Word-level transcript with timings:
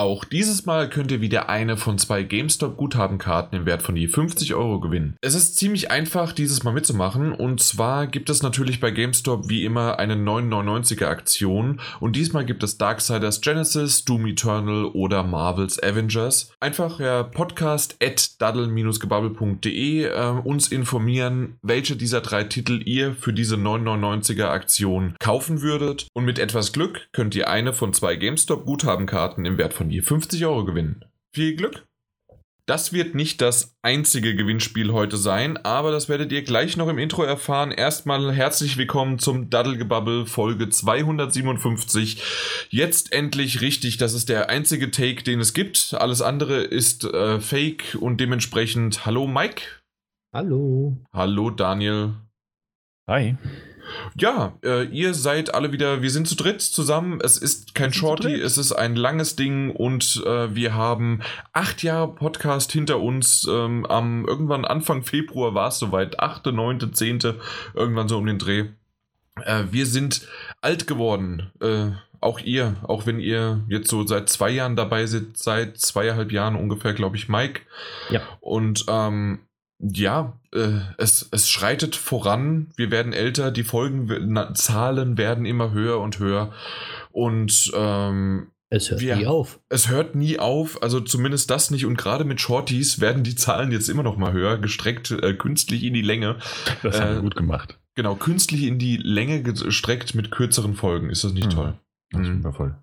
Auch 0.00 0.24
dieses 0.24 0.64
Mal 0.64 0.88
könnt 0.88 1.12
ihr 1.12 1.20
wieder 1.20 1.50
eine 1.50 1.76
von 1.76 1.98
zwei 1.98 2.22
GameStop-Guthabenkarten 2.22 3.58
im 3.58 3.66
Wert 3.66 3.82
von 3.82 3.96
je 3.96 4.08
50 4.08 4.54
Euro 4.54 4.80
gewinnen. 4.80 5.14
Es 5.20 5.34
ist 5.34 5.56
ziemlich 5.56 5.90
einfach, 5.90 6.32
dieses 6.32 6.62
Mal 6.62 6.72
mitzumachen. 6.72 7.32
Und 7.32 7.62
zwar 7.62 8.06
gibt 8.06 8.30
es 8.30 8.42
natürlich 8.42 8.80
bei 8.80 8.92
GameStop 8.92 9.50
wie 9.50 9.62
immer 9.62 9.98
eine 9.98 10.14
9,99er 10.14 11.04
Aktion. 11.04 11.82
Und 12.00 12.16
diesmal 12.16 12.46
gibt 12.46 12.62
es 12.62 12.78
Darksiders 12.78 13.42
Genesis, 13.42 14.06
Doom 14.06 14.24
Eternal 14.24 14.86
oder 14.86 15.22
Marvel's 15.22 15.78
Avengers. 15.82 16.50
Einfach 16.60 16.96
per 16.96 17.24
Podcast 17.24 17.96
at 18.02 18.40
daddle-gebubble.de 18.40 20.04
äh, 20.04 20.30
uns 20.42 20.68
informieren, 20.68 21.58
welche 21.60 21.96
dieser 21.96 22.22
drei 22.22 22.44
Titel 22.44 22.80
ihr 22.86 23.12
für 23.12 23.34
diese 23.34 23.56
9,99er 23.56 24.46
Aktion 24.46 25.14
kaufen 25.18 25.60
würdet. 25.60 26.06
Und 26.14 26.24
mit 26.24 26.38
etwas 26.38 26.72
Glück 26.72 27.08
könnt 27.12 27.34
ihr 27.34 27.50
eine 27.50 27.74
von 27.74 27.92
zwei 27.92 28.16
GameStop-Guthabenkarten 28.16 29.44
im 29.44 29.58
Wert 29.58 29.74
von 29.74 29.89
je 29.90 30.02
50 30.02 30.44
Euro 30.46 30.64
gewinnen. 30.64 31.04
Viel 31.32 31.56
Glück! 31.56 31.86
Das 32.66 32.92
wird 32.92 33.16
nicht 33.16 33.40
das 33.40 33.76
einzige 33.82 34.36
Gewinnspiel 34.36 34.92
heute 34.92 35.16
sein, 35.16 35.56
aber 35.56 35.90
das 35.90 36.08
werdet 36.08 36.30
ihr 36.30 36.42
gleich 36.42 36.76
noch 36.76 36.86
im 36.86 36.98
Intro 36.98 37.24
erfahren. 37.24 37.72
Erstmal 37.72 38.32
herzlich 38.32 38.76
willkommen 38.76 39.18
zum 39.18 39.50
Daddelgebubble 39.50 40.24
Folge 40.24 40.68
257. 40.68 42.22
Jetzt 42.68 43.12
endlich 43.12 43.60
richtig, 43.60 43.96
das 43.96 44.14
ist 44.14 44.28
der 44.28 44.50
einzige 44.50 44.92
Take, 44.92 45.24
den 45.24 45.40
es 45.40 45.52
gibt. 45.52 45.96
Alles 45.98 46.22
andere 46.22 46.62
ist 46.62 47.02
äh, 47.02 47.40
fake 47.40 47.96
und 47.98 48.20
dementsprechend 48.20 49.04
hallo 49.04 49.26
Mike. 49.26 49.62
Hallo. 50.32 50.96
Hallo 51.12 51.50
Daniel. 51.50 52.14
Hi. 53.08 53.36
Ja, 54.16 54.58
äh, 54.64 54.84
ihr 54.84 55.14
seid 55.14 55.54
alle 55.54 55.72
wieder, 55.72 56.02
wir 56.02 56.10
sind 56.10 56.28
zu 56.28 56.34
dritt 56.34 56.60
zusammen. 56.60 57.20
Es 57.22 57.38
ist 57.38 57.74
kein 57.74 57.92
Shorty, 57.92 58.34
es 58.34 58.58
ist 58.58 58.72
ein 58.72 58.96
langes 58.96 59.36
Ding 59.36 59.70
und 59.70 60.22
äh, 60.26 60.54
wir 60.54 60.74
haben 60.74 61.20
acht 61.52 61.82
Jahre 61.82 62.14
Podcast 62.14 62.72
hinter 62.72 63.00
uns. 63.00 63.46
Ähm, 63.50 63.86
am 63.86 64.26
irgendwann 64.26 64.64
Anfang 64.64 65.02
Februar 65.02 65.54
war 65.54 65.68
es 65.68 65.78
soweit, 65.78 66.20
achte, 66.20 66.52
neunte, 66.52 66.92
zehnte, 66.92 67.40
irgendwann 67.74 68.08
so 68.08 68.18
um 68.18 68.26
den 68.26 68.38
Dreh. 68.38 68.66
Äh, 69.44 69.64
wir 69.70 69.86
sind 69.86 70.26
alt 70.60 70.86
geworden. 70.86 71.50
Äh, 71.60 71.92
auch 72.20 72.40
ihr, 72.40 72.76
auch 72.82 73.06
wenn 73.06 73.18
ihr 73.18 73.64
jetzt 73.68 73.88
so 73.88 74.06
seit 74.06 74.28
zwei 74.28 74.50
Jahren 74.50 74.76
dabei 74.76 75.06
seid, 75.06 75.36
seit 75.36 75.78
zweieinhalb 75.78 76.32
Jahren 76.32 76.54
ungefähr, 76.56 76.92
glaube 76.92 77.16
ich, 77.16 77.28
Mike. 77.28 77.62
Ja. 78.10 78.20
Und 78.40 78.84
ähm, 78.88 79.40
ja, 79.80 80.34
äh, 80.52 80.78
es, 80.98 81.28
es 81.30 81.48
schreitet 81.48 81.96
voran. 81.96 82.68
Wir 82.76 82.90
werden 82.90 83.12
älter, 83.12 83.50
die 83.50 83.64
Folgenzahlen 83.64 85.16
werden 85.18 85.46
immer 85.46 85.72
höher 85.72 86.00
und 86.00 86.18
höher. 86.18 86.52
Und 87.12 87.70
ähm, 87.74 88.48
es 88.68 88.90
hört 88.90 89.00
wir, 89.00 89.16
nie 89.16 89.26
auf. 89.26 89.58
Es 89.68 89.88
hört 89.88 90.14
nie 90.14 90.38
auf, 90.38 90.82
also 90.82 91.00
zumindest 91.00 91.50
das 91.50 91.70
nicht. 91.70 91.86
Und 91.86 91.96
gerade 91.98 92.24
mit 92.24 92.40
Shorties 92.40 93.00
werden 93.00 93.24
die 93.24 93.34
Zahlen 93.34 93.72
jetzt 93.72 93.88
immer 93.88 94.02
noch 94.02 94.16
mal 94.16 94.32
höher, 94.32 94.58
gestreckt 94.58 95.10
äh, 95.10 95.34
künstlich 95.34 95.82
in 95.82 95.94
die 95.94 96.02
Länge. 96.02 96.36
Das 96.82 96.96
äh, 96.96 97.00
haben 97.00 97.14
wir 97.16 97.22
gut 97.22 97.36
gemacht. 97.36 97.78
Genau, 97.96 98.14
künstlich 98.14 98.62
in 98.64 98.78
die 98.78 98.96
Länge 98.96 99.42
gestreckt 99.42 100.14
mit 100.14 100.30
kürzeren 100.30 100.74
Folgen. 100.74 101.10
Ist 101.10 101.24
das 101.24 101.32
nicht 101.32 101.48
Mhm. 101.48 101.50
toll? 101.50 101.74
Das 102.12 102.22
ist 102.22 102.28
Mhm. 102.28 102.34
wundervoll. 102.36 102.74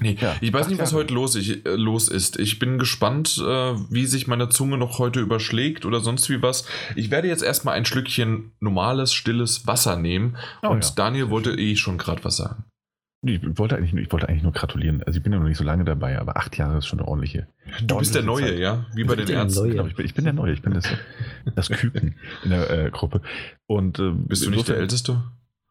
Nee, 0.00 0.16
Ja, 0.20 0.34
ich 0.40 0.52
weiß 0.52 0.68
nicht, 0.68 0.80
was 0.80 0.92
Jahre. 0.92 1.04
heute 1.04 1.14
los, 1.14 1.34
ich, 1.36 1.64
äh, 1.66 1.74
los 1.76 2.08
ist. 2.08 2.38
Ich 2.38 2.58
bin 2.58 2.78
gespannt, 2.78 3.36
äh, 3.38 3.74
wie 3.90 4.06
sich 4.06 4.26
meine 4.26 4.48
Zunge 4.48 4.78
noch 4.78 4.98
heute 4.98 5.20
überschlägt 5.20 5.84
oder 5.84 6.00
sonst 6.00 6.28
wie 6.30 6.42
was. 6.42 6.64
Ich 6.96 7.10
werde 7.10 7.28
jetzt 7.28 7.42
erstmal 7.42 7.74
ein 7.76 7.84
Schlückchen 7.84 8.52
normales, 8.60 9.12
stilles 9.12 9.66
Wasser 9.66 9.96
nehmen. 9.96 10.36
Oh 10.62 10.68
und 10.68 10.84
ja. 10.84 10.90
Daniel 10.96 11.30
wollte 11.30 11.52
eh 11.58 11.76
schon 11.76 11.98
gerade 11.98 12.24
was 12.24 12.36
sagen. 12.38 12.64
Ich 13.22 13.38
wollte, 13.58 13.76
eigentlich, 13.76 13.92
nur- 13.92 14.02
ich 14.02 14.10
wollte 14.12 14.30
eigentlich 14.30 14.42
nur 14.42 14.52
gratulieren. 14.52 15.02
Also 15.02 15.18
ich 15.18 15.22
bin 15.22 15.30
ja 15.34 15.38
noch 15.38 15.46
nicht 15.46 15.58
so 15.58 15.64
lange 15.64 15.84
dabei, 15.84 16.18
aber 16.18 16.38
acht 16.38 16.56
Jahre 16.56 16.78
ist 16.78 16.86
schon 16.86 17.00
eine 17.00 17.06
ordentliche. 17.08 17.46
Du 17.82 17.98
bist 17.98 18.14
der 18.14 18.22
Neue, 18.22 18.46
Zeit. 18.46 18.58
ja? 18.58 18.86
Wie 18.94 19.04
bei 19.04 19.14
den 19.14 19.28
Ärzten. 19.28 19.68
Genau, 19.70 19.84
ich 19.86 19.94
bin, 19.94 20.06
ich 20.06 20.14
bin 20.14 20.24
der 20.24 20.32
Neue, 20.32 20.54
ich 20.54 20.62
bin 20.62 20.72
das, 20.72 20.84
das 21.54 21.68
Küken 21.68 22.14
in 22.44 22.50
der 22.50 22.70
äh, 22.86 22.90
Gruppe. 22.90 23.20
Und, 23.66 23.98
äh, 23.98 24.10
Bist 24.14 24.46
du 24.46 24.50
nicht 24.50 24.68
der 24.68 24.78
Älteste? 24.78 25.22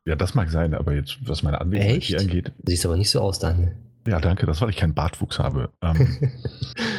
Ja, 0.05 0.15
das 0.15 0.35
mag 0.35 0.51
sein, 0.51 0.75
aber 0.75 0.93
jetzt, 0.93 1.17
was 1.27 1.41
meine 1.41 1.59
Anwesenheit 1.59 2.03
hier 2.03 2.19
angeht. 2.19 2.51
Siehst 2.65 2.85
aber 2.85 2.97
nicht 2.97 3.09
so 3.09 3.19
aus, 3.19 3.39
Daniel. 3.39 3.75
Ja, 4.07 4.19
danke, 4.19 4.45
das, 4.45 4.61
weil 4.61 4.69
ich 4.69 4.77
keinen 4.77 4.93
Bartwuchs 4.93 5.39
habe. 5.39 5.69
Ähm, 5.81 6.17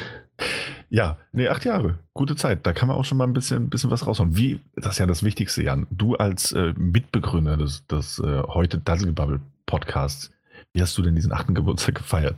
ja, 0.91 1.19
nee, 1.33 1.49
acht 1.49 1.65
Jahre. 1.65 1.99
Gute 2.15 2.37
Zeit. 2.37 2.67
Da 2.67 2.73
kann 2.73 2.89
man 2.89 2.97
auch 2.97 3.05
schon 3.05 3.19
mal 3.19 3.27
ein 3.27 3.33
bisschen, 3.33 3.71
bisschen 3.71 3.91
was 3.91 4.07
raushauen. 4.07 4.37
Wie, 4.37 4.61
das 4.77 4.95
ist 4.95 4.99
ja 4.99 5.07
das 5.07 5.23
Wichtigste, 5.23 5.63
Jan. 5.63 5.87
Du 5.91 6.17
als 6.17 6.53
äh, 6.53 6.75
Mitbegründer 6.77 7.57
des, 7.57 7.87
des 7.87 8.19
äh, 8.19 8.43
heute 8.47 8.79
Dazzlebubble 8.79 9.41
Podcasts, 9.67 10.31
wie 10.73 10.83
hast 10.83 10.97
du 10.99 11.03
denn 11.03 11.15
diesen 11.15 11.33
achten 11.33 11.55
Geburtstag 11.55 11.97
gefeiert? 11.97 12.37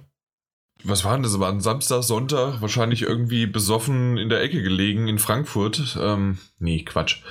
Was 0.84 1.04
war 1.04 1.14
denn 1.14 1.22
das? 1.22 1.38
War 1.38 1.50
ein 1.50 1.60
Samstag, 1.60 2.02
Sonntag, 2.02 2.60
wahrscheinlich 2.60 3.02
irgendwie 3.02 3.46
besoffen 3.46 4.18
in 4.18 4.28
der 4.28 4.42
Ecke 4.42 4.62
gelegen 4.62 5.06
in 5.06 5.18
Frankfurt. 5.18 5.96
Ähm, 6.00 6.38
nee, 6.58 6.82
Quatsch. 6.82 7.22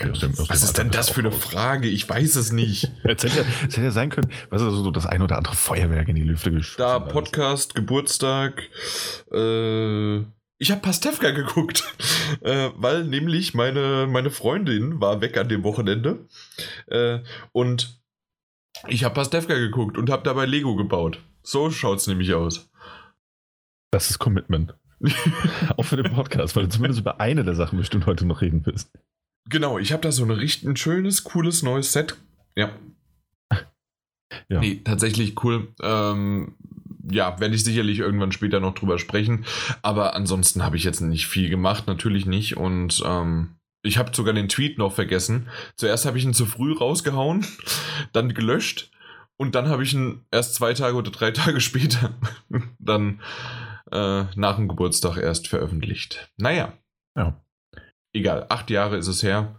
Aus 0.00 0.18
dem- 0.20 0.32
aus 0.32 0.48
was 0.50 0.62
ist 0.62 0.76
denn 0.78 0.90
das 0.90 1.10
für 1.10 1.20
eine. 1.20 1.30
Frage? 1.32 1.88
Ich 1.88 2.08
weiß 2.08 2.36
es 2.36 2.52
nicht. 2.52 2.90
Es 3.04 3.22
hätte, 3.22 3.28
ja, 3.28 3.44
es 3.68 3.76
hätte 3.76 3.92
sein 3.92 4.10
können, 4.10 4.30
was 4.50 4.60
ist 4.62 4.68
so 4.72 4.90
das 4.90 5.06
ein 5.06 5.22
oder 5.22 5.36
andere 5.36 5.54
Feuerwerk 5.54 6.08
in 6.08 6.16
die 6.16 6.22
Lüfte 6.24 6.50
geschossen. 6.50 6.78
Da 6.78 6.98
alles. 6.98 7.12
Podcast, 7.12 7.74
Geburtstag. 7.74 8.62
Äh, 9.32 10.18
ich 10.58 10.70
habe 10.70 10.80
Pastewka 10.80 11.30
geguckt, 11.30 11.84
äh, 12.40 12.70
weil 12.76 13.04
nämlich 13.04 13.54
meine, 13.54 14.06
meine 14.08 14.30
Freundin 14.30 15.00
war 15.00 15.20
weg 15.20 15.36
an 15.36 15.48
dem 15.48 15.62
Wochenende. 15.62 16.26
Äh, 16.86 17.20
und 17.52 18.00
ich 18.88 19.04
habe 19.04 19.14
Pastewka 19.14 19.54
geguckt 19.54 19.96
und 19.98 20.10
habe 20.10 20.22
dabei 20.24 20.46
Lego 20.46 20.74
gebaut. 20.76 21.20
So 21.42 21.70
schaut's 21.70 22.06
nämlich 22.06 22.34
aus. 22.34 22.70
Das 23.90 24.10
ist 24.10 24.18
Commitment. 24.18 24.74
auch 25.76 25.84
für 25.84 25.96
den 25.96 26.12
Podcast, 26.12 26.56
weil 26.56 26.64
du 26.64 26.70
zumindest 26.70 27.00
über 27.00 27.20
eine 27.20 27.44
der 27.44 27.54
Sachen 27.54 27.78
bestimmt 27.78 28.06
heute 28.06 28.24
noch 28.26 28.40
reden 28.40 28.64
wirst. 28.66 28.90
Genau, 29.48 29.78
ich 29.78 29.92
habe 29.92 30.02
da 30.02 30.12
so 30.12 30.24
ein 30.24 30.30
richtig 30.30 30.68
ein 30.68 30.76
schönes, 30.76 31.24
cooles 31.24 31.62
neues 31.62 31.92
Set. 31.92 32.16
Ja. 32.56 32.70
Ja. 34.48 34.58
Nee, 34.58 34.80
tatsächlich 34.82 35.44
cool. 35.44 35.68
Ähm, 35.80 36.56
ja, 37.08 37.38
werde 37.38 37.54
ich 37.54 37.62
sicherlich 37.62 38.00
irgendwann 38.00 38.32
später 38.32 38.58
noch 38.58 38.74
drüber 38.74 38.98
sprechen. 38.98 39.44
Aber 39.80 40.16
ansonsten 40.16 40.64
habe 40.64 40.76
ich 40.76 40.82
jetzt 40.82 41.00
nicht 41.00 41.28
viel 41.28 41.48
gemacht, 41.48 41.86
natürlich 41.86 42.26
nicht. 42.26 42.56
Und 42.56 43.00
ähm, 43.06 43.54
ich 43.82 43.96
habe 43.96 44.14
sogar 44.14 44.34
den 44.34 44.48
Tweet 44.48 44.76
noch 44.76 44.92
vergessen. 44.92 45.48
Zuerst 45.76 46.04
habe 46.04 46.18
ich 46.18 46.24
ihn 46.24 46.34
zu 46.34 46.46
früh 46.46 46.72
rausgehauen, 46.72 47.46
dann 48.12 48.34
gelöscht 48.34 48.90
und 49.36 49.54
dann 49.54 49.68
habe 49.68 49.82
ich 49.82 49.94
ihn 49.94 50.24
erst 50.30 50.54
zwei 50.54 50.74
Tage 50.74 50.96
oder 50.96 51.10
drei 51.10 51.30
Tage 51.32 51.60
später 51.60 52.14
dann 52.78 53.20
äh, 53.92 54.24
nach 54.34 54.56
dem 54.56 54.68
Geburtstag 54.68 55.16
erst 55.18 55.48
veröffentlicht. 55.48 56.30
Naja. 56.36 56.72
Ja. 57.16 57.43
Egal, 58.14 58.46
acht 58.48 58.70
Jahre 58.70 58.96
ist 58.96 59.08
es 59.08 59.22
her. 59.22 59.56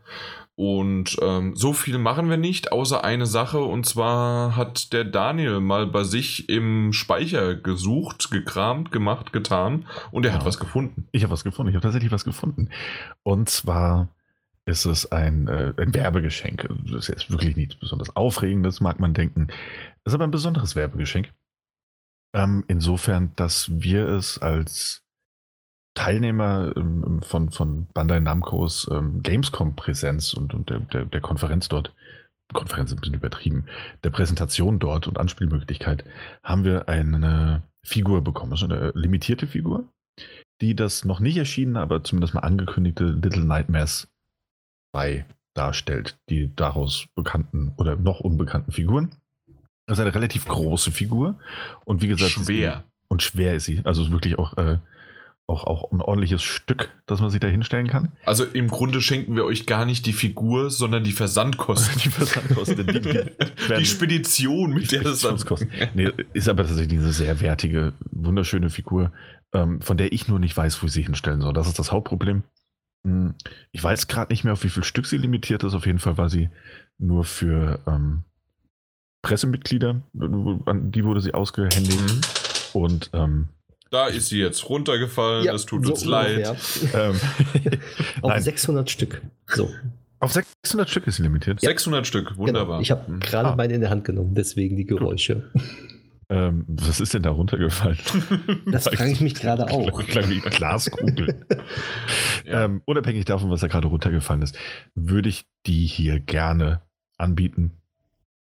Und 0.58 1.18
ähm, 1.22 1.54
so 1.58 1.74
viel 1.74 1.98
machen 1.98 2.30
wir 2.30 2.38
nicht, 2.38 2.72
außer 2.72 3.04
eine 3.04 3.26
Sache. 3.26 3.60
Und 3.60 3.86
zwar 3.86 4.56
hat 4.56 4.94
der 4.94 5.04
Daniel 5.04 5.60
mal 5.60 5.86
bei 5.86 6.06
sich 6.06 6.48
im 6.48 6.94
Speicher 6.94 7.56
gesucht, 7.56 8.32
gekramt, 8.32 8.90
gemacht, 8.92 9.34
getan. 9.34 9.86
Und 10.12 10.26
er 10.26 10.32
hat 10.34 10.42
Ja. 10.44 10.48
was 10.48 10.58
gefunden. 10.58 11.10
Ich 11.12 11.24
habe 11.24 11.34
was 11.34 11.44
gefunden. 11.44 11.70
Ich 11.72 11.76
habe 11.76 11.84
tatsächlich 11.84 12.14
was 12.14 12.24
gefunden. 12.24 12.70
Und 13.24 13.50
zwar 13.50 14.08
ist 14.66 14.86
es 14.86 15.12
ein, 15.12 15.50
äh, 15.50 15.74
ein 15.78 15.94
Werbegeschenk. 15.94 16.70
Das 16.86 16.94
ist 17.02 17.08
jetzt 17.10 17.30
wirklich 17.30 17.58
nichts 17.58 17.76
besonders 17.76 18.16
Aufregendes, 18.16 18.80
mag 18.80 19.00
man 19.02 19.14
denken. 19.14 19.48
Es 20.06 20.12
ist 20.12 20.16
aber 20.16 20.24
ein 20.24 20.32
besonderes 20.32 20.76
Werbegeschenk. 20.78 21.34
Ähm, 22.34 22.64
insofern, 22.70 23.34
dass 23.36 23.70
wir 23.72 24.08
es 24.08 24.38
als 24.40 25.05
Teilnehmer 25.96 26.74
ähm, 26.76 27.22
von, 27.24 27.50
von 27.50 27.88
Bandai 27.94 28.20
Namcos 28.20 28.88
ähm, 28.92 29.24
Gamescom-Präsenz 29.24 30.34
und, 30.34 30.54
und 30.54 30.70
der, 30.70 30.80
der, 30.80 31.06
der 31.06 31.22
Konferenz 31.22 31.68
dort, 31.68 31.94
Konferenz 32.54 32.92
ist 32.92 32.98
ein 32.98 33.02
bisschen 33.02 33.16
übertrieben, 33.16 33.66
der 34.04 34.12
Präsentation 34.12 34.78
dort 34.78 35.08
und 35.08 35.18
Anspielmöglichkeit, 35.18 36.06
haben 36.44 36.64
wir 36.64 36.88
eine 36.90 37.64
Figur 37.82 38.24
bekommen. 38.24 38.52
Also 38.52 38.66
eine 38.66 38.92
limitierte 38.94 39.48
Figur, 39.48 39.88
die 40.62 40.76
das 40.76 41.06
noch 41.06 41.20
nicht 41.20 41.38
erschienene, 41.38 41.80
aber 41.80 42.04
zumindest 42.04 42.34
mal 42.34 42.42
angekündigte 42.42 43.06
Little 43.06 43.46
Nightmares 43.46 44.08
2 44.92 45.26
darstellt, 45.54 46.18
die 46.30 46.54
daraus 46.56 47.08
bekannten 47.16 47.74
oder 47.78 47.96
noch 47.96 48.20
unbekannten 48.20 48.72
Figuren. 48.72 49.16
Das 49.86 49.98
ist 49.98 50.02
eine 50.02 50.16
relativ 50.16 50.46
große 50.46 50.92
Figur 50.92 51.40
und 51.86 52.02
wie 52.02 52.08
gesagt, 52.08 52.32
Schwer. 52.32 52.84
und 53.08 53.24
schwer 53.24 53.56
ist 53.56 53.66
sie. 53.66 53.82
Also 53.86 54.10
wirklich 54.12 54.38
auch, 54.38 54.58
äh, 54.58 54.80
auch, 55.48 55.64
auch 55.66 55.92
ein 55.92 56.02
ordentliches 56.02 56.42
Stück, 56.42 56.90
das 57.06 57.22
man 57.22 57.30
sich 57.30 57.40
da 57.40 57.48
hinstellen 57.48 57.88
kann. 57.88 58.12
Also 58.26 58.44
im 58.46 58.68
Grunde 58.68 59.00
schenken 59.02 59.36
wir 59.36 59.46
euch 59.46 59.66
gar 59.68 59.86
nicht 59.86 60.06
die 60.08 60.14
Figur, 60.14 60.72
sondern 60.72 61.04
die 61.04 61.12
Versandkosten. 61.12 62.00
Die 62.04 62.10
Versandkosten, 62.10 62.88
die- 62.88 63.00
die 63.02 63.20
die 63.78 63.86
Spedition, 63.86 64.74
mit 64.74 64.92
der 64.92 65.04
das 65.04 65.20
dann 65.22 65.38
Speditionskosten. 65.38 65.70
Nee, 65.94 66.12
ist 66.34 66.50
aber 66.50 66.66
tatsächlich 66.66 67.00
eine 67.00 67.12
sehr 67.12 67.40
wertige, 67.42 67.94
wunderschöne 68.12 68.70
Figur, 68.72 69.12
ähm, 69.54 69.82
von 69.82 69.98
der 69.98 70.12
ich 70.14 70.28
nur 70.28 70.40
nicht 70.40 70.58
weiß, 70.58 70.82
wo 70.82 70.88
ich 70.88 70.94
sie 70.94 71.04
hinstellen 71.04 71.42
soll. 71.42 71.54
Das 71.54 71.68
ist 71.68 71.78
das 71.78 71.92
Hauptproblem. 71.92 72.42
Hm, 73.04 73.36
Ich 73.72 73.84
weiß 73.84 74.08
gerade 74.08 74.34
nicht 74.34 74.44
mehr, 74.46 74.54
auf 74.54 74.64
wie 74.64 74.70
viel 74.70 74.84
Stück 74.84 75.06
sie 75.06 75.18
limitiert 75.18 75.64
ist. 75.64 75.76
Auf 75.76 75.86
jeden 75.86 76.00
Fall 76.00 76.18
war 76.18 76.30
sie 76.30 76.50
nur 76.98 77.24
für 77.24 77.80
ähm, 77.86 78.24
Pressemitglieder, 79.22 80.02
an 80.66 80.92
die 80.92 81.04
wurde 81.04 81.22
sie 81.22 81.34
ausgehändigt. 81.34 82.00
Mhm. 82.02 82.22
Und 82.74 83.10
ähm, 83.14 83.48
Da 83.92 84.08
ist 84.08 84.28
sie 84.30 84.40
jetzt 84.40 84.68
runtergefallen, 84.70 85.46
das 85.46 85.66
tut 85.66 85.88
uns 85.90 86.04
leid. 86.06 86.48
ähm, 86.94 87.20
Auf 88.22 88.32
Nein. 88.32 88.42
600 88.42 88.90
Stück. 88.90 89.22
So, 89.48 89.70
auf 90.20 90.32
600 90.34 90.90
Stück 90.90 91.08
ist 91.08 91.18
sie 91.18 91.24
limitiert. 91.24 91.62
600 91.62 92.06
Stück, 92.08 92.36
wunderbar. 92.38 92.66
Genau. 92.78 92.82
Ich 92.82 92.92
habe 92.92 93.06
Hm. 93.08 93.20
gerade 93.20 93.50
Ah. 93.50 93.56
meine 93.56 93.74
in 93.74 93.82
der 93.82 93.90
Hand 93.92 94.04
genommen, 94.06 94.34
deswegen 94.34 94.76
die 94.76 94.86
Geräusche. 94.86 95.52
Ähm, 96.28 96.66
was 96.68 97.00
ist 97.00 97.14
denn 97.14 97.22
da 97.22 97.30
runtergefallen? 97.30 98.00
Das 98.66 98.86
frage 98.88 99.12
ich 99.12 99.22
mich 99.22 99.36
gerade 99.36 99.70
auch. 99.70 100.04
Klang 100.08 100.30
wie 100.30 100.40
Glaskugel. 100.40 101.46
Ja. 102.46 102.66
ähm, 102.66 102.82
unabhängig 102.86 103.26
davon, 103.26 103.50
was 103.50 103.62
da 103.62 103.68
gerade 103.68 103.88
runtergefallen 103.88 104.42
ist, 104.44 104.56
würde 104.96 105.30
ich 105.30 105.46
die 105.66 105.86
hier 105.86 106.20
gerne 106.20 106.82
anbieten, 107.18 107.78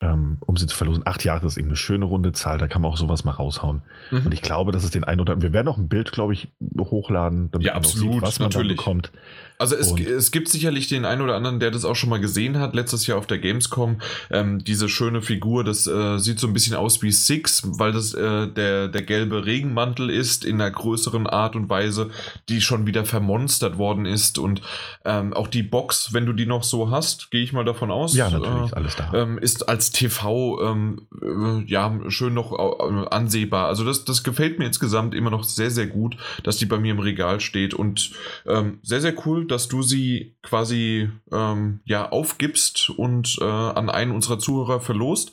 ähm, 0.01 0.39
um 0.41 0.57
sie 0.57 0.67
zu 0.67 0.77
verlosen. 0.77 1.03
Acht 1.07 1.25
Jahre 1.25 1.47
ist 1.47 1.57
eben 1.57 1.69
eine 1.69 1.77
schöne 1.77 2.05
runde 2.05 2.33
Zahl, 2.33 2.59
da 2.59 2.69
kann 2.69 2.83
man 2.83 2.91
auch 2.93 2.97
sowas 2.97 3.25
mal 3.25 3.33
raushauen. 3.33 3.83
Mhm. 4.11 4.27
Und 4.27 4.35
ich 4.35 4.43
glaube, 4.43 4.71
dass 4.73 4.85
es 4.85 4.91
den 4.91 5.05
einen 5.05 5.21
oder 5.21 5.33
anderen. 5.33 5.53
Wir 5.53 5.57
werden 5.57 5.69
auch 5.69 5.79
ein 5.79 5.89
Bild, 5.89 6.13
glaube 6.13 6.33
ich, 6.33 6.49
hochladen, 6.79 7.51
damit 7.51 7.67
Ja, 7.67 7.73
man 7.75 7.83
auch 7.83 7.87
absolut, 7.89 8.13
sieht, 8.15 8.23
was 8.23 8.39
man 8.39 8.51
da 8.51 8.59
natürlich. 8.59 8.77
bekommt. 8.77 9.13
Also 9.59 9.75
es, 9.75 9.91
Und- 9.93 10.01
es 10.01 10.31
gibt 10.31 10.49
sicherlich 10.49 10.87
den 10.87 11.05
einen 11.05 11.21
oder 11.21 11.35
anderen, 11.35 11.59
der 11.59 11.71
das 11.73 11.85
auch 11.85 11.97
schon 11.97 12.11
mal 12.11 12.21
gesehen 12.21 12.59
hat, 12.61 12.75
letztes 12.75 13.07
Jahr 13.09 13.19
auf 13.19 13.27
der 13.27 13.39
Gamescom. 13.39 14.01
Ähm, 14.31 14.63
diese 14.63 14.89
schöne 14.89 15.21
Figur, 15.21 15.65
das 15.65 15.87
äh, 15.89 16.19
sieht 16.19 16.39
so 16.39 16.47
ein 16.47 16.53
bisschen 16.53 16.77
aus 16.77 17.03
wie 17.03 17.11
Six, 17.11 17.63
weil 17.65 17.91
das 17.93 18.15
äh, 18.15 18.47
der, 18.47 18.87
der 18.89 19.03
gelbe 19.03 19.45
Regenmantel 19.47 20.11
ist 20.11 20.45
in 20.45 20.61
einer 20.61 20.71
größeren 20.71 21.27
Art 21.27 21.57
und 21.57 21.69
Weise, 21.69 22.11
die 22.49 22.61
schon 22.61 22.87
wieder 22.87 23.05
vermonstert 23.05 23.79
worden 23.79 24.07
ist. 24.07 24.39
Und 24.39 24.63
ähm, 25.05 25.33
auch 25.33 25.49
die 25.49 25.65
Box, 25.65 26.13
wenn 26.13 26.25
du 26.25 26.33
die 26.33 26.47
noch 26.47 26.63
so 26.63 26.91
hast, 26.91 27.31
gehe 27.33 27.43
ich 27.43 27.53
mal 27.53 27.65
davon 27.65 27.91
aus. 27.91 28.15
Ja, 28.15 28.31
natürlich, 28.31 28.61
Äh, 28.61 28.65
ist 28.67 28.75
alles 28.75 28.97
da. 28.97 29.13
ähm, 29.15 29.39
ist 29.39 29.69
als 29.69 29.91
TV 29.91 30.63
ähm, 30.63 31.03
äh, 31.21 31.65
ja 31.69 31.99
schön 32.09 32.35
noch 32.35 32.53
äh, 32.53 33.09
ansehbar. 33.11 33.67
Also 33.67 33.85
das, 33.85 34.05
das 34.05 34.23
gefällt 34.23 34.59
mir 34.61 34.67
insgesamt 34.67 35.15
immer 35.17 35.31
noch 35.31 35.43
sehr, 35.43 35.71
sehr 35.73 35.89
gut, 35.89 36.17
dass 36.45 36.59
die 36.59 36.67
bei 36.67 36.79
mir 36.79 36.93
im 36.93 37.01
Regal 37.01 37.41
steht 37.41 37.75
und 37.75 38.13
ähm, 38.47 38.79
sehr, 38.85 39.01
sehr 39.01 39.15
cool, 39.27 39.47
dass 39.49 39.69
du 39.69 39.83
sie 39.83 40.37
quasi 40.43 41.11
ähm, 41.33 41.81
ja 41.85 42.11
aufgibst 42.11 42.91
und 42.91 43.39
äh, 43.41 43.45
an 43.45 43.91
einen 43.91 44.13
unserer 44.13 44.39
Zuhörer 44.39 44.81
verlost. 44.81 45.33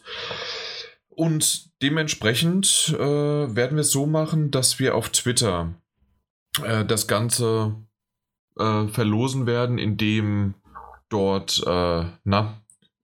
Und 1.10 1.70
dementsprechend 1.82 2.94
äh, 2.98 3.56
werden 3.56 3.78
wir 3.78 3.82
es 3.82 3.92
so 3.92 4.06
machen, 4.06 4.52
dass 4.52 4.80
wir 4.80 4.96
auf 4.96 5.10
Twitter 5.10 5.74
äh, 6.64 6.84
das 6.84 7.08
Ganze 7.08 7.76
äh, 8.58 8.88
verlosen 8.88 9.46
werden, 9.46 9.78
indem 9.78 10.56
dort, 11.10 11.64
äh, 11.66 12.06
na, 12.24 12.62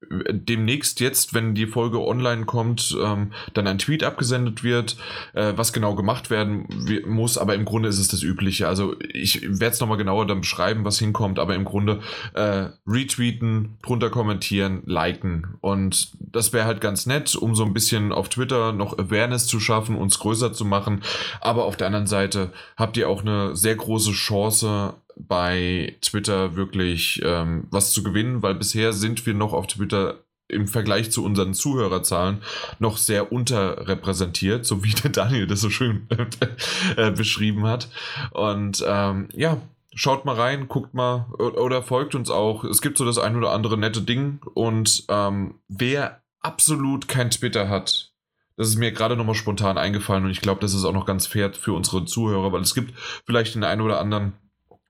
demnächst 0.10 1.00
jetzt, 1.00 1.34
wenn 1.34 1.54
die 1.54 1.68
Folge 1.68 2.00
online 2.02 2.46
kommt, 2.46 2.96
ähm, 3.02 3.32
dann 3.54 3.68
ein 3.68 3.78
Tweet 3.78 4.04
abgesendet 4.04 4.64
wird, 4.64 4.98
äh, 5.34 5.54
was 5.56 5.74
genau 5.74 5.96
gemacht 5.96 6.30
werden 6.30 6.68
muss, 7.06 7.38
aber 7.38 7.56
im 7.56 7.66
Grunde 7.66 7.90
ist 7.90 8.00
es 8.00 8.08
das 8.08 8.24
Übliche. 8.24 8.68
Also 8.68 8.96
ich 9.00 9.42
werde 9.44 9.74
es 9.74 9.80
nochmal 9.80 9.98
genauer 9.98 10.26
dann 10.26 10.42
beschreiben, 10.42 10.86
was 10.86 11.00
hinkommt, 11.00 11.40
aber 11.40 11.56
im 11.56 11.66
Grunde 11.66 12.02
äh, 12.34 12.70
retweeten, 12.88 13.78
drunter 13.84 14.10
kommentieren, 14.10 14.82
liken 14.86 15.56
und 15.62 16.12
das 16.32 16.54
wäre 16.54 16.66
halt 16.66 16.82
ganz 16.82 17.06
nett, 17.06 17.36
um 17.36 17.56
so 17.56 17.64
ein 17.64 17.74
bisschen 17.74 18.12
auf 18.12 18.30
Twitter 18.30 18.74
noch 18.74 18.98
Awareness 18.98 19.48
zu 19.48 19.60
schaffen, 19.60 19.96
uns 19.96 20.20
größer 20.20 20.54
zu 20.54 20.66
machen, 20.66 21.04
aber 21.40 21.66
auf 21.66 21.78
der 21.78 21.88
anderen 21.88 22.08
Seite 22.08 22.52
habt 22.78 22.98
ihr 22.98 23.10
auch 23.10 23.22
eine 23.22 23.56
sehr 23.56 23.76
große 23.76 24.12
Chance, 24.12 24.94
bei 25.28 25.98
Twitter 26.02 26.56
wirklich 26.56 27.22
ähm, 27.24 27.68
was 27.70 27.92
zu 27.92 28.04
gewinnen, 28.04 28.42
weil 28.42 28.56
bisher 28.56 28.94
sind 28.94 29.26
wir 29.26 29.34
noch 29.34 29.54
auf 29.54 29.68
Twitter 29.68 30.20
im 30.48 30.68
Vergleich 30.68 31.12
zu 31.12 31.24
unseren 31.24 31.54
Zuhörerzahlen 31.54 32.42
noch 32.80 32.98
sehr 32.98 33.32
unterrepräsentiert, 33.32 34.66
so 34.66 34.84
wie 34.84 34.92
der 34.92 35.12
Daniel 35.12 35.48
das 35.48 35.62
so 35.62 35.70
schön 35.70 36.08
äh, 36.98 37.12
beschrieben 37.12 37.66
hat. 37.66 37.90
Und 38.32 38.84
ähm, 38.86 39.30
ja, 39.34 39.62
schaut 39.94 40.26
mal 40.26 40.36
rein, 40.36 40.68
guckt 40.68 40.94
mal 40.94 41.28
oder 41.34 41.84
folgt 41.84 42.16
uns 42.16 42.30
auch. 42.30 42.64
Es 42.64 42.82
gibt 42.82 42.98
so 42.98 43.06
das 43.06 43.18
ein 43.18 43.36
oder 43.36 43.52
andere 43.52 43.78
nette 43.78 44.02
Ding. 44.02 44.40
Und 44.54 45.06
ähm, 45.10 45.60
wer 45.68 46.22
absolut 46.40 47.08
kein 47.08 47.30
Twitter 47.30 47.70
hat, 47.70 48.12
das 48.58 48.70
ist 48.70 48.78
mir 48.78 48.92
gerade 48.92 49.16
nochmal 49.16 49.36
spontan 49.36 49.78
eingefallen 49.78 50.26
und 50.26 50.32
ich 50.32 50.42
glaube, 50.42 50.62
das 50.62 50.74
ist 50.74 50.86
auch 50.86 50.94
noch 50.94 51.06
ganz 51.06 51.26
fair 51.26 51.54
für 51.54 51.74
unsere 51.74 52.06
Zuhörer, 52.06 52.52
weil 52.52 52.62
es 52.62 52.76
gibt 52.76 52.94
vielleicht 53.26 53.56
den 53.56 53.64
einen 53.64 53.82
oder 53.82 54.00
anderen, 54.00 54.34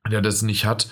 der 0.09 0.21
das 0.21 0.42
nicht 0.42 0.65
hat, 0.65 0.88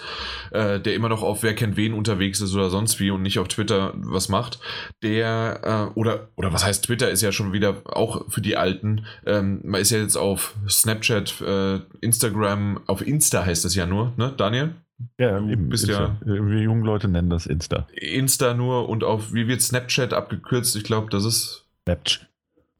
äh, 0.51 0.79
der 0.79 0.94
immer 0.94 1.09
noch 1.09 1.23
auf 1.23 1.44
Wer 1.44 1.56
kennt 1.56 1.77
wen 1.77 1.94
unterwegs 1.94 2.41
ist 2.41 2.53
oder 2.53 2.69
sonst 2.69 3.00
wie 3.00 3.11
und 3.11 3.21
nicht 3.21 3.39
auf 3.39 3.47
Twitter 3.47 3.94
was 3.95 4.29
macht, 4.29 4.59
der, 5.01 5.89
äh, 5.95 6.00
oder, 6.00 6.29
oder 6.35 6.53
was 6.53 6.65
heißt 6.65 6.85
Twitter, 6.85 7.09
ist 7.09 7.21
ja 7.21 7.31
schon 7.31 7.51
wieder 7.53 7.81
auch 7.85 8.29
für 8.29 8.41
die 8.41 8.57
Alten, 8.57 9.06
ähm, 9.25 9.61
man 9.63 9.81
ist 9.81 9.91
ja 9.91 10.00
jetzt 10.00 10.15
auf 10.15 10.56
Snapchat, 10.67 11.41
äh, 11.41 11.79
Instagram, 12.01 12.81
auf 12.88 13.06
Insta 13.06 13.45
heißt 13.45 13.65
es 13.65 13.75
ja 13.75 13.85
nur, 13.85 14.13
ne, 14.17 14.33
Daniel? 14.38 14.75
Ja, 15.17 15.38
eben. 15.38 15.69
bist 15.69 15.88
Insta. 15.88 16.17
Wir 16.25 16.61
jungen 16.61 16.83
Leute 16.83 17.07
nennen 17.07 17.29
das 17.29 17.45
Insta. 17.45 17.88
Insta 17.94 18.53
nur 18.53 18.89
und 18.89 19.03
auf, 19.03 19.33
wie 19.33 19.47
wird 19.47 19.61
Snapchat 19.61 20.13
abgekürzt? 20.13 20.75
Ich 20.75 20.83
glaube, 20.83 21.09
das 21.09 21.23
ist 21.23 21.65
Snapchat. 21.88 22.27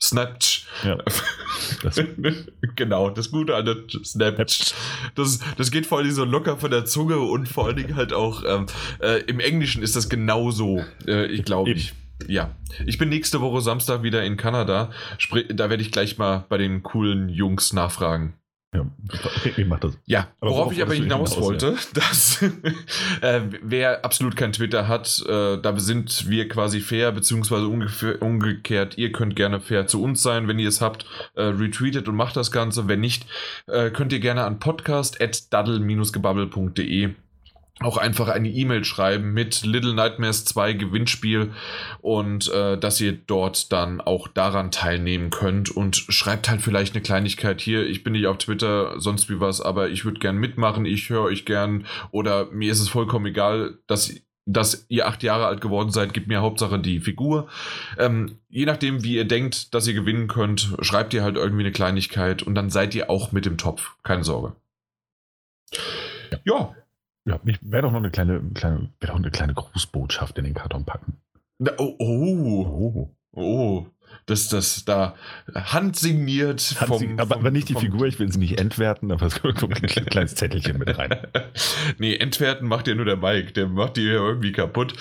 Snapchat. 0.02 0.68
Ja. 0.84 0.98
Das, 1.84 2.02
genau, 2.76 3.10
das 3.10 3.32
Gute 3.32 3.56
an 3.56 3.66
der 3.66 3.78
Snapchat. 4.04 4.74
Das, 5.16 5.40
das 5.58 5.72
geht 5.72 5.86
vor 5.86 6.00
allem 6.00 6.12
so 6.12 6.26
locker 6.26 6.58
von 6.58 6.72
der 6.72 6.86
Zunge 6.86 7.20
und 7.20 7.48
vor 7.48 7.68
allen 7.68 7.76
Dingen 7.76 7.96
halt 7.96 8.14
auch 8.14 8.44
ähm, 8.48 8.66
äh, 9.02 9.22
im 9.24 9.40
Englischen 9.40 9.84
ist 9.84 9.96
das 9.96 10.10
genauso, 10.10 10.84
äh, 11.08 11.26
ich 11.28 11.46
glaube 11.46 11.72
ich. 11.72 11.94
Ja, 12.28 12.56
ich 12.86 12.98
bin 12.98 13.10
nächste 13.10 13.40
Woche 13.40 13.62
Samstag 13.62 14.04
wieder 14.04 14.24
in 14.24 14.36
Kanada. 14.36 14.92
Sprich, 15.18 15.46
da 15.50 15.70
werde 15.70 15.82
ich 15.82 15.92
gleich 15.92 16.18
mal 16.18 16.46
bei 16.50 16.58
den 16.58 16.84
coolen 16.84 17.30
Jungs 17.30 17.72
nachfragen. 17.72 18.34
Ja, 18.74 18.86
ich 19.58 19.66
mach 19.66 19.80
das. 19.80 19.98
Ja, 20.06 20.28
Aber 20.40 20.52
worauf 20.52 20.66
worauf 20.66 20.74
ich 20.74 20.84
aber 20.84 20.94
hinaus 20.94 21.34
hinaus, 21.34 21.44
wollte, 21.44 21.76
dass 21.94 22.44
äh, 23.22 23.42
wer 23.64 24.06
absolut 24.06 24.36
kein 24.36 24.52
Twitter 24.52 24.88
hat, 24.88 25.24
äh, 25.28 25.58
da 25.58 25.80
sind 25.80 26.30
wir 26.30 26.48
quasi 26.48 26.80
fair, 26.80 27.12
beziehungsweise 27.12 27.68
ungefähr, 27.68 28.22
umgekehrt, 28.22 28.96
ihr 28.98 29.12
könnt 29.12 29.36
gerne 29.36 29.60
fair 29.60 29.88
zu 29.88 30.04
uns 30.04 30.22
sein, 30.22 30.48
wenn 30.48 30.60
ihr 30.60 30.70
es 30.70 30.82
habt, 30.82 31.08
äh, 31.34 31.42
retweetet 31.42 32.08
und 32.08 32.16
macht 32.16 32.36
das 32.36 32.52
Ganze. 32.52 32.88
Wenn 32.88 33.00
nicht, 33.00 33.26
äh, 33.66 33.90
könnt 33.90 34.14
ihr 34.14 34.20
gerne 34.20 34.44
an 34.44 34.60
podcast.daddle-gebabbel.de 34.60 37.16
auch 37.82 37.98
einfach 37.98 38.28
eine 38.28 38.50
E-Mail 38.50 38.84
schreiben 38.84 39.34
mit 39.34 39.66
Little 39.66 39.94
Nightmares 39.94 40.46
2 40.46 40.74
Gewinnspiel 40.74 41.54
und 42.02 42.52
äh, 42.52 42.78
dass 42.78 43.00
ihr 43.00 43.14
dort 43.14 43.72
dann 43.72 44.02
auch 44.02 44.28
daran 44.28 44.72
teilnehmen 44.72 45.30
könnt 45.30 45.70
und 45.70 45.96
schreibt 45.96 46.50
halt 46.50 46.62
vielleicht 46.62 46.94
eine 46.94 47.04
Kleinigkeit 47.04 47.62
hier. 47.62 47.88
Ich 47.88 48.04
bin 48.04 48.14
nicht 48.14 48.28
auf 48.28 48.38
Twitter, 48.38 49.00
sonst 49.00 49.30
wie 49.30 49.40
was, 49.40 49.62
aber 49.62 49.90
ich 49.90 50.04
würde 50.04 50.20
gern 50.20 50.38
mitmachen, 50.38 50.86
ich 50.86 51.10
höre 51.10 51.24
euch 51.24 51.46
gern 51.46 51.86
oder 52.12 52.48
mir 52.52 52.72
ist 52.72 52.82
es 52.82 52.90
vollkommen 52.90 53.28
egal, 53.28 53.78
dass 53.88 54.14
dass 54.52 54.88
ihr 54.90 55.08
acht 55.08 55.22
Jahre 55.22 55.46
alt 55.46 55.62
geworden 55.62 55.92
seid, 55.92 56.12
gibt 56.12 56.28
mir 56.28 56.42
Hauptsache 56.42 56.80
die 56.80 57.00
Figur. 57.00 57.48
Ähm, 58.00 58.40
je 58.50 58.66
nachdem, 58.66 59.04
wie 59.04 59.16
ihr 59.16 59.26
denkt, 59.26 59.76
dass 59.76 59.86
ihr 59.86 59.94
gewinnen 59.94 60.28
könnt, 60.28 60.76
schreibt 60.82 61.14
ihr 61.14 61.22
halt 61.22 61.36
irgendwie 61.36 61.64
eine 61.64 61.72
Kleinigkeit 61.72 62.42
und 62.42 62.56
dann 62.56 62.72
seid 62.72 62.96
ihr 62.96 63.12
auch 63.12 63.32
mit 63.32 63.46
im 63.46 63.58
Topf. 63.60 63.96
Keine 64.02 64.24
Sorge. 64.24 64.56
Ja, 66.46 66.74
Ja, 67.26 67.40
ich 67.46 67.60
werde 67.62 67.88
auch 67.88 67.92
noch 67.92 68.00
eine 68.00 68.12
kleine, 68.12 68.42
kleine, 68.54 68.90
werde 69.00 69.14
auch 69.14 69.18
eine 69.20 69.32
kleine 69.32 69.54
Grußbotschaft 69.54 70.38
in 70.38 70.46
den 70.46 70.54
Karton 70.54 70.86
packen. 70.86 71.18
Oh, 71.78 71.96
oh, 72.00 73.10
Oh. 73.36 73.42
oh. 73.42 73.88
Das, 74.26 74.48
das, 74.50 74.86
da 74.86 75.14
handsigniert 75.54 76.62
vom. 76.62 77.20
aber, 77.20 77.36
vom, 77.36 77.40
aber 77.42 77.52
nicht 77.52 77.70
die 77.70 77.74
vom- 77.74 77.82
Figur, 77.84 78.08
ich 78.08 78.18
will 78.20 78.32
sie 78.32 78.40
nicht 78.40 78.60
entwerten, 78.60 79.12
aber 79.12 79.26
es 79.28 79.40
kommt 79.40 79.62
ein 79.64 79.70
kle- 79.88 80.06
kleines 80.06 80.34
Zettelchen 80.36 80.80
mit 80.80 80.98
rein. 80.98 81.16
nee, 82.00 82.16
entwerten 82.16 82.68
macht 82.68 82.88
ja 82.88 82.96
nur 82.96 83.06
der 83.06 83.18
Mike. 83.18 83.52
Der 83.54 83.68
macht 83.68 83.98
die 83.98 84.02
ja 84.06 84.14
irgendwie 84.14 84.52
kaputt. 84.52 84.94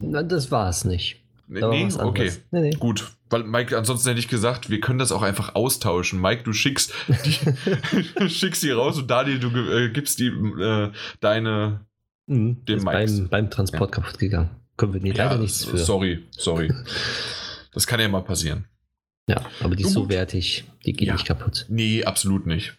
Na, 0.00 0.22
das 0.22 0.50
war 0.50 0.68
es 0.68 0.84
nicht. 0.84 1.22
Nee, 1.48 1.86
was 1.86 1.98
okay. 1.98 2.32
Nee, 2.50 2.60
nee. 2.60 2.70
Gut, 2.70 3.12
weil 3.30 3.44
Mike, 3.44 3.76
ansonsten 3.76 4.08
hätte 4.08 4.20
ich 4.20 4.28
gesagt, 4.28 4.68
wir 4.70 4.80
können 4.80 4.98
das 4.98 5.12
auch 5.12 5.22
einfach 5.22 5.54
austauschen. 5.54 6.20
Mike, 6.20 6.42
du 6.42 6.52
schickst 6.52 6.92
die, 7.24 8.28
schickst 8.28 8.62
die 8.62 8.70
raus 8.70 8.98
und 8.98 9.08
Daniel, 9.10 9.38
du 9.38 9.48
äh, 9.48 9.90
gibst 9.90 10.18
die 10.18 10.28
äh, 10.28 10.90
deine. 11.20 11.86
Mhm. 12.26 12.64
Dem 12.64 12.78
Ist 12.78 12.84
Mikes. 12.84 13.16
beim, 13.20 13.28
beim 13.28 13.50
Transport 13.50 13.92
kaputt 13.92 14.18
gegangen. 14.18 14.50
Können 14.76 14.92
wir 14.94 15.00
nie, 15.00 15.12
leider 15.12 15.38
nichts 15.38 15.64
für. 15.64 15.78
Sorry, 15.78 16.24
sorry. 16.30 16.72
Das 17.72 17.86
kann 17.86 18.00
ja 18.00 18.08
mal 18.08 18.22
passieren. 18.22 18.64
Ja, 19.28 19.44
aber 19.60 19.76
die 19.76 19.82
ist 19.82 19.92
so 19.92 20.08
wertig, 20.08 20.64
die 20.86 20.94
geht 20.94 21.08
Ja. 21.08 21.12
nicht 21.12 21.26
kaputt. 21.26 21.66
Nee, 21.68 22.04
absolut 22.04 22.46
nicht. 22.46 22.74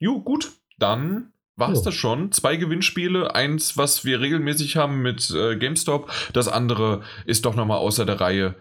Jo, 0.00 0.20
gut. 0.20 0.50
Dann 0.78 1.32
war 1.56 1.70
es 1.70 1.82
das 1.82 1.94
schon. 1.94 2.32
Zwei 2.32 2.56
Gewinnspiele. 2.56 3.34
Eins, 3.34 3.76
was 3.76 4.04
wir 4.04 4.20
regelmäßig 4.20 4.76
haben 4.76 5.02
mit 5.02 5.30
äh, 5.30 5.56
GameStop. 5.56 6.10
Das 6.32 6.48
andere 6.48 7.02
ist 7.26 7.44
doch 7.44 7.54
nochmal 7.54 7.78
außer 7.78 8.04
der 8.04 8.20
Reihe. 8.20 8.54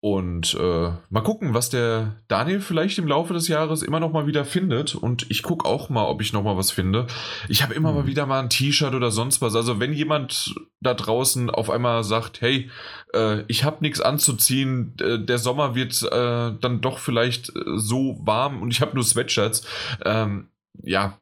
Und 0.00 0.54
äh, 0.54 0.90
mal 1.10 1.22
gucken, 1.24 1.54
was 1.54 1.70
der 1.70 2.14
Daniel 2.28 2.60
vielleicht 2.60 2.98
im 2.98 3.08
Laufe 3.08 3.34
des 3.34 3.48
Jahres 3.48 3.82
immer 3.82 3.98
noch 3.98 4.12
mal 4.12 4.28
wieder 4.28 4.44
findet. 4.44 4.94
Und 4.94 5.28
ich 5.28 5.42
gucke 5.42 5.64
auch 5.68 5.88
mal, 5.88 6.04
ob 6.04 6.22
ich 6.22 6.32
noch 6.32 6.44
mal 6.44 6.56
was 6.56 6.70
finde. 6.70 7.08
Ich 7.48 7.64
habe 7.64 7.74
immer 7.74 7.90
Mhm. 7.90 7.98
mal 7.98 8.06
wieder 8.06 8.24
mal 8.24 8.38
ein 8.38 8.48
T-Shirt 8.48 8.94
oder 8.94 9.10
sonst 9.10 9.42
was. 9.42 9.56
Also 9.56 9.80
wenn 9.80 9.92
jemand 9.92 10.54
da 10.80 10.94
draußen 10.94 11.50
auf 11.50 11.68
einmal 11.68 12.04
sagt, 12.04 12.40
hey, 12.40 12.70
äh, 13.12 13.42
ich 13.48 13.64
habe 13.64 13.78
nichts 13.80 14.00
anzuziehen, 14.00 14.94
äh, 15.00 15.18
der 15.18 15.38
Sommer 15.38 15.74
wird 15.74 16.00
äh, 16.04 16.52
dann 16.60 16.80
doch 16.80 17.00
vielleicht 17.00 17.48
äh, 17.48 17.62
so 17.74 18.20
warm 18.22 18.62
und 18.62 18.70
ich 18.70 18.80
habe 18.80 18.94
nur 18.94 19.02
Sweatshirts. 19.02 19.66
Ähm, 20.04 20.46
ja, 20.80 21.18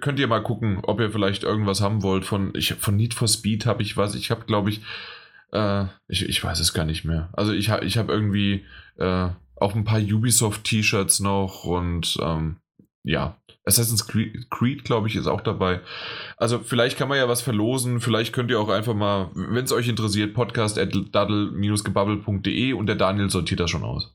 könnt 0.00 0.18
ihr 0.18 0.26
mal 0.26 0.42
gucken, 0.42 0.78
ob 0.82 1.00
ihr 1.00 1.10
vielleicht 1.10 1.44
irgendwas 1.44 1.80
haben 1.80 2.02
wollt. 2.02 2.24
Von, 2.24 2.52
ich, 2.54 2.74
von 2.74 2.96
Need 2.96 3.14
for 3.14 3.28
Speed 3.28 3.66
habe 3.66 3.82
ich 3.82 3.96
was. 3.96 4.14
Ich 4.14 4.30
habe, 4.30 4.44
glaube 4.46 4.70
ich, 4.70 4.82
äh, 5.52 5.84
ich, 6.08 6.28
ich 6.28 6.42
weiß 6.42 6.60
es 6.60 6.74
gar 6.74 6.84
nicht 6.84 7.04
mehr. 7.04 7.30
Also 7.32 7.52
ich, 7.52 7.70
ha, 7.70 7.80
ich 7.82 7.96
habe 7.96 8.12
irgendwie 8.12 8.64
äh, 8.98 9.28
auch 9.56 9.74
ein 9.74 9.84
paar 9.84 10.00
Ubisoft-T-Shirts 10.00 11.20
noch 11.20 11.64
und 11.64 12.18
ähm, 12.20 12.56
ja, 13.04 13.36
Assassin's 13.64 14.06
Creed, 14.06 14.50
Creed 14.50 14.84
glaube 14.84 15.08
ich, 15.08 15.16
ist 15.16 15.26
auch 15.26 15.40
dabei. 15.40 15.80
Also 16.36 16.58
vielleicht 16.58 16.98
kann 16.98 17.08
man 17.08 17.18
ja 17.18 17.28
was 17.28 17.42
verlosen. 17.42 18.00
Vielleicht 18.00 18.32
könnt 18.32 18.50
ihr 18.50 18.60
auch 18.60 18.68
einfach 18.68 18.94
mal, 18.94 19.30
wenn 19.34 19.64
es 19.64 19.72
euch 19.72 19.88
interessiert, 19.88 20.34
podcast 20.34 20.78
at 20.78 20.94
und 20.94 21.12
der 22.86 22.96
Daniel 22.96 23.30
sortiert 23.30 23.60
das 23.60 23.70
schon 23.70 23.84
aus. 23.84 24.14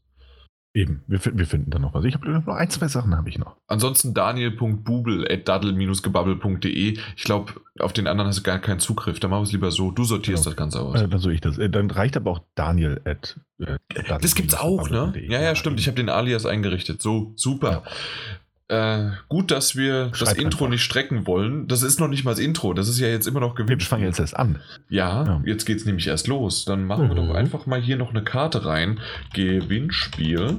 Eben, 0.79 1.03
wir, 1.07 1.19
wir 1.33 1.45
finden 1.45 1.71
da 1.71 1.77
noch 1.77 1.93
was. 1.93 2.05
Ich 2.05 2.13
habe 2.13 2.29
noch 2.31 2.47
ein, 2.47 2.69
zwei 2.69 2.87
Sachen 2.87 3.13
habe 3.17 3.27
ich 3.27 3.37
noch. 3.37 3.57
Ansonsten 3.67 4.13
daniel.bubel 4.13 5.29
at 5.29 5.45
daddle-gebubble.de. 5.45 6.97
Ich 7.17 7.23
glaube, 7.25 7.51
auf 7.79 7.91
den 7.91 8.07
anderen 8.07 8.29
hast 8.29 8.39
du 8.39 8.43
gar 8.43 8.59
keinen 8.59 8.79
Zugriff. 8.79 9.19
Dann 9.19 9.29
machen 9.29 9.41
wir 9.41 9.47
es 9.47 9.51
lieber 9.51 9.71
so. 9.71 9.91
Du 9.91 10.05
sortierst 10.05 10.43
Genau. 10.45 10.51
das 10.51 10.57
Ganze 10.57 10.79
aus. 10.79 11.01
Äh, 11.01 11.09
dann 11.09 11.19
soll 11.19 11.33
ich 11.33 11.41
das. 11.41 11.57
Äh, 11.57 11.69
dann 11.69 11.91
reicht 11.91 12.15
aber 12.15 12.31
auch 12.31 12.39
Daniel 12.55 13.01
at. 13.03 13.37
Äh, 13.59 13.77
Das 14.21 14.35
gibt's 14.35 14.55
auch, 14.55 14.89
ne? 14.89 15.11
Ja, 15.27 15.41
ja, 15.41 15.53
stimmt. 15.55 15.81
Ich 15.81 15.87
habe 15.87 15.95
den 15.97 16.07
Alias 16.07 16.45
eingerichtet. 16.45 17.01
So, 17.01 17.33
super. 17.35 17.83
Äh, 18.69 19.09
gut, 19.29 19.49
dass 19.51 19.75
wir 19.75 20.09
das 20.09 20.19
Schreib 20.19 20.37
Intro 20.37 20.65
einfach. 20.65 20.69
nicht 20.69 20.83
strecken 20.83 21.25
wollen. 21.25 21.67
Das 21.67 21.81
ist 21.81 21.99
noch 21.99 22.07
nicht 22.07 22.23
mal 22.23 22.31
das 22.31 22.39
Intro. 22.39 22.73
Das 22.73 22.87
ist 22.87 22.99
ja 22.99 23.07
jetzt 23.07 23.27
immer 23.27 23.39
noch 23.39 23.57
Wir 23.57 23.65
gewünscht. 23.65 23.87
fangen 23.87 24.03
jetzt 24.03 24.19
erst 24.19 24.37
an. 24.37 24.61
Ja, 24.89 25.23
Ja. 25.25 25.41
jetzt 25.45 25.65
geht's 25.65 25.85
nämlich 25.85 26.05
erst 26.07 26.27
los. 26.27 26.65
Dann 26.65 26.85
machen 26.85 27.09
wir 27.09 27.19
Mhm. 27.21 27.27
doch 27.27 27.33
einfach 27.35 27.65
mal 27.65 27.81
hier 27.81 27.97
noch 27.97 28.11
eine 28.11 28.23
Karte 28.23 28.65
rein. 28.65 28.99
Gewinnspiel. 29.33 30.57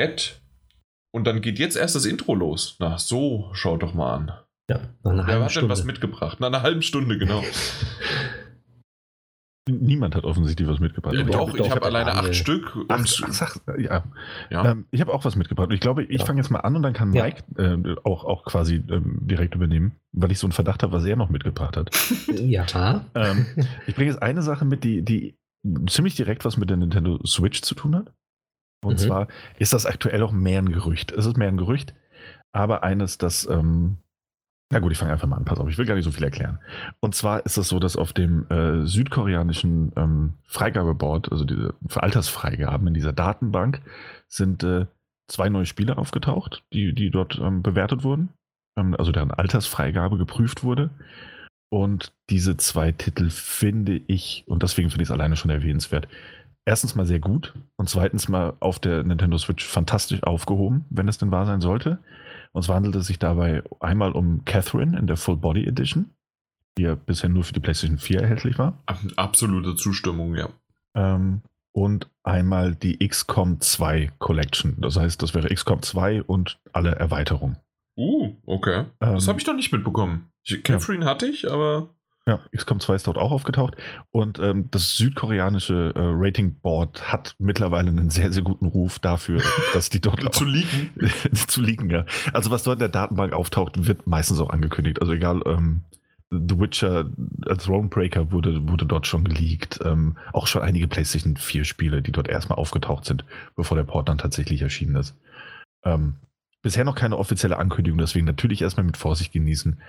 Add. 0.00 0.22
Und 1.12 1.26
dann 1.26 1.40
geht 1.40 1.58
jetzt 1.58 1.76
erst 1.76 1.96
das 1.96 2.04
Intro 2.04 2.34
los. 2.34 2.76
Na, 2.78 2.98
so, 2.98 3.50
schaut 3.52 3.82
doch 3.82 3.94
mal 3.94 4.14
an. 4.14 4.32
Ja, 4.70 4.80
nach 5.02 5.12
einer 5.12 5.26
Wer 5.26 5.32
halben 5.34 5.44
hat 5.44 5.56
denn 5.56 5.68
was 5.68 5.78
Stunde. 5.78 5.92
mitgebracht? 5.92 6.36
Na, 6.40 6.46
eine 6.48 6.62
halbe 6.62 6.82
Stunde, 6.82 7.18
genau. 7.18 7.42
Niemand 9.68 10.14
hat 10.14 10.22
offensichtlich 10.22 10.68
was 10.68 10.78
mitgebracht. 10.78 11.14
Ja, 11.14 11.24
doch, 11.24 11.48
ich 11.52 11.60
ich 11.60 11.70
habe 11.70 11.80
der 11.80 11.88
alleine 11.88 12.14
acht 12.14 12.36
Stück. 12.36 12.76
Und 12.76 12.86
Ach, 12.88 13.00
ach, 13.00 13.32
sag, 13.32 13.60
ja. 13.78 14.04
ja. 14.48 14.64
Ähm, 14.70 14.86
ich 14.92 15.00
habe 15.00 15.12
auch 15.12 15.24
was 15.24 15.34
mitgebracht. 15.34 15.72
Ich 15.72 15.80
glaube, 15.80 16.04
ich 16.04 16.20
Ja. 16.20 16.24
fange 16.26 16.40
jetzt 16.40 16.50
mal 16.50 16.60
an 16.60 16.76
und 16.76 16.82
dann 16.84 16.92
kann 16.92 17.12
Ja. 17.12 17.24
Mike 17.24 17.42
äh, 17.56 17.96
auch, 18.04 18.24
auch 18.24 18.44
quasi 18.44 18.76
ähm, 18.88 19.18
direkt 19.22 19.56
übernehmen, 19.56 19.96
weil 20.12 20.30
ich 20.30 20.38
so 20.38 20.46
einen 20.46 20.52
Verdacht 20.52 20.84
habe, 20.84 20.92
was 20.92 21.04
er 21.04 21.16
noch 21.16 21.30
mitgebracht 21.30 21.76
hat. 21.76 21.90
Ja, 22.28 23.04
ähm, 23.16 23.46
ich 23.88 23.94
bringe 23.96 24.10
jetzt 24.10 24.22
eine 24.22 24.42
Sache 24.42 24.64
mit, 24.64 24.84
die, 24.84 25.02
die 25.02 25.36
ziemlich 25.88 26.14
direkt 26.14 26.44
was 26.44 26.56
mit 26.56 26.70
der 26.70 26.76
Nintendo 26.76 27.18
Switch 27.26 27.62
zu 27.62 27.74
tun 27.74 27.96
hat. 27.96 28.12
Und 28.84 28.94
Mhm. 28.94 28.98
zwar 28.98 29.28
ist 29.58 29.72
das 29.72 29.84
aktuell 29.84 30.22
auch 30.22 30.32
mehr 30.32 30.60
ein 30.60 30.70
Gerücht. 30.70 31.10
Es 31.10 31.26
ist 31.26 31.36
mehr 31.36 31.48
ein 31.48 31.56
Gerücht, 31.56 31.92
aber 32.52 32.84
eines, 32.84 33.18
das. 33.18 33.48
Ähm, 33.50 33.96
na 34.70 34.80
gut, 34.80 34.92
ich 34.92 34.98
fange 34.98 35.12
einfach 35.12 35.28
mal 35.28 35.36
an. 35.36 35.44
Pass 35.44 35.58
auf, 35.60 35.68
ich 35.68 35.78
will 35.78 35.86
gar 35.86 35.94
nicht 35.94 36.04
so 36.04 36.10
viel 36.10 36.24
erklären. 36.24 36.58
Und 37.00 37.14
zwar 37.14 37.46
ist 37.46 37.56
es 37.56 37.68
so, 37.68 37.78
dass 37.78 37.96
auf 37.96 38.12
dem 38.12 38.48
äh, 38.50 38.84
südkoreanischen 38.84 39.92
ähm, 39.96 40.34
Freigabeboard, 40.44 41.30
also 41.30 41.44
diese 41.44 41.74
für 41.86 42.02
Altersfreigaben 42.02 42.86
in 42.88 42.94
dieser 42.94 43.12
Datenbank, 43.12 43.80
sind 44.28 44.64
äh, 44.64 44.86
zwei 45.28 45.48
neue 45.48 45.66
Spiele 45.66 45.98
aufgetaucht, 45.98 46.64
die, 46.72 46.94
die 46.94 47.10
dort 47.10 47.38
ähm, 47.38 47.62
bewertet 47.62 48.02
wurden. 48.02 48.30
Ähm, 48.76 48.96
also 48.96 49.12
deren 49.12 49.30
Altersfreigabe 49.30 50.18
geprüft 50.18 50.64
wurde. 50.64 50.90
Und 51.68 52.12
diese 52.30 52.56
zwei 52.56 52.92
Titel 52.92 53.30
finde 53.30 54.00
ich, 54.06 54.44
und 54.46 54.62
deswegen 54.62 54.90
finde 54.90 55.02
ich 55.02 55.08
es 55.08 55.12
alleine 55.12 55.36
schon 55.36 55.50
erwähnenswert, 55.50 56.08
erstens 56.64 56.94
mal 56.94 57.06
sehr 57.06 57.18
gut 57.18 57.54
und 57.76 57.88
zweitens 57.88 58.28
mal 58.28 58.54
auf 58.60 58.78
der 58.78 59.02
Nintendo 59.02 59.38
Switch 59.38 59.64
fantastisch 59.64 60.22
aufgehoben, 60.22 60.84
wenn 60.90 61.08
es 61.08 61.18
denn 61.18 61.30
wahr 61.30 61.46
sein 61.46 61.60
sollte. 61.60 61.98
Und 62.56 62.62
zwar 62.62 62.76
handelt 62.76 62.94
es 62.96 63.06
sich 63.06 63.18
dabei 63.18 63.62
einmal 63.80 64.12
um 64.12 64.46
Catherine 64.46 64.98
in 64.98 65.06
der 65.06 65.18
Full 65.18 65.36
Body 65.36 65.66
Edition, 65.66 66.14
die 66.78 66.84
ja 66.84 66.94
bisher 66.94 67.28
nur 67.28 67.44
für 67.44 67.52
die 67.52 67.60
PlayStation 67.60 67.98
4 67.98 68.22
erhältlich 68.22 68.56
war. 68.56 68.82
Ab- 68.86 68.98
Absolute 69.16 69.76
Zustimmung, 69.76 70.34
ja. 70.36 70.48
Ähm, 70.94 71.42
und 71.74 72.08
einmal 72.22 72.74
die 72.74 73.06
XCOM 73.06 73.60
2 73.60 74.10
Collection. 74.18 74.74
Das 74.80 74.96
heißt, 74.96 75.20
das 75.22 75.34
wäre 75.34 75.54
XCOM 75.54 75.82
2 75.82 76.22
und 76.22 76.58
alle 76.72 76.92
Erweiterungen. 76.92 77.58
Uh, 77.98 78.34
okay. 78.46 78.86
Ähm, 79.02 79.14
das 79.16 79.28
habe 79.28 79.38
ich 79.38 79.46
noch 79.46 79.54
nicht 79.54 79.70
mitbekommen. 79.72 80.30
Ich, 80.42 80.62
Catherine 80.62 81.04
hatte 81.04 81.26
ich, 81.26 81.50
aber. 81.52 81.90
Ja, 82.28 82.40
XCOM 82.50 82.80
2 82.80 82.96
ist 82.96 83.06
dort 83.06 83.18
auch 83.18 83.30
aufgetaucht. 83.30 83.76
Und 84.10 84.40
ähm, 84.40 84.68
das 84.72 84.96
südkoreanische 84.96 85.92
äh, 85.94 86.00
Rating 86.02 86.56
Board 86.58 87.12
hat 87.12 87.36
mittlerweile 87.38 87.88
einen 87.90 88.10
sehr, 88.10 88.32
sehr 88.32 88.42
guten 88.42 88.66
Ruf 88.66 88.98
dafür, 88.98 89.40
dass 89.74 89.90
die 89.90 90.00
dort 90.00 90.34
zu 90.34 90.44
liegen. 90.44 90.90
zu 91.34 91.62
liegen. 91.62 91.88
Ja. 91.88 92.04
Also 92.32 92.50
was 92.50 92.64
dort 92.64 92.76
in 92.76 92.80
der 92.80 92.88
Datenbank 92.88 93.32
auftaucht, 93.32 93.86
wird 93.86 94.08
meistens 94.08 94.40
auch 94.40 94.50
angekündigt. 94.50 95.00
Also 95.00 95.12
egal, 95.12 95.40
ähm, 95.46 95.82
The 96.30 96.58
Witcher 96.58 97.08
als 97.46 97.64
Thronebreaker 97.64 98.32
wurde, 98.32 98.68
wurde 98.68 98.86
dort 98.86 99.06
schon 99.06 99.22
geleakt. 99.22 99.78
Ähm, 99.84 100.16
auch 100.32 100.48
schon 100.48 100.62
einige 100.62 100.88
PlayStation 100.88 101.36
4 101.36 101.64
Spiele, 101.64 102.02
die 102.02 102.10
dort 102.10 102.26
erstmal 102.26 102.58
aufgetaucht 102.58 103.04
sind, 103.04 103.24
bevor 103.54 103.76
der 103.76 103.84
Port 103.84 104.08
dann 104.08 104.18
tatsächlich 104.18 104.62
erschienen 104.62 104.96
ist. 104.96 105.14
Ähm, 105.84 106.16
bisher 106.62 106.84
noch 106.84 106.96
keine 106.96 107.18
offizielle 107.18 107.58
Ankündigung, 107.58 107.98
deswegen 107.98 108.26
natürlich 108.26 108.62
erstmal 108.62 108.84
mit 108.86 108.96
Vorsicht 108.96 109.32
genießen. 109.32 109.80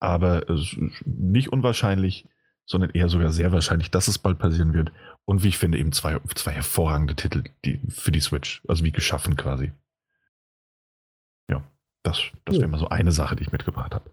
Aber 0.00 0.48
es 0.48 0.72
ist 0.72 0.76
nicht 1.04 1.52
unwahrscheinlich, 1.52 2.26
sondern 2.66 2.90
eher 2.90 3.08
sogar 3.08 3.32
sehr 3.32 3.50
wahrscheinlich, 3.52 3.90
dass 3.90 4.08
es 4.08 4.18
bald 4.18 4.38
passieren 4.38 4.74
wird. 4.74 4.92
Und 5.24 5.42
wie 5.42 5.48
ich 5.48 5.58
finde, 5.58 5.78
eben 5.78 5.92
zwei, 5.92 6.18
zwei 6.34 6.52
hervorragende 6.52 7.16
Titel 7.16 7.44
die, 7.64 7.80
für 7.88 8.12
die 8.12 8.20
Switch. 8.20 8.62
Also 8.68 8.84
wie 8.84 8.92
geschaffen 8.92 9.36
quasi. 9.36 9.72
Ja, 11.50 11.62
das, 12.02 12.20
das 12.44 12.56
wäre 12.58 12.68
mal 12.68 12.78
so 12.78 12.88
eine 12.88 13.12
Sache, 13.12 13.36
die 13.36 13.42
ich 13.42 13.52
mitgebracht 13.52 13.94
habe. 13.94 14.10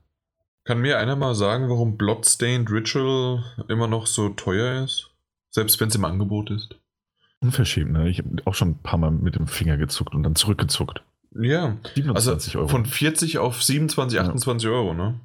Kann 0.63 0.79
mir 0.79 0.97
einer 0.97 1.15
mal 1.15 1.35
sagen, 1.35 1.69
warum 1.69 1.97
Bloodstained 1.97 2.71
Ritual 2.71 3.43
immer 3.67 3.87
noch 3.87 4.07
so 4.07 4.29
teuer 4.29 4.83
ist? 4.83 5.11
Selbst 5.51 5.79
wenn 5.79 5.89
es 5.89 5.95
im 5.95 6.05
Angebot 6.05 6.49
ist. 6.49 6.75
Unverschämt, 7.39 7.91
ne? 7.91 8.09
Ich 8.09 8.17
habe 8.19 8.29
auch 8.45 8.55
schon 8.55 8.69
ein 8.69 8.81
paar 8.81 8.97
Mal 8.97 9.11
mit 9.11 9.35
dem 9.35 9.45
Finger 9.47 9.77
gezuckt 9.77 10.15
und 10.15 10.23
dann 10.23 10.35
zurückgezuckt. 10.35 11.03
Ja, 11.37 11.77
also 12.13 12.31
27 12.31 12.57
Euro. 12.57 12.67
von 12.69 12.85
40 12.85 13.37
auf 13.37 13.61
27, 13.61 14.17
Ja. 14.17 14.23
28 14.23 14.67
Euro, 14.69 14.93
ne? 14.93 15.19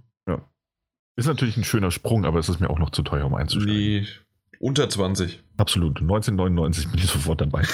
Ist 1.20 1.26
natürlich 1.26 1.56
ein 1.56 1.64
schöner 1.64 1.90
Sprung, 1.90 2.24
aber 2.24 2.38
es 2.38 2.48
ist 2.48 2.60
mir 2.60 2.70
auch 2.70 2.78
noch 2.78 2.90
zu 2.90 3.02
teuer, 3.02 3.26
um 3.26 3.34
einzusteigen. 3.34 3.76
Nee, 3.76 4.06
unter 4.58 4.88
20. 4.88 5.40
Absolut. 5.56 6.00
1999 6.00 6.88
bin 6.90 6.98
ich 6.98 7.06
sofort 7.06 7.40
dabei. 7.40 7.62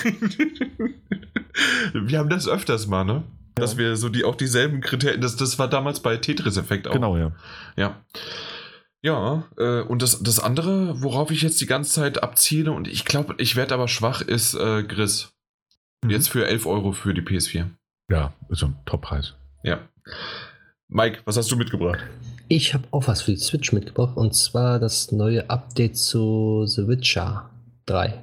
wir 1.94 2.18
haben 2.18 2.28
das 2.28 2.48
öfters 2.48 2.86
mal, 2.86 3.04
ne? 3.04 3.22
Dass 3.54 3.72
Ja. 3.72 3.78
wir 3.78 3.96
so 3.96 4.08
die 4.08 4.24
auch 4.24 4.34
dieselben 4.34 4.80
Kriterien, 4.80 5.20
das, 5.20 5.36
das 5.36 5.58
war 5.58 5.68
damals 5.68 6.00
bei 6.00 6.16
Tetris-Effekt 6.16 6.88
auch. 6.88 6.92
Genau, 6.92 7.16
ja. 7.16 7.32
Ja. 7.76 8.02
Ja, 9.02 9.44
äh, 9.56 9.80
und 9.82 10.02
das, 10.02 10.22
das 10.22 10.40
andere, 10.40 11.00
worauf 11.02 11.30
ich 11.30 11.42
jetzt 11.42 11.60
die 11.60 11.66
ganze 11.66 11.92
Zeit 11.92 12.22
abziele, 12.22 12.72
und 12.72 12.88
ich 12.88 13.04
glaube, 13.04 13.34
ich 13.38 13.56
werde 13.56 13.74
aber 13.74 13.88
schwach, 13.88 14.20
ist 14.20 14.54
äh, 14.54 14.82
Gris. 14.82 15.32
Mhm. 16.04 16.10
Jetzt 16.10 16.28
für 16.28 16.46
11 16.46 16.66
Euro 16.66 16.92
für 16.92 17.14
die 17.14 17.22
PS4. 17.22 17.66
Ja, 18.10 18.32
ist 18.48 18.62
ein 18.62 18.76
Top-Preis. 18.84 19.34
Ja. 19.62 19.80
Mike, 20.88 21.20
was 21.24 21.36
hast 21.36 21.50
du 21.50 21.56
mitgebracht? 21.56 21.98
Ich 22.48 22.74
habe 22.74 22.84
auch 22.90 23.08
was 23.08 23.22
für 23.22 23.32
die 23.32 23.38
Switch 23.38 23.72
mitgebracht 23.72 24.16
und 24.16 24.34
zwar 24.34 24.78
das 24.78 25.12
neue 25.12 25.48
Update 25.50 25.96
zu 25.96 26.64
The 26.66 26.86
Witcher 26.86 27.50
3. 27.86 28.22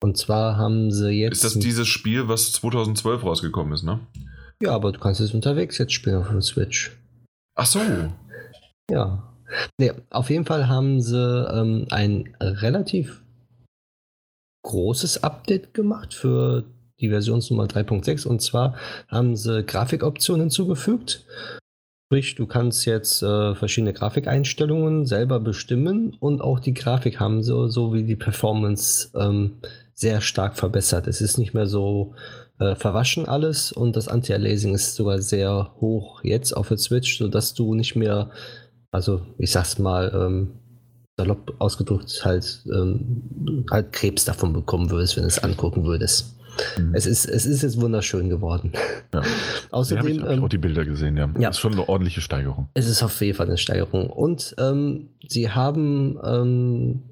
Und 0.00 0.16
zwar 0.16 0.56
haben 0.56 0.90
sie 0.90 1.10
jetzt. 1.10 1.44
Ist 1.44 1.44
das 1.44 1.58
dieses 1.58 1.88
Spiel, 1.88 2.28
was 2.28 2.52
2012 2.52 3.24
rausgekommen 3.24 3.72
ist, 3.72 3.82
ne? 3.82 4.00
Ja, 4.62 4.72
aber 4.72 4.92
du 4.92 5.00
kannst 5.00 5.20
es 5.20 5.34
unterwegs 5.34 5.78
jetzt 5.78 5.92
spielen 5.92 6.16
auf 6.16 6.28
der 6.28 6.40
Switch. 6.40 6.96
Ach 7.56 7.66
so. 7.66 7.80
Ja. 8.90 9.22
Nee, 9.78 9.92
auf 10.10 10.30
jeden 10.30 10.44
Fall 10.44 10.68
haben 10.68 11.00
sie 11.00 11.16
ähm, 11.18 11.86
ein 11.90 12.34
relativ 12.40 13.22
großes 14.62 15.22
Update 15.24 15.74
gemacht 15.74 16.14
für 16.14 16.64
die 17.00 17.08
Versionsnummer 17.08 17.64
3.6 17.64 18.26
und 18.26 18.42
zwar 18.42 18.76
haben 19.08 19.36
sie 19.36 19.62
Grafikoptionen 19.64 20.42
hinzugefügt. 20.42 21.24
Sprich, 22.08 22.36
du 22.36 22.46
kannst 22.46 22.86
jetzt 22.86 23.22
äh, 23.22 23.54
verschiedene 23.54 23.92
Grafikeinstellungen 23.92 25.04
selber 25.04 25.40
bestimmen 25.40 26.16
und 26.20 26.40
auch 26.40 26.58
die 26.58 26.72
Grafik 26.72 27.20
haben 27.20 27.42
so, 27.42 27.68
so 27.68 27.92
wie 27.92 28.02
die 28.02 28.16
Performance 28.16 29.10
ähm, 29.14 29.58
sehr 29.92 30.22
stark 30.22 30.56
verbessert. 30.56 31.06
Es 31.06 31.20
ist 31.20 31.36
nicht 31.36 31.52
mehr 31.52 31.66
so 31.66 32.14
äh, 32.60 32.76
verwaschen 32.76 33.28
alles 33.28 33.72
und 33.72 33.94
das 33.94 34.08
Anti-Aliasing 34.08 34.74
ist 34.74 34.94
sogar 34.94 35.20
sehr 35.20 35.74
hoch 35.82 36.24
jetzt 36.24 36.56
auf 36.56 36.68
der 36.68 36.78
Switch, 36.78 37.18
sodass 37.18 37.52
du 37.52 37.74
nicht 37.74 37.94
mehr, 37.94 38.30
also 38.90 39.20
ich 39.36 39.52
sag's 39.52 39.78
mal, 39.78 40.10
ähm, 40.14 40.52
salopp 41.18 41.56
ausgedrückt 41.58 42.24
halt, 42.24 42.64
ähm, 42.72 43.66
halt 43.70 43.92
Krebs 43.92 44.24
davon 44.24 44.54
bekommen 44.54 44.90
würdest, 44.90 45.16
wenn 45.16 45.24
du 45.24 45.28
es 45.28 45.44
angucken 45.44 45.84
würdest. 45.84 46.37
Mhm. 46.78 46.94
Es, 46.94 47.06
ist, 47.06 47.26
es 47.26 47.46
ist 47.46 47.62
jetzt 47.62 47.80
wunderschön 47.80 48.28
geworden. 48.28 48.72
Ja. 49.12 49.22
Außerdem. 49.70 50.06
Ich, 50.06 50.22
hab 50.22 50.30
ich 50.30 50.40
auch 50.40 50.48
die 50.48 50.58
Bilder 50.58 50.84
gesehen, 50.84 51.16
ja. 51.16 51.26
ja. 51.38 51.48
Das 51.48 51.56
ist 51.56 51.60
schon 51.60 51.72
eine 51.72 51.88
ordentliche 51.88 52.20
Steigerung. 52.20 52.68
Es 52.74 52.88
ist 52.88 53.02
auf 53.02 53.20
jeden 53.20 53.36
Fall 53.36 53.46
eine 53.46 53.58
Steigerung. 53.58 54.10
Und 54.10 54.54
ähm, 54.58 55.10
sie 55.28 55.50
haben 55.50 56.18
ähm, 56.24 57.02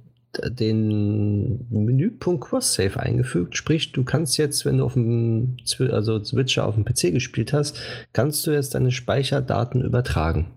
den 0.45 1.67
Menüpunkt 1.71 2.45
Cross-Save 2.45 3.01
eingefügt. 3.01 3.57
Sprich, 3.57 3.93
du 3.93 4.05
kannst 4.05 4.37
jetzt, 4.39 4.65
wenn 4.65 4.79
du 4.79 4.85
auf 4.85 4.95
dem 4.95 5.57
also 5.91 6.23
Switcher 6.23 6.67
auf 6.67 6.75
dem 6.75 6.85
PC 6.85 7.13
gespielt 7.13 7.53
hast, 7.53 7.79
kannst 8.13 8.47
du 8.47 8.51
jetzt 8.51 8.75
deine 8.75 8.91
Speicherdaten 8.91 9.83
übertragen. 9.83 10.53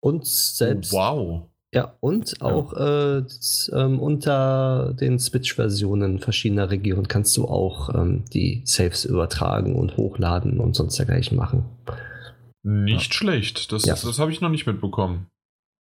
Und 0.00 0.26
selbst. 0.26 0.92
Wow. 0.92 1.48
Ja, 1.74 1.96
und 1.98 2.40
auch 2.40 2.72
ja. 2.72 3.18
Äh, 3.18 3.24
ähm, 3.72 3.98
unter 3.98 4.94
den 4.98 5.18
Switch-Versionen 5.18 6.20
verschiedener 6.20 6.70
Regionen 6.70 7.08
kannst 7.08 7.36
du 7.36 7.46
auch 7.46 7.92
ähm, 7.92 8.24
die 8.32 8.62
Saves 8.64 9.04
übertragen 9.04 9.74
und 9.74 9.96
hochladen 9.96 10.60
und 10.60 10.76
sonst 10.76 10.96
dergleichen 10.98 11.36
machen. 11.36 11.64
Nicht 12.62 13.08
ja. 13.08 13.12
schlecht. 13.12 13.72
Das, 13.72 13.84
ja. 13.86 13.94
das 13.94 14.18
habe 14.20 14.30
ich 14.30 14.40
noch 14.40 14.50
nicht 14.50 14.66
mitbekommen. 14.66 15.26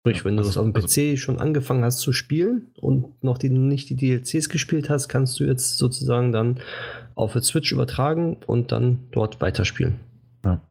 Sprich, 0.02 0.24
wenn 0.24 0.38
du 0.38 0.44
das 0.44 0.58
auf 0.58 0.64
dem 0.64 0.74
PC 0.74 0.98
also, 0.98 1.18
schon 1.18 1.40
angefangen 1.40 1.84
hast 1.84 2.00
zu 2.00 2.14
spielen 2.14 2.68
und 2.80 3.24
noch 3.24 3.40
die, 3.40 3.50
nicht 3.50 3.90
die 3.90 3.96
DLCs 3.96 4.50
gespielt 4.50 4.90
hast, 4.90 5.10
kannst 5.10 5.40
du 5.40 5.46
jetzt 5.46 5.78
sozusagen 5.78 6.32
dann 6.32 6.60
auf 7.16 7.34
der 7.34 7.42
Switch 7.42 7.72
übertragen 7.72 8.38
und 8.48 8.72
dann 8.72 9.00
dort 9.12 9.42
weiterspielen. 9.42 10.00
Ja. 10.46 10.62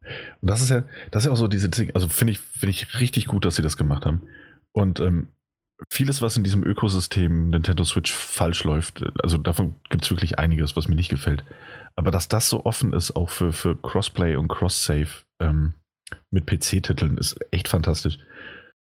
Und 0.40 0.50
das 0.50 0.62
ist 0.62 0.70
ja, 0.70 0.84
das 1.10 1.22
ist 1.22 1.26
ja 1.26 1.32
auch 1.32 1.36
so 1.36 1.48
diese 1.48 1.68
Dinge, 1.68 1.94
also 1.94 2.08
finde 2.08 2.32
ich, 2.32 2.38
finde 2.38 2.70
ich 2.70 3.00
richtig 3.00 3.26
gut, 3.26 3.44
dass 3.44 3.56
sie 3.56 3.62
das 3.62 3.76
gemacht 3.76 4.04
haben. 4.06 4.22
Und 4.72 5.00
ähm, 5.00 5.28
vieles, 5.88 6.20
was 6.22 6.36
in 6.36 6.44
diesem 6.44 6.64
Ökosystem 6.64 7.50
Nintendo 7.50 7.84
Switch 7.84 8.12
falsch 8.12 8.64
läuft, 8.64 9.02
also 9.22 9.38
davon 9.38 9.76
gibt 9.88 10.04
es 10.04 10.10
wirklich 10.10 10.38
einiges, 10.38 10.76
was 10.76 10.88
mir 10.88 10.96
nicht 10.96 11.08
gefällt. 11.08 11.44
Aber 11.96 12.10
dass 12.10 12.28
das 12.28 12.48
so 12.48 12.64
offen 12.64 12.92
ist, 12.92 13.16
auch 13.16 13.30
für, 13.30 13.52
für 13.52 13.76
Crossplay 13.76 14.36
und 14.36 14.48
Cross-Save 14.48 15.08
ähm, 15.40 15.74
mit 16.30 16.46
PC-Titeln, 16.46 17.18
ist 17.18 17.38
echt 17.50 17.68
fantastisch. 17.68 18.18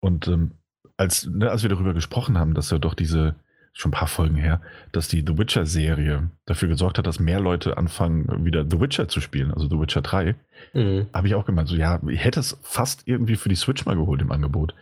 Und 0.01 0.29
ähm, 0.29 0.53
als, 0.97 1.27
ne, 1.27 1.51
als 1.51 1.63
wir 1.63 1.71
darüber 1.71 1.95
gesprochen 1.95 2.39
haben, 2.39 2.55
dass 2.55 2.71
ja 2.71 2.79
doch 2.79 2.95
diese, 2.95 3.35
schon 3.73 3.91
ein 3.91 3.99
paar 3.99 4.09
Folgen 4.09 4.37
her, 4.37 4.61
dass 4.93 5.09
die 5.09 5.25
The 5.27 5.37
Witcher-Serie 5.37 6.31
dafür 6.47 6.69
gesorgt 6.69 6.99
hat, 6.99 7.07
dass 7.07 7.19
mehr 7.19 7.41
Leute 7.41 7.77
anfangen, 7.77 8.45
wieder 8.45 8.65
The 8.69 8.81
Witcher 8.81 9.09
zu 9.09 9.21
spielen, 9.21 9.51
also 9.53 9.69
The 9.69 9.79
Witcher 9.81 10.03
3, 10.03 10.37
mhm. 10.75 11.07
habe 11.13 11.27
ich 11.27 11.35
auch 11.35 11.45
gemeint, 11.45 11.69
so 11.69 11.75
ja, 11.75 12.01
ich 12.09 12.23
hätte 12.23 12.41
es 12.41 12.59
fast 12.63 13.09
irgendwie 13.09 13.37
für 13.37 13.49
die 13.49 13.57
Switch 13.57 13.85
mal 13.85 13.97
geholt 13.97 14.23
im 14.23 14.31
Angebot. 14.31 14.75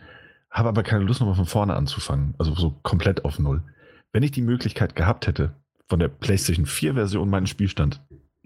Habe 0.53 0.69
aber 0.69 0.83
keine 0.83 1.03
Lust, 1.03 1.19
nochmal 1.19 1.35
von 1.35 1.47
vorne 1.47 1.73
anzufangen. 1.73 2.35
Also 2.37 2.53
so 2.53 2.75
komplett 2.83 3.25
auf 3.25 3.39
Null. 3.39 3.63
Wenn 4.11 4.21
ich 4.21 4.31
die 4.31 4.43
Möglichkeit 4.43 4.95
gehabt 4.95 5.25
hätte, 5.25 5.55
von 5.89 5.99
der 5.99 6.09
PlayStation 6.09 6.67
4-Version 6.67 7.27
meinen 7.27 7.47
Spielstand 7.47 8.01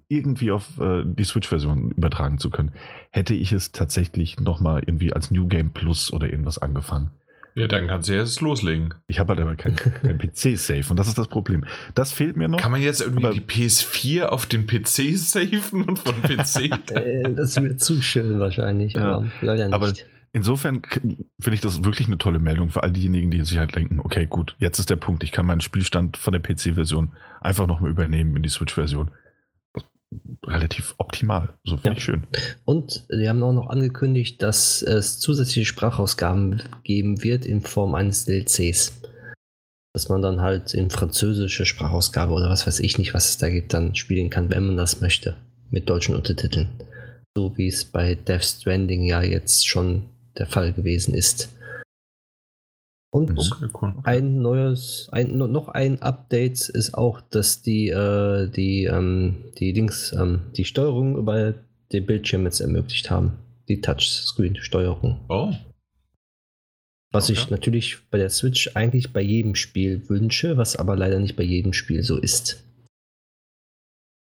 irgendwie 0.08 0.52
auf 0.52 0.80
äh, 0.80 1.04
die 1.06 1.26
Switch-Version 1.26 1.92
übertragen 1.92 2.38
zu 2.38 2.50
können, 2.50 2.72
hätte 3.12 3.34
ich 3.34 3.52
es 3.52 3.74
tatsächlich 3.74 4.40
nochmal 4.40 4.84
irgendwie 4.86 5.12
als 5.12 5.32
New 5.32 5.48
Game 5.48 5.72
Plus 5.72 6.14
oder 6.14 6.30
irgendwas 6.30 6.58
angefangen. 6.58 7.12
Ja, 7.56 7.68
dann 7.68 7.88
kannst 7.88 8.08
du 8.08 8.14
jetzt 8.14 8.40
loslegen. 8.40 8.94
Ich 9.08 9.20
habe 9.20 9.34
halt 9.34 9.42
aber 9.42 9.56
kein, 9.56 9.76
kein 9.76 10.18
PC-Safe 10.20 10.86
und 10.90 10.96
das 10.98 11.10
ist 11.10 11.18
das 11.18 11.28
Problem. 11.28 11.66
Das 11.94 12.14
fehlt 12.14 12.38
mir 12.38 12.48
noch. 12.48 12.60
Kann 12.60 12.72
man 12.72 12.82
jetzt 12.82 13.02
irgendwie 13.02 13.32
die 13.32 13.42
PS4 13.42 14.28
auf 14.28 14.46
den 14.46 14.66
PC 14.66 15.18
safen 15.18 15.84
und 15.84 16.00
von 16.00 16.22
PC? 16.22 16.72
Äh, 16.92 17.34
das 17.34 17.62
wird 17.62 17.82
zu 17.82 18.02
schön 18.02 18.40
wahrscheinlich, 18.40 18.94
ja. 18.94 19.16
aber 19.16 19.26
leider 19.42 19.66
nicht. 19.66 19.74
Aber 19.74 19.92
Insofern 20.34 20.82
finde 20.84 21.56
ich 21.56 21.62
das 21.62 21.84
wirklich 21.84 22.08
eine 22.08 22.18
tolle 22.18 22.40
Meldung 22.40 22.70
für 22.70 22.84
all 22.84 22.92
diejenigen, 22.92 23.32
die 23.32 23.44
sich 23.44 23.58
halt 23.58 23.76
denken, 23.76 24.00
okay, 24.00 24.28
gut, 24.28 24.56
jetzt 24.60 24.80
ist 24.80 24.90
der 24.90 24.96
Punkt, 24.96 25.24
ich 25.24 25.32
kann 25.32 25.46
meinen 25.46 25.62
Spielstand 25.62 26.18
von 26.18 26.34
der 26.34 26.42
PC-Version 26.42 27.14
einfach 27.42 27.68
nochmal 27.68 27.92
übernehmen 27.92 28.36
in 28.36 28.44
die 28.44 28.50
Switch-Version. 28.50 29.12
Relativ 30.46 30.96
optimal, 30.98 31.54
so 31.64 31.76
finde 31.76 31.90
ja. 31.90 31.98
ich 31.98 32.04
schön. 32.04 32.24
Und 32.66 33.06
sie 33.10 33.28
haben 33.28 33.44
auch 33.44 33.54
noch 33.54 33.70
angekündigt, 33.70 34.42
dass 34.42 34.82
es 34.82 35.20
zusätzliche 35.20 35.66
Sprachausgaben 35.66 36.62
geben 36.84 37.24
wird 37.24 37.46
in 37.46 37.62
Form 37.62 37.96
eines 37.96 38.26
DLCs. 38.26 39.02
Dass 39.94 40.10
man 40.10 40.22
dann 40.22 40.42
halt 40.42 40.74
in 40.74 40.90
französische 40.90 41.66
Sprachausgabe 41.66 42.32
oder 42.34 42.50
was 42.50 42.68
weiß 42.68 42.80
ich 42.80 42.98
nicht, 42.98 43.14
was 43.14 43.30
es 43.30 43.38
da 43.38 43.50
gibt, 43.50 43.74
dann 43.74 43.96
spielen 43.96 44.30
kann, 44.30 44.50
wenn 44.50 44.68
man 44.68 44.78
das 44.78 45.02
möchte. 45.02 45.36
Mit 45.72 45.90
deutschen 45.90 46.16
Untertiteln. 46.16 46.70
So 47.36 47.58
wie 47.58 47.68
es 47.68 47.84
bei 47.84 48.16
Death 48.16 48.46
Stranding 48.46 49.04
ja 49.04 49.22
jetzt 49.22 49.68
schon 49.68 50.04
der 50.38 50.48
Fall 50.48 50.74
gewesen 50.74 51.14
ist. 51.14 51.50
Und 53.10 53.40
ein 54.04 54.42
neues, 54.42 55.08
ein, 55.12 55.38
noch 55.38 55.70
ein 55.70 56.02
Update 56.02 56.70
ist 56.70 56.94
auch, 56.94 57.22
dass 57.22 57.62
die, 57.62 57.88
äh, 57.90 58.50
die, 58.50 58.84
ähm, 58.84 59.46
die 59.58 59.74
Dings, 59.74 60.14
ähm, 60.14 60.42
die 60.56 60.66
Steuerung 60.66 61.18
über 61.18 61.54
den 61.92 62.06
Bildschirm 62.06 62.44
jetzt 62.46 62.60
ermöglicht 62.60 63.10
haben. 63.10 63.40
Die 63.70 63.82
Touchscreen-Steuerung. 63.82 65.22
Oh. 65.30 65.54
Was 67.12 67.30
okay. 67.30 67.40
ich 67.40 67.50
natürlich 67.50 67.98
bei 68.12 68.18
der 68.18 68.30
Switch 68.30 68.76
eigentlich 68.76 69.14
bei 69.14 69.22
jedem 69.22 69.56
Spiel 69.56 70.08
wünsche, 70.10 70.58
was 70.58 70.76
aber 70.76 70.96
leider 70.96 71.20
nicht 71.20 71.38
bei 71.38 71.44
jedem 71.44 71.74
Spiel 71.74 72.04
so 72.04 72.18
ist. 72.18 72.64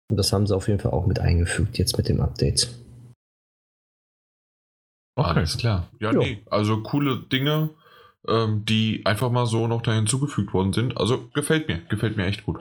Und 0.09 0.17
das 0.17 0.33
haben 0.33 0.47
sie 0.47 0.55
auf 0.55 0.67
jeden 0.67 0.79
Fall 0.79 0.91
auch 0.91 1.05
mit 1.05 1.19
eingefügt 1.19 1.77
jetzt 1.77 1.97
mit 1.97 2.09
dem 2.09 2.21
Update. 2.21 2.69
Okay. 5.19 5.29
Alles 5.29 5.57
klar. 5.57 5.87
Ja, 5.99 6.11
jo. 6.11 6.21
nee, 6.21 6.43
also 6.49 6.81
coole 6.81 7.17
Dinge, 7.17 7.71
ähm, 8.27 8.63
die 8.65 9.05
einfach 9.05 9.31
mal 9.31 9.45
so 9.45 9.67
noch 9.67 9.81
da 9.81 9.93
hinzugefügt 9.93 10.53
worden 10.53 10.73
sind. 10.73 10.97
Also 10.97 11.29
gefällt 11.33 11.67
mir, 11.67 11.79
gefällt 11.89 12.17
mir 12.17 12.25
echt 12.25 12.45
gut. 12.45 12.59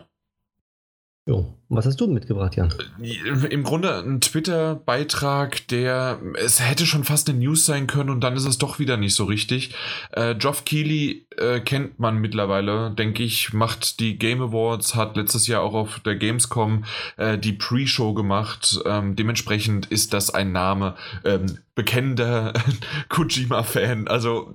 Jo. 1.28 1.44
Was 1.68 1.84
hast 1.84 2.00
du 2.00 2.06
mitgebracht, 2.06 2.56
Jan? 2.56 2.72
Äh, 3.02 3.48
Im 3.48 3.62
Grunde 3.62 3.98
ein 3.98 4.22
Twitter-Beitrag, 4.22 5.68
der 5.68 6.18
es 6.36 6.66
hätte 6.66 6.86
schon 6.86 7.04
fast 7.04 7.28
eine 7.28 7.38
News 7.38 7.66
sein 7.66 7.86
können 7.86 8.08
und 8.08 8.22
dann 8.22 8.34
ist 8.34 8.46
es 8.46 8.56
doch 8.56 8.78
wieder 8.78 8.96
nicht 8.96 9.14
so 9.14 9.24
richtig. 9.24 9.74
Äh, 10.12 10.34
Geoff 10.36 10.64
Keighley 10.64 11.26
äh, 11.36 11.60
kennt 11.60 11.98
man 11.98 12.16
mittlerweile, 12.16 12.92
denke 12.92 13.22
ich, 13.22 13.52
macht 13.52 14.00
die 14.00 14.16
Game 14.16 14.40
Awards, 14.40 14.94
hat 14.94 15.18
letztes 15.18 15.46
Jahr 15.46 15.62
auch 15.62 15.74
auf 15.74 16.00
der 16.00 16.16
Gamescom 16.16 16.84
äh, 17.18 17.36
die 17.36 17.52
Pre-Show 17.52 18.14
gemacht. 18.14 18.80
Ähm, 18.86 19.14
dementsprechend 19.14 19.84
ist 19.84 20.14
das 20.14 20.30
ein 20.30 20.52
Name, 20.52 20.94
ähm, 21.26 21.58
bekennender 21.74 22.54
Kojima-Fan. 23.10 24.08
Also 24.08 24.54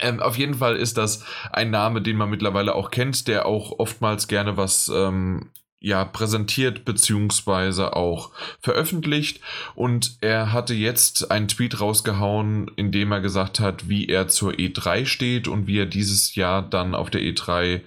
ähm, 0.00 0.20
auf 0.20 0.36
jeden 0.36 0.54
Fall 0.54 0.76
ist 0.76 0.98
das 0.98 1.24
ein 1.50 1.70
Name, 1.70 2.02
den 2.02 2.18
man 2.18 2.28
mittlerweile 2.28 2.74
auch 2.74 2.90
kennt, 2.90 3.28
der 3.28 3.46
auch 3.46 3.78
oftmals 3.78 4.28
gerne 4.28 4.58
was 4.58 4.92
ähm, 4.94 5.48
ja, 5.84 6.06
präsentiert 6.06 6.86
beziehungsweise 6.86 7.94
auch 7.94 8.30
veröffentlicht. 8.60 9.40
Und 9.74 10.16
er 10.22 10.50
hatte 10.50 10.72
jetzt 10.72 11.30
einen 11.30 11.46
Tweet 11.46 11.78
rausgehauen, 11.78 12.70
in 12.76 12.90
dem 12.90 13.12
er 13.12 13.20
gesagt 13.20 13.60
hat, 13.60 13.86
wie 13.86 14.08
er 14.08 14.26
zur 14.28 14.52
E3 14.52 15.04
steht 15.04 15.46
und 15.46 15.66
wie 15.66 15.78
er 15.78 15.86
dieses 15.86 16.34
Jahr 16.36 16.62
dann 16.62 16.94
auf 16.94 17.10
der 17.10 17.20
E3 17.20 17.82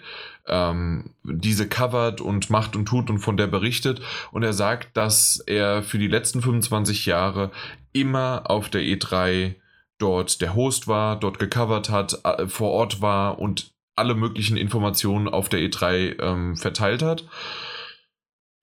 ähm, 0.46 1.10
diese 1.24 1.68
covert 1.68 2.22
und 2.22 2.52
macht 2.52 2.76
und 2.76 2.86
tut 2.86 3.10
und 3.10 3.18
von 3.18 3.36
der 3.36 3.48
berichtet. 3.48 4.00
Und 4.32 4.44
er 4.44 4.54
sagt, 4.54 4.96
dass 4.96 5.40
er 5.48 5.82
für 5.82 5.98
die 5.98 6.08
letzten 6.08 6.44
25 6.44 7.08
Jahre 7.08 7.50
immer 7.94 8.44
auf 8.46 8.70
der 8.70 8.82
E3 8.82 9.56
dort 9.98 10.40
der 10.42 10.54
Host 10.54 10.88
war, 10.88 11.20
dort 11.20 11.40
gecovert 11.40 11.90
hat, 11.90 12.22
vor 12.48 12.70
Ort 12.70 13.02
war 13.02 13.40
und 13.40 13.72
alle 13.96 14.14
möglichen 14.14 14.56
Informationen 14.56 15.28
auf 15.28 15.50
der 15.50 15.62
E3 15.62 16.22
ähm, 16.22 16.56
verteilt 16.56 17.02
hat. 17.02 17.26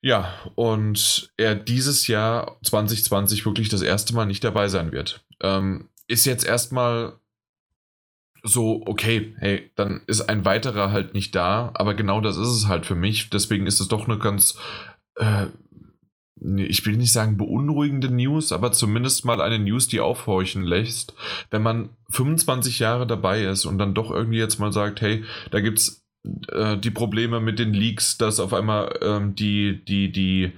Ja, 0.05 0.35
und 0.55 1.33
er 1.39 1.55
dieses 1.55 2.09
Jahr 2.09 2.59
2020 2.63 3.47
wirklich 3.47 3.71
das 3.71 3.81
erste 3.81 4.15
Mal 4.15 4.27
nicht 4.27 4.45
dabei 4.45 4.69
sein 4.69 4.93
wird. 4.93 5.25
Ähm, 5.41 5.89
ist 6.07 6.27
jetzt 6.27 6.45
erstmal 6.45 7.15
so, 8.43 8.83
okay, 8.85 9.35
hey, 9.39 9.71
dann 9.77 10.03
ist 10.07 10.21
ein 10.29 10.45
weiterer 10.45 10.93
halt 10.93 11.15
nicht 11.15 11.35
da, 11.35 11.71
aber 11.73 11.95
genau 11.95 12.21
das 12.21 12.37
ist 12.37 12.49
es 12.49 12.69
halt 12.69 12.85
für 12.85 12.95
mich. 12.95 13.31
Deswegen 13.31 13.67
ist 13.67 13.81
es 13.81 13.89
doch 13.89 14.07
eine 14.07 14.19
ganz, 14.19 14.59
äh, 15.15 15.47
ich 16.55 16.85
will 16.85 16.99
nicht 16.99 17.13
sagen 17.13 17.39
beunruhigende 17.39 18.11
News, 18.11 18.53
aber 18.53 18.73
zumindest 18.73 19.25
mal 19.25 19.41
eine 19.41 19.59
News, 19.59 19.89
die 19.89 20.01
aufhorchen 20.01 20.65
lässt. 20.65 21.15
Wenn 21.49 21.63
man 21.63 21.89
25 22.11 22.79
Jahre 22.79 23.07
dabei 23.07 23.45
ist 23.45 23.65
und 23.65 23.79
dann 23.79 23.95
doch 23.95 24.11
irgendwie 24.11 24.37
jetzt 24.37 24.59
mal 24.59 24.71
sagt, 24.71 25.01
hey, 25.01 25.25
da 25.51 25.61
gibt's 25.61 25.89
äh, 25.89 26.04
die 26.25 26.91
Probleme 26.91 27.39
mit 27.41 27.59
den 27.59 27.75
Leaks, 27.75 28.17
dass 28.17 28.41
auf 28.41 28.55
einmal 28.55 28.99
ähm, 29.03 29.35
die, 29.35 29.85
die, 29.85 30.11
die, 30.11 30.53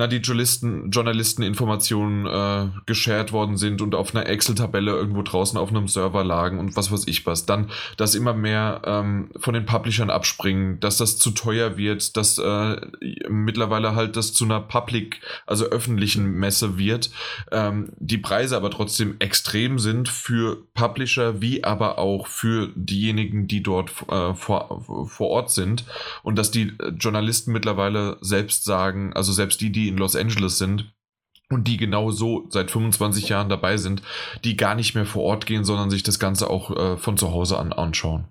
na, 0.00 0.06
die 0.06 0.16
Journalisten, 0.16 0.90
Journalisteninformationen 0.90 2.24
äh, 2.24 2.70
geshared 2.86 3.32
worden 3.32 3.58
sind 3.58 3.82
und 3.82 3.94
auf 3.94 4.14
einer 4.14 4.26
Excel-Tabelle 4.26 4.92
irgendwo 4.92 5.20
draußen 5.20 5.58
auf 5.58 5.68
einem 5.68 5.88
Server 5.88 6.24
lagen 6.24 6.58
und 6.58 6.74
was 6.74 6.90
weiß 6.90 7.06
ich 7.06 7.26
was. 7.26 7.44
Dann, 7.44 7.70
dass 7.98 8.14
immer 8.14 8.32
mehr 8.32 8.80
ähm, 8.86 9.28
von 9.36 9.52
den 9.52 9.66
Publishern 9.66 10.08
abspringen, 10.08 10.80
dass 10.80 10.96
das 10.96 11.18
zu 11.18 11.32
teuer 11.32 11.76
wird, 11.76 12.16
dass 12.16 12.38
äh, 12.38 12.80
mittlerweile 13.28 13.94
halt 13.94 14.16
das 14.16 14.32
zu 14.32 14.46
einer 14.46 14.62
Public, 14.62 15.20
also 15.44 15.66
öffentlichen 15.66 16.32
Messe 16.32 16.78
wird. 16.78 17.10
Ähm, 17.52 17.92
die 17.98 18.16
Preise 18.16 18.56
aber 18.56 18.70
trotzdem 18.70 19.16
extrem 19.18 19.78
sind 19.78 20.08
für 20.08 20.64
Publisher 20.72 21.42
wie 21.42 21.62
aber 21.62 21.98
auch 21.98 22.26
für 22.26 22.70
diejenigen, 22.74 23.48
die 23.48 23.62
dort 23.62 23.90
äh, 24.08 24.32
vor, 24.32 25.06
vor 25.10 25.28
Ort 25.28 25.50
sind. 25.50 25.84
Und 26.22 26.38
dass 26.38 26.50
die 26.50 26.72
Journalisten 26.98 27.52
mittlerweile 27.52 28.16
selbst 28.22 28.64
sagen, 28.64 29.12
also 29.12 29.34
selbst 29.34 29.60
die, 29.60 29.70
die 29.70 29.89
in 29.90 29.98
Los 29.98 30.16
Angeles 30.16 30.58
sind, 30.58 30.92
und 31.50 31.66
die 31.66 31.76
genau 31.76 32.10
so 32.10 32.46
seit 32.48 32.70
25 32.70 33.28
Jahren 33.28 33.48
dabei 33.48 33.76
sind, 33.76 34.02
die 34.44 34.56
gar 34.56 34.74
nicht 34.74 34.94
mehr 34.94 35.04
vor 35.04 35.24
Ort 35.24 35.46
gehen, 35.46 35.64
sondern 35.64 35.90
sich 35.90 36.02
das 36.02 36.18
Ganze 36.18 36.48
auch 36.48 36.70
äh, 36.70 36.96
von 36.96 37.18
zu 37.18 37.32
Hause 37.32 37.58
an 37.58 37.72
anschauen. 37.72 38.28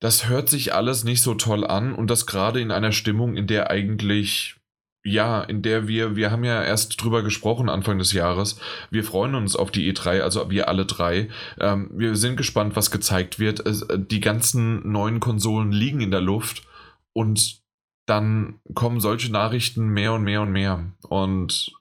Das 0.00 0.28
hört 0.28 0.48
sich 0.48 0.74
alles 0.74 1.04
nicht 1.04 1.22
so 1.22 1.34
toll 1.34 1.66
an 1.66 1.94
und 1.94 2.08
das 2.10 2.26
gerade 2.26 2.60
in 2.60 2.70
einer 2.70 2.92
Stimmung, 2.92 3.36
in 3.36 3.46
der 3.46 3.70
eigentlich, 3.70 4.56
ja, 5.04 5.42
in 5.42 5.62
der 5.62 5.88
wir, 5.88 6.16
wir 6.16 6.30
haben 6.30 6.44
ja 6.44 6.62
erst 6.62 7.00
drüber 7.02 7.22
gesprochen 7.22 7.68
Anfang 7.68 7.98
des 7.98 8.12
Jahres, 8.12 8.58
wir 8.90 9.04
freuen 9.04 9.34
uns 9.34 9.56
auf 9.56 9.70
die 9.70 9.90
E3, 9.90 10.20
also 10.20 10.50
wir 10.50 10.68
alle 10.68 10.86
drei. 10.86 11.28
Ähm, 11.58 11.90
wir 11.94 12.16
sind 12.16 12.36
gespannt, 12.36 12.76
was 12.76 12.90
gezeigt 12.90 13.38
wird. 13.38 13.64
Äh, 13.64 13.98
die 13.98 14.20
ganzen 14.20 14.90
neuen 14.90 15.20
Konsolen 15.20 15.72
liegen 15.72 16.00
in 16.00 16.10
der 16.10 16.20
Luft 16.20 16.64
und 17.12 17.61
dann 18.06 18.60
kommen 18.74 19.00
solche 19.00 19.30
Nachrichten 19.30 19.88
mehr 19.88 20.14
und 20.14 20.22
mehr 20.22 20.42
und 20.42 20.52
mehr. 20.52 20.92
Und 21.08 21.72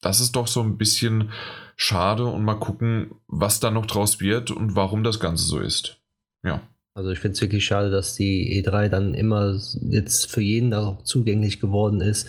das 0.00 0.20
ist 0.20 0.36
doch 0.36 0.46
so 0.46 0.62
ein 0.62 0.78
bisschen 0.78 1.30
schade 1.76 2.24
und 2.24 2.44
mal 2.44 2.54
gucken, 2.54 3.10
was 3.26 3.60
da 3.60 3.70
noch 3.70 3.86
draus 3.86 4.20
wird 4.20 4.50
und 4.50 4.74
warum 4.74 5.04
das 5.04 5.20
Ganze 5.20 5.44
so 5.44 5.58
ist. 5.58 6.00
Ja. 6.42 6.62
Also 6.94 7.10
ich 7.10 7.18
finde 7.18 7.34
es 7.34 7.42
wirklich 7.42 7.66
schade, 7.66 7.90
dass 7.90 8.14
die 8.14 8.64
E3 8.64 8.88
dann 8.88 9.12
immer 9.12 9.60
jetzt 9.82 10.30
für 10.30 10.40
jeden 10.40 10.72
auch 10.72 11.02
zugänglich 11.02 11.60
geworden 11.60 12.00
ist 12.00 12.26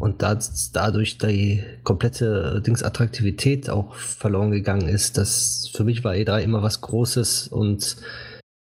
und 0.00 0.22
dass 0.22 0.72
dadurch 0.72 1.18
die 1.18 1.62
komplette 1.84 2.60
Dingsattraktivität 2.66 3.70
auch 3.70 3.94
verloren 3.94 4.50
gegangen 4.50 4.88
ist. 4.88 5.18
Das 5.18 5.70
für 5.72 5.84
mich 5.84 6.02
war 6.02 6.14
E3 6.14 6.40
immer 6.40 6.64
was 6.64 6.80
Großes 6.80 7.46
und 7.46 7.96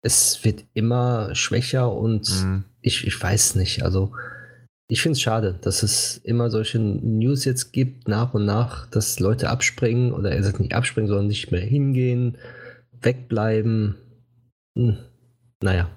es 0.00 0.42
wird 0.44 0.64
immer 0.72 1.34
schwächer 1.34 1.92
und 1.92 2.30
mhm. 2.42 2.64
Ich, 2.84 3.06
ich 3.06 3.22
weiß 3.22 3.54
nicht. 3.56 3.82
Also 3.82 4.12
ich 4.88 5.00
finde 5.00 5.14
es 5.14 5.22
schade, 5.22 5.58
dass 5.62 5.82
es 5.82 6.18
immer 6.18 6.50
solche 6.50 6.78
News 6.78 7.44
jetzt 7.44 7.72
gibt, 7.72 8.08
nach 8.08 8.34
und 8.34 8.44
nach, 8.44 8.86
dass 8.86 9.18
Leute 9.20 9.48
abspringen 9.48 10.12
oder 10.12 10.32
er 10.32 10.42
sagt 10.42 10.60
nicht 10.60 10.74
abspringen, 10.74 11.08
sondern 11.08 11.26
nicht 11.28 11.50
mehr 11.50 11.62
hingehen, 11.62 12.38
wegbleiben. 13.00 13.96
Hm 14.76 14.98
naja. 15.64 15.90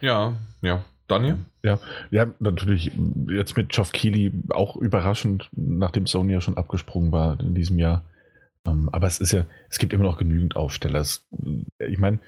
Ja, 0.00 0.36
ja. 0.62 0.84
Daniel? 1.06 1.36
Ja, 1.62 1.78
ja, 2.10 2.32
natürlich 2.38 2.90
jetzt 3.28 3.56
mit 3.58 3.70
Geoff 3.70 3.92
Keighley 3.92 4.32
auch 4.48 4.76
überraschend, 4.76 5.50
nachdem 5.52 6.06
Sony 6.06 6.32
ja 6.32 6.40
schon 6.40 6.56
abgesprungen 6.56 7.12
war 7.12 7.38
in 7.40 7.54
diesem 7.54 7.78
Jahr. 7.78 8.04
Ähm, 8.66 8.88
aber 8.90 9.06
es 9.06 9.20
ist 9.20 9.32
ja, 9.32 9.44
es 9.68 9.78
gibt 9.78 9.92
immer 9.92 10.04
noch 10.04 10.16
genügend 10.16 10.56
Aufsteller. 10.56 11.04
Ich 11.78 11.98
meine, 11.98 12.20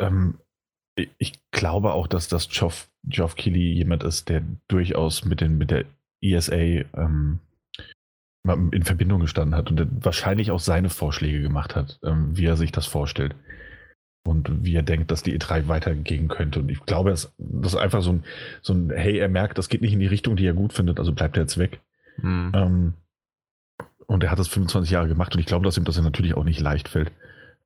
ähm, 0.00 0.38
ich 1.18 1.32
glaube 1.50 1.92
auch, 1.92 2.06
dass 2.06 2.28
das 2.28 2.48
Geoff, 2.48 2.88
Geoff 3.04 3.36
Keighley 3.36 3.72
jemand 3.72 4.02
ist, 4.04 4.28
der 4.28 4.42
durchaus 4.68 5.24
mit, 5.24 5.40
den, 5.40 5.58
mit 5.58 5.70
der 5.70 5.84
ESA 6.20 6.54
ähm, 6.54 7.40
in 8.44 8.82
Verbindung 8.82 9.20
gestanden 9.20 9.54
hat 9.54 9.70
und 9.70 10.04
wahrscheinlich 10.04 10.50
auch 10.50 10.60
seine 10.60 10.88
Vorschläge 10.88 11.40
gemacht 11.42 11.76
hat, 11.76 11.98
ähm, 12.02 12.36
wie 12.36 12.46
er 12.46 12.56
sich 12.56 12.72
das 12.72 12.86
vorstellt 12.86 13.34
und 14.24 14.64
wie 14.64 14.74
er 14.74 14.82
denkt, 14.82 15.10
dass 15.10 15.22
die 15.22 15.38
E3 15.38 15.68
weitergehen 15.68 16.28
könnte. 16.28 16.60
Und 16.60 16.70
ich 16.70 16.80
glaube, 16.84 17.10
das, 17.10 17.32
das 17.38 17.74
ist 17.74 17.78
einfach 17.78 18.02
so 18.02 18.12
ein, 18.12 18.24
so 18.62 18.74
ein, 18.74 18.90
hey, 18.90 19.18
er 19.18 19.28
merkt, 19.28 19.58
das 19.58 19.68
geht 19.68 19.82
nicht 19.82 19.92
in 19.92 20.00
die 20.00 20.06
Richtung, 20.06 20.36
die 20.36 20.46
er 20.46 20.54
gut 20.54 20.72
findet, 20.72 20.98
also 20.98 21.12
bleibt 21.12 21.36
er 21.36 21.42
jetzt 21.42 21.58
weg. 21.58 21.80
Mhm. 22.18 22.52
Ähm, 22.54 22.94
und 24.06 24.24
er 24.24 24.30
hat 24.30 24.38
das 24.38 24.48
25 24.48 24.90
Jahre 24.90 25.08
gemacht 25.08 25.34
und 25.34 25.40
ich 25.40 25.46
glaube, 25.46 25.64
dass 25.64 25.76
ihm 25.76 25.84
das 25.84 26.00
natürlich 26.00 26.34
auch 26.34 26.44
nicht 26.44 26.60
leicht 26.60 26.88
fällt. 26.88 27.12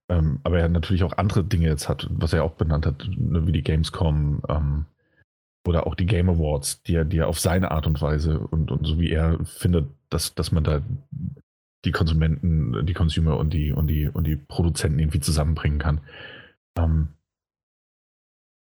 Ähm, 0.09 0.41
aber 0.43 0.59
er 0.59 0.69
natürlich 0.69 1.05
auch 1.05 1.17
andere 1.17 1.45
Dinge 1.45 1.67
jetzt 1.67 1.89
hat, 1.89 2.09
was 2.11 2.33
er 2.33 2.45
auch 2.45 2.53
benannt 2.53 2.87
hat, 2.87 3.09
ne, 3.09 3.47
wie 3.47 3.53
die 3.53 3.63
Gamescom 3.63 4.43
ähm, 4.49 4.85
oder 5.67 5.87
auch 5.87 5.95
die 5.95 6.07
Game 6.07 6.29
Awards, 6.29 6.83
die 6.83 6.97
er, 6.97 7.05
die 7.05 7.19
er 7.19 7.29
auf 7.29 7.39
seine 7.39 7.71
Art 7.71 7.87
und 7.87 8.01
Weise 8.01 8.39
und, 8.39 8.71
und 8.71 8.85
so 8.87 8.99
wie 8.99 9.11
er 9.11 9.45
findet, 9.45 9.89
dass, 10.11 10.35
dass 10.35 10.53
man 10.53 10.65
da 10.65 10.83
die 11.85 11.93
Konsumenten, 11.93 12.85
die 12.87 12.95
Consumer 12.95 13.37
und 13.37 13.53
die, 13.53 13.73
und 13.73 13.87
die, 13.89 14.09
und 14.09 14.27
die 14.27 14.37
Produzenten 14.37 14.99
irgendwie 14.99 15.21
zusammenbringen 15.21 15.79
kann. 15.79 16.01
Ähm, 16.77 17.09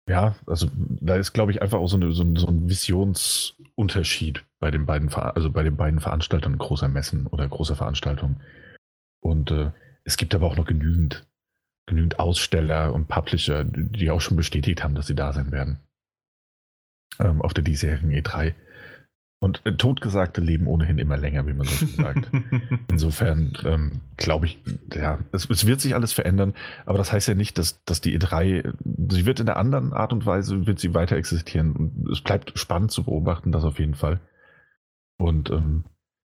ja, 0.08 0.36
also 0.46 0.68
da 0.74 1.16
ist, 1.16 1.32
glaube 1.32 1.50
ich, 1.50 1.62
einfach 1.62 1.78
auch 1.78 1.88
so, 1.88 1.96
eine, 1.96 2.12
so, 2.12 2.22
ein, 2.22 2.36
so, 2.36 2.46
ein 2.46 2.68
Visionsunterschied 2.68 4.44
bei 4.60 4.70
den 4.70 4.86
beiden, 4.86 5.12
also 5.12 5.50
bei 5.50 5.64
den 5.64 5.76
beiden 5.76 5.98
Veranstaltern 5.98 6.58
großer 6.58 6.88
Messen 6.88 7.26
oder 7.26 7.48
großer 7.48 7.74
Veranstaltungen. 7.74 8.40
Und 9.20 9.50
äh, 9.50 9.72
es 10.06 10.16
gibt 10.16 10.34
aber 10.34 10.46
auch 10.46 10.56
noch 10.56 10.66
genügend, 10.66 11.26
genügend 11.86 12.18
Aussteller 12.18 12.94
und 12.94 13.08
Publisher, 13.08 13.64
die 13.64 14.10
auch 14.10 14.20
schon 14.20 14.36
bestätigt 14.36 14.82
haben, 14.82 14.94
dass 14.94 15.08
sie 15.08 15.16
da 15.16 15.32
sein 15.32 15.50
werden. 15.50 15.80
Ähm, 17.18 17.42
auf 17.42 17.52
der 17.52 17.64
diesjährigen 17.64 18.10
E3. 18.10 18.54
Und 19.40 19.60
äh, 19.64 19.72
Totgesagte 19.72 20.40
leben 20.40 20.66
ohnehin 20.66 20.98
immer 20.98 21.16
länger, 21.16 21.46
wie 21.46 21.52
man 21.52 21.66
so 21.66 21.86
sagt. 21.86 22.30
Insofern 22.88 23.52
ähm, 23.64 24.00
glaube 24.16 24.46
ich, 24.46 24.62
ja, 24.94 25.18
es, 25.32 25.50
es, 25.50 25.66
wird 25.66 25.80
sich 25.80 25.94
alles 25.94 26.12
verändern, 26.12 26.54
aber 26.86 26.98
das 26.98 27.12
heißt 27.12 27.28
ja 27.28 27.34
nicht, 27.34 27.58
dass, 27.58 27.82
dass 27.84 28.00
die 28.00 28.18
E3, 28.18 28.72
sie 29.10 29.26
wird 29.26 29.40
in 29.40 29.48
einer 29.48 29.58
anderen 29.58 29.92
Art 29.92 30.12
und 30.12 30.24
Weise, 30.24 30.66
wird 30.66 30.78
sie 30.78 30.94
weiter 30.94 31.16
existieren. 31.16 31.72
Und 31.72 32.08
es 32.10 32.20
bleibt 32.22 32.58
spannend 32.58 32.92
zu 32.92 33.04
beobachten, 33.04 33.52
das 33.52 33.64
auf 33.64 33.78
jeden 33.78 33.94
Fall. 33.94 34.20
Und 35.18 35.50
ähm, 35.50 35.84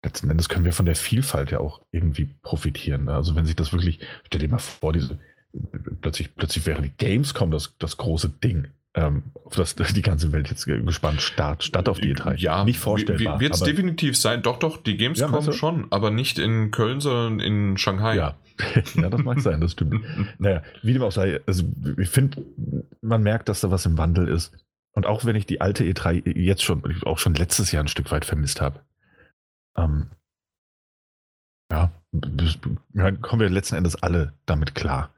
letzten 0.07 0.31
Endes 0.31 0.49
können 0.49 0.65
wir 0.65 0.73
von 0.73 0.87
der 0.87 0.97
Vielfalt 0.97 1.51
ja 1.51 1.61
auch 1.61 1.83
irgendwie 1.91 2.31
profitieren. 2.43 3.09
Also 3.09 3.35
wenn 3.35 3.45
sich 3.45 3.57
das 3.57 3.73
wirklich, 3.73 4.01
stell 4.25 4.41
dir 4.41 4.49
mal 4.49 4.59
vor, 4.59 4.93
diese 4.93 5.19
plötzlich, 6.01 6.35
plötzlich 6.35 6.67
wäre 6.67 6.83
die 6.83 6.93
Gamescom 6.97 7.51
das, 7.51 7.75
das 7.79 7.97
große 7.97 8.29
Ding 8.29 8.69
ähm, 8.95 9.25
auf 9.45 9.55
das 9.55 9.75
die 9.95 10.03
ganze 10.03 10.33
Welt 10.33 10.49
jetzt 10.49 10.65
gespannt 10.65 11.21
start, 11.21 11.63
statt 11.63 11.89
auf 11.89 12.01
die 12.01 12.15
E3. 12.15 12.37
Ja, 12.37 12.65
nicht 12.65 12.79
vorstellbar. 12.79 13.41
Wird 13.41 13.55
es 13.55 13.61
definitiv 13.61 14.17
sein. 14.17 14.43
Doch, 14.43 14.59
doch, 14.59 14.83
die 14.83 14.97
Gamescom 14.97 15.45
ja, 15.45 15.53
schon, 15.53 15.87
aber 15.91 16.11
nicht 16.11 16.39
in 16.39 16.71
Köln, 16.71 17.01
sondern 17.01 17.41
in 17.41 17.77
Shanghai. 17.77 18.17
Ja, 18.17 18.37
ja 18.95 19.11
das 19.11 19.23
mag 19.23 19.41
sein, 19.41 19.61
das 19.61 19.73
stimmt. 19.73 20.03
naja, 20.39 20.63
wie 20.83 20.95
dem 20.95 21.03
auch 21.03 21.13
sei, 21.13 21.41
also 21.47 21.65
ich 21.99 22.09
finde, 22.09 22.45
man 23.03 23.23
merkt, 23.23 23.49
dass 23.49 23.61
da 23.61 23.71
was 23.71 23.87
im 23.87 23.99
Wandel 23.99 24.29
ist. 24.29 24.53
Und 24.93 25.05
auch 25.05 25.27
wenn 25.27 25.37
ich 25.37 25.45
die 25.45 25.61
alte 25.61 25.85
E3 25.85 26.39
jetzt 26.39 26.65
schon, 26.65 26.83
auch 27.05 27.19
schon 27.19 27.35
letztes 27.35 27.71
Jahr 27.71 27.85
ein 27.85 27.89
Stück 27.89 28.11
weit 28.11 28.25
vermisst 28.25 28.63
habe. 28.63 28.81
Ähm, 29.77 30.11
ja, 31.71 31.93
kommen 33.21 33.41
wir 33.41 33.51
letzten 33.51 33.77
Endes 33.77 34.03
alle 34.03 34.33
damit 34.47 34.75
klar. 34.75 35.11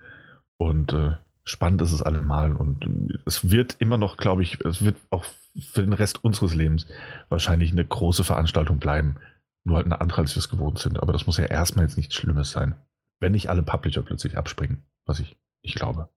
Und 0.57 0.93
äh, 0.93 1.17
spannend 1.45 1.83
ist 1.83 1.93
es 1.93 2.03
allemal 2.03 2.53
und 2.53 3.19
es 3.27 3.51
wird 3.51 3.77
immer 3.79 3.99
noch, 3.99 4.17
glaube 4.17 4.43
ich, 4.43 4.61
es 4.65 4.83
wird 4.83 4.97
auch 5.11 5.25
für 5.61 5.83
den 5.83 5.93
Rest 5.93 6.25
unseres 6.25 6.55
Lebens 6.55 6.87
wahrscheinlich 7.29 7.73
eine 7.73 7.85
große 7.85 8.25
Veranstaltung 8.25 8.79
bleiben. 8.79 9.17
Nur 9.65 9.77
halt 9.77 9.87
eine 9.87 10.01
andere, 10.01 10.23
als 10.23 10.35
wir 10.35 10.41
es 10.41 10.49
gewohnt 10.49 10.79
sind. 10.79 11.01
Aber 11.01 11.13
das 11.13 11.27
muss 11.27 11.37
ja 11.37 11.45
erstmal 11.45 11.85
jetzt 11.85 11.97
nichts 11.97 12.15
Schlimmes 12.15 12.51
sein. 12.51 12.75
Wenn 13.21 13.33
nicht 13.33 13.51
alle 13.51 13.63
Publisher 13.63 14.03
plötzlich 14.03 14.39
abspringen, 14.39 14.83
was 15.05 15.21
ich 15.21 15.37
nicht 15.63 15.75
glaube. 15.75 16.09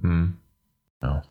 Hm. 0.00 0.36
Ja. 1.02 1.22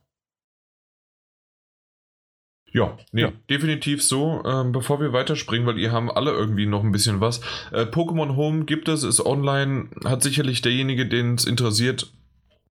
Ja, 2.71 2.97
nee, 3.11 3.21
ja. 3.21 3.31
definitiv 3.49 4.03
so. 4.03 4.43
Ähm, 4.45 4.71
bevor 4.71 4.99
wir 4.99 5.13
weiterspringen, 5.13 5.67
weil 5.67 5.79
ihr 5.79 5.91
haben 5.91 6.11
alle 6.11 6.31
irgendwie 6.31 6.65
noch 6.65 6.83
ein 6.83 6.91
bisschen 6.91 7.19
was. 7.19 7.41
Äh, 7.71 7.83
Pokémon 7.83 8.35
Home 8.35 8.65
gibt 8.65 8.87
es, 8.87 9.03
ist 9.03 9.25
online, 9.25 9.89
hat 10.05 10.21
sicherlich 10.21 10.61
derjenige, 10.61 11.07
den 11.07 11.35
es 11.35 11.45
interessiert, 11.45 12.11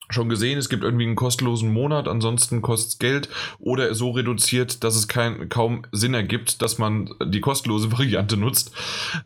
schon 0.10 0.30
gesehen, 0.30 0.58
es 0.58 0.70
gibt 0.70 0.84
irgendwie 0.84 1.06
einen 1.06 1.16
kostenlosen 1.16 1.72
Monat, 1.74 2.08
ansonsten 2.08 2.62
kostet 2.62 2.90
es 2.90 3.00
Geld 3.00 3.30
oder 3.60 3.94
so 3.96 4.12
reduziert, 4.12 4.84
dass 4.84 4.96
es 4.96 5.08
kein, 5.08 5.50
kaum 5.50 5.84
Sinn 5.92 6.14
ergibt, 6.14 6.62
dass 6.62 6.78
man 6.78 7.10
die 7.24 7.42
kostenlose 7.42 7.92
Variante 7.92 8.38
nutzt. 8.38 8.72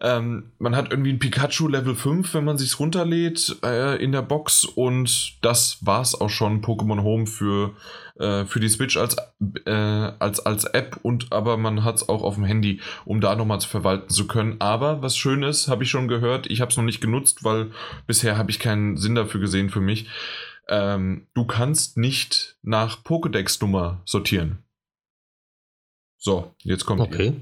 Ähm, 0.02 0.52
man 0.58 0.76
hat 0.76 0.92
irgendwie 0.92 1.12
ein 1.12 1.20
Pikachu 1.20 1.68
Level 1.68 1.96
5, 1.96 2.34
wenn 2.34 2.46
man 2.46 2.58
sich 2.58 2.80
runterlädt 2.80 3.58
äh, 3.64 4.02
in 4.02 4.12
der 4.12 4.22
Box 4.22 4.64
und 4.64 5.34
das 5.42 5.80
war's 5.82 6.20
auch 6.20 6.30
schon 6.30 6.62
Pokémon 6.62 7.04
Home 7.04 7.28
für, 7.28 7.72
äh, 8.20 8.46
für 8.46 8.60
die 8.60 8.70
Switch 8.70 8.98
als, 8.98 9.16
äh, 9.66 9.72
als, 9.72 10.40
als 10.40 10.66
App 10.66 11.00
und 11.02 11.32
aber 11.32 11.58
man 11.58 11.84
hat 11.84 11.96
es 11.96 12.10
auch 12.10 12.22
auf 12.22 12.36
dem 12.36 12.44
Handy, 12.44 12.82
um 13.06 13.22
da 13.22 13.36
nochmal 13.36 13.60
zu 13.60 13.70
verwalten 13.70 14.10
zu 14.10 14.28
können. 14.28 14.58
Aber 14.60 15.02
was 15.02 15.18
schön 15.18 15.44
ist, 15.44 15.68
habe 15.68 15.84
ich 15.84 15.90
schon 15.90 16.08
gehört, 16.08 16.48
ich 16.48 16.62
habe 16.62 16.72
es 16.72 16.78
noch 16.78 16.84
nicht 16.84 17.02
genutzt, 17.02 17.44
weil 17.44 17.72
bisher 18.06 18.38
habe 18.38 18.52
ich 18.52 18.60
keinen 18.60 18.98
Sinn 18.98 19.16
dafür 19.16 19.42
gesehen 19.42 19.70
für 19.70 19.82
mich 19.82 20.08
ähm, 20.70 21.28
du 21.34 21.46
kannst 21.46 21.98
nicht 21.98 22.58
nach 22.62 23.04
Pokédex-Nummer 23.04 24.02
sortieren. 24.06 24.60
So, 26.18 26.54
jetzt 26.64 26.86
kommt 26.86 27.02
Okay. 27.02 27.34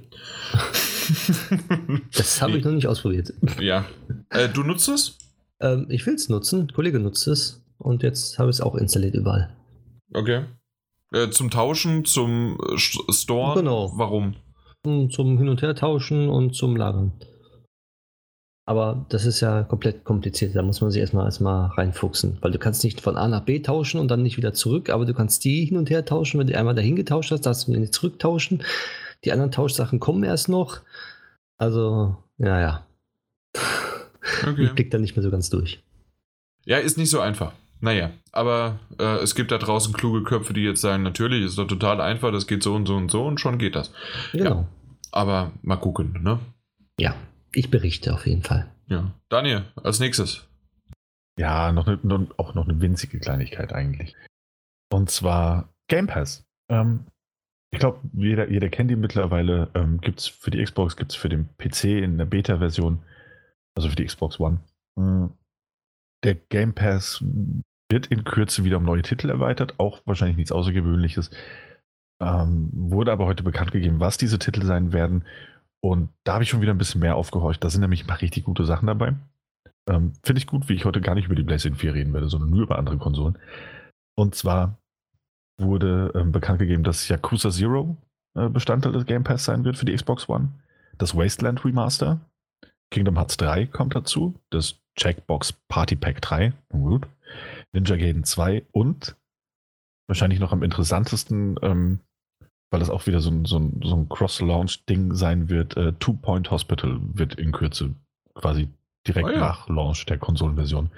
das 2.14 2.42
habe 2.42 2.58
ich 2.58 2.64
noch 2.64 2.72
nicht 2.72 2.88
ausprobiert. 2.88 3.34
Ja. 3.60 3.86
Äh, 4.30 4.50
du 4.50 4.64
nutzt 4.64 4.88
es? 4.88 5.18
Ähm, 5.60 5.88
ich 5.90 6.06
will 6.06 6.16
es 6.16 6.30
nutzen. 6.30 6.62
Ein 6.62 6.74
Kollege 6.74 7.00
nutzt 7.00 7.28
es. 7.28 7.64
Und 7.80 8.04
jetzt 8.04 8.40
habe 8.40 8.50
ich 8.50 8.58
es 8.58 8.62
auch 8.62 8.76
installiert 8.76 9.16
überall. 9.16 9.56
Okay. 10.14 10.46
Äh, 11.14 11.30
zum 11.30 11.50
Tauschen, 11.50 12.06
zum 12.06 12.58
äh, 12.60 12.78
Store? 12.78 13.56
Genau. 13.56 13.92
Warum? 13.96 14.36
Zum 14.84 15.38
Hin- 15.38 15.50
und 15.50 15.62
Her 15.62 15.76
tauschen 15.76 16.30
und 16.30 16.56
zum 16.56 16.76
Lagern. 16.76 17.14
Aber 18.66 19.06
das 19.08 19.26
ist 19.26 19.40
ja 19.40 19.64
komplett 19.64 20.04
kompliziert. 20.04 20.54
Da 20.54 20.62
muss 20.62 20.82
man 20.82 20.92
sich 20.92 21.00
erstmal, 21.00 21.26
erstmal 21.26 21.70
reinfuchsen. 21.70 22.38
Weil 22.42 22.52
du 22.52 22.60
kannst 22.60 22.84
nicht 22.84 23.00
von 23.00 23.16
A 23.16 23.30
nach 23.30 23.46
B 23.46 23.62
tauschen 23.62 24.00
und 24.00 24.10
dann 24.10 24.24
nicht 24.24 24.36
wieder 24.36 24.54
zurück, 24.54 24.90
aber 24.90 25.06
du 25.06 25.14
kannst 25.14 25.46
die 25.46 25.64
hin 25.64 25.78
und 25.78 25.90
her 25.90 26.04
tauschen. 26.04 26.38
Wenn 26.38 26.48
du 26.48 26.58
einmal 26.58 26.76
dahin 26.76 26.98
getauscht 26.98 27.32
hast, 27.32 27.46
darfst 27.46 27.64
du 27.64 27.72
wieder 27.72 27.80
nicht 27.80 27.94
zurücktauschen. 27.94 28.64
Die 29.24 29.32
anderen 29.32 29.52
Tauschsachen 29.52 30.02
kommen 30.02 30.24
erst 30.26 30.50
noch. 30.50 30.82
Also, 31.58 32.18
ja, 32.38 32.60
ja. 32.60 32.88
Okay. 34.44 34.66
Ich 34.66 34.74
blick 34.74 34.92
da 34.92 34.98
nicht 34.98 35.16
mehr 35.16 35.24
so 35.24 35.32
ganz 35.32 35.50
durch. 35.50 35.82
Ja, 36.66 36.78
ist 36.78 36.98
nicht 36.98 37.10
so 37.10 37.22
einfach. 37.22 37.54
Naja, 37.80 38.12
aber 38.32 38.80
äh, 39.00 39.18
es 39.18 39.36
gibt 39.36 39.52
da 39.52 39.58
draußen 39.58 39.94
kluge 39.94 40.24
Köpfe, 40.24 40.54
die 40.54 40.64
jetzt 40.64 40.82
sagen, 40.82 41.04
natürlich 41.04 41.44
ist 41.46 41.58
doch 41.58 41.68
total 41.68 42.02
einfach, 42.02 42.32
das 42.32 42.48
geht 42.48 42.64
so 42.64 42.74
und 42.76 42.88
so 42.88 42.96
und 42.96 43.10
so 43.12 43.26
und 43.26 43.40
schon 43.40 43.58
geht 43.58 43.76
das. 43.76 43.92
Genau. 44.32 44.68
Aber 45.12 45.52
mal 45.62 45.78
gucken, 45.78 46.20
ne? 46.24 46.40
Ja, 47.00 47.16
ich 47.54 47.70
berichte 47.70 48.14
auf 48.14 48.26
jeden 48.26 48.44
Fall. 48.44 48.70
Ja. 48.88 49.12
Daniel, 49.30 49.64
als 49.76 50.00
nächstes. 50.00 50.48
Ja, 51.40 51.72
noch 51.72 51.88
eine, 51.88 52.00
noch, 52.02 52.28
auch 52.38 52.56
noch 52.56 52.68
eine 52.68 52.82
winzige 52.82 53.20
Kleinigkeit 53.20 53.74
eigentlich. 53.74 54.16
Und 54.92 55.12
zwar 55.12 55.70
Game 55.88 56.08
Pass. 56.08 56.46
Ähm, 56.70 57.06
ich 57.72 57.80
glaube, 57.80 58.00
jeder, 58.14 58.50
jeder 58.50 58.70
kennt 58.70 58.90
ihn 58.92 59.00
mittlerweile. 59.00 59.70
Ähm, 59.76 60.02
gibt 60.02 60.20
es 60.22 60.28
für 60.28 60.50
die 60.52 60.64
Xbox, 60.64 60.96
gibt 60.96 61.12
es 61.12 61.18
für 61.18 61.30
den 61.30 61.50
PC 61.58 61.84
in 62.02 62.18
der 62.18 62.26
Beta-Version, 62.26 63.04
also 63.76 63.90
für 63.90 63.96
die 63.96 64.06
Xbox 64.06 64.40
One. 64.40 64.62
Mm, 64.96 65.28
Der 66.24 66.36
Game 66.36 66.74
Pass 66.74 67.24
wird 67.90 68.08
in 68.08 68.24
Kürze 68.24 68.64
wieder 68.64 68.78
um 68.78 68.84
neue 68.84 69.02
Titel 69.02 69.30
erweitert, 69.30 69.76
auch 69.80 70.02
wahrscheinlich 70.06 70.38
nichts 70.38 70.52
Außergewöhnliches. 70.52 71.32
Ähm, 72.20 72.70
wurde 72.74 73.12
aber 73.12 73.26
heute 73.26 73.44
bekannt 73.44 73.72
gegeben, 73.72 74.00
was 74.00 74.18
diese 74.18 74.40
Titel 74.40 74.64
sein 74.64 74.92
werden. 74.92 75.24
Und 75.82 76.10
da 76.24 76.34
habe 76.34 76.44
ich 76.44 76.50
schon 76.50 76.62
wieder 76.62 76.74
ein 76.74 76.78
bisschen 76.80 77.02
mehr 77.02 77.16
aufgehorcht. 77.16 77.64
Da 77.64 77.70
sind 77.70 77.82
nämlich 77.82 78.04
ein 78.04 78.08
paar 78.08 78.22
richtig 78.22 78.44
gute 78.44 78.66
Sachen 78.66 78.88
dabei. 78.88 79.14
Ähm, 79.88 80.14
Finde 80.24 80.40
ich 80.40 80.48
gut, 80.48 80.68
wie 80.68 80.74
ich 80.74 80.86
heute 80.86 81.02
gar 81.02 81.16
nicht 81.16 81.26
über 81.26 81.36
die 81.36 81.44
PlayStation 81.44 81.78
4 81.78 81.94
reden 81.94 82.14
werde, 82.14 82.28
sondern 82.28 82.50
nur 82.50 82.64
über 82.64 82.78
andere 82.78 82.98
Konsolen. 82.98 83.38
Und 84.16 84.36
zwar 84.36 84.78
wurde 85.60 86.12
ähm, 86.16 86.32
bekannt 86.32 86.60
gegeben, 86.60 86.84
dass 86.84 87.08
Yakuza 87.08 87.52
Zero 87.52 87.96
äh, 88.36 88.50
Bestandteil 88.50 88.92
des 88.92 89.06
Game 89.06 89.24
Pass 89.24 89.46
sein 89.46 89.64
wird 89.64 89.78
für 89.78 89.86
die 89.86 89.96
Xbox 89.96 90.28
One. 90.28 90.50
Das 90.98 91.16
Wasteland 91.16 91.64
Remaster. 91.64 92.20
Kingdom 92.92 93.18
Hearts 93.18 93.38
3 93.38 93.68
kommt 93.68 93.96
dazu. 93.96 94.34
Das 94.50 94.76
Checkbox 94.96 95.54
Party 95.68 95.96
Pack 95.96 96.22
3. 96.22 96.54
Gut. 96.70 97.08
Ninja 97.78 97.96
Gaiden 97.96 98.24
2 98.24 98.66
und 98.72 99.16
wahrscheinlich 100.08 100.40
noch 100.40 100.52
am 100.52 100.64
interessantesten, 100.64 101.58
ähm, 101.62 102.00
weil 102.72 102.80
das 102.80 102.90
auch 102.90 103.08
wieder 103.08 103.20
so 103.20 103.30
ein, 103.30 103.46
so 103.46 103.60
ein, 103.60 103.82
so 103.84 103.96
ein 103.96 104.10
Cross-Launch-Ding 104.10 105.14
sein 105.14 105.50
wird. 105.50 105.78
Äh, 105.78 105.94
Two 106.00 106.14
Point 106.14 106.52
Hospital 106.52 107.00
wird 107.14 107.36
in 107.36 107.52
Kürze 107.52 107.96
quasi 108.34 108.70
direkt 109.08 109.30
Oh 109.30 109.32
ja. 109.32 109.40
nach 109.40 109.70
Launch 109.70 110.06
der 110.06 110.18
Konsolenversion 110.18 110.90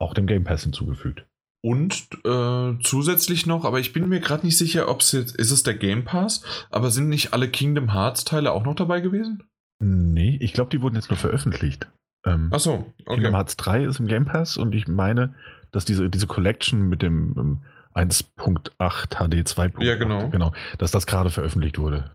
auch 0.00 0.14
dem 0.14 0.26
Game 0.26 0.44
Pass 0.44 0.62
hinzugefügt. 0.62 1.26
Und 1.64 2.08
äh, 2.24 2.74
zusätzlich 2.82 3.46
noch, 3.46 3.64
aber 3.64 3.78
ich 3.78 3.92
bin 3.92 4.08
mir 4.08 4.18
gerade 4.18 4.44
nicht 4.44 4.58
sicher, 4.58 4.88
ob 4.88 5.00
es 5.00 5.12
jetzt, 5.12 5.36
ist 5.36 5.52
es 5.52 5.62
der 5.62 5.74
Game 5.74 6.04
Pass, 6.04 6.42
aber 6.70 6.90
sind 6.90 7.08
nicht 7.08 7.32
alle 7.32 7.48
Kingdom 7.48 7.92
Hearts 7.92 8.24
Teile 8.24 8.50
auch 8.52 8.64
noch 8.64 8.74
dabei 8.74 9.00
gewesen? 9.00 9.44
Nee, 9.80 10.38
ich 10.40 10.52
glaube, 10.52 10.70
die 10.70 10.82
wurden 10.82 10.96
jetzt 10.96 11.10
nur 11.10 11.18
veröffentlicht. 11.18 11.88
Ähm, 12.26 12.50
Ach 12.52 12.58
so, 12.58 12.92
Kingdom 13.06 13.26
okay. 13.26 13.32
Hearts 13.32 13.56
3 13.56 13.84
ist 13.84 14.00
im 14.00 14.08
Game 14.08 14.24
Pass 14.24 14.56
und 14.56 14.74
ich 14.74 14.88
meine, 14.88 15.34
dass 15.72 15.84
diese, 15.84 16.08
diese 16.08 16.26
Collection 16.28 16.88
mit 16.88 17.02
dem 17.02 17.34
ähm, 17.36 17.58
1.8 17.94 18.70
HD 18.78 19.46
2.8, 19.46 19.82
Ja, 19.84 19.96
genau. 19.96 20.28
genau, 20.30 20.52
dass 20.78 20.90
das 20.92 21.06
gerade 21.06 21.28
veröffentlicht 21.30 21.78
wurde. 21.78 22.10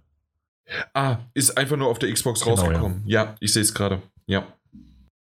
Ah, 0.93 1.17
ist 1.33 1.57
einfach 1.57 1.77
nur 1.77 1.87
auf 1.87 1.99
der 1.99 2.11
Xbox 2.11 2.41
Genau, 2.41 2.55
rausgekommen. 2.55 3.03
ja. 3.05 3.35
ich 3.39 3.53
sehe 3.53 3.61
es 3.61 3.73
gerade. 3.73 4.01
Ja. 4.25 4.47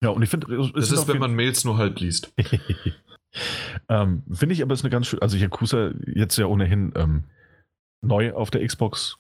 Ja, 0.04 0.10
und 0.10 0.22
ich 0.22 0.30
finde, 0.30 0.54
es 0.78 0.92
ist, 0.92 1.08
wenn 1.08 1.18
man 1.18 1.34
Mails 1.34 1.64
nur 1.66 1.78
halb 1.78 2.00
liest. 2.00 2.32
ähm, 3.90 4.24
Finde 4.32 4.54
ich 4.54 4.62
aber 4.62 4.74
ist 4.74 4.84
eine 4.84 4.90
ganz 4.92 5.08
schön, 5.08 5.22
also 5.22 5.36
Yakuza 5.38 5.92
jetzt 6.06 6.38
ja 6.38 6.46
ohnehin 6.46 6.94
ähm, 6.96 7.24
neu 8.02 8.34
auf 8.34 8.52
der 8.52 8.66
Xbox 8.66 9.18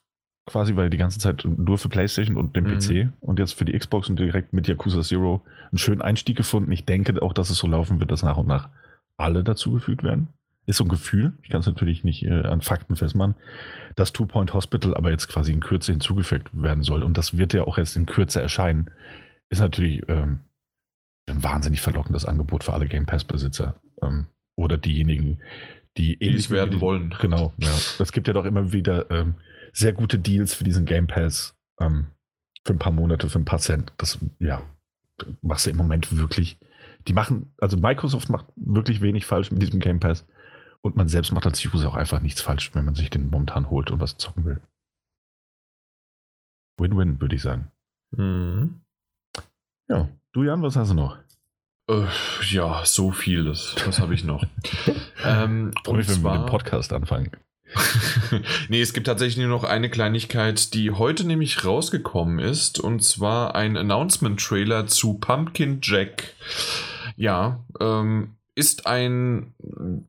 quasi, 0.47 0.75
weil 0.75 0.89
die 0.91 0.97
ganze 0.97 1.17
Zeit 1.19 1.43
nur 1.45 1.77
für 1.77 1.89
PlayStation 1.89 2.37
und 2.37 2.55
den 2.55 2.65
Mhm. 2.65 2.79
PC 2.79 3.09
und 3.19 3.39
jetzt 3.39 3.53
für 3.53 3.65
die 3.65 3.77
Xbox 3.77 4.09
und 4.09 4.17
direkt 4.19 4.53
mit 4.53 4.67
Yakuza 4.67 5.01
Zero 5.01 5.41
einen 5.71 5.79
schönen 5.79 6.01
Einstieg 6.01 6.37
gefunden. 6.37 6.71
Ich 6.71 6.85
denke 6.85 7.19
auch, 7.21 7.33
dass 7.33 7.49
es 7.49 7.57
so 7.57 7.67
laufen 7.67 7.99
wird, 7.99 8.11
dass 8.11 8.21
nach 8.23 8.37
und 8.37 8.47
nach 8.47 8.69
alle 9.17 9.43
dazugefügt 9.43 10.03
werden. 10.03 10.29
Ist 10.67 10.77
so 10.77 10.83
ein 10.83 10.89
Gefühl, 10.89 11.33
ich 11.43 11.49
kann 11.49 11.59
es 11.59 11.67
natürlich 11.67 12.03
nicht 12.03 12.23
äh, 12.23 12.41
an 12.41 12.61
Fakten 12.61 12.95
festmachen, 12.95 13.35
dass 13.95 14.13
Two 14.13 14.25
Point 14.25 14.53
Hospital 14.53 14.95
aber 14.95 15.11
jetzt 15.11 15.27
quasi 15.27 15.51
in 15.51 15.59
Kürze 15.59 15.91
hinzugefügt 15.91 16.49
werden 16.53 16.83
soll 16.83 17.03
und 17.03 17.17
das 17.17 17.37
wird 17.37 17.53
ja 17.53 17.63
auch 17.63 17.77
erst 17.77 17.95
in 17.95 18.07
Kürze 18.07 18.41
erscheinen, 18.41 18.89
ist 19.49 19.59
natürlich 19.59 20.01
ähm, 20.07 20.39
ein 21.27 21.43
wahnsinnig 21.43 21.81
verlockendes 21.81 22.25
Angebot 22.25 22.63
für 22.63 22.73
alle 22.73 22.87
Game 22.87 23.05
Pass-Besitzer 23.05 23.79
ähm, 24.01 24.25
oder 24.55 24.77
diejenigen, 24.77 25.39
die 25.97 26.19
es 26.19 26.49
werden 26.49 26.81
wollen. 26.81 27.15
Genau, 27.21 27.53
ja. 27.57 27.69
Es 27.99 28.11
gibt 28.11 28.27
ja 28.27 28.33
doch 28.33 28.45
immer 28.45 28.71
wieder 28.71 29.09
ähm, 29.11 29.35
sehr 29.71 29.93
gute 29.93 30.17
Deals 30.17 30.53
für 30.53 30.63
diesen 30.63 30.85
Game 30.85 31.07
Pass 31.07 31.55
ähm, 31.79 32.07
für 32.65 32.73
ein 32.73 32.79
paar 32.79 32.91
Monate, 32.91 33.29
für 33.29 33.39
ein 33.39 33.45
paar 33.45 33.59
Cent. 33.59 33.93
Das, 33.97 34.19
ja, 34.39 34.61
machst 35.41 35.65
du 35.65 35.69
im 35.69 35.77
Moment 35.77 36.17
wirklich. 36.17 36.57
Die 37.07 37.13
machen, 37.13 37.53
also 37.59 37.77
Microsoft 37.77 38.29
macht 38.29 38.47
wirklich 38.55 39.01
wenig 39.01 39.25
falsch 39.25 39.51
mit 39.51 39.61
diesem 39.61 39.79
Game 39.79 39.99
Pass 39.99 40.25
und 40.81 40.95
man 40.95 41.07
selbst 41.07 41.31
macht 41.31 41.45
als 41.45 41.63
User 41.65 41.89
auch 41.89 41.95
einfach 41.95 42.19
nichts 42.19 42.41
falsch, 42.41 42.73
wenn 42.73 42.85
man 42.85 42.95
sich 42.95 43.09
den 43.09 43.29
momentan 43.29 43.69
holt 43.69 43.91
und 43.91 43.99
was 43.99 44.17
zocken 44.17 44.45
will. 44.45 44.61
Win-win, 46.77 47.21
würde 47.21 47.35
ich 47.35 47.41
sagen. 47.41 47.71
Mhm. 48.11 48.81
Ja, 49.87 50.09
du 50.31 50.43
Jan, 50.43 50.61
was 50.61 50.75
hast 50.75 50.91
du 50.91 50.95
noch? 50.95 51.17
Äh, 51.89 52.07
ja, 52.49 52.83
so 52.85 53.11
vieles. 53.11 53.75
Was 53.85 53.99
habe 53.99 54.13
ich 54.15 54.23
noch? 54.23 54.43
ähm, 55.23 55.71
Freue 55.83 55.97
mich, 55.97 56.09
wenn 56.09 56.23
wir 56.23 56.31
mit 56.31 56.41
dem 56.41 56.45
Podcast 56.49 56.91
anfangen. 56.93 57.31
nee, 58.69 58.81
es 58.81 58.93
gibt 58.93 59.07
tatsächlich 59.07 59.43
nur 59.45 59.55
noch 59.55 59.63
eine 59.63 59.89
Kleinigkeit, 59.89 60.73
die 60.73 60.91
heute 60.91 61.25
nämlich 61.25 61.65
rausgekommen 61.65 62.39
ist, 62.39 62.79
und 62.79 63.03
zwar 63.03 63.55
ein 63.55 63.77
Announcement-Trailer 63.77 64.87
zu 64.87 65.15
Pumpkin 65.15 65.79
Jack. 65.81 66.35
Ja, 67.15 67.63
ähm, 67.79 68.35
ist 68.55 68.87
ein, 68.87 69.53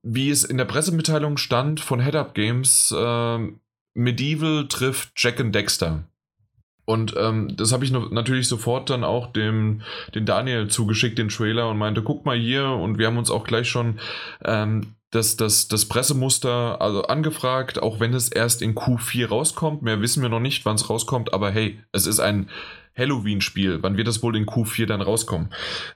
wie 0.02 0.30
es 0.30 0.44
in 0.44 0.56
der 0.56 0.64
Pressemitteilung 0.64 1.36
stand 1.36 1.80
von 1.80 2.00
Head 2.00 2.14
Up 2.14 2.34
Games, 2.34 2.94
ähm, 2.96 3.60
Medieval 3.94 4.68
trifft 4.68 5.10
Jack 5.16 5.40
and 5.40 5.54
Dexter. 5.54 6.04
Und 6.84 7.14
ähm, 7.18 7.56
das 7.56 7.72
habe 7.72 7.84
ich 7.84 7.90
natürlich 7.90 8.46
sofort 8.46 8.90
dann 8.90 9.02
auch 9.02 9.32
dem 9.32 9.82
den 10.14 10.24
Daniel 10.24 10.68
zugeschickt, 10.68 11.18
den 11.18 11.28
Trailer, 11.28 11.68
und 11.68 11.78
meinte, 11.78 12.02
guck 12.02 12.24
mal 12.24 12.38
hier, 12.38 12.68
und 12.68 12.98
wir 12.98 13.08
haben 13.08 13.18
uns 13.18 13.30
auch 13.30 13.42
gleich 13.42 13.68
schon 13.68 13.98
ähm, 14.44 14.94
das, 15.10 15.36
das, 15.36 15.66
das 15.66 15.86
Pressemuster 15.86 16.80
also 16.80 17.02
angefragt, 17.02 17.82
auch 17.82 17.98
wenn 17.98 18.14
es 18.14 18.28
erst 18.28 18.62
in 18.62 18.76
Q4 18.76 19.28
rauskommt. 19.28 19.82
Mehr 19.82 20.00
wissen 20.00 20.22
wir 20.22 20.28
noch 20.28 20.40
nicht, 20.40 20.64
wann 20.64 20.76
es 20.76 20.88
rauskommt, 20.88 21.32
aber 21.32 21.50
hey, 21.50 21.80
es 21.90 22.06
ist 22.06 22.20
ein 22.20 22.48
Halloween-Spiel. 22.96 23.82
Wann 23.82 23.96
wird 23.96 24.08
es 24.08 24.22
wohl 24.22 24.36
in 24.36 24.46
Q4 24.46 24.86
dann 24.86 25.00
rauskommen? 25.00 25.48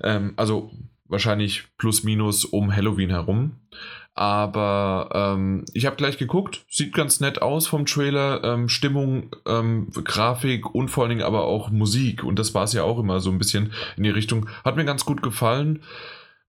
Ähm, 0.02 0.32
also 0.36 0.72
wahrscheinlich 1.10 1.64
plus 1.76 2.04
minus 2.04 2.44
um 2.44 2.74
Halloween 2.74 3.10
herum. 3.10 3.56
Aber 4.14 5.08
ähm, 5.14 5.64
ich 5.72 5.86
habe 5.86 5.96
gleich 5.96 6.18
geguckt, 6.18 6.64
sieht 6.68 6.92
ganz 6.92 7.20
nett 7.20 7.42
aus 7.42 7.66
vom 7.66 7.86
Trailer, 7.86 8.42
ähm, 8.44 8.68
Stimmung, 8.68 9.34
ähm, 9.46 9.88
Grafik 9.92 10.74
und 10.74 10.88
vor 10.88 11.04
allen 11.04 11.10
Dingen 11.10 11.22
aber 11.22 11.44
auch 11.44 11.70
Musik. 11.70 12.24
Und 12.24 12.38
das 12.38 12.54
war 12.54 12.64
es 12.64 12.72
ja 12.72 12.82
auch 12.82 12.98
immer 12.98 13.20
so 13.20 13.30
ein 13.30 13.38
bisschen 13.38 13.72
in 13.96 14.02
die 14.02 14.10
Richtung. 14.10 14.48
Hat 14.64 14.76
mir 14.76 14.84
ganz 14.84 15.04
gut 15.04 15.22
gefallen. 15.22 15.82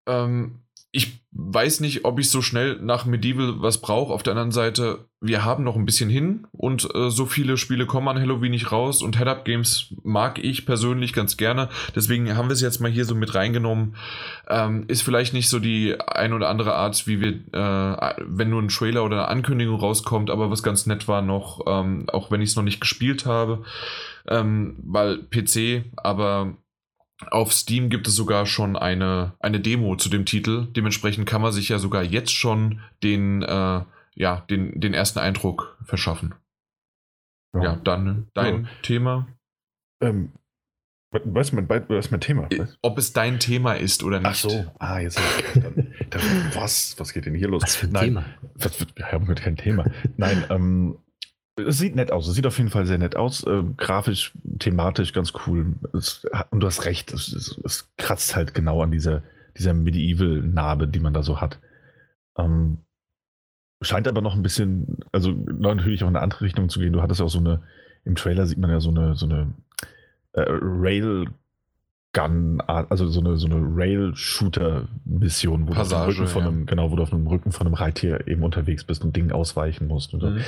Ähm, 0.08 0.60
ich 0.94 1.22
weiß 1.32 1.80
nicht, 1.80 2.04
ob 2.04 2.20
ich 2.20 2.30
so 2.30 2.42
schnell 2.42 2.78
nach 2.82 3.06
Medieval 3.06 3.62
was 3.62 3.80
brauche. 3.80 4.12
Auf 4.12 4.24
der 4.24 4.32
anderen 4.32 4.52
Seite, 4.52 5.08
wir 5.22 5.46
haben 5.46 5.64
noch 5.64 5.78
ein 5.78 5.86
bisschen 5.86 6.10
hin 6.10 6.48
und 6.52 6.94
äh, 6.94 7.10
so 7.10 7.26
viele 7.26 7.56
Spiele 7.56 7.86
kommen 7.86 8.10
an 8.10 8.20
Halloween 8.20 8.52
nicht 8.52 8.74
raus 8.74 9.02
und 9.02 9.18
Head-Up 9.18 9.46
Games 9.46 9.94
mag 10.04 10.44
ich 10.44 10.66
persönlich 10.66 11.14
ganz 11.14 11.38
gerne. 11.38 11.70
Deswegen 11.96 12.36
haben 12.36 12.50
wir 12.50 12.54
es 12.54 12.62
jetzt 12.62 12.82
mal 12.82 12.92
hier 12.92 13.06
so 13.06 13.16
mit 13.16 13.34
reingenommen. 13.34 13.96
Ähm, 14.50 14.84
ist 14.90 15.04
vielleicht 15.04 15.34
nicht 15.34 15.48
so 15.48 15.60
die 15.60 15.98
ein 15.98 16.34
oder 16.34 16.50
andere 16.50 16.76
Art, 16.76 17.08
wie 17.08 17.22
wir, 17.22 17.30
äh, 17.54 18.16
wenn 18.28 18.50
nur 18.50 18.62
ein 18.62 18.68
Trailer 18.68 19.06
oder 19.06 19.20
eine 19.20 19.28
Ankündigung 19.30 19.80
rauskommt, 19.80 20.30
aber 20.30 20.52
was 20.52 20.64
ganz 20.64 20.88
nett 20.88 21.08
war 21.08 21.22
noch, 21.22 21.62
ähm, 21.68 22.10
auch 22.12 22.32
wenn 22.32 22.42
ich 22.42 22.50
es 22.50 22.56
noch 22.58 22.64
nicht 22.64 22.82
gespielt 22.82 23.26
habe, 23.26 23.64
ähm, 24.28 24.76
weil 24.84 25.20
PC, 25.20 25.86
aber 25.96 26.58
auf 27.30 27.54
Steam 27.54 27.90
gibt 27.90 28.08
es 28.08 28.16
sogar 28.16 28.46
schon 28.46 28.76
eine, 28.76 29.34
eine 29.40 29.60
Demo 29.60 29.96
zu 29.96 30.10
dem 30.10 30.26
Titel. 30.26 30.68
Dementsprechend 30.76 31.28
kann 31.28 31.42
man 31.42 31.52
sich 31.52 31.70
ja 31.70 31.80
sogar 31.80 32.04
jetzt 32.04 32.34
schon 32.34 32.82
den, 33.04 33.42
äh, 33.44 33.82
ja, 34.16 34.46
den, 34.50 34.80
den 34.80 34.94
ersten 34.94 35.20
Eindruck 35.20 35.78
verschaffen. 35.84 36.36
Ja, 37.54 37.64
ja 37.64 37.76
dann 37.76 38.28
dein 38.34 38.64
ja. 38.64 38.70
Thema. 38.82 39.28
Ähm, 40.02 40.32
was 41.12 41.48
ist 41.48 41.54
mein, 41.54 41.68
was 41.68 42.06
ist 42.06 42.12
mein 42.12 42.22
Thema? 42.22 42.48
Was? 42.58 42.78
Ob 42.82 42.98
es 42.98 43.12
dein 43.12 43.40
Thema 43.40 43.74
ist 43.74 44.04
oder 44.04 44.20
nicht. 44.20 44.30
Ach 44.30 44.36
so, 44.36 44.66
ah, 44.80 45.00
jetzt. 45.00 45.20
Dann, 45.56 45.94
dann, 46.10 46.22
was? 46.54 46.96
Was 46.98 47.12
geht 47.12 47.26
denn 47.26 47.36
hier 47.36 47.50
los? 47.50 47.64
Was 47.64 47.76
für 47.76 47.88
ein 47.88 47.92
Nein, 47.92 48.06
Thema? 48.06 48.26
Was, 48.56 48.88
wir 48.96 49.12
haben 49.12 49.36
kein 49.36 49.58
Thema. 49.58 49.86
Nein, 50.16 50.46
ähm, 50.50 51.00
es 51.58 51.78
sieht 51.78 51.96
nett 51.96 52.12
aus. 52.12 52.28
Es 52.28 52.36
sieht 52.36 52.48
auf 52.48 52.58
jeden 52.58 52.70
Fall 52.70 52.86
sehr 52.86 52.98
nett 52.98 53.16
aus. 53.16 53.46
Äh, 53.46 53.64
grafisch, 53.78 54.34
thematisch 54.60 55.14
ganz 55.14 55.34
cool. 55.46 55.76
Es, 55.94 56.26
und 56.50 56.62
du 56.62 56.68
hast 56.68 56.86
recht, 56.86 57.14
es, 57.14 57.34
es, 57.34 57.60
es, 57.64 57.90
kratzt 57.98 58.36
halt 58.36 58.54
genau 58.54 58.82
an 58.82 58.92
dieser, 58.92 59.24
dieser 59.58 59.74
Medieval-Narbe, 59.74 60.88
die 60.88 61.00
man 61.00 61.14
da 61.14 61.24
so 61.24 61.42
hat. 61.42 61.60
Ähm, 62.38 62.80
scheint 63.82 64.08
aber 64.08 64.22
noch 64.22 64.36
ein 64.36 64.44
bisschen, 64.44 65.00
also 65.12 65.32
natürlich 65.32 66.04
auch 66.04 66.08
in 66.08 66.16
eine 66.16 66.24
andere 66.24 66.42
Richtung 66.42 66.70
zu 66.70 66.80
gehen. 66.80 66.94
Du 66.94 67.02
hattest 67.02 67.20
ja 67.20 67.26
auch 67.26 67.32
so 67.32 67.40
eine, 67.40 67.62
im 68.06 68.16
Trailer 68.16 68.46
sieht 68.46 68.58
man 68.58 68.70
ja 68.70 68.80
so 68.80 68.90
eine, 68.90 69.16
so 69.16 69.26
eine 69.26 69.54
äh, 70.34 70.46
Railgun, 70.48 72.62
also 72.62 73.08
so 73.08 73.20
eine, 73.20 73.38
so 73.38 73.48
eine 73.48 73.58
Rail-Shooter-Mission, 73.58 75.68
wo 75.68 75.74
Passage, 75.74 76.18
du 76.18 76.24
auf 76.24 76.32
von 76.32 76.44
einem, 76.44 76.66
genau, 76.66 76.92
wo 76.92 76.96
du 76.96 77.04
auf 77.04 77.10
dem 77.10 77.28
Rücken 77.28 77.52
von 77.52 77.68
einem 77.68 77.74
Reittier 77.74 78.28
eben 78.28 78.44
unterwegs 78.44 78.84
bist 78.84 79.04
und 79.04 79.16
Ding 79.16 79.32
ausweichen 79.32 79.88
musst. 79.88 80.14
Mhm. 80.14 80.42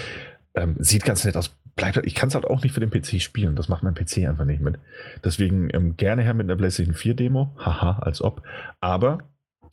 Ähm, 0.56 0.76
sieht 0.80 1.06
ganz 1.06 1.24
nett 1.26 1.36
aus. 1.36 1.56
Bleibt, 1.76 1.98
ich 2.06 2.14
kann 2.14 2.30
es 2.30 2.36
halt 2.36 2.46
auch 2.46 2.62
nicht 2.62 2.74
für 2.74 2.80
den 2.80 2.92
PC 2.92 3.22
spielen. 3.22 3.56
Das 3.56 3.68
macht 3.68 3.82
mein 3.82 3.96
PC 3.96 4.20
einfach 4.30 4.46
nicht 4.46 4.62
mit. 4.62 4.78
Deswegen 5.24 5.70
ähm, 5.74 5.98
gerne 5.98 6.22
her 6.22 6.36
mit 6.36 6.46
einer 6.46 6.56
PlayStation 6.56 6.94
4 6.94 7.16
Demo. 7.16 7.56
Haha, 7.58 8.00
als 8.00 8.22
ob. 8.22 8.44
Aber 8.80 9.20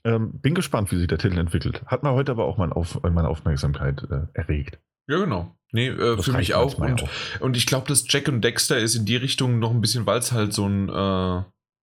ähm, 0.04 0.32
bin 0.40 0.54
gespannt, 0.54 0.90
wie 0.92 0.96
sich 0.96 1.08
der 1.08 1.18
Titel 1.18 1.38
entwickelt. 1.38 1.82
Hat 1.86 2.02
mir 2.02 2.12
heute 2.12 2.32
aber 2.32 2.46
auch 2.46 2.56
mein 2.56 2.72
Auf, 2.72 3.02
meine 3.02 3.28
Aufmerksamkeit 3.28 4.06
äh, 4.10 4.22
erregt. 4.32 4.78
Ja, 5.08 5.18
genau. 5.18 5.54
Nee, 5.72 5.88
äh, 5.88 6.20
für 6.22 6.32
mich 6.32 6.54
auch. 6.54 6.78
Und, 6.78 7.02
auch. 7.02 7.40
und 7.40 7.56
ich 7.56 7.66
glaube, 7.66 7.86
dass 7.88 8.04
Jack 8.08 8.28
und 8.28 8.42
Dexter 8.42 8.78
ist 8.78 8.94
in 8.94 9.04
die 9.04 9.16
Richtung 9.16 9.58
noch 9.58 9.70
ein 9.70 9.80
bisschen, 9.80 10.06
weil 10.06 10.18
es 10.18 10.32
halt 10.32 10.52
so 10.52 10.66
ein, 10.66 10.88
äh, 10.88 11.44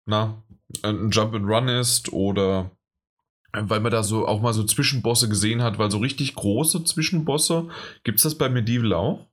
na, 0.06 0.42
ein 0.82 1.10
Jump 1.10 1.34
and 1.34 1.46
Run 1.46 1.68
ist 1.68 2.12
oder 2.12 2.70
weil 3.54 3.80
man 3.80 3.92
da 3.92 4.02
so 4.02 4.26
auch 4.26 4.40
mal 4.40 4.52
so 4.52 4.64
Zwischenbosse 4.64 5.28
gesehen 5.28 5.62
hat, 5.62 5.78
weil 5.78 5.90
so 5.90 5.98
richtig 5.98 6.34
große 6.34 6.84
Zwischenbosse, 6.84 7.68
gibt 8.02 8.18
es 8.18 8.24
das 8.24 8.36
bei 8.36 8.48
Medieval 8.48 8.92
auch? 8.92 9.26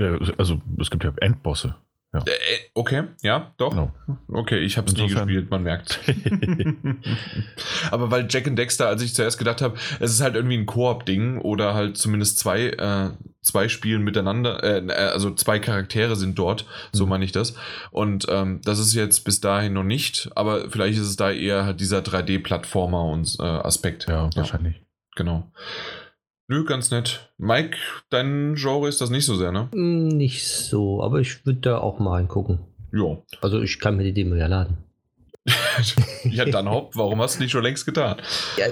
Ja, 0.00 0.18
also 0.38 0.60
es 0.78 0.90
gibt 0.90 1.04
ja 1.04 1.12
Endbosse. 1.20 1.76
Ja. 2.12 2.20
Äh, 2.20 2.70
okay, 2.74 3.04
ja, 3.22 3.52
doch. 3.56 3.72
No. 3.72 3.92
Okay, 4.26 4.58
ich 4.58 4.76
habe 4.76 4.88
es 4.88 4.94
nie 4.94 5.06
gespielt, 5.06 5.48
man 5.48 5.62
merkt. 5.62 6.00
Aber 7.92 8.10
weil 8.10 8.26
Jack 8.28 8.48
and 8.48 8.58
Dexter, 8.58 8.88
als 8.88 9.02
ich 9.02 9.14
zuerst 9.14 9.38
gedacht 9.38 9.62
habe, 9.62 9.76
es 10.00 10.10
ist 10.10 10.20
halt 10.20 10.34
irgendwie 10.34 10.58
ein 10.58 10.66
Koop-Ding 10.66 11.38
oder 11.38 11.74
halt 11.74 11.96
zumindest 11.96 12.38
zwei, 12.38 12.70
äh, 12.70 13.10
zwei 13.42 13.68
Spielen 13.68 14.02
miteinander, 14.02 14.62
äh, 14.64 14.84
äh 14.84 14.92
also 14.92 15.32
zwei 15.34 15.60
Charaktere 15.60 16.16
sind 16.16 16.36
dort, 16.36 16.66
so 16.92 17.04
mhm. 17.04 17.10
meine 17.10 17.24
ich 17.24 17.32
das. 17.32 17.54
Und 17.92 18.26
ähm, 18.28 18.60
das 18.64 18.80
ist 18.80 18.92
jetzt 18.92 19.20
bis 19.24 19.40
dahin 19.40 19.74
noch 19.74 19.84
nicht, 19.84 20.30
aber 20.34 20.68
vielleicht 20.68 20.98
ist 20.98 21.06
es 21.06 21.16
da 21.16 21.30
eher 21.30 21.64
halt 21.64 21.78
dieser 21.78 22.00
3D-Plattformer 22.00 23.04
und 23.04 23.36
äh, 23.38 23.42
Aspekt. 23.42 24.08
Ja, 24.08 24.30
wahrscheinlich. 24.34 24.82
Genau. 25.14 25.52
Nö, 26.50 26.64
ganz 26.64 26.90
nett. 26.90 27.30
Mike, 27.38 27.76
dein 28.08 28.56
Genre 28.56 28.88
ist 28.88 29.00
das 29.00 29.08
nicht 29.08 29.24
so 29.24 29.36
sehr, 29.36 29.52
ne? 29.52 29.68
Mm, 29.72 30.08
nicht 30.08 30.44
so, 30.44 31.00
aber 31.00 31.20
ich 31.20 31.46
würde 31.46 31.60
da 31.60 31.78
auch 31.78 32.00
mal 32.00 32.14
reingucken. 32.14 32.58
Ja. 32.92 33.18
Also 33.40 33.62
ich 33.62 33.78
kann 33.78 33.96
mir 33.96 34.02
die 34.02 34.12
Demo 34.12 34.34
ja 34.34 34.48
laden. 34.48 34.78
ja, 36.24 36.44
dann 36.46 36.68
Haupt, 36.68 36.96
warum 36.96 37.22
hast 37.22 37.36
du 37.36 37.42
nicht 37.44 37.52
schon 37.52 37.62
längst 37.62 37.86
getan? 37.86 38.20
Ja. 38.56 38.66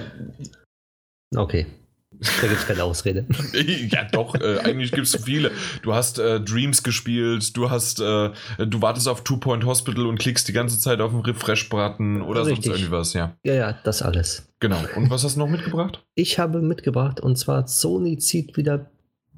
Okay. 1.33 1.67
Da 2.11 2.47
gibt 2.47 2.59
es 2.59 2.67
keine 2.67 2.83
Ausrede. 2.83 3.25
ja, 3.89 4.03
doch, 4.03 4.35
äh, 4.35 4.59
eigentlich 4.59 4.91
gibt 4.91 5.05
es 5.05 5.23
viele. 5.23 5.51
Du 5.83 5.93
hast 5.93 6.17
äh, 6.17 6.41
Dreams 6.41 6.81
gespielt, 6.81 7.55
du 7.55 7.69
hast, 7.69 8.01
äh, 8.01 8.31
du 8.57 8.81
wartest 8.81 9.07
auf 9.07 9.23
Two 9.23 9.37
Point 9.37 9.63
Hospital 9.63 10.07
und 10.07 10.17
klickst 10.17 10.47
die 10.47 10.53
ganze 10.53 10.79
Zeit 10.79 11.01
auf 11.01 11.11
den 11.11 11.21
Refresh-Braten 11.21 12.21
oder 12.21 12.45
Richtig. 12.45 12.65
sonst 12.65 12.79
irgendwas, 12.79 13.13
ja. 13.13 13.37
Ja, 13.43 13.53
ja, 13.53 13.79
das 13.83 14.01
alles. 14.01 14.49
Genau. 14.59 14.79
Und 14.95 15.09
was 15.11 15.23
hast 15.23 15.35
du 15.35 15.39
noch 15.39 15.49
mitgebracht? 15.49 16.03
Ich 16.15 16.39
habe 16.39 16.61
mitgebracht 16.61 17.21
und 17.21 17.37
zwar 17.37 17.67
Sony 17.67 18.17
zieht 18.17 18.57
wieder 18.57 18.73
ein 18.73 18.87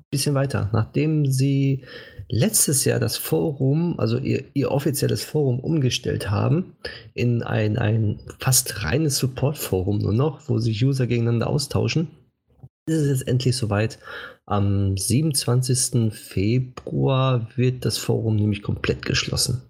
bisschen 0.09 0.33
weiter. 0.33 0.69
Nachdem 0.71 1.25
sie 1.25 1.83
letztes 2.29 2.85
Jahr 2.85 2.99
das 2.99 3.17
Forum, 3.17 3.99
also 3.99 4.17
ihr, 4.17 4.45
ihr 4.53 4.71
offizielles 4.71 5.25
Forum 5.25 5.59
umgestellt 5.59 6.31
haben 6.31 6.77
in 7.13 7.43
ein, 7.43 7.77
ein 7.77 8.19
fast 8.39 8.83
reines 8.83 9.17
Support-Forum 9.17 9.97
nur 9.97 10.13
noch, 10.13 10.47
wo 10.47 10.57
sich 10.57 10.83
User 10.83 11.05
gegeneinander 11.05 11.47
austauschen 11.47 12.07
ist 12.85 12.97
es 12.97 13.07
jetzt 13.09 13.27
endlich 13.27 13.55
soweit. 13.55 13.99
Am 14.45 14.97
27. 14.97 16.13
Februar 16.13 17.47
wird 17.55 17.85
das 17.85 17.97
Forum 17.97 18.35
nämlich 18.35 18.61
komplett 18.61 19.05
geschlossen. 19.05 19.61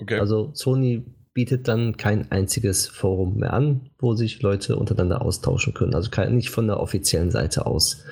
Okay. 0.00 0.18
Also 0.18 0.50
Sony 0.54 1.04
bietet 1.32 1.68
dann 1.68 1.96
kein 1.96 2.30
einziges 2.32 2.88
Forum 2.88 3.36
mehr 3.36 3.52
an, 3.52 3.90
wo 3.98 4.14
sich 4.14 4.40
Leute 4.42 4.76
untereinander 4.76 5.22
austauschen 5.22 5.74
können. 5.74 5.94
Also 5.94 6.10
nicht 6.30 6.50
von 6.50 6.66
der 6.66 6.80
offiziellen 6.80 7.30
Seite 7.30 7.66
aus. 7.66 8.04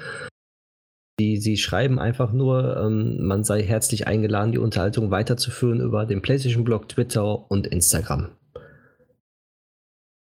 Die, 1.19 1.39
sie 1.39 1.57
schreiben 1.57 1.99
einfach 1.99 2.33
nur, 2.33 2.77
ähm, 2.77 3.25
man 3.25 3.45
sei 3.45 3.63
herzlich 3.63 4.07
eingeladen, 4.07 4.53
die 4.53 4.59
Unterhaltung 4.59 5.11
weiterzuführen 5.11 5.81
über 5.81 6.07
den 6.07 6.23
PlayStation-Blog, 6.23 6.89
Twitter 6.89 7.51
und 7.51 7.67
Instagram. 7.69 8.31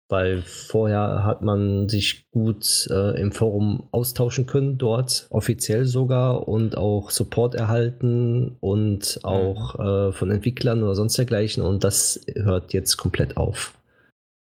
Weil 0.09 0.41
vorher 0.41 1.23
hat 1.23 1.43
man 1.43 1.87
sich 1.87 2.29
gut 2.31 2.87
äh, 2.89 3.21
im 3.21 3.31
Forum 3.31 3.83
austauschen 3.91 4.47
können, 4.47 4.79
dort 4.79 5.27
offiziell 5.29 5.85
sogar 5.85 6.47
und 6.47 6.75
auch 6.75 7.11
Support 7.11 7.53
erhalten 7.53 8.57
und 8.59 9.19
auch 9.23 9.77
mhm. 9.77 9.85
äh, 9.85 10.11
von 10.11 10.31
Entwicklern 10.31 10.81
oder 10.81 10.95
sonst 10.95 11.17
dergleichen. 11.17 11.63
Und 11.63 11.83
das 11.83 12.21
hört 12.35 12.73
jetzt 12.73 12.97
komplett 12.97 13.37
auf. 13.37 13.75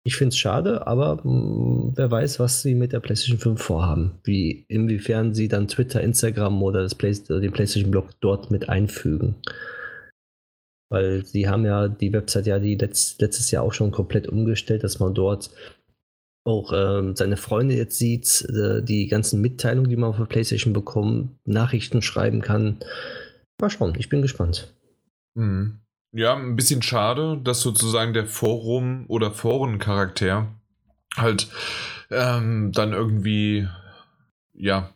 Ich 0.06 0.16
finde 0.16 0.30
es 0.30 0.38
schade, 0.38 0.88
aber 0.88 1.16
mh, 1.18 1.24
hm, 1.24 1.92
wer 1.96 2.10
weiß, 2.10 2.40
was 2.40 2.62
sie 2.62 2.76
mit 2.76 2.94
der 2.94 3.00
PlayStation 3.00 3.40
5 3.40 3.62
vorhaben. 3.62 4.12
Wie, 4.24 4.66
inwiefern 4.68 5.34
sie 5.34 5.48
dann 5.48 5.68
Twitter, 5.68 6.02
Instagram 6.02 6.62
oder 6.64 6.82
das 6.82 6.96
Play 6.96 7.14
den 7.14 7.52
PlayStation-Blog 7.52 8.10
dort 8.22 8.52
mit 8.52 8.70
einfügen. 8.70 9.36
Weil 10.90 11.24
sie 11.26 11.48
haben 11.48 11.66
ja 11.66 11.88
die 11.88 12.12
Website 12.12 12.48
ja 12.48 12.60
die 12.60 12.76
letzt, 12.76 13.22
letztes 13.22 13.52
Jahr 13.52 13.64
auch 13.64 13.74
schon 13.74 13.92
komplett 13.92 14.28
umgestellt, 14.28 14.84
dass 14.84 15.00
man 15.00 15.14
dort 15.14 15.52
auch 16.44 16.74
ähm, 16.74 17.16
seine 17.16 17.38
Freunde 17.38 17.76
jetzt 17.76 17.98
sieht, 17.98 18.42
äh, 18.50 18.82
die 18.82 19.08
ganzen 19.08 19.40
Mitteilungen, 19.42 19.90
die 19.90 19.96
man 19.96 20.10
auf 20.10 20.30
PlayStation 20.30 20.74
bekommt, 20.74 21.32
Nachrichten 21.46 22.02
schreiben 22.02 22.42
kann. 22.42 22.78
Mal 23.62 23.70
schauen, 23.70 23.94
ich 23.98 24.10
bin 24.10 24.22
gespannt. 24.22 24.74
Mhm. 25.36 25.80
Ja, 26.12 26.36
ein 26.36 26.56
bisschen 26.56 26.82
schade, 26.82 27.40
dass 27.44 27.62
sozusagen 27.62 28.14
der 28.14 28.26
Forum- 28.26 29.06
oder 29.10 29.32
Forencharakter 29.32 30.48
halt 31.16 31.48
ähm, 32.10 32.72
dann 32.72 32.94
irgendwie 32.94 33.68
ja 34.54 34.90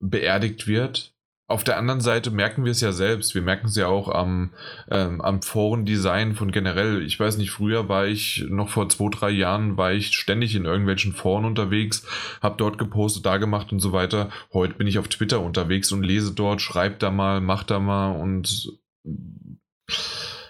beerdigt 0.00 0.66
wird 0.66 1.12
auf 1.48 1.62
der 1.62 1.78
anderen 1.78 2.00
Seite 2.00 2.32
merken 2.32 2.64
wir 2.64 2.72
es 2.72 2.80
ja 2.80 2.90
selbst. 2.90 3.34
Wir 3.34 3.42
merken 3.42 3.68
es 3.68 3.76
ja 3.76 3.86
auch 3.86 4.08
am, 4.08 4.52
ähm, 4.90 5.20
am 5.20 5.42
Forendesign 5.42 6.34
von 6.34 6.50
generell. 6.50 7.02
Ich 7.02 7.20
weiß 7.20 7.36
nicht, 7.36 7.52
früher 7.52 7.88
war 7.88 8.06
ich, 8.06 8.44
noch 8.48 8.68
vor 8.68 8.88
zwei, 8.88 9.08
drei 9.10 9.30
Jahren, 9.30 9.76
war 9.76 9.92
ich 9.92 10.08
ständig 10.08 10.56
in 10.56 10.64
irgendwelchen 10.64 11.12
Foren 11.12 11.44
unterwegs, 11.44 12.04
habe 12.42 12.56
dort 12.58 12.78
gepostet, 12.78 13.26
da 13.26 13.36
gemacht 13.36 13.70
und 13.70 13.78
so 13.78 13.92
weiter. 13.92 14.30
Heute 14.52 14.74
bin 14.74 14.88
ich 14.88 14.98
auf 14.98 15.06
Twitter 15.06 15.40
unterwegs 15.40 15.92
und 15.92 16.02
lese 16.02 16.32
dort, 16.34 16.60
schreibe 16.60 16.96
da 16.96 17.12
mal, 17.12 17.40
mach 17.40 17.62
da 17.62 17.78
mal 17.78 18.16
und 18.16 18.72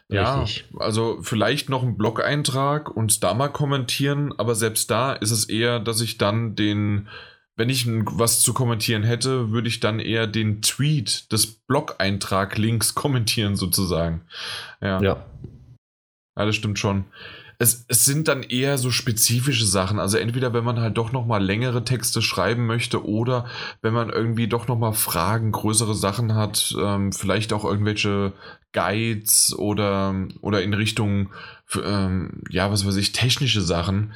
ja, 0.08 0.40
Richtig. 0.42 0.64
also 0.78 1.18
vielleicht 1.20 1.68
noch 1.68 1.82
einen 1.82 1.98
Blog-Eintrag 1.98 2.88
und 2.88 3.22
da 3.22 3.34
mal 3.34 3.48
kommentieren, 3.48 4.32
aber 4.38 4.54
selbst 4.54 4.90
da 4.90 5.12
ist 5.12 5.32
es 5.32 5.46
eher, 5.46 5.78
dass 5.78 6.00
ich 6.00 6.16
dann 6.16 6.54
den 6.54 7.08
wenn 7.56 7.70
ich 7.70 7.86
was 7.88 8.40
zu 8.40 8.52
kommentieren 8.52 9.02
hätte, 9.02 9.50
würde 9.50 9.68
ich 9.68 9.80
dann 9.80 9.98
eher 9.98 10.26
den 10.26 10.60
Tweet 10.60 11.32
des 11.32 11.46
Blog-Eintrag-Links 11.46 12.94
kommentieren, 12.94 13.56
sozusagen. 13.56 14.20
Ja. 14.80 15.00
ja. 15.00 15.24
Ja, 16.36 16.44
das 16.44 16.54
stimmt 16.54 16.78
schon. 16.78 17.06
Es, 17.58 17.86
es 17.88 18.04
sind 18.04 18.28
dann 18.28 18.42
eher 18.42 18.76
so 18.76 18.90
spezifische 18.90 19.64
Sachen. 19.64 19.98
Also 19.98 20.18
entweder 20.18 20.52
wenn 20.52 20.64
man 20.64 20.78
halt 20.78 20.98
doch 20.98 21.12
nochmal 21.12 21.42
längere 21.42 21.82
Texte 21.82 22.20
schreiben 22.20 22.66
möchte 22.66 23.06
oder 23.06 23.46
wenn 23.80 23.94
man 23.94 24.10
irgendwie 24.10 24.46
doch 24.46 24.68
nochmal 24.68 24.92
Fragen, 24.92 25.52
größere 25.52 25.94
Sachen 25.94 26.34
hat, 26.34 26.76
ähm, 26.78 27.12
vielleicht 27.12 27.54
auch 27.54 27.64
irgendwelche 27.64 28.34
Guides 28.74 29.54
oder, 29.56 30.14
oder 30.42 30.62
in 30.62 30.74
Richtung, 30.74 31.30
ähm, 31.82 32.42
ja, 32.50 32.70
was 32.70 32.86
weiß 32.86 32.96
ich, 32.96 33.12
technische 33.12 33.62
Sachen 33.62 34.12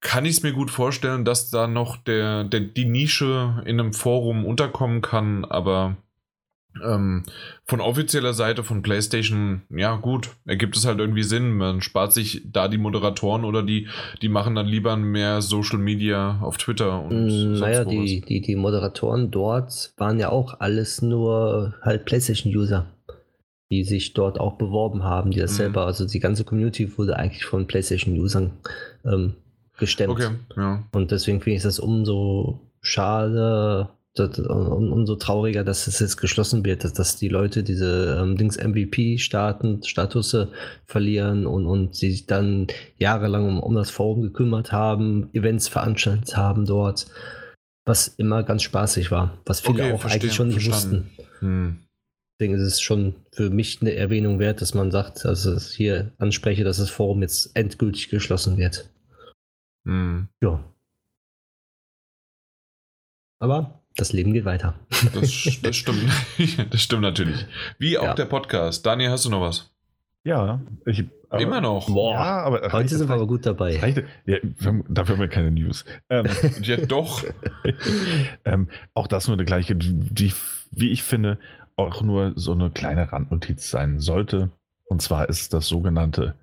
kann 0.00 0.24
ich 0.24 0.32
es 0.32 0.42
mir 0.42 0.52
gut 0.52 0.70
vorstellen, 0.70 1.24
dass 1.24 1.50
da 1.50 1.66
noch 1.66 1.96
der, 1.96 2.44
der, 2.44 2.60
die 2.60 2.84
Nische 2.84 3.62
in 3.66 3.80
einem 3.80 3.92
Forum 3.92 4.46
unterkommen 4.46 5.02
kann, 5.02 5.44
aber 5.44 5.96
Ähm, 6.84 7.24
von 7.64 7.80
offizieller 7.80 8.34
Seite 8.34 8.62
von 8.62 8.82
PlayStation, 8.82 9.62
ja 9.68 9.96
gut, 9.96 10.30
ergibt 10.46 10.76
es 10.76 10.86
halt 10.86 11.00
irgendwie 11.00 11.24
Sinn. 11.24 11.56
Man 11.56 11.80
spart 11.80 12.12
sich 12.12 12.42
da 12.52 12.68
die 12.68 12.78
Moderatoren 12.78 13.44
oder 13.44 13.64
die, 13.64 13.88
die 14.22 14.28
machen 14.28 14.54
dann 14.54 14.66
lieber 14.66 14.96
mehr 14.96 15.42
Social 15.42 15.78
Media 15.78 16.38
auf 16.40 16.56
Twitter 16.56 17.02
und 17.02 17.26
mm, 17.26 17.58
Naja, 17.58 17.84
die, 17.84 18.20
die, 18.20 18.40
die 18.40 18.54
Moderatoren 18.54 19.32
dort 19.32 19.92
waren 19.96 20.20
ja 20.20 20.28
auch 20.28 20.60
alles 20.60 21.02
nur 21.02 21.74
halt 21.82 22.04
PlayStation-User, 22.04 22.86
die 23.72 23.82
sich 23.82 24.14
dort 24.14 24.38
auch 24.38 24.56
beworben 24.56 25.02
haben, 25.02 25.32
die 25.32 25.40
das 25.40 25.52
mhm. 25.52 25.56
selber, 25.56 25.86
also 25.86 26.06
die 26.06 26.20
ganze 26.20 26.44
Community 26.44 26.96
wurde 26.96 27.16
eigentlich 27.16 27.44
von 27.44 27.66
PlayStation-Usern 27.66 28.52
ähm, 29.04 29.34
gestemmt. 29.78 30.12
Okay, 30.12 30.30
ja. 30.56 30.84
Und 30.92 31.10
deswegen 31.10 31.40
finde 31.40 31.56
ich 31.56 31.62
das 31.62 31.78
umso 31.78 32.60
schade, 32.80 33.88
und 34.18 34.92
umso 34.92 35.16
trauriger, 35.16 35.64
dass 35.64 35.86
es 35.86 36.00
jetzt 36.00 36.16
geschlossen 36.16 36.64
wird, 36.64 36.84
dass, 36.84 36.92
dass 36.92 37.16
die 37.16 37.28
Leute 37.28 37.62
diese 37.62 38.18
ähm, 38.20 38.36
Dings 38.36 38.56
MVP-Staten, 38.56 39.82
Statusse 39.84 40.50
verlieren 40.86 41.46
und, 41.46 41.66
und 41.66 41.94
sie 41.94 42.10
sich 42.10 42.26
dann 42.26 42.66
jahrelang 42.98 43.46
um, 43.46 43.60
um 43.60 43.74
das 43.74 43.90
Forum 43.90 44.22
gekümmert 44.22 44.72
haben, 44.72 45.30
Events 45.32 45.68
veranstaltet 45.68 46.36
haben 46.36 46.66
dort, 46.66 47.06
was 47.86 48.08
immer 48.08 48.42
ganz 48.42 48.62
spaßig 48.62 49.10
war, 49.10 49.38
was 49.46 49.60
viele 49.60 49.84
okay, 49.84 49.92
auch 49.92 50.04
eigentlich 50.04 50.34
schon 50.34 50.48
nicht 50.48 50.64
verstanden. 50.68 51.10
wussten. 51.16 51.46
Hm. 51.46 51.76
Deswegen 52.40 52.54
ist 52.54 52.62
es 52.62 52.80
schon 52.80 53.14
für 53.32 53.50
mich 53.50 53.78
eine 53.80 53.94
Erwähnung 53.94 54.38
wert, 54.38 54.60
dass 54.60 54.72
man 54.72 54.92
sagt, 54.92 55.26
also 55.26 55.58
hier 55.58 56.12
anspreche, 56.18 56.62
dass 56.62 56.78
das 56.78 56.90
Forum 56.90 57.22
jetzt 57.22 57.50
endgültig 57.54 58.10
geschlossen 58.10 58.56
wird. 58.58 58.88
Hm. 59.88 60.28
Ja. 60.42 60.62
Aber 63.40 63.80
das 63.96 64.12
Leben 64.12 64.34
geht 64.34 64.44
weiter. 64.44 64.74
Das, 65.14 65.58
das 65.62 65.76
stimmt. 65.76 66.04
das 66.70 66.82
stimmt 66.82 67.02
natürlich. 67.02 67.46
Wie 67.78 67.96
auch 67.96 68.04
ja. 68.04 68.14
der 68.14 68.26
Podcast. 68.26 68.84
Daniel, 68.84 69.10
hast 69.10 69.24
du 69.24 69.30
noch 69.30 69.40
was? 69.40 69.70
Ja, 70.24 70.60
ich, 70.84 71.06
aber, 71.30 71.40
immer 71.40 71.62
noch. 71.62 71.86
Boah, 71.86 72.12
ja, 72.12 72.42
aber 72.42 72.70
heute 72.72 72.98
sind 72.98 73.08
wir 73.08 73.14
aber 73.14 73.26
gut 73.26 73.46
dabei. 73.46 73.78
Reicht, 73.78 74.04
ja, 74.26 74.36
dafür 74.88 75.14
haben 75.14 75.20
wir 75.20 75.28
keine 75.28 75.50
News. 75.50 75.86
Ähm, 76.10 76.26
ja, 76.62 76.76
doch. 76.76 77.24
ähm, 78.44 78.68
auch 78.92 79.06
das 79.06 79.26
nur 79.26 79.36
eine 79.36 79.46
gleiche, 79.46 79.74
die, 79.74 80.34
wie 80.70 80.90
ich 80.90 81.02
finde, 81.02 81.38
auch 81.76 82.02
nur 82.02 82.34
so 82.36 82.52
eine 82.52 82.70
kleine 82.70 83.10
Randnotiz 83.10 83.70
sein 83.70 84.00
sollte. 84.00 84.50
Und 84.84 85.00
zwar 85.00 85.30
ist 85.30 85.54
das 85.54 85.66
sogenannte 85.66 86.34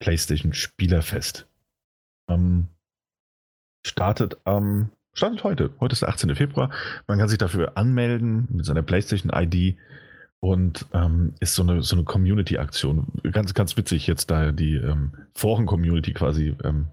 PlayStation 0.00 0.54
Spielerfest. 0.54 1.46
Ähm, 2.28 2.66
startet 3.82 4.38
am 4.44 4.90
Startet 5.12 5.42
heute. 5.42 5.70
Heute 5.80 5.92
ist 5.94 6.02
der 6.02 6.08
18. 6.08 6.34
Februar. 6.36 6.70
Man 7.08 7.18
kann 7.18 7.28
sich 7.28 7.38
dafür 7.38 7.76
anmelden 7.76 8.46
mit 8.50 8.64
seiner 8.64 8.82
PlayStation-ID 8.82 9.76
und 10.38 10.86
ähm, 10.94 11.34
ist 11.40 11.54
so 11.54 11.62
eine, 11.62 11.82
so 11.82 11.96
eine 11.96 12.04
Community-Aktion. 12.04 13.08
Ganz, 13.32 13.52
ganz 13.52 13.76
witzig 13.76 14.06
jetzt, 14.06 14.30
da 14.30 14.52
die 14.52 14.76
ähm, 14.76 15.12
Foren-Community 15.34 16.12
quasi 16.12 16.54
ähm, 16.64 16.86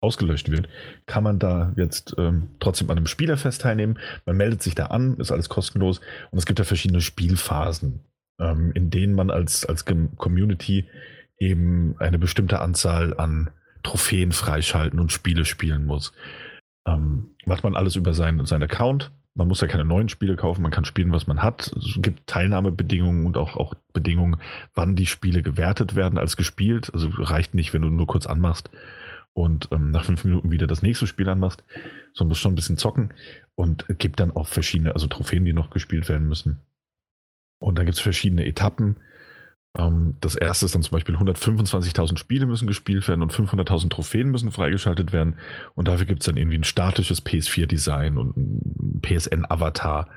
ausgelöscht 0.00 0.50
wird, 0.50 0.68
kann 1.06 1.24
man 1.24 1.38
da 1.38 1.72
jetzt 1.76 2.14
ähm, 2.18 2.50
trotzdem 2.60 2.90
an 2.90 2.98
einem 2.98 3.06
Spielerfest 3.06 3.62
teilnehmen. 3.62 3.98
Man 4.26 4.36
meldet 4.36 4.62
sich 4.62 4.74
da 4.74 4.86
an, 4.86 5.16
ist 5.18 5.32
alles 5.32 5.48
kostenlos 5.48 6.00
und 6.30 6.38
es 6.38 6.46
gibt 6.46 6.58
da 6.58 6.64
verschiedene 6.64 7.00
Spielphasen, 7.00 8.00
ähm, 8.40 8.72
in 8.74 8.90
denen 8.90 9.14
man 9.14 9.30
als, 9.30 9.64
als 9.64 9.84
Community 9.84 10.88
eben 11.38 11.94
eine 11.98 12.18
bestimmte 12.18 12.60
Anzahl 12.60 13.18
an 13.18 13.50
Trophäen 13.82 14.32
freischalten 14.32 15.00
und 15.00 15.12
Spiele 15.12 15.44
spielen 15.44 15.86
muss. 15.86 16.12
Ähm, 16.86 17.30
macht 17.44 17.64
man 17.64 17.76
alles 17.76 17.96
über 17.96 18.14
seinen, 18.14 18.44
seinen 18.46 18.64
Account. 18.64 19.12
Man 19.34 19.46
muss 19.46 19.60
ja 19.60 19.68
keine 19.68 19.84
neuen 19.84 20.08
Spiele 20.08 20.34
kaufen, 20.34 20.62
man 20.62 20.72
kann 20.72 20.84
spielen, 20.84 21.12
was 21.12 21.28
man 21.28 21.42
hat. 21.42 21.72
Es 21.76 22.02
gibt 22.02 22.26
Teilnahmebedingungen 22.26 23.24
und 23.24 23.36
auch, 23.36 23.56
auch 23.56 23.74
Bedingungen, 23.92 24.40
wann 24.74 24.96
die 24.96 25.06
Spiele 25.06 25.42
gewertet 25.42 25.94
werden 25.94 26.18
als 26.18 26.36
gespielt. 26.36 26.90
Also 26.92 27.08
reicht 27.10 27.54
nicht, 27.54 27.72
wenn 27.72 27.82
du 27.82 27.88
nur 27.88 28.06
kurz 28.06 28.26
anmachst 28.26 28.70
und 29.38 29.68
ähm, 29.70 29.92
nach 29.92 30.04
fünf 30.04 30.24
Minuten 30.24 30.50
wieder 30.50 30.66
das 30.66 30.82
nächste 30.82 31.06
Spiel 31.06 31.28
anmachst, 31.28 31.62
sondern 32.12 32.30
musst 32.30 32.40
schon 32.40 32.52
ein 32.52 32.56
bisschen 32.56 32.78
zocken 32.78 33.14
und 33.54 33.86
gibt 33.98 34.18
dann 34.18 34.32
auch 34.32 34.48
verschiedene, 34.48 34.94
also 34.94 35.06
Trophäen, 35.06 35.44
die 35.44 35.52
noch 35.52 35.70
gespielt 35.70 36.08
werden 36.08 36.26
müssen. 36.26 36.60
Und 37.60 37.78
da 37.78 37.84
gibt 37.84 37.96
es 37.96 38.00
verschiedene 38.00 38.44
Etappen. 38.46 38.96
Ähm, 39.78 40.16
das 40.20 40.34
erste 40.34 40.66
ist 40.66 40.74
dann 40.74 40.82
zum 40.82 40.92
Beispiel 40.92 41.16
125.000 41.16 42.18
Spiele 42.18 42.46
müssen 42.46 42.66
gespielt 42.66 43.06
werden 43.08 43.22
und 43.22 43.32
500.000 43.32 43.88
Trophäen 43.90 44.30
müssen 44.30 44.50
freigeschaltet 44.50 45.12
werden. 45.12 45.36
Und 45.74 45.88
dafür 45.88 46.06
gibt 46.06 46.20
es 46.20 46.26
dann 46.26 46.36
irgendwie 46.36 46.58
ein 46.58 46.64
statisches 46.64 47.24
PS4-Design 47.24 48.18
und 48.18 48.36
ein 48.36 49.00
PSN-Avatar. 49.00 50.08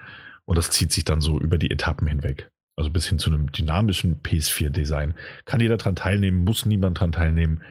Und 0.45 0.57
das 0.57 0.72
zieht 0.72 0.91
sich 0.91 1.05
dann 1.05 1.22
so 1.22 1.39
über 1.39 1.57
die 1.57 1.72
Etappen 1.72 2.07
hinweg. 2.07 2.49
Also 2.76 2.89
bis 2.89 3.07
hin 3.07 3.20
zu 3.20 3.30
einem 3.30 3.51
dynamischen 3.51 4.22
PS4-Design. 4.24 5.14
Kann 5.45 5.59
jeder 5.59 5.78
daran 5.78 5.95
teilnehmen, 5.95 6.43
muss 6.43 6.66
niemand 6.66 6.97
daran 6.97 7.12
teilnehmen. 7.12 7.62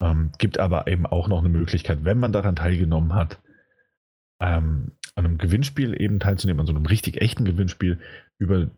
Ähm, 0.00 0.30
gibt 0.38 0.58
aber 0.58 0.86
eben 0.86 1.06
auch 1.06 1.28
noch 1.28 1.40
eine 1.40 1.48
Möglichkeit, 1.48 2.04
wenn 2.04 2.18
man 2.18 2.32
daran 2.32 2.56
teilgenommen 2.56 3.14
hat, 3.14 3.40
ähm, 4.40 4.92
an 5.16 5.26
einem 5.26 5.38
Gewinnspiel 5.38 6.00
eben 6.00 6.20
teilzunehmen, 6.20 6.60
an 6.60 6.66
so 6.66 6.72
einem 6.72 6.86
richtig 6.86 7.20
echten 7.20 7.44
Gewinnspiel 7.44 7.98
über 8.38 8.70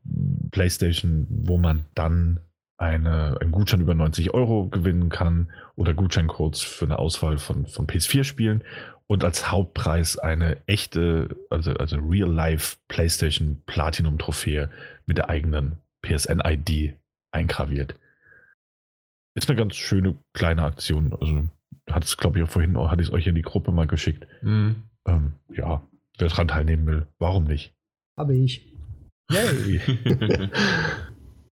PlayStation, 0.51 1.27
wo 1.29 1.59
man 1.59 1.85
dann 1.95 2.41
eine, 2.79 3.39
einen 3.41 3.53
Gutschein 3.53 3.83
über 3.83 3.95
90 3.95 4.33
Euro 4.33 4.69
gewinnen 4.69 5.11
kann 5.11 5.53
oder 5.77 5.93
Gutscheincodes 5.93 6.63
für 6.63 6.87
eine 6.87 6.99
Auswahl 6.99 7.39
von, 7.39 7.67
von 7.67 7.87
PS4-Spielen 7.87 8.65
und 9.07 9.23
als 9.25 9.51
Hauptpreis 9.51 10.19
eine 10.19 10.67
echte, 10.67 11.37
also, 11.51 11.75
also 11.75 11.99
Real-Life 11.99 12.79
PlayStation 12.89 13.63
Platinum-Trophäe 13.67 14.71
mit 15.07 15.19
der 15.19 15.29
eigenen 15.29 15.79
PSN-ID 16.03 16.95
eingraviert. 17.33 17.97
Ist 19.35 19.51
eine 19.51 19.59
ganz 19.59 19.77
schöne 19.77 20.17
kleine 20.33 20.63
Aktion. 20.63 21.13
Also 21.21 21.49
hat 21.91 22.05
es, 22.05 22.17
glaube 22.17 22.39
ich, 22.39 22.45
auch 22.45 22.51
vorhin, 22.51 22.79
hatte 22.79 23.03
ich 23.03 23.09
es 23.09 23.15
euch 23.15 23.27
in 23.27 23.35
die 23.35 23.43
Gruppe 23.43 23.73
mal 23.73 23.87
geschickt. 23.87 24.27
Mhm. 24.43 24.85
Ähm, 25.07 25.33
ja, 25.53 25.83
wer 26.19 26.29
daran 26.29 26.49
teilnehmen 26.49 26.87
will, 26.87 27.07
warum 27.19 27.45
nicht? 27.45 27.75
Habe 28.17 28.37
ich. 28.37 28.70
Yay! 29.31 29.81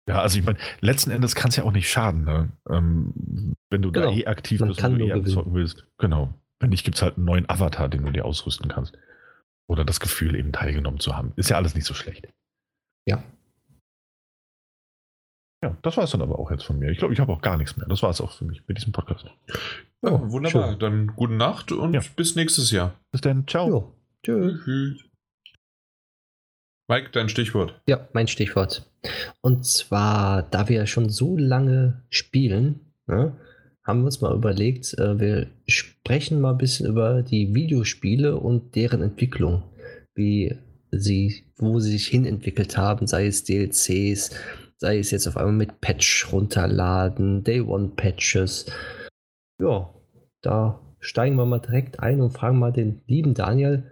ja, 0.08 0.20
also 0.20 0.38
ich 0.38 0.44
meine, 0.44 0.58
letzten 0.80 1.10
Endes 1.10 1.34
kann 1.34 1.50
es 1.50 1.56
ja 1.56 1.64
auch 1.64 1.72
nicht 1.72 1.90
schaden, 1.90 2.24
ne? 2.24 2.50
ähm, 2.68 3.54
wenn 3.70 3.82
du 3.82 3.92
genau. 3.92 4.10
da 4.10 4.16
eh 4.16 4.26
aktiv 4.26 4.60
Man 4.60 4.70
bist 4.70 4.82
und 4.82 4.98
du 4.98 5.06
eh 5.06 5.24
zocken 5.24 5.54
willst. 5.54 5.86
Genau. 5.98 6.34
Wenn 6.58 6.70
nicht, 6.70 6.84
gibt 6.84 6.96
es 6.96 7.02
halt 7.02 7.16
einen 7.16 7.26
neuen 7.26 7.48
Avatar, 7.50 7.88
den 7.88 8.04
du 8.04 8.12
dir 8.12 8.24
ausrüsten 8.24 8.68
kannst. 8.68 8.96
Oder 9.68 9.84
das 9.84 10.00
Gefühl, 10.00 10.36
eben 10.36 10.52
teilgenommen 10.52 11.00
zu 11.00 11.16
haben. 11.16 11.32
Ist 11.36 11.50
ja 11.50 11.56
alles 11.56 11.74
nicht 11.74 11.86
so 11.86 11.94
schlecht. 11.94 12.28
Ja. 13.06 13.22
Ja, 15.62 15.76
das 15.82 15.96
war 15.96 16.04
es 16.04 16.10
dann 16.10 16.22
aber 16.22 16.38
auch 16.38 16.50
jetzt 16.50 16.64
von 16.64 16.78
mir. 16.78 16.90
Ich 16.90 16.98
glaube, 16.98 17.14
ich 17.14 17.20
habe 17.20 17.32
auch 17.32 17.40
gar 17.40 17.56
nichts 17.56 17.76
mehr. 17.76 17.86
Das 17.88 18.02
war 18.02 18.10
es 18.10 18.20
auch 18.20 18.32
für 18.32 18.44
mich 18.44 18.62
mit 18.68 18.78
diesem 18.78 18.92
Podcast. 18.92 19.26
Ja, 20.02 20.30
wunderbar. 20.30 20.70
Schön. 20.70 20.78
Dann 20.78 21.06
gute 21.08 21.34
Nacht 21.34 21.72
und 21.72 21.94
ja. 21.94 22.00
bis 22.14 22.36
nächstes 22.36 22.70
Jahr. 22.70 22.94
Bis 23.10 23.22
dann. 23.22 23.46
Ciao. 23.48 23.68
Jo. 23.68 23.92
Tschüss. 24.22 25.05
Mike, 26.88 27.10
dein 27.12 27.28
Stichwort. 27.28 27.80
Ja, 27.88 28.08
mein 28.12 28.28
Stichwort. 28.28 28.88
Und 29.40 29.66
zwar, 29.66 30.42
da 30.42 30.68
wir 30.68 30.86
schon 30.86 31.10
so 31.10 31.36
lange 31.36 32.02
spielen, 32.10 32.80
ne, 33.06 33.36
haben 33.84 34.00
wir 34.00 34.06
uns 34.06 34.20
mal 34.20 34.34
überlegt, 34.34 34.94
äh, 34.98 35.18
wir 35.18 35.46
sprechen 35.66 36.40
mal 36.40 36.52
ein 36.52 36.58
bisschen 36.58 36.86
über 36.86 37.22
die 37.22 37.54
Videospiele 37.54 38.36
und 38.36 38.76
deren 38.76 39.02
Entwicklung. 39.02 39.62
Wie 40.14 40.56
sie, 40.92 41.44
wo 41.56 41.80
sie 41.80 41.90
sich 41.90 42.06
hinentwickelt 42.06 42.76
haben, 42.76 43.06
sei 43.06 43.26
es 43.26 43.44
DLCs, 43.44 44.30
sei 44.78 44.98
es 44.98 45.10
jetzt 45.10 45.26
auf 45.26 45.36
einmal 45.36 45.54
mit 45.54 45.80
Patch 45.80 46.32
runterladen, 46.32 47.42
Day 47.42 47.60
One 47.60 47.92
Patches. 47.96 48.66
Ja, 49.60 49.90
da 50.42 50.80
steigen 51.00 51.36
wir 51.36 51.46
mal 51.46 51.60
direkt 51.60 52.00
ein 52.00 52.20
und 52.20 52.30
fragen 52.30 52.58
mal 52.58 52.72
den 52.72 53.02
lieben 53.06 53.34
Daniel, 53.34 53.90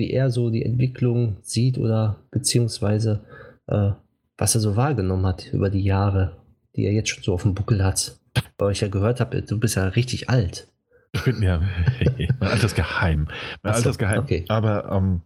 wie 0.00 0.10
er 0.10 0.30
so 0.30 0.50
die 0.50 0.64
Entwicklung 0.64 1.36
sieht 1.42 1.78
oder 1.78 2.16
beziehungsweise 2.30 3.20
äh, 3.66 3.90
was 4.38 4.54
er 4.54 4.60
so 4.62 4.74
wahrgenommen 4.74 5.26
hat 5.26 5.52
über 5.52 5.68
die 5.68 5.84
Jahre, 5.84 6.38
die 6.74 6.86
er 6.86 6.92
jetzt 6.92 7.10
schon 7.10 7.22
so 7.22 7.34
auf 7.34 7.42
dem 7.42 7.54
Buckel 7.54 7.84
hat. 7.84 8.18
Weil 8.56 8.72
ich 8.72 8.80
ja 8.80 8.88
gehört 8.88 9.20
habe, 9.20 9.42
du 9.42 9.60
bist 9.60 9.76
ja 9.76 9.84
richtig 9.88 10.30
alt. 10.30 10.66
Ich 11.12 11.22
bin 11.24 11.42
ja, 11.42 11.60
mein 12.40 12.50
altes 12.50 12.74
Geheim. 12.74 13.28
Mein 13.62 13.72
Achso, 13.72 13.84
altes 13.84 13.98
Geheim. 13.98 14.20
Okay. 14.20 14.44
Aber 14.48 14.90
ähm, 14.90 15.20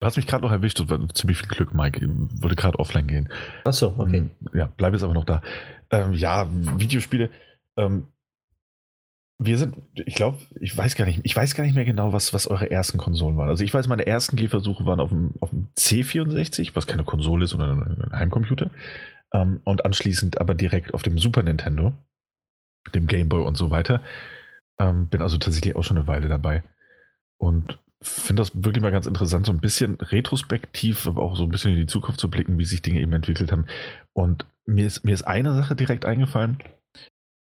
du 0.00 0.06
hast 0.06 0.16
mich 0.16 0.26
gerade 0.26 0.42
noch 0.42 0.52
erwischt, 0.52 0.82
ziemlich 1.14 1.38
viel 1.38 1.48
Glück, 1.48 1.74
Mike. 1.74 2.00
Ich 2.02 2.42
wollte 2.42 2.56
gerade 2.56 2.78
offline 2.78 3.06
gehen. 3.06 3.28
Achso, 3.64 3.94
okay. 3.98 4.16
Ähm, 4.16 4.30
ja, 4.54 4.72
bleib 4.74 4.94
jetzt 4.94 5.02
aber 5.02 5.14
noch 5.14 5.24
da. 5.24 5.42
Ähm, 5.90 6.14
ja, 6.14 6.48
Videospiele. 6.78 7.30
Ähm, 7.76 8.06
wir 9.38 9.58
sind, 9.58 9.76
ich 9.94 10.14
glaube, 10.14 10.38
ich 10.60 10.76
weiß 10.76 10.94
gar 10.96 11.04
nicht, 11.04 11.20
ich 11.22 11.36
weiß 11.36 11.54
gar 11.54 11.64
nicht 11.64 11.74
mehr 11.74 11.84
genau, 11.84 12.12
was, 12.12 12.32
was 12.32 12.46
eure 12.46 12.70
ersten 12.70 12.96
Konsolen 12.96 13.36
waren. 13.36 13.48
Also 13.48 13.64
ich 13.64 13.74
weiß, 13.74 13.86
meine 13.86 14.06
ersten 14.06 14.36
Gehversuche 14.36 14.86
waren 14.86 15.00
auf 15.00 15.10
dem, 15.10 15.34
auf 15.40 15.50
dem 15.50 15.68
C64, 15.76 16.70
was 16.74 16.86
keine 16.86 17.04
Konsole 17.04 17.44
ist, 17.44 17.50
sondern 17.50 17.82
ein 17.82 18.18
Heimcomputer. 18.18 18.70
Ähm, 19.32 19.60
und 19.64 19.84
anschließend 19.84 20.40
aber 20.40 20.54
direkt 20.54 20.94
auf 20.94 21.02
dem 21.02 21.18
Super 21.18 21.42
Nintendo, 21.42 21.92
dem 22.94 23.06
Game 23.06 23.28
Boy 23.28 23.42
und 23.42 23.56
so 23.56 23.70
weiter. 23.70 24.00
Ähm, 24.78 25.08
bin 25.08 25.20
also 25.20 25.36
tatsächlich 25.36 25.76
auch 25.76 25.84
schon 25.84 25.98
eine 25.98 26.06
Weile 26.06 26.28
dabei. 26.28 26.62
Und 27.36 27.78
finde 28.00 28.40
das 28.40 28.52
wirklich 28.54 28.82
mal 28.82 28.92
ganz 28.92 29.06
interessant, 29.06 29.46
so 29.46 29.52
ein 29.52 29.60
bisschen 29.60 29.96
retrospektiv, 29.96 31.06
aber 31.06 31.22
auch 31.22 31.36
so 31.36 31.44
ein 31.44 31.50
bisschen 31.50 31.72
in 31.72 31.78
die 31.78 31.86
Zukunft 31.86 32.20
zu 32.20 32.30
blicken, 32.30 32.58
wie 32.58 32.64
sich 32.64 32.80
Dinge 32.80 33.00
eben 33.00 33.12
entwickelt 33.12 33.52
haben. 33.52 33.66
Und 34.12 34.46
mir 34.64 34.86
ist, 34.86 35.04
mir 35.04 35.12
ist 35.12 35.26
eine 35.26 35.54
Sache 35.54 35.76
direkt 35.76 36.06
eingefallen. 36.06 36.58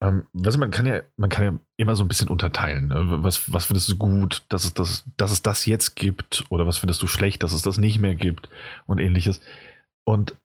Ähm, 0.00 0.26
was 0.32 0.56
man 0.56 0.70
kann 0.70 0.86
ja, 0.86 1.02
man 1.16 1.28
kann 1.28 1.44
ja 1.44 1.58
immer 1.76 1.96
so 1.96 2.04
ein 2.04 2.08
bisschen 2.08 2.28
unterteilen. 2.28 2.88
Ne? 2.88 3.22
Was, 3.22 3.52
was 3.52 3.66
findest 3.66 3.88
du 3.88 3.96
gut, 3.96 4.44
dass 4.48 4.64
es, 4.64 4.74
das, 4.74 5.04
dass 5.16 5.32
es 5.32 5.42
das 5.42 5.66
jetzt 5.66 5.96
gibt? 5.96 6.44
Oder 6.50 6.66
was 6.66 6.78
findest 6.78 7.02
du 7.02 7.06
schlecht, 7.06 7.42
dass 7.42 7.52
es 7.52 7.62
das 7.62 7.78
nicht 7.78 7.98
mehr 7.98 8.14
gibt? 8.14 8.48
Und 8.86 8.98
ähnliches. 8.98 9.40
Und 10.04 10.36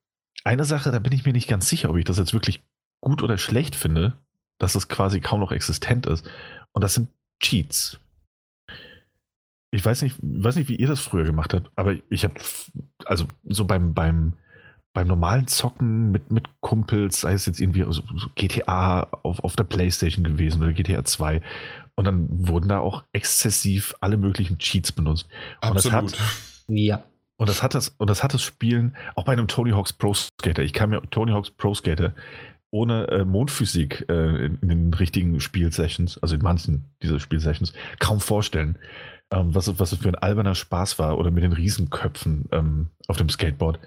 eine 0.43 0.65
Sache, 0.65 0.91
da 0.91 0.99
bin 0.99 1.13
ich 1.13 1.25
mir 1.25 1.33
nicht 1.33 1.47
ganz 1.47 1.69
sicher, 1.69 1.89
ob 1.89 1.97
ich 1.97 2.05
das 2.05 2.17
jetzt 2.17 2.33
wirklich 2.33 2.63
gut 2.99 3.21
oder 3.21 3.37
schlecht 3.37 3.75
finde, 3.75 4.17
dass 4.57 4.75
es 4.75 4.87
quasi 4.87 5.19
kaum 5.19 5.39
noch 5.39 5.51
existent 5.51 6.05
ist. 6.05 6.27
Und 6.71 6.83
das 6.83 6.95
sind 6.95 7.09
Cheats. 7.39 7.99
Ich 9.71 9.83
weiß 9.83 10.01
nicht, 10.01 10.17
weiß 10.21 10.55
nicht, 10.55 10.69
wie 10.69 10.75
ihr 10.75 10.87
das 10.87 10.99
früher 10.99 11.23
gemacht 11.23 11.53
habt, 11.53 11.71
aber 11.75 11.95
ich 12.09 12.23
habe, 12.23 12.35
also 13.05 13.25
so 13.43 13.65
beim, 13.65 13.93
beim, 13.93 14.33
beim 14.93 15.07
normalen 15.07 15.47
Zocken 15.47 16.11
mit, 16.11 16.31
mit 16.31 16.47
Kumpels, 16.61 17.21
sei 17.21 17.33
es 17.33 17.45
jetzt 17.45 17.59
irgendwie 17.59 17.81
so, 17.83 17.91
so 18.15 18.27
GTA 18.35 19.07
auf, 19.23 19.43
auf 19.43 19.55
der 19.55 19.63
Playstation 19.63 20.23
gewesen 20.23 20.61
oder 20.61 20.73
GTA 20.73 21.03
2, 21.03 21.41
und 21.95 22.05
dann 22.05 22.27
wurden 22.29 22.69
da 22.69 22.79
auch 22.79 23.03
exzessiv 23.13 23.93
alle 24.01 24.17
möglichen 24.17 24.57
Cheats 24.57 24.91
benutzt. 24.91 25.27
Absolut. 25.61 26.01
Und 26.03 26.11
das 26.13 26.19
hat, 26.19 26.27
Ja. 26.67 27.03
und 27.37 27.49
das 27.49 27.61
hat 27.63 27.75
das, 27.75 27.89
und 27.97 28.09
das 28.09 28.23
hat 28.23 28.33
das 28.33 28.41
Spielen, 28.43 28.95
auch 29.15 29.25
bei 29.25 29.33
einem 29.33 29.47
Tony 29.47 29.71
Hawk's 29.71 29.93
Pro 29.93 30.13
Skater, 30.13 30.61
ich 30.63 30.73
kann 30.73 30.89
mir 30.91 31.01
Tony 31.09 31.31
Hawk's 31.31 31.49
Pro 31.51 31.73
Skater 31.73 32.13
ohne 32.71 33.07
äh, 33.09 33.23
Mondphysik 33.25 34.05
äh, 34.09 34.45
in, 34.47 34.57
in 34.61 34.67
den 34.69 34.93
richtigen 34.95 35.39
Spielsessions, 35.39 36.17
also 36.23 36.33
in 36.35 36.41
manchen 36.41 36.85
dieser 37.03 37.19
Spielsessions, 37.19 37.73
kaum 37.99 38.19
vorstellen, 38.19 38.79
ähm, 39.31 39.53
was, 39.53 39.67
es- 39.67 39.79
was 39.79 39.91
es 39.91 39.99
für 39.99 40.07
ein 40.09 40.15
alberner 40.15 40.55
Spaß 40.55 40.97
war 40.97 41.19
oder 41.19 41.29
mit 41.29 41.43
den 41.43 41.53
Riesenköpfen 41.53 42.45
ähm, 42.51 42.87
auf 43.07 43.17
dem 43.17 43.29
Skateboard 43.29 43.79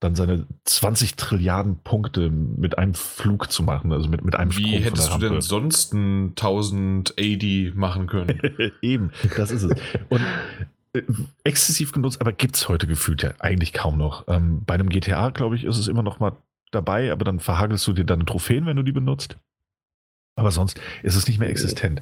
dann 0.00 0.14
seine 0.14 0.46
20 0.64 1.16
Trilliarden 1.16 1.78
Punkte 1.82 2.30
mit 2.30 2.78
einem 2.78 2.94
Flug 2.94 3.52
zu 3.52 3.62
machen, 3.62 3.92
also 3.92 4.08
mit, 4.08 4.24
mit 4.24 4.34
einem 4.34 4.56
Wie 4.56 4.68
Sprung 4.68 4.82
hättest 4.82 5.14
du 5.14 5.18
denn 5.18 5.40
sonst 5.42 5.92
ein 5.92 6.30
1000 6.30 7.14
AD 7.18 7.72
machen 7.74 8.06
können? 8.06 8.40
Eben, 8.82 9.12
das 9.36 9.50
ist 9.50 9.62
es. 9.64 9.78
Und 10.08 10.22
äh, 10.94 11.02
exzessiv 11.44 11.92
genutzt, 11.92 12.20
aber 12.20 12.32
gibt 12.32 12.56
es 12.56 12.68
heute 12.68 12.86
gefühlt 12.86 13.22
ja 13.22 13.34
eigentlich 13.38 13.74
kaum 13.74 13.98
noch. 13.98 14.26
Ähm, 14.26 14.62
bei 14.64 14.74
einem 14.74 14.88
GTA, 14.88 15.30
glaube 15.30 15.56
ich, 15.56 15.64
ist 15.64 15.76
es 15.76 15.86
immer 15.86 16.02
noch 16.02 16.18
mal 16.18 16.32
dabei, 16.70 17.12
aber 17.12 17.24
dann 17.24 17.38
verhagelst 17.38 17.86
du 17.86 17.92
dir 17.92 18.04
deine 18.04 18.24
Trophäen, 18.24 18.64
wenn 18.64 18.76
du 18.76 18.82
die 18.82 18.92
benutzt. 18.92 19.36
Aber 20.34 20.50
sonst 20.50 20.80
ist 21.02 21.16
es 21.16 21.28
nicht 21.28 21.38
mehr 21.38 21.50
existent. 21.50 22.00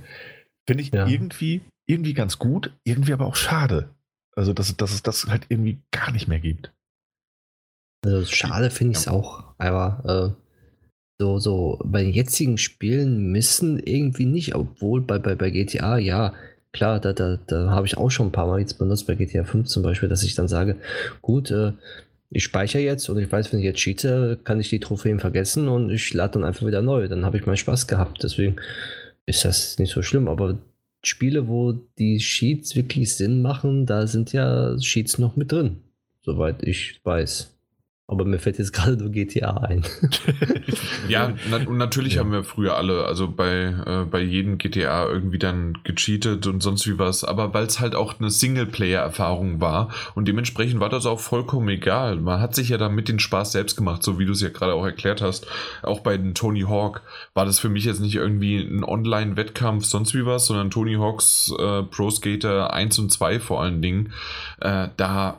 Finde 0.69 0.83
ich 0.83 0.93
Ja. 0.93 1.07
irgendwie, 1.09 1.63
irgendwie 1.87 2.15
ganz 2.15 2.39
gut, 2.39 2.73
irgendwie 2.85 3.13
aber 3.13 3.27
auch 3.27 3.35
schade. 3.37 3.91
Also, 4.37 4.53
dass, 4.53 4.77
dass 4.77 4.93
es 4.93 5.03
das 5.03 5.27
halt 5.27 5.47
irgendwie 5.49 5.81
gar 5.91 6.13
nicht 6.13 6.29
mehr 6.29 6.39
gibt. 6.39 6.73
Also 8.09 8.27
schade 8.27 8.71
finde 8.71 8.93
ich 8.93 8.99
es 8.99 9.09
auch, 9.09 9.45
aber 9.59 10.35
äh, 10.37 10.43
so, 11.21 11.39
so 11.39 11.81
bei 11.85 12.03
den 12.03 12.13
jetzigen 12.13 12.59
Spielen 12.59 13.33
müssen 13.33 13.79
irgendwie 13.79 14.27
nicht, 14.27 14.55
obwohl 14.55 15.01
bei, 15.01 15.19
bei, 15.19 15.35
bei 15.35 15.51
GTA, 15.51 15.99
ja, 15.99 16.33
klar, 16.73 17.01
da, 17.01 17.13
da, 17.13 17.39
da 17.47 17.71
habe 17.71 17.87
ich 17.87 17.97
auch 17.97 18.11
schon 18.11 18.29
ein 18.29 18.33
paar 18.33 18.47
Mal 18.47 18.61
jetzt 18.61 18.79
benutzt, 18.79 19.07
bei 19.07 19.15
GTA 19.15 19.45
5 19.45 19.67
zum 19.67 19.83
Beispiel, 19.83 20.09
dass 20.09 20.23
ich 20.23 20.35
dann 20.35 20.49
sage, 20.49 20.77
gut, 21.21 21.51
äh, 21.51 21.73
ich 22.31 22.45
speichere 22.45 22.83
jetzt 22.83 23.09
und 23.09 23.19
ich 23.19 23.31
weiß, 23.31 23.53
wenn 23.53 23.61
ich 23.61 23.65
jetzt 23.65 23.79
cheate, 23.79 24.39
kann 24.45 24.61
ich 24.61 24.69
die 24.69 24.81
Trophäen 24.81 25.19
vergessen 25.19 25.69
und 25.69 25.91
ich 25.91 26.13
lade 26.13 26.35
dann 26.35 26.45
einfach 26.45 26.67
wieder 26.67 26.83
neu. 26.83 27.09
Dann 27.09 27.25
habe 27.25 27.39
ich 27.39 27.47
meinen 27.47 27.57
Spaß 27.57 27.87
gehabt. 27.87 28.23
Deswegen 28.23 28.57
ist 29.25 29.45
das 29.45 29.79
nicht 29.79 29.93
so 29.93 30.03
schlimm. 30.03 30.29
Aber 30.29 30.59
Spiele, 31.03 31.49
wo 31.49 31.73
die 31.73 32.19
Cheats 32.19 32.77
wirklich 32.77 33.15
Sinn 33.15 33.41
machen, 33.41 33.87
da 33.87 34.07
sind 34.07 34.33
ja 34.33 34.77
Cheats 34.77 35.19
noch 35.19 35.37
mit 35.37 35.53
drin, 35.53 35.79
soweit 36.23 36.63
ich 36.63 37.01
weiß. 37.03 37.58
Aber 38.11 38.25
mir 38.25 38.39
fällt 38.39 38.59
jetzt 38.59 38.73
gerade 38.73 38.97
nur 38.97 39.11
GTA 39.11 39.59
ein. 39.59 39.85
Ja, 41.09 41.33
na, 41.51 41.57
und 41.67 41.79
natürlich 41.79 42.15
Ja. 42.15 42.21
haben 42.21 42.33
wir 42.33 42.45
früher 42.45 42.77
alle, 42.77 43.05
also 43.07 43.29
bei, 43.29 43.75
äh, 43.87 44.05
bei 44.11 44.21
jedem 44.21 44.59
GTA 44.59 45.07
irgendwie 45.07 45.39
dann 45.39 45.79
gecheatet 45.85 46.47
und 46.47 46.63
sonst 46.63 46.87
wie 46.87 46.99
was, 46.99 47.25
aber 47.25 47.55
weil 47.55 47.65
es 47.65 47.81
halt 47.81 47.95
auch 47.95 48.19
eine 48.19 48.29
Singleplayer-Erfahrung 48.31 49.61
war 49.61 49.91
und 50.15 50.29
dementsprechend 50.29 50.81
war 50.81 50.89
das 50.91 51.07
auch 51.07 51.21
vollkommen 51.21 51.69
egal. 51.69 52.17
Man 52.17 52.41
hat 52.41 52.55
sich 52.55 52.69
ja 52.69 52.77
damit 52.79 53.09
den 53.09 53.19
Spaß 53.21 53.53
selbst 53.53 53.77
gemacht, 53.77 54.03
so 54.03 54.19
wie 54.19 54.27
du 54.27 54.33
es 54.33 54.43
ja 54.43 54.51
gerade 54.51 54.75
auch 54.75 54.85
erklärt 54.85 55.23
hast. 55.23 55.47
Auch 55.83 56.01
bei 56.01 56.17
den 56.19 56.35
Tony 56.35 56.63
Hawk 56.63 57.03
war 57.35 57.47
das 57.47 57.59
für 57.59 57.69
mich 57.71 57.85
jetzt 57.85 58.01
nicht 58.01 58.17
irgendwie 58.17 58.59
ein 58.59 58.85
Online-Wettkampf, 58.85 59.85
sonst 59.87 60.15
wie 60.15 60.27
was, 60.27 60.47
sondern 60.47 60.71
Tony 60.71 60.95
Hawks 60.95 61.51
äh, 61.59 61.83
Pro 61.85 62.11
Skater 62.11 62.73
1 62.75 62.99
und 62.99 63.11
2 63.13 63.41
vor 63.41 63.63
allen 63.63 63.81
Dingen. 63.81 64.13
Äh, 64.61 64.89
da 64.99 65.39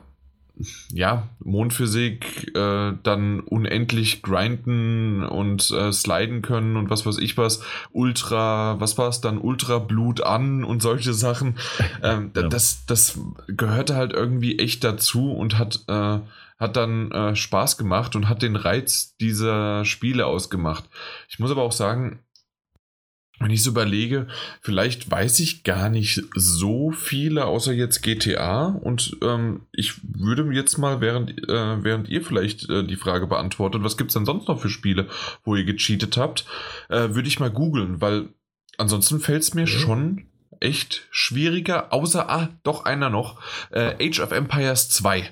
ja, 0.92 1.30
Mondphysik, 1.40 2.56
äh, 2.56 2.94
dann 3.04 3.40
unendlich 3.40 4.22
grinden 4.22 5.24
und 5.24 5.72
äh, 5.72 5.92
sliden 5.92 6.42
können 6.42 6.76
und 6.78 6.90
was 6.90 7.06
weiß 7.06 7.18
ich 7.18 7.38
was, 7.38 7.62
Ultra, 7.92 8.80
was 8.80 8.98
war 8.98 9.10
es 9.10 9.22
dann, 9.22 9.38
Ultra 9.38 9.80
Blut 9.80 10.22
an 10.22 10.64
und 10.64 10.82
solche 10.82 11.14
Sachen. 11.14 11.56
Ähm, 12.02 12.32
Ja. 12.36 12.48
das, 12.48 12.86
das 12.86 13.20
gehörte 13.48 13.96
halt 13.96 14.14
irgendwie 14.14 14.60
echt 14.60 14.84
dazu 14.84 15.32
und 15.32 15.58
hat, 15.58 15.84
äh, 15.88 16.20
hat 16.60 16.76
dann 16.76 17.12
äh, 17.12 17.36
Spaß 17.36 17.78
gemacht 17.78 18.16
und 18.16 18.30
hat 18.30 18.42
den 18.42 18.56
Reiz 18.56 19.16
dieser 19.18 19.84
Spiele 19.86 20.26
ausgemacht. 20.26 20.86
Ich 21.30 21.40
muss 21.40 21.52
aber 21.52 21.64
auch 21.64 21.72
sagen, 21.72 22.20
wenn 23.40 23.52
ich 23.52 23.64
so 23.64 23.72
überlege, 23.72 24.28
vielleicht 24.62 25.10
weiß 25.10 25.40
ich 25.40 25.64
gar 25.64 25.90
nicht 25.90 26.24
so 26.36 26.92
viele, 26.92 27.46
außer 27.46 27.72
jetzt 27.74 28.02
GTA. 28.02 28.66
Und 28.68 29.18
ähm, 29.22 29.62
ich 29.72 29.94
würde 30.04 30.44
mir 30.44 30.56
jetzt 30.56 30.78
mal, 30.78 31.02
während, 31.02 31.32
äh, 31.50 31.84
während 31.84 32.10
ihr 32.10 32.22
vielleicht 32.22 32.70
äh, 32.70 32.84
die 32.84 32.96
Frage 32.98 33.28
beantwortet, 33.28 33.84
was 33.84 33.98
gibt 33.98 34.10
es 34.10 34.14
denn 34.16 34.26
sonst 34.26 34.48
noch 34.48 34.60
für 34.62 34.70
Spiele, 34.70 35.08
wo 35.44 35.56
ihr 35.56 35.64
gecheatet 35.64 36.18
habt, 36.18 36.46
äh, 36.90 37.10
würde 37.16 37.28
ich 37.28 37.40
mal 37.40 37.52
googeln, 37.52 38.02
weil 38.02 38.30
ansonsten 38.78 39.20
fällt 39.20 39.44
es 39.44 39.54
mir 39.54 39.68
schon 39.68 40.26
echt 40.60 41.08
schwieriger, 41.10 41.94
außer, 41.94 42.30
ah, 42.30 42.50
doch 42.64 42.84
einer 42.84 43.10
noch, 43.10 43.42
äh, 43.72 43.96
Age 44.06 44.20
of 44.20 44.32
Empires 44.32 44.90
2 44.90 45.30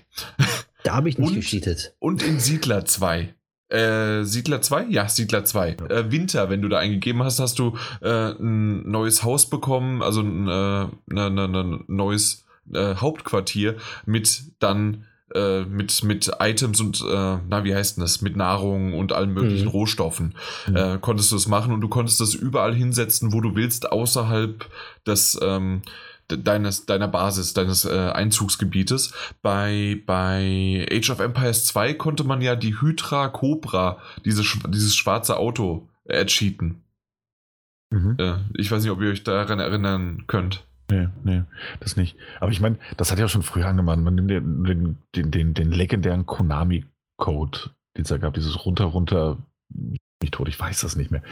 Da 0.84 0.96
habe 0.96 1.10
ich 1.10 1.18
nicht 1.18 1.30
Und? 1.30 1.36
gecheatet. 1.36 1.96
und 2.00 2.24
in 2.24 2.40
Siedler 2.40 2.86
2. 2.86 3.34
Äh, 3.70 4.24
Siedler 4.24 4.62
2? 4.62 4.86
Ja, 4.90 5.10
Siedler 5.10 5.44
2. 5.44 5.72
Äh, 5.90 6.12
Winter, 6.12 6.50
wenn 6.50 6.62
du 6.62 6.70
da 6.70 6.78
eingegeben 6.80 7.22
hast, 7.24 7.40
hast 7.40 7.60
du 7.60 7.78
äh, 8.02 8.32
ein 8.32 8.90
neues 8.90 9.24
Haus 9.24 9.50
bekommen, 9.50 10.02
also 10.02 10.22
ein 10.22 10.48
äh, 10.48 10.86
ne, 11.14 11.30
ne, 11.30 11.48
ne, 11.48 11.80
neues 11.88 12.46
äh, 12.74 12.96
Hauptquartier 12.96 13.76
mit 14.06 14.44
dann 14.60 15.06
äh, 15.36 15.64
mit, 15.66 16.04
mit 16.06 16.32
Items 16.40 16.80
und, 16.80 17.02
äh, 17.02 17.38
na, 17.50 17.66
wie 17.66 17.76
heißt 17.76 17.98
denn 17.98 18.02
das? 18.02 18.22
Mit 18.22 18.38
Nahrung 18.38 18.94
und 18.94 19.12
allen 19.12 19.34
möglichen 19.34 19.66
Mhm. 19.66 19.72
Rohstoffen. 19.72 20.36
Mhm. 20.68 21.02
Konntest 21.02 21.34
du 21.34 21.36
es 21.36 21.50
machen 21.50 21.74
und 21.74 21.82
du 21.82 21.90
konntest 21.90 22.22
das 22.22 22.34
überall 22.34 22.74
hinsetzen, 22.74 23.34
wo 23.34 23.42
du 23.42 23.54
willst, 23.54 23.92
außerhalb 23.92 24.66
des, 25.06 25.38
ähm, 25.42 25.82
deines, 26.28 26.86
deiner 26.86 27.08
Basis, 27.08 27.54
deines 27.54 27.86
äh, 27.86 28.12
Einzugsgebietes. 28.12 29.14
Bei, 29.42 30.02
bei 30.06 30.88
Age 30.92 31.10
of 31.10 31.20
Empires 31.20 31.66
2 31.66 31.94
konnte 31.94 32.24
man 32.24 32.42
ja 32.42 32.56
die 32.56 32.80
Hydra 32.82 33.30
Cobra, 33.30 34.00
diese, 34.26 34.44
dieses 34.70 34.96
schwarze 34.96 35.38
Auto, 35.38 35.88
äh, 36.06 36.26
cheaten. 36.26 36.84
Mhm. 37.90 38.16
Äh, 38.20 38.36
ich 38.56 38.72
weiß 38.72 38.84
nicht, 38.84 38.92
ob 38.92 39.02
ihr 39.02 39.10
euch 39.10 39.24
daran 39.24 39.60
erinnern 39.60 40.26
könnt. 40.28 40.66
Nee, 40.90 41.10
nee, 41.24 41.44
das 41.80 41.98
nicht. 41.98 42.18
Aber 42.40 42.52
ich 42.52 42.62
meine, 42.62 42.78
das 42.96 43.12
hat 43.12 43.20
ja 43.20 43.28
schon 43.28 43.44
früher 43.44 43.68
angemahnt. 43.68 44.04
Man 44.04 44.16
nimmt 44.16 44.32
den, 44.32 44.64
den, 44.64 44.98
den, 45.16 45.32
den, 45.32 45.54
den 45.54 45.72
legendären 45.72 46.26
Konami-Code, 46.26 47.72
den 47.98 48.04
es 48.04 48.10
da 48.10 48.18
gab, 48.18 48.34
dieses 48.34 48.66
runter, 48.66 48.86
runter, 48.86 49.38
nicht 49.70 50.34
tot, 50.34 50.48
ich 50.48 50.60
weiß 50.60 50.82
das 50.82 50.96
nicht 50.96 51.12
mehr. 51.12 51.24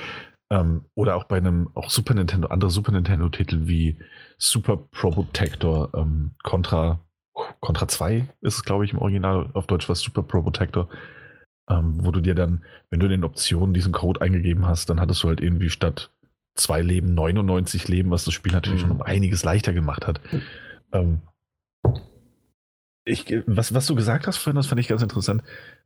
Ähm, 0.52 0.86
oder 0.94 1.16
auch 1.16 1.24
bei 1.24 1.38
einem, 1.38 1.70
auch 1.74 1.90
Super 1.90 2.14
Nintendo, 2.14 2.50
andere 2.50 2.70
Super 2.70 2.92
Nintendo-Titel 2.92 3.68
wie 3.68 3.98
Super 4.38 4.78
Probotector, 4.78 5.90
ähm, 5.96 6.32
Contra, 6.44 7.00
Contra 7.60 7.88
2 7.88 8.28
ist 8.42 8.56
es, 8.56 8.64
glaube 8.64 8.86
ich, 8.86 8.94
im 8.94 9.00
Original 9.00 9.50
auf 9.54 9.68
Deutsch 9.68 9.90
was 9.90 10.00
Super 10.00 10.24
Probotector, 10.24 10.90
ähm, 11.70 12.06
wo 12.06 12.12
du 12.12 12.22
dir 12.22 12.36
dann, 12.36 12.64
wenn 12.90 13.00
du 13.00 13.06
in 13.08 13.12
den 13.12 13.24
Optionen 13.24 13.74
diesen 13.74 13.94
Code 13.94 14.22
eingegeben 14.22 14.66
hast, 14.68 14.90
dann 14.90 15.00
hattest 15.00 15.24
du 15.24 15.28
halt 15.28 15.42
irgendwie 15.42 15.70
statt 15.70 16.12
zwei 16.56 16.82
Leben 16.82 17.14
99 17.14 17.88
Leben, 17.88 18.12
was 18.12 18.24
das 18.26 18.34
Spiel 18.34 18.54
natürlich 18.54 18.82
Mhm. 18.84 18.88
schon 18.88 18.98
um 18.98 19.02
einiges 19.02 19.44
leichter 19.44 19.74
gemacht 19.74 20.08
hat. 20.08 20.22
Ähm, 20.94 21.22
ich, 23.06 23.26
was, 23.46 23.74
was 23.74 23.86
du 23.86 23.96
gesagt 23.96 24.26
hast 24.28 24.38
vorhin, 24.38 24.56
das 24.56 24.68
fand 24.68 24.80
ich 24.80 24.88
ganz 24.88 25.02
interessant. 25.02 25.44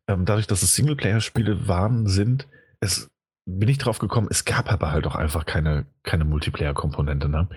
Ähm, 0.08 0.26
dadurch, 0.26 0.48
dass 0.48 0.64
es 0.64 0.76
Singleplayer-Spiele 0.76 1.68
waren, 1.68 2.08
sind, 2.08 2.48
es 2.80 3.10
bin 3.46 3.68
ich 3.68 3.80
drauf 3.80 4.00
gekommen, 4.00 4.28
es 4.30 4.46
gab 4.46 4.72
aber 4.72 4.92
halt 4.92 5.08
auch 5.08 5.16
einfach 5.16 5.46
keine, 5.46 5.88
keine 6.04 6.24
Multiplayer-Komponente. 6.24 7.28
Ne? 7.30 7.50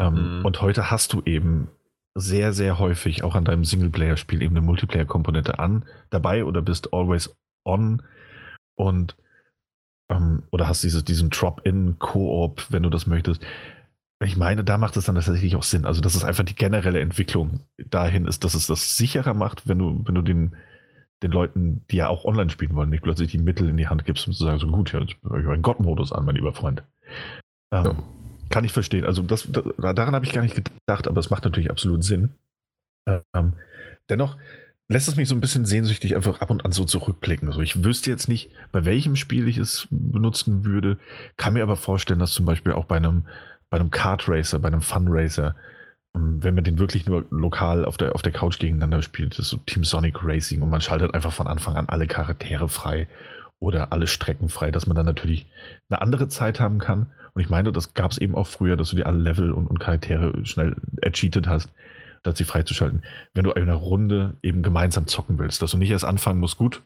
Ähm, 0.00 0.38
Mhm. 0.38 0.44
Und 0.44 0.60
heute 0.62 0.90
hast 0.90 1.12
du 1.12 1.22
eben 1.24 1.68
sehr, 2.14 2.52
sehr 2.52 2.78
häufig 2.78 3.22
auch 3.22 3.34
an 3.34 3.44
deinem 3.44 3.64
Singleplayer-Spiel 3.64 4.42
eben 4.42 4.56
eine 4.56 4.66
Multiplayer-Komponente 4.66 5.58
an, 5.58 5.84
dabei 6.10 6.44
oder 6.44 6.62
bist 6.62 6.92
always 6.92 7.36
on 7.64 8.02
und 8.76 9.16
ähm, 10.10 10.42
oder 10.50 10.68
hast 10.68 10.82
diese, 10.82 11.02
diesen 11.02 11.30
Drop-in-Koop, 11.30 12.66
wenn 12.70 12.82
du 12.82 12.90
das 12.90 13.06
möchtest. 13.06 13.44
Ich 14.20 14.36
meine, 14.36 14.64
da 14.64 14.78
macht 14.78 14.96
es 14.96 15.04
dann 15.04 15.14
tatsächlich 15.14 15.54
auch 15.54 15.62
Sinn. 15.62 15.84
Also, 15.84 16.00
dass 16.00 16.14
es 16.16 16.24
einfach 16.24 16.44
die 16.44 16.56
generelle 16.56 17.00
Entwicklung 17.00 17.60
dahin 17.76 18.26
ist, 18.26 18.42
dass 18.42 18.54
es 18.54 18.66
das 18.66 18.96
sicherer 18.96 19.34
macht, 19.34 19.68
wenn 19.68 19.78
du, 19.78 20.02
wenn 20.04 20.14
du 20.14 20.22
den, 20.22 20.56
den 21.22 21.30
Leuten, 21.30 21.84
die 21.90 21.96
ja 21.96 22.08
auch 22.08 22.24
online 22.24 22.50
spielen 22.50 22.74
wollen, 22.74 22.90
nicht 22.90 23.02
plötzlich 23.02 23.30
die 23.30 23.38
Mittel 23.38 23.68
in 23.68 23.76
die 23.76 23.86
Hand 23.88 24.04
gibst, 24.04 24.26
um 24.26 24.32
zu 24.32 24.44
sagen, 24.44 24.58
so 24.58 24.66
gut, 24.66 24.92
ja, 24.92 25.00
ich 25.02 25.16
habe 25.22 25.52
einen 25.52 25.62
Gott-Modus 25.62 26.12
an, 26.12 26.24
mein 26.24 26.34
lieber 26.34 26.52
Freund. 26.52 26.82
Ähm, 27.70 27.84
ja. 27.84 27.96
Kann 28.50 28.64
ich 28.64 28.72
verstehen. 28.72 29.04
Also 29.04 29.22
das, 29.22 29.48
daran 29.50 30.14
habe 30.14 30.24
ich 30.24 30.32
gar 30.32 30.42
nicht 30.42 30.54
gedacht, 30.54 31.08
aber 31.08 31.20
es 31.20 31.30
macht 31.30 31.44
natürlich 31.44 31.70
absolut 31.70 32.04
Sinn. 32.04 32.30
Ähm, 33.06 33.54
dennoch 34.08 34.36
lässt 34.88 35.08
es 35.08 35.16
mich 35.16 35.28
so 35.28 35.34
ein 35.34 35.40
bisschen 35.40 35.66
sehnsüchtig 35.66 36.16
einfach 36.16 36.40
ab 36.40 36.50
und 36.50 36.64
an 36.64 36.72
so 36.72 36.84
zurückblicken. 36.84 37.48
Also 37.48 37.60
ich 37.60 37.84
wüsste 37.84 38.10
jetzt 38.10 38.28
nicht, 38.28 38.50
bei 38.72 38.84
welchem 38.84 39.16
Spiel 39.16 39.48
ich 39.48 39.58
es 39.58 39.86
benutzen 39.90 40.64
würde, 40.64 40.98
kann 41.36 41.54
mir 41.54 41.62
aber 41.62 41.76
vorstellen, 41.76 42.20
dass 42.20 42.32
zum 42.32 42.46
Beispiel 42.46 42.72
auch 42.72 42.86
bei 42.86 42.96
einem 42.96 43.24
bei 43.70 43.78
einem 43.78 43.90
Kart 43.90 44.28
Racer, 44.28 44.58
bei 44.58 44.68
einem 44.68 44.80
Fun 44.80 45.06
Racer, 45.08 45.54
ähm, 46.14 46.42
wenn 46.42 46.54
man 46.54 46.64
den 46.64 46.78
wirklich 46.78 47.06
nur 47.06 47.26
lokal 47.30 47.84
auf 47.84 47.96
der, 47.96 48.14
auf 48.14 48.22
der 48.22 48.32
Couch 48.32 48.58
gegeneinander 48.58 49.02
spielt, 49.02 49.32
das 49.32 49.46
ist 49.46 49.50
so 49.50 49.58
Team 49.58 49.84
Sonic 49.84 50.22
Racing 50.22 50.62
und 50.62 50.70
man 50.70 50.80
schaltet 50.80 51.14
einfach 51.14 51.32
von 51.32 51.46
Anfang 51.46 51.76
an 51.76 51.88
alle 51.88 52.06
Charaktere 52.06 52.68
frei 52.68 53.08
oder 53.60 53.92
alle 53.92 54.06
Strecken 54.06 54.48
frei, 54.48 54.70
dass 54.70 54.86
man 54.86 54.96
dann 54.96 55.06
natürlich 55.06 55.46
eine 55.90 56.00
andere 56.00 56.28
Zeit 56.28 56.60
haben 56.60 56.78
kann. 56.78 57.12
Und 57.38 57.44
ich 57.44 57.50
meine, 57.50 57.70
das 57.70 57.94
gab 57.94 58.10
es 58.10 58.18
eben 58.18 58.34
auch 58.34 58.48
früher, 58.48 58.76
dass 58.76 58.90
du 58.90 58.96
dir 58.96 59.06
alle 59.06 59.20
Level 59.20 59.52
und, 59.52 59.68
und 59.68 59.78
Charaktere 59.78 60.44
schnell 60.44 60.74
ercheatet 61.00 61.46
hast, 61.46 61.70
dass 62.24 62.36
sie 62.36 62.42
freizuschalten. 62.42 63.04
Wenn 63.32 63.44
du 63.44 63.52
eine 63.52 63.74
Runde 63.74 64.36
eben 64.42 64.64
gemeinsam 64.64 65.06
zocken 65.06 65.38
willst, 65.38 65.62
dass 65.62 65.70
du 65.70 65.78
nicht 65.78 65.92
erst 65.92 66.04
anfangen 66.04 66.40
musst, 66.40 66.56
gut, 66.56 66.82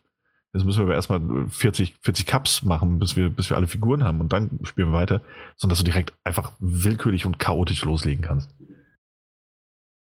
Jetzt 0.53 0.67
müssen 0.67 0.81
wir 0.81 0.85
aber 0.85 0.95
erstmal 0.95 1.49
40, 1.49 1.95
40 2.03 2.27
Cups 2.27 2.63
machen, 2.63 2.99
bis 2.99 3.17
wir, 3.17 3.31
bis 3.31 3.49
wir 3.49 3.57
alle 3.57 3.67
Figuren 3.67 4.05
haben 4.05 4.21
und 4.21 4.35
dann 4.35 4.61
spielen 4.65 4.89
wir 4.89 4.99
weiter, 4.99 5.23
sondern 5.57 5.71
dass 5.71 5.79
du 5.79 5.85
direkt 5.85 6.13
einfach 6.25 6.53
willkürlich 6.59 7.25
und 7.25 7.39
chaotisch 7.39 7.83
loslegen 7.87 8.23
kannst. 8.23 8.55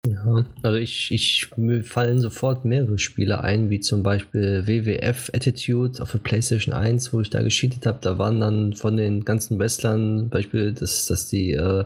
Ja, 0.07 0.45
also 0.63 0.77
ich, 0.77 1.11
ich 1.11 1.49
mir 1.57 1.83
fallen 1.83 2.19
sofort 2.19 2.63
mehrere 2.63 2.97
Spiele 2.97 3.43
ein, 3.43 3.69
wie 3.69 3.81
zum 3.81 4.01
Beispiel 4.01 4.65
WWF 4.65 5.29
Attitude 5.33 6.01
auf 6.01 6.13
der 6.13 6.19
PlayStation 6.19 6.73
1, 6.73 7.11
wo 7.11 7.19
ich 7.19 7.29
da 7.29 7.41
gescheatet 7.41 7.85
habe. 7.85 7.99
Da 8.01 8.17
waren 8.17 8.39
dann 8.39 8.73
von 8.73 8.95
den 8.95 9.25
ganzen 9.25 9.59
Wrestlern 9.59 10.29
Beispiel, 10.29 10.71
dass, 10.71 11.07
dass 11.07 11.27
die, 11.27 11.51
äh, 11.51 11.83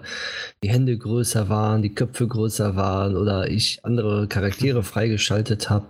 die 0.63 0.69
Hände 0.69 0.95
größer 0.95 1.49
waren, 1.49 1.81
die 1.81 1.95
Köpfe 1.95 2.27
größer 2.27 2.75
waren 2.75 3.17
oder 3.17 3.49
ich 3.49 3.79
andere 3.83 4.27
Charaktere 4.27 4.83
freigeschaltet 4.83 5.71
habe. 5.71 5.87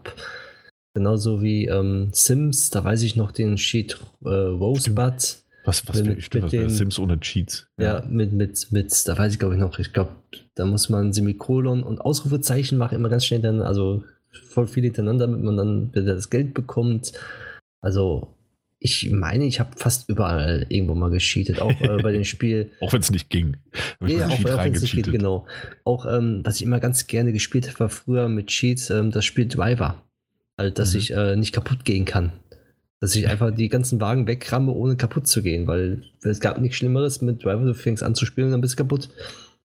Genauso 0.93 1.41
wie 1.41 1.65
ähm, 1.65 2.09
Sims, 2.13 2.69
da 2.69 2.85
weiß 2.85 3.03
ich 3.03 3.17
noch 3.17 3.33
den 3.33 3.57
Cheat 3.57 3.99
äh, 4.23 4.29
Rosebud. 4.29 5.39
Was, 5.65 5.87
was 5.87 6.03
mit, 6.03 6.23
stimmt, 6.23 6.45
mit 6.45 6.53
den, 6.53 6.69
Sims 6.69 6.99
ohne 6.99 7.19
Cheats. 7.19 7.67
Ja, 7.77 7.99
ja, 7.99 8.05
mit, 8.07 8.31
mit, 8.31 8.71
mit, 8.71 9.07
da 9.07 9.17
weiß 9.17 9.33
ich 9.33 9.39
glaube 9.39 9.55
ich 9.55 9.59
noch, 9.59 9.79
ich 9.79 9.91
glaube, 9.91 10.11
da 10.55 10.65
muss 10.65 10.89
man 10.89 11.13
Semikolon 11.13 11.83
und 11.83 11.99
Ausrufezeichen 11.99 12.77
machen, 12.77 12.95
immer 12.95 13.09
ganz 13.09 13.25
schnell 13.25 13.41
dann, 13.41 13.61
also 13.61 14.03
voll 14.31 14.67
viel 14.67 14.83
hintereinander, 14.83 15.27
damit 15.27 15.43
man 15.43 15.57
dann 15.57 15.93
wieder 15.93 16.15
das 16.15 16.29
Geld 16.29 16.53
bekommt. 16.53 17.13
Also, 17.81 18.35
ich 18.79 19.09
meine, 19.11 19.45
ich 19.45 19.59
habe 19.59 19.71
fast 19.77 20.09
überall 20.09 20.65
irgendwo 20.69 20.95
mal 20.95 21.09
gescheatet, 21.09 21.61
auch 21.61 21.79
äh, 21.81 22.01
bei 22.01 22.11
dem 22.11 22.23
Spiel. 22.25 22.71
auch 22.81 22.93
wenn 22.93 23.01
es 23.01 23.11
nicht 23.11 23.29
ging. 23.29 23.57
Ja, 24.05 24.27
auch, 24.27 24.33
auch 24.33 24.63
wenn 24.63 24.73
es 24.73 24.81
nicht 24.81 24.95
geht, 24.95 25.11
genau. 25.11 25.45
Auch, 25.83 26.05
ähm, 26.05 26.41
was 26.43 26.57
ich 26.57 26.63
immer 26.63 26.79
ganz 26.79 27.07
gerne 27.07 27.31
gespielt 27.31 27.67
habe, 27.67 27.79
war 27.81 27.89
früher 27.89 28.27
mit 28.27 28.47
Cheats, 28.47 28.89
ähm, 28.89 29.11
das 29.11 29.25
Spiel 29.25 29.47
Driver. 29.47 30.01
Halt, 30.57 30.77
dass 30.79 30.93
mhm. 30.93 30.99
ich 30.99 31.11
äh, 31.11 31.35
nicht 31.35 31.53
kaputt 31.53 31.85
gehen 31.85 32.05
kann. 32.05 32.33
Dass 32.99 33.15
ich 33.15 33.27
einfach 33.27 33.51
die 33.51 33.69
ganzen 33.69 33.99
Wagen 33.99 34.27
wegramme, 34.27 34.71
ohne 34.71 34.95
kaputt 34.95 35.27
zu 35.27 35.41
gehen, 35.41 35.67
weil 35.67 36.03
es 36.21 36.39
gab 36.39 36.59
nichts 36.61 36.77
Schlimmeres 36.77 37.21
mit 37.21 37.43
Driver, 37.43 37.65
du 37.65 37.73
fängst 37.73 38.03
an 38.03 38.15
zu 38.15 38.25
spielen 38.25 38.47
und 38.47 38.51
dann 38.53 38.61
bist 38.61 38.73
du 38.73 38.83
kaputt. 38.83 39.09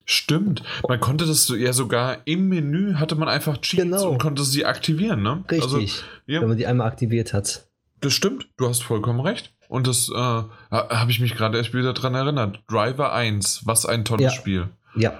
Stimmt. 0.05 0.63
Man 0.87 1.01
konnte 1.01 1.27
das 1.27 1.49
ja 1.49 1.73
sogar 1.73 2.19
im 2.27 2.49
Menü 2.49 2.95
hatte 2.95 3.15
man 3.15 3.29
einfach 3.29 3.59
Cheats 3.59 3.83
genau. 3.83 4.11
und 4.11 4.19
konnte 4.19 4.45
sie 4.45 4.65
aktivieren, 4.67 5.23
ne? 5.23 5.45
Richtig. 5.51 5.63
Also, 5.63 5.79
ja. 6.27 6.41
Wenn 6.41 6.49
man 6.49 6.59
die 6.59 6.67
einmal 6.67 6.87
aktiviert 6.87 7.33
hat. 7.33 7.67
Das 8.01 8.13
stimmt. 8.13 8.49
Du 8.59 8.69
hast 8.69 8.83
vollkommen 8.83 9.21
recht. 9.21 9.55
Und 9.69 9.87
das 9.87 10.11
äh, 10.11 10.15
habe 10.15 11.11
ich 11.11 11.21
mich 11.21 11.35
gerade 11.35 11.57
erst 11.57 11.73
wieder 11.73 11.95
daran 11.95 12.15
erinnert. 12.15 12.61
Driver 12.69 13.15
1, 13.15 13.63
was 13.65 13.87
ein 13.87 14.05
tolles 14.05 14.25
ja. 14.25 14.31
Spiel. 14.31 14.69
Ja. 14.95 15.15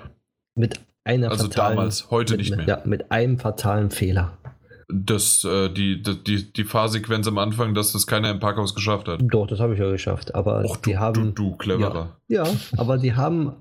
Mit 0.55 0.81
einer 1.03 1.31
Also 1.31 1.45
fatalen, 1.45 1.77
damals, 1.77 2.11
heute 2.11 2.35
mit, 2.35 2.41
nicht 2.41 2.57
mehr. 2.57 2.67
Ja, 2.67 2.83
mit 2.85 3.11
einem 3.11 3.39
fatalen 3.39 3.91
Fehler 3.91 4.37
das, 4.89 5.45
äh, 5.45 5.71
die, 5.71 6.03
die, 6.03 6.53
die 6.53 6.65
Fahrsequenz 6.65 7.27
am 7.27 7.39
Anfang, 7.39 7.75
dass 7.75 7.93
das 7.93 8.07
keiner 8.07 8.31
im 8.31 8.39
Parkhaus 8.39 8.75
geschafft 8.75 9.09
hat. 9.09 9.21
Doch, 9.23 9.47
das 9.47 9.61
habe 9.61 9.75
ich 9.75 9.81
ja 9.81 9.91
geschafft. 9.91 10.35
Aber 10.35 10.65
Och, 10.65 10.77
du, 10.77 10.91
die 10.91 10.99
haben. 10.99 11.35
Du, 11.35 11.51
du 11.51 11.57
cleverer. 11.57 12.17
Ja, 12.29 12.45
ja, 12.45 12.53
aber 12.77 12.99
die 12.99 13.15
haben, 13.15 13.53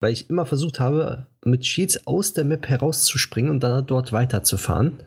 weil 0.00 0.12
ich 0.12 0.30
immer 0.30 0.46
versucht 0.46 0.80
habe, 0.80 1.26
mit 1.44 1.62
Cheats 1.62 2.06
aus 2.06 2.32
der 2.32 2.44
Map 2.44 2.68
herauszuspringen 2.68 3.50
und 3.50 3.62
dann 3.62 3.86
dort 3.86 4.12
weiterzufahren, 4.12 5.02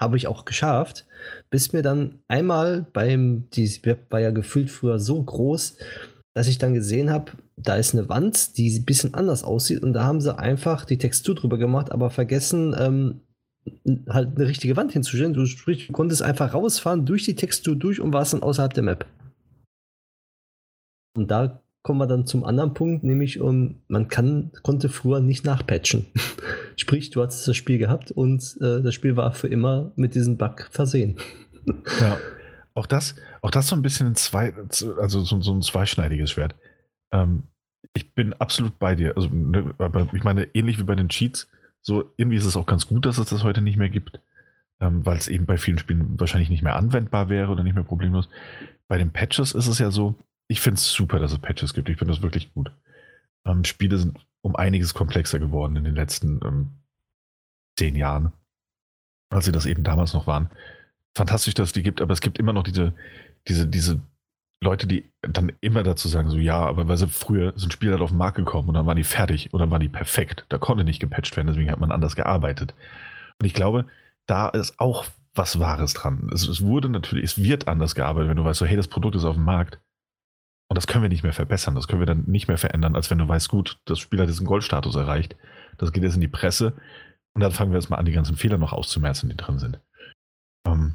habe 0.00 0.16
ich 0.16 0.26
auch 0.26 0.44
geschafft, 0.44 1.06
bis 1.50 1.72
mir 1.72 1.82
dann 1.82 2.20
einmal 2.28 2.86
beim, 2.92 3.48
die 3.50 3.70
Map 3.84 4.06
war 4.10 4.20
ja 4.20 4.30
gefühlt 4.30 4.70
früher 4.70 4.98
so 4.98 5.22
groß, 5.22 5.76
dass 6.34 6.48
ich 6.48 6.58
dann 6.58 6.74
gesehen 6.74 7.10
habe, 7.10 7.32
da 7.56 7.76
ist 7.76 7.94
eine 7.94 8.08
Wand, 8.08 8.56
die 8.56 8.78
ein 8.78 8.84
bisschen 8.84 9.14
anders 9.14 9.44
aussieht 9.44 9.82
und 9.82 9.92
da 9.92 10.04
haben 10.04 10.20
sie 10.20 10.36
einfach 10.36 10.84
die 10.84 10.98
Textur 10.98 11.34
drüber 11.34 11.58
gemacht, 11.58 11.92
aber 11.92 12.10
vergessen, 12.10 12.74
ähm, 12.78 13.20
halt 14.08 14.36
eine 14.36 14.46
richtige 14.46 14.76
Wand 14.76 14.92
hinzustellen. 14.92 15.34
Du, 15.34 15.44
sprich, 15.46 15.88
du 15.88 15.92
konntest 15.92 16.22
einfach 16.22 16.54
rausfahren 16.54 17.04
durch 17.04 17.24
die 17.24 17.34
Textur 17.34 17.76
durch 17.76 18.00
und 18.00 18.12
warst 18.12 18.32
dann 18.32 18.42
außerhalb 18.42 18.72
der 18.72 18.82
Map. 18.82 19.06
Und 21.16 21.30
da 21.30 21.62
kommen 21.82 21.98
wir 21.98 22.06
dann 22.06 22.26
zum 22.26 22.44
anderen 22.44 22.74
Punkt, 22.74 23.04
nämlich 23.04 23.40
um, 23.40 23.82
man 23.88 24.08
kann, 24.08 24.50
konnte 24.62 24.88
früher 24.88 25.20
nicht 25.20 25.44
nachpatchen. 25.44 26.06
Sprich, 26.76 27.10
du 27.10 27.22
hattest 27.22 27.48
das 27.48 27.56
Spiel 27.56 27.78
gehabt 27.78 28.10
und 28.10 28.56
äh, 28.60 28.82
das 28.82 28.94
Spiel 28.94 29.16
war 29.16 29.32
für 29.32 29.48
immer 29.48 29.92
mit 29.96 30.14
diesem 30.14 30.36
Bug 30.36 30.68
versehen. 30.70 31.16
ja, 32.00 32.18
auch 32.74 32.86
das, 32.86 33.14
auch 33.42 33.50
das 33.50 33.68
so 33.68 33.76
ein 33.76 33.82
bisschen 33.82 34.08
ein 34.08 34.14
zwei, 34.14 34.54
also 34.98 35.22
so, 35.22 35.40
so 35.40 35.52
ein 35.52 35.62
zweischneidiges 35.62 36.32
Schwert. 36.32 36.54
Ähm, 37.12 37.44
ich 37.94 38.14
bin 38.14 38.34
absolut 38.34 38.78
bei 38.78 38.94
dir. 38.94 39.16
Also, 39.16 39.28
ne, 39.30 39.74
ich 40.12 40.22
meine, 40.22 40.44
ähnlich 40.54 40.78
wie 40.78 40.84
bei 40.84 40.94
den 40.94 41.08
Cheats, 41.08 41.48
so, 41.82 42.12
irgendwie 42.16 42.36
ist 42.36 42.44
es 42.44 42.56
auch 42.56 42.66
ganz 42.66 42.86
gut, 42.86 43.06
dass 43.06 43.18
es 43.18 43.30
das 43.30 43.42
heute 43.42 43.62
nicht 43.62 43.78
mehr 43.78 43.88
gibt, 43.88 44.20
ähm, 44.80 45.04
weil 45.04 45.16
es 45.16 45.28
eben 45.28 45.46
bei 45.46 45.56
vielen 45.56 45.78
Spielen 45.78 46.20
wahrscheinlich 46.20 46.50
nicht 46.50 46.62
mehr 46.62 46.76
anwendbar 46.76 47.30
wäre 47.30 47.50
oder 47.50 47.62
nicht 47.64 47.74
mehr 47.74 47.84
problemlos. 47.84 48.28
Bei 48.86 48.98
den 48.98 49.12
Patches 49.12 49.54
ist 49.54 49.66
es 49.66 49.78
ja 49.78 49.90
so, 49.90 50.14
ich 50.50 50.60
finde 50.60 50.78
es 50.78 50.92
super, 50.92 51.20
dass 51.20 51.30
es 51.30 51.38
Patches 51.38 51.74
gibt. 51.74 51.88
Ich 51.88 51.96
finde 51.96 52.12
das 52.12 52.22
wirklich 52.22 52.52
gut. 52.52 52.72
Ähm, 53.46 53.62
Spiele 53.64 53.96
sind 53.98 54.18
um 54.42 54.56
einiges 54.56 54.94
komplexer 54.94 55.38
geworden 55.38 55.76
in 55.76 55.84
den 55.84 55.94
letzten 55.94 56.40
ähm, 56.44 56.70
zehn 57.78 57.94
Jahren, 57.94 58.32
als 59.30 59.44
sie 59.44 59.52
das 59.52 59.64
eben 59.64 59.84
damals 59.84 60.12
noch 60.12 60.26
waren. 60.26 60.50
Fantastisch, 61.16 61.54
dass 61.54 61.68
es 61.68 61.72
die 61.72 61.84
gibt, 61.84 62.02
aber 62.02 62.12
es 62.12 62.20
gibt 62.20 62.36
immer 62.38 62.52
noch 62.52 62.64
diese, 62.64 62.92
diese, 63.46 63.68
diese 63.68 64.00
Leute, 64.60 64.88
die 64.88 65.08
dann 65.22 65.52
immer 65.60 65.84
dazu 65.84 66.08
sagen, 66.08 66.30
so 66.30 66.36
ja, 66.36 66.58
aber 66.58 66.88
weil 66.88 66.96
sie 66.96 67.06
früher 67.06 67.52
sind 67.56 67.72
Spieler 67.72 67.92
halt 67.92 68.02
auf 68.02 68.10
den 68.10 68.18
Markt 68.18 68.36
gekommen 68.36 68.68
und 68.68 68.74
dann 68.74 68.86
waren 68.86 68.96
die 68.96 69.04
fertig 69.04 69.54
oder 69.54 69.70
waren 69.70 69.80
die 69.80 69.88
perfekt. 69.88 70.46
Da 70.48 70.58
konnte 70.58 70.82
nicht 70.82 70.98
gepatcht 70.98 71.36
werden, 71.36 71.46
deswegen 71.46 71.70
hat 71.70 71.78
man 71.78 71.92
anders 71.92 72.16
gearbeitet. 72.16 72.74
Und 73.38 73.46
ich 73.46 73.54
glaube, 73.54 73.86
da 74.26 74.48
ist 74.48 74.80
auch 74.80 75.04
was 75.32 75.60
Wahres 75.60 75.94
dran. 75.94 76.28
Es, 76.34 76.48
es 76.48 76.60
wurde 76.60 76.88
natürlich, 76.88 77.24
es 77.24 77.40
wird 77.40 77.68
anders 77.68 77.94
gearbeitet, 77.94 78.30
wenn 78.30 78.36
du 78.36 78.44
weißt, 78.44 78.58
so, 78.58 78.66
hey, 78.66 78.76
das 78.76 78.88
Produkt 78.88 79.14
ist 79.14 79.24
auf 79.24 79.36
dem 79.36 79.44
Markt. 79.44 79.78
Und 80.70 80.76
das 80.76 80.86
können 80.86 81.02
wir 81.02 81.08
nicht 81.08 81.24
mehr 81.24 81.32
verbessern, 81.32 81.74
das 81.74 81.88
können 81.88 82.00
wir 82.00 82.06
dann 82.06 82.24
nicht 82.26 82.46
mehr 82.46 82.56
verändern, 82.56 82.94
als 82.94 83.10
wenn 83.10 83.18
du 83.18 83.26
weißt, 83.26 83.48
gut, 83.48 83.80
das 83.86 83.98
Spiel 83.98 84.20
hat 84.20 84.28
jetzt 84.28 84.38
einen 84.38 84.46
Goldstatus 84.46 84.94
erreicht. 84.94 85.34
Das 85.78 85.92
geht 85.92 86.04
jetzt 86.04 86.14
in 86.14 86.20
die 86.20 86.28
Presse 86.28 86.74
und 87.34 87.40
dann 87.40 87.50
fangen 87.50 87.72
wir 87.72 87.78
jetzt 87.78 87.90
mal 87.90 87.96
an, 87.96 88.04
die 88.04 88.12
ganzen 88.12 88.36
Fehler 88.36 88.56
noch 88.56 88.72
auszumerzen, 88.72 89.28
die 89.28 89.36
drin 89.36 89.58
sind. 89.58 89.80
Ähm, 90.64 90.94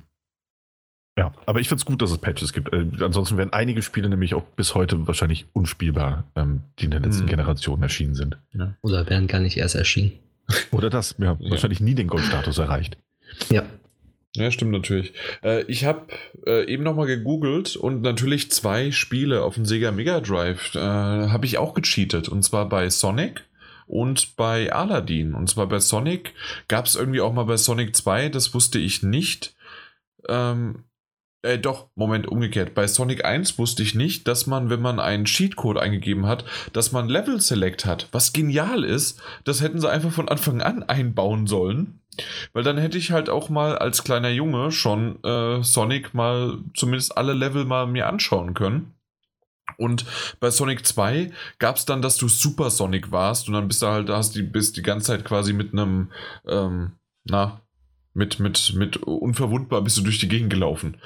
ja, 1.17 1.33
aber 1.45 1.59
ich 1.59 1.67
finde 1.67 1.79
es 1.79 1.85
gut, 1.85 2.01
dass 2.01 2.11
es 2.11 2.19
Patches 2.19 2.53
gibt. 2.53 2.71
Äh, 2.71 2.87
ansonsten 3.01 3.37
wären 3.37 3.51
einige 3.51 3.81
Spiele 3.81 4.07
nämlich 4.07 4.33
auch 4.33 4.43
bis 4.43 4.75
heute 4.75 5.07
wahrscheinlich 5.07 5.45
unspielbar, 5.51 6.23
ähm, 6.37 6.63
die 6.79 6.85
in 6.85 6.91
der 6.91 7.01
letzten 7.01 7.23
hm. 7.23 7.29
Generation 7.29 7.83
erschienen 7.83 8.15
sind. 8.15 8.37
Ja. 8.53 8.75
Oder 8.81 9.09
wären 9.09 9.27
gar 9.27 9.41
nicht 9.41 9.57
erst 9.57 9.75
erschienen. 9.75 10.13
Oder 10.71 10.89
das, 10.89 11.15
ja, 11.17 11.35
ja. 11.37 11.49
wahrscheinlich 11.51 11.81
nie 11.81 11.95
den 11.95 12.07
Goldstatus 12.07 12.57
erreicht. 12.59 12.97
Ja. 13.49 13.63
Ja, 14.35 14.51
stimmt 14.51 14.71
natürlich. 14.71 15.13
Äh, 15.43 15.63
ich 15.63 15.85
habe 15.85 16.07
äh, 16.45 16.65
eben 16.65 16.83
nochmal 16.83 17.07
gegoogelt 17.07 17.75
und 17.75 18.01
natürlich 18.01 18.51
zwei 18.51 18.91
Spiele 18.91 19.43
auf 19.43 19.55
dem 19.55 19.65
Sega 19.65 19.91
Mega 19.91 20.19
Drive 20.19 20.75
äh, 20.75 20.79
habe 20.79 21.45
ich 21.45 21.57
auch 21.57 21.73
gecheatet. 21.73 22.27
Und 22.27 22.43
zwar 22.43 22.67
bei 22.67 22.89
Sonic 22.89 23.45
und 23.87 24.35
bei 24.35 24.73
Aladdin. 24.73 25.33
Und 25.33 25.49
zwar 25.49 25.67
bei 25.67 25.79
Sonic 25.79 26.33
gab 26.67 26.85
es 26.85 26.95
irgendwie 26.95 27.21
auch 27.21 27.33
mal 27.33 27.45
bei 27.45 27.57
Sonic 27.57 27.95
2, 27.95 28.29
das 28.29 28.53
wusste 28.53 28.77
ich 28.77 29.03
nicht. 29.03 29.55
Ähm, 30.27 30.83
äh, 31.45 31.59
doch, 31.59 31.89
Moment, 31.95 32.27
umgekehrt. 32.27 32.73
Bei 32.73 32.87
Sonic 32.87 33.23
1 33.23 33.59
wusste 33.59 33.83
ich 33.83 33.93
nicht, 33.93 34.27
dass 34.27 34.47
man, 34.47 34.71
wenn 34.71 34.81
man 34.81 34.99
einen 34.99 35.25
Cheatcode 35.25 35.77
eingegeben 35.77 36.25
hat, 36.25 36.43
dass 36.73 36.91
man 36.91 37.07
Level 37.07 37.39
Select 37.39 37.85
hat. 37.85 38.07
Was 38.11 38.33
genial 38.33 38.83
ist, 38.83 39.21
das 39.43 39.61
hätten 39.61 39.79
sie 39.79 39.89
einfach 39.89 40.11
von 40.11 40.27
Anfang 40.27 40.61
an 40.61 40.81
einbauen 40.83 41.45
sollen. 41.45 42.01
Weil 42.53 42.63
dann 42.63 42.77
hätte 42.77 42.97
ich 42.97 43.11
halt 43.11 43.29
auch 43.29 43.49
mal 43.49 43.77
als 43.77 44.03
kleiner 44.03 44.29
Junge 44.29 44.71
schon 44.71 45.23
äh, 45.23 45.63
Sonic 45.63 46.13
mal 46.13 46.59
zumindest 46.73 47.17
alle 47.17 47.33
Level 47.33 47.65
mal 47.65 47.87
mir 47.87 48.07
anschauen 48.07 48.53
können. 48.53 48.95
Und 49.77 50.05
bei 50.39 50.51
Sonic 50.51 50.85
2 50.85 51.31
gab 51.59 51.77
es 51.77 51.85
dann, 51.85 52.01
dass 52.01 52.17
du 52.17 52.27
Super 52.27 52.69
Sonic 52.69 53.11
warst 53.11 53.47
und 53.47 53.53
dann 53.53 53.67
bist 53.67 53.81
du 53.81 53.87
halt, 53.87 54.09
hast 54.09 54.35
die, 54.35 54.43
bist 54.43 54.77
die 54.77 54.83
ganze 54.83 55.07
Zeit 55.07 55.25
quasi 55.25 55.53
mit 55.53 55.73
einem, 55.73 56.11
ähm, 56.47 56.93
na, 57.25 57.61
mit, 58.13 58.39
mit, 58.39 58.73
mit 58.75 58.97
unverwundbar 58.97 59.81
bist 59.81 59.97
du 59.97 60.01
durch 60.01 60.19
die 60.19 60.29
Gegend 60.29 60.49
gelaufen. 60.49 60.97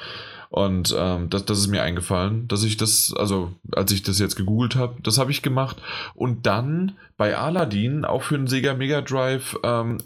Und 0.49 0.95
ähm, 0.97 1.29
das, 1.29 1.45
das 1.45 1.59
ist 1.59 1.67
mir 1.67 1.83
eingefallen, 1.83 2.47
dass 2.47 2.63
ich 2.63 2.75
das, 2.77 3.13
also 3.15 3.53
als 3.71 3.91
ich 3.91 4.01
das 4.01 4.19
jetzt 4.19 4.35
gegoogelt 4.35 4.75
habe, 4.75 4.95
das 5.03 5.17
habe 5.17 5.31
ich 5.31 5.41
gemacht. 5.41 5.77
Und 6.15 6.45
dann 6.45 6.97
bei 7.17 7.37
Aladdin, 7.37 8.03
auch 8.03 8.23
für 8.23 8.37
den 8.37 8.47
Sega 8.47 8.73
Mega 8.73 9.01
Drive, 9.01 9.57
ähm, 9.63 9.99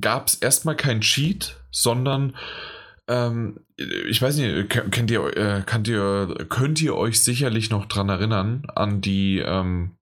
gab 0.00 0.28
es 0.28 0.34
erstmal 0.34 0.76
kein 0.76 1.00
Cheat, 1.00 1.56
sondern 1.70 2.34
ähm, 3.08 3.60
ich 3.76 4.20
weiß 4.20 4.36
nicht, 4.36 4.68
kennt 4.68 5.10
ihr, 5.10 5.36
äh, 5.36 5.62
könnt 5.64 5.88
ihr, 5.88 6.34
könnt 6.48 6.80
ihr 6.82 6.94
euch 6.94 7.20
sicherlich 7.20 7.70
noch 7.70 7.86
dran 7.86 8.08
erinnern 8.08 8.64
an 8.74 9.00
die, 9.00 9.38
ähm, 9.38 9.92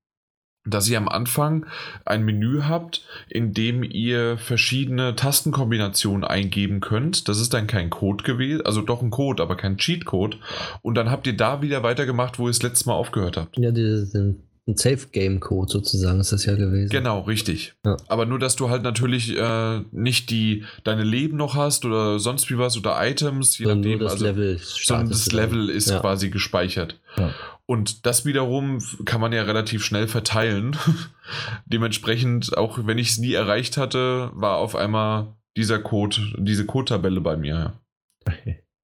dass 0.68 0.88
ihr 0.88 0.98
am 0.98 1.08
Anfang 1.08 1.66
ein 2.04 2.24
Menü 2.24 2.62
habt, 2.62 3.04
in 3.28 3.52
dem 3.54 3.84
ihr 3.84 4.36
verschiedene 4.38 5.14
Tastenkombinationen 5.14 6.24
eingeben 6.24 6.80
könnt. 6.80 7.28
Das 7.28 7.40
ist 7.40 7.54
dann 7.54 7.68
kein 7.68 7.90
Code 7.90 8.24
gewesen, 8.24 8.66
also 8.66 8.82
doch 8.82 9.00
ein 9.00 9.10
Code, 9.10 9.40
aber 9.40 9.56
kein 9.56 9.76
Cheatcode. 9.76 10.38
Und 10.82 10.96
dann 10.96 11.08
habt 11.08 11.28
ihr 11.28 11.36
da 11.36 11.62
wieder 11.62 11.84
weitergemacht, 11.84 12.40
wo 12.40 12.48
ihr 12.48 12.50
das 12.50 12.62
letzte 12.62 12.88
Mal 12.88 12.96
aufgehört 12.96 13.36
habt. 13.36 13.56
Ja, 13.56 13.70
die 13.70 14.04
sind 14.04 14.42
ein 14.68 14.76
Safe-Game-Code 14.76 15.70
sozusagen 15.70 16.18
ist 16.18 16.32
das 16.32 16.44
ja 16.44 16.56
gewesen. 16.56 16.90
Genau, 16.90 17.20
richtig. 17.20 17.74
Ja. 17.84 17.96
Aber 18.08 18.26
nur, 18.26 18.40
dass 18.40 18.56
du 18.56 18.68
halt 18.68 18.82
natürlich 18.82 19.36
äh, 19.36 19.80
nicht 19.92 20.30
die 20.30 20.64
deine 20.82 21.04
Leben 21.04 21.36
noch 21.36 21.54
hast 21.54 21.84
oder 21.84 22.18
sonst 22.18 22.50
wie 22.50 22.58
was 22.58 22.76
oder 22.76 22.96
Items, 23.00 23.58
je 23.58 23.66
nachdem. 23.66 24.00
das 24.00 24.12
also, 24.12 24.24
Level 24.24 24.58
sondern 24.60 25.10
das 25.10 25.30
Level 25.30 25.70
ist 25.70 25.90
ja. 25.90 26.00
quasi 26.00 26.30
gespeichert. 26.30 27.00
Ja. 27.16 27.32
Und 27.66 28.06
das 28.06 28.24
wiederum 28.24 28.82
kann 29.04 29.20
man 29.20 29.32
ja 29.32 29.42
relativ 29.42 29.84
schnell 29.84 30.08
verteilen. 30.08 30.76
Dementsprechend, 31.66 32.56
auch 32.56 32.86
wenn 32.86 32.98
ich 32.98 33.10
es 33.10 33.18
nie 33.18 33.34
erreicht 33.34 33.76
hatte, 33.76 34.30
war 34.34 34.56
auf 34.56 34.74
einmal 34.74 35.36
dieser 35.56 35.78
Code, 35.78 36.16
diese 36.38 36.66
Code-Tabelle 36.66 37.20
bei 37.20 37.36
mir. 37.36 37.74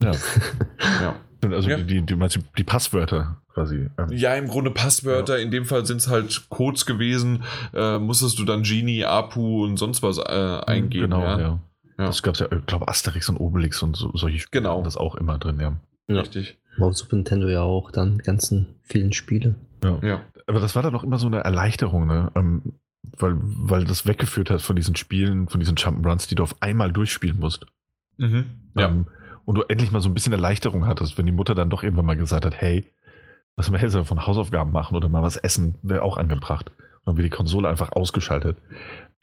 Ja. 0.03 0.13
ja. 0.83 1.17
Also 1.45 1.71
ja. 1.71 1.77
die, 1.77 2.03
die, 2.03 2.17
die, 2.17 2.39
die, 2.57 2.65
Passwörter 2.65 3.43
quasi. 3.53 3.89
Ähm. 3.99 4.13
Ja, 4.13 4.35
im 4.37 4.47
Grunde 4.47 4.71
Passwörter. 4.71 5.39
Ja. 5.39 5.45
In 5.45 5.51
dem 5.51 5.65
Fall 5.65 5.85
sind 5.87 5.97
es 5.97 6.09
halt 6.09 6.49
Codes 6.51 6.87
gewesen. 6.87 7.43
Äh, 7.75 7.99
musstest 7.99 8.39
du 8.39 8.45
dann 8.45 8.63
Genie, 8.63 9.05
Apu 9.05 9.65
und 9.65 9.77
sonst 9.77 10.03
was 10.03 10.19
äh, 10.19 10.61
eingeben. 10.67 11.11
Genau, 11.11 11.23
ja. 11.23 11.41
ja. 11.41 11.61
Das 11.97 12.23
gab 12.23 12.35
es 12.35 12.41
ja, 12.41 12.47
ich 12.51 12.67
glaube, 12.67 12.89
Asterix 12.89 13.29
und 13.29 13.39
Obelix 13.39 13.83
und 13.83 13.97
so, 13.97 14.11
solche 14.15 14.39
Spiele 14.39 14.63
genau. 14.63 14.83
das 14.83 14.97
auch 14.97 15.15
immer 15.15 15.39
drin, 15.39 15.61
ja. 15.61 15.77
Richtig. 16.09 16.59
Auf 16.79 16.97
Super 16.97 17.17
Nintendo 17.17 17.49
ja 17.49 17.63
auch 17.63 17.91
dann 17.91 18.19
die 18.19 18.25
ganzen 18.25 18.77
vielen 18.83 19.13
Spiele. 19.13 19.57
Ja. 19.85 19.99
ja. 20.03 20.21
Aber 20.47 20.61
das 20.61 20.75
war 20.75 20.83
dann 20.83 20.95
auch 20.95 21.05
immer 21.05 21.19
so 21.19 21.27
eine 21.27 21.41
Erleichterung, 21.41 22.07
ne? 22.07 22.31
Ähm, 22.35 22.75
weil, 23.19 23.37
weil 23.41 23.85
das 23.85 24.07
weggeführt 24.07 24.51
hat 24.51 24.63
von 24.63 24.77
diesen 24.77 24.97
Spielen, 24.97 25.49
von 25.49 25.61
diesen 25.61 25.77
Jump'n'Runs, 25.77 26.29
die 26.29 26.35
du 26.35 26.43
auf 26.43 26.57
einmal 26.61 26.93
durchspielen 26.93 27.39
musst. 27.39 27.67
Mhm. 28.17 28.47
Ja. 28.77 28.89
Ähm, 28.89 29.07
und 29.45 29.57
du 29.57 29.63
endlich 29.63 29.91
mal 29.91 30.01
so 30.01 30.09
ein 30.09 30.15
bisschen 30.15 30.33
Erleichterung 30.33 30.87
hattest, 30.87 31.19
wenn 31.19 31.27
die 31.27 31.33
Mutter 31.33 31.55
dann 31.55 31.71
doch 31.71 31.83
irgendwann 31.83 32.07
mal 32.07 32.17
gesagt 32.17 32.45
hat, 32.45 32.55
hey, 32.55 32.87
was 33.57 33.71
wir 33.71 33.79
hätte 33.79 34.05
von 34.05 34.27
Hausaufgaben 34.27 34.73
machen 34.73 34.97
oder 34.97 35.09
mal 35.09 35.23
was 35.23 35.37
essen, 35.37 35.77
wäre 35.83 36.03
auch 36.03 36.17
angebracht. 36.17 36.71
Und 36.71 37.07
dann 37.07 37.17
wird 37.17 37.27
die 37.27 37.37
Konsole 37.37 37.69
einfach 37.69 37.93
ausgeschaltet. 37.93 38.59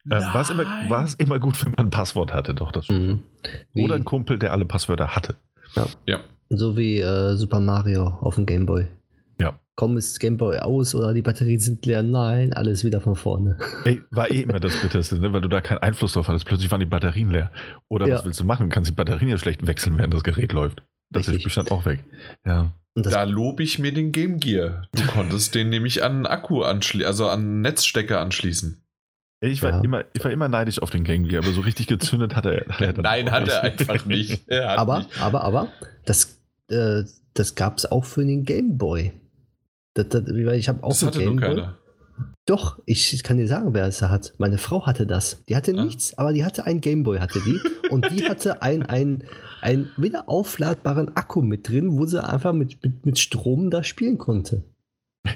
Ähm, 0.09 0.23
war, 0.33 0.41
es 0.41 0.49
immer, 0.49 0.65
war 0.89 1.03
es 1.03 1.15
immer 1.15 1.39
gut, 1.39 1.63
wenn 1.63 1.73
man 1.75 1.87
ein 1.87 1.91
Passwort 1.91 2.33
hatte, 2.33 2.53
doch 2.53 2.71
das 2.71 2.87
mhm. 2.89 3.23
Oder 3.75 3.95
ein 3.95 4.05
Kumpel, 4.05 4.39
der 4.39 4.51
alle 4.53 4.65
Passwörter 4.65 5.15
hatte. 5.15 5.35
Ja. 5.75 5.85
ja. 6.05 6.19
So 6.49 6.77
wie 6.77 6.99
äh, 6.99 7.35
Super 7.35 7.59
Mario 7.59 8.07
auf 8.21 8.35
dem 8.35 8.45
Gameboy. 8.45 8.87
Komm, 9.79 9.95
ist 9.95 10.11
das 10.11 10.19
Gameboy 10.19 10.57
aus 10.57 10.93
oder 10.93 11.13
die 11.13 11.21
Batterien 11.21 11.61
sind 11.61 11.85
leer? 11.85 12.03
Nein, 12.03 12.51
alles 12.51 12.83
wieder 12.83 12.99
von 12.99 13.15
vorne. 13.15 13.57
Ey, 13.85 14.01
war 14.11 14.29
eh 14.29 14.41
immer 14.41 14.59
das 14.59 14.75
Bitterste, 14.75 15.17
ne? 15.19 15.31
weil 15.31 15.39
du 15.39 15.47
da 15.47 15.61
keinen 15.61 15.77
Einfluss 15.77 16.11
drauf 16.11 16.27
hattest. 16.27 16.45
Plötzlich 16.45 16.69
waren 16.69 16.81
die 16.81 16.85
Batterien 16.85 17.31
leer. 17.31 17.49
Oder 17.87 18.05
ja. 18.05 18.15
was 18.15 18.25
willst 18.25 18.41
du 18.41 18.43
machen? 18.43 18.67
Du 18.67 18.73
kannst 18.75 18.91
die 18.91 18.95
Batterien 18.95 19.29
ja 19.29 19.37
schlecht 19.37 19.65
wechseln, 19.65 19.97
während 19.97 20.13
das 20.13 20.25
Gerät 20.25 20.51
läuft. 20.51 20.83
Das 21.11 21.21
Richtig. 21.21 21.37
ist 21.37 21.43
bestimmt 21.45 21.71
auch 21.71 21.85
weg. 21.85 22.03
Ja. 22.45 22.73
da 22.93 23.23
lobe 23.23 23.63
ich 23.63 23.79
mir 23.79 23.93
den 23.93 24.11
Game 24.11 24.41
Gear. 24.41 24.81
Du 24.91 25.03
konntest 25.03 25.55
den 25.55 25.69
nämlich 25.69 26.03
an 26.03 26.11
einen 26.11 26.25
Akku 26.25 26.61
anschließen, 26.61 27.07
also 27.07 27.29
an 27.29 27.39
einen 27.39 27.61
Netzstecker 27.61 28.19
anschließen. 28.19 28.83
Ich 29.39 29.63
war, 29.63 29.71
ja. 29.71 29.81
immer, 29.81 30.03
ich 30.11 30.21
war 30.25 30.31
immer 30.31 30.49
neidisch 30.49 30.81
auf 30.81 30.89
den 30.89 31.05
Game 31.05 31.25
Gear, 31.25 31.41
aber 31.41 31.53
so 31.53 31.61
richtig 31.61 31.87
gezündet 31.87 32.35
hat 32.35 32.45
er. 32.45 32.65
Hat 32.67 32.81
er 32.81 33.01
Nein, 33.01 33.31
hat 33.31 33.47
er 33.47 33.63
einfach 33.63 34.05
nicht. 34.05 34.43
Er 34.47 34.77
aber, 34.77 34.97
nicht. 34.97 35.21
aber, 35.21 35.41
aber, 35.45 35.71
das, 36.03 36.37
äh, 36.67 37.03
das 37.33 37.55
gab 37.55 37.77
es 37.77 37.89
auch 37.89 38.03
für 38.03 38.25
den 38.25 38.43
Game 38.43 38.77
Boy. 38.77 39.13
Das, 40.03 40.23
das, 40.23 40.35
ich 40.35 40.69
habe 40.69 40.83
auch 40.83 40.89
das 40.89 41.03
hatte 41.03 41.19
Game. 41.19 41.39
Keiner. 41.39 41.77
Doch, 42.45 42.79
ich 42.85 43.21
kann 43.23 43.37
dir 43.37 43.47
sagen, 43.47 43.73
wer 43.73 43.85
es 43.85 44.01
hat. 44.01 44.33
Meine 44.39 44.57
Frau 44.57 44.85
hatte 44.85 45.05
das. 45.05 45.43
Die 45.47 45.55
hatte 45.55 45.73
ah. 45.77 45.83
nichts, 45.83 46.17
aber 46.17 46.33
die 46.33 46.43
hatte 46.43 46.65
einen 46.65 46.81
Gameboy, 46.81 47.19
hatte 47.19 47.39
die. 47.45 47.59
und 47.89 48.09
die 48.11 48.23
hatte 48.29 48.61
einen 48.61 49.23
ein 49.61 49.89
wieder 49.97 50.29
aufladbaren 50.29 51.15
Akku 51.15 51.41
mit 51.41 51.69
drin, 51.69 51.97
wo 51.97 52.05
sie 52.05 52.23
einfach 52.23 52.53
mit, 52.53 52.83
mit, 52.83 53.05
mit 53.05 53.19
Strom 53.19 53.69
da 53.69 53.83
spielen 53.83 54.17
konnte. 54.17 54.63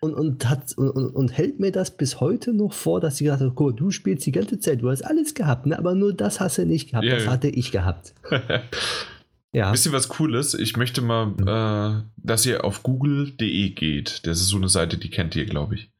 und, 0.00 0.14
und, 0.14 0.48
hat, 0.48 0.76
und, 0.76 0.90
und, 0.90 1.36
hält 1.36 1.58
mir 1.58 1.72
das 1.72 1.96
bis 1.96 2.20
heute 2.20 2.52
noch 2.52 2.74
vor, 2.74 3.00
dass 3.00 3.16
sie 3.16 3.24
gesagt 3.24 3.42
hat, 3.42 3.52
guck, 3.54 3.76
du 3.76 3.90
spielst 3.90 4.26
die 4.26 4.32
ganze 4.32 4.60
Zeit, 4.60 4.82
du 4.82 4.90
hast 4.90 5.02
alles 5.02 5.34
gehabt, 5.34 5.66
ne? 5.66 5.78
aber 5.78 5.94
nur 5.94 6.12
das 6.12 6.38
hast 6.38 6.58
du 6.58 6.66
nicht 6.66 6.90
gehabt, 6.90 7.06
ja, 7.06 7.16
das 7.16 7.26
hatte 7.26 7.48
ich 7.48 7.72
gehabt. 7.72 8.14
Ja. 9.56 9.72
Wisst 9.72 9.86
ihr 9.86 9.92
was 9.92 10.08
Cooles? 10.08 10.52
Ich 10.52 10.76
möchte 10.76 11.00
mal, 11.00 11.28
mhm. 11.28 11.48
äh, 11.48 12.02
dass 12.18 12.44
ihr 12.44 12.62
auf 12.62 12.82
google.de 12.82 13.70
geht. 13.70 14.26
Das 14.26 14.38
ist 14.38 14.48
so 14.48 14.58
eine 14.58 14.68
Seite, 14.68 14.98
die 14.98 15.08
kennt 15.08 15.34
ihr, 15.34 15.46
glaube 15.46 15.76
ich. 15.76 15.90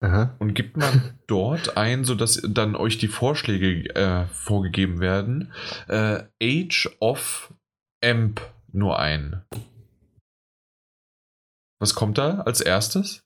Aha. 0.00 0.34
Und 0.38 0.54
gibt 0.54 0.78
man 0.78 1.18
dort 1.26 1.76
ein, 1.76 2.04
sodass 2.04 2.40
dann 2.48 2.74
euch 2.74 2.96
die 2.96 3.08
Vorschläge 3.08 3.94
äh, 3.94 4.24
vorgegeben 4.28 5.00
werden. 5.00 5.52
Äh, 5.86 6.22
Age 6.42 6.96
of 6.98 7.52
Amp 8.02 8.40
nur 8.72 8.98
ein. 8.98 9.42
Was 11.80 11.94
kommt 11.94 12.16
da 12.16 12.40
als 12.40 12.62
erstes? 12.62 13.22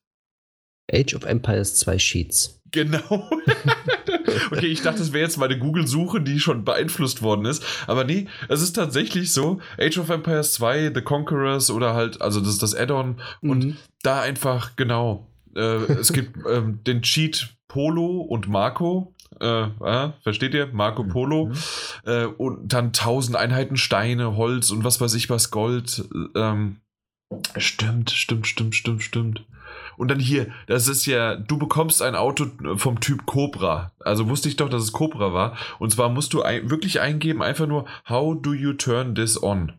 Age 0.93 1.14
of 1.14 1.24
Empires 1.24 1.76
2 1.76 2.01
Sheets. 2.01 2.61
Genau. 2.72 3.31
okay, 4.51 4.66
ich 4.66 4.83
dachte, 4.83 4.99
das 5.01 5.12
wäre 5.12 5.24
jetzt 5.24 5.39
meine 5.39 5.59
Google-Suche, 5.59 6.20
die 6.20 6.41
schon 6.41 6.64
beeinflusst 6.64 7.22
worden 7.22 7.45
ist. 7.45 7.64
Aber 7.87 8.05
nee, 8.05 8.26
es 8.49 8.62
ist 8.62 8.74
tatsächlich 8.74 9.33
so: 9.33 9.61
Age 9.79 9.99
of 9.99 10.11
Empires 10.11 10.53
2, 10.55 10.93
The 10.95 11.03
Conquerors 11.03 11.70
oder 11.70 11.95
halt, 11.95 12.20
also 12.20 12.41
das 12.41 12.51
ist 12.51 12.62
das 12.62 12.74
Add-on. 12.74 13.20
Mhm. 13.41 13.51
Und 13.51 13.76
da 14.03 14.20
einfach, 14.20 14.76
genau. 14.76 15.26
Äh, 15.57 15.93
es 15.93 16.12
gibt 16.12 16.39
ähm, 16.49 16.81
den 16.85 17.03
Cheat 17.03 17.57
Polo 17.68 18.20
und 18.20 18.49
Marco. 18.49 19.14
Äh, 19.41 19.62
äh, 19.64 20.12
versteht 20.22 20.55
ihr? 20.55 20.68
Marco 20.68 21.05
mhm. 21.05 21.09
Polo. 21.09 21.47
Mhm. 21.47 21.55
Äh, 22.05 22.24
und 22.24 22.72
dann 22.72 22.93
tausend 22.93 23.37
Einheiten 23.37 23.76
Steine, 23.76 24.37
Holz 24.37 24.70
und 24.70 24.85
was 24.85 25.01
weiß 25.01 25.14
ich 25.14 25.31
was, 25.31 25.51
Gold. 25.51 26.05
Ähm, 26.35 26.79
stimmt, 27.57 28.11
stimmt, 28.11 28.47
stimmt, 28.47 28.74
stimmt, 28.74 29.03
stimmt. 29.03 29.45
Und 29.99 30.09
dann 30.09 30.20
hier, 30.20 30.46
das 30.68 30.86
ist 30.86 31.07
ja, 31.07 31.34
du 31.34 31.59
bekommst 31.59 32.03
ein 32.03 32.14
Auto 32.14 32.46
vom 32.76 33.01
Typ 33.01 33.26
Cobra. 33.26 33.92
Also 33.99 34.28
wusste 34.28 34.49
ich 34.49 34.57
doch, 34.57 34.68
dass 34.68 34.82
es 34.82 34.92
Cobra 34.92 35.32
war. 35.32 35.57
Und 35.80 35.90
zwar 35.90 36.09
musst 36.09 36.32
du 36.32 36.42
ein, 36.42 36.70
wirklich 36.70 37.01
eingeben, 37.01 37.42
einfach 37.42 37.66
nur, 37.66 37.84
how 38.09 38.40
do 38.40 38.55
you 38.55 38.72
turn 38.72 39.16
this 39.16 39.42
on? 39.42 39.72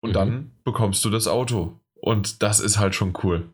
Und 0.00 0.10
mhm. 0.10 0.14
dann 0.14 0.50
bekommst 0.64 1.04
du 1.04 1.10
das 1.10 1.28
Auto. 1.28 1.78
Und 1.94 2.42
das 2.42 2.58
ist 2.58 2.78
halt 2.78 2.96
schon 2.96 3.16
cool. 3.22 3.48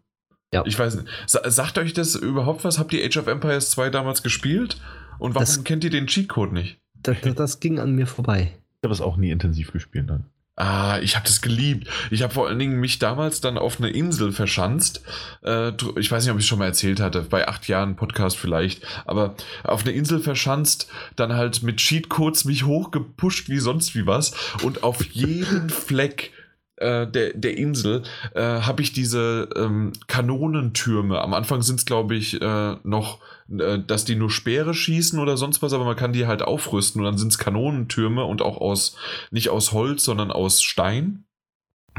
Ja. 0.52 0.62
Ich 0.64 0.78
weiß 0.78 0.94
nicht, 0.94 1.08
sagt 1.26 1.78
euch 1.78 1.92
das 1.92 2.14
überhaupt 2.14 2.64
was? 2.64 2.78
Habt 2.78 2.92
ihr 2.92 3.04
Age 3.04 3.18
of 3.18 3.26
Empires 3.26 3.70
2 3.70 3.90
damals 3.90 4.22
gespielt? 4.22 4.80
Und 5.18 5.34
warum 5.34 5.46
das, 5.46 5.64
kennt 5.64 5.84
ihr 5.84 5.90
den 5.90 6.06
Cheatcode 6.06 6.52
nicht? 6.52 6.80
Das, 6.94 7.16
das, 7.34 7.60
ging 7.60 7.78
an 7.78 7.94
mir 7.94 8.06
vorbei. 8.06 8.52
Ich 8.78 8.84
habe 8.84 8.94
es 8.94 9.00
auch 9.00 9.16
nie 9.16 9.30
intensiv 9.30 9.72
gespielt 9.72 10.08
dann. 10.08 10.24
Ah, 10.57 11.00
ich 11.02 11.16
habe 11.16 11.26
das 11.26 11.42
geliebt. 11.42 11.88
Ich 12.12 12.22
habe 12.22 12.32
vor 12.32 12.46
allen 12.46 12.61
Dingen 12.61 12.78
mich 12.78 13.00
damals 13.00 13.40
dann 13.40 13.59
auf 13.59 13.78
eine 13.78 13.90
Insel 13.90 14.30
verschanzt. 14.30 15.02
Äh, 15.42 15.72
ich 15.98 16.12
weiß 16.12 16.24
nicht, 16.24 16.32
ob 16.32 16.38
ich 16.38 16.46
schon 16.46 16.61
mal 16.61 16.66
erzählt 16.66 17.00
hatte, 17.00 17.22
bei 17.22 17.48
acht 17.48 17.66
Jahren 17.66 17.96
Podcast 17.96 18.36
vielleicht, 18.36 18.86
aber 19.05 19.34
auf 19.64 19.82
eine 19.82 19.90
Insel 19.90 20.20
verschanzt, 20.20 20.88
dann 21.16 21.32
halt 21.32 21.64
mit 21.64 21.78
Cheatcodes 21.78 22.44
mich 22.44 22.64
hochgepusht 22.64 23.48
wie 23.48 23.59
sonst 23.59 23.96
wie 23.96 24.07
was 24.07 24.32
und 24.62 24.84
auf 24.84 25.05
jeden 25.07 25.68
Fleck 25.70 26.30
äh, 26.76 27.06
der, 27.06 27.34
der 27.34 27.56
Insel 27.56 28.02
äh, 28.34 28.40
habe 28.42 28.82
ich 28.82 28.92
diese 28.92 29.48
ähm, 29.56 29.92
Kanonentürme. 30.06 31.20
Am 31.20 31.34
Anfang 31.34 31.62
sind 31.62 31.80
es, 31.80 31.86
glaube 31.86 32.16
ich, 32.16 32.40
äh, 32.40 32.76
noch, 32.82 33.20
äh, 33.48 33.78
dass 33.78 34.04
die 34.04 34.16
nur 34.16 34.30
Speere 34.30 34.74
schießen 34.74 35.18
oder 35.18 35.36
sonst 35.36 35.62
was, 35.62 35.72
aber 35.72 35.84
man 35.84 35.96
kann 35.96 36.12
die 36.12 36.26
halt 36.26 36.42
aufrüsten 36.42 37.00
und 37.00 37.06
dann 37.06 37.18
sind 37.18 37.28
es 37.28 37.38
Kanonentürme 37.38 38.24
und 38.24 38.42
auch 38.42 38.58
aus, 38.58 38.96
nicht 39.30 39.50
aus 39.50 39.72
Holz, 39.72 40.04
sondern 40.04 40.30
aus 40.30 40.62
Stein. 40.62 41.24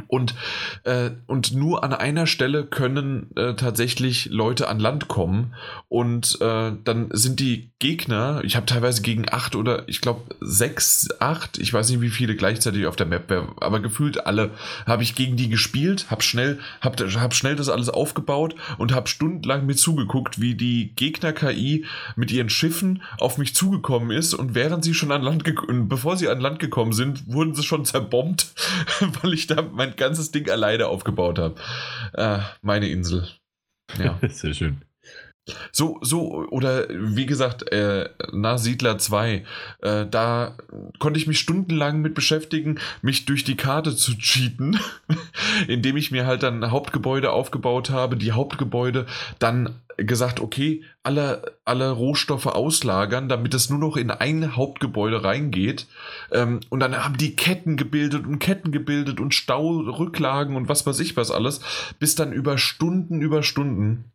Und, 0.08 0.36
äh, 0.84 1.12
und 1.28 1.54
nur 1.54 1.84
an 1.84 1.93
einer 1.93 2.28
Stelle 2.28 2.66
können 2.66 3.32
äh, 3.36 3.56
tatsächlich 3.56 4.28
Leute 4.32 4.68
an 4.68 4.80
Land 4.80 5.08
kommen. 5.08 5.54
Und 5.88 6.39
äh, 6.41 6.72
dann 6.84 7.10
sind 7.12 7.39
die 7.39 7.72
Gegner, 7.80 8.41
ich 8.43 8.56
habe 8.56 8.66
teilweise 8.66 9.02
gegen 9.02 9.26
acht 9.32 9.56
oder 9.56 9.88
ich 9.88 10.02
glaube 10.02 10.36
sechs, 10.39 11.10
acht, 11.20 11.58
ich 11.58 11.74
weiß 11.74 11.89
nicht 11.89 12.02
wie 12.02 12.10
viele 12.10 12.36
gleichzeitig 12.36 12.86
auf 12.88 12.96
der 12.96 13.06
Map, 13.06 13.32
aber 13.60 13.80
gefühlt 13.80 14.26
alle 14.26 14.52
habe 14.86 15.04
ich 15.04 15.16
gegen 15.16 15.36
die 15.36 15.50
gespielt, 15.50 16.08
habe 16.10 16.24
schnell, 16.24 16.60
hab, 16.82 17.00
hab 17.00 17.34
schnell 17.34 17.56
das 17.56 17.70
alles 17.70 17.89
aufgebaut 17.89 18.56
und 18.78 18.93
habe 18.93 19.08
stundenlang 19.08 19.66
mir 19.66 19.76
zugeguckt, 19.76 20.39
wie 20.39 20.56
die 20.56 20.93
Gegner-KI 20.96 21.86
mit 22.16 22.32
ihren 22.32 22.50
Schiffen 22.50 23.04
auf 23.20 23.38
mich 23.38 23.56
zugekommen 23.56 24.12
ist. 24.12 24.34
Und 24.34 24.56
während 24.56 24.84
sie 24.84 24.93
schon 24.93 25.12
an 25.12 25.22
Land, 25.22 25.43
bevor 25.88 26.18
sie 26.18 26.28
an 26.28 26.39
Land 26.39 26.60
gekommen 26.60 26.93
sind, 26.93 27.32
wurden 27.32 27.56
sie 27.56 27.64
schon 27.64 27.86
zerbombt, 27.86 28.54
weil 29.22 29.34
ich 29.34 29.48
da 29.48 29.62
mein 29.62 29.85
mein 29.86 29.96
ganzes 29.96 30.32
Ding 30.32 30.50
alleine 30.50 30.88
aufgebaut 30.88 31.40
habe. 31.40 31.56
Äh, 32.14 32.40
meine 32.62 32.88
Insel. 32.88 33.28
Ja. 33.98 34.20
Sehr 34.30 34.54
schön. 34.54 34.85
So, 35.72 36.00
so, 36.02 36.48
oder 36.50 36.88
wie 36.89 37.28
gesagt, 37.28 37.72
äh, 37.72 38.10
na, 38.32 38.58
Siedler 38.58 38.98
2, 38.98 39.46
äh, 39.82 40.06
da 40.08 40.58
konnte 40.98 41.20
ich 41.20 41.28
mich 41.28 41.39
stundenlang 41.39 42.02
mit 42.02 42.16
beschäftigen, 42.16 42.80
mich 43.04 43.26
durch 43.26 43.43
die 43.43 43.56
Karte 43.56 43.96
zu 43.96 44.18
cheaten, 44.18 44.80
indem 45.68 45.98
ich 45.98 46.10
mir 46.10 46.26
halt 46.26 46.41
dann 46.41 46.72
Hauptgebäude 46.72 47.32
aufgebaut 47.32 47.91
habe, 47.91 48.18
die 48.18 48.32
Hauptgebäude 48.32 49.06
dann 49.38 49.76
gesagt, 49.98 50.39
okay, 50.39 50.84
alle, 51.04 51.58
alle 51.64 51.91
Rohstoffe 51.91 52.48
auslagern, 52.48 53.30
damit 53.30 53.54
es 53.54 53.70
nur 53.70 53.80
noch 53.80 53.98
in 53.98 54.12
ein 54.12 54.56
Hauptgebäude 54.56 55.24
reingeht. 55.24 55.88
Ähm, 56.32 56.60
und 56.70 56.80
dann 56.80 56.98
haben 57.04 57.18
die 57.18 57.36
Ketten 57.36 57.78
gebildet 57.78 58.26
und 58.26 58.39
Ketten 58.39 58.72
gebildet 58.72 59.20
und 59.20 59.34
Staurücklagen 59.34 60.56
und 60.56 60.68
was 60.70 60.86
weiß 60.86 61.00
ich 61.00 61.16
was 61.16 61.32
alles, 61.32 61.62
bis 62.00 62.16
dann 62.16 62.34
über 62.34 62.58
Stunden, 62.58 63.22
über 63.22 63.43
Stunden 63.43 64.12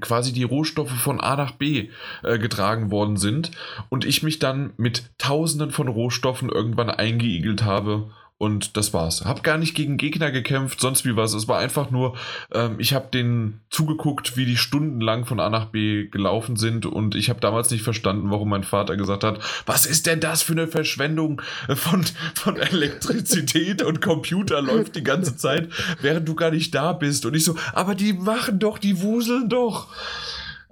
quasi 0.00 0.32
die 0.32 0.44
Rohstoffe 0.44 0.90
von 0.90 1.20
A 1.20 1.36
nach 1.36 1.52
B 1.52 1.90
äh, 2.22 2.38
getragen 2.38 2.90
worden 2.90 3.16
sind 3.16 3.50
und 3.90 4.04
ich 4.04 4.22
mich 4.22 4.38
dann 4.38 4.72
mit 4.76 5.10
tausenden 5.18 5.70
von 5.70 5.88
Rohstoffen 5.88 6.48
irgendwann 6.48 6.90
eingeigelt 6.90 7.64
habe 7.64 8.10
und 8.44 8.76
das 8.76 8.92
war's. 8.92 9.24
Hab 9.24 9.42
gar 9.42 9.56
nicht 9.56 9.74
gegen 9.74 9.96
Gegner 9.96 10.30
gekämpft, 10.30 10.78
sonst 10.78 11.06
wie 11.06 11.16
was. 11.16 11.32
Es 11.32 11.48
war 11.48 11.58
einfach 11.58 11.90
nur, 11.90 12.14
ähm, 12.52 12.76
ich 12.78 12.92
habe 12.92 13.08
denen 13.10 13.62
zugeguckt, 13.70 14.36
wie 14.36 14.44
die 14.44 14.58
stundenlang 14.58 15.24
von 15.24 15.40
A 15.40 15.48
nach 15.48 15.66
B 15.66 16.08
gelaufen 16.08 16.56
sind. 16.56 16.84
Und 16.84 17.14
ich 17.14 17.30
habe 17.30 17.40
damals 17.40 17.70
nicht 17.70 17.82
verstanden, 17.82 18.30
warum 18.30 18.50
mein 18.50 18.62
Vater 18.62 18.98
gesagt 18.98 19.24
hat, 19.24 19.40
was 19.64 19.86
ist 19.86 20.06
denn 20.06 20.20
das 20.20 20.42
für 20.42 20.52
eine 20.52 20.68
Verschwendung 20.68 21.40
von, 21.74 22.04
von 22.34 22.56
Elektrizität 22.58 23.82
und 23.82 24.02
Computer 24.02 24.60
läuft 24.60 24.94
die 24.94 25.04
ganze 25.04 25.38
Zeit, 25.38 25.70
während 26.02 26.28
du 26.28 26.34
gar 26.34 26.50
nicht 26.50 26.74
da 26.74 26.92
bist. 26.92 27.24
Und 27.24 27.34
ich 27.34 27.44
so, 27.44 27.56
aber 27.72 27.94
die 27.94 28.12
machen 28.12 28.58
doch, 28.58 28.76
die 28.76 29.00
wuseln 29.00 29.48
doch. 29.48 29.88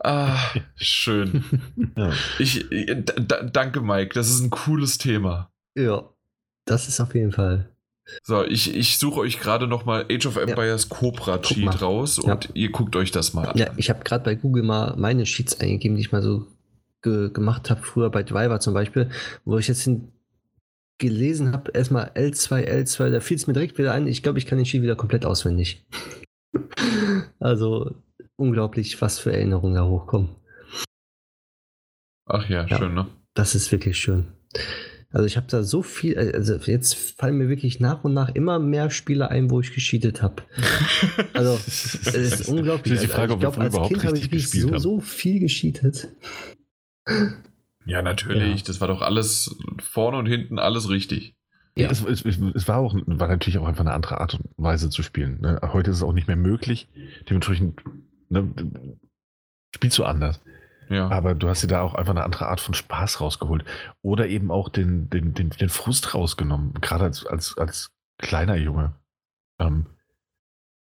Ah, 0.04 0.36
schön. 0.76 1.44
Ja. 1.96 2.10
Ich, 2.38 2.66
danke, 3.52 3.80
Mike. 3.80 4.14
Das 4.14 4.28
ist 4.28 4.40
ein 4.40 4.50
cooles 4.50 4.98
Thema. 4.98 5.50
Ja, 5.74 6.11
das 6.72 6.88
ist 6.88 7.00
auf 7.00 7.14
jeden 7.14 7.32
Fall. 7.32 7.68
So, 8.24 8.44
ich, 8.44 8.74
ich 8.74 8.98
suche 8.98 9.20
euch 9.20 9.38
gerade 9.38 9.66
nochmal 9.66 10.06
Age 10.10 10.26
of 10.26 10.36
Empires 10.36 10.88
ja. 10.90 10.96
Cobra 10.96 11.38
Cheat 11.38 11.82
raus 11.82 12.18
und 12.18 12.44
ja. 12.44 12.50
ihr 12.54 12.70
guckt 12.70 12.96
euch 12.96 13.10
das 13.10 13.32
mal 13.32 13.48
an. 13.48 13.56
Ja, 13.56 13.70
ich 13.76 13.90
habe 13.90 14.02
gerade 14.02 14.24
bei 14.24 14.34
Google 14.34 14.62
mal 14.62 14.94
meine 14.96 15.24
Cheats 15.24 15.60
eingegeben, 15.60 15.96
die 15.96 16.02
ich 16.02 16.12
mal 16.12 16.22
so 16.22 16.46
ge 17.02 17.30
gemacht 17.30 17.70
habe, 17.70 17.82
früher 17.82 18.10
bei 18.10 18.22
Driver 18.22 18.58
zum 18.60 18.74
Beispiel, 18.74 19.10
wo 19.44 19.58
ich 19.58 19.68
jetzt 19.68 19.88
gelesen 20.98 21.52
habe, 21.52 21.70
erstmal 21.72 22.10
L2, 22.14 22.66
L2, 22.68 23.10
da 23.10 23.20
fiel 23.20 23.36
es 23.36 23.46
mir 23.46 23.52
direkt 23.52 23.78
wieder 23.78 23.92
ein, 23.92 24.06
ich 24.06 24.22
glaube, 24.22 24.38
ich 24.38 24.46
kann 24.46 24.58
den 24.58 24.64
Cheat 24.64 24.82
wieder 24.82 24.96
komplett 24.96 25.26
auswendig. 25.26 25.84
also 27.38 27.94
unglaublich, 28.36 29.00
was 29.00 29.18
für 29.18 29.32
Erinnerungen 29.32 29.74
da 29.74 29.84
hochkommen. 29.84 30.30
Ach 32.26 32.48
ja, 32.48 32.66
ja, 32.66 32.78
schön, 32.78 32.94
ne? 32.94 33.06
Das 33.34 33.54
ist 33.54 33.72
wirklich 33.72 33.98
schön. 33.98 34.32
Also 35.12 35.26
ich 35.26 35.36
habe 35.36 35.46
da 35.48 35.62
so 35.62 35.82
viel, 35.82 36.14
äh, 36.14 36.32
also 36.34 36.56
jetzt 36.56 36.94
fallen 36.94 37.36
mir 37.36 37.48
wirklich 37.48 37.80
nach 37.80 38.02
und 38.04 38.14
nach 38.14 38.34
immer 38.34 38.58
mehr 38.58 38.90
Spiele 38.90 39.30
ein, 39.30 39.50
wo 39.50 39.60
ich 39.60 39.72
gescheatet 39.72 40.22
habe. 40.22 40.42
Also 41.34 41.54
es 41.64 42.06
ist 42.06 42.48
unglaublich. 42.48 42.94
Das 42.94 43.02
ist 43.02 43.10
die 43.10 43.14
Frage, 43.14 43.34
also, 43.34 43.48
ich 43.48 43.54
glaube, 43.54 43.60
als 43.60 43.88
Kind 43.88 44.04
habe 44.04 44.16
ich 44.16 44.24
wirklich 44.24 44.48
so, 44.50 44.78
so 44.78 45.00
viel 45.00 45.40
gescheatet. 45.40 46.08
Ja, 47.84 48.02
natürlich. 48.02 48.60
Ja. 48.60 48.66
Das 48.66 48.80
war 48.80 48.88
doch 48.88 49.02
alles 49.02 49.56
vorne 49.80 50.18
und 50.18 50.26
hinten 50.26 50.58
alles 50.58 50.88
richtig. 50.88 51.34
Ja, 51.76 51.90
es, 51.90 52.04
es, 52.04 52.24
es, 52.24 52.68
war 52.68 52.78
auch 52.78 52.94
war 53.06 53.28
natürlich 53.28 53.58
auch 53.58 53.66
einfach 53.66 53.84
eine 53.84 53.94
andere 53.94 54.20
Art 54.20 54.34
und 54.34 54.50
Weise 54.56 54.90
zu 54.90 55.02
spielen. 55.02 55.40
Ne? 55.40 55.58
Heute 55.72 55.90
ist 55.90 55.98
es 55.98 56.02
auch 56.02 56.12
nicht 56.12 56.28
mehr 56.28 56.36
möglich. 56.36 56.88
Dementsprechend 57.28 57.80
ne, 58.28 58.52
spielst 59.74 59.98
du 59.98 60.04
anders. 60.04 60.40
Ja. 60.92 61.08
Aber 61.10 61.34
du 61.34 61.48
hast 61.48 61.62
dir 61.62 61.68
da 61.68 61.80
auch 61.80 61.94
einfach 61.94 62.12
eine 62.12 62.24
andere 62.24 62.48
Art 62.48 62.60
von 62.60 62.74
Spaß 62.74 63.20
rausgeholt. 63.20 63.64
Oder 64.02 64.28
eben 64.28 64.50
auch 64.50 64.68
den, 64.68 65.08
den, 65.08 65.32
den, 65.32 65.50
den 65.50 65.68
Frust 65.68 66.14
rausgenommen, 66.14 66.74
gerade 66.74 67.04
als, 67.04 67.24
als, 67.26 67.56
als 67.56 67.92
kleiner 68.18 68.56
Junge. 68.56 68.94
Ähm, 69.58 69.86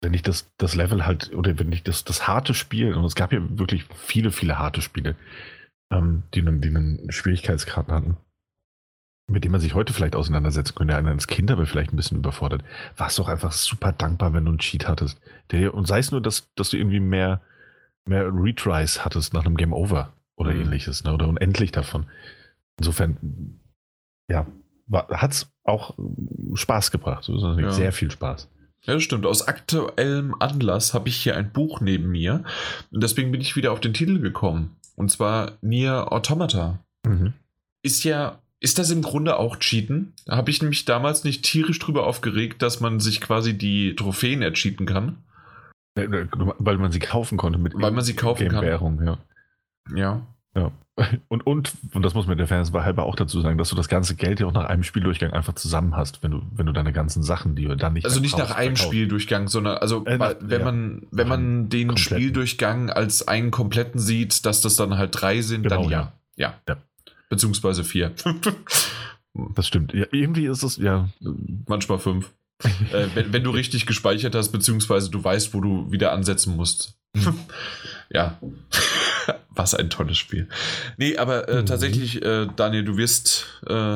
wenn 0.01 0.14
ich 0.14 0.22
das, 0.22 0.51
das 0.58 0.76
Level 0.76 1.06
halt, 1.06 1.34
oder 1.34 1.58
wenn 1.58 1.72
ich 1.72 1.82
das, 1.82 2.03
das 2.03 2.28
harte 2.28 2.53
Spiel, 2.53 2.93
und 2.93 3.03
es 3.06 3.16
gab 3.16 3.34
ja 3.34 3.39
wirklich 3.58 3.86
viele, 3.95 4.32
viele 4.32 4.60
harte 4.60 4.82
Spiele, 4.82 5.16
ähm, 5.91 6.24
die, 6.34 6.41
einen, 6.41 6.62
die 6.62 6.70
einen 6.70 7.12
Schwierigkeitsgrad 7.12 7.88
hatten, 7.88 8.18
mit 9.28 9.43
dem 9.43 9.51
man 9.51 9.62
sich 9.62 9.74
heute 9.74 9.93
vielleicht 9.93 10.16
auseinandersetzen 10.16 10.76
könnte, 10.76 10.95
einer 10.95 11.10
als 11.10 11.26
Kind 11.26 11.49
aber 11.49 11.66
vielleicht 11.66 11.91
ein 11.91 11.95
bisschen 11.95 12.20
überfordert, 12.20 12.64
warst 12.95 13.18
du 13.18 13.24
auch 13.24 13.30
einfach 13.30 13.51
super 13.51 13.91
dankbar, 13.91 14.34
wenn 14.34 14.45
du 14.45 14.51
einen 14.51 14.60
Cheat 14.60 14.88
hattest. 14.88 15.20
Der, 15.51 15.74
und 15.74 15.88
sei 15.88 15.97
es 15.97 16.12
nur, 16.12 16.22
dass, 16.22 16.53
dass 16.53 16.70
du 16.70 16.78
irgendwie 16.78 16.99
mehr 16.99 17.41
mehr 18.06 18.30
Retries 18.32 19.03
hattest 19.03 19.34
nach 19.34 19.45
einem 19.45 19.58
Game 19.58 19.74
Over 19.74 20.14
oder 20.36 20.53
mhm. 20.53 20.62
ähnliches, 20.62 21.03
ne? 21.03 21.14
oder 21.14 21.28
unendlich 21.28 21.72
davon. 21.72 22.08
Insofern, 22.78 23.60
ja, 24.30 24.45
hat 24.91 25.32
es 25.32 25.51
auch 25.64 25.95
Spaß 26.53 26.91
gebracht. 26.91 27.28
Ja. 27.28 27.72
Sehr 27.72 27.91
viel 27.91 28.12
Spaß. 28.12 28.49
Ja, 28.84 28.93
das 28.93 29.03
stimmt. 29.03 29.26
Aus 29.26 29.47
aktuellem 29.47 30.36
Anlass 30.39 30.93
habe 30.93 31.10
ich 31.10 31.18
hier 31.18 31.36
ein 31.36 31.51
Buch 31.51 31.82
neben 31.82 32.10
mir. 32.12 32.43
Und 32.91 33.01
deswegen 33.01 33.32
bin 33.32 33.41
ich 33.41 33.56
wieder 33.56 33.72
auf 33.72 33.80
den 33.80 33.93
Titel 33.93 34.20
gekommen. 34.20 34.76
Und 34.95 35.10
zwar 35.10 35.53
Nier 35.62 36.12
Automata. 36.12 36.80
Mhm. 37.06 37.34
Ist 37.82 38.03
ja, 38.03 38.39
ist 38.60 38.78
das 38.78 38.91
im 38.91 39.01
Grunde 39.01 39.38
auch 39.38 39.58
Cheaten? 39.58 40.14
Da 40.26 40.36
habe 40.36 40.51
ich 40.51 40.62
nämlich 40.62 40.86
damals 40.86 41.24
nicht 41.24 41.43
tierisch 41.43 41.80
drüber 41.80 42.06
aufgeregt, 42.06 42.62
dass 42.62 42.80
man 42.80 42.99
sich 42.99 43.22
quasi 43.22 43.58
die 43.58 43.95
Trophäen 43.95 44.41
ercheaten 44.41 44.86
kann. 44.86 45.18
Weil 45.96 46.78
man 46.78 46.91
sie 46.91 47.00
kaufen 47.00 47.38
konnte 47.38 47.58
mit 47.58 47.74
Weil 47.76 47.91
man 47.91 48.04
sie 48.04 48.16
kaufen 48.16 48.50
kann. 48.50 48.64
Währung, 48.64 49.02
ja. 49.04 49.18
Ja. 49.96 50.22
Ja. 50.56 50.72
Und, 51.28 51.46
und, 51.46 51.74
und 51.91 52.04
das 52.04 52.14
muss 52.14 52.26
man 52.26 52.38
der 52.38 52.48
Fans 52.48 52.72
halber 52.72 53.04
auch 53.04 53.18
dazu 53.18 53.41
sagen, 53.41 53.58
dass 53.58 53.70
du 53.70 53.76
das 53.76 53.89
ganze 53.89 54.16
Geld 54.16 54.39
ja 54.39 54.48
auch 54.48 54.54
nach 54.54 54.64
einem 54.64 54.84
Spieldurchgang 54.84 55.34
einfach 55.34 55.54
zusammen 55.54 55.98
hast, 55.98 56.24
wenn 56.24 56.32
du, 56.32 56.41
wenn 56.56 56.68
du 56.68 56.72
deine 56.72 56.93
ganzen 56.93 57.22
Sachen, 57.22 57.54
die 57.54 57.66
du 57.66 57.76
dann 57.76 57.91
nicht 57.91 58.06
Also 58.06 58.22
nicht 58.22 58.38
nach 58.38 58.52
einem 58.52 58.78
verkaufst. 58.78 58.86
Spieldurchgang, 58.86 59.50
sondern 59.50 59.78
also 59.80 60.06
äh, 60.06 60.18
nach, 60.18 60.36
wenn 60.39 60.60
ja. 60.60 60.66
man, 60.66 61.08
wenn 61.12 61.28
man 61.28 61.68
den 61.68 61.89
kompletten. 61.89 62.18
Spieldurchgang 62.18 62.89
als 62.89 63.28
einen 63.28 63.52
kompletten 63.52 64.00
sieht, 64.00 64.46
dass 64.46 64.62
das 64.62 64.78
dann 64.78 64.98
halt 64.98 65.20
drei 65.20 65.41
sind, 65.41 65.64
genau, 65.64 65.82
dann 65.82 65.91
ja. 65.91 66.14
ja. 66.38 66.54
ja. 66.66 66.78
Beziehungsweise 67.28 67.84
vier. 67.84 68.14
das 69.54 69.68
stimmt. 69.68 69.93
Ja, 69.93 70.06
irgendwie 70.12 70.46
ist 70.46 70.64
es, 70.64 70.78
ja. 70.78 71.10
Manchmal 71.68 72.00
fünf 72.00 72.32
äh, 72.64 73.08
wenn, 73.14 73.34
wenn, 73.34 73.43
du 73.43 73.51
richtig 73.51 73.86
gespeichert 73.86 74.36
hast, 74.36 74.49
beziehungsweise 74.51 75.10
du 75.10 75.24
weißt, 75.24 75.53
wo 75.53 75.62
du 75.62 75.91
wieder 75.91 76.14
ansetzen 76.14 76.56
musst. 76.56 76.97
ja. 78.10 78.39
Was 79.49 79.74
ein 79.74 79.89
tolles 79.89 80.18
Spiel. 80.18 80.49
Nee, 80.97 81.18
aber 81.18 81.47
äh, 81.47 81.62
mhm. 81.62 81.66
tatsächlich, 81.66 82.22
äh, 82.24 82.47
Daniel, 82.56 82.84
du 82.84 82.97
wirst, 82.97 83.62
äh, 83.68 83.95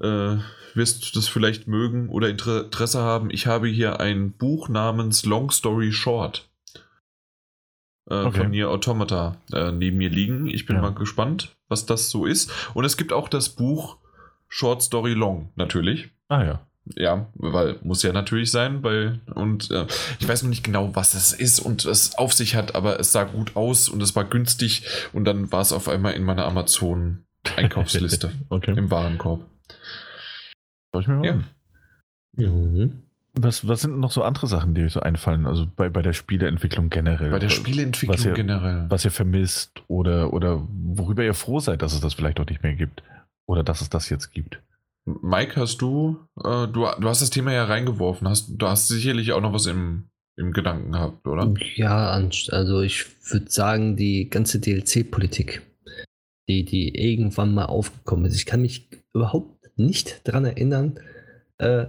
äh, 0.00 0.38
wirst 0.74 1.16
das 1.16 1.28
vielleicht 1.28 1.68
mögen 1.68 2.08
oder 2.08 2.28
Interesse 2.28 3.00
haben. 3.00 3.30
Ich 3.30 3.46
habe 3.46 3.68
hier 3.68 4.00
ein 4.00 4.32
Buch 4.32 4.68
namens 4.68 5.24
Long 5.24 5.50
Story 5.50 5.92
Short 5.92 6.48
äh, 8.10 8.14
okay. 8.14 8.38
von 8.38 8.50
Nier 8.50 8.70
Automata 8.70 9.36
neben 9.72 9.96
mir 9.96 10.10
liegen. 10.10 10.48
Ich 10.48 10.66
bin 10.66 10.76
ja. 10.76 10.82
mal 10.82 10.94
gespannt, 10.94 11.56
was 11.68 11.86
das 11.86 12.10
so 12.10 12.26
ist. 12.26 12.52
Und 12.74 12.84
es 12.84 12.96
gibt 12.96 13.12
auch 13.12 13.28
das 13.28 13.48
Buch 13.48 13.98
Short 14.48 14.82
Story 14.82 15.14
Long, 15.14 15.50
natürlich. 15.54 16.10
Ah 16.28 16.44
ja. 16.44 16.66
Ja, 16.94 17.26
weil 17.34 17.76
muss 17.82 18.02
ja 18.02 18.12
natürlich 18.12 18.50
sein, 18.50 18.82
weil 18.82 19.20
und 19.34 19.70
äh, 19.70 19.86
ich 20.20 20.28
weiß 20.28 20.44
noch 20.44 20.50
nicht 20.50 20.62
genau, 20.62 20.94
was 20.94 21.14
es 21.14 21.32
ist 21.32 21.58
und 21.58 21.84
es 21.84 22.16
auf 22.16 22.32
sich 22.32 22.54
hat, 22.54 22.74
aber 22.74 23.00
es 23.00 23.12
sah 23.12 23.24
gut 23.24 23.56
aus 23.56 23.88
und 23.88 24.00
es 24.02 24.14
war 24.14 24.24
günstig 24.24 24.86
und 25.12 25.24
dann 25.24 25.50
war 25.50 25.60
es 25.60 25.72
auf 25.72 25.88
einmal 25.88 26.12
in 26.12 26.22
meiner 26.22 26.44
Amazon 26.44 27.24
Einkaufsliste 27.56 28.32
okay. 28.48 28.74
im 28.76 28.90
Warenkorb. 28.90 29.44
Schau 30.92 31.00
ich 31.00 31.08
mir 31.08 31.16
mal 31.16 31.44
ja. 32.36 32.48
Mhm. 32.48 33.02
Was, 33.38 33.68
was 33.68 33.82
sind 33.82 33.98
noch 33.98 34.10
so 34.10 34.22
andere 34.22 34.46
Sachen, 34.46 34.74
die 34.74 34.82
euch 34.82 34.92
so 34.92 35.00
einfallen? 35.00 35.46
Also 35.46 35.66
bei, 35.66 35.90
bei 35.90 36.00
der 36.00 36.14
Spieleentwicklung 36.14 36.88
generell. 36.88 37.30
Bei 37.30 37.38
der 37.38 37.50
Spieleentwicklung 37.50 38.16
was 38.16 38.24
ihr, 38.24 38.32
generell. 38.32 38.86
Was 38.88 39.04
ihr 39.04 39.10
vermisst 39.10 39.82
oder, 39.88 40.32
oder 40.32 40.66
worüber 40.68 41.22
ihr 41.22 41.34
froh 41.34 41.60
seid, 41.60 41.82
dass 41.82 41.92
es 41.92 42.00
das 42.00 42.14
vielleicht 42.14 42.40
auch 42.40 42.46
nicht 42.46 42.62
mehr 42.62 42.74
gibt. 42.74 43.02
Oder 43.44 43.62
dass 43.62 43.82
es 43.82 43.90
das 43.90 44.08
jetzt 44.08 44.32
gibt. 44.32 44.60
Mike, 45.06 45.60
hast 45.60 45.80
du, 45.80 46.18
äh, 46.42 46.66
du, 46.66 46.86
du 46.98 47.08
hast 47.08 47.22
das 47.22 47.30
Thema 47.30 47.52
ja 47.52 47.64
reingeworfen, 47.64 48.28
hast, 48.28 48.50
du 48.56 48.66
hast 48.66 48.88
sicherlich 48.88 49.32
auch 49.32 49.40
noch 49.40 49.52
was 49.52 49.66
im, 49.66 50.08
im 50.36 50.52
Gedanken 50.52 50.92
gehabt, 50.92 51.26
oder? 51.28 51.54
Ja, 51.76 52.10
also 52.10 52.82
ich 52.82 53.06
würde 53.30 53.50
sagen, 53.50 53.96
die 53.96 54.28
ganze 54.28 54.58
DLC-Politik, 54.58 55.62
die, 56.48 56.64
die 56.64 56.94
irgendwann 56.94 57.54
mal 57.54 57.66
aufgekommen 57.66 58.26
ist. 58.26 58.34
Ich 58.34 58.46
kann 58.46 58.62
mich 58.62 58.88
überhaupt 59.14 59.78
nicht 59.78 60.26
daran 60.26 60.44
erinnern, 60.44 60.98
äh, 61.58 61.86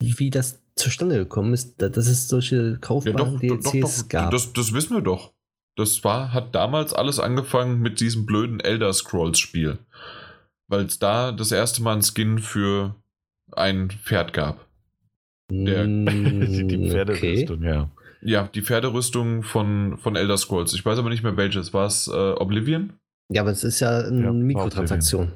wie 0.00 0.30
das 0.30 0.62
zustande 0.76 1.16
gekommen 1.16 1.52
ist, 1.52 1.80
dass 1.82 2.06
es 2.06 2.28
solche 2.28 2.78
kaufbaren 2.80 3.18
ja, 3.18 3.24
doch, 3.24 3.40
DLCs 3.40 3.80
doch, 3.80 4.02
doch, 4.02 4.08
gab. 4.08 4.30
Das, 4.30 4.52
das 4.52 4.72
wissen 4.72 4.94
wir 4.94 5.02
doch. 5.02 5.32
Das 5.76 6.04
war, 6.04 6.32
hat 6.32 6.54
damals 6.54 6.92
alles 6.92 7.18
angefangen 7.18 7.80
mit 7.80 7.98
diesem 7.98 8.26
blöden 8.26 8.60
Elder 8.60 8.92
Scrolls 8.92 9.40
Spiel. 9.40 9.78
Weil 10.68 10.84
es 10.84 10.98
da 10.98 11.32
das 11.32 11.52
erste 11.52 11.82
Mal 11.82 11.96
ein 11.96 12.02
Skin 12.02 12.38
für 12.38 12.94
ein 13.52 13.90
Pferd 13.90 14.32
gab. 14.32 14.66
Der, 15.50 15.84
mm, 15.86 16.68
die 16.68 16.90
Pferderüstung, 16.90 17.58
okay. 17.58 17.68
ja. 17.68 17.90
Ja, 18.26 18.48
die 18.54 18.62
Pferderüstung 18.62 19.42
von, 19.42 19.98
von 19.98 20.16
Elder 20.16 20.38
Scrolls. 20.38 20.72
Ich 20.72 20.84
weiß 20.84 20.98
aber 20.98 21.10
nicht 21.10 21.22
mehr 21.22 21.36
welches. 21.36 21.74
War 21.74 21.86
es 21.86 22.08
äh, 22.08 22.10
Oblivion? 22.10 22.94
Ja, 23.28 23.42
aber 23.42 23.50
es 23.50 23.64
ist 23.64 23.80
ja 23.80 23.98
eine 23.98 24.24
ja, 24.24 24.32
Mikrotransaktion. 24.32 25.32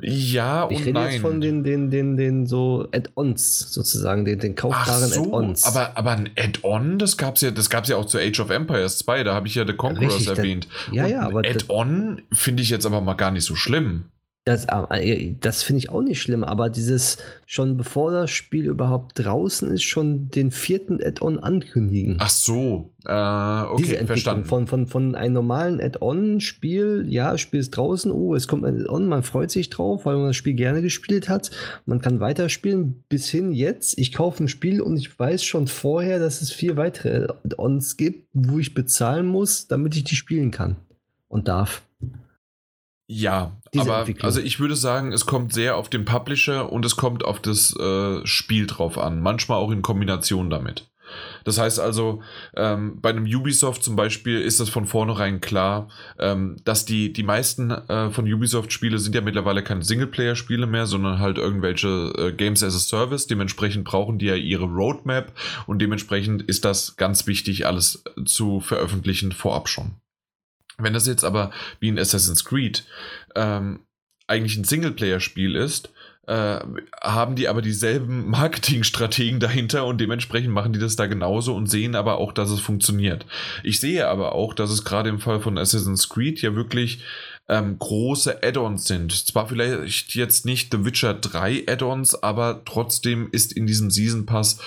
Ja 0.00 0.68
ich 0.70 0.78
und 0.78 0.86
rede 0.86 0.92
nein. 0.94 1.12
jetzt 1.12 1.20
von 1.20 1.40
den, 1.40 1.64
den, 1.64 1.90
den, 1.90 2.16
den 2.16 2.46
so 2.46 2.88
Add-ons 2.92 3.72
sozusagen, 3.72 4.24
den, 4.24 4.38
den 4.38 4.54
kaufbaren 4.54 5.10
so, 5.10 5.22
Add-ons. 5.22 5.64
Aber, 5.64 5.96
aber 5.96 6.12
ein 6.12 6.30
Add-on, 6.36 6.98
das 6.98 7.18
gab 7.18 7.36
es 7.36 7.42
ja, 7.42 7.50
ja 7.50 7.96
auch 7.96 8.06
zu 8.06 8.18
Age 8.18 8.40
of 8.40 8.50
Empires 8.50 8.98
2, 8.98 9.24
da 9.24 9.34
habe 9.34 9.46
ich 9.46 9.54
ja 9.54 9.66
The 9.66 9.74
Conquerors 9.74 10.14
Richtig, 10.14 10.38
erwähnt. 10.38 10.68
ja, 10.90 11.06
ja, 11.06 11.20
aber. 11.20 11.40
Add-on 11.40 12.22
finde 12.32 12.62
ich 12.62 12.70
jetzt 12.70 12.86
aber 12.86 13.00
mal 13.00 13.14
gar 13.14 13.30
nicht 13.30 13.44
so 13.44 13.54
schlimm. 13.54 14.06
Das, 14.44 14.66
äh, 14.90 15.34
das 15.38 15.62
finde 15.62 15.78
ich 15.78 15.90
auch 15.90 16.02
nicht 16.02 16.20
schlimm, 16.20 16.42
aber 16.42 16.68
dieses 16.68 17.18
schon 17.46 17.76
bevor 17.76 18.10
das 18.10 18.32
Spiel 18.32 18.66
überhaupt 18.66 19.12
draußen 19.14 19.70
ist, 19.70 19.84
schon 19.84 20.30
den 20.30 20.50
vierten 20.50 21.00
Add-on 21.00 21.38
ankündigen. 21.38 22.16
Ach 22.18 22.28
so, 22.28 22.90
äh, 23.04 23.12
okay, 23.12 24.04
verstanden. 24.04 24.46
Von, 24.46 24.66
von, 24.66 24.88
von 24.88 25.14
einem 25.14 25.34
normalen 25.34 25.80
Add-on-Spiel, 25.80 27.06
ja, 27.08 27.30
das 27.30 27.40
Spiel 27.40 27.60
ist 27.60 27.70
draußen, 27.70 28.10
oh, 28.10 28.34
es 28.34 28.48
kommt 28.48 28.64
ein 28.64 28.80
Add-on, 28.80 29.06
man 29.06 29.22
freut 29.22 29.52
sich 29.52 29.70
drauf, 29.70 30.06
weil 30.06 30.16
man 30.16 30.28
das 30.28 30.36
Spiel 30.36 30.54
gerne 30.54 30.82
gespielt 30.82 31.28
hat. 31.28 31.52
Man 31.86 32.00
kann 32.00 32.18
weiterspielen, 32.18 33.04
bis 33.08 33.28
hin 33.28 33.52
jetzt, 33.52 33.96
ich 33.96 34.12
kaufe 34.12 34.42
ein 34.42 34.48
Spiel 34.48 34.80
und 34.80 34.96
ich 34.96 35.16
weiß 35.16 35.44
schon 35.44 35.68
vorher, 35.68 36.18
dass 36.18 36.42
es 36.42 36.50
vier 36.50 36.76
weitere 36.76 37.28
Add-ons 37.44 37.96
gibt, 37.96 38.26
wo 38.32 38.58
ich 38.58 38.74
bezahlen 38.74 39.26
muss, 39.26 39.68
damit 39.68 39.94
ich 39.94 40.02
die 40.02 40.16
spielen 40.16 40.50
kann 40.50 40.74
und 41.28 41.46
darf. 41.46 41.82
Ja, 43.14 43.52
Diese 43.74 43.92
aber 43.92 44.06
also 44.22 44.40
ich 44.40 44.58
würde 44.58 44.74
sagen, 44.74 45.12
es 45.12 45.26
kommt 45.26 45.52
sehr 45.52 45.76
auf 45.76 45.90
den 45.90 46.04
Publisher 46.04 46.72
und 46.72 46.84
es 46.84 46.96
kommt 46.96 47.24
auf 47.24 47.40
das 47.40 47.76
äh, 47.78 48.26
Spiel 48.26 48.66
drauf 48.66 48.96
an. 48.96 49.20
Manchmal 49.20 49.58
auch 49.58 49.70
in 49.70 49.82
Kombination 49.82 50.48
damit. 50.48 50.88
Das 51.44 51.58
heißt 51.58 51.78
also, 51.78 52.22
ähm, 52.56 53.00
bei 53.02 53.10
einem 53.10 53.24
Ubisoft 53.24 53.82
zum 53.82 53.96
Beispiel 53.96 54.40
ist 54.40 54.60
das 54.60 54.70
von 54.70 54.86
vornherein 54.86 55.42
klar, 55.42 55.88
ähm, 56.18 56.56
dass 56.64 56.86
die, 56.86 57.12
die 57.12 57.22
meisten 57.22 57.70
äh, 57.70 58.10
von 58.10 58.32
Ubisoft-Spiele 58.32 58.98
sind 58.98 59.14
ja 59.14 59.20
mittlerweile 59.20 59.62
keine 59.62 59.82
Singleplayer-Spiele 59.82 60.66
mehr, 60.66 60.86
sondern 60.86 61.18
halt 61.18 61.36
irgendwelche 61.36 62.12
äh, 62.16 62.32
Games 62.32 62.62
as 62.62 62.74
a 62.74 62.78
Service. 62.78 63.26
Dementsprechend 63.26 63.84
brauchen 63.84 64.18
die 64.18 64.26
ja 64.26 64.36
ihre 64.36 64.64
Roadmap 64.64 65.32
und 65.66 65.80
dementsprechend 65.80 66.40
ist 66.40 66.64
das 66.64 66.96
ganz 66.96 67.26
wichtig, 67.26 67.66
alles 67.66 68.04
zu 68.24 68.60
veröffentlichen 68.60 69.32
vorab 69.32 69.68
schon. 69.68 69.96
Wenn 70.78 70.92
das 70.92 71.06
jetzt 71.06 71.24
aber 71.24 71.50
wie 71.80 71.88
in 71.88 71.98
Assassin's 71.98 72.44
Creed 72.44 72.84
ähm, 73.34 73.80
eigentlich 74.26 74.56
ein 74.56 74.64
Singleplayer-Spiel 74.64 75.56
ist, 75.56 75.90
äh, 76.26 76.60
haben 77.02 77.34
die 77.34 77.48
aber 77.48 77.62
dieselben 77.62 78.28
Marketingstrategen 78.30 79.40
dahinter 79.40 79.86
und 79.86 80.00
dementsprechend 80.00 80.52
machen 80.52 80.72
die 80.72 80.78
das 80.78 80.96
da 80.96 81.06
genauso 81.06 81.54
und 81.54 81.68
sehen 81.68 81.94
aber 81.96 82.18
auch, 82.18 82.32
dass 82.32 82.50
es 82.50 82.60
funktioniert. 82.60 83.26
Ich 83.62 83.80
sehe 83.80 84.08
aber 84.08 84.34
auch, 84.34 84.54
dass 84.54 84.70
es 84.70 84.84
gerade 84.84 85.10
im 85.10 85.18
Fall 85.18 85.40
von 85.40 85.58
Assassin's 85.58 86.08
Creed 86.08 86.40
ja 86.40 86.54
wirklich 86.54 87.02
ähm, 87.48 87.78
große 87.78 88.42
Add-ons 88.42 88.84
sind. 88.84 89.12
Zwar 89.12 89.48
vielleicht 89.48 90.14
jetzt 90.14 90.46
nicht 90.46 90.72
The 90.72 90.84
Witcher 90.84 91.14
3 91.14 91.64
Add-ons, 91.68 92.14
aber 92.22 92.62
trotzdem 92.64 93.28
ist 93.32 93.52
in 93.52 93.66
diesem 93.66 93.90
Season 93.90 94.24
Pass 94.24 94.60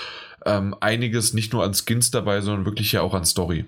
ähm, 0.45 0.75
einiges 0.79 1.33
nicht 1.33 1.53
nur 1.53 1.63
an 1.63 1.73
Skins 1.73 2.11
dabei, 2.11 2.41
sondern 2.41 2.65
wirklich 2.65 2.91
ja 2.91 3.01
auch 3.01 3.13
an 3.13 3.25
Story. 3.25 3.65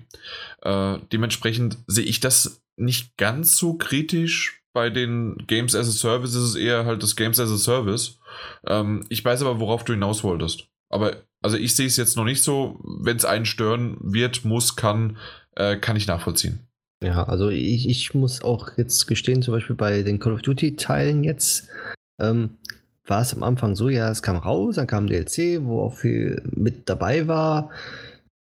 Äh, 0.62 0.98
dementsprechend 1.12 1.78
sehe 1.86 2.04
ich 2.04 2.20
das 2.20 2.62
nicht 2.76 3.16
ganz 3.16 3.56
so 3.56 3.74
kritisch. 3.74 4.62
Bei 4.72 4.90
den 4.90 5.36
Games 5.46 5.74
as 5.74 5.88
a 5.88 5.92
Service 5.92 6.34
ist 6.34 6.42
es 6.42 6.54
eher 6.54 6.84
halt 6.84 7.02
das 7.02 7.16
Games 7.16 7.40
as 7.40 7.50
a 7.50 7.56
Service. 7.56 8.18
Ähm, 8.66 9.04
ich 9.08 9.24
weiß 9.24 9.42
aber, 9.42 9.58
worauf 9.60 9.84
du 9.84 9.92
hinaus 9.92 10.22
wolltest. 10.22 10.68
Aber 10.88 11.16
also 11.42 11.56
ich 11.56 11.74
sehe 11.74 11.86
es 11.86 11.96
jetzt 11.96 12.16
noch 12.16 12.24
nicht 12.24 12.42
so. 12.42 12.78
Wenn 12.82 13.16
es 13.16 13.24
einen 13.24 13.46
stören 13.46 13.96
wird, 14.00 14.44
muss, 14.44 14.76
kann, 14.76 15.16
äh, 15.56 15.76
kann 15.76 15.96
ich 15.96 16.06
nachvollziehen. 16.06 16.60
Ja, 17.02 17.24
also 17.24 17.48
ich, 17.48 17.88
ich 17.88 18.14
muss 18.14 18.42
auch 18.42 18.76
jetzt 18.76 19.06
gestehen, 19.06 19.42
zum 19.42 19.54
Beispiel 19.54 19.76
bei 19.76 20.02
den 20.02 20.18
Call 20.18 20.32
of 20.32 20.42
Duty-Teilen 20.42 21.22
jetzt, 21.22 21.68
ähm, 22.20 22.58
war 23.08 23.22
es 23.22 23.34
am 23.34 23.42
Anfang 23.42 23.74
so, 23.74 23.88
ja, 23.88 24.10
es 24.10 24.22
kam 24.22 24.36
raus, 24.36 24.76
dann 24.76 24.86
kam 24.86 25.06
DLC, 25.06 25.64
wo 25.64 25.80
auch 25.80 25.96
viel 25.96 26.42
mit 26.50 26.88
dabei 26.88 27.26
war. 27.26 27.70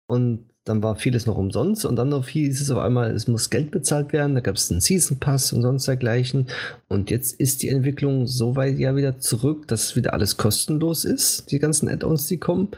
Und 0.07 0.45
dann 0.65 0.81
war 0.81 0.95
vieles 0.95 1.27
noch 1.27 1.37
umsonst. 1.37 1.85
Und 1.85 1.95
dann 1.95 2.09
noch 2.09 2.27
hieß 2.27 2.59
es 2.59 2.71
auf 2.71 2.79
einmal, 2.79 3.11
es 3.11 3.27
muss 3.27 3.51
Geld 3.51 3.71
bezahlt 3.71 4.11
werden, 4.13 4.33
da 4.33 4.41
gab 4.41 4.55
es 4.55 4.71
einen 4.71 4.81
Season 4.81 5.19
Pass 5.19 5.53
und 5.53 5.61
sonst 5.61 5.87
dergleichen. 5.87 6.47
Und 6.87 7.11
jetzt 7.11 7.39
ist 7.39 7.61
die 7.61 7.69
Entwicklung 7.69 8.25
so 8.27 8.55
weit 8.55 8.79
ja 8.79 8.95
wieder 8.95 9.19
zurück, 9.19 9.67
dass 9.67 9.95
wieder 9.95 10.13
alles 10.13 10.37
kostenlos 10.37 11.05
ist, 11.05 11.51
die 11.51 11.59
ganzen 11.59 11.87
Add-ons, 11.87 12.27
die 12.27 12.37
kommen. 12.37 12.69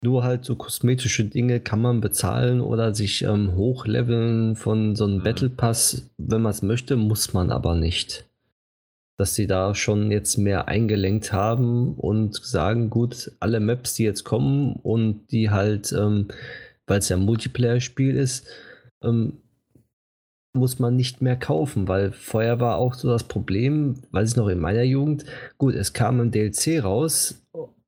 Nur 0.00 0.22
halt 0.22 0.44
so 0.44 0.54
kosmetische 0.54 1.24
Dinge 1.24 1.60
kann 1.60 1.82
man 1.82 2.00
bezahlen 2.00 2.60
oder 2.60 2.94
sich 2.94 3.22
ähm, 3.22 3.56
hochleveln 3.56 4.54
von 4.54 4.94
so 4.94 5.04
einem 5.04 5.18
mhm. 5.18 5.22
Battle 5.24 5.50
Pass, 5.50 6.08
wenn 6.16 6.40
man 6.40 6.52
es 6.52 6.62
möchte, 6.62 6.96
muss 6.96 7.34
man 7.34 7.50
aber 7.50 7.74
nicht 7.74 8.27
dass 9.18 9.34
sie 9.34 9.48
da 9.48 9.74
schon 9.74 10.12
jetzt 10.12 10.38
mehr 10.38 10.68
eingelenkt 10.68 11.32
haben 11.32 11.94
und 11.94 12.36
sagen, 12.36 12.88
gut, 12.88 13.32
alle 13.40 13.58
Maps, 13.58 13.94
die 13.94 14.04
jetzt 14.04 14.24
kommen 14.24 14.76
und 14.82 15.26
die 15.32 15.50
halt, 15.50 15.92
ähm, 15.92 16.28
weil 16.86 17.00
es 17.00 17.08
ja 17.08 17.16
ein 17.16 17.24
Multiplayer-Spiel 17.24 18.16
ist, 18.16 18.46
ähm, 19.02 19.38
muss 20.54 20.78
man 20.78 20.96
nicht 20.96 21.20
mehr 21.20 21.36
kaufen, 21.36 21.88
weil 21.88 22.12
vorher 22.12 22.60
war 22.60 22.78
auch 22.78 22.94
so 22.94 23.08
das 23.08 23.24
Problem, 23.24 23.96
weiß 24.12 24.30
ich 24.30 24.36
noch 24.36 24.48
in 24.48 24.60
meiner 24.60 24.82
Jugend, 24.82 25.24
gut, 25.58 25.74
es 25.74 25.92
kam 25.92 26.20
ein 26.20 26.30
DLC 26.30 26.82
raus, 26.82 27.42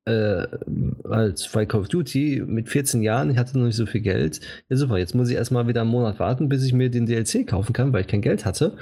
äh, 0.05 0.47
als 1.05 1.47
bei 1.47 1.65
Call 1.65 1.81
of 1.81 1.87
Duty 1.87 2.43
mit 2.45 2.69
14 2.69 3.01
Jahren, 3.01 3.29
ich 3.29 3.37
hatte 3.37 3.57
noch 3.57 3.65
nicht 3.65 3.75
so 3.75 3.85
viel 3.85 4.01
Geld. 4.01 4.41
Ja, 4.69 4.75
super, 4.75 4.97
jetzt 4.97 5.15
muss 5.15 5.29
ich 5.29 5.35
erstmal 5.35 5.67
wieder 5.67 5.81
einen 5.81 5.91
Monat 5.91 6.19
warten, 6.19 6.49
bis 6.49 6.63
ich 6.65 6.73
mir 6.73 6.89
den 6.89 7.05
DLC 7.05 7.47
kaufen 7.47 7.73
kann, 7.73 7.93
weil 7.93 8.01
ich 8.01 8.07
kein 8.07 8.21
Geld 8.21 8.45
hatte. 8.45 8.77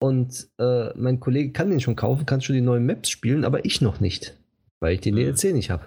Und 0.00 0.48
äh, 0.58 0.96
mein 0.96 1.18
Kollege 1.18 1.52
kann 1.52 1.70
den 1.70 1.80
schon 1.80 1.96
kaufen, 1.96 2.26
kann 2.26 2.40
schon 2.40 2.54
die 2.54 2.62
neuen 2.62 2.86
Maps 2.86 3.10
spielen, 3.10 3.44
aber 3.44 3.64
ich 3.64 3.80
noch 3.80 4.00
nicht, 4.00 4.36
weil 4.80 4.94
ich 4.94 5.00
den 5.00 5.14
mhm. 5.14 5.18
DLC 5.18 5.52
nicht 5.52 5.70
habe. 5.70 5.84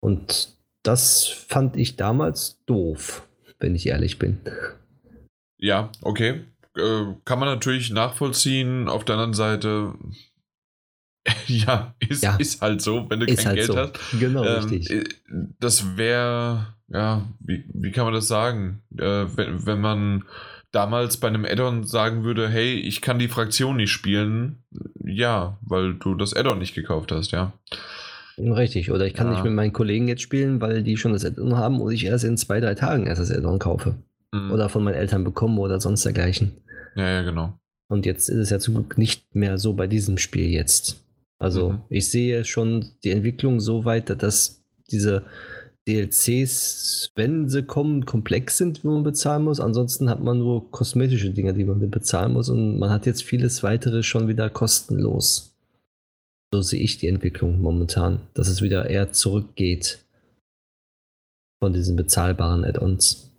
Und 0.00 0.56
das 0.84 1.26
fand 1.26 1.76
ich 1.76 1.96
damals 1.96 2.64
doof, 2.66 3.26
wenn 3.58 3.74
ich 3.74 3.88
ehrlich 3.88 4.18
bin. 4.18 4.38
Ja, 5.58 5.90
okay. 6.02 6.44
Äh, 6.76 7.14
kann 7.24 7.40
man 7.40 7.48
natürlich 7.48 7.90
nachvollziehen. 7.90 8.88
Auf 8.88 9.04
der 9.04 9.14
anderen 9.14 9.34
Seite, 9.34 9.94
ja, 11.48 11.94
ist, 11.98 12.22
ja, 12.22 12.36
ist 12.36 12.60
halt 12.62 12.82
so, 12.82 13.10
wenn 13.10 13.18
du 13.18 13.26
kein 13.26 13.44
halt 13.44 13.56
Geld 13.56 13.66
so. 13.66 13.76
hast. 13.76 13.98
Genau, 14.20 14.44
ähm, 14.44 14.64
richtig. 14.64 14.90
Äh, 14.90 15.04
das 15.58 15.96
wäre, 15.96 16.74
ja, 16.88 17.26
wie, 17.40 17.64
wie 17.72 17.90
kann 17.90 18.04
man 18.04 18.14
das 18.14 18.28
sagen? 18.28 18.82
Äh, 18.96 19.26
wenn, 19.36 19.66
wenn 19.66 19.80
man 19.80 20.24
damals 20.76 21.16
bei 21.16 21.28
einem 21.28 21.46
Addon 21.46 21.84
sagen 21.84 22.22
würde, 22.22 22.48
hey, 22.48 22.74
ich 22.74 23.00
kann 23.00 23.18
die 23.18 23.28
Fraktion 23.28 23.76
nicht 23.76 23.90
spielen, 23.90 24.58
ja, 25.02 25.58
weil 25.62 25.94
du 25.94 26.14
das 26.14 26.36
Addon 26.36 26.58
nicht 26.58 26.74
gekauft 26.74 27.12
hast, 27.12 27.32
ja. 27.32 27.54
Richtig, 28.36 28.90
oder 28.90 29.06
ich 29.06 29.14
kann 29.14 29.28
ja. 29.28 29.32
nicht 29.32 29.44
mit 29.44 29.54
meinen 29.54 29.72
Kollegen 29.72 30.06
jetzt 30.06 30.20
spielen, 30.20 30.60
weil 30.60 30.82
die 30.82 30.98
schon 30.98 31.14
das 31.14 31.24
Addon 31.24 31.56
haben 31.56 31.80
und 31.80 31.92
ich 31.92 32.04
erst 32.04 32.24
in 32.24 32.36
zwei, 32.36 32.60
drei 32.60 32.74
Tagen 32.74 33.06
erst 33.06 33.22
das 33.22 33.30
Addon 33.30 33.58
kaufe. 33.58 33.94
Mhm. 34.32 34.50
Oder 34.50 34.68
von 34.68 34.84
meinen 34.84 34.96
Eltern 34.96 35.24
bekomme 35.24 35.58
oder 35.62 35.80
sonst 35.80 36.04
dergleichen. 36.04 36.52
Ja, 36.94 37.08
ja, 37.08 37.22
genau. 37.22 37.58
Und 37.88 38.04
jetzt 38.04 38.28
ist 38.28 38.36
es 38.36 38.50
ja 38.50 38.58
zum 38.58 38.74
Glück 38.74 38.98
nicht 38.98 39.34
mehr 39.34 39.56
so 39.56 39.72
bei 39.72 39.86
diesem 39.86 40.18
Spiel 40.18 40.50
jetzt. 40.50 41.02
Also 41.38 41.70
mhm. 41.70 41.78
ich 41.88 42.10
sehe 42.10 42.44
schon 42.44 42.84
die 43.02 43.12
Entwicklung 43.12 43.60
so 43.60 43.86
weit, 43.86 44.10
dass 44.22 44.62
diese 44.90 45.22
DLCs, 45.88 47.12
wenn 47.14 47.48
sie 47.48 47.62
kommen, 47.62 48.06
komplex 48.06 48.58
sind, 48.58 48.84
wo 48.84 48.92
man 48.92 49.04
bezahlen 49.04 49.44
muss. 49.44 49.60
Ansonsten 49.60 50.10
hat 50.10 50.20
man 50.20 50.38
nur 50.38 50.70
kosmetische 50.72 51.30
Dinge, 51.30 51.54
die 51.54 51.64
man 51.64 51.90
bezahlen 51.90 52.32
muss. 52.32 52.48
Und 52.48 52.78
man 52.78 52.90
hat 52.90 53.06
jetzt 53.06 53.22
vieles 53.22 53.62
weitere 53.62 54.02
schon 54.02 54.26
wieder 54.26 54.50
kostenlos. 54.50 55.56
So 56.52 56.62
sehe 56.62 56.80
ich 56.80 56.98
die 56.98 57.08
Entwicklung 57.08 57.60
momentan, 57.60 58.20
dass 58.34 58.48
es 58.48 58.62
wieder 58.62 58.88
eher 58.90 59.12
zurückgeht 59.12 60.04
von 61.62 61.72
diesen 61.72 61.96
bezahlbaren 61.96 62.64
Add-ons. 62.64 63.32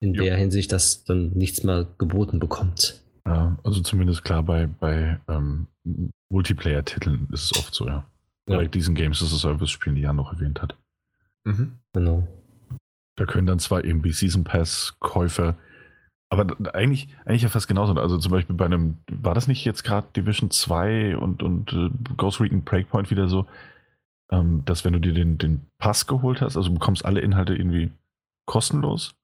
In 0.00 0.14
jo. 0.14 0.22
der 0.22 0.36
Hinsicht, 0.36 0.72
dass 0.72 1.04
dann 1.04 1.32
nichts 1.32 1.62
mehr 1.64 1.86
geboten 1.98 2.38
bekommt. 2.38 3.02
Ja, 3.26 3.58
also 3.62 3.80
zumindest 3.80 4.22
klar 4.24 4.42
bei, 4.42 4.66
bei 4.66 5.20
ähm, 5.28 5.68
Multiplayer-Titeln 6.30 7.28
ist 7.32 7.44
es 7.44 7.58
oft 7.58 7.74
so, 7.74 7.86
ja. 7.86 8.06
ja. 8.48 8.56
Bei 8.56 8.66
diesen 8.66 8.94
Games 8.94 9.22
ist 9.22 9.32
es 9.32 9.40
Service-Spielen, 9.40 9.96
die 9.96 10.02
Jan 10.02 10.16
noch 10.16 10.32
erwähnt 10.32 10.60
hat. 10.60 10.76
Mhm. 11.44 11.78
Genau. 11.92 12.26
Da 13.16 13.26
können 13.26 13.46
dann 13.46 13.58
zwar 13.58 13.84
irgendwie 13.84 14.12
Season 14.12 14.44
Pass-Käufer, 14.44 15.56
aber 16.30 16.56
eigentlich, 16.74 17.08
eigentlich 17.24 17.42
ja 17.42 17.48
fast 17.48 17.68
genauso. 17.68 17.94
Also 17.94 18.18
zum 18.18 18.32
Beispiel 18.32 18.56
bei 18.56 18.64
einem, 18.64 18.98
war 19.10 19.34
das 19.34 19.46
nicht 19.46 19.64
jetzt 19.64 19.84
gerade 19.84 20.08
Division 20.16 20.50
2 20.50 21.16
und, 21.16 21.42
und 21.42 21.72
äh, 21.72 21.90
Ghost 22.16 22.40
Recon 22.40 22.64
Breakpoint 22.64 23.10
wieder 23.10 23.28
so, 23.28 23.46
ähm, 24.30 24.64
dass 24.64 24.84
wenn 24.84 24.94
du 24.94 25.00
dir 25.00 25.12
den, 25.12 25.38
den 25.38 25.66
Pass 25.78 26.06
geholt 26.06 26.40
hast, 26.40 26.56
also 26.56 26.70
du 26.70 26.74
bekommst 26.74 27.04
alle 27.04 27.20
Inhalte 27.20 27.54
irgendwie 27.54 27.92
kostenlos, 28.46 29.14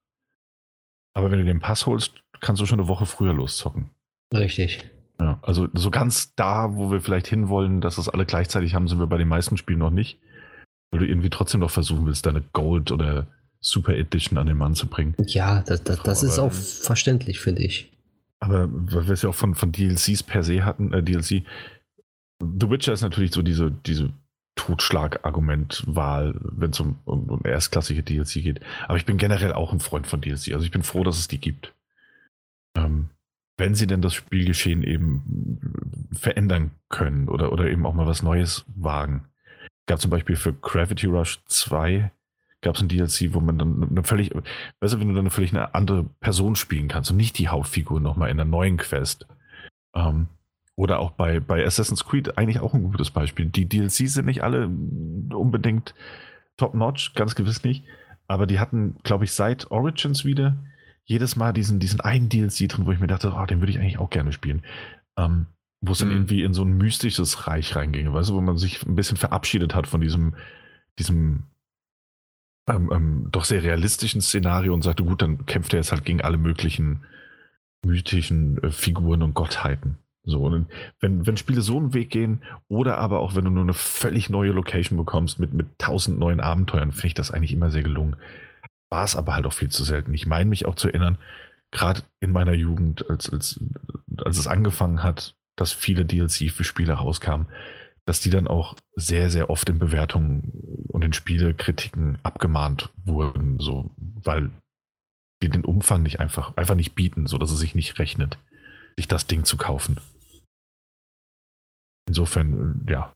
aber 1.14 1.30
wenn 1.30 1.40
du 1.40 1.44
den 1.44 1.60
Pass 1.60 1.86
holst, 1.86 2.22
kannst 2.40 2.62
du 2.62 2.66
schon 2.66 2.78
eine 2.78 2.88
Woche 2.88 3.06
früher 3.06 3.32
loszocken. 3.32 3.90
Richtig. 4.32 4.88
Ja, 5.20 5.38
also 5.42 5.68
so 5.74 5.90
ganz 5.90 6.34
da, 6.34 6.76
wo 6.76 6.90
wir 6.90 7.00
vielleicht 7.00 7.26
hinwollen, 7.26 7.80
dass 7.80 7.96
das 7.96 8.08
alle 8.08 8.24
gleichzeitig 8.24 8.74
haben, 8.74 8.88
sind 8.88 9.00
wir 9.00 9.06
bei 9.06 9.18
den 9.18 9.28
meisten 9.28 9.56
Spielen 9.56 9.80
noch 9.80 9.90
nicht. 9.90 10.18
Weil 10.90 11.00
du 11.00 11.06
irgendwie 11.06 11.30
trotzdem 11.30 11.60
noch 11.60 11.70
versuchen 11.70 12.06
willst, 12.06 12.26
deine 12.26 12.42
Gold 12.52 12.90
oder 12.90 13.26
Super 13.60 13.94
Edition 13.94 14.38
an 14.38 14.46
den 14.46 14.56
Mann 14.56 14.74
zu 14.74 14.86
bringen. 14.86 15.14
Ja, 15.26 15.62
das, 15.62 15.84
das, 15.84 16.02
das 16.02 16.22
ist 16.22 16.38
auch 16.38 16.52
verständlich, 16.52 17.40
finde 17.40 17.62
ich. 17.62 17.92
Aber 18.40 18.68
weil 18.70 19.06
wir 19.06 19.12
es 19.12 19.22
ja 19.22 19.28
auch 19.28 19.34
von, 19.34 19.54
von 19.54 19.70
DLCs 19.70 20.22
per 20.22 20.42
se 20.42 20.64
hatten, 20.64 20.92
äh, 20.92 21.02
DLC, 21.02 21.44
The 22.40 22.70
Witcher 22.70 22.94
ist 22.94 23.02
natürlich 23.02 23.32
so 23.32 23.42
diese, 23.42 23.70
diese 23.70 24.10
Totschlag-Argument-Wahl, 24.54 26.34
wenn 26.40 26.70
es 26.70 26.80
um, 26.80 26.98
um, 27.04 27.28
um 27.28 27.40
erstklassige 27.44 28.02
DLC 28.02 28.42
geht. 28.42 28.60
Aber 28.88 28.96
ich 28.96 29.04
bin 29.04 29.18
generell 29.18 29.52
auch 29.52 29.72
ein 29.72 29.80
Freund 29.80 30.06
von 30.06 30.22
DLC. 30.22 30.52
Also 30.52 30.64
ich 30.64 30.70
bin 30.70 30.82
froh, 30.82 31.04
dass 31.04 31.18
es 31.18 31.28
die 31.28 31.38
gibt. 31.38 31.74
Ähm, 32.74 33.10
wenn 33.58 33.74
sie 33.74 33.86
denn 33.86 34.00
das 34.00 34.14
Spielgeschehen 34.14 34.82
eben 34.82 36.08
verändern 36.12 36.70
können 36.88 37.28
oder, 37.28 37.52
oder 37.52 37.70
eben 37.70 37.84
auch 37.84 37.94
mal 37.94 38.06
was 38.06 38.22
Neues 38.22 38.64
wagen. 38.74 39.26
Gab 39.90 40.00
zum 40.00 40.12
Beispiel 40.12 40.36
für 40.36 40.52
Gravity 40.52 41.06
Rush 41.06 41.40
2 41.46 42.12
gab 42.60 42.76
es 42.76 42.80
ein 42.80 42.86
DLC, 42.86 43.34
wo 43.34 43.40
man 43.40 43.58
dann 43.58 43.88
eine 43.90 44.04
völlig, 44.04 44.30
du, 44.30 44.40
wenn 44.80 45.08
du 45.08 45.14
dann 45.14 45.18
eine 45.18 45.30
völlig 45.30 45.52
eine 45.52 45.74
andere 45.74 46.04
Person 46.20 46.54
spielen 46.54 46.86
kannst 46.86 47.10
und 47.10 47.16
nicht 47.16 47.38
die 47.38 47.48
Hauptfigur 47.48 47.98
nochmal 47.98 48.30
in 48.30 48.36
der 48.36 48.46
neuen 48.46 48.76
Quest. 48.76 49.26
Ähm, 49.96 50.28
oder 50.76 51.00
auch 51.00 51.10
bei, 51.10 51.40
bei 51.40 51.66
Assassin's 51.66 52.04
Creed 52.04 52.38
eigentlich 52.38 52.60
auch 52.60 52.72
ein 52.72 52.84
gutes 52.84 53.10
Beispiel. 53.10 53.46
Die 53.46 53.68
DLCs 53.68 54.14
sind 54.14 54.26
nicht 54.26 54.44
alle 54.44 54.68
unbedingt 54.68 55.92
top-notch, 56.56 57.14
ganz 57.14 57.34
gewiss 57.34 57.64
nicht. 57.64 57.84
Aber 58.28 58.46
die 58.46 58.60
hatten, 58.60 58.94
glaube 59.02 59.24
ich, 59.24 59.32
seit 59.32 59.72
Origins 59.72 60.24
wieder 60.24 60.56
jedes 61.02 61.34
Mal 61.34 61.52
diesen, 61.52 61.80
diesen 61.80 62.00
einen 62.00 62.28
DLC 62.28 62.68
drin, 62.68 62.86
wo 62.86 62.92
ich 62.92 63.00
mir 63.00 63.08
dachte, 63.08 63.32
oh, 63.36 63.44
den 63.44 63.60
würde 63.60 63.72
ich 63.72 63.80
eigentlich 63.80 63.98
auch 63.98 64.10
gerne 64.10 64.30
spielen. 64.30 64.62
Ähm, 65.18 65.46
wo 65.80 65.92
es 65.92 65.98
dann 65.98 66.08
mhm. 66.08 66.14
irgendwie 66.14 66.42
in 66.42 66.54
so 66.54 66.62
ein 66.62 66.76
mystisches 66.76 67.46
Reich 67.46 67.74
reinging, 67.74 68.12
weißt 68.12 68.30
du, 68.30 68.34
wo 68.34 68.40
man 68.40 68.58
sich 68.58 68.84
ein 68.84 68.96
bisschen 68.96 69.16
verabschiedet 69.16 69.74
hat 69.74 69.86
von 69.86 70.00
diesem, 70.00 70.34
diesem 70.98 71.44
ähm, 72.68 72.90
ähm, 72.92 73.28
doch 73.30 73.44
sehr 73.44 73.62
realistischen 73.62 74.20
Szenario 74.20 74.74
und 74.74 74.82
sagte, 74.82 75.04
gut, 75.04 75.22
dann 75.22 75.46
kämpft 75.46 75.72
er 75.72 75.78
jetzt 75.78 75.92
halt 75.92 76.04
gegen 76.04 76.20
alle 76.20 76.36
möglichen 76.36 77.04
mythischen 77.84 78.62
äh, 78.62 78.70
Figuren 78.70 79.22
und 79.22 79.34
Gottheiten. 79.34 79.98
So, 80.22 80.44
und 80.44 80.66
wenn, 81.00 81.26
wenn 81.26 81.38
Spiele 81.38 81.62
so 81.62 81.78
einen 81.78 81.94
Weg 81.94 82.10
gehen, 82.10 82.42
oder 82.68 82.98
aber 82.98 83.20
auch 83.20 83.34
wenn 83.34 83.46
du 83.46 83.50
nur 83.50 83.62
eine 83.62 83.72
völlig 83.72 84.28
neue 84.28 84.52
Location 84.52 84.98
bekommst 84.98 85.38
mit, 85.38 85.54
mit 85.54 85.78
tausend 85.78 86.18
neuen 86.18 86.40
Abenteuern, 86.40 86.92
finde 86.92 87.06
ich 87.08 87.14
das 87.14 87.30
eigentlich 87.30 87.52
immer 87.52 87.70
sehr 87.70 87.82
gelungen. 87.82 88.16
War 88.90 89.04
es 89.04 89.16
aber 89.16 89.34
halt 89.34 89.46
auch 89.46 89.54
viel 89.54 89.70
zu 89.70 89.82
selten. 89.82 90.12
Ich 90.12 90.26
meine 90.26 90.50
mich 90.50 90.66
auch 90.66 90.74
zu 90.74 90.88
erinnern, 90.88 91.16
gerade 91.70 92.02
in 92.20 92.32
meiner 92.32 92.52
Jugend, 92.52 93.08
als, 93.08 93.30
als, 93.30 93.60
als 94.22 94.36
es 94.36 94.46
angefangen 94.46 95.02
hat, 95.02 95.36
dass 95.56 95.72
viele 95.72 96.04
DLC 96.04 96.50
für 96.50 96.64
Spiele 96.64 96.94
rauskamen, 96.94 97.46
dass 98.06 98.20
die 98.20 98.30
dann 98.30 98.48
auch 98.48 98.76
sehr, 98.96 99.30
sehr 99.30 99.50
oft 99.50 99.68
in 99.68 99.78
Bewertungen 99.78 100.50
und 100.88 101.04
in 101.04 101.12
Spielekritiken 101.12 102.18
abgemahnt 102.22 102.90
wurden, 103.04 103.58
so, 103.58 103.90
weil 103.96 104.50
die 105.42 105.48
den 105.48 105.64
Umfang 105.64 106.02
nicht 106.02 106.20
einfach, 106.20 106.56
einfach 106.56 106.74
nicht 106.74 106.94
bieten, 106.94 107.26
so 107.26 107.38
dass 107.38 107.50
es 107.50 107.58
sich 107.58 107.74
nicht 107.74 107.98
rechnet, 107.98 108.38
sich 108.96 109.08
das 109.08 109.26
Ding 109.26 109.44
zu 109.44 109.56
kaufen. 109.56 109.98
Insofern, 112.08 112.86
ja. 112.88 113.12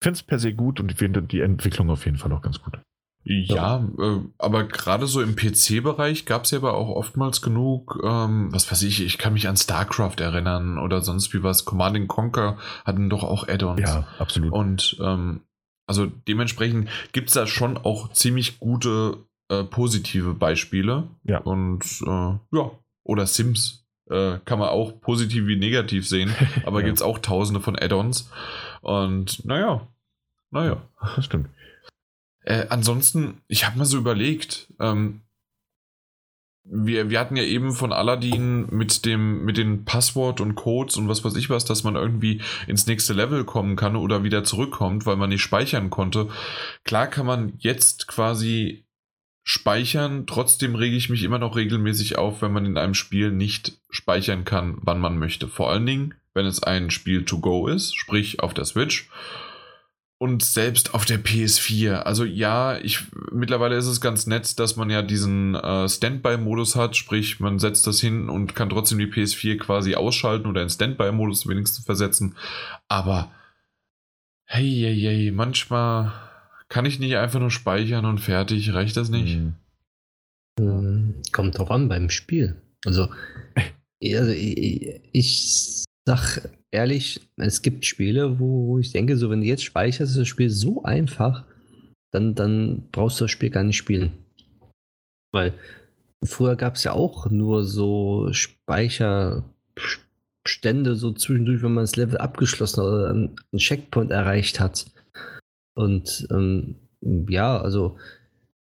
Ich 0.00 0.04
finde 0.04 0.16
es 0.18 0.22
per 0.22 0.38
se 0.38 0.52
gut 0.52 0.80
und 0.80 0.90
ich 0.90 0.98
finde 0.98 1.22
die 1.22 1.40
Entwicklung 1.40 1.88
auf 1.90 2.04
jeden 2.04 2.18
Fall 2.18 2.32
auch 2.32 2.42
ganz 2.42 2.60
gut. 2.60 2.80
Ja, 3.24 3.88
äh, 3.98 4.18
aber 4.38 4.64
gerade 4.64 5.06
so 5.06 5.22
im 5.22 5.36
PC-Bereich 5.36 6.26
gab 6.26 6.44
es 6.44 6.50
ja 6.50 6.58
aber 6.58 6.74
auch 6.74 6.88
oftmals 6.88 7.40
genug, 7.40 8.00
ähm, 8.02 8.52
was 8.52 8.70
weiß 8.70 8.82
ich, 8.82 9.00
ich 9.04 9.18
kann 9.18 9.34
mich 9.34 9.48
an 9.48 9.56
StarCraft 9.56 10.16
erinnern 10.18 10.78
oder 10.78 11.02
sonst 11.02 11.32
wie 11.32 11.42
was. 11.42 11.64
Command 11.64 12.08
Conquer 12.08 12.58
hatten 12.84 13.10
doch 13.10 13.22
auch 13.22 13.46
Add-ons. 13.46 13.80
Ja, 13.80 14.08
absolut. 14.18 14.52
Und 14.52 14.96
ähm, 15.00 15.42
also 15.86 16.06
dementsprechend 16.06 16.88
gibt 17.12 17.28
es 17.28 17.34
da 17.34 17.46
schon 17.46 17.76
auch 17.76 18.12
ziemlich 18.12 18.58
gute 18.58 19.18
äh, 19.48 19.62
positive 19.64 20.34
Beispiele. 20.34 21.08
Ja. 21.22 21.38
Und 21.38 21.84
äh, 22.04 22.56
ja, 22.56 22.70
oder 23.04 23.26
Sims 23.26 23.86
äh, 24.10 24.38
kann 24.44 24.58
man 24.58 24.70
auch 24.70 25.00
positiv 25.00 25.46
wie 25.46 25.56
negativ 25.56 26.08
sehen, 26.08 26.34
aber 26.64 26.80
ja. 26.80 26.86
gibt 26.86 26.98
es 26.98 27.02
auch 27.02 27.20
tausende 27.20 27.60
von 27.60 27.78
Add-ons. 27.78 28.30
Und 28.80 29.44
naja, 29.44 29.86
naja. 30.50 30.82
Das 31.16 31.24
stimmt. 31.24 31.48
Äh, 32.44 32.66
ansonsten, 32.68 33.40
ich 33.48 33.66
habe 33.66 33.78
mal 33.78 33.84
so 33.84 33.98
überlegt, 33.98 34.68
ähm, 34.80 35.22
wir, 36.64 37.10
wir 37.10 37.18
hatten 37.18 37.36
ja 37.36 37.42
eben 37.42 37.72
von 37.72 37.92
Aladdin 37.92 38.66
mit 38.70 39.04
dem, 39.04 39.44
mit 39.44 39.56
den 39.56 39.84
Passwort 39.84 40.40
und 40.40 40.54
Codes 40.54 40.96
und 40.96 41.08
was 41.08 41.24
weiß 41.24 41.34
ich 41.36 41.50
was, 41.50 41.64
dass 41.64 41.82
man 41.82 41.96
irgendwie 41.96 42.40
ins 42.66 42.86
nächste 42.86 43.14
Level 43.14 43.44
kommen 43.44 43.74
kann 43.74 43.96
oder 43.96 44.22
wieder 44.22 44.44
zurückkommt, 44.44 45.04
weil 45.04 45.16
man 45.16 45.30
nicht 45.30 45.42
speichern 45.42 45.90
konnte. 45.90 46.28
Klar 46.84 47.08
kann 47.08 47.26
man 47.26 47.54
jetzt 47.58 48.06
quasi 48.06 48.84
speichern, 49.44 50.26
trotzdem 50.28 50.76
rege 50.76 50.96
ich 50.96 51.10
mich 51.10 51.24
immer 51.24 51.40
noch 51.40 51.56
regelmäßig 51.56 52.16
auf, 52.16 52.42
wenn 52.42 52.52
man 52.52 52.64
in 52.64 52.78
einem 52.78 52.94
Spiel 52.94 53.32
nicht 53.32 53.78
speichern 53.90 54.44
kann, 54.44 54.78
wann 54.82 55.00
man 55.00 55.18
möchte. 55.18 55.48
Vor 55.48 55.70
allen 55.70 55.84
Dingen, 55.84 56.14
wenn 56.32 56.46
es 56.46 56.62
ein 56.62 56.90
Spiel 56.90 57.24
to 57.24 57.40
go 57.40 57.66
ist, 57.66 57.96
sprich 57.96 58.40
auf 58.40 58.54
der 58.54 58.64
Switch 58.64 59.10
und 60.22 60.44
selbst 60.44 60.94
auf 60.94 61.04
der 61.04 61.18
PS4. 61.18 61.94
Also 61.94 62.24
ja, 62.24 62.78
ich 62.78 63.00
mittlerweile 63.32 63.74
ist 63.74 63.88
es 63.88 64.00
ganz 64.00 64.28
nett, 64.28 64.56
dass 64.60 64.76
man 64.76 64.88
ja 64.88 65.02
diesen 65.02 65.56
äh, 65.56 65.88
Standby-Modus 65.88 66.76
hat, 66.76 66.94
sprich 66.94 67.40
man 67.40 67.58
setzt 67.58 67.88
das 67.88 68.00
hin 68.00 68.28
und 68.28 68.54
kann 68.54 68.70
trotzdem 68.70 68.98
die 68.98 69.08
PS4 69.08 69.58
quasi 69.58 69.96
ausschalten 69.96 70.46
oder 70.46 70.62
in 70.62 70.70
Standby-Modus 70.70 71.48
wenigstens 71.48 71.84
versetzen. 71.84 72.36
Aber 72.86 73.32
hey, 74.44 74.70
hey, 74.70 75.00
hey, 75.00 75.32
manchmal 75.32 76.12
kann 76.68 76.86
ich 76.86 77.00
nicht 77.00 77.16
einfach 77.16 77.40
nur 77.40 77.50
speichern 77.50 78.04
und 78.04 78.18
fertig, 78.18 78.72
reicht 78.72 78.96
das 78.96 79.08
nicht? 79.08 79.40
Hm. 80.60 81.16
Kommt 81.32 81.58
drauf 81.58 81.72
an 81.72 81.88
beim 81.88 82.10
Spiel. 82.10 82.62
Also, 82.86 83.08
also 84.04 84.30
ich, 84.30 85.00
ich 85.10 85.84
sag 86.06 86.48
ehrlich, 86.72 87.20
es 87.36 87.62
gibt 87.62 87.86
Spiele, 87.86 88.40
wo, 88.40 88.66
wo 88.66 88.78
ich 88.78 88.90
denke, 88.90 89.16
so 89.16 89.30
wenn 89.30 89.40
du 89.40 89.46
jetzt 89.46 89.62
speicherst, 89.62 90.12
ist 90.12 90.18
das 90.18 90.28
Spiel 90.28 90.50
so 90.50 90.82
einfach, 90.82 91.44
dann, 92.10 92.34
dann 92.34 92.88
brauchst 92.90 93.20
du 93.20 93.24
das 93.24 93.30
Spiel 93.30 93.50
gar 93.50 93.62
nicht 93.62 93.76
spielen. 93.76 94.12
Weil 95.32 95.54
früher 96.24 96.56
gab 96.56 96.74
es 96.74 96.84
ja 96.84 96.92
auch 96.92 97.30
nur 97.30 97.64
so 97.64 98.32
Speicherstände 98.32 99.44
so 100.96 101.12
zwischendurch, 101.12 101.62
wenn 101.62 101.74
man 101.74 101.84
das 101.84 101.96
Level 101.96 102.18
abgeschlossen 102.18 102.80
oder 102.80 103.10
einen 103.10 103.36
Checkpoint 103.56 104.10
erreicht 104.10 104.60
hat. 104.60 104.86
Und 105.74 106.26
ähm, 106.30 106.76
ja, 107.00 107.60
also 107.60 107.96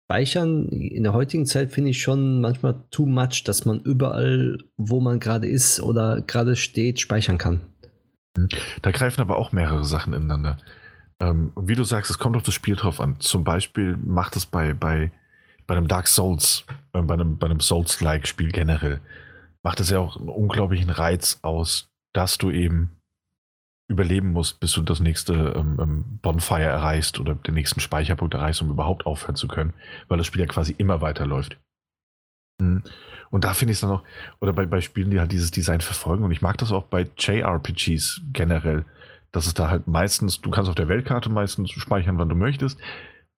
Speichern 0.06 0.70
in 0.70 1.04
der 1.04 1.14
heutigen 1.14 1.46
Zeit 1.46 1.72
finde 1.72 1.92
ich 1.92 2.02
schon 2.02 2.42
manchmal 2.42 2.82
too 2.92 3.06
much, 3.06 3.44
dass 3.44 3.66
man 3.66 3.82
überall, 3.82 4.58
wo 4.78 5.00
man 5.00 5.20
gerade 5.20 5.48
ist 5.48 5.82
oder 5.82 6.22
gerade 6.22 6.56
steht, 6.56 7.00
speichern 7.02 7.38
kann. 7.38 7.62
Da 8.82 8.92
greifen 8.92 9.22
aber 9.22 9.38
auch 9.38 9.52
mehrere 9.52 9.84
Sachen 9.84 10.14
ineinander. 10.14 10.58
Ähm, 11.20 11.52
wie 11.56 11.76
du 11.76 11.84
sagst, 11.84 12.12
es 12.12 12.20
kommt 12.20 12.36
auf 12.36 12.44
das 12.44 12.54
Spiel 12.54 12.76
drauf 12.76 13.02
an. 13.02 13.20
Zum 13.20 13.44
Beispiel 13.44 13.98
macht 13.98 14.36
es 14.36 14.46
bei, 14.46 14.74
bei, 14.74 15.12
bei 15.66 15.76
einem 15.76 15.88
Dark 15.88 16.08
Souls, 16.08 16.66
äh, 16.94 17.02
bei 17.02 17.16
einem, 17.16 17.38
bei 17.38 17.48
einem 17.48 17.60
Souls-like-Spiel 17.60 18.52
generell, 18.52 19.02
macht 19.64 19.80
es 19.80 19.90
ja 19.90 20.00
auch 20.00 20.18
einen 20.18 20.30
unglaublichen 20.30 20.90
Reiz 20.90 21.40
aus, 21.42 21.90
dass 22.14 22.38
du 22.38 22.52
eben 22.52 22.92
überleben 23.90 24.32
musst, 24.32 24.60
bis 24.60 24.74
du 24.74 24.82
das 24.82 25.00
nächste 25.00 25.34
ähm, 25.34 25.78
ähm, 25.82 26.20
Bonfire 26.22 26.64
erreichst 26.64 27.20
oder 27.20 27.36
den 27.36 27.54
nächsten 27.54 27.80
Speicherpunkt 27.80 28.34
erreichst, 28.34 28.62
um 28.62 28.70
überhaupt 28.70 29.06
aufhören 29.06 29.36
zu 29.36 29.48
können, 29.48 29.74
weil 30.08 30.18
das 30.18 30.28
Spiel 30.28 30.42
ja 30.42 30.48
quasi 30.48 30.76
immer 30.78 31.02
weiterläuft. 31.02 31.58
Mhm. 32.60 32.84
Und 33.30 33.44
da 33.44 33.54
finde 33.54 33.72
ich 33.72 33.78
es 33.78 33.82
dann 33.82 33.92
auch, 33.92 34.04
oder 34.40 34.54
bei, 34.54 34.66
bei 34.66 34.82
Spielen, 34.82 35.12
die 35.12 35.20
halt 35.20 35.32
dieses 35.32 35.52
Design 35.52 35.82
verfolgen, 35.82 36.24
und 36.24 36.32
ich 36.32 36.42
mag 36.42 36.58
das 36.58 36.72
auch 36.72 36.84
bei 36.84 37.08
JRPGs 37.18 38.22
generell, 38.34 38.86
dass 39.32 39.48
es 39.48 39.54
da 39.54 39.70
halt 39.70 39.88
meistens, 39.88 40.42
du 40.42 40.50
kannst 40.50 40.70
auf 40.70 40.76
der 40.76 40.88
Weltkarte 40.88 41.30
meistens 41.30 41.72
speichern, 41.72 42.18
wann 42.18 42.30
du 42.30 42.36
möchtest. 42.36 42.80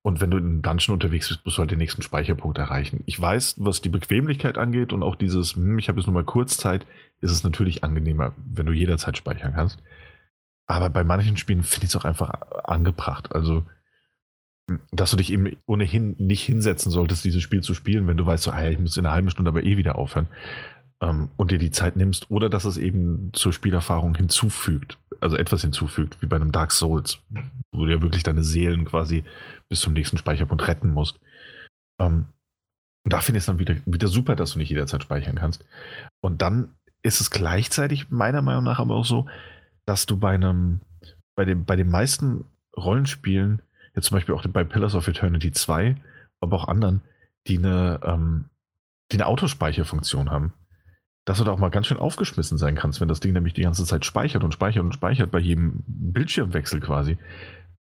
Und 0.02 0.20
wenn 0.22 0.30
du 0.30 0.38
in 0.38 0.44
einem 0.44 0.62
Dungeon 0.62 0.94
unterwegs 0.94 1.28
bist, 1.28 1.44
musst 1.44 1.58
du 1.58 1.60
halt 1.60 1.70
den 1.70 1.78
nächsten 1.78 2.00
Speicherpunkt 2.00 2.56
erreichen. 2.56 3.02
Ich 3.04 3.20
weiß, 3.20 3.56
was 3.58 3.82
die 3.82 3.90
Bequemlichkeit 3.90 4.56
angeht 4.56 4.94
und 4.94 5.02
auch 5.02 5.14
dieses, 5.14 5.56
hm, 5.56 5.78
ich 5.78 5.88
habe 5.88 5.98
jetzt 5.98 6.06
nur 6.06 6.14
mal 6.14 6.24
Kurzzeit, 6.24 6.86
ist 7.20 7.32
es 7.32 7.44
natürlich 7.44 7.84
angenehmer, 7.84 8.32
wenn 8.38 8.64
du 8.64 8.72
jederzeit 8.72 9.18
speichern 9.18 9.52
kannst. 9.54 9.82
Aber 10.66 10.88
bei 10.88 11.04
manchen 11.04 11.36
Spielen 11.36 11.64
finde 11.64 11.86
ich 11.86 11.90
es 11.90 11.96
auch 11.96 12.06
einfach 12.06 12.30
angebracht. 12.64 13.34
Also, 13.34 13.66
dass 14.90 15.10
du 15.10 15.16
dich 15.16 15.32
eben 15.32 15.56
ohnehin 15.66 16.14
nicht 16.18 16.42
hinsetzen 16.42 16.90
solltest, 16.90 17.24
dieses 17.24 17.42
Spiel 17.42 17.62
zu 17.62 17.74
spielen, 17.74 18.06
wenn 18.06 18.16
du 18.16 18.26
weißt, 18.26 18.44
so, 18.44 18.54
hey, 18.54 18.72
ich 18.72 18.78
muss 18.78 18.96
in 18.96 19.06
einer 19.06 19.14
halben 19.14 19.30
Stunde 19.30 19.50
aber 19.50 19.64
eh 19.64 19.76
wieder 19.76 19.96
aufhören 19.96 20.28
ähm, 21.00 21.30
und 21.36 21.50
dir 21.50 21.58
die 21.58 21.70
Zeit 21.70 21.96
nimmst. 21.96 22.30
Oder 22.30 22.48
dass 22.48 22.64
es 22.64 22.76
eben 22.76 23.30
zur 23.32 23.52
Spielerfahrung 23.52 24.14
hinzufügt, 24.14 24.98
also 25.20 25.36
etwas 25.36 25.62
hinzufügt, 25.62 26.20
wie 26.20 26.26
bei 26.26 26.36
einem 26.36 26.52
Dark 26.52 26.72
Souls, 26.72 27.18
wo 27.72 27.84
du 27.84 27.92
ja 27.92 28.02
wirklich 28.02 28.22
deine 28.22 28.44
Seelen 28.44 28.84
quasi 28.84 29.24
bis 29.68 29.80
zum 29.80 29.92
nächsten 29.92 30.18
Speicherpunkt 30.18 30.66
retten 30.66 30.92
musst. 30.92 31.18
Ähm, 31.98 32.26
und 33.04 33.12
da 33.12 33.20
finde 33.20 33.38
ich 33.38 33.42
es 33.42 33.46
dann 33.46 33.58
wieder, 33.58 33.76
wieder 33.86 34.08
super, 34.08 34.36
dass 34.36 34.52
du 34.52 34.58
nicht 34.58 34.70
jederzeit 34.70 35.02
speichern 35.02 35.36
kannst. 35.36 35.64
Und 36.20 36.42
dann 36.42 36.74
ist 37.02 37.20
es 37.20 37.30
gleichzeitig 37.30 38.10
meiner 38.10 38.42
Meinung 38.42 38.64
nach 38.64 38.78
aber 38.78 38.94
auch 38.94 39.06
so, 39.06 39.26
dass 39.86 40.06
du 40.06 40.18
bei 40.18 40.34
einem, 40.34 40.80
bei 41.34 41.44
dem, 41.44 41.64
bei 41.64 41.76
den 41.76 41.88
meisten 41.88 42.44
Rollenspielen, 42.76 43.62
jetzt 43.94 44.06
zum 44.06 44.16
Beispiel 44.16 44.34
auch 44.34 44.46
bei 44.46 44.64
Pillars 44.64 44.94
of 44.94 45.08
Eternity 45.08 45.52
2, 45.52 45.96
aber 46.40 46.56
auch 46.56 46.68
anderen, 46.68 47.02
die 47.46 47.58
eine, 47.58 48.00
ähm, 48.04 48.46
die 49.12 49.16
eine 49.16 49.26
Autospeicherfunktion 49.26 50.30
haben, 50.30 50.52
dass 51.24 51.38
du 51.38 51.44
da 51.44 51.52
auch 51.52 51.58
mal 51.58 51.70
ganz 51.70 51.86
schön 51.86 51.98
aufgeschmissen 51.98 52.58
sein 52.58 52.74
kannst, 52.74 53.00
wenn 53.00 53.08
das 53.08 53.20
Ding 53.20 53.32
nämlich 53.32 53.54
die 53.54 53.62
ganze 53.62 53.84
Zeit 53.84 54.04
speichert 54.04 54.44
und 54.44 54.52
speichert 54.52 54.82
und 54.82 54.92
speichert 54.92 55.30
bei 55.30 55.38
jedem 55.38 55.82
Bildschirmwechsel 55.86 56.80
quasi 56.80 57.18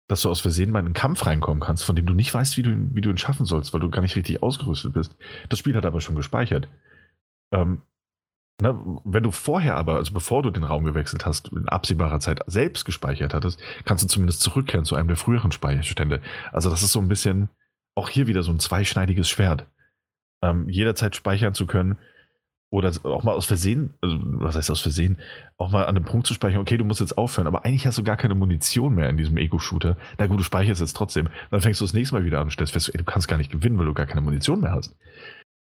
dass 0.10 0.24
du 0.24 0.30
aus 0.30 0.42
Versehen 0.42 0.72
mal 0.72 0.80
in 0.80 0.88
einen 0.88 0.94
Kampf 0.96 1.26
reinkommen 1.28 1.62
kannst, 1.62 1.86
von 1.86 1.96
dem 1.96 2.08
du 2.08 2.14
nicht 2.14 2.34
weißt, 2.34 2.58
wie 2.58 2.64
du, 2.64 2.76
wie 2.94 3.02
du 3.02 3.12
ihn 3.12 3.20
schaffen 3.20 3.46
sollst, 3.46 3.74
weil 3.74 3.80
du 3.80 3.92
gar 3.92 4.02
nicht 4.02 4.16
richtig 4.16 4.42
ausgerüstet 4.42 4.94
bist. 4.94 5.16
Das 5.50 5.60
Spiel 5.60 5.76
hat 5.76 5.86
aber 5.86 6.02
schon 6.02 6.16
gespeichert. 6.16 6.68
Ähm, 7.52 7.84
na, 8.62 8.80
wenn 9.04 9.24
du 9.24 9.32
vorher 9.32 9.76
aber, 9.76 9.96
also 9.96 10.14
bevor 10.14 10.44
du 10.44 10.50
den 10.50 10.64
Raum 10.64 10.84
gewechselt 10.84 11.26
hast, 11.26 11.50
in 11.50 11.68
absehbarer 11.70 12.20
Zeit 12.20 12.42
selbst 12.48 12.86
gespeichert 12.86 13.34
hattest, 13.34 13.62
kannst 13.86 14.04
du 14.04 14.08
zumindest 14.08 14.42
zurückkehren 14.42 14.86
zu 14.86 14.96
einem 14.96 15.08
der 15.08 15.18
früheren 15.18 15.52
Speicherstände. 15.52 16.22
Also 16.52 16.70
das 16.70 16.84
ist 16.84 16.92
so 16.92 17.00
ein 17.00 17.08
bisschen, 17.08 17.50
auch 17.96 18.10
hier 18.10 18.28
wieder 18.28 18.44
so 18.44 18.52
ein 18.52 18.60
zweischneidiges 18.60 19.30
Schwert. 19.30 19.66
Ähm, 20.42 20.70
jederzeit 20.70 21.16
speichern 21.16 21.54
zu 21.54 21.66
können, 21.66 21.98
oder 22.72 22.92
auch 23.04 23.24
mal 23.24 23.34
aus 23.34 23.46
Versehen, 23.46 23.96
also 24.02 24.18
was 24.22 24.56
heißt 24.56 24.70
aus 24.70 24.82
Versehen, 24.82 25.18
auch 25.58 25.72
mal 25.72 25.86
an 25.86 25.96
einem 25.96 26.06
Punkt 26.06 26.28
zu 26.28 26.36
speichern, 26.36 26.62
okay, 26.62 26.78
du 26.78 26.86
musst 26.86 27.00
jetzt 27.00 27.18
aufhören, 27.18 27.48
aber 27.48 27.66
eigentlich 27.66 27.88
hast 27.88 27.98
du 27.98 28.04
gar 28.04 28.18
keine 28.18 28.36
Munition 28.36 28.94
mehr 28.94 29.10
in 29.10 29.18
diesem 29.18 29.38
Ego-Shooter. 29.38 29.98
Na 30.18 30.28
gut, 30.28 30.40
du 30.40 30.44
speicherst 30.44 30.80
jetzt 30.80 30.96
trotzdem. 30.96 31.30
Dann 31.50 31.62
fängst 31.62 31.82
du 31.82 31.86
das 31.86 31.94
nächste 31.94 32.16
Mal 32.16 32.26
wieder 32.26 32.38
an 32.38 32.46
und 32.46 32.52
stellst 32.52 32.74
fest, 32.74 32.90
ey, 32.94 32.98
du 33.00 33.04
kannst 33.04 33.28
gar 33.28 33.38
nicht 33.38 33.52
gewinnen, 33.52 33.80
weil 33.80 33.88
du 33.88 33.94
gar 33.94 34.06
keine 34.06 34.22
Munition 34.22 34.62
mehr 34.62 34.74
hast. 34.74 34.96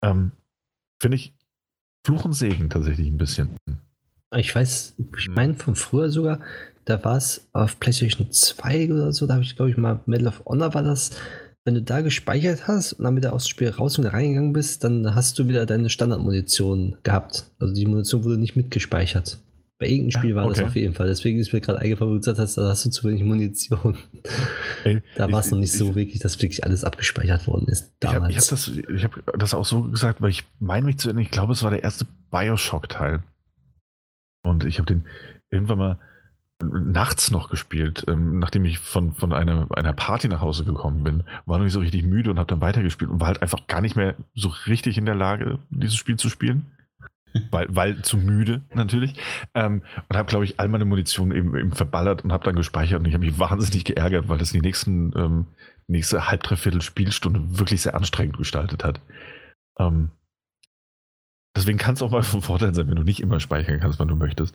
Ähm, 0.02 0.32
Finde 0.98 1.16
ich 1.16 1.34
Fluch 2.04 2.24
und 2.24 2.34
Segen 2.34 2.70
tatsächlich 2.70 3.08
ein 3.08 3.18
bisschen. 3.18 3.56
Ich 4.36 4.54
weiß, 4.54 4.94
ich 5.16 5.28
meine 5.28 5.54
von 5.54 5.74
früher 5.74 6.10
sogar, 6.10 6.40
da 6.84 7.02
war 7.04 7.16
es 7.16 7.48
auf 7.52 7.80
PlayStation 7.80 8.30
2 8.30 8.92
oder 8.92 9.12
so, 9.12 9.26
da 9.26 9.34
habe 9.34 9.44
ich, 9.44 9.56
glaube 9.56 9.70
ich, 9.70 9.76
mal 9.76 10.00
Medal 10.06 10.28
of 10.28 10.42
Honor 10.44 10.74
war 10.74 10.82
das 10.82 11.12
wenn 11.64 11.74
du 11.74 11.82
da 11.82 12.02
gespeichert 12.02 12.68
hast 12.68 12.92
und 12.94 13.04
dann 13.04 13.16
wieder 13.16 13.32
aus 13.32 13.44
dem 13.44 13.50
Spiel 13.50 13.70
raus 13.70 13.98
und 13.98 14.06
reingegangen 14.06 14.52
bist, 14.52 14.84
dann 14.84 15.14
hast 15.14 15.38
du 15.38 15.48
wieder 15.48 15.64
deine 15.64 15.88
Standardmunition 15.88 16.98
gehabt. 17.02 17.46
Also 17.58 17.74
die 17.74 17.86
Munition 17.86 18.24
wurde 18.24 18.36
nicht 18.36 18.54
mitgespeichert. 18.54 19.38
Bei 19.84 19.90
irgendeinem 19.90 20.22
Spiel 20.22 20.34
war 20.34 20.46
okay. 20.46 20.60
das 20.60 20.64
auf 20.64 20.76
jeden 20.76 20.94
Fall. 20.94 21.08
Deswegen 21.08 21.38
ist 21.38 21.52
mir 21.52 21.60
gerade 21.60 21.78
eingefallen, 21.78 22.10
wo 22.10 22.14
du 22.14 22.20
gesagt 22.20 22.38
hast, 22.38 22.56
da 22.56 22.70
hast 22.70 22.86
du 22.86 22.90
zu 22.90 23.06
wenig 23.06 23.22
Munition. 23.22 23.98
Ey, 24.84 25.02
da 25.14 25.30
war 25.30 25.40
es 25.40 25.50
noch 25.50 25.58
nicht 25.58 25.74
ich, 25.74 25.78
so 25.78 25.94
wirklich, 25.94 26.20
dass 26.20 26.40
wirklich 26.40 26.64
alles 26.64 26.84
abgespeichert 26.84 27.46
worden 27.46 27.68
ist. 27.68 27.92
Damals. 28.00 28.30
Ich 28.30 28.38
habe 28.38 29.02
hab 29.02 29.20
das, 29.20 29.26
hab 29.28 29.38
das 29.38 29.52
auch 29.52 29.66
so 29.66 29.82
gesagt, 29.82 30.22
weil 30.22 30.30
ich 30.30 30.44
meine 30.58 30.86
mich 30.86 30.96
zu 30.96 31.08
erinnern, 31.08 31.24
ich 31.24 31.30
glaube, 31.30 31.52
es 31.52 31.62
war 31.62 31.70
der 31.70 31.82
erste 31.82 32.06
Bioshock-Teil. 32.30 33.22
Und 34.42 34.64
ich 34.64 34.78
habe 34.78 34.86
den 34.86 35.04
irgendwann 35.50 35.76
mal 35.76 35.98
nachts 36.62 37.30
noch 37.30 37.50
gespielt, 37.50 38.06
ähm, 38.08 38.38
nachdem 38.38 38.64
ich 38.64 38.78
von, 38.78 39.12
von 39.12 39.34
einer, 39.34 39.66
einer 39.76 39.92
Party 39.92 40.28
nach 40.28 40.40
Hause 40.40 40.64
gekommen 40.64 41.04
bin. 41.04 41.24
War 41.44 41.58
noch 41.58 41.64
nicht 41.64 41.74
so 41.74 41.80
richtig 41.80 42.04
müde 42.04 42.30
und 42.30 42.38
habe 42.38 42.46
dann 42.46 42.62
weitergespielt 42.62 43.10
und 43.10 43.20
war 43.20 43.26
halt 43.26 43.42
einfach 43.42 43.66
gar 43.66 43.82
nicht 43.82 43.96
mehr 43.96 44.14
so 44.34 44.48
richtig 44.66 44.96
in 44.96 45.04
der 45.04 45.14
Lage, 45.14 45.58
dieses 45.68 45.96
Spiel 45.96 46.16
zu 46.16 46.30
spielen. 46.30 46.70
Weil, 47.50 47.66
weil 47.70 48.02
zu 48.02 48.16
müde 48.16 48.62
natürlich. 48.74 49.14
Ähm, 49.54 49.82
und 50.08 50.16
habe, 50.16 50.28
glaube 50.28 50.44
ich, 50.44 50.60
all 50.60 50.68
meine 50.68 50.84
Munition 50.84 51.32
eben, 51.32 51.56
eben 51.56 51.72
verballert 51.72 52.24
und 52.24 52.32
habe 52.32 52.44
dann 52.44 52.56
gespeichert 52.56 53.00
und 53.00 53.06
ich 53.06 53.14
habe 53.14 53.24
mich 53.24 53.38
wahnsinnig 53.38 53.84
geärgert, 53.84 54.28
weil 54.28 54.38
das 54.38 54.52
die 54.52 54.60
nächsten, 54.60 55.12
ähm, 55.16 55.46
nächste 55.86 56.30
halb, 56.30 56.42
dreiviertel 56.42 56.82
Spielstunde 56.82 57.58
wirklich 57.58 57.82
sehr 57.82 57.94
anstrengend 57.94 58.38
gestaltet 58.38 58.84
hat. 58.84 59.00
Ähm, 59.78 60.10
deswegen 61.56 61.78
kann 61.78 61.94
es 61.94 62.02
auch 62.02 62.10
mal 62.10 62.22
von 62.22 62.42
Vorteil 62.42 62.74
sein, 62.74 62.88
wenn 62.88 62.96
du 62.96 63.04
nicht 63.04 63.20
immer 63.20 63.40
speichern 63.40 63.80
kannst, 63.80 63.98
wann 63.98 64.08
du 64.08 64.16
möchtest 64.16 64.54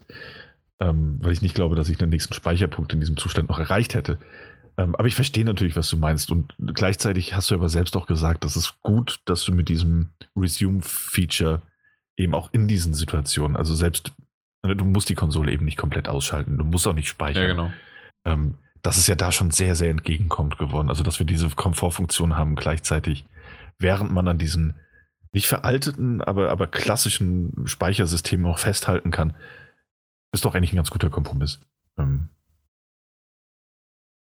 ähm, 0.79 1.17
weil 1.21 1.33
ich 1.33 1.41
nicht 1.41 1.55
glaube, 1.55 1.75
dass 1.75 1.89
ich 1.89 1.97
den 1.97 2.09
nächsten 2.09 2.33
Speicherpunkt 2.33 2.93
in 2.93 2.99
diesem 2.99 3.17
Zustand 3.17 3.49
noch 3.49 3.59
erreicht 3.59 3.93
hätte. 3.93 4.17
Ähm, 4.77 4.95
aber 4.95 5.07
ich 5.07 5.15
verstehe 5.15 5.45
natürlich, 5.45 5.75
was 5.75 5.89
du 5.89 5.97
meinst. 5.97 6.31
Und 6.31 6.55
gleichzeitig 6.73 7.35
hast 7.35 7.51
du 7.51 7.55
aber 7.55 7.69
selbst 7.69 7.97
auch 7.97 8.07
gesagt, 8.07 8.43
dass 8.43 8.55
es 8.55 8.75
gut, 8.81 9.19
dass 9.25 9.43
du 9.43 9.51
mit 9.51 9.67
diesem 9.69 10.09
Resume-Feature 10.35 11.61
eben 12.19 12.35
auch 12.35 12.49
in 12.51 12.67
diesen 12.67 12.93
Situationen, 12.93 13.55
also 13.55 13.73
selbst, 13.73 14.11
ne, 14.63 14.75
du 14.75 14.85
musst 14.85 15.09
die 15.09 15.15
Konsole 15.15 15.51
eben 15.51 15.65
nicht 15.65 15.77
komplett 15.77 16.09
ausschalten, 16.09 16.57
du 16.57 16.65
musst 16.65 16.85
auch 16.85 16.93
nicht 16.93 17.07
speichern. 17.07 17.43
Ja, 17.43 17.47
genau. 17.49 17.71
Ähm, 18.25 18.55
das 18.81 18.97
ist 18.97 19.07
ja 19.07 19.15
da 19.15 19.31
schon 19.31 19.51
sehr, 19.51 19.75
sehr 19.75 19.89
entgegenkommt 19.89 20.57
geworden. 20.57 20.89
Also, 20.89 21.03
dass 21.03 21.19
wir 21.19 21.25
diese 21.25 21.49
Komfortfunktion 21.49 22.37
haben 22.37 22.55
gleichzeitig, 22.55 23.25
während 23.77 24.11
man 24.11 24.27
an 24.27 24.37
diesen 24.37 24.75
nicht 25.31 25.47
veralteten, 25.47 26.21
aber, 26.21 26.49
aber 26.49 26.67
klassischen 26.67 27.53
Speichersystemen 27.65 28.45
auch 28.45 28.57
festhalten 28.57 29.11
kann, 29.11 29.35
ist 30.31 30.45
doch 30.45 30.55
eigentlich 30.55 30.73
ein 30.73 30.77
ganz 30.77 30.89
guter 30.89 31.09
Kompromiss. 31.09 31.59
Ähm. 31.97 32.29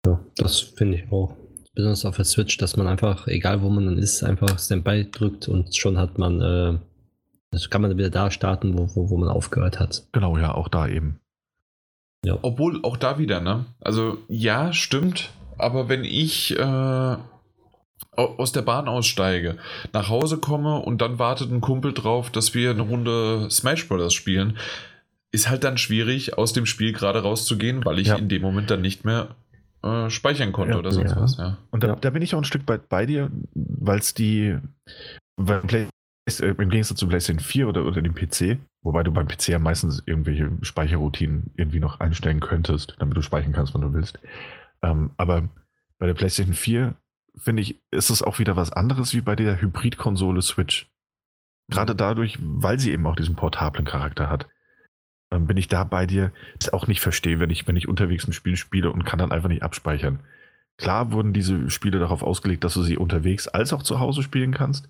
Ja, 0.05 0.19
das 0.37 0.59
finde 0.59 0.97
ich 0.97 1.11
auch. 1.11 1.35
Besonders 1.73 2.05
auf 2.05 2.15
der 2.15 2.25
Switch, 2.25 2.57
dass 2.57 2.77
man 2.77 2.87
einfach, 2.87 3.27
egal 3.27 3.61
wo 3.61 3.69
man 3.69 3.85
dann 3.85 3.97
ist, 3.97 4.23
einfach 4.23 4.57
Standby 4.57 5.11
drückt 5.11 5.47
und 5.47 5.75
schon 5.75 5.97
hat 5.97 6.17
man, 6.17 6.41
äh, 6.41 6.79
also 7.55 7.69
kann 7.69 7.81
man 7.81 7.97
wieder 7.97 8.09
da 8.09 8.29
starten, 8.31 8.77
wo, 8.77 8.89
wo, 8.95 9.09
wo 9.09 9.17
man 9.17 9.29
aufgehört 9.29 9.79
hat. 9.79 10.03
Genau, 10.11 10.37
ja, 10.37 10.53
auch 10.53 10.67
da 10.67 10.87
eben. 10.87 11.21
Ja. 12.25 12.37
Obwohl, 12.41 12.83
auch 12.83 12.97
da 12.97 13.17
wieder, 13.17 13.39
ne? 13.39 13.65
Also, 13.79 14.17
ja, 14.27 14.73
stimmt, 14.73 15.29
aber 15.57 15.87
wenn 15.87 16.03
ich 16.03 16.57
äh, 16.59 17.15
aus 18.11 18.51
der 18.51 18.61
Bahn 18.61 18.89
aussteige, 18.89 19.57
nach 19.93 20.09
Hause 20.09 20.37
komme 20.37 20.79
und 20.79 21.01
dann 21.01 21.17
wartet 21.17 21.49
ein 21.49 21.61
Kumpel 21.61 21.93
drauf, 21.93 22.29
dass 22.29 22.53
wir 22.53 22.71
eine 22.71 22.81
Runde 22.81 23.47
Smash 23.49 23.87
Bros. 23.87 24.13
spielen, 24.13 24.57
ist 25.31 25.49
halt 25.49 25.63
dann 25.63 25.77
schwierig, 25.77 26.37
aus 26.37 26.51
dem 26.51 26.65
Spiel 26.65 26.91
gerade 26.91 27.21
rauszugehen, 27.21 27.85
weil 27.85 27.99
ich 27.99 28.09
ja. 28.09 28.15
in 28.15 28.27
dem 28.27 28.41
Moment 28.41 28.69
dann 28.69 28.81
nicht 28.81 29.05
mehr 29.05 29.29
äh, 29.81 30.09
speichern 30.09 30.51
konnte 30.51 30.73
ja, 30.73 30.79
oder 30.79 30.91
sonst 30.91 31.11
ja. 31.11 31.21
was. 31.21 31.37
Ja. 31.37 31.57
Und 31.71 31.85
da, 31.85 31.95
da, 31.95 32.09
bin 32.09 32.21
ich 32.21 32.35
auch 32.35 32.39
ein 32.39 32.43
Stück 32.43 32.67
weit 32.67 32.89
bei 32.89 33.05
dir, 33.05 33.31
weil 33.53 33.99
es 33.99 34.13
die, 34.13 34.57
weil 35.37 35.87
Play, 36.25 36.47
äh, 36.47 36.55
im 36.57 36.69
Gegensatz 36.69 36.97
zu 36.97 37.07
PlayStation 37.07 37.43
4 37.43 37.67
oder, 37.67 37.85
oder 37.85 38.01
dem 38.01 38.15
PC, 38.15 38.57
wobei 38.81 39.03
du 39.03 39.11
beim 39.11 39.27
PC 39.27 39.49
ja 39.49 39.59
meistens 39.59 40.03
irgendwelche 40.05 40.51
Speicherroutinen 40.61 41.51
irgendwie 41.55 41.79
noch 41.79 41.99
einstellen 41.99 42.39
könntest, 42.39 42.95
damit 42.99 43.17
du 43.17 43.21
speichern 43.21 43.53
kannst, 43.53 43.73
wann 43.73 43.81
du 43.81 43.93
willst. 43.93 44.19
Ähm, 44.81 45.11
aber 45.17 45.49
bei 45.97 46.07
der 46.07 46.13
PlayStation 46.13 46.55
4 46.55 46.95
finde 47.37 47.61
ich, 47.61 47.81
ist 47.91 48.09
es 48.09 48.21
auch 48.21 48.39
wieder 48.39 48.55
was 48.55 48.71
anderes 48.71 49.13
wie 49.13 49.21
bei 49.21 49.35
der 49.35 49.61
Hybrid-Konsole 49.61 50.41
Switch. 50.41 50.89
Gerade 51.69 51.95
dadurch, 51.95 52.37
weil 52.41 52.79
sie 52.79 52.91
eben 52.91 53.05
auch 53.07 53.15
diesen 53.15 53.35
portablen 53.35 53.85
Charakter 53.85 54.29
hat 54.29 54.47
ähm, 55.31 55.47
bin 55.47 55.57
ich 55.57 55.67
da 55.67 55.83
bei 55.83 56.05
dir, 56.05 56.31
das 56.57 56.73
auch 56.73 56.87
nicht 56.87 57.01
verstehe, 57.01 57.39
wenn 57.39 57.49
ich, 57.49 57.67
wenn 57.67 57.75
ich 57.75 57.87
unterwegs 57.87 58.27
ein 58.27 58.33
Spiel 58.33 58.55
spiele 58.55 58.91
und 58.91 59.05
kann 59.05 59.19
dann 59.19 59.31
einfach 59.31 59.49
nicht 59.49 59.63
abspeichern. 59.63 60.19
Klar 60.77 61.11
wurden 61.11 61.33
diese 61.33 61.69
Spiele 61.69 61.99
darauf 61.99 62.21
ausgelegt, 62.21 62.63
dass 62.63 62.73
du 62.73 62.83
sie 62.83 62.97
unterwegs 62.97 63.47
als 63.47 63.73
auch 63.73 63.83
zu 63.83 63.99
Hause 63.99 64.23
spielen 64.23 64.53
kannst. 64.53 64.89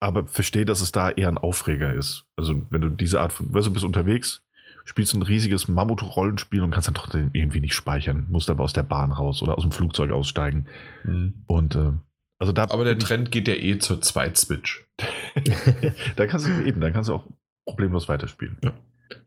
Aber 0.00 0.26
verstehe, 0.26 0.64
dass 0.64 0.80
es 0.80 0.92
da 0.92 1.10
eher 1.10 1.28
ein 1.28 1.38
Aufreger 1.38 1.92
ist. 1.92 2.24
Also, 2.36 2.66
wenn 2.70 2.80
du 2.80 2.88
diese 2.88 3.20
Art 3.20 3.32
von, 3.32 3.52
weißt 3.52 3.66
du, 3.66 3.72
bist 3.72 3.84
unterwegs, 3.84 4.42
spielst 4.84 5.14
ein 5.14 5.22
riesiges 5.22 5.68
Mammut-Rollenspiel 5.68 6.62
und 6.62 6.70
kannst 6.70 6.88
dann 6.88 6.94
trotzdem 6.94 7.30
irgendwie 7.32 7.60
nicht 7.60 7.74
speichern, 7.74 8.26
musst 8.30 8.50
aber 8.50 8.64
aus 8.64 8.72
der 8.72 8.82
Bahn 8.82 9.12
raus 9.12 9.42
oder 9.42 9.56
aus 9.58 9.62
dem 9.62 9.72
Flugzeug 9.72 10.10
aussteigen. 10.10 10.66
Mhm. 11.04 11.44
Und 11.46 11.76
äh, 11.76 11.92
also 12.38 12.52
da. 12.52 12.64
Aber 12.64 12.84
der 12.84 12.98
Trend 12.98 13.30
geht 13.30 13.46
ja 13.46 13.54
eh 13.54 13.78
zur 13.78 14.00
Zweit-Switch. 14.00 14.86
da 16.16 16.26
kannst 16.26 16.46
du 16.46 16.64
eben, 16.64 16.80
da 16.80 16.90
kannst 16.90 17.10
du 17.10 17.14
auch 17.14 17.24
problemlos 17.66 18.08
weiterspielen. 18.08 18.56
Ja. 18.64 18.72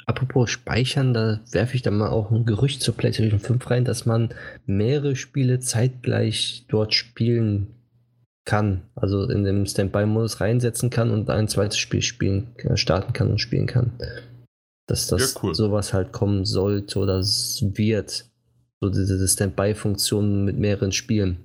Apropos 0.05 0.49
Speichern, 0.49 1.13
da 1.13 1.39
werfe 1.51 1.75
ich 1.75 1.81
dann 1.81 1.97
mal 1.97 2.09
auch 2.09 2.31
ein 2.31 2.45
Gerücht 2.45 2.81
zur 2.81 2.95
PlayStation 2.95 3.39
5 3.39 3.69
rein, 3.69 3.85
dass 3.85 4.05
man 4.05 4.33
mehrere 4.65 5.15
Spiele 5.15 5.59
zeitgleich 5.59 6.65
dort 6.67 6.93
spielen 6.93 7.75
kann. 8.45 8.83
Also 8.95 9.29
in 9.29 9.43
dem 9.43 9.65
Standby-Modus 9.65 10.41
reinsetzen 10.41 10.89
kann 10.89 11.11
und 11.11 11.29
ein 11.29 11.47
zweites 11.47 11.77
Spiel 11.77 12.01
spielen, 12.01 12.55
äh, 12.57 12.75
starten 12.77 13.13
kann 13.13 13.31
und 13.31 13.39
spielen 13.39 13.67
kann. 13.67 13.93
Dass 14.87 15.07
das 15.07 15.33
ja, 15.33 15.39
cool. 15.43 15.55
sowas 15.55 15.93
halt 15.93 16.11
kommen 16.11 16.45
sollte 16.45 16.99
oder 16.99 17.19
wird. 17.21 18.25
So 18.81 18.89
diese 18.89 19.27
Standby-Funktion 19.27 20.43
mit 20.43 20.57
mehreren 20.57 20.91
Spielen. 20.91 21.37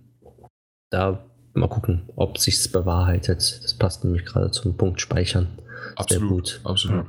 da 0.91 1.25
mal 1.55 1.69
gucken, 1.69 2.09
ob 2.17 2.39
sich's 2.39 2.69
bewahrheitet. 2.69 3.39
Das 3.63 3.75
passt 3.75 4.05
nämlich 4.05 4.25
gerade 4.25 4.51
zum 4.51 4.77
Punkt 4.77 5.01
Speichern. 5.01 5.59
Absolut. 5.97 6.47
Sehr 6.49 6.59
gut. 6.59 6.61
Absolut. 6.65 7.07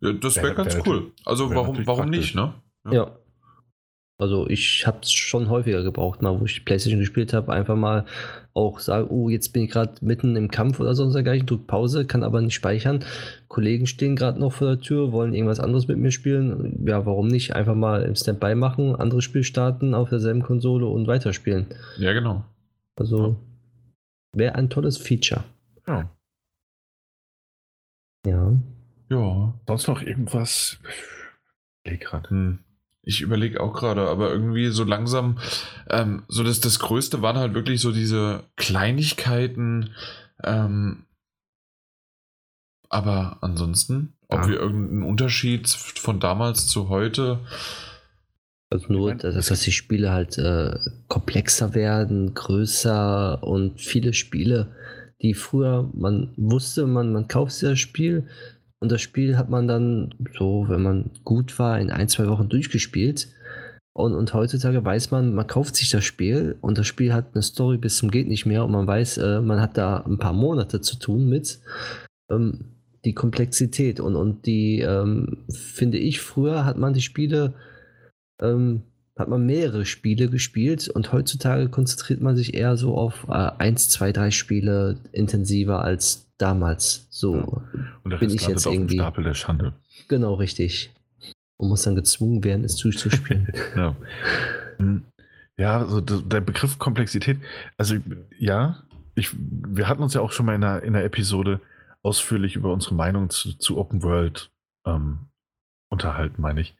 Ja, 0.00 0.12
das 0.12 0.36
wäre 0.36 0.46
Wäre- 0.46 0.54
ganz 0.54 0.76
cool. 0.86 1.12
Also 1.24 1.50
warum, 1.54 1.86
warum 1.86 2.02
praktisch. 2.10 2.34
nicht, 2.34 2.34
ne? 2.34 2.54
Ja. 2.86 2.92
Ja. 2.92 3.18
Also 4.18 4.48
ich 4.48 4.86
habe 4.86 5.00
es 5.02 5.12
schon 5.12 5.50
häufiger 5.50 5.82
gebraucht, 5.82 6.22
mal 6.22 6.40
wo 6.40 6.44
ich 6.46 6.64
PlayStation 6.64 7.00
gespielt 7.00 7.34
habe, 7.34 7.52
einfach 7.52 7.76
mal 7.76 8.06
auch 8.54 8.80
sagen, 8.80 9.08
oh, 9.10 9.28
jetzt 9.28 9.52
bin 9.52 9.64
ich 9.64 9.70
gerade 9.70 9.92
mitten 10.00 10.36
im 10.36 10.50
Kampf 10.50 10.80
oder 10.80 10.94
sonst 10.94 11.12
dergleichen, 11.12 11.46
drück 11.46 11.66
Pause, 11.66 12.06
kann 12.06 12.22
aber 12.22 12.40
nicht 12.40 12.54
speichern. 12.54 13.04
Kollegen 13.48 13.86
stehen 13.86 14.16
gerade 14.16 14.40
noch 14.40 14.54
vor 14.54 14.68
der 14.68 14.80
Tür, 14.80 15.12
wollen 15.12 15.34
irgendwas 15.34 15.60
anderes 15.60 15.86
mit 15.86 15.98
mir 15.98 16.10
spielen. 16.10 16.82
Ja, 16.86 17.04
warum 17.04 17.28
nicht? 17.28 17.54
Einfach 17.54 17.74
mal 17.74 18.04
im 18.04 18.14
Standby 18.14 18.54
machen, 18.54 18.96
anderes 18.96 19.24
Spiel 19.24 19.44
starten 19.44 19.92
auf 19.92 20.08
derselben 20.08 20.42
Konsole 20.42 20.86
und 20.86 21.06
weiterspielen. 21.06 21.66
Ja, 21.98 22.14
genau. 22.14 22.42
Also 22.96 23.36
wäre 24.32 24.54
ein 24.54 24.70
tolles 24.70 24.96
Feature. 24.96 25.44
Ja. 25.86 26.10
Ja. 28.26 28.52
Ja. 29.10 29.54
Sonst 29.68 29.88
noch 29.88 30.00
irgendwas? 30.00 30.78
Ich 31.84 32.00
grad. 32.00 32.30
Hm. 32.30 32.60
Ich 33.08 33.20
überlege 33.20 33.60
auch 33.60 33.72
gerade, 33.72 34.08
aber 34.08 34.32
irgendwie 34.32 34.68
so 34.70 34.82
langsam, 34.82 35.38
ähm, 35.88 36.24
so 36.26 36.42
das, 36.42 36.58
das 36.60 36.80
Größte 36.80 37.22
waren 37.22 37.36
halt 37.36 37.54
wirklich 37.54 37.80
so 37.80 37.92
diese 37.92 38.42
Kleinigkeiten. 38.56 39.90
Ähm, 40.42 41.04
aber 42.88 43.38
ansonsten, 43.42 44.14
ob 44.28 44.40
Ja. 44.42 44.48
wir 44.48 44.56
irgendeinen 44.60 45.04
Unterschied 45.04 45.68
von 45.68 46.18
damals 46.18 46.66
zu 46.66 46.88
heute. 46.88 47.38
Also 48.70 48.92
nur, 48.92 49.14
dass, 49.14 49.46
dass 49.46 49.60
die 49.60 49.70
Spiele 49.70 50.10
halt 50.10 50.36
äh, 50.38 50.76
komplexer 51.06 51.74
werden, 51.74 52.34
größer 52.34 53.40
und 53.44 53.80
viele 53.80 54.14
Spiele, 54.14 54.74
die 55.22 55.34
früher, 55.34 55.88
man 55.94 56.34
wusste, 56.36 56.88
man, 56.88 57.12
man 57.12 57.28
kauft 57.28 57.62
das 57.62 57.78
Spiel 57.78 58.26
und 58.80 58.92
das 58.92 59.00
Spiel 59.00 59.36
hat 59.36 59.48
man 59.48 59.66
dann 59.66 60.14
so, 60.36 60.66
wenn 60.68 60.82
man 60.82 61.10
gut 61.24 61.58
war, 61.58 61.80
in 61.80 61.90
ein, 61.90 62.08
zwei 62.08 62.28
Wochen 62.28 62.48
durchgespielt. 62.48 63.28
Und, 63.94 64.14
und 64.14 64.34
heutzutage 64.34 64.84
weiß 64.84 65.10
man, 65.10 65.34
man 65.34 65.46
kauft 65.46 65.76
sich 65.76 65.88
das 65.88 66.04
Spiel 66.04 66.56
und 66.60 66.76
das 66.76 66.86
Spiel 66.86 67.14
hat 67.14 67.28
eine 67.32 67.42
Story 67.42 67.78
bis 67.78 67.96
zum 67.96 68.10
geht 68.10 68.28
nicht 68.28 68.44
mehr 68.44 68.62
und 68.62 68.72
man 68.72 68.86
weiß, 68.86 69.16
äh, 69.18 69.40
man 69.40 69.60
hat 69.60 69.78
da 69.78 70.00
ein 70.00 70.18
paar 70.18 70.34
Monate 70.34 70.82
zu 70.82 70.98
tun 70.98 71.28
mit. 71.30 71.60
Ähm, 72.30 72.72
die 73.06 73.14
Komplexität 73.14 73.98
und, 74.00 74.14
und 74.16 74.44
die, 74.44 74.80
ähm, 74.80 75.44
finde 75.48 75.96
ich, 75.96 76.20
früher 76.20 76.66
hat 76.66 76.76
man 76.76 76.92
die 76.92 77.00
Spiele 77.00 77.54
ähm, 78.42 78.82
hat 79.18 79.28
man 79.28 79.46
mehrere 79.46 79.86
Spiele 79.86 80.28
gespielt 80.28 80.88
und 80.88 81.12
heutzutage 81.12 81.70
konzentriert 81.70 82.20
man 82.20 82.36
sich 82.36 82.52
eher 82.52 82.76
so 82.76 82.96
auf 82.96 83.26
äh, 83.28 83.32
eins, 83.32 83.88
zwei, 83.88 84.12
drei 84.12 84.30
Spiele 84.30 84.98
intensiver 85.12 85.82
als 85.82 86.25
damals. 86.38 87.06
So, 87.10 87.62
Und 88.02 88.10
der 88.10 88.18
Bin 88.18 88.30
ich 88.30 88.46
jetzt 88.46 88.66
irgendwie- 88.66 88.96
Stapel 88.98 89.24
der 89.24 89.34
Schande. 89.34 89.72
genau 90.08 90.34
richtig. 90.34 90.92
Und 91.58 91.68
muss 91.68 91.82
dann 91.82 91.94
gezwungen 91.94 92.44
werden, 92.44 92.64
es 92.64 92.76
durchzuspielen. 92.76 93.48
Ja. 93.76 93.96
Hm. 94.78 95.04
Ja, 95.58 95.78
also 95.78 96.02
der 96.02 96.42
Begriff 96.42 96.78
Komplexität, 96.78 97.38
also 97.78 97.96
ja, 98.38 98.82
ich, 99.14 99.30
wir 99.38 99.88
hatten 99.88 100.02
uns 100.02 100.12
ja 100.12 100.20
auch 100.20 100.32
schon 100.32 100.44
mal 100.44 100.54
in 100.54 100.62
einer, 100.62 100.82
in 100.82 100.94
einer 100.94 101.04
Episode 101.04 101.62
ausführlich 102.02 102.56
über 102.56 102.70
unsere 102.74 102.94
Meinung 102.94 103.30
zu, 103.30 103.54
zu 103.56 103.78
Open 103.78 104.02
World 104.02 104.50
ähm, 104.86 105.20
unterhalten, 105.90 106.42
meine 106.42 106.60
ich. 106.60 106.76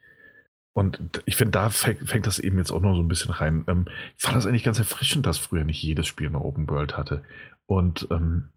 Und 0.75 1.01
ich 1.25 1.37
finde, 1.37 1.53
da 1.53 1.71
fängt, 1.71 2.07
fängt 2.07 2.27
das 2.27 2.39
eben 2.39 2.59
jetzt 2.59 2.71
auch 2.71 2.83
noch 2.83 2.95
so 2.95 3.01
ein 3.01 3.09
bisschen 3.09 3.33
rein. 3.33 3.65
Ähm, 3.67 3.87
ich 4.19 4.23
fand 4.23 4.37
das 4.37 4.45
eigentlich 4.45 4.63
ganz 4.65 4.79
erfrischend, 4.79 5.25
dass 5.25 5.39
früher 5.39 5.65
nicht 5.65 5.83
jedes 5.83 6.07
Spiel 6.07 6.27
eine 6.27 6.43
Open 6.43 6.69
World 6.69 6.99
hatte. 6.99 7.23
Und 7.65 8.07
ähm, 8.11 8.51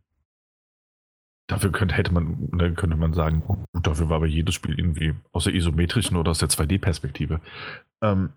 dafür 1.50 1.72
könnte, 1.72 1.96
hätte 1.96 2.14
man, 2.14 2.48
ne, 2.52 2.74
könnte 2.74 2.96
man 2.96 3.14
sagen, 3.14 3.42
gut, 3.42 3.60
dafür 3.74 4.10
war 4.10 4.18
aber 4.18 4.28
jedes 4.28 4.56
Spiel 4.56 4.78
irgendwie 4.78 5.16
aus 5.32 5.46
der 5.46 5.56
isometrischen 5.56 6.16
oder 6.16 6.32
aus 6.32 6.40
der 6.40 6.50
2D-Perspektive. 6.50 7.42
Ähm, 8.02 8.30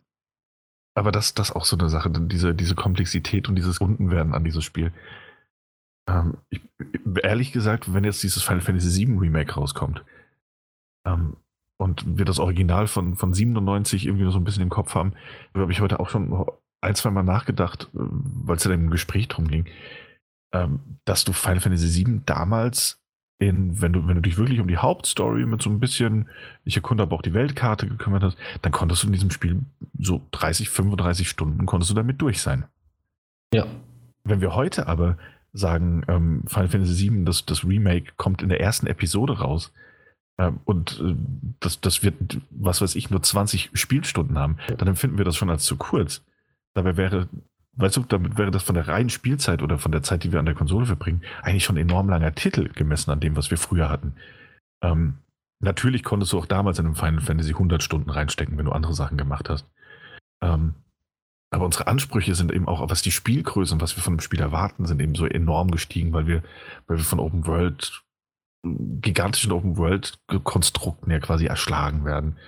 aber 0.95 1.13
das, 1.13 1.35
das 1.35 1.51
ist 1.51 1.57
auch 1.57 1.65
so 1.65 1.77
eine 1.77 1.89
Sache, 1.89 2.11
diese, 2.11 2.55
diese 2.55 2.75
Komplexität 2.75 3.49
und 3.49 3.57
dieses 3.57 3.79
Untenwerden 3.79 4.35
an 4.35 4.45
dieses 4.45 4.65
Spiel. 4.65 4.93
Ähm, 6.09 6.39
ich, 6.49 6.63
ehrlich 7.23 7.53
gesagt, 7.53 7.93
wenn 7.93 8.05
jetzt 8.05 8.23
dieses 8.23 8.43
Final 8.43 8.63
Fantasy 8.63 9.07
VII 9.07 9.19
Remake 9.19 9.55
rauskommt 9.55 10.05
ähm, 11.07 11.37
und 11.79 12.19
wir 12.19 12.25
das 12.25 12.39
Original 12.39 12.87
von, 12.87 13.17
von 13.17 13.35
97 13.35 14.07
irgendwie 14.07 14.25
noch 14.25 14.33
so 14.33 14.39
ein 14.39 14.45
bisschen 14.45 14.63
im 14.63 14.71
Kopf 14.71 14.95
haben, 14.95 15.13
habe 15.55 15.71
ich 15.71 15.81
heute 15.81 16.01
auch 16.01 16.09
schon 16.09 16.47
ein, 16.81 16.95
zwei 16.95 17.11
Mal 17.11 17.23
nachgedacht, 17.23 17.91
äh, 17.95 17.99
weil 17.99 18.57
es 18.57 18.65
ja 18.65 18.73
im 18.73 18.91
Gespräch 18.91 19.29
drum 19.29 19.49
ging, 19.49 19.67
ähm, 20.55 20.81
dass 21.05 21.25
du 21.25 21.35
Final 21.35 21.61
Fantasy 21.61 22.07
VII 22.07 22.23
damals 22.25 23.02
in, 23.49 23.81
wenn 23.81 23.93
du, 23.93 24.07
wenn 24.07 24.15
du 24.15 24.23
dich 24.23 24.39
wirklich 24.39 24.61
um 24.61 24.69
die 24.69 24.79
Hauptstory 24.79 25.47
mit 25.47 25.63
so 25.63 25.71
ein 25.71 25.81
bisschen, 25.81 26.29
ich 26.65 26.77
erkunde 26.77 27.03
aber 27.03 27.17
auch 27.17 27.23
die 27.23 27.35
Weltkarte 27.35 27.89
gekümmert 27.89 28.23
hast, 28.23 28.39
dann 28.63 28.73
konntest 28.73 29.03
du 29.03 29.09
in 29.09 29.13
diesem 29.13 29.31
Spiel 29.31 29.61
so 29.99 30.23
30, 30.31 30.71
35 30.71 31.29
Stunden 31.29 31.67
konntest 31.67 31.91
du 31.91 31.95
damit 31.95 32.21
durch 32.21 32.41
sein. 32.41 32.65
ja. 33.53 33.67
Wenn 34.25 34.41
wir 34.41 34.55
heute 34.55 34.87
aber 34.87 35.19
sagen, 35.53 36.05
ähm, 36.07 36.45
Final 36.47 36.69
Fantasy 36.69 37.11
VII, 37.11 37.25
das, 37.25 37.45
das 37.45 37.65
Remake 37.65 38.13
kommt 38.17 38.41
in 38.41 38.49
der 38.49 38.61
ersten 38.61 38.87
Episode 38.87 39.41
raus 39.41 39.73
ähm, 40.39 40.61
und 40.65 41.01
äh, 41.01 41.17
das, 41.59 41.81
das 41.81 42.05
wird, 42.05 42.41
was 42.51 42.81
weiß 42.81 42.95
ich, 42.95 43.11
nur 43.11 43.21
20 43.21 43.71
Spielstunden 43.75 44.39
haben, 44.39 44.59
dann 44.79 44.87
empfinden 44.87 45.19
wir 45.19 45.25
das 45.25 45.37
schon 45.37 45.51
als 45.51 45.65
zu 45.65 45.77
kurz. 45.77 46.23
Dabei 46.75 46.97
wäre, 46.97 47.29
weißt 47.75 47.97
du, 47.97 48.03
damit 48.03 48.37
wäre 48.39 48.51
das 48.51 48.63
von 48.63 48.75
der 48.75 48.89
reinen 48.89 49.11
Spielzeit 49.11 49.63
oder 49.63 49.79
von 49.79 49.93
der 49.93 50.03
Zeit, 50.03 50.25
die 50.25 50.33
wir 50.33 50.39
an 50.39 50.47
der 50.47 50.55
Konsole 50.55 50.87
verbringen, 50.87 51.23
eigentlich 51.43 51.65
schon 51.65 51.77
ein 51.77 51.89
enorm 51.89 52.09
langer 52.09 52.35
Titel 52.35 52.69
gemessen 52.69 53.11
an 53.11 53.21
dem, 53.21 53.37
was 53.37 53.51
wir 53.51 53.59
früher 53.59 53.89
hatten. 53.89 54.15
Ähm, 54.83 55.19
natürlich 55.61 56.05
konntest 56.05 56.33
du 56.33 56.39
auch 56.39 56.47
damals 56.47 56.79
in 56.79 56.87
einem 56.87 56.97
Final 56.97 57.21
Fantasy 57.21 57.53
100 57.53 57.83
Stunden 57.83 58.11
reinstecken, 58.11 58.59
wenn 58.59 58.67
du 58.67 58.73
andere 58.73 58.95
Sachen 58.95 59.17
gemacht 59.17 59.49
hast. 59.49 59.67
Ähm, 60.43 60.75
aber 61.51 61.67
unsere 61.67 61.87
Ansprüche 61.87 62.35
sind 62.35 62.51
eben 62.51 62.67
auch, 62.67 62.89
was 62.91 63.03
die 63.03 63.11
Spielgröße 63.11 63.75
und 63.75 63.83
was 63.83 63.95
wir 63.97 64.03
von 64.03 64.15
dem 64.15 64.21
Spiel 64.21 64.41
erwarten, 64.41 64.87
sind 64.87 65.01
eben 65.01 65.15
so 65.15 65.27
enorm 65.27 65.71
gestiegen, 65.71 66.13
weil 66.13 66.27
wir, 66.27 66.43
weil 66.87 66.97
wir 66.97 67.05
von 67.05 67.21
Open 67.21 67.47
World, 67.47 68.03
gigantischen 68.65 69.53
Open 69.53 69.77
World 69.77 70.19
Konstrukten 70.45 71.11
ja 71.11 71.21
quasi 71.21 71.47
erschlagen 71.47 72.05
werden. 72.05 72.39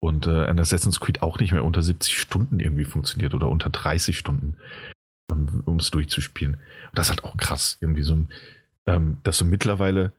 Und 0.00 0.26
äh, 0.26 0.46
ein 0.46 0.58
Assassin's 0.60 1.00
Creed 1.00 1.22
auch 1.22 1.38
nicht 1.40 1.52
mehr 1.52 1.64
unter 1.64 1.82
70 1.82 2.18
Stunden 2.18 2.60
irgendwie 2.60 2.84
funktioniert 2.84 3.34
oder 3.34 3.48
unter 3.48 3.70
30 3.70 4.16
Stunden, 4.18 4.56
um 5.64 5.76
es 5.78 5.90
durchzuspielen. 5.90 6.54
Und 6.54 6.98
das 6.98 7.06
ist 7.06 7.10
halt 7.10 7.24
auch 7.24 7.36
krass, 7.36 7.78
irgendwie 7.80 8.02
so 8.02 8.14
ein, 8.14 8.28
ähm, 8.86 9.18
dass 9.24 9.38
du 9.38 9.44
mittlerweile 9.44 10.12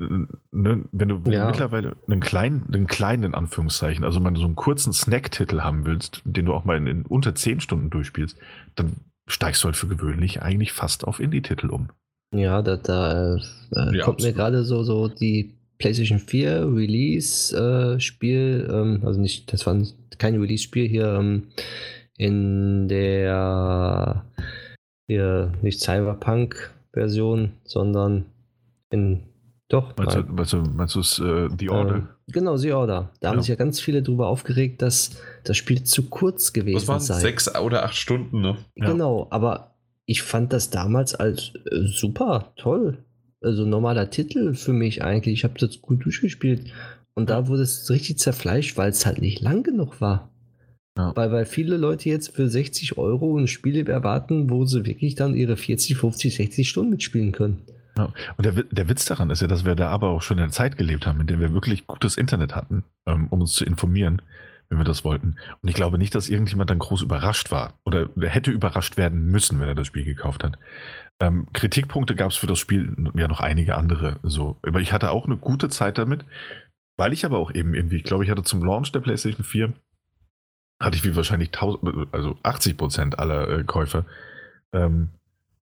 äh, 0.00 0.04
Ne, 0.52 0.84
wenn 0.92 1.08
du, 1.08 1.22
Ja. 1.30 1.46
mittlerweile 1.46 1.96
einen 2.08 2.20
kleinen, 2.20 2.66
einen 2.72 2.86
kleinen 2.86 3.24
in 3.24 3.34
Anführungszeichen, 3.34 4.04
also 4.04 4.20
mal 4.20 4.34
so 4.36 4.44
einen 4.44 4.56
kurzen 4.56 4.92
Snack-Titel 4.92 5.60
haben 5.60 5.84
willst, 5.86 6.22
den 6.24 6.46
du 6.46 6.54
auch 6.54 6.64
mal 6.64 6.76
in, 6.76 6.86
in 6.86 7.02
unter 7.06 7.34
10 7.34 7.60
Stunden 7.60 7.90
durchspielst, 7.90 8.36
dann 8.76 8.96
steigst 9.26 9.62
du 9.62 9.66
halt 9.66 9.76
für 9.76 9.88
gewöhnlich 9.88 10.42
eigentlich 10.42 10.72
fast 10.72 11.04
auf 11.04 11.20
Indie-Titel 11.20 11.68
um. 11.70 11.88
Ja, 12.32 12.62
da, 12.62 12.76
da 12.76 13.36
äh, 13.36 13.96
Ja, 13.96 14.04
kommt 14.04 14.20
mir 14.20 14.32
absolut. 14.32 14.34
gerade 14.36 14.64
so, 14.64 14.82
so 14.84 15.08
die 15.08 15.57
PlayStation 15.78 16.18
4 16.18 16.66
Release-Spiel, 16.74 18.68
ähm, 18.70 19.02
also 19.04 19.20
nicht, 19.20 19.52
das 19.52 19.66
war 19.66 19.76
kein 20.18 20.40
Release-Spiel 20.40 20.88
hier 20.88 21.14
ähm, 21.14 21.44
in 22.16 22.88
der 22.88 24.24
hier 25.06 25.52
nicht 25.62 25.80
Cyberpunk-Version, 25.80 27.52
sondern 27.64 28.26
in 28.90 29.22
doch, 29.70 29.94
Meinst 29.98 30.16
du, 30.16 30.22
meinst 30.22 30.52
du, 30.54 30.56
meinst 30.62 30.94
du 30.94 31.00
es, 31.00 31.18
äh, 31.18 31.48
The 31.58 31.68
Order? 31.68 31.94
Ähm, 31.96 32.08
genau, 32.28 32.56
The 32.56 32.72
Order. 32.72 33.10
Da 33.20 33.28
haben 33.28 33.36
Ja. 33.36 33.42
sich 33.42 33.50
ja 33.50 33.54
ganz 33.54 33.80
viele 33.80 34.02
drüber 34.02 34.28
aufgeregt, 34.28 34.80
dass 34.80 35.20
das 35.44 35.58
Spiel 35.58 35.82
zu 35.84 36.08
kurz 36.08 36.54
gewesen 36.54 36.76
Was 36.76 36.88
waren 36.88 37.00
sei. 37.00 37.20
sechs 37.20 37.54
oder 37.54 37.84
acht 37.84 37.94
Stunden, 37.94 38.40
ne? 38.40 38.56
Ja. 38.76 38.90
Genau, 38.92 39.26
aber 39.28 39.74
ich 40.06 40.22
fand 40.22 40.54
das 40.54 40.70
damals 40.70 41.14
als 41.14 41.52
äh, 41.70 41.82
super, 41.84 42.52
toll. 42.56 43.04
Also 43.40 43.64
normaler 43.64 44.10
Titel 44.10 44.54
für 44.54 44.72
mich 44.72 45.02
eigentlich. 45.02 45.34
Ich 45.34 45.44
habe 45.44 45.58
das 45.58 45.80
gut 45.80 46.04
durchgespielt. 46.04 46.72
Und 47.14 47.30
da 47.30 47.48
wurde 47.48 47.62
es 47.62 47.90
richtig 47.90 48.18
zerfleischt, 48.18 48.76
weil 48.76 48.90
es 48.90 49.04
halt 49.04 49.20
nicht 49.20 49.40
lang 49.40 49.62
genug 49.62 50.00
war. 50.00 50.30
Ja. 50.96 51.12
Weil, 51.14 51.32
weil 51.32 51.46
viele 51.46 51.76
Leute 51.76 52.08
jetzt 52.08 52.34
für 52.34 52.48
60 52.48 52.98
Euro 52.98 53.38
ein 53.38 53.46
Spiel 53.46 53.88
erwarten, 53.88 54.50
wo 54.50 54.64
sie 54.64 54.84
wirklich 54.84 55.14
dann 55.14 55.34
ihre 55.34 55.56
40, 55.56 55.96
50, 55.96 56.34
60 56.34 56.68
Stunden 56.68 56.90
mitspielen 56.90 57.32
können. 57.32 57.62
Ja. 57.96 58.12
Und 58.36 58.44
der, 58.44 58.52
der 58.52 58.88
Witz 58.88 59.04
daran 59.04 59.30
ist 59.30 59.42
ja, 59.42 59.48
dass 59.48 59.64
wir 59.64 59.74
da 59.74 59.88
aber 59.88 60.10
auch 60.10 60.22
schon 60.22 60.38
in 60.38 60.44
einer 60.44 60.52
Zeit 60.52 60.76
gelebt 60.76 61.06
haben, 61.06 61.20
in 61.20 61.26
der 61.26 61.40
wir 61.40 61.52
wirklich 61.52 61.86
gutes 61.86 62.16
Internet 62.16 62.54
hatten, 62.54 62.84
ähm, 63.06 63.28
um 63.30 63.40
uns 63.40 63.52
zu 63.52 63.64
informieren, 63.64 64.22
wenn 64.68 64.78
wir 64.78 64.84
das 64.84 65.04
wollten. 65.04 65.36
Und 65.62 65.68
ich 65.68 65.74
glaube 65.74 65.98
nicht, 65.98 66.14
dass 66.14 66.28
irgendjemand 66.28 66.70
dann 66.70 66.78
groß 66.78 67.02
überrascht 67.02 67.50
war 67.50 67.74
oder 67.84 68.06
der 68.14 68.30
hätte 68.30 68.50
überrascht 68.50 68.96
werden 68.96 69.26
müssen, 69.26 69.60
wenn 69.60 69.68
er 69.68 69.74
das 69.74 69.86
Spiel 69.86 70.04
gekauft 70.04 70.44
hat. 70.44 70.58
Ähm, 71.20 71.46
Kritikpunkte 71.52 72.14
gab 72.14 72.30
es 72.30 72.36
für 72.36 72.46
das 72.46 72.58
Spiel 72.58 72.94
ja 73.14 73.28
noch 73.28 73.40
einige 73.40 73.76
andere. 73.76 74.20
So. 74.22 74.56
Aber 74.62 74.80
ich 74.80 74.92
hatte 74.92 75.10
auch 75.10 75.26
eine 75.26 75.36
gute 75.36 75.68
Zeit 75.68 75.98
damit, 75.98 76.24
weil 76.96 77.12
ich 77.12 77.24
aber 77.24 77.38
auch 77.38 77.52
eben 77.52 77.74
irgendwie, 77.74 77.96
ich 77.96 78.04
glaube, 78.04 78.24
ich 78.24 78.30
hatte 78.30 78.42
zum 78.42 78.62
Launch 78.64 78.92
der 78.92 79.00
PlayStation 79.00 79.44
4 79.44 79.72
hatte 80.80 80.96
ich 80.96 81.04
wie 81.04 81.16
wahrscheinlich 81.16 81.48
1000, 81.48 82.14
also 82.14 82.36
80 82.42 82.76
Prozent 82.76 83.18
aller 83.18 83.48
äh, 83.48 83.64
Käufer, 83.64 84.04
ähm, 84.72 85.08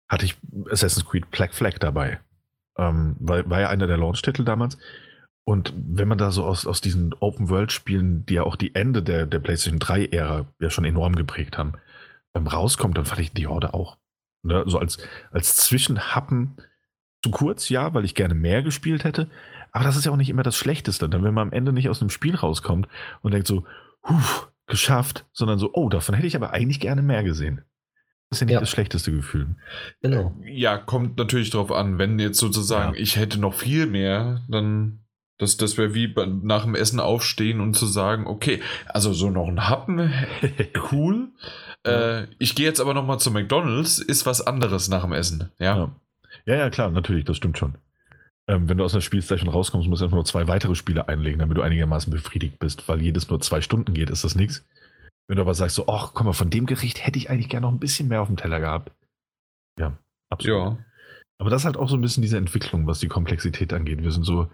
hatte 0.07 0.25
ich 0.25 0.35
Assassin's 0.69 1.05
Creed 1.05 1.29
Black 1.31 1.53
Flag 1.53 1.77
dabei. 1.79 2.19
Ähm, 2.77 3.15
war, 3.19 3.47
war 3.49 3.61
ja 3.61 3.69
einer 3.69 3.87
der 3.87 3.97
Launch-Titel 3.97 4.43
damals. 4.43 4.77
Und 5.47 5.73
wenn 5.75 6.07
man 6.07 6.17
da 6.17 6.31
so 6.31 6.43
aus, 6.43 6.65
aus 6.65 6.81
diesen 6.81 7.13
Open-World-Spielen, 7.13 8.25
die 8.25 8.35
ja 8.35 8.43
auch 8.43 8.55
die 8.55 8.73
Ende 8.73 9.03
der, 9.03 9.27
der 9.27 9.39
PlayStation 9.39 9.79
3-Ära 9.79 10.47
ja 10.59 10.69
schon 10.71 10.85
enorm 10.85 11.15
geprägt 11.15 11.57
haben, 11.57 11.73
ähm, 12.33 12.47
rauskommt, 12.47 12.97
dann 12.97 13.05
fand 13.05 13.21
ich 13.21 13.31
die 13.31 13.47
Horde 13.47 13.73
auch. 13.73 13.97
Ne? 14.45 14.63
So 14.67 14.79
als, 14.79 14.97
als 15.31 15.55
Zwischenhappen 15.57 16.57
zu 17.23 17.31
kurz, 17.31 17.69
ja, 17.69 17.93
weil 17.93 18.05
ich 18.05 18.15
gerne 18.15 18.35
mehr 18.35 18.63
gespielt 18.63 19.03
hätte. 19.03 19.29
Aber 19.71 19.83
das 19.83 19.97
ist 19.97 20.05
ja 20.05 20.11
auch 20.11 20.17
nicht 20.17 20.29
immer 20.29 20.43
das 20.43 20.55
Schlechteste. 20.55 21.09
Denn 21.09 21.23
wenn 21.23 21.33
man 21.33 21.49
am 21.49 21.53
Ende 21.53 21.73
nicht 21.73 21.89
aus 21.89 22.01
einem 22.01 22.09
Spiel 22.09 22.35
rauskommt 22.35 22.87
und 23.21 23.33
denkt 23.33 23.47
so, 23.47 23.65
huf, 24.07 24.51
geschafft, 24.67 25.25
sondern 25.33 25.59
so, 25.59 25.71
oh, 25.73 25.89
davon 25.89 26.15
hätte 26.15 26.27
ich 26.27 26.35
aber 26.35 26.51
eigentlich 26.51 26.79
gerne 26.79 27.01
mehr 27.01 27.23
gesehen. 27.23 27.61
Das 28.29 28.37
ist 28.37 28.41
ja 28.41 28.45
nicht 28.45 28.53
ja. 28.53 28.59
das 28.59 28.69
schlechteste 28.69 29.11
Gefühl. 29.11 29.55
Genau. 30.01 30.35
Ja, 30.43 30.77
kommt 30.77 31.17
natürlich 31.17 31.49
drauf 31.49 31.71
an. 31.71 31.97
Wenn 31.97 32.19
jetzt 32.19 32.39
sozusagen, 32.39 32.95
ja. 32.95 32.99
ich 32.99 33.17
hätte 33.17 33.39
noch 33.39 33.53
viel 33.53 33.85
mehr, 33.85 34.43
dann 34.47 35.05
das, 35.37 35.57
das 35.57 35.77
wäre 35.77 35.93
wie 35.93 36.13
nach 36.43 36.63
dem 36.63 36.75
Essen 36.75 36.99
aufstehen 36.99 37.59
und 37.59 37.75
zu 37.75 37.85
sagen, 37.85 38.25
okay, 38.25 38.61
also 38.87 39.13
so 39.13 39.29
noch 39.29 39.47
ein 39.47 39.67
Happen, 39.67 40.13
cool. 40.91 41.29
äh, 41.85 42.27
ich 42.39 42.55
gehe 42.55 42.65
jetzt 42.65 42.79
aber 42.79 42.93
noch 42.93 43.05
mal 43.05 43.19
zu 43.19 43.31
McDonalds, 43.31 43.99
ist 43.99 44.25
was 44.25 44.45
anderes 44.45 44.89
nach 44.89 45.03
dem 45.03 45.13
Essen. 45.13 45.51
Ja, 45.59 45.77
ja, 45.77 45.91
ja, 46.45 46.55
ja 46.55 46.69
klar, 46.69 46.89
natürlich, 46.91 47.25
das 47.25 47.37
stimmt 47.37 47.57
schon. 47.57 47.75
Ähm, 48.47 48.69
wenn 48.69 48.77
du 48.77 48.83
aus 48.83 48.91
der 48.91 49.01
Spielstation 49.01 49.49
rauskommst, 49.49 49.87
musst 49.87 50.01
du 50.01 50.05
einfach 50.05 50.15
nur 50.15 50.25
zwei 50.25 50.47
weitere 50.47 50.75
Spiele 50.75 51.07
einlegen, 51.07 51.39
damit 51.39 51.57
du 51.57 51.61
einigermaßen 51.61 52.11
befriedigt 52.11 52.59
bist, 52.59 52.87
weil 52.87 53.01
jedes 53.01 53.29
nur 53.29 53.41
zwei 53.41 53.61
Stunden 53.61 53.93
geht, 53.93 54.09
ist 54.09 54.23
das 54.23 54.35
nichts. 54.35 54.63
Wenn 55.27 55.37
du 55.37 55.41
aber 55.41 55.55
sagst, 55.55 55.75
so, 55.75 55.87
ach, 55.87 56.11
komm 56.13 56.27
mal, 56.27 56.33
von 56.33 56.51
dem 56.51 56.67
Gericht 56.67 57.05
hätte 57.05 57.17
ich 57.17 57.29
eigentlich 57.29 57.49
gerne 57.49 57.65
noch 57.65 57.73
ein 57.73 57.79
bisschen 57.79 58.07
mehr 58.07 58.21
auf 58.21 58.27
dem 58.27 58.37
Teller 58.37 58.59
gehabt. 58.59 58.91
Ja, 59.79 59.97
absolut. 60.29 60.57
Ja. 60.57 60.77
Aber 61.37 61.49
das 61.49 61.63
ist 61.63 61.65
halt 61.65 61.77
auch 61.77 61.89
so 61.89 61.97
ein 61.97 62.01
bisschen 62.01 62.21
diese 62.21 62.37
Entwicklung, 62.37 62.85
was 62.87 62.99
die 62.99 63.07
Komplexität 63.07 63.73
angeht. 63.73 64.03
Wir 64.03 64.11
sind 64.11 64.23
so 64.23 64.49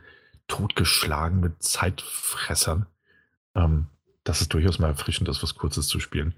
totgeschlagen 0.48 1.42
mit 1.42 1.62
Zeitfressern. 1.62 2.86
Ähm, 3.56 3.88
das 4.24 4.42
ist 4.42 4.54
durchaus 4.54 4.80
mal 4.80 4.88
erfrischend, 4.88 5.28
das 5.28 5.44
was 5.44 5.56
Kurzes 5.56 5.88
zu 5.88 6.00
spielen. 6.00 6.34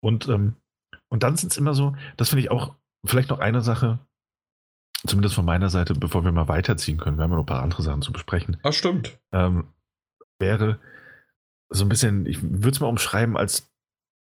Und, 0.00 0.28
ähm, 0.28 0.54
und 1.08 1.22
dann 1.22 1.36
sind 1.36 1.52
es 1.52 1.58
immer 1.58 1.74
so, 1.74 1.96
das 2.16 2.28
finde 2.28 2.42
ich 2.42 2.50
auch 2.50 2.74
vielleicht 3.04 3.30
noch 3.30 3.38
eine 3.38 3.60
Sache, 3.62 3.98
zumindest 5.06 5.34
von 5.34 5.44
meiner 5.44 5.70
Seite, 5.70 5.94
bevor 5.94 6.24
wir 6.24 6.32
mal 6.32 6.48
weiterziehen 6.48 6.98
können. 6.98 7.16
Wir 7.16 7.24
haben 7.24 7.30
ja 7.30 7.36
noch 7.36 7.44
ein 7.44 7.46
paar 7.46 7.62
andere 7.62 7.82
Sachen 7.82 8.02
zu 8.02 8.12
besprechen. 8.12 8.56
Ach, 8.62 8.72
stimmt. 8.72 9.18
Ähm, 9.32 9.68
wäre 10.38 10.78
so 11.70 11.84
ein 11.84 11.88
bisschen, 11.88 12.26
ich 12.26 12.42
würde 12.42 12.70
es 12.70 12.80
mal 12.80 12.88
umschreiben 12.88 13.36
als 13.36 13.70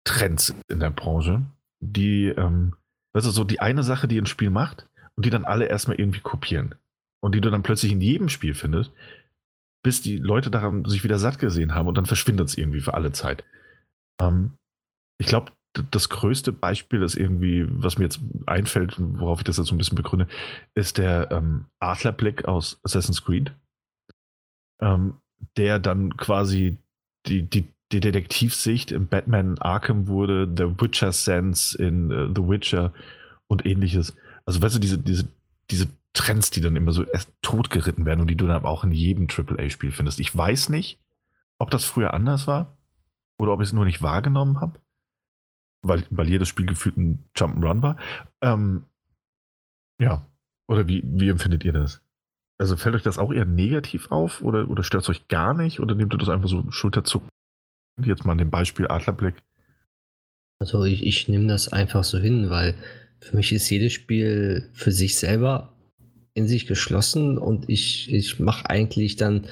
Trends 0.05 0.55
in 0.69 0.79
der 0.79 0.89
Branche, 0.89 1.45
die, 1.79 2.27
ähm, 2.27 2.75
weißt 3.13 3.27
du, 3.27 3.31
so 3.31 3.43
die 3.43 3.59
eine 3.59 3.83
Sache, 3.83 4.07
die 4.07 4.19
ein 4.19 4.25
Spiel 4.25 4.49
macht 4.49 4.87
und 5.15 5.25
die 5.25 5.29
dann 5.29 5.45
alle 5.45 5.65
erstmal 5.65 5.99
irgendwie 5.99 6.21
kopieren. 6.21 6.75
Und 7.19 7.33
die 7.33 7.41
du 7.41 7.49
dann 7.49 7.63
plötzlich 7.63 7.91
in 7.91 8.01
jedem 8.01 8.29
Spiel 8.29 8.53
findest, 8.53 8.91
bis 9.83 10.01
die 10.01 10.17
Leute 10.17 10.51
daran 10.51 10.85
sich 10.85 11.03
wieder 11.03 11.19
satt 11.19 11.39
gesehen 11.39 11.73
haben 11.73 11.87
und 11.87 11.97
dann 11.97 12.05
verschwindet 12.05 12.49
es 12.49 12.57
irgendwie 12.57 12.81
für 12.81 12.93
alle 12.93 13.11
Zeit. 13.11 13.43
Ähm, 14.21 14.53
ich 15.19 15.27
glaube, 15.27 15.51
das 15.91 16.09
größte 16.09 16.51
Beispiel 16.51 17.01
ist 17.01 17.15
irgendwie, 17.15 17.65
was 17.69 17.97
mir 17.97 18.05
jetzt 18.05 18.19
einfällt, 18.45 18.95
worauf 18.97 19.39
ich 19.39 19.43
das 19.43 19.57
jetzt 19.57 19.67
so 19.67 19.75
ein 19.75 19.77
bisschen 19.77 19.95
begründe, 19.95 20.27
ist 20.75 20.97
der 20.97 21.31
ähm, 21.31 21.65
Adlerblick 21.79 22.45
aus 22.45 22.79
Assassin's 22.83 23.23
Creed, 23.23 23.51
ähm, 24.81 25.15
der 25.57 25.79
dann 25.79 26.15
quasi 26.17 26.77
die, 27.25 27.43
die, 27.43 27.67
die 27.91 27.99
Detektivsicht 27.99 28.91
im 28.91 29.07
Batman 29.07 29.57
Arkham 29.59 30.07
wurde, 30.07 30.47
der 30.47 30.79
Witcher 30.79 31.11
Sense 31.11 31.77
in 31.77 32.11
uh, 32.11 32.33
The 32.33 32.47
Witcher 32.47 32.93
und 33.47 33.65
ähnliches. 33.65 34.15
Also 34.45 34.61
weißt 34.61 34.75
du, 34.75 34.79
diese, 34.79 34.97
diese, 34.97 35.27
diese 35.69 35.87
Trends, 36.13 36.49
die 36.49 36.61
dann 36.61 36.75
immer 36.75 36.91
so 36.91 37.03
erst 37.03 37.31
totgeritten 37.41 38.05
werden 38.05 38.21
und 38.21 38.27
die 38.27 38.35
du 38.35 38.47
dann 38.47 38.65
auch 38.65 38.83
in 38.83 38.91
jedem 38.91 39.27
AAA-Spiel 39.29 39.91
findest. 39.91 40.19
Ich 40.19 40.35
weiß 40.35 40.69
nicht, 40.69 40.99
ob 41.59 41.69
das 41.71 41.85
früher 41.85 42.13
anders 42.13 42.47
war 42.47 42.77
oder 43.37 43.51
ob 43.53 43.61
ich 43.61 43.67
es 43.67 43.73
nur 43.73 43.85
nicht 43.85 44.01
wahrgenommen 44.01 44.59
habe 44.61 44.79
weil, 45.88 46.03
weil 46.09 46.30
jedes 46.30 46.47
Spiel 46.47 46.65
gefühlt 46.65 46.97
ein 46.97 47.23
Jump'n'Run 47.35 47.81
war. 47.81 47.97
Ähm, 48.41 48.85
ja, 50.01 50.26
oder 50.68 50.88
wie, 50.88 51.03
wie 51.05 51.30
empfindet 51.30 51.64
ihr 51.65 51.73
das? 51.73 52.01
Also 52.59 52.76
fällt 52.76 52.95
euch 52.95 53.03
das 53.03 53.19
auch 53.19 53.31
eher 53.31 53.45
negativ 53.45 54.11
auf 54.11 54.41
oder, 54.41 54.69
oder 54.69 54.84
stört 54.84 55.03
es 55.03 55.09
euch 55.09 55.27
gar 55.27 55.53
nicht 55.53 55.80
oder 55.80 55.95
nehmt 55.95 56.14
ihr 56.14 56.18
das 56.18 56.30
einfach 56.30 56.49
so 56.49 56.69
Schulterzucken? 56.72 57.30
Jetzt 58.03 58.26
mal 58.26 58.34
an 58.34 58.39
dem 58.39 58.49
Beispiel 58.49 58.88
Adlerblick. 58.88 59.35
Also 60.59 60.84
ich, 60.84 61.05
ich 61.05 61.27
nehme 61.27 61.47
das 61.47 61.72
einfach 61.72 62.03
so 62.03 62.18
hin, 62.18 62.49
weil 62.49 62.76
für 63.19 63.35
mich 63.35 63.51
ist 63.51 63.69
jedes 63.69 63.93
Spiel 63.93 64.69
für 64.73 64.91
sich 64.91 65.18
selber 65.18 65.73
in 66.38 66.47
sich 66.47 66.68
geschlossen 66.68 67.38
und 67.38 67.69
ich, 67.69 68.14
ich 68.14 68.39
mache 68.39 68.69
eigentlich 68.69 69.15
dann 69.15 69.45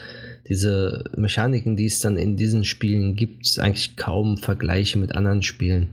diese 0.48 1.06
Mechaniken, 1.18 1.76
die 1.76 1.86
es 1.86 1.99
dann 1.99 2.18
in 2.18 2.38
diesen 2.38 2.64
Spielen 2.64 3.16
gibt, 3.16 3.57
eigentlich 3.60 3.95
kaum 3.95 4.38
Vergleiche 4.38 4.99
mit 4.99 5.16
anderen 5.16 5.41
Spielen. 5.41 5.90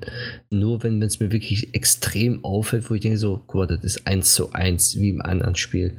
Nur 0.51 0.83
wenn 0.83 1.01
es 1.01 1.21
mir 1.21 1.33
wirklich 1.33 1.75
extrem 1.75 2.45
auffällt, 2.45 2.91
wo 2.91 2.95
ich 2.95 3.01
denke, 3.01 3.19
so, 3.19 3.43
mal, 3.47 3.67
das 3.67 3.83
ist 3.83 4.07
eins 4.07 4.35
zu 4.35 4.53
eins 4.53 5.01
wie 5.01 5.09
im 5.09 5.23
anderen 5.23 5.57
Spiel. 5.57 5.95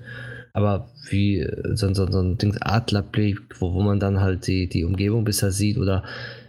Aber 0.53 0.91
wie 1.09 1.39
äh, 1.39 1.75
so, 1.75 1.91
so, 1.93 2.09
so 2.09 2.19
ein 2.19 2.37
Ding 2.37 2.55
Adlerblick, 2.61 3.39
wo, 3.59 3.73
wo 3.73 3.81
man 3.81 3.99
dann 3.99 4.21
halt 4.21 4.45
die, 4.45 4.69
die 4.69 4.83
Umgebung 4.83 5.23
besser 5.23 5.51
sieht 5.51 5.79
oder 5.79 6.03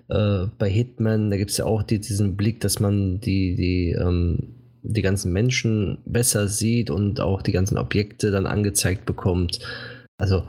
äh, 0.09 0.47
bei 0.59 0.69
Hitman, 0.69 1.31
da 1.31 1.39
gibt 1.39 1.53
es 1.53 1.57
ja 1.57 1.65
auch 1.65 1.83
die, 1.83 2.01
diesen 2.01 2.37
Blick, 2.37 2.61
dass 2.61 2.81
man 2.81 3.21
die, 3.21 3.57
die, 3.57 3.93
ähm, 3.93 4.55
die 4.85 5.03
ganzen 5.03 5.33
Menschen 5.33 5.99
besser 6.05 6.47
sieht 6.47 6.91
und 6.91 7.21
auch 7.21 7.43
die 7.43 7.53
ganzen 7.53 7.79
Objekte 7.79 8.31
dann 8.31 8.47
angezeigt 8.47 9.07
bekommt. 9.07 9.59
Also 10.19 10.45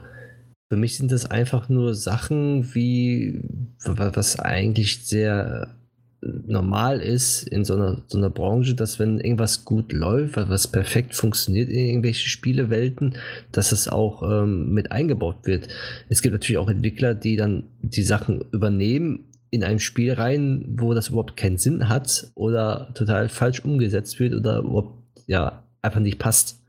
für 0.69 0.77
mich 0.77 0.97
sind 0.97 1.11
das 1.11 1.25
einfach 1.25 1.69
nur 1.69 1.95
Sachen 1.95 2.75
wie, 2.75 3.41
was 3.85 4.39
eigentlich 4.39 5.05
sehr 5.05 5.75
normal 6.21 7.01
ist 7.01 7.47
in 7.47 7.63
so 7.63 7.75
einer, 7.75 8.01
so 8.07 8.17
einer 8.17 8.29
Branche, 8.29 8.73
dass 8.73 8.99
wenn 8.99 9.19
irgendwas 9.19 9.63
gut 9.63 9.93
läuft, 9.93 10.37
was 10.37 10.67
perfekt 10.67 11.15
funktioniert 11.15 11.69
in 11.69 11.85
irgendwelche 11.85 12.27
Spielewelten, 12.27 13.15
dass 13.51 13.71
es 13.71 13.87
auch 13.87 14.23
ähm, 14.23 14.73
mit 14.73 14.91
eingebaut 14.91 15.45
wird. 15.45 15.67
Es 16.09 16.21
gibt 16.21 16.33
natürlich 16.33 16.57
auch 16.57 16.69
Entwickler, 16.69 17.13
die 17.13 17.35
dann 17.35 17.65
die 17.81 18.03
Sachen 18.03 18.41
übernehmen 18.51 19.25
in 19.55 19.63
ein 19.63 19.79
Spiel 19.79 20.13
rein, 20.13 20.65
wo 20.77 20.93
das 20.93 21.09
überhaupt 21.09 21.37
keinen 21.37 21.57
Sinn 21.57 21.89
hat 21.89 22.31
oder 22.35 22.93
total 22.93 23.29
falsch 23.29 23.61
umgesetzt 23.61 24.19
wird 24.19 24.35
oder 24.35 24.59
überhaupt 24.59 24.93
ja 25.27 25.63
einfach 25.81 25.99
nicht 25.99 26.19
passt 26.19 26.65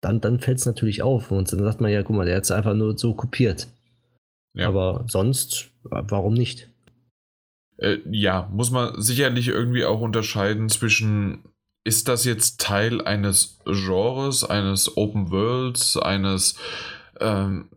dann, 0.00 0.20
dann 0.20 0.40
fällt 0.40 0.58
es 0.58 0.66
natürlich 0.66 1.02
auf. 1.02 1.30
Und 1.30 1.52
dann 1.52 1.62
sagt 1.62 1.80
man 1.80 1.90
ja, 1.90 2.02
guck 2.02 2.16
mal, 2.16 2.26
der 2.26 2.36
hat 2.36 2.44
es 2.44 2.50
einfach 2.50 2.74
nur 2.74 2.96
so 2.98 3.14
kopiert. 3.14 3.68
Ja. 4.54 4.68
Aber 4.68 5.04
sonst, 5.08 5.70
warum 5.82 6.34
nicht? 6.34 6.68
Äh, 7.76 7.98
ja, 8.10 8.48
muss 8.52 8.70
man 8.70 9.00
sicherlich 9.00 9.48
irgendwie 9.48 9.84
auch 9.84 10.00
unterscheiden 10.00 10.68
zwischen, 10.68 11.44
ist 11.84 12.08
das 12.08 12.24
jetzt 12.24 12.60
Teil 12.60 13.00
eines 13.02 13.58
Genres, 13.64 14.44
eines 14.44 14.96
Open 14.96 15.30
Worlds, 15.30 15.96
eines, 15.96 16.56
ähm, 17.20 17.68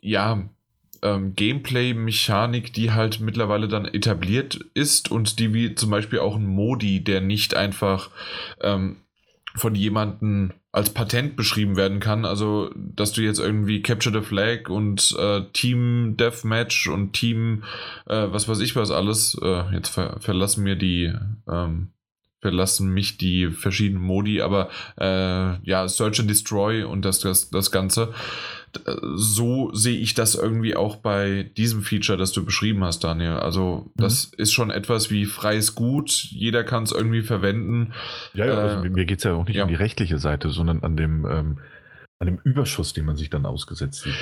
ja, 0.00 0.48
ähm, 1.02 1.34
Gameplay-Mechanik, 1.34 2.72
die 2.72 2.92
halt 2.92 3.20
mittlerweile 3.20 3.68
dann 3.68 3.86
etabliert 3.86 4.60
ist 4.74 5.10
und 5.10 5.38
die 5.38 5.52
wie 5.54 5.74
zum 5.74 5.90
Beispiel 5.90 6.18
auch 6.18 6.36
ein 6.36 6.46
Modi, 6.46 7.02
der 7.02 7.20
nicht 7.20 7.54
einfach 7.54 8.10
ähm, 8.60 8.96
von 9.54 9.74
jemandem 9.74 10.52
als 10.70 10.90
Patent 10.90 11.34
beschrieben 11.36 11.76
werden 11.76 12.00
kann. 12.00 12.24
Also, 12.24 12.70
dass 12.76 13.12
du 13.12 13.22
jetzt 13.22 13.40
irgendwie 13.40 13.82
Capture 13.82 14.20
the 14.20 14.26
Flag 14.26 14.68
und 14.68 15.16
äh, 15.18 15.42
Team 15.52 16.16
Deathmatch 16.16 16.88
und 16.88 17.12
Team, 17.12 17.64
äh, 18.06 18.26
was 18.30 18.48
weiß 18.48 18.60
ich 18.60 18.76
was 18.76 18.90
alles, 18.90 19.36
äh, 19.42 19.74
jetzt 19.74 19.88
ver 19.88 20.18
verlassen 20.20 20.64
mir 20.64 20.76
die, 20.76 21.12
ähm, 21.50 21.88
verlassen 22.40 22.92
mich 22.92 23.18
die 23.18 23.48
verschiedenen 23.48 24.02
Modi, 24.02 24.40
aber 24.40 24.68
äh, 25.00 25.58
ja, 25.68 25.88
Search 25.88 26.20
and 26.20 26.30
Destroy 26.30 26.84
und 26.84 27.04
das, 27.04 27.20
das, 27.20 27.50
das 27.50 27.72
Ganze 27.72 28.14
so 29.16 29.72
sehe 29.74 29.98
ich 29.98 30.14
das 30.14 30.34
irgendwie 30.34 30.76
auch 30.76 30.96
bei 30.96 31.50
diesem 31.56 31.82
Feature, 31.82 32.18
das 32.18 32.32
du 32.32 32.44
beschrieben 32.44 32.84
hast, 32.84 33.04
Daniel. 33.04 33.34
Also, 33.34 33.90
das 33.96 34.32
mhm. 34.32 34.42
ist 34.42 34.52
schon 34.52 34.70
etwas 34.70 35.10
wie 35.10 35.26
freies 35.26 35.74
Gut. 35.74 36.10
Jeder 36.10 36.64
kann 36.64 36.82
es 36.82 36.92
irgendwie 36.92 37.22
verwenden. 37.22 37.92
Ja, 38.34 38.46
ja, 38.46 38.54
also 38.54 38.84
äh, 38.84 38.88
mir 38.88 39.04
geht 39.04 39.18
es 39.18 39.24
ja 39.24 39.34
auch 39.34 39.46
nicht 39.46 39.56
ja. 39.56 39.64
um 39.64 39.68
die 39.68 39.74
rechtliche 39.74 40.18
Seite, 40.18 40.50
sondern 40.50 40.82
an 40.82 40.96
dem, 40.96 41.26
ähm, 41.26 41.58
an 42.18 42.26
dem 42.26 42.38
Überschuss, 42.44 42.92
den 42.92 43.04
man 43.04 43.16
sich 43.16 43.30
dann 43.30 43.46
ausgesetzt 43.46 44.02
sieht. 44.02 44.14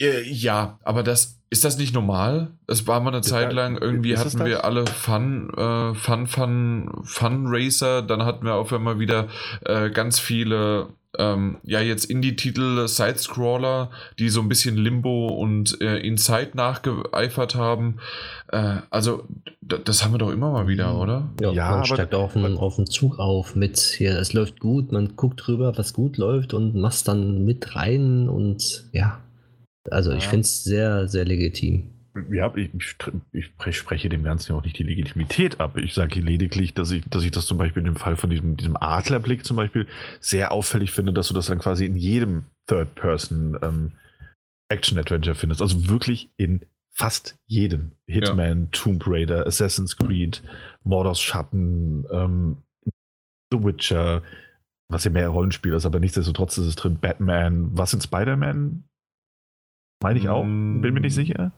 Äh, 0.00 0.22
ja, 0.28 0.78
aber 0.82 1.02
das 1.02 1.38
ist 1.50 1.64
das 1.64 1.76
nicht 1.76 1.94
normal? 1.94 2.50
Es 2.66 2.86
war 2.86 3.00
mal 3.00 3.10
eine 3.10 3.18
ist 3.18 3.28
Zeit 3.28 3.52
lang, 3.52 3.76
irgendwie 3.76 4.16
hatten 4.16 4.44
wir 4.44 4.64
alle 4.64 4.86
Fun, 4.86 5.50
äh, 5.54 5.94
Fun, 5.94 6.26
Fun, 6.26 6.90
Fun 7.04 7.44
Racer, 7.46 8.00
dann 8.00 8.24
hatten 8.24 8.46
wir 8.46 8.54
auf 8.54 8.72
einmal 8.72 8.98
wieder 8.98 9.28
äh, 9.66 9.90
ganz 9.90 10.18
viele 10.18 10.88
ähm, 11.18 11.58
ja 11.64 11.80
jetzt 11.80 12.06
Indie-Titel, 12.06 12.86
Sidescroller, 12.88 13.90
die 14.18 14.28
so 14.28 14.40
ein 14.40 14.48
bisschen 14.48 14.76
Limbo 14.76 15.28
und 15.28 15.80
äh, 15.80 15.98
Inside 15.98 16.52
nachgeeifert 16.54 17.54
haben. 17.54 17.98
Äh, 18.48 18.76
also 18.90 19.24
das 19.60 20.04
haben 20.04 20.12
wir 20.12 20.18
doch 20.18 20.30
immer 20.30 20.50
mal 20.50 20.68
wieder, 20.68 20.98
oder? 20.98 21.30
Ja, 21.40 21.52
ja 21.52 21.70
man 21.70 21.84
steigt 21.84 22.14
auf 22.14 22.32
den, 22.32 22.56
auf 22.56 22.76
den 22.76 22.86
Zug 22.86 23.18
auf 23.18 23.54
mit 23.54 23.78
hier, 23.78 24.18
es 24.18 24.32
läuft 24.32 24.60
gut, 24.60 24.92
man 24.92 25.16
guckt 25.16 25.46
drüber, 25.46 25.76
was 25.76 25.92
gut 25.92 26.16
läuft 26.16 26.54
und 26.54 26.74
machst 26.74 27.08
dann 27.08 27.44
mit 27.44 27.74
rein 27.74 28.28
und 28.28 28.88
ja. 28.92 29.20
Also 29.90 30.12
ich 30.12 30.28
finde 30.28 30.42
es 30.42 30.62
sehr, 30.62 31.08
sehr 31.08 31.24
legitim 31.24 31.91
ja, 32.30 32.52
ich, 32.56 32.70
ich, 33.32 33.76
spreche 33.76 34.08
dem 34.08 34.22
Ganzen 34.22 34.52
ja 34.52 34.58
auch 34.58 34.64
nicht 34.64 34.78
die 34.78 34.82
Legitimität 34.82 35.60
ab. 35.60 35.76
Ich 35.76 35.94
sage 35.94 36.20
lediglich, 36.20 36.74
dass 36.74 36.90
ich, 36.90 37.04
dass 37.04 37.24
ich 37.24 37.30
das 37.30 37.46
zum 37.46 37.58
Beispiel 37.58 37.80
in 37.80 37.86
dem 37.86 37.96
Fall 37.96 38.16
von 38.16 38.30
diesem, 38.30 38.56
diesem 38.56 38.76
Adlerblick 38.76 39.44
zum 39.44 39.56
Beispiel 39.56 39.86
sehr 40.20 40.52
auffällig 40.52 40.92
finde, 40.92 41.12
dass 41.12 41.28
du 41.28 41.34
das 41.34 41.46
dann 41.46 41.58
quasi 41.58 41.86
in 41.86 41.96
jedem 41.96 42.44
Third-Person 42.66 43.58
ähm, 43.62 43.92
Action-Adventure 44.68 45.34
findest. 45.34 45.62
Also 45.62 45.88
wirklich 45.88 46.30
in 46.36 46.66
fast 46.92 47.38
jedem. 47.46 47.92
Hitman, 48.06 48.62
ja. 48.64 48.68
Tomb 48.72 49.04
Raider, 49.06 49.46
Assassin's 49.46 49.96
Creed, 49.96 50.42
Mordors 50.84 51.20
Schatten, 51.20 52.06
ähm, 52.10 52.58
The 53.50 53.62
Witcher, 53.62 54.22
was 54.88 55.04
ja 55.04 55.10
mehr 55.10 55.28
Rollenspiel 55.28 55.72
ist, 55.72 55.86
aber 55.86 56.00
nichtsdestotrotz 56.00 56.58
ist 56.58 56.66
es 56.66 56.76
drin. 56.76 56.98
Batman, 57.00 57.70
was 57.76 57.94
in 57.94 58.00
Spider-Man? 58.00 58.84
Meine 60.02 60.18
ich 60.18 60.28
auch, 60.28 60.42
bin 60.42 60.80
mir 60.80 61.00
nicht 61.00 61.14
sicher. 61.14 61.52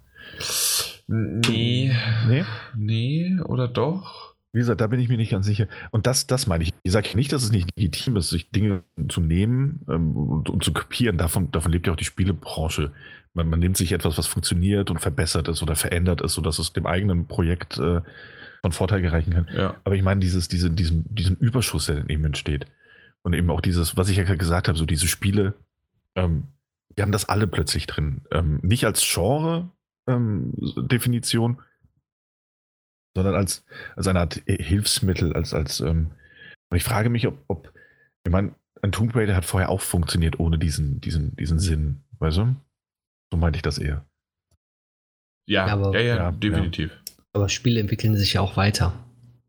Nee. 1.07 1.93
Nee? 2.29 2.45
Nee, 2.77 3.41
oder 3.45 3.69
doch? 3.69 4.35
Wie 4.53 4.61
gesagt, 4.61 4.81
da 4.81 4.87
bin 4.87 5.01
ich 5.01 5.09
mir 5.09 5.17
nicht 5.17 5.33
ganz 5.33 5.47
sicher. 5.47 5.67
Und 5.91 6.07
das, 6.07 6.29
das 6.29 6.47
meine 6.47 6.63
ich. 6.63 6.73
Ich 6.85 6.93
sage 6.93 7.17
nicht, 7.17 7.33
dass 7.33 7.43
es 7.43 7.51
nicht 7.51 7.69
legitim 7.77 8.17
ist, 8.17 8.31
sich 8.31 8.51
Dinge 8.51 8.85
zu 9.09 9.21
nehmen 9.21 9.81
ähm, 9.89 10.17
und, 10.17 10.49
und, 10.49 10.63
zu 10.63 10.73
kopieren. 10.73 11.19
Davon, 11.19 11.51
davon 11.51 11.73
lebt 11.73 11.89
ja 11.89 11.93
auch 11.93 11.97
die 11.97 12.05
Spielebranche. 12.05 12.93
Man, 13.33 13.49
man, 13.49 13.59
nimmt 13.59 13.77
sich 13.77 13.91
etwas, 13.91 14.17
was 14.17 14.29
funktioniert 14.29 14.93
und 14.93 15.01
verbessert 15.01 15.49
ist 15.49 15.61
oder 15.61 15.75
verändert 15.75 16.21
ist, 16.21 16.35
sodass 16.35 16.61
es 16.61 16.73
dem 16.73 16.87
eigenen 16.87 17.27
Projekt 17.27 17.79
äh, 17.79 18.01
von 18.63 18.71
Vorteil 18.71 19.03
gereichen 19.03 19.33
kann. 19.33 19.49
Ja. 19.53 19.75
Aber 19.83 19.97
ich 19.97 20.03
meine, 20.05 20.21
dieses, 20.21 20.47
diese, 20.47 20.71
diesen, 20.71 21.05
diesen 21.13 21.37
Überschuss, 21.37 21.87
der 21.87 22.09
eben 22.09 22.25
entsteht. 22.25 22.67
Und 23.23 23.33
eben 23.33 23.51
auch 23.51 23.61
dieses, 23.61 23.97
was 23.97 24.09
ich 24.09 24.19
ja 24.19 24.23
gerade 24.23 24.39
gesagt 24.39 24.69
habe, 24.69 24.79
so 24.79 24.87
diese 24.87 25.09
Spiele, 25.09 25.55
ähm, 26.15 26.45
wir 26.95 27.03
haben 27.03 27.13
das 27.13 27.29
alle 27.29 27.49
plötzlich 27.49 27.89
drin. 27.89 28.23
Ähm, 28.31 28.61
nicht 28.63 28.85
als 28.85 29.03
Genre, 29.03 29.69
ähm, 30.07 30.53
Definition, 30.77 31.61
sondern 33.17 33.35
als, 33.35 33.65
als 33.97 34.07
eine 34.07 34.21
Art 34.21 34.43
Hilfsmittel, 34.47 35.33
als, 35.33 35.55
als 35.55 35.81
ähm, 35.81 36.11
und 36.71 36.77
ich 36.77 36.85
frage 36.85 37.09
mich, 37.09 37.27
ob, 37.27 37.45
ob 37.49 37.73
ich 38.25 38.33
meine, 38.33 38.55
ein 38.83 38.93
Tomb 38.93 39.15
Raider 39.15 39.37
hat 39.37 39.45
vorher 39.45 39.69
auch 39.69 39.81
funktioniert 39.81 40.41
ohne 40.41 40.59
diesen, 40.59 41.01
diesen, 41.01 41.37
diesen 41.37 41.59
Sinn, 41.59 42.03
weißt 42.19 42.39
du? 42.39 42.57
So 43.31 43.39
meinte 43.39 43.59
ich 43.59 43.63
das 43.63 43.79
eher. 43.79 44.05
Ja, 45.47 45.67
aber, 45.67 45.95
ja, 45.95 46.01
ja, 46.01 46.17
ja, 46.17 46.33
definitiv. 46.33 46.91
Aber 47.33 47.49
Spiele 47.49 47.81
entwickeln 47.81 48.17
sich 48.17 48.35
ja 48.35 48.41
auch 48.41 48.57
weiter. 48.57 48.93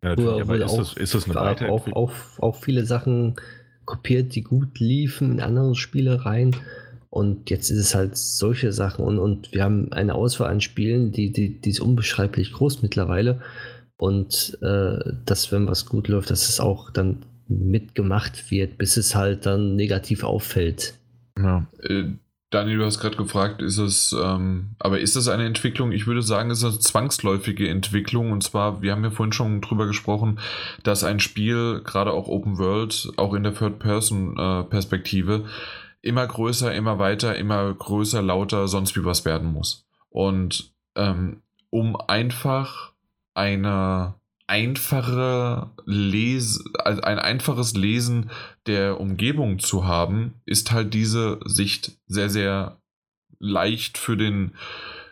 Ja, 0.03 0.09
natürlich, 0.09 0.41
aber 0.41 0.57
ist, 0.57 0.71
auch, 0.71 0.77
das, 0.77 0.93
ist 0.93 1.15
das 1.15 1.25
eine 1.25 1.35
Weiterentwicklung? 1.35 1.95
Auch, 1.95 2.11
auch, 2.11 2.39
auch 2.39 2.55
viele 2.63 2.85
Sachen 2.85 3.35
kopiert, 3.85 4.35
die 4.35 4.43
gut 4.43 4.79
liefen 4.79 5.31
in 5.31 5.41
andere 5.41 5.75
Spiele 5.75 6.25
rein 6.25 6.55
und 7.15 7.49
jetzt 7.49 7.69
ist 7.69 7.79
es 7.79 7.95
halt 7.95 8.17
solche 8.17 8.73
Sachen 8.73 9.05
und, 9.05 9.19
und 9.19 9.53
wir 9.53 9.63
haben 9.63 9.93
eine 9.93 10.15
Auswahl 10.15 10.51
an 10.51 10.59
Spielen, 10.59 11.13
die, 11.13 11.31
die, 11.31 11.61
die 11.61 11.69
ist 11.69 11.79
unbeschreiblich 11.79 12.51
groß 12.51 12.81
mittlerweile. 12.81 13.41
Und 13.95 14.57
äh, 14.61 14.97
dass, 15.25 15.49
wenn 15.49 15.65
was 15.65 15.85
gut 15.85 16.09
läuft, 16.09 16.29
dass 16.29 16.49
es 16.49 16.59
auch 16.59 16.91
dann 16.91 17.25
mitgemacht 17.47 18.51
wird, 18.51 18.77
bis 18.77 18.97
es 18.97 19.15
halt 19.15 19.45
dann 19.45 19.77
negativ 19.77 20.25
auffällt. 20.25 20.95
Ja. 21.39 21.65
Äh, 21.83 22.09
Daniel, 22.49 22.79
du 22.79 22.85
hast 22.85 22.99
gerade 22.99 23.15
gefragt, 23.15 23.61
ist 23.61 23.77
es, 23.77 24.13
ähm, 24.21 24.71
aber 24.79 24.99
ist 24.99 25.15
das 25.15 25.29
eine 25.29 25.45
Entwicklung? 25.45 25.93
Ich 25.93 26.07
würde 26.07 26.21
sagen, 26.21 26.51
es 26.51 26.57
ist 26.57 26.65
eine 26.65 26.79
zwangsläufige 26.79 27.69
Entwicklung. 27.69 28.33
Und 28.33 28.43
zwar, 28.43 28.81
wir 28.81 28.91
haben 28.91 29.05
ja 29.05 29.09
vorhin 29.09 29.31
schon 29.31 29.61
drüber 29.61 29.87
gesprochen, 29.87 30.39
dass 30.83 31.05
ein 31.05 31.21
Spiel, 31.21 31.79
gerade 31.85 32.11
auch 32.11 32.27
Open 32.27 32.57
World, 32.57 33.13
auch 33.15 33.33
in 33.33 33.43
der 33.43 33.55
Third-Person-Perspektive, 33.55 35.45
äh, 35.45 35.49
immer 36.05 36.27
größer, 36.27 36.73
immer 36.73 36.99
weiter, 36.99 37.35
immer 37.35 37.73
größer, 37.73 38.21
lauter, 38.21 38.67
sonst 38.67 38.95
wie 38.95 39.03
was 39.03 39.25
werden 39.25 39.51
muss. 39.51 39.85
Und 40.09 40.71
ähm, 40.95 41.41
um 41.71 41.95
einfach 41.95 42.93
eine 43.33 44.13
einfache 44.47 45.71
Lese, 45.85 46.63
also 46.83 47.01
ein 47.01 47.17
einfaches 47.17 47.73
Lesen 47.73 48.29
der 48.67 48.99
Umgebung 49.01 49.57
zu 49.57 49.85
haben, 49.85 50.35
ist 50.45 50.71
halt 50.71 50.93
diese 50.93 51.39
Sicht 51.45 51.97
sehr, 52.05 52.29
sehr 52.29 52.77
leicht 53.39 53.97
für 53.97 54.15
den 54.15 54.51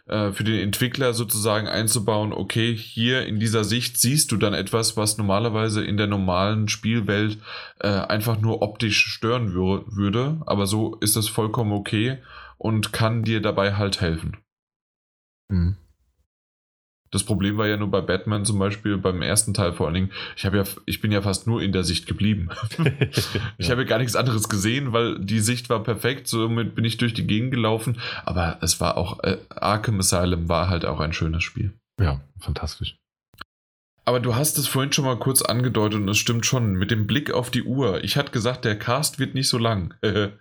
äh, 0.05 0.31
für 0.31 0.43
den 0.43 0.59
Entwickler 0.59 1.13
sozusagen 1.13 1.67
einzubauen, 1.67 2.33
okay, 2.33 2.75
hier 2.75 3.25
in 3.25 3.39
dieser 3.39 3.63
Sicht 3.63 3.97
siehst 3.97 4.31
du 4.31 4.37
dann 4.37 4.53
etwas, 4.53 4.97
was 4.97 5.17
normalerweise 5.17 5.83
in 5.83 5.97
der 5.97 6.07
normalen 6.07 6.67
Spielwelt 6.67 7.37
äh, 7.79 7.87
einfach 7.87 8.39
nur 8.39 8.61
optisch 8.61 9.05
stören 9.05 9.53
wür 9.53 9.85
würde, 9.87 10.41
aber 10.45 10.67
so 10.67 10.95
ist 10.95 11.15
das 11.15 11.27
vollkommen 11.27 11.71
okay 11.71 12.17
und 12.57 12.91
kann 12.93 13.23
dir 13.23 13.41
dabei 13.41 13.75
halt 13.75 14.01
helfen. 14.01 14.37
Mhm. 15.49 15.77
Das 17.13 17.23
Problem 17.23 17.57
war 17.57 17.67
ja 17.67 17.77
nur 17.77 17.91
bei 17.91 18.01
Batman 18.01 18.43
zum 18.43 18.57
Beispiel, 18.57 18.97
beim 18.97 19.21
ersten 19.21 19.53
Teil 19.53 19.71
vor 19.71 19.85
allen 19.85 19.93
Dingen, 19.93 20.11
ich 20.35 20.47
habe 20.47 20.57
ja, 20.57 20.63
ich 20.87 20.99
bin 20.99 21.11
ja 21.11 21.21
fast 21.21 21.45
nur 21.45 21.61
in 21.61 21.71
der 21.71 21.83
Sicht 21.83 22.07
geblieben. 22.07 22.49
ich 23.59 23.69
habe 23.69 23.83
ja 23.83 23.87
gar 23.87 23.99
nichts 23.99 24.15
anderes 24.15 24.49
gesehen, 24.49 24.93
weil 24.93 25.19
die 25.19 25.39
Sicht 25.39 25.69
war 25.69 25.83
perfekt, 25.83 26.27
somit 26.27 26.73
bin 26.73 26.85
ich 26.85 26.97
durch 26.97 27.13
die 27.13 27.27
Gegend 27.27 27.51
gelaufen. 27.51 28.01
Aber 28.25 28.57
es 28.61 28.81
war 28.81 28.97
auch, 28.97 29.23
äh, 29.23 29.37
Arkham 29.49 29.99
Asylum 29.99 30.49
war 30.49 30.69
halt 30.69 30.85
auch 30.85 30.99
ein 30.99 31.13
schönes 31.13 31.43
Spiel. 31.43 31.73
Ja, 32.01 32.19
fantastisch. 32.39 32.97
Aber 34.05 34.19
du 34.19 34.35
hast 34.35 34.57
es 34.57 34.67
vorhin 34.67 34.91
schon 34.91 35.05
mal 35.05 35.19
kurz 35.19 35.43
angedeutet 35.43 36.01
und 36.01 36.09
es 36.09 36.17
stimmt 36.17 36.47
schon, 36.47 36.73
mit 36.73 36.89
dem 36.89 37.05
Blick 37.05 37.31
auf 37.31 37.51
die 37.51 37.61
Uhr. 37.63 38.03
Ich 38.03 38.17
hatte 38.17 38.31
gesagt, 38.31 38.65
der 38.65 38.79
Cast 38.79 39.19
wird 39.19 39.35
nicht 39.35 39.49
so 39.49 39.59
lang. 39.59 39.93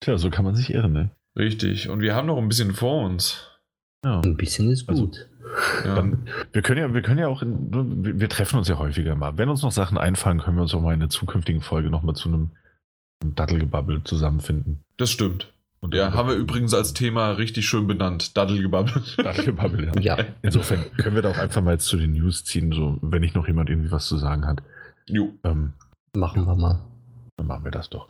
Tja, 0.00 0.16
so 0.16 0.30
kann 0.30 0.46
man 0.46 0.54
sich 0.54 0.72
irren, 0.72 0.92
ne? 0.94 1.10
Richtig. 1.38 1.90
Und 1.90 2.00
wir 2.00 2.14
haben 2.14 2.26
noch 2.26 2.38
ein 2.38 2.48
bisschen 2.48 2.74
vor 2.74 3.04
uns. 3.04 3.57
Ja. 4.04 4.20
Ein 4.20 4.36
bisschen 4.36 4.70
ist 4.70 4.88
also, 4.88 5.06
gut. 5.06 5.28
Also, 5.42 5.88
ja. 5.88 5.94
Dann, 5.96 6.28
wir 6.52 6.62
können 6.62 6.80
ja, 6.80 6.94
wir 6.94 7.02
können 7.02 7.18
ja 7.18 7.28
auch, 7.28 7.42
in, 7.42 8.20
wir 8.20 8.28
treffen 8.28 8.58
uns 8.58 8.68
ja 8.68 8.78
häufiger 8.78 9.14
mal. 9.16 9.38
Wenn 9.38 9.48
uns 9.48 9.62
noch 9.62 9.72
Sachen 9.72 9.98
einfallen, 9.98 10.40
können 10.40 10.56
wir 10.56 10.62
uns 10.62 10.74
auch 10.74 10.80
mal 10.80 10.94
in 10.94 11.00
der 11.00 11.08
zukünftigen 11.08 11.62
Folge 11.62 11.90
nochmal 11.90 12.14
zu 12.14 12.28
einem, 12.28 12.50
einem 13.22 13.34
Dattelgebabbel 13.34 14.04
zusammenfinden. 14.04 14.84
Das 14.96 15.10
stimmt. 15.10 15.52
Und 15.80 15.94
ja, 15.94 16.12
haben 16.12 16.28
wir 16.28 16.34
übrigens 16.34 16.74
als 16.74 16.92
Thema 16.92 17.30
richtig 17.32 17.68
schön 17.68 17.86
benannt. 17.86 18.36
Dattelgebabbel. 18.36 19.02
Dattelgebabbel, 19.16 19.92
ja. 20.00 20.16
ja. 20.16 20.24
Insofern 20.42 20.84
können 20.96 21.14
wir 21.14 21.22
da 21.22 21.30
auch 21.30 21.38
einfach 21.38 21.62
mal 21.62 21.72
jetzt 21.72 21.86
zu 21.86 21.96
den 21.96 22.12
News 22.12 22.44
ziehen, 22.44 22.72
so 22.72 22.98
wenn 23.00 23.20
nicht 23.20 23.36
noch 23.36 23.46
jemand 23.46 23.70
irgendwie 23.70 23.92
was 23.92 24.06
zu 24.06 24.16
sagen 24.16 24.44
hat. 24.44 24.62
Jo. 25.06 25.32
Ähm, 25.44 25.72
machen 26.16 26.46
wir 26.46 26.56
mal. 26.56 26.80
Dann 27.36 27.46
machen 27.46 27.64
wir 27.64 27.70
das 27.70 27.88
doch. 27.90 28.08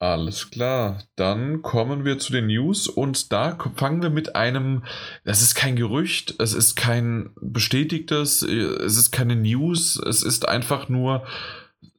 Alles 0.00 0.50
klar, 0.50 1.02
dann 1.16 1.60
kommen 1.60 2.06
wir 2.06 2.18
zu 2.18 2.32
den 2.32 2.46
News 2.46 2.88
und 2.88 3.32
da 3.32 3.58
fangen 3.76 4.00
wir 4.00 4.08
mit 4.08 4.34
einem, 4.34 4.82
das 5.26 5.42
ist 5.42 5.54
kein 5.54 5.76
Gerücht, 5.76 6.36
es 6.38 6.54
ist 6.54 6.74
kein 6.74 7.28
bestätigtes, 7.38 8.40
es 8.40 8.96
ist 8.96 9.10
keine 9.10 9.36
News, 9.36 10.00
es 10.02 10.22
ist 10.22 10.48
einfach 10.48 10.88
nur 10.88 11.26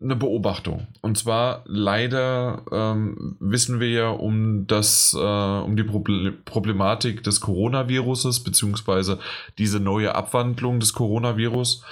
eine 0.02 0.16
Beobachtung. 0.16 0.88
Und 1.02 1.20
zwar 1.20 1.62
leider 1.68 2.64
ähm, 2.72 3.38
wissen 3.40 3.80
wir 3.80 3.90
ja 3.90 4.10
um 4.10 4.66
das, 4.66 5.16
äh, 5.16 5.18
um 5.20 5.76
die 5.76 5.84
Problematik 5.84 7.22
des 7.22 7.40
Coronaviruses, 7.40 8.40
beziehungsweise 8.40 9.20
diese 9.60 9.80
neue 9.80 10.16
Abwandlung 10.16 10.80
des 10.80 10.94
Coronavirus 10.94 11.84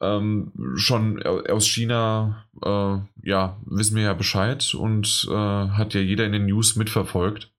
ähm, 0.00 0.52
schon 0.76 1.22
aus 1.22 1.66
China, 1.66 2.46
äh, 2.62 3.28
ja, 3.28 3.58
wissen 3.66 3.96
wir 3.96 4.04
ja 4.04 4.14
Bescheid 4.14 4.74
und 4.74 5.26
äh, 5.30 5.34
hat 5.34 5.94
ja 5.94 6.00
jeder 6.00 6.24
in 6.24 6.32
den 6.32 6.46
News 6.46 6.76
mitverfolgt. 6.76 7.52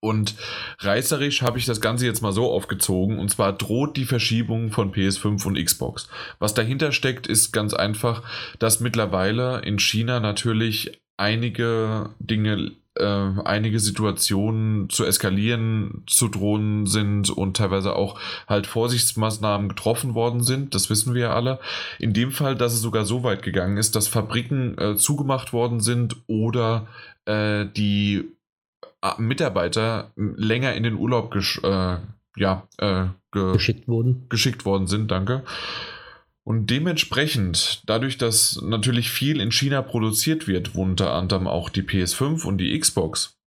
Und 0.00 0.36
reißerisch 0.78 1.42
habe 1.42 1.58
ich 1.58 1.66
das 1.66 1.80
Ganze 1.80 2.06
jetzt 2.06 2.22
mal 2.22 2.32
so 2.32 2.50
aufgezogen. 2.52 3.18
Und 3.18 3.30
zwar 3.30 3.52
droht 3.52 3.96
die 3.96 4.04
Verschiebung 4.04 4.70
von 4.70 4.92
PS5 4.92 5.44
und 5.44 5.62
Xbox. 5.62 6.08
Was 6.38 6.54
dahinter 6.54 6.92
steckt, 6.92 7.26
ist 7.26 7.52
ganz 7.52 7.74
einfach, 7.74 8.22
dass 8.60 8.78
mittlerweile 8.78 9.60
in 9.62 9.80
China 9.80 10.20
natürlich 10.20 11.00
einige 11.16 12.10
Dinge 12.20 12.72
äh, 12.98 13.40
einige 13.44 13.80
Situationen 13.80 14.90
zu 14.90 15.04
eskalieren 15.04 16.02
zu 16.06 16.28
drohen 16.28 16.86
sind 16.86 17.30
und 17.30 17.56
teilweise 17.56 17.94
auch 17.96 18.18
halt 18.46 18.66
Vorsichtsmaßnahmen 18.66 19.68
getroffen 19.68 20.14
worden 20.14 20.42
sind. 20.42 20.74
Das 20.74 20.90
wissen 20.90 21.14
wir 21.14 21.22
ja 21.22 21.34
alle. 21.34 21.58
In 21.98 22.12
dem 22.12 22.32
Fall, 22.32 22.56
dass 22.56 22.74
es 22.74 22.80
sogar 22.80 23.04
so 23.04 23.22
weit 23.22 23.42
gegangen 23.42 23.76
ist, 23.76 23.96
dass 23.96 24.08
Fabriken 24.08 24.76
äh, 24.78 24.96
zugemacht 24.96 25.52
worden 25.52 25.80
sind 25.80 26.16
oder 26.26 26.86
äh, 27.24 27.66
die 27.66 28.24
äh, 29.02 29.20
Mitarbeiter 29.20 30.12
länger 30.16 30.74
in 30.74 30.82
den 30.82 30.94
Urlaub 30.94 31.30
gesch 31.30 31.60
äh, 31.62 31.96
ja, 32.36 32.68
ge 32.78 33.52
geschickt 33.52 33.88
wurden. 33.88 34.26
Geschickt 34.28 34.64
worden 34.64 34.86
sind, 34.86 35.10
danke. 35.10 35.42
Und 36.48 36.70
dementsprechend, 36.70 37.82
dadurch, 37.84 38.16
dass 38.16 38.62
natürlich 38.62 39.10
viel 39.10 39.38
in 39.38 39.52
China 39.52 39.82
produziert 39.82 40.48
wird, 40.48 40.74
unter 40.74 41.12
anderem 41.12 41.46
auch 41.46 41.68
die 41.68 41.82
PS5 41.82 42.46
und 42.46 42.56
die 42.56 42.80
Xbox, 42.80 43.38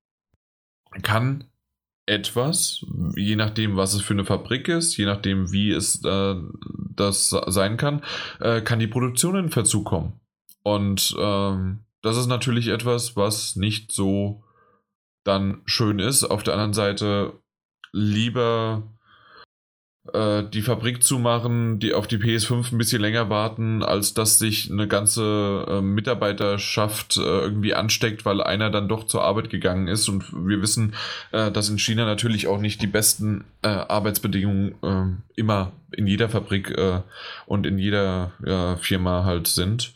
kann 1.01 1.45
etwas, 2.05 2.85
je 3.15 3.35
nachdem, 3.35 3.75
was 3.75 3.95
es 3.95 4.03
für 4.03 4.13
eine 4.13 4.23
Fabrik 4.23 4.67
ist, 4.67 4.97
je 4.97 5.05
nachdem, 5.05 5.51
wie 5.51 5.71
es 5.71 6.05
äh, 6.05 6.35
das 6.95 7.29
sein 7.47 7.75
kann, 7.77 8.03
äh, 8.39 8.61
kann 8.61 8.77
die 8.77 8.85
Produktion 8.85 9.35
in 9.35 9.49
Verzug 9.49 9.85
kommen. 9.85 10.19
Und 10.61 11.15
ähm, 11.17 11.79
das 12.03 12.17
ist 12.17 12.27
natürlich 12.27 12.67
etwas, 12.67 13.15
was 13.15 13.55
nicht 13.55 13.91
so 13.91 14.43
dann 15.23 15.63
schön 15.65 15.97
ist. 15.97 16.23
Auf 16.23 16.43
der 16.43 16.53
anderen 16.53 16.73
Seite 16.73 17.33
lieber 17.93 18.83
äh, 20.13 20.43
die 20.51 20.63
Fabrik 20.63 21.03
zu 21.03 21.19
machen, 21.19 21.77
die 21.77 21.93
auf 21.93 22.07
die 22.07 22.17
PS5 22.17 22.71
ein 22.71 22.77
bisschen 22.79 23.01
länger 23.01 23.29
warten, 23.29 23.83
als 23.83 24.15
dass 24.15 24.39
sich 24.39 24.71
eine 24.71 24.87
ganze 24.87 25.65
äh, 25.67 25.81
Mitarbeiterschaft 25.81 27.17
äh, 27.17 27.21
irgendwie 27.21 27.75
ansteckt, 27.75 28.25
weil 28.25 28.41
einer 28.41 28.71
dann 28.71 28.89
doch 28.89 29.05
zur 29.05 29.23
Arbeit 29.23 29.51
gegangen 29.51 29.87
ist. 29.87 30.09
Und 30.09 30.25
wir 30.33 30.59
wissen, 30.61 30.95
äh, 31.31 31.51
dass 31.51 31.69
in 31.69 31.77
China 31.77 32.05
natürlich 32.05 32.47
auch 32.47 32.59
nicht 32.59 32.81
die 32.81 32.87
besten 32.87 33.43
äh, 33.61 33.67
Arbeitsbedingungen 33.67 34.73
äh, 34.81 35.39
immer 35.39 35.71
in 35.91 36.07
jeder 36.07 36.29
Fabrik 36.29 36.73
und 37.47 37.67
in 37.67 37.77
jeder 37.77 38.31
Firma 38.79 39.25
halt 39.25 39.47
sind. 39.47 39.93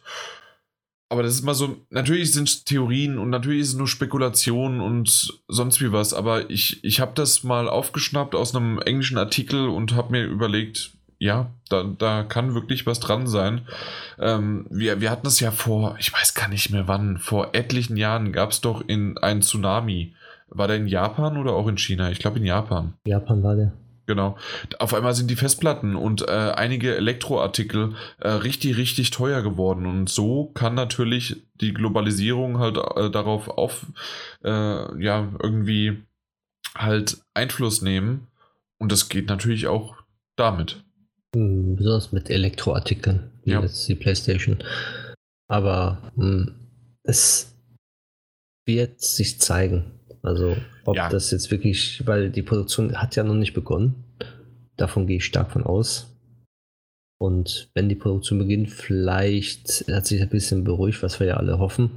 Aber 1.15 1.23
das 1.23 1.35
ist 1.35 1.43
mal 1.43 1.53
so, 1.53 1.77
natürlich 1.91 2.33
sind 2.33 2.65
Theorien 2.65 3.17
und 3.17 3.29
natürlich 3.29 3.61
ist 3.61 3.69
es 3.69 3.75
nur 3.75 3.87
Spekulation 3.87 4.81
und 4.81 5.39
sonst 5.47 5.79
wie 5.79 5.93
was, 5.93 6.13
aber 6.13 6.49
ich, 6.49 6.83
ich 6.83 6.99
habe 6.99 7.13
das 7.15 7.45
mal 7.45 7.69
aufgeschnappt 7.69 8.35
aus 8.35 8.53
einem 8.53 8.79
englischen 8.79 9.17
Artikel 9.17 9.69
und 9.69 9.95
habe 9.95 10.11
mir 10.11 10.25
überlegt, 10.25 10.91
ja, 11.17 11.51
da, 11.69 11.83
da 11.83 12.23
kann 12.23 12.53
wirklich 12.53 12.85
was 12.85 12.99
dran 12.99 13.27
sein. 13.27 13.61
Ähm, 14.19 14.65
wir, 14.69 14.99
wir 14.99 15.09
hatten 15.09 15.27
es 15.27 15.39
ja 15.39 15.51
vor, 15.51 15.95
ich 15.99 16.11
weiß 16.11 16.33
gar 16.33 16.49
nicht 16.49 16.69
mehr 16.69 16.89
wann, 16.89 17.17
vor 17.17 17.51
etlichen 17.53 17.95
Jahren 17.95 18.33
gab 18.33 18.51
es 18.51 18.59
doch 18.59 18.83
in 18.85 19.17
einen 19.17 19.41
Tsunami. 19.41 20.13
War 20.49 20.67
der 20.67 20.75
in 20.75 20.87
Japan 20.87 21.37
oder 21.37 21.53
auch 21.53 21.69
in 21.69 21.77
China? 21.77 22.11
Ich 22.11 22.19
glaube 22.19 22.39
in 22.39 22.45
Japan. 22.45 22.93
Japan 23.07 23.41
war 23.41 23.55
der. 23.55 23.71
Genau. 24.07 24.37
Auf 24.77 24.93
einmal 24.93 25.15
sind 25.15 25.29
die 25.31 25.35
Festplatten 25.35 25.95
und 25.95 26.21
äh, 26.21 26.31
einige 26.31 26.95
Elektroartikel 26.95 27.95
äh, 28.19 28.29
richtig, 28.29 28.77
richtig 28.77 29.09
teuer 29.09 29.41
geworden. 29.41 29.85
Und 29.85 30.09
so 30.09 30.51
kann 30.53 30.75
natürlich 30.75 31.43
die 31.55 31.73
Globalisierung 31.73 32.59
halt 32.59 32.77
äh, 32.77 33.09
darauf 33.09 33.47
auf, 33.49 33.87
äh, 34.43 35.03
ja, 35.03 35.31
irgendwie 35.41 36.03
halt 36.75 37.17
Einfluss 37.33 37.81
nehmen. 37.81 38.27
Und 38.77 38.91
das 38.91 39.09
geht 39.09 39.27
natürlich 39.27 39.67
auch 39.67 39.95
damit. 40.35 40.83
Hm, 41.35 41.75
besonders 41.77 42.11
mit 42.11 42.29
Elektroartikeln, 42.29 43.31
wie 43.43 43.51
ja. 43.51 43.61
jetzt 43.61 43.87
die 43.87 43.95
PlayStation. 43.95 44.63
Aber 45.47 46.11
mh, 46.15 46.25
hm, 46.25 46.55
es 47.03 47.55
wird 48.65 49.01
sich 49.01 49.39
zeigen. 49.39 49.94
Also 50.25 50.55
ob 50.85 50.95
ja. 50.95 51.09
das 51.09 51.31
jetzt 51.31 51.51
wirklich, 51.51 52.05
weil 52.05 52.29
die 52.29 52.41
Produktion 52.41 52.95
hat 52.95 53.15
ja 53.15 53.23
noch 53.23 53.35
nicht 53.35 53.53
begonnen. 53.53 54.03
Davon 54.77 55.07
gehe 55.07 55.17
ich 55.17 55.25
stark 55.25 55.51
von 55.51 55.63
aus. 55.63 56.11
Und 57.17 57.69
wenn 57.73 57.87
die 57.87 57.95
Produktion 57.95 58.39
beginnt, 58.39 58.69
vielleicht 58.69 59.85
hat 59.89 60.05
sich 60.05 60.21
ein 60.21 60.29
bisschen 60.29 60.63
beruhigt, 60.63 61.01
was 61.01 61.19
wir 61.19 61.27
ja 61.27 61.37
alle 61.37 61.59
hoffen. 61.59 61.89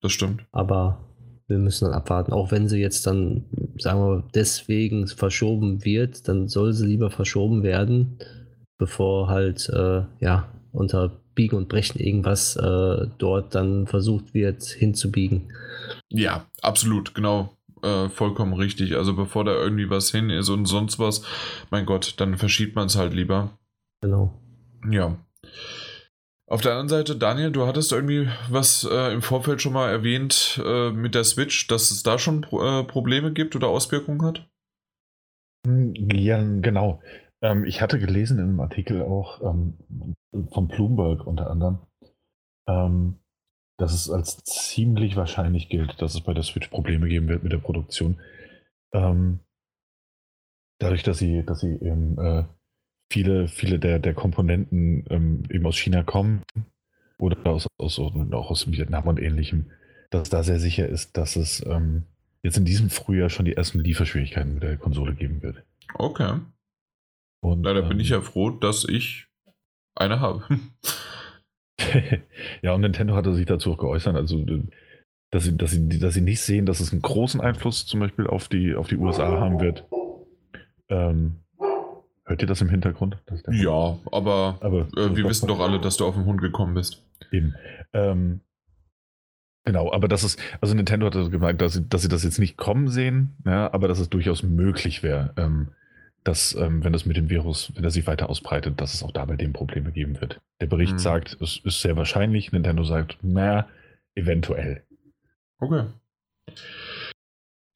Das 0.00 0.12
stimmt. 0.12 0.44
Aber 0.52 1.00
wir 1.48 1.58
müssen 1.58 1.86
dann 1.86 1.94
abwarten. 1.94 2.32
Auch 2.32 2.50
wenn 2.50 2.68
sie 2.68 2.78
jetzt 2.78 3.06
dann, 3.06 3.44
sagen 3.78 4.00
wir, 4.00 4.24
deswegen 4.34 5.06
verschoben 5.08 5.84
wird, 5.84 6.28
dann 6.28 6.48
soll 6.48 6.72
sie 6.72 6.86
lieber 6.86 7.10
verschoben 7.10 7.62
werden, 7.62 8.18
bevor 8.78 9.28
halt, 9.28 9.68
äh, 9.70 10.02
ja, 10.20 10.48
unter 10.72 11.20
Biegen 11.34 11.56
und 11.56 11.68
Brechen 11.68 11.98
irgendwas 11.98 12.54
äh, 12.56 13.06
dort 13.18 13.54
dann 13.54 13.86
versucht 13.86 14.34
wird 14.34 14.62
hinzubiegen. 14.62 15.52
Ja, 16.10 16.46
absolut, 16.60 17.14
genau 17.14 17.50
äh, 17.82 18.08
vollkommen 18.08 18.54
richtig. 18.54 18.96
Also 18.96 19.14
bevor 19.14 19.44
da 19.44 19.52
irgendwie 19.52 19.90
was 19.90 20.10
hin 20.10 20.30
ist 20.30 20.48
und 20.48 20.66
sonst 20.66 20.98
was, 20.98 21.22
mein 21.70 21.86
Gott, 21.86 22.14
dann 22.18 22.36
verschiebt 22.36 22.76
man 22.76 22.86
es 22.86 22.96
halt 22.96 23.14
lieber. 23.14 23.58
Genau. 24.00 24.34
Ja. 24.90 25.18
Auf 26.46 26.62
der 26.62 26.72
anderen 26.72 26.88
Seite, 26.88 27.16
Daniel, 27.16 27.52
du 27.52 27.66
hattest 27.66 27.92
irgendwie 27.92 28.28
was 28.48 28.82
äh, 28.90 29.12
im 29.12 29.22
Vorfeld 29.22 29.62
schon 29.62 29.72
mal 29.72 29.88
erwähnt 29.88 30.60
äh, 30.64 30.90
mit 30.90 31.14
der 31.14 31.22
Switch, 31.22 31.68
dass 31.68 31.92
es 31.92 32.02
da 32.02 32.18
schon 32.18 32.42
äh, 32.42 32.82
Probleme 32.82 33.32
gibt 33.32 33.54
oder 33.54 33.68
Auswirkungen 33.68 34.22
hat? 34.22 34.50
Hm, 35.64 35.94
ja, 35.94 36.42
genau. 36.42 37.00
Ähm, 37.40 37.64
ich 37.64 37.80
hatte 37.80 37.98
gelesen 37.98 38.38
in 38.38 38.44
einem 38.44 38.60
Artikel 38.60 39.02
auch 39.02 39.40
ähm, 39.42 39.74
von 40.50 40.66
Bloomberg 40.68 41.26
unter 41.26 41.50
anderem, 41.50 41.78
ähm, 42.68 43.20
dass 43.80 43.94
es 43.94 44.10
als 44.10 44.36
ziemlich 44.44 45.16
wahrscheinlich 45.16 45.70
gilt, 45.70 46.00
dass 46.02 46.14
es 46.14 46.20
bei 46.20 46.34
der 46.34 46.42
Switch 46.42 46.68
Probleme 46.68 47.08
geben 47.08 47.28
wird 47.28 47.42
mit 47.42 47.50
der 47.50 47.58
Produktion. 47.58 48.20
Ähm, 48.92 49.40
dadurch, 50.78 51.02
dass 51.02 51.18
sie, 51.18 51.44
dass 51.44 51.60
sie 51.60 51.72
eben 51.72 52.18
äh, 52.18 52.44
viele, 53.10 53.48
viele 53.48 53.78
der, 53.78 53.98
der 53.98 54.12
Komponenten 54.12 55.06
ähm, 55.08 55.44
eben 55.50 55.64
aus 55.64 55.78
China 55.78 56.02
kommen 56.02 56.42
oder 57.18 57.38
aus, 57.46 57.66
aus, 57.78 57.98
auch 57.98 58.50
aus 58.50 58.70
Vietnam 58.70 59.06
und 59.06 59.18
ähnlichem, 59.18 59.70
dass 60.10 60.28
da 60.28 60.42
sehr 60.42 60.58
sicher 60.58 60.86
ist, 60.86 61.16
dass 61.16 61.36
es 61.36 61.64
ähm, 61.64 62.04
jetzt 62.42 62.58
in 62.58 62.66
diesem 62.66 62.90
Frühjahr 62.90 63.30
schon 63.30 63.46
die 63.46 63.56
ersten 63.56 63.80
Lieferschwierigkeiten 63.80 64.54
mit 64.54 64.62
der 64.62 64.76
Konsole 64.76 65.14
geben 65.14 65.42
wird. 65.42 65.64
Okay. 65.94 66.38
Und, 67.42 67.62
Na, 67.62 67.72
da 67.72 67.80
bin 67.80 67.98
ich 67.98 68.10
ähm, 68.10 68.18
ja 68.18 68.20
froh, 68.20 68.50
dass 68.50 68.84
ich 68.84 69.28
eine 69.94 70.20
habe. 70.20 70.44
ja, 72.62 72.72
und 72.72 72.80
Nintendo 72.80 73.14
hatte 73.14 73.34
sich 73.34 73.46
dazu 73.46 73.72
auch 73.72 73.78
geäußert, 73.78 74.16
also 74.16 74.44
dass 75.30 75.44
sie, 75.44 75.56
dass, 75.56 75.70
sie, 75.70 75.98
dass 75.98 76.14
sie 76.14 76.20
nicht 76.20 76.40
sehen, 76.40 76.66
dass 76.66 76.80
es 76.80 76.92
einen 76.92 77.02
großen 77.02 77.40
Einfluss 77.40 77.86
zum 77.86 78.00
Beispiel 78.00 78.26
auf 78.26 78.48
die, 78.48 78.74
auf 78.74 78.88
die 78.88 78.96
USA 78.96 79.40
haben 79.40 79.60
wird. 79.60 79.86
Ähm, 80.88 81.36
hört 82.24 82.42
ihr 82.42 82.48
das 82.48 82.60
im 82.60 82.68
Hintergrund? 82.68 83.18
ja, 83.50 83.98
aber, 84.10 84.58
aber 84.60 84.88
äh, 84.96 85.14
wir 85.14 85.24
wissen 85.28 85.46
doch 85.46 85.60
alle, 85.60 85.80
dass 85.80 85.96
du 85.96 86.06
auf 86.06 86.14
den 86.14 86.24
Hund 86.24 86.40
gekommen 86.40 86.74
bist. 86.74 87.04
Eben. 87.30 87.54
Ähm, 87.92 88.40
genau, 89.64 89.92
aber 89.92 90.08
das 90.08 90.24
ist, 90.24 90.40
also 90.60 90.74
Nintendo 90.74 91.06
hat 91.06 91.14
also 91.14 91.30
gemeint, 91.30 91.60
dass 91.60 91.74
sie, 91.74 91.88
dass 91.88 92.02
sie 92.02 92.08
das 92.08 92.24
jetzt 92.24 92.38
nicht 92.40 92.56
kommen 92.56 92.88
sehen, 92.88 93.36
ja, 93.46 93.72
aber 93.72 93.86
dass 93.86 94.00
es 94.00 94.08
durchaus 94.10 94.42
möglich 94.42 95.04
wäre, 95.04 95.32
ähm, 95.36 95.68
dass, 96.24 96.54
ähm, 96.54 96.84
wenn 96.84 96.92
das 96.92 97.06
mit 97.06 97.16
dem 97.16 97.30
Virus, 97.30 97.72
wenn 97.74 97.84
er 97.84 97.90
sich 97.90 98.06
weiter 98.06 98.28
ausbreitet, 98.28 98.80
dass 98.80 98.94
es 98.94 99.02
auch 99.02 99.12
da 99.12 99.24
bei 99.24 99.36
dem 99.36 99.52
Probleme 99.52 99.90
geben 99.90 100.20
wird. 100.20 100.40
Der 100.60 100.66
Bericht 100.66 100.94
mhm. 100.94 100.98
sagt, 100.98 101.36
es 101.40 101.60
ist 101.64 101.80
sehr 101.80 101.96
wahrscheinlich. 101.96 102.52
Nintendo 102.52 102.84
sagt, 102.84 103.18
na, 103.22 103.68
eventuell. 104.14 104.84
Okay. 105.58 105.86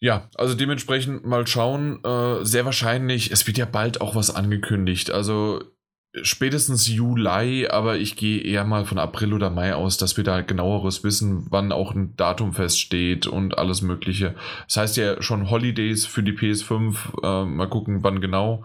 Ja, 0.01 0.29
also 0.35 0.55
dementsprechend 0.55 1.25
mal 1.25 1.47
schauen. 1.47 2.05
Äh, 2.05 2.45
sehr 2.45 2.66
wahrscheinlich, 2.66 3.31
es 3.31 3.47
wird 3.47 3.57
ja 3.57 3.65
bald 3.65 4.03
auch 4.03 4.15
was 4.15 4.35
angekündigt. 4.35 5.11
Also 5.11 5.62
spätestens 6.23 6.89
Juli, 6.89 7.66
aber 7.66 7.97
ich 7.97 8.16
gehe 8.16 8.41
eher 8.41 8.65
mal 8.65 8.85
von 8.85 8.99
April 8.99 9.32
oder 9.32 9.51
Mai 9.51 9.74
aus, 9.74 9.97
dass 9.97 10.16
wir 10.16 10.24
da 10.24 10.43
genaueres 10.43 11.03
wissen, 11.03 11.47
wann 11.51 11.73
auch 11.73 11.95
ein 11.95 12.16
Datum 12.16 12.53
feststeht 12.53 13.27
und 13.27 13.59
alles 13.59 13.82
Mögliche. 13.82 14.35
Das 14.66 14.77
heißt 14.77 14.97
ja 14.97 15.20
schon 15.23 15.51
Holidays 15.51 16.07
für 16.07 16.23
die 16.23 16.32
PS5. 16.32 17.23
Äh, 17.23 17.47
mal 17.47 17.69
gucken, 17.69 18.03
wann 18.03 18.20
genau. 18.20 18.65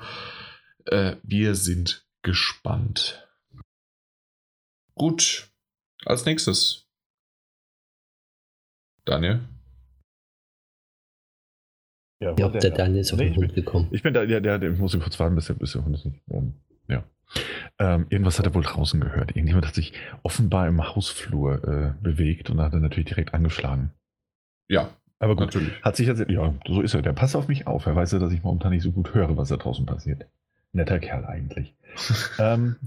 Äh, 0.86 1.16
wir 1.24 1.56
sind 1.56 2.06
gespannt. 2.22 3.28
Gut, 4.94 5.50
als 6.06 6.26
nächstes. 6.26 6.88
Daniel. 9.06 9.40
Ja, 12.22 12.36
ja 12.38 12.50
der, 12.50 12.62
der 12.62 12.72
Daniel 12.72 13.00
ist 13.00 13.14
auf 13.14 13.20
nee, 13.20 13.30
den 13.30 13.38
Hund 13.38 13.56
gekommen. 13.56 13.88
Ich 13.92 14.04
bin 14.04 14.14
da, 14.14 14.24
ja, 14.24 14.40
der, 14.40 14.60
der, 14.60 14.72
ich 14.72 14.78
muss 14.78 14.98
kurz 15.00 15.20
warten, 15.20 15.36
bis 15.36 15.48
der, 15.48 15.54
bis 15.54 15.72
der 15.72 15.86
Hund 15.86 15.96
ist 15.96 16.06
nicht. 16.06 16.22
Um, 16.28 16.54
ja. 16.88 17.04
Ähm, 17.78 18.08
irgendwas 18.10 18.40
hat 18.40 18.46
er 18.46 18.54
wohl 18.54 18.64
draußen 18.64 19.00
gehört. 19.00 19.32
Irgendjemand 19.32 19.68
hat 19.68 19.76
sich 19.76 19.94
offenbar 20.24 20.68
im 20.68 20.86
Hausflur 20.96 21.64
äh, 21.64 22.04
bewegt 22.04 22.50
und 22.50 22.60
hat 22.60 22.74
er 22.74 22.80
natürlich 22.80 23.10
direkt 23.10 23.34
angeschlagen. 23.34 23.92
Ja. 24.68 24.90
Aber 25.20 25.36
gut, 25.36 25.48
natürlich. 25.48 25.82
hat 25.84 25.98
sich 25.98 26.08
jetzt, 26.08 26.30
ja, 26.30 26.54
so 26.66 26.82
ist 26.82 26.94
er. 26.94 27.02
Der 27.02 27.14
passt 27.14 27.36
auf 27.36 27.48
mich 27.48 27.68
auf. 27.68 27.86
Er 27.86 27.96
weiß 27.96 28.14
ja, 28.14 28.20
dass 28.20 28.32
ich 28.32 28.42
momentan 28.42 28.72
nicht 28.72 28.84
so 28.84 28.92
gut 28.92 29.14
höre, 29.14 29.36
was 29.36 29.50
da 29.50 29.58
draußen 29.58 29.86
passiert. 29.86 30.26
Netter 30.72 31.00
Kerl 31.00 31.26
eigentlich. 31.26 31.76
ähm, 32.40 32.78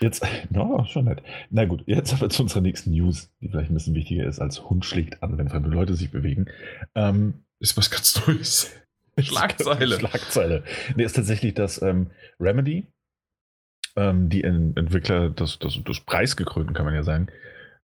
jetzt, 0.00 0.26
no, 0.50 0.84
schon 0.84 1.04
nett. 1.04 1.22
Na 1.50 1.64
gut, 1.64 1.84
jetzt 1.86 2.12
aber 2.12 2.28
zu 2.28 2.42
unserer 2.42 2.60
nächsten 2.60 2.90
News, 2.90 3.30
die 3.40 3.48
vielleicht 3.48 3.70
ein 3.70 3.74
bisschen 3.74 3.94
wichtiger 3.94 4.26
ist 4.26 4.40
als 4.40 4.68
Hund 4.68 4.84
schlägt 4.84 5.22
an, 5.22 5.38
wenn 5.38 5.48
fremde 5.48 5.68
Leute 5.68 5.94
sich 5.94 6.10
bewegen. 6.10 6.46
Ähm, 6.94 7.44
ist 7.60 7.76
was 7.76 7.90
ganz 7.90 8.26
Neues. 8.26 8.72
Schlagzeile. 9.18 9.98
Schlagzeile. 9.98 10.64
Nee, 10.96 11.04
ist 11.04 11.14
tatsächlich 11.14 11.54
das 11.54 11.80
ähm, 11.82 12.10
Remedy, 12.40 12.88
ähm, 13.96 14.28
die 14.28 14.44
Entwickler 14.44 15.30
des, 15.30 15.58
des, 15.58 15.82
des 15.82 16.00
preisgekrönten, 16.00 16.74
kann 16.74 16.84
man 16.84 16.94
ja 16.94 17.02
sagen, 17.02 17.28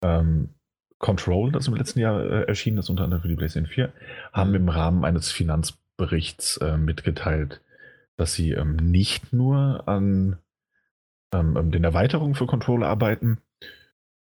ähm, 0.03 0.49
Control, 0.97 1.51
das 1.51 1.67
im 1.67 1.75
letzten 1.75 1.99
Jahr 1.99 2.23
äh, 2.23 2.43
erschienen 2.43 2.77
ist, 2.77 2.89
unter 2.89 3.03
anderem 3.03 3.21
für 3.21 3.27
die 3.27 3.35
PlayStation 3.35 3.69
4, 3.69 3.91
haben 4.33 4.51
mhm. 4.51 4.55
im 4.55 4.69
Rahmen 4.69 5.03
eines 5.03 5.31
Finanzberichts 5.31 6.57
äh, 6.57 6.77
mitgeteilt, 6.77 7.61
dass 8.17 8.33
sie 8.33 8.51
ähm, 8.51 8.75
nicht 8.75 9.33
nur 9.33 9.87
an 9.87 10.37
ähm, 11.33 11.57
ähm, 11.57 11.71
den 11.71 11.83
Erweiterungen 11.83 12.35
für 12.35 12.45
Controller 12.45 12.87
arbeiten. 12.87 13.39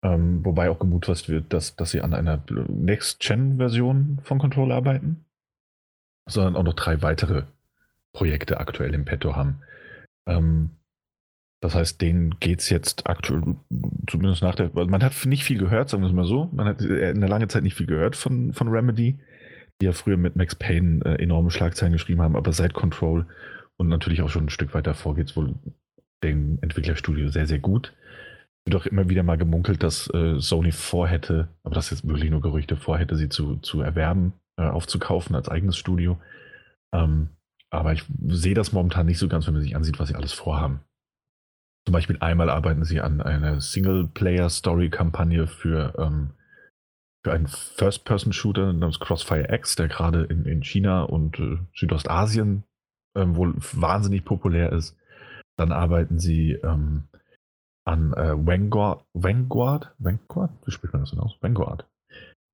Ähm, 0.04 0.44
wobei 0.46 0.70
auch 0.70 0.80
gemutmaßt 0.80 1.30
wird, 1.30 1.52
dass, 1.54 1.76
dass 1.76 1.92
sie 1.92 2.02
an 2.02 2.14
einer 2.14 2.44
Next-Gen-Version 2.68 4.20
von 4.24 4.40
Controller 4.40 4.76
arbeiten. 4.76 5.26
Sondern 6.28 6.56
auch 6.56 6.64
noch 6.64 6.74
drei 6.74 7.02
weitere 7.02 7.44
Projekte 8.14 8.60
aktuell 8.60 8.94
im 8.94 9.06
Petto 9.06 9.36
haben. 9.36 9.62
Ähm, 10.28 10.72
das 11.66 11.76
heißt, 11.76 12.02
denen 12.02 12.40
geht 12.40 12.60
es 12.60 12.70
jetzt 12.70 13.08
aktuell, 13.08 13.42
zumindest 14.08 14.44
nach 14.44 14.56
der, 14.56 14.70
man 14.74 15.04
hat 15.04 15.14
nicht 15.26 15.44
viel 15.44 15.58
gehört, 15.58 15.90
sagen 15.90 16.04
wir 16.04 16.08
es 16.08 16.14
mal 16.14 16.26
so. 16.26 16.50
Man 16.54 16.68
hat 16.68 16.82
in 16.82 17.20
der 17.20 17.30
lange 17.30 17.48
Zeit 17.48 17.64
nicht 17.64 17.76
viel 17.76 17.88
gehört 17.88 18.16
von, 18.16 18.54
von 18.54 18.68
Remedy, 18.68 19.18
die 19.82 19.86
ja 19.86 19.92
früher 19.92 20.18
mit 20.18 20.36
Max 20.36 20.56
Payne 20.56 21.04
äh, 21.04 21.22
enorme 21.22 21.50
Schlagzeilen 21.50 21.94
geschrieben 21.94 22.22
haben, 22.22 22.36
aber 22.36 22.54
seit 22.54 22.74
Control 22.74 23.26
und 23.78 23.90
natürlich 23.90 24.22
auch 24.22 24.30
schon 24.30 24.46
ein 24.46 24.50
Stück 24.50 24.74
weiter 24.74 24.94
vor 24.94 25.16
geht 25.16 25.30
es 25.30 25.36
wohl 25.36 25.56
dem 26.24 26.60
Entwicklerstudio 26.62 27.30
sehr, 27.30 27.48
sehr 27.48 27.60
gut. 27.60 27.94
Wird 28.66 28.82
auch 28.82 28.86
immer 28.86 29.10
wieder 29.10 29.24
mal 29.24 29.38
gemunkelt, 29.38 29.82
dass 29.82 30.08
äh, 30.14 30.40
Sony 30.40 30.72
vorhätte, 30.72 31.50
aber 31.64 31.76
das 31.76 31.86
ist 31.86 31.92
jetzt 32.04 32.08
wirklich 32.08 32.30
nur 32.30 32.42
Gerüchte, 32.42 32.78
vorhätte, 32.78 33.16
sie 33.16 33.30
zu, 33.30 33.58
zu 33.58 33.82
erwerben, 33.82 34.34
äh, 34.58 34.64
aufzukaufen 34.64 35.36
als 35.36 35.50
eigenes 35.50 35.78
Studio. 35.78 36.20
Ähm, 36.94 37.30
aber 37.72 37.94
ich 37.94 38.04
sehe 38.28 38.54
das 38.54 38.72
momentan 38.72 39.08
nicht 39.08 39.20
so 39.20 39.28
ganz, 39.28 39.48
wenn 39.48 39.56
man 39.56 39.64
sich 39.64 39.76
ansieht, 39.76 40.00
was 40.00 40.10
sie 40.10 40.16
alles 40.16 40.34
vorhaben. 40.34 40.80
Zum 41.86 41.94
Beispiel 41.94 42.18
einmal 42.20 42.50
arbeiten 42.50 42.84
sie 42.84 43.00
an 43.00 43.22
einer 43.22 43.62
Singleplayer-Story-Kampagne 43.62 45.46
für, 45.46 45.94
ähm, 46.00 46.32
für 47.24 47.32
einen 47.32 47.48
First-Person-Shooter 47.48 48.74
namens 48.74 49.00
Crossfire 49.00 49.54
X, 49.54 49.76
der 49.76 49.88
gerade 49.88 50.24
in, 50.24 50.46
in 50.46 50.64
China 50.64 51.04
und 51.04 51.40
äh, 51.40 51.60
Südostasien 51.76 52.64
ähm, 53.16 53.36
wohl 53.36 53.54
wahnsinnig 53.74 54.26
populär 54.26 54.72
ist. 54.72 54.98
Dann 55.58 55.72
arbeiten 55.72 56.20
sie 56.20 56.54
ähm, 56.54 57.04
an 57.86 58.14
äh, 58.14 58.34
Vanguard, 58.36 59.06
Vanguard? 59.14 59.94
Vanguard? 60.00 60.52
Wie 60.66 60.72
spricht 60.72 60.94
man 60.94 61.04
das 61.04 61.12
denn 61.12 61.20
aus? 61.20 61.36
Vanguard. 61.40 61.86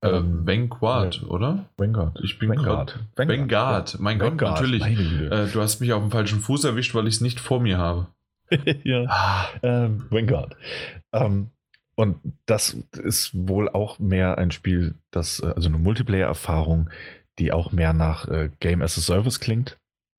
Äh, 0.03 0.09
ähm, 0.09 0.45
Vanguard, 0.45 1.21
ja. 1.21 1.27
oder? 1.29 1.65
Vanguard. 1.77 2.19
Ich 2.21 2.37
bin 2.37 2.49
Vanguard. 2.49 2.99
Vanguard. 3.15 3.39
Vanguard. 3.39 3.99
Mein 3.99 4.19
Vanguard. 4.19 4.39
Gott, 4.39 4.49
natürlich. 4.49 4.83
Äh, 4.83 5.47
du 5.47 5.61
hast 5.61 5.79
mich 5.79 5.93
auf 5.93 6.01
dem 6.01 6.11
falschen 6.11 6.41
Fuß 6.41 6.65
erwischt, 6.65 6.93
weil 6.95 7.07
ich 7.07 7.15
es 7.15 7.21
nicht 7.21 7.39
vor 7.39 7.61
mir 7.61 7.77
habe. 7.77 8.07
ja. 8.83 9.05
Ah. 9.07 9.47
Ähm, 9.63 10.05
Vanguard. 10.09 10.55
Ähm, 11.13 11.51
und 11.95 12.19
das 12.45 12.77
ist 12.93 13.31
wohl 13.33 13.69
auch 13.69 13.99
mehr 13.99 14.37
ein 14.37 14.51
Spiel, 14.51 14.95
das, 15.11 15.39
äh, 15.41 15.47
also 15.47 15.69
eine 15.69 15.77
Multiplayer-Erfahrung, 15.77 16.89
die 17.39 17.51
auch 17.51 17.71
mehr 17.71 17.93
nach 17.93 18.27
äh, 18.27 18.49
Game 18.59 18.81
as 18.81 18.97
a 18.97 19.01
Service 19.01 19.39
klingt. 19.39 19.77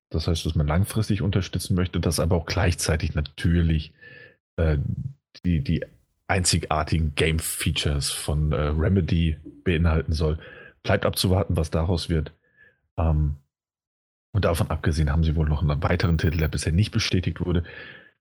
Das 0.09 0.27
heißt, 0.27 0.45
dass 0.45 0.55
man 0.55 0.67
langfristig 0.67 1.21
unterstützen 1.21 1.75
möchte, 1.75 1.99
das 1.99 2.19
aber 2.19 2.35
auch 2.35 2.45
gleichzeitig 2.45 3.15
natürlich 3.15 3.93
äh, 4.57 4.77
die, 5.43 5.61
die 5.61 5.83
einzigartigen 6.27 7.15
Game-Features 7.15 8.11
von 8.11 8.51
äh, 8.51 8.55
Remedy 8.55 9.37
beinhalten 9.63 10.13
soll. 10.13 10.39
Bleibt 10.83 11.05
abzuwarten, 11.05 11.57
was 11.57 11.71
daraus 11.71 12.09
wird. 12.09 12.31
Ähm, 12.97 13.37
und 14.31 14.45
davon 14.45 14.69
abgesehen 14.69 15.11
haben 15.11 15.23
sie 15.23 15.35
wohl 15.35 15.47
noch 15.47 15.61
einen 15.61 15.83
weiteren 15.83 16.17
Titel, 16.17 16.37
der 16.37 16.47
bisher 16.47 16.71
nicht 16.71 16.91
bestätigt 16.91 17.39
wurde 17.39 17.63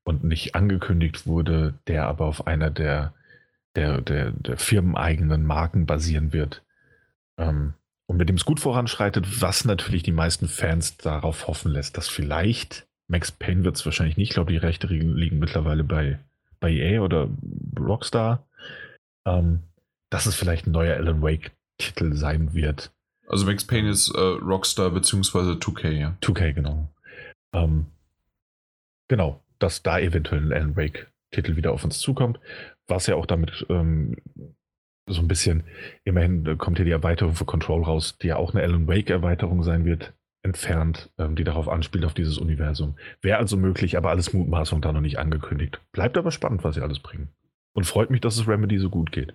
und 0.05 0.25
nicht 0.25 0.55
angekündigt 0.55 1.27
wurde, 1.27 1.75
der 1.87 2.07
aber 2.07 2.27
auf 2.27 2.47
einer 2.47 2.71
der, 2.71 3.13
der, 3.77 4.01
der, 4.01 4.33
der 4.33 4.57
firmeneigenen 4.57 5.47
Marken 5.47 5.87
basieren 5.87 6.33
wird. 6.33 6.63
Ähm, 7.39 7.75
und 8.07 8.17
mit 8.17 8.29
dem 8.29 8.37
es 8.37 8.45
gut 8.45 8.61
voranschreitet, 8.61 9.41
was 9.41 9.65
natürlich 9.65 10.03
die 10.03 10.13
meisten 10.13 10.49
Fans 10.49 10.97
darauf 10.97 11.47
hoffen 11.47 11.73
lässt, 11.73 11.97
dass 11.97 12.09
vielleicht, 12.09 12.87
Max 13.09 13.33
Payne 13.33 13.65
wird 13.65 13.77
es 13.77 13.85
wahrscheinlich 13.85 14.17
nicht, 14.17 14.31
ich 14.31 14.35
glaube, 14.35 14.53
die 14.53 14.59
Rechte 14.59 14.87
liegen 14.87 15.39
mittlerweile 15.39 15.85
bei, 15.85 16.19
bei 16.61 16.73
EA 16.73 17.01
oder 17.01 17.29
Rockstar, 17.79 18.45
ähm, 19.25 19.61
dass 20.11 20.27
es 20.27 20.35
vielleicht 20.35 20.67
ein 20.67 20.73
neuer 20.73 20.97
Alan 20.97 21.23
Wake-Titel 21.23 22.15
sein 22.15 22.55
wird. 22.55 22.91
Also 23.29 23.47
Max 23.47 23.65
Payne 23.65 23.89
ist 23.89 24.11
äh, 24.15 24.21
Rockstar 24.21 24.91
bzw. 24.91 25.53
2K, 25.53 25.91
ja. 25.91 26.17
2K, 26.21 26.53
genau. 26.53 26.89
Ähm, 27.55 27.87
genau, 29.09 29.42
dass 29.63 29.83
da 29.83 29.99
eventuell 29.99 30.43
ein 30.43 30.53
Alan 30.53 30.77
Wake-Titel 30.77 31.57
wieder 31.57 31.73
auf 31.73 31.85
uns 31.85 31.99
zukommt, 31.99 32.41
was 32.89 33.07
ja 33.07 33.15
auch 33.15 33.27
damit 33.27 33.67
ähm, 33.69 34.17
so 35.09 35.21
ein 35.21 35.29
bisschen, 35.29 35.65
immerhin 36.05 36.59
kommt 36.59 36.79
hier 36.79 36.85
die 36.85 36.93
Erweiterung 36.93 37.35
für 37.35 37.45
Control 37.45 37.83
raus, 37.83 38.19
die 38.19 38.29
ja 38.29 38.37
auch 38.37 38.55
eine 38.55 38.63
Alan 38.63 38.87
Wake-Erweiterung 38.87 39.63
sein 39.63 39.85
wird, 39.85 40.13
entfernt, 40.45 41.11
ähm, 41.19 41.37
die 41.37 41.45
darauf 41.45 41.69
anspielt, 41.69 42.05
auf 42.05 42.15
dieses 42.15 42.39
Universum. 42.39 42.97
Wäre 43.21 43.39
also 43.39 43.57
möglich, 43.57 43.97
aber 43.97 44.11
alles 44.11 44.33
Mutmaßung 44.33 44.81
da 44.81 44.93
noch 44.93 45.01
nicht 45.01 45.19
angekündigt. 45.19 45.81
Bleibt 45.93 46.17
aber 46.17 46.33
spannend, 46.33 46.65
was 46.65 46.75
sie 46.75 46.83
alles 46.83 46.99
bringen. 46.99 47.29
Und 47.75 47.85
freut 47.85 48.11
mich, 48.11 48.21
dass 48.21 48.37
es 48.37 48.47
Remedy 48.47 48.79
so 48.79 48.91
gut 48.91 49.13
geht. 49.13 49.35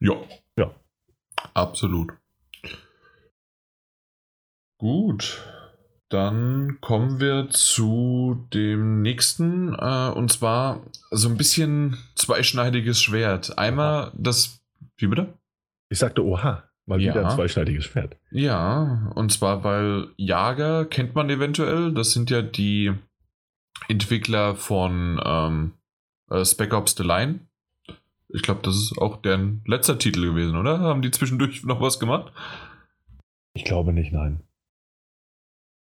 Ja. 0.00 0.14
Ja. 0.56 0.74
Absolut. 1.54 2.12
Gut. 4.78 5.44
Dann 6.08 6.78
kommen 6.80 7.20
wir 7.20 7.50
zu 7.50 8.46
dem 8.54 9.02
nächsten, 9.02 9.74
äh, 9.74 10.10
und 10.14 10.32
zwar 10.32 10.80
so 11.10 11.28
ein 11.28 11.36
bisschen 11.36 11.98
zweischneidiges 12.14 13.02
Schwert. 13.02 13.58
Einmal 13.58 14.12
das. 14.14 14.60
Wie 14.96 15.06
bitte? 15.06 15.34
Ich 15.90 15.98
sagte 15.98 16.24
Oha, 16.24 16.64
mal 16.86 17.00
ja. 17.00 17.12
wieder 17.12 17.28
ein 17.28 17.34
zweischneidiges 17.34 17.84
Schwert. 17.84 18.16
Ja, 18.30 19.10
und 19.14 19.32
zwar, 19.32 19.64
weil 19.64 20.08
Jager 20.16 20.86
kennt 20.86 21.14
man 21.14 21.28
eventuell. 21.28 21.92
Das 21.92 22.12
sind 22.12 22.30
ja 22.30 22.40
die 22.40 22.94
Entwickler 23.88 24.56
von 24.56 25.20
ähm, 25.22 25.72
äh, 26.30 26.44
Spec 26.44 26.72
Ops 26.72 26.94
The 26.96 27.02
Line. 27.02 27.40
Ich 28.30 28.42
glaube, 28.42 28.60
das 28.62 28.76
ist 28.76 28.98
auch 28.98 29.20
deren 29.20 29.62
letzter 29.66 29.98
Titel 29.98 30.22
gewesen, 30.22 30.56
oder? 30.56 30.80
Haben 30.80 31.02
die 31.02 31.10
zwischendurch 31.10 31.64
noch 31.64 31.80
was 31.80 32.00
gemacht? 32.00 32.32
Ich 33.54 33.64
glaube 33.64 33.92
nicht, 33.92 34.12
nein. 34.12 34.40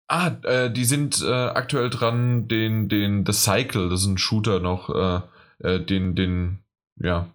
Ah, 0.08 0.32
äh, 0.44 0.70
die 0.70 0.86
sind 0.86 1.22
äh, 1.24 1.32
aktuell 1.32 1.90
dran, 1.90 2.48
den, 2.48 2.90
den 2.90 3.26
The 3.26 3.34
Cycle, 3.34 3.90
das 3.90 4.02
ist 4.02 4.08
ein 4.08 4.18
Shooter 4.20 4.60
noch, 4.60 4.90
äh, 4.90 5.22
äh 5.68 5.80
den, 5.80 6.14
den, 6.14 6.60
ja, 6.98 7.28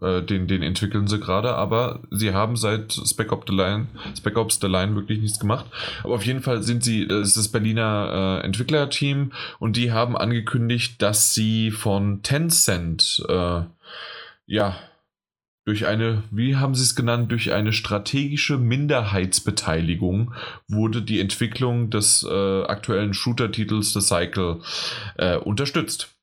äh, 0.00 0.22
den, 0.22 0.46
den 0.46 0.62
entwickeln 0.62 1.06
sie 1.06 1.20
gerade, 1.20 1.54
aber 1.54 2.00
sie 2.10 2.32
haben 2.32 2.56
seit 2.56 2.92
Spec 2.92 3.30
Ops 3.30 3.44
The 3.46 3.54
Line, 3.54 3.88
Spec 4.16 4.38
Ops 4.38 4.58
The 4.58 4.68
Line 4.68 4.94
wirklich 4.94 5.20
nichts 5.20 5.38
gemacht. 5.38 5.66
Aber 6.02 6.14
auf 6.14 6.24
jeden 6.24 6.40
Fall 6.40 6.62
sind 6.62 6.82
sie, 6.82 7.06
das 7.06 7.28
ist 7.28 7.36
das 7.36 7.48
Berliner 7.48 8.40
äh, 8.40 8.46
Entwicklerteam 8.46 9.32
und 9.58 9.76
die 9.76 9.92
haben 9.92 10.16
angekündigt, 10.16 11.02
dass 11.02 11.34
sie 11.34 11.70
von 11.70 12.22
Tencent, 12.22 13.22
ja, 14.46 14.76
durch 15.68 15.86
eine, 15.86 16.22
wie 16.30 16.56
haben 16.56 16.74
Sie 16.74 16.82
es 16.82 16.96
genannt, 16.96 17.30
durch 17.30 17.52
eine 17.52 17.74
strategische 17.74 18.56
Minderheitsbeteiligung 18.56 20.32
wurde 20.66 21.02
die 21.02 21.20
Entwicklung 21.20 21.90
des 21.90 22.26
äh, 22.26 22.62
aktuellen 22.62 23.12
Shooter-Titels 23.12 23.92
The 23.92 24.00
Cycle 24.00 24.62
äh, 25.18 25.36
unterstützt. 25.36 26.16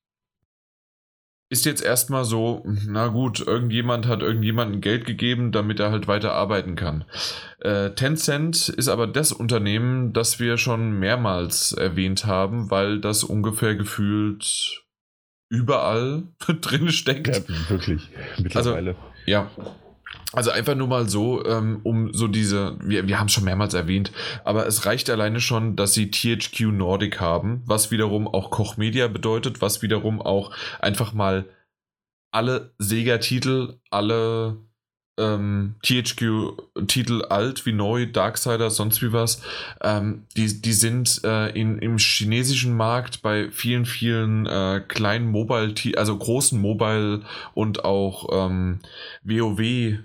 Ist 1.52 1.66
jetzt 1.66 1.84
erstmal 1.84 2.26
so, 2.26 2.66
na 2.88 3.10
gut, 3.10 3.40
irgendjemand 3.40 4.08
hat 4.08 4.24
irgendjemandem 4.24 4.82
Geld 4.82 5.06
gegeben, 5.06 5.52
damit 5.52 5.80
er 5.80 5.92
halt 5.92 6.08
weiter 6.08 6.32
arbeiten 6.32 6.76
kann. 6.76 7.06
Äh, 7.60 7.92
Tencent 7.92 8.70
ist 8.70 8.88
aber 8.88 9.06
das 9.06 9.32
Unternehmen, 9.32 10.12
das 10.12 10.40
wir 10.40 10.58
schon 10.58 10.98
mehrmals 10.98 11.72
erwähnt 11.72 12.26
haben, 12.26 12.72
weil 12.72 13.00
das 13.00 13.24
ungefähr 13.24 13.76
gefühlt 13.76 14.84
überall 15.50 16.24
drin 16.62 16.90
steckt. 16.90 17.28
Ja, 17.28 17.70
wirklich, 17.70 18.10
mittlerweile. 18.40 18.96
Also, 18.96 19.15
ja. 19.26 19.50
Also 20.34 20.52
einfach 20.52 20.76
nur 20.76 20.88
mal 20.88 21.08
so, 21.08 21.46
ähm, 21.46 21.80
um 21.84 22.14
so 22.14 22.28
diese, 22.28 22.78
wir, 22.82 23.08
wir 23.08 23.20
haben 23.20 23.28
es 23.28 23.34
schon 23.34 23.46
mehrmals 23.46 23.74
erwähnt, 23.74 24.12
aber 24.44 24.68
es 24.68 24.86
reicht 24.86 25.10
alleine 25.10 25.40
schon, 25.40 25.76
dass 25.76 25.94
sie 25.94 26.12
THQ 26.12 26.72
Nordic 26.74 27.22
haben, 27.22 27.64
was 27.66 27.90
wiederum 27.90 28.28
auch 28.28 28.52
Koch 28.52 28.76
Media 28.76 29.08
bedeutet, 29.08 29.62
was 29.62 29.82
wiederum 29.82 30.22
auch 30.22 30.52
einfach 30.80 31.14
mal 31.14 31.46
alle 32.32 32.74
Sega-Titel, 32.80 33.80
alle 33.90 34.58
ähm, 35.18 35.76
THQ-Titel 35.84 37.24
alt 37.24 37.66
wie 37.66 37.72
neu, 37.72 38.06
Darksider, 38.06 38.70
sonst 38.70 39.02
wie 39.02 39.14
was, 39.14 39.42
ähm, 39.82 40.24
die, 40.36 40.62
die 40.62 40.74
sind 40.74 41.22
äh, 41.24 41.50
in, 41.60 41.80
im 41.80 41.98
chinesischen 41.98 42.76
Markt 42.76 43.22
bei 43.22 43.50
vielen, 43.52 43.86
vielen 43.86 44.46
äh, 44.46 44.82
kleinen 44.88 45.28
Mobile, 45.28 45.74
also 45.98 46.18
großen 46.18 46.60
Mobile 46.60 47.22
und 47.54 47.86
auch 47.86 48.30
ähm, 48.32 48.80
WoW, 49.24 49.60
äh, 49.60 50.00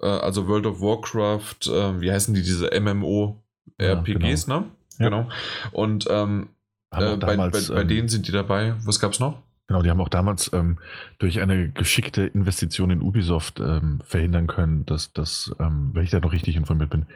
also 0.00 0.46
World 0.46 0.66
of 0.66 0.80
Warcraft, 0.80 1.68
äh, 1.68 2.00
wie 2.00 2.12
heißen 2.12 2.34
die, 2.34 2.42
diese 2.42 2.68
MMO-RPGs, 2.78 3.78
ja, 3.78 4.00
genau. 4.02 4.60
ne? 4.60 4.66
Ja. 4.98 5.08
Genau. 5.08 5.28
Und 5.72 6.06
ähm, 6.10 6.50
äh, 6.90 7.16
bei, 7.16 7.36
bei, 7.36 7.48
bei 7.48 7.80
ähm, 7.80 7.88
denen 7.88 8.08
sind 8.08 8.28
die 8.28 8.32
dabei. 8.32 8.74
Was 8.84 9.00
gab's 9.00 9.18
noch? 9.18 9.40
Genau, 9.68 9.82
die 9.82 9.90
haben 9.90 10.00
auch 10.00 10.08
damals 10.08 10.52
ähm, 10.52 10.78
durch 11.18 11.40
eine 11.40 11.70
geschickte 11.70 12.22
Investition 12.22 12.90
in 12.90 13.00
Ubisoft 13.00 13.60
ähm, 13.60 14.00
verhindern 14.04 14.46
können, 14.46 14.84
dass, 14.86 15.12
dass 15.12 15.54
ähm, 15.60 15.90
wenn 15.94 16.04
ich 16.04 16.10
da 16.10 16.20
noch 16.20 16.32
richtig 16.32 16.56
informiert 16.56 16.90
bin, 16.90 17.06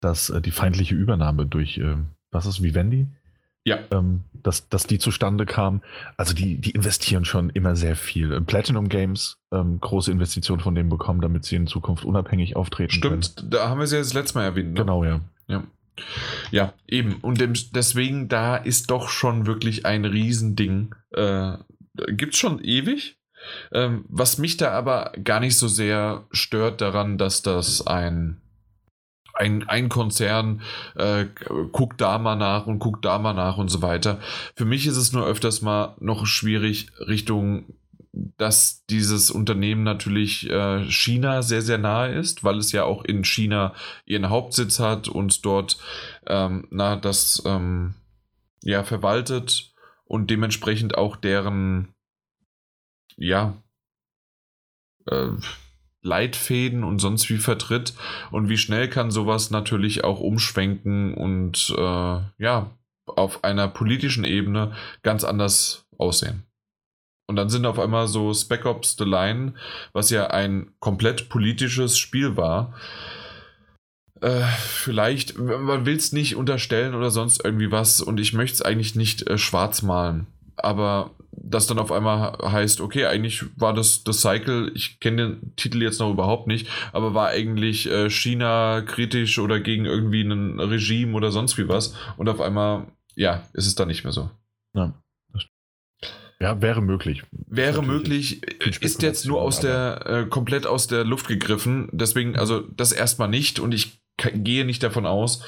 dass 0.00 0.30
äh, 0.30 0.40
die 0.40 0.52
feindliche 0.52 0.94
Übernahme 0.94 1.46
durch, 1.46 1.78
äh, 1.78 1.96
was 2.30 2.46
ist 2.46 2.62
Vivendi, 2.62 3.08
Ja. 3.64 3.78
Ähm, 3.90 4.22
dass, 4.32 4.68
dass 4.70 4.86
die 4.86 4.98
zustande 4.98 5.44
kamen. 5.44 5.82
Also 6.16 6.32
die, 6.32 6.56
die 6.58 6.70
investieren 6.70 7.26
schon 7.26 7.50
immer 7.50 7.76
sehr 7.76 7.96
viel. 7.96 8.40
Platinum 8.40 8.88
Games, 8.88 9.36
ähm, 9.52 9.78
große 9.80 10.10
Investitionen 10.10 10.62
von 10.62 10.74
denen 10.74 10.88
bekommen, 10.88 11.20
damit 11.20 11.44
sie 11.44 11.56
in 11.56 11.66
Zukunft 11.66 12.04
unabhängig 12.06 12.56
auftreten 12.56 12.92
Stimmt, 12.92 13.36
können. 13.36 13.50
da 13.50 13.68
haben 13.68 13.80
wir 13.80 13.86
sie 13.86 13.96
ja 13.96 14.00
das 14.00 14.14
letzte 14.14 14.38
Mal 14.38 14.44
erwähnt. 14.44 14.72
Ne? 14.72 14.80
Genau, 14.80 15.04
ja. 15.04 15.20
Ja. 15.48 15.64
Ja, 16.50 16.72
eben. 16.86 17.16
Und 17.16 17.40
dem, 17.40 17.52
deswegen, 17.74 18.28
da 18.28 18.56
ist 18.56 18.90
doch 18.90 19.10
schon 19.10 19.44
wirklich 19.46 19.84
ein 19.84 20.06
Riesending. 20.06 20.94
Äh, 21.10 21.58
Gibt 21.94 22.34
es 22.34 22.40
schon 22.40 22.62
ewig. 22.62 23.18
Ähm, 23.72 24.04
was 24.08 24.38
mich 24.38 24.56
da 24.58 24.70
aber 24.72 25.12
gar 25.24 25.40
nicht 25.40 25.56
so 25.56 25.66
sehr 25.66 26.26
stört 26.30 26.80
daran, 26.80 27.16
dass 27.16 27.40
das 27.40 27.86
ein, 27.86 28.42
ein, 29.34 29.66
ein 29.66 29.88
Konzern 29.88 30.60
äh, 30.94 31.24
guckt 31.72 32.00
da 32.02 32.18
mal 32.18 32.36
nach 32.36 32.66
und 32.66 32.80
guckt 32.80 33.04
da 33.04 33.18
mal 33.18 33.32
nach 33.32 33.56
und 33.56 33.68
so 33.68 33.80
weiter. 33.80 34.20
Für 34.54 34.66
mich 34.66 34.86
ist 34.86 34.98
es 34.98 35.12
nur 35.12 35.26
öfters 35.26 35.62
mal 35.62 35.96
noch 36.00 36.26
schwierig 36.26 36.88
Richtung 37.00 37.74
dass 38.12 38.84
dieses 38.86 39.30
Unternehmen 39.30 39.84
natürlich 39.84 40.50
äh, 40.50 40.84
China 40.90 41.42
sehr, 41.42 41.62
sehr 41.62 41.78
nahe 41.78 42.12
ist, 42.12 42.42
weil 42.42 42.58
es 42.58 42.72
ja 42.72 42.84
auch 42.84 43.04
in 43.04 43.24
China 43.24 43.72
ihren 44.04 44.30
Hauptsitz 44.30 44.80
hat 44.80 45.08
und 45.08 45.44
dort 45.44 45.78
ähm, 46.26 46.66
na, 46.70 46.96
das 46.96 47.42
ähm, 47.46 47.94
ja, 48.62 48.82
verwaltet 48.82 49.69
und 50.10 50.28
dementsprechend 50.28 50.98
auch 50.98 51.14
deren 51.14 51.94
ja 53.16 53.54
äh, 55.06 55.28
Leitfäden 56.02 56.82
und 56.82 56.98
sonst 56.98 57.30
wie 57.30 57.38
vertritt 57.38 57.94
und 58.32 58.48
wie 58.48 58.58
schnell 58.58 58.88
kann 58.88 59.12
sowas 59.12 59.52
natürlich 59.52 60.02
auch 60.02 60.18
umschwenken 60.18 61.14
und 61.14 61.72
äh, 61.78 62.20
ja 62.38 62.70
auf 63.06 63.44
einer 63.44 63.68
politischen 63.68 64.24
Ebene 64.24 64.74
ganz 65.02 65.22
anders 65.22 65.86
aussehen. 65.96 66.42
Und 67.28 67.36
dann 67.36 67.48
sind 67.48 67.64
auf 67.64 67.78
einmal 67.78 68.08
so 68.08 68.34
Spec 68.34 68.66
Ops 68.66 68.96
The 68.98 69.04
Line, 69.04 69.54
was 69.92 70.10
ja 70.10 70.26
ein 70.26 70.72
komplett 70.80 71.28
politisches 71.28 71.96
Spiel 71.98 72.36
war. 72.36 72.74
Äh, 74.20 74.42
vielleicht, 74.58 75.38
man 75.38 75.86
will 75.86 75.96
es 75.96 76.12
nicht 76.12 76.36
unterstellen 76.36 76.94
oder 76.94 77.10
sonst 77.10 77.42
irgendwie 77.44 77.70
was 77.70 78.00
und 78.00 78.20
ich 78.20 78.34
möchte 78.34 78.54
es 78.54 78.62
eigentlich 78.62 78.94
nicht 78.94 79.28
äh, 79.28 79.38
schwarz 79.38 79.82
malen. 79.82 80.26
Aber 80.56 81.12
das 81.32 81.66
dann 81.66 81.78
auf 81.78 81.90
einmal 81.90 82.36
heißt, 82.42 82.80
okay, 82.80 83.06
eigentlich 83.06 83.44
war 83.56 83.72
das 83.72 84.04
das 84.04 84.20
Cycle, 84.20 84.72
ich 84.74 85.00
kenne 85.00 85.16
den 85.16 85.56
Titel 85.56 85.82
jetzt 85.82 86.00
noch 86.00 86.10
überhaupt 86.10 86.46
nicht, 86.46 86.68
aber 86.92 87.14
war 87.14 87.28
eigentlich 87.28 87.90
äh, 87.90 88.10
China 88.10 88.82
kritisch 88.82 89.38
oder 89.38 89.58
gegen 89.58 89.86
irgendwie 89.86 90.22
ein 90.22 90.60
Regime 90.60 91.14
oder 91.16 91.32
sonst 91.32 91.56
wie 91.56 91.68
was. 91.68 91.94
Und 92.18 92.28
auf 92.28 92.40
einmal, 92.40 92.88
ja, 93.14 93.44
ist 93.54 93.66
es 93.66 93.74
dann 93.74 93.88
nicht 93.88 94.04
mehr 94.04 94.12
so. 94.12 94.30
Ja. 94.74 94.94
Ja, 96.42 96.62
wäre 96.62 96.80
möglich. 96.80 97.22
Wäre 97.32 97.82
möglich, 97.82 98.42
ist 98.80 99.02
jetzt 99.02 99.26
nur 99.26 99.42
aus 99.42 99.60
der, 99.60 100.06
äh, 100.06 100.26
komplett 100.26 100.66
aus 100.66 100.86
der 100.86 101.04
Luft 101.04 101.28
gegriffen. 101.28 101.90
Deswegen, 101.92 102.36
also 102.36 102.60
das 102.60 102.92
erstmal 102.92 103.28
nicht 103.28 103.60
und 103.60 103.74
ich 103.74 104.00
gehe 104.34 104.64
nicht 104.64 104.82
davon 104.82 105.06
aus. 105.06 105.42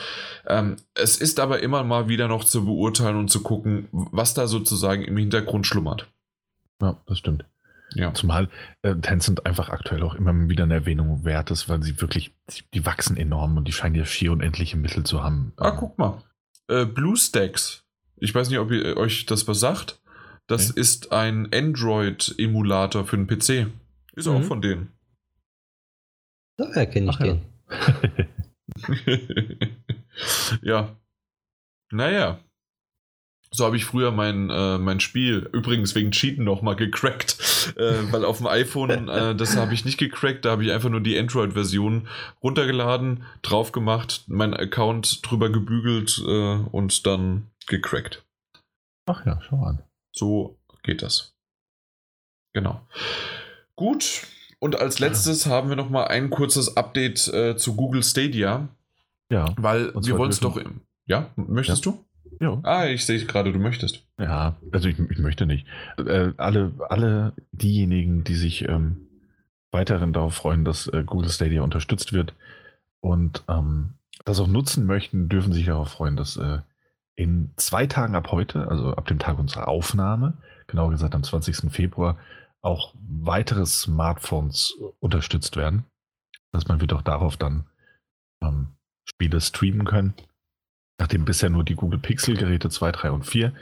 Ähm, 0.47 0.77
es 0.95 1.17
ist 1.17 1.41
aber 1.41 1.61
immer 1.61 1.85
mal 1.85 2.09
wieder 2.09 2.29
noch 2.29 2.45
zu 2.45 2.65
beurteilen 2.65 3.17
und 3.17 3.29
zu 3.29 3.43
gucken, 3.43 3.89
was 3.93 4.35
da 4.35 4.47
sozusagen 4.47 5.03
im 5.03 5.17
Hintergrund 5.17 5.67
schlummert. 5.67 6.09
Ja, 6.81 7.01
das 7.07 7.19
stimmt. 7.19 7.45
Ja. 7.95 8.15
Zumal 8.15 8.49
äh, 8.83 8.95
Tencent 8.97 9.47
einfach 9.47 9.69
aktuell 9.69 10.03
auch 10.03 10.15
immer 10.15 10.49
wieder 10.49 10.65
eine 10.65 10.75
Erwähnung 10.75 11.25
wert 11.25 11.51
ist, 11.51 11.69
weil 11.69 11.83
sie 11.83 12.01
wirklich, 12.01 12.35
die 12.73 12.87
wachsen 12.87 13.17
enorm 13.17 13.57
und 13.57 13.69
die 13.69 13.73
scheinen 13.73 13.95
ja 13.95 14.05
schier 14.05 14.33
unendliche 14.33 14.77
Mittel 14.77 15.05
zu 15.05 15.23
haben. 15.23 15.53
Ah, 15.59 15.73
guck 15.73 15.99
mal. 15.99 16.23
Äh, 16.69 16.87
BlueStacks. 16.87 17.85
Ich 18.17 18.35
weiß 18.35 18.49
nicht, 18.49 18.59
ob 18.59 18.71
ihr 18.71 18.97
euch 18.97 19.27
das 19.27 19.47
was 19.47 19.61
sagt. 19.61 20.01
Das 20.47 20.71
okay. 20.71 20.81
ist 20.81 21.13
ein 21.13 21.53
Android-Emulator 21.53 23.05
für 23.05 23.17
den 23.17 23.27
PC. 23.27 23.71
Ist 24.15 24.27
mhm. 24.27 24.37
auch 24.37 24.43
von 24.43 24.63
denen. 24.63 24.93
Daher 26.57 26.87
kenne 26.87 27.11
ich 27.11 27.17
Ach, 27.17 27.23
den. 27.23 27.43
Ja. 27.71 28.27
ja. 30.63 30.97
Naja. 31.91 32.41
So 33.55 33.67
habe 33.67 33.77
ich 33.77 33.85
früher 33.85 34.13
mein, 34.13 34.49
äh, 34.49 34.79
mein 34.79 34.99
Spiel, 34.99 35.51
übrigens 35.53 35.95
wegen 35.95 36.11
Cheaten 36.11 36.43
nochmal 36.43 36.75
gecrackt, 36.75 37.37
äh, 37.77 38.11
weil 38.11 38.25
auf 38.25 38.39
dem 38.39 38.47
iPhone, 38.47 39.11
äh, 39.11 39.37
das 39.37 39.57
habe 39.59 39.75
ich 39.75 39.85
nicht 39.85 39.99
gecrackt, 39.99 40.47
da 40.47 40.53
habe 40.53 40.65
ich 40.65 40.73
einfach 40.73 40.89
nur 40.89 41.03
die 41.03 41.19
Android-Version 41.19 42.09
runtergeladen, 42.43 43.25
drauf 43.43 43.71
gemacht, 43.73 44.25
meinen 44.27 44.55
Account 44.55 45.21
drüber 45.23 45.51
gebügelt 45.51 46.23
äh, 46.27 46.55
und 46.73 47.07
dann 47.07 47.51
gecrackt. 47.67 48.25
Ach 49.07 49.27
ja, 49.27 49.39
schau 49.43 49.63
an. 49.65 49.83
So 50.15 50.59
geht 50.83 51.03
das. 51.03 51.35
Genau. 52.55 52.87
Gut. 53.77 54.27
Und 54.63 54.79
als 54.79 55.01
letztes 55.01 55.47
haben 55.47 55.71
wir 55.71 55.77
noch 55.77 55.91
mal 55.91 56.05
ein 56.05 56.31
kurzes 56.31 56.77
Update 56.77 57.27
äh, 57.35 57.57
zu 57.57 57.75
Google 57.75 58.05
Stadia. 58.05 58.69
Ja. 59.29 59.47
Weil 59.57 59.93
wir 59.93 60.17
wollen 60.17 60.31
es 60.31 60.39
doch 60.39 60.57
im. 60.57 60.83
Ja, 61.05 61.31
möchtest 61.35 61.85
ja. 61.85 61.91
du? 61.91 62.05
Ja. 62.39 62.61
Ah, 62.63 62.87
ich 62.87 63.05
sehe 63.05 63.19
gerade, 63.27 63.53
du 63.53 63.59
möchtest. 63.59 64.07
Ja, 64.21 64.55
also 64.71 64.89
ich, 64.89 65.01
ich 65.01 65.19
möchte 65.19 65.47
nicht. 65.47 65.67
Äh, 65.99 66.31
alle, 66.37 66.71
alle 66.89 67.33
diejenigen, 67.51 68.23
die 68.23 68.37
sich 68.37 68.69
ähm, 68.69 69.09
weiterhin 69.73 70.13
darauf 70.13 70.37
freuen, 70.37 70.65
dass 70.65 70.87
äh, 70.87 71.03
Google 71.05 71.31
Stadia 71.31 71.63
unterstützt 71.63 72.13
wird 72.13 72.37
und 73.01 73.43
ähm, 73.49 73.95
das 74.25 74.39
auch 74.39 74.47
nutzen 74.47 74.87
möchten, 74.87 75.29
dürfen 75.29 75.53
sich 75.53 75.67
darauf 75.67 75.89
freuen, 75.89 76.15
dass 76.15 76.37
äh, 76.37 76.59
in 77.17 77.51
zwei 77.57 77.89
Tagen 77.89 78.15
ab 78.15 78.31
heute, 78.31 78.69
also 78.69 78.95
ab 78.95 79.09
dem 79.09 79.19
Tag 79.19 79.41
unserer 79.41 79.67
Aufnahme, 79.67 80.35
genauer 80.69 80.93
gesagt 80.93 81.17
am 81.17 81.25
20. 81.25 81.73
Februar, 81.73 82.17
auch 82.63 82.95
weitere 82.95 83.67
Smartphones 83.67 84.75
unterstützt 85.01 85.57
werden. 85.57 85.85
Dass 86.53 86.69
man 86.69 86.81
wird 86.81 86.93
auch 86.93 87.03
darauf 87.03 87.37
dann 87.37 87.67
ähm, 88.43 88.69
Spiele 89.09 89.41
streamen 89.41 89.87
können. 89.87 90.15
Nachdem 90.99 91.25
bisher 91.25 91.51
nur 91.51 91.65
die 91.65 91.75
Google 91.75 91.99
Pixel-Geräte 91.99 92.71
2, 92.71 92.93
3 92.93 93.11
und 93.11 93.25
4 93.25 93.53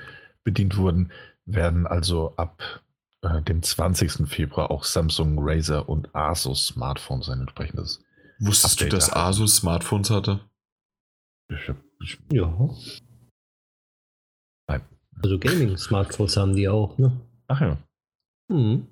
bedient 0.44 0.76
wurden, 0.76 1.12
werden 1.46 1.86
also 1.86 2.34
ab 2.36 2.82
äh, 3.22 3.42
dem 3.42 3.62
20. 3.62 4.28
Februar 4.28 4.70
auch 4.70 4.84
Samsung, 4.84 5.36
Razer 5.38 5.88
und 5.88 6.14
Asus 6.14 6.68
Smartphones 6.68 7.28
ein 7.28 7.40
entsprechendes. 7.40 8.02
Wusstest 8.40 8.74
Update 8.74 8.92
du, 8.92 8.96
dass 8.96 9.12
Asus 9.12 9.56
Smartphones 9.56 10.10
hatte? 10.10 10.40
Ich, 11.48 11.72
ich, 12.02 12.18
ja. 12.32 12.52
Nein. 14.68 14.82
Also 15.22 15.38
Gaming-Smartphones 15.38 16.36
haben 16.36 16.54
die 16.54 16.68
auch, 16.68 16.96
ne? 16.98 17.20
Ach 17.48 17.60
ja. 17.60 17.78
Mhm. 18.50 18.86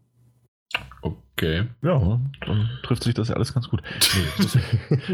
Okay. 1.03 1.67
Ja, 1.83 2.21
dann 2.41 2.71
trifft 2.83 3.05
sich 3.05 3.15
das 3.15 3.29
ja 3.29 3.37
alles 3.37 3.55
ganz 3.55 3.69
gut. 3.69 3.83
Nee, 3.83 4.25
das, 4.39 4.53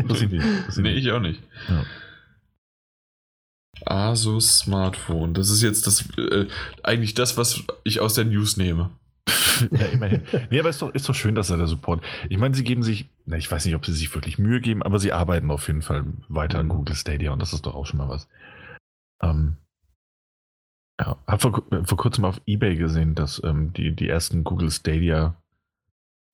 das, 0.08 0.24
das 0.66 0.76
nee 0.78 0.92
ich 0.92 1.10
auch 1.10 1.20
nicht. 1.20 1.42
Ja. 1.68 1.84
Asus 3.86 4.60
Smartphone. 4.60 5.34
Das 5.34 5.50
ist 5.50 5.62
jetzt 5.62 5.86
das 5.86 6.08
äh, 6.16 6.46
eigentlich 6.82 7.14
das, 7.14 7.36
was 7.36 7.64
ich 7.84 8.00
aus 8.00 8.14
der 8.14 8.24
News 8.24 8.56
nehme. 8.56 8.90
ja, 9.70 9.86
immerhin. 9.86 10.22
Nee, 10.50 10.60
aber 10.60 10.70
ist 10.70 10.82
doch, 10.82 10.94
ist 10.94 11.08
doch 11.08 11.14
schön, 11.14 11.34
dass 11.34 11.50
er 11.50 11.58
da 11.58 11.66
Support. 11.66 12.02
Ich 12.28 12.38
meine, 12.38 12.54
sie 12.54 12.64
geben 12.64 12.82
sich, 12.82 13.08
na, 13.26 13.36
ich 13.36 13.50
weiß 13.50 13.64
nicht, 13.64 13.74
ob 13.74 13.84
sie 13.86 13.92
sich 13.92 14.14
wirklich 14.14 14.38
Mühe 14.38 14.60
geben, 14.60 14.82
aber 14.82 14.98
sie 14.98 15.12
arbeiten 15.12 15.50
auf 15.50 15.66
jeden 15.66 15.82
Fall 15.82 16.04
weiter 16.28 16.58
an 16.58 16.66
mhm. 16.66 16.70
Google 16.70 16.96
Stadia 16.96 17.32
und 17.32 17.40
das 17.40 17.52
ist 17.52 17.66
doch 17.66 17.74
auch 17.74 17.86
schon 17.86 17.98
mal 17.98 18.08
was. 18.08 18.28
Ähm, 19.22 19.56
ja, 21.00 21.16
habe 21.26 21.40
vor, 21.40 21.62
vor, 21.84 21.98
kurzem 21.98 22.24
auf 22.24 22.40
Ebay 22.46 22.76
gesehen, 22.76 23.14
dass 23.14 23.42
ähm, 23.44 23.72
die, 23.72 23.92
die 23.92 24.08
ersten 24.08 24.44
Google 24.44 24.70
Stadia 24.70 25.34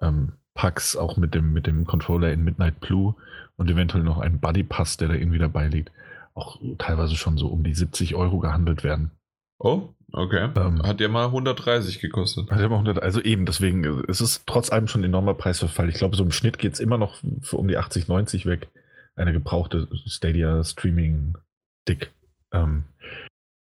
ähm, 0.01 0.33
Packs 0.55 0.97
auch 0.97 1.17
mit 1.17 1.35
dem, 1.35 1.53
mit 1.53 1.67
dem 1.67 1.87
Controller 1.87 2.33
in 2.33 2.45
Midnight 2.45 2.81
Blue 2.81 3.15
und 3.57 3.71
eventuell 3.71 4.03
noch 4.03 4.19
ein 4.19 4.41
Buddy 4.41 4.63
Pass, 4.63 4.97
der 4.97 5.09
da 5.09 5.15
irgendwie 5.15 5.39
dabei 5.39 5.69
liegt, 5.69 5.91
auch 6.35 6.59
teilweise 6.79 7.17
schon 7.17 7.39
so 7.39 7.49
um 7.49 7.65
die 7.65 7.75
70 7.75 8.15
Euro 8.15 8.39
gehandelt 8.39 8.85
werden. 8.85 9.11
Oh, 9.59 9.95
okay. 10.13 10.51
Ähm, 10.57 10.83
hat 10.83 11.01
ja 11.01 11.09
mal 11.09 11.27
130 11.27 12.01
gekostet. 12.01 12.51
Hat 12.51 12.61
ja 12.61 12.69
mal 12.69 12.77
100, 12.77 13.03
also 13.03 13.21
eben, 13.21 13.47
deswegen, 13.47 13.85
es 14.09 14.21
ist 14.21 14.47
trotz 14.47 14.73
allem 14.73 14.89
schon 14.89 15.03
ein 15.03 15.05
enormer 15.05 15.35
Preisverfall. 15.35 15.89
Ich 15.89 15.97
glaube, 15.97 16.17
so 16.17 16.25
im 16.25 16.33
Schnitt 16.33 16.59
geht 16.59 16.75
es 16.75 16.81
immer 16.81 16.99
noch 16.99 17.17
für 17.43 17.57
um 17.57 17.69
die 17.69 17.77
80, 17.77 18.09
90 18.09 18.47
weg. 18.47 18.69
Eine 19.17 19.33
gebrauchte 19.33 19.89
Stadia 20.07 20.65
Streaming 20.65 21.35
Stick. 21.83 22.11
Ähm, 22.53 22.85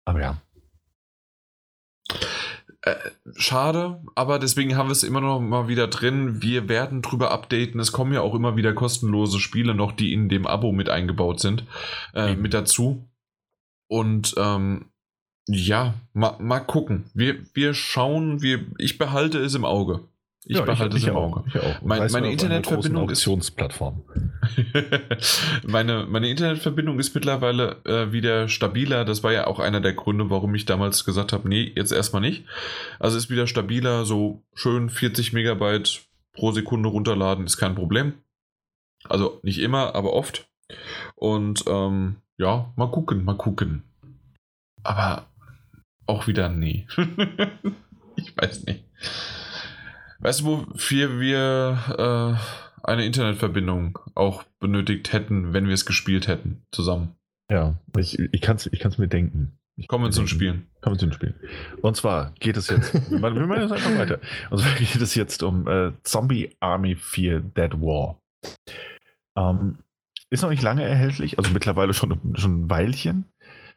aber 0.04 0.20
ja, 0.20 0.36
äh, 2.82 2.94
schade, 3.36 4.00
aber 4.14 4.38
deswegen 4.38 4.76
haben 4.76 4.88
wir 4.88 4.92
es 4.92 5.02
immer 5.02 5.20
noch 5.20 5.40
mal 5.40 5.68
wieder 5.68 5.86
drin. 5.88 6.40
Wir 6.42 6.68
werden 6.68 7.02
drüber 7.02 7.30
updaten. 7.30 7.78
Es 7.78 7.92
kommen 7.92 8.12
ja 8.12 8.22
auch 8.22 8.34
immer 8.34 8.56
wieder 8.56 8.72
kostenlose 8.72 9.38
Spiele 9.38 9.74
noch, 9.74 9.92
die 9.92 10.12
in 10.12 10.28
dem 10.28 10.46
Abo 10.46 10.72
mit 10.72 10.88
eingebaut 10.88 11.40
sind, 11.40 11.64
äh, 12.14 12.34
mit 12.36 12.54
dazu. 12.54 13.06
Und 13.88 14.34
ähm, 14.38 14.86
ja, 15.46 15.94
mal, 16.12 16.36
mal 16.38 16.60
gucken. 16.60 17.04
Wir, 17.12 17.38
wir 17.54 17.74
schauen, 17.74 18.40
wir, 18.40 18.64
ich 18.78 18.98
behalte 18.98 19.38
es 19.38 19.54
im 19.54 19.64
Auge. 19.64 20.08
Ich 20.46 20.56
ja, 20.56 20.64
behalte 20.64 20.96
ich, 20.96 21.06
im 21.06 21.16
Auge. 21.16 21.44
Ich 21.48 21.60
auch. 21.60 21.82
Mein, 21.82 22.10
meine 22.10 22.32
Internetverbindung 22.32 23.10
ist 23.10 23.26
meine, 25.66 26.06
meine 26.06 26.30
Internetverbindung 26.30 26.98
ist 26.98 27.14
mittlerweile 27.14 27.76
äh, 27.84 28.10
wieder 28.10 28.48
stabiler. 28.48 29.04
Das 29.04 29.22
war 29.22 29.32
ja 29.32 29.46
auch 29.46 29.58
einer 29.58 29.82
der 29.82 29.92
Gründe, 29.92 30.30
warum 30.30 30.54
ich 30.54 30.64
damals 30.64 31.04
gesagt 31.04 31.34
habe, 31.34 31.46
nee, 31.46 31.70
jetzt 31.76 31.92
erstmal 31.92 32.22
nicht. 32.22 32.46
Also 32.98 33.18
ist 33.18 33.28
wieder 33.28 33.46
stabiler, 33.46 34.06
so 34.06 34.42
schön 34.54 34.88
40 34.88 35.34
Megabyte 35.34 36.06
pro 36.32 36.52
Sekunde 36.52 36.88
runterladen 36.88 37.44
ist 37.44 37.58
kein 37.58 37.74
Problem. 37.74 38.14
Also 39.04 39.40
nicht 39.42 39.58
immer, 39.58 39.94
aber 39.94 40.14
oft. 40.14 40.48
Und 41.16 41.64
ähm, 41.66 42.16
ja, 42.38 42.72
mal 42.76 42.90
gucken, 42.90 43.24
mal 43.24 43.36
gucken. 43.36 43.82
Aber 44.82 45.26
auch 46.06 46.26
wieder 46.26 46.48
nee. 46.48 46.86
ich 48.16 48.36
weiß 48.36 48.64
nicht. 48.64 48.84
Weißt 50.20 50.40
du, 50.40 50.66
wofür 50.68 51.18
wir 51.18 51.78
äh, 51.98 52.86
eine 52.86 53.04
Internetverbindung 53.06 53.98
auch 54.14 54.44
benötigt 54.60 55.12
hätten, 55.14 55.54
wenn 55.54 55.66
wir 55.66 55.74
es 55.74 55.86
gespielt 55.86 56.28
hätten, 56.28 56.62
zusammen? 56.72 57.16
Ja, 57.50 57.78
ich, 57.96 58.18
ich 58.18 58.40
kann 58.40 58.56
es 58.56 58.66
ich 58.66 58.78
kann's 58.80 58.98
mir 58.98 59.08
denken. 59.08 59.58
Ich 59.76 59.88
Kommen 59.88 60.04
wir 60.04 60.10
zum 60.10 60.26
Spielen. 60.26 60.66
Kommen 60.82 60.96
wir 60.96 61.00
zum 61.00 61.12
Spielen. 61.12 61.34
Und 61.80 61.96
zwar 61.96 62.32
geht 62.38 62.58
es 62.58 62.68
jetzt, 62.68 62.92
wir 63.10 63.18
machen 63.18 63.50
jetzt 63.62 63.72
einfach 63.72 63.98
weiter. 63.98 64.20
Und 64.50 64.58
zwar 64.58 64.74
geht 64.74 65.00
es 65.00 65.14
jetzt 65.14 65.42
um 65.42 65.66
äh, 65.66 65.92
Zombie 66.02 66.54
Army 66.60 66.96
4 66.96 67.40
Dead 67.40 67.72
War. 67.80 68.20
Ähm, 69.38 69.78
ist 70.28 70.42
noch 70.42 70.50
nicht 70.50 70.62
lange 70.62 70.84
erhältlich, 70.84 71.38
also 71.38 71.50
mittlerweile 71.50 71.94
schon, 71.94 72.34
schon 72.34 72.64
ein 72.64 72.70
Weilchen. 72.70 73.24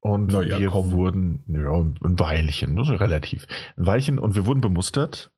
Und 0.01 0.33
ja, 0.33 0.59
wir 0.59 0.69
komm. 0.69 0.91
wurden, 0.91 1.43
ja, 1.47 1.71
ein 1.71 2.19
Weilchen, 2.19 2.75
das 2.75 2.89
ist 2.89 2.99
relativ. 2.99 3.47
Ein 3.77 3.85
Weilchen 3.85 4.19
und 4.19 4.35
wir 4.35 4.45
wurden 4.45 4.59
bemustert 4.59 5.32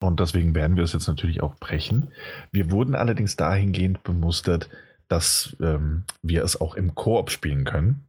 und 0.00 0.20
deswegen 0.20 0.54
werden 0.54 0.76
wir 0.76 0.84
es 0.84 0.92
jetzt 0.92 1.08
natürlich 1.08 1.42
auch 1.42 1.56
brechen. 1.56 2.12
Wir 2.52 2.70
wurden 2.70 2.94
allerdings 2.94 3.36
dahingehend 3.36 4.02
bemustert, 4.04 4.68
dass 5.08 5.56
ähm, 5.60 6.04
wir 6.22 6.44
es 6.44 6.60
auch 6.60 6.74
im 6.74 6.94
Koop 6.94 7.30
spielen 7.30 7.64
können. 7.64 8.06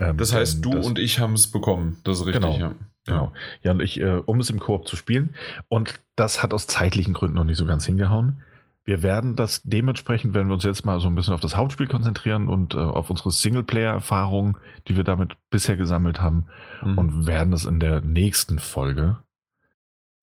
Ähm, 0.00 0.16
das 0.16 0.32
heißt, 0.32 0.64
du 0.64 0.70
das, 0.70 0.86
und 0.86 0.98
ich 0.98 1.20
haben 1.20 1.34
es 1.34 1.50
bekommen. 1.50 2.00
Das 2.04 2.20
ist 2.20 2.26
richtig, 2.26 2.42
genau, 2.42 2.58
ja. 2.58 2.74
Genau. 3.06 3.32
Ja, 3.62 3.70
und 3.70 3.80
ich, 3.80 4.00
äh, 4.00 4.20
um 4.26 4.40
es 4.40 4.50
im 4.50 4.58
Koop 4.58 4.86
zu 4.86 4.96
spielen. 4.96 5.34
Und 5.68 6.00
das 6.16 6.42
hat 6.42 6.52
aus 6.52 6.66
zeitlichen 6.66 7.14
Gründen 7.14 7.36
noch 7.36 7.44
nicht 7.44 7.56
so 7.56 7.64
ganz 7.64 7.86
hingehauen. 7.86 8.42
Wir 8.84 9.02
werden 9.02 9.36
das 9.36 9.62
dementsprechend, 9.64 10.34
wenn 10.34 10.48
wir 10.48 10.54
uns 10.54 10.64
jetzt 10.64 10.84
mal 10.84 10.98
so 10.98 11.08
ein 11.08 11.14
bisschen 11.14 11.34
auf 11.34 11.40
das 11.40 11.56
Hauptspiel 11.56 11.86
konzentrieren 11.86 12.48
und 12.48 12.74
äh, 12.74 12.78
auf 12.78 13.10
unsere 13.10 13.30
Singleplayer-Erfahrungen, 13.30 14.56
die 14.88 14.96
wir 14.96 15.04
damit 15.04 15.36
bisher 15.50 15.76
gesammelt 15.76 16.20
haben, 16.20 16.46
mhm. 16.82 16.98
und 16.98 17.26
werden 17.26 17.52
es 17.52 17.64
in 17.64 17.80
der 17.80 18.00
nächsten 18.00 18.58
Folge 18.58 19.18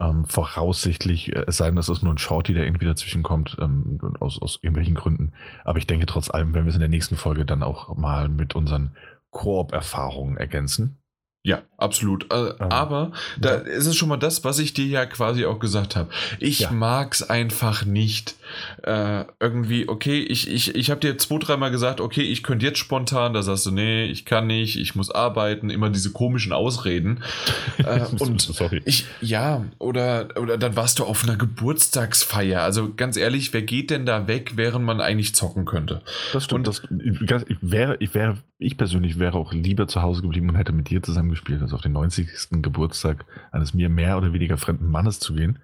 ähm, 0.10 0.26
voraussichtlich, 0.26 1.36
äh, 1.36 1.46
es 1.48 1.58
sei 1.58 1.68
denn, 1.68 1.76
dass 1.76 1.90
es 1.90 2.02
nur 2.02 2.14
ein 2.14 2.18
Shorty, 2.18 2.54
der 2.54 2.66
irgendwie 2.66 2.86
dazwischen 2.86 3.24
kommt, 3.24 3.58
ähm, 3.60 4.00
aus, 4.20 4.42
aus 4.42 4.60
irgendwelchen 4.62 4.96
Gründen. 4.96 5.34
Aber 5.64 5.78
ich 5.78 5.88
denke 5.88 6.06
trotz 6.06 6.30
allem, 6.30 6.54
wenn 6.54 6.66
wir 6.66 6.70
es 6.70 6.76
in 6.76 6.82
der 6.82 6.90
nächsten 6.90 7.16
Folge 7.16 7.46
dann 7.46 7.64
auch 7.64 7.96
mal 7.96 8.30
mit 8.30 8.56
unseren 8.56 8.96
Koop-Erfahrungen 9.32 10.38
ergänzen. 10.38 10.98
Ja, 11.46 11.62
absolut. 11.78 12.34
Äh, 12.34 12.48
ähm, 12.60 12.72
aber 12.72 13.12
da 13.40 13.58
ja. 13.58 13.62
ist 13.62 13.86
es 13.86 13.96
schon 13.96 14.10
mal 14.10 14.18
das, 14.18 14.44
was 14.44 14.58
ich 14.58 14.74
dir 14.74 14.88
ja 14.88 15.06
quasi 15.06 15.46
auch 15.46 15.60
gesagt 15.60 15.96
habe. 15.96 16.10
Ich 16.40 16.62
ja. 16.62 16.72
mag's 16.72 17.22
einfach 17.22 17.86
nicht. 17.86 18.36
Äh, 18.84 19.26
irgendwie, 19.40 19.88
okay, 19.88 20.20
ich, 20.20 20.50
ich, 20.50 20.76
ich 20.76 20.92
habe 20.92 21.02
dir 21.02 21.18
zwei, 21.18 21.38
dreimal 21.40 21.72
gesagt, 21.72 22.02
okay, 22.02 22.22
ich 22.22 22.44
könnte 22.44 22.66
jetzt 22.66 22.80
spontan, 22.80 23.34
da 23.34 23.42
sagst 23.42 23.66
du, 23.66 23.72
nee, 23.72 24.06
ich 24.06 24.26
kann 24.26 24.48
nicht, 24.48 24.78
ich 24.78 24.96
muss 24.96 25.12
arbeiten, 25.12 25.70
immer 25.70 25.90
diese 25.90 26.12
komischen 26.12 26.54
Ausreden. 26.54 27.24
äh, 27.78 28.02
und 28.20 28.42
Sorry. 28.42 28.82
ich, 28.86 29.06
ja, 29.22 29.66
oder, 29.80 30.30
oder 30.40 30.58
dann 30.58 30.76
warst 30.76 31.00
du 31.00 31.04
auf 31.06 31.24
einer 31.24 31.36
Geburtstagsfeier. 31.36 32.62
Also 32.62 32.94
ganz 32.96 33.18
ehrlich, 33.18 33.54
wer 33.54 33.62
geht 33.62 33.90
denn 33.90 34.06
da 34.06 34.28
weg, 34.28 34.54
während 34.56 34.86
man 34.86 35.02
eigentlich 35.02 35.36
zocken 35.36 35.66
könnte? 35.66 36.02
Das 36.34 36.46
stimmt. 36.46 36.68
Und, 36.68 36.68
das, 36.68 36.84
ich, 37.04 37.58
wäre, 37.62 37.98
ich 38.00 38.14
wäre, 38.14 38.38
ich 38.58 38.78
persönlich 38.78 39.20
wäre 39.20 39.38
auch 39.38 39.54
lieber 39.54 39.88
zu 39.88 40.02
Hause 40.02 40.22
geblieben 40.22 40.50
und 40.50 40.56
hätte 40.56 40.72
mit 40.72 40.90
dir 40.90 41.02
zusammen 41.02 41.30
gespielt, 41.30 41.62
als 41.62 41.74
auf 41.74 41.82
den 41.82 41.94
90. 41.94 42.28
Geburtstag 42.62 43.26
eines 43.52 43.74
mir 43.74 43.90
mehr 43.90 44.18
oder 44.18 44.34
weniger 44.34 44.58
fremden 44.58 44.90
Mannes 44.90 45.20
zu 45.20 45.34
gehen. 45.34 45.60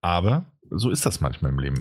Aber 0.00 0.44
so 0.70 0.90
ist 0.90 1.06
das 1.06 1.20
manchmal 1.20 1.52
im 1.52 1.58
Leben. 1.58 1.80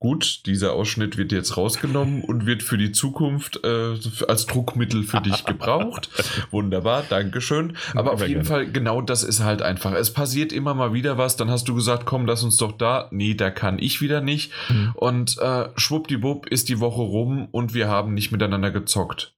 Gut, 0.00 0.46
dieser 0.46 0.72
Ausschnitt 0.72 1.18
wird 1.18 1.30
jetzt 1.30 1.58
rausgenommen 1.58 2.22
und 2.22 2.46
wird 2.46 2.62
für 2.62 2.78
die 2.78 2.90
Zukunft 2.90 3.60
äh, 3.64 3.98
als 4.26 4.46
Druckmittel 4.46 5.02
für 5.02 5.20
dich 5.20 5.44
gebraucht. 5.44 6.08
Wunderbar, 6.50 7.04
Dankeschön. 7.06 7.76
Aber 7.94 8.14
auf 8.14 8.26
jeden 8.26 8.46
Fall, 8.46 8.66
genau 8.72 9.02
das 9.02 9.22
ist 9.22 9.44
halt 9.44 9.60
einfach. 9.60 9.92
Es 9.92 10.10
passiert 10.10 10.54
immer 10.54 10.72
mal 10.72 10.94
wieder 10.94 11.18
was, 11.18 11.36
dann 11.36 11.50
hast 11.50 11.68
du 11.68 11.74
gesagt, 11.74 12.06
komm, 12.06 12.24
lass 12.24 12.42
uns 12.42 12.56
doch 12.56 12.72
da. 12.72 13.08
Nee, 13.10 13.34
da 13.34 13.50
kann 13.50 13.78
ich 13.78 14.00
wieder 14.00 14.22
nicht. 14.22 14.52
Mhm. 14.70 14.92
Und 14.94 15.36
äh, 15.36 15.68
schwuppdiwupp 15.76 16.46
ist 16.46 16.70
die 16.70 16.80
Woche 16.80 17.02
rum 17.02 17.48
und 17.50 17.74
wir 17.74 17.88
haben 17.88 18.14
nicht 18.14 18.32
miteinander 18.32 18.70
gezockt. 18.70 19.34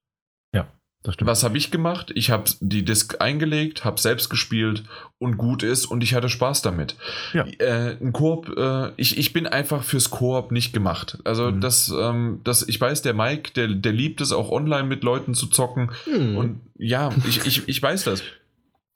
Was 1.20 1.42
habe 1.42 1.58
ich 1.58 1.72
gemacht? 1.72 2.12
Ich 2.14 2.30
habe 2.30 2.44
die 2.60 2.84
Disk 2.84 3.16
eingelegt, 3.20 3.84
habe 3.84 4.00
selbst 4.00 4.30
gespielt 4.30 4.84
und 5.18 5.36
gut 5.36 5.64
ist 5.64 5.86
und 5.86 6.02
ich 6.02 6.14
hatte 6.14 6.28
Spaß 6.28 6.62
damit. 6.62 6.94
Ja. 7.32 7.44
Äh, 7.58 7.96
ein 8.00 8.12
Koop, 8.12 8.56
äh, 8.56 8.90
ich, 8.96 9.18
ich 9.18 9.32
bin 9.32 9.48
einfach 9.48 9.82
fürs 9.82 10.10
Koop 10.10 10.52
nicht 10.52 10.72
gemacht. 10.72 11.18
Also 11.24 11.50
mhm. 11.50 11.60
das, 11.60 11.92
ähm, 11.96 12.40
das, 12.44 12.68
ich 12.68 12.80
weiß, 12.80 13.02
der 13.02 13.14
Mike, 13.14 13.52
der, 13.54 13.68
der 13.68 13.92
liebt 13.92 14.20
es 14.20 14.30
auch 14.30 14.50
online 14.50 14.84
mit 14.84 15.02
Leuten 15.02 15.34
zu 15.34 15.48
zocken. 15.48 15.90
Mhm. 16.06 16.36
Und 16.36 16.60
ja, 16.78 17.10
ich, 17.26 17.44
ich, 17.46 17.68
ich 17.68 17.82
weiß 17.82 18.04
das. 18.04 18.22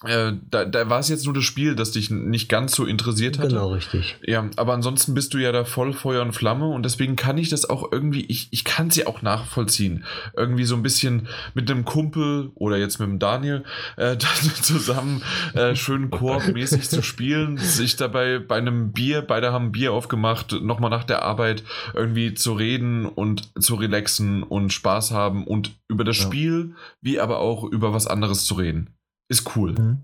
Äh, 0.05 0.33
da, 0.51 0.67
da 0.67 0.91
war 0.91 0.99
es 0.99 1.09
jetzt 1.09 1.25
nur 1.25 1.33
das 1.33 1.45
Spiel, 1.45 1.75
das 1.75 1.91
dich 1.91 2.11
nicht 2.11 2.51
ganz 2.51 2.75
so 2.75 2.85
interessiert 2.85 3.39
hat. 3.39 3.49
Genau, 3.49 3.73
richtig. 3.73 4.17
Ja, 4.23 4.51
aber 4.57 4.75
ansonsten 4.75 5.15
bist 5.15 5.33
du 5.33 5.39
ja 5.39 5.53
da 5.53 5.65
voll 5.65 5.95
Feuer 5.95 6.21
und 6.21 6.35
Flamme 6.35 6.69
und 6.69 6.83
deswegen 6.83 7.17
kann 7.17 7.39
ich 7.39 7.49
das 7.49 7.71
auch 7.71 7.91
irgendwie, 7.91 8.27
ich, 8.27 8.49
ich 8.51 8.65
kann 8.65 8.91
sie 8.91 9.07
auch 9.07 9.23
nachvollziehen. 9.23 10.05
Irgendwie 10.37 10.65
so 10.65 10.75
ein 10.75 10.83
bisschen 10.83 11.29
mit 11.55 11.71
einem 11.71 11.87
Kumpel 11.87 12.51
oder 12.57 12.77
jetzt 12.77 12.99
mit 12.99 13.09
dem 13.09 13.19
Daniel 13.19 13.65
äh, 13.97 14.19
zusammen 14.63 15.23
äh, 15.55 15.75
schön 15.75 16.11
Koop-mäßig 16.11 16.91
zu 16.91 17.03
spielen, 17.03 17.57
sich 17.57 17.97
dabei 17.97 18.39
bei 18.39 18.57
einem 18.57 18.93
Bier, 18.93 19.23
beide 19.23 19.51
haben 19.51 19.73
Bier 19.73 19.95
aufgemacht, 19.95 20.61
nochmal 20.61 20.91
nach 20.91 21.05
der 21.05 21.23
Arbeit 21.23 21.65
irgendwie 21.95 22.35
zu 22.35 22.53
reden 22.53 23.07
und 23.07 23.49
zu 23.59 23.77
relaxen 23.77 24.43
und 24.43 24.75
Spaß 24.75 25.13
haben 25.13 25.47
und 25.47 25.73
über 25.89 26.05
das 26.05 26.19
ja. 26.19 26.25
Spiel, 26.25 26.75
wie 27.01 27.19
aber 27.19 27.39
auch 27.39 27.65
über 27.65 27.95
was 27.95 28.07
anderes 28.07 28.45
zu 28.45 28.57
reden. 28.57 28.96
Ist 29.29 29.57
cool. 29.57 29.73
Mhm. 29.73 29.99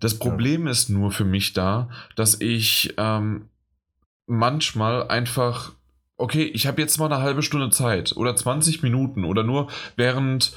Das 0.00 0.18
Problem 0.18 0.66
ja. 0.66 0.70
ist 0.70 0.88
nur 0.88 1.10
für 1.10 1.24
mich 1.24 1.52
da, 1.52 1.88
dass 2.14 2.40
ich 2.40 2.94
ähm, 2.96 3.48
manchmal 4.26 5.08
einfach, 5.08 5.72
okay, 6.16 6.44
ich 6.44 6.66
habe 6.66 6.80
jetzt 6.80 6.98
mal 6.98 7.06
eine 7.06 7.22
halbe 7.22 7.42
Stunde 7.42 7.70
Zeit 7.70 8.16
oder 8.16 8.34
20 8.34 8.82
Minuten 8.82 9.24
oder 9.24 9.42
nur 9.42 9.68
während, 9.96 10.52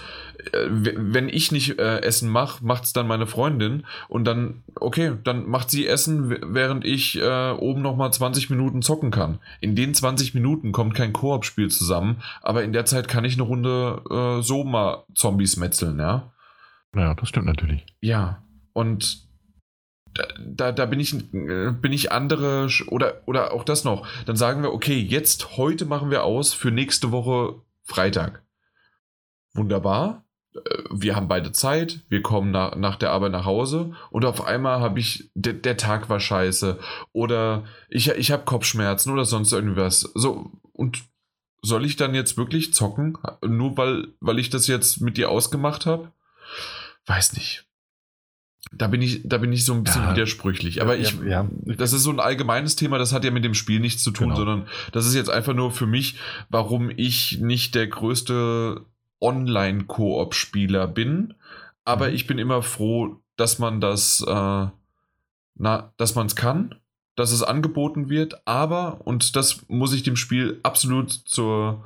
äh, 0.53 0.68
wenn 0.69 1.30
ich 1.30 1.52
nicht 1.52 1.80
äh, 1.80 1.99
Essen 1.99 2.30
mache, 2.30 2.64
macht 2.64 2.86
es 2.86 2.94
dann 2.94 3.07
meine 3.07 3.27
Freundin 3.27 3.86
und 4.07 4.26
dann, 4.26 4.64
okay, 4.76 5.14
dann 5.23 5.48
macht 5.48 5.69
sie 5.69 5.88
Essen, 5.88 6.36
während 6.53 6.86
ich 6.86 7.19
äh, 7.19 7.52
oben 7.52 7.81
nochmal 7.81 8.11
20 8.11 8.49
Minuten 8.49 8.81
zocken 8.81 9.11
kann. 9.11 9.40
In 9.60 9.76
den 9.76 9.94
20 9.94 10.34
Minuten 10.34 10.72
kommt 10.72 10.95
kein 10.95 11.14
Koop-Spiel 11.14 11.69
zusammen, 11.69 12.22
aber 12.41 12.64
in 12.64 12.73
der 12.73 12.86
Zeit 12.86 13.07
kann 13.07 13.26
ich 13.26 13.34
eine 13.34 13.44
Runde 13.44 14.02
äh, 14.10 14.41
so 14.41 14.64
mal 14.64 15.03
Zombies 15.14 15.57
metzeln, 15.57 15.99
ja. 15.99 16.31
Ja, 16.95 17.13
das 17.13 17.29
stimmt 17.29 17.45
natürlich. 17.45 17.85
Ja, 18.01 18.43
und 18.73 19.27
da, 20.13 20.23
da, 20.39 20.71
da, 20.71 20.85
bin 20.85 20.99
ich 20.99 21.15
bin 21.31 21.91
ich 21.91 22.11
andere 22.11 22.67
oder 22.87 23.21
oder 23.27 23.53
auch 23.53 23.63
das 23.63 23.83
noch. 23.83 24.07
Dann 24.25 24.35
sagen 24.35 24.63
wir, 24.63 24.73
okay, 24.73 24.97
jetzt 24.97 25.57
heute 25.57 25.85
machen 25.85 26.09
wir 26.09 26.23
aus 26.23 26.53
für 26.53 26.71
nächste 26.71 27.11
Woche 27.11 27.61
Freitag. 27.83 28.43
Wunderbar. 29.53 30.25
Äh, 30.55 30.59
wir 30.91 31.15
haben 31.15 31.27
beide 31.27 31.51
Zeit, 31.51 32.01
wir 32.09 32.21
kommen 32.21 32.51
nach, 32.51 32.75
nach 32.75 32.95
der 32.95 33.11
Arbeit 33.11 33.31
nach 33.31 33.45
Hause 33.45 33.95
und 34.09 34.25
auf 34.25 34.45
einmal 34.45 34.79
habe 34.79 34.99
ich, 34.99 35.31
der, 35.35 35.53
der 35.53 35.77
Tag 35.77 36.09
war 36.09 36.19
scheiße 36.19 36.79
oder 37.11 37.65
ich, 37.89 38.09
ich 38.09 38.31
habe 38.31 38.43
Kopfschmerzen 38.45 39.11
oder 39.11 39.25
sonst 39.25 39.51
irgendwas. 39.51 40.01
So, 40.15 40.51
und 40.73 41.03
soll 41.61 41.85
ich 41.85 41.97
dann 41.97 42.15
jetzt 42.15 42.37
wirklich 42.37 42.73
zocken, 42.73 43.17
nur 43.45 43.77
weil, 43.77 44.07
weil 44.21 44.39
ich 44.39 44.49
das 44.49 44.67
jetzt 44.67 45.01
mit 45.01 45.17
dir 45.17 45.29
ausgemacht 45.29 45.85
habe? 45.85 46.11
Weiß 47.10 47.34
nicht. 47.34 47.65
Da 48.72 48.88
bin 48.88 49.02
ich, 49.02 49.22
da 49.23 49.40
bin 49.40 49.52
ich 49.52 49.65
so 49.65 49.73
ein 49.73 49.84
bisschen 49.84 50.03
ja, 50.03 50.11
widersprüchlich. 50.11 50.81
Aber 50.81 50.95
ich, 50.95 51.14
ja, 51.22 51.26
ja. 51.26 51.49
das 51.65 51.91
ist 51.91 52.03
so 52.03 52.11
ein 52.11 52.19
allgemeines 52.19 52.76
Thema, 52.76 52.99
das 52.99 53.14
hat 53.14 53.23
ja 53.23 53.31
mit 53.31 53.44
dem 53.44 53.56
Spiel 53.56 53.80
nichts 53.80 54.03
zu 54.03 54.11
tun, 54.11 54.27
genau. 54.27 54.36
sondern 54.36 54.68
das 54.91 55.07
ist 55.07 55.15
jetzt 55.15 55.30
einfach 55.30 55.56
nur 55.56 55.72
für 55.72 55.88
mich, 55.88 56.18
warum 56.49 56.91
ich 56.95 57.40
nicht 57.41 57.73
der 57.73 57.88
größte 57.88 58.86
Online-Koop-Spieler 59.22 60.88
bin. 60.88 61.34
Aber 61.84 62.10
mhm. 62.10 62.15
ich 62.15 62.27
bin 62.27 62.38
immer 62.38 62.61
froh, 62.61 63.19
dass 63.38 63.57
man 63.57 63.81
das, 63.81 64.23
äh, 64.27 64.68
na, 65.56 65.94
dass 65.98 66.14
man 66.14 66.27
es 66.27 66.36
kann, 66.36 66.76
dass 67.15 67.31
es 67.31 67.44
angeboten 67.44 68.10
wird, 68.10 68.48
aber, 68.48 69.02
und 69.06 69.36
das 69.36 69.68
muss 69.68 69.94
ich 69.94 70.03
dem 70.03 70.15
Spiel 70.15 70.60
absolut 70.64 71.11
zur, 71.11 71.84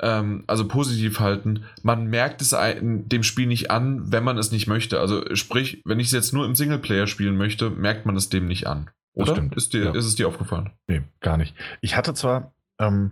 ähm, 0.00 0.44
also 0.46 0.68
positiv 0.68 1.20
halten, 1.20 1.64
man 1.82 2.06
merkt 2.06 2.40
es 2.42 2.54
dem 2.80 3.22
Spiel 3.22 3.46
nicht 3.46 3.70
an, 3.70 4.12
wenn 4.12 4.24
man 4.24 4.38
es 4.38 4.52
nicht 4.52 4.66
möchte. 4.66 5.00
Also 5.00 5.34
sprich, 5.34 5.82
wenn 5.84 6.00
ich 6.00 6.08
es 6.08 6.12
jetzt 6.12 6.32
nur 6.32 6.44
im 6.46 6.54
Singleplayer 6.54 7.06
spielen 7.06 7.36
möchte, 7.36 7.70
merkt 7.70 8.06
man 8.06 8.16
es 8.16 8.28
dem 8.28 8.46
nicht 8.46 8.66
an. 8.66 8.90
Oder? 9.14 9.32
stimmt, 9.32 9.56
Ist, 9.56 9.72
dir, 9.72 9.84
ja. 9.84 9.94
ist 9.94 10.04
es 10.04 10.14
dir 10.14 10.28
aufgefallen? 10.28 10.70
Nee, 10.86 11.02
gar 11.20 11.36
nicht. 11.36 11.54
Ich 11.80 11.96
hatte 11.96 12.14
zwar, 12.14 12.52
ähm, 12.78 13.10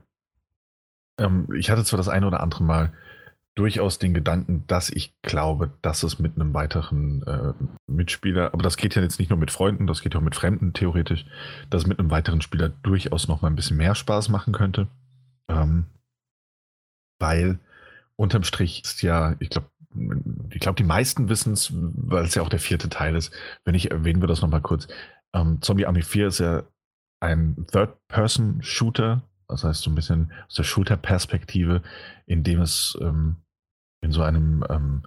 ähm, 1.18 1.48
ich 1.56 1.70
hatte 1.70 1.84
zwar 1.84 1.96
das 1.96 2.08
eine 2.08 2.26
oder 2.26 2.40
andere 2.40 2.62
Mal 2.62 2.92
durchaus 3.56 3.98
den 3.98 4.14
Gedanken, 4.14 4.64
dass 4.66 4.90
ich 4.90 5.14
glaube, 5.22 5.72
dass 5.82 6.02
es 6.02 6.18
mit 6.18 6.36
einem 6.36 6.54
weiteren 6.54 7.22
äh, 7.22 7.54
Mitspieler, 7.90 8.52
aber 8.52 8.62
das 8.62 8.76
geht 8.76 8.94
ja 8.94 9.02
jetzt 9.02 9.18
nicht 9.18 9.30
nur 9.30 9.38
mit 9.38 9.50
Freunden, 9.50 9.86
das 9.86 10.02
geht 10.02 10.14
ja 10.14 10.20
auch 10.20 10.24
mit 10.24 10.36
Fremden 10.36 10.74
theoretisch, 10.74 11.24
dass 11.70 11.82
es 11.82 11.88
mit 11.88 11.98
einem 11.98 12.10
weiteren 12.10 12.42
Spieler 12.42 12.68
durchaus 12.68 13.28
noch 13.28 13.42
mal 13.42 13.48
ein 13.48 13.56
bisschen 13.56 13.78
mehr 13.78 13.94
Spaß 13.94 14.28
machen 14.28 14.52
könnte. 14.52 14.88
Ähm, 15.48 15.86
weil 17.18 17.58
unterm 18.16 18.42
Strich 18.42 18.82
ist 18.84 19.02
ja, 19.02 19.36
ich 19.40 19.50
glaube, 19.50 19.68
ich 20.50 20.60
glaube, 20.60 20.76
die 20.76 20.84
meisten 20.84 21.28
wissen 21.28 21.54
es, 21.54 21.72
weil 21.72 22.24
es 22.24 22.34
ja 22.34 22.42
auch 22.42 22.48
der 22.48 22.58
vierte 22.58 22.88
Teil 22.88 23.16
ist. 23.16 23.32
Wenn 23.64 23.74
ich 23.74 23.90
erwähnen 23.90 24.20
wir 24.20 24.28
das 24.28 24.42
noch 24.42 24.50
mal 24.50 24.60
kurz. 24.60 24.88
Ähm, 25.34 25.62
Zombie 25.62 25.86
Army 25.86 26.02
4 26.02 26.28
ist 26.28 26.38
ja 26.38 26.64
ein 27.20 27.66
Third-Person-Shooter, 27.72 29.22
das 29.48 29.64
heißt 29.64 29.82
so 29.82 29.90
ein 29.90 29.94
bisschen 29.94 30.32
aus 30.48 30.54
der 30.54 30.64
Shooter-Perspektive, 30.64 31.82
in 32.26 32.42
dem 32.42 32.60
es 32.60 32.96
ähm, 33.00 33.36
in 34.02 34.12
so 34.12 34.22
einem 34.22 34.64
ähm, 34.68 35.02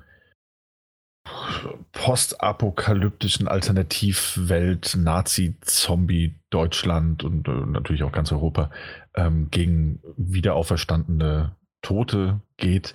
postapokalyptischen 1.91 3.47
Alternativwelt, 3.47 4.95
Nazi-Zombie, 4.95 6.39
Deutschland 6.49 7.23
und 7.23 7.47
äh, 7.47 7.51
natürlich 7.51 8.03
auch 8.03 8.11
ganz 8.11 8.31
Europa 8.31 8.71
ähm, 9.15 9.49
gegen 9.51 10.01
wiederauferstandene 10.17 11.55
Tote 11.81 12.41
geht, 12.57 12.93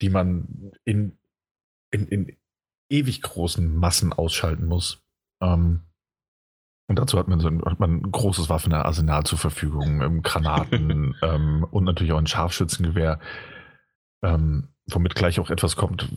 die 0.00 0.10
man 0.10 0.72
in, 0.84 1.18
in, 1.90 2.06
in 2.08 2.36
ewig 2.88 3.22
großen 3.22 3.74
Massen 3.74 4.12
ausschalten 4.12 4.66
muss. 4.66 5.02
Ähm, 5.40 5.80
und 6.86 6.98
dazu 6.98 7.18
hat 7.18 7.28
man 7.28 7.40
so 7.40 7.48
ein, 7.48 7.62
hat 7.64 7.80
man 7.80 7.96
ein 7.96 8.12
großes 8.12 8.48
Waffenarsenal 8.50 9.24
zur 9.24 9.38
Verfügung, 9.38 10.02
ähm, 10.02 10.22
Granaten 10.22 11.14
ähm, 11.22 11.66
und 11.70 11.84
natürlich 11.84 12.12
auch 12.12 12.18
ein 12.18 12.26
Scharfschützengewehr, 12.26 13.18
ähm, 14.22 14.68
womit 14.90 15.14
gleich 15.14 15.40
auch 15.40 15.50
etwas 15.50 15.76
kommt, 15.76 16.08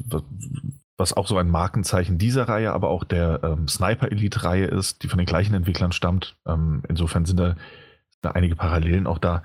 was, 0.98 1.14
auch 1.14 1.28
so 1.28 1.38
ein 1.38 1.50
Markenzeichen 1.50 2.18
dieser 2.18 2.50
Reihe, 2.50 2.74
aber 2.74 2.90
auch 2.90 3.06
der 3.06 3.40
ähm, 3.44 3.68
Sniper 3.68 4.12
Elite-Reihe 4.12 4.66
ist, 4.66 5.04
die 5.04 5.08
von 5.08 5.20
den 5.20 5.26
gleichen 5.26 5.54
Entwicklern 5.54 5.94
stammt. 5.94 6.38
Ähm, 6.46 6.84
insofern 6.90 7.26
sind 7.26 7.40
da, 7.40 7.50
sind 7.50 8.24
da 8.24 8.32
einige 8.32 8.56
Parallelen 8.56 9.08
auch 9.08 9.20
da. 9.20 9.44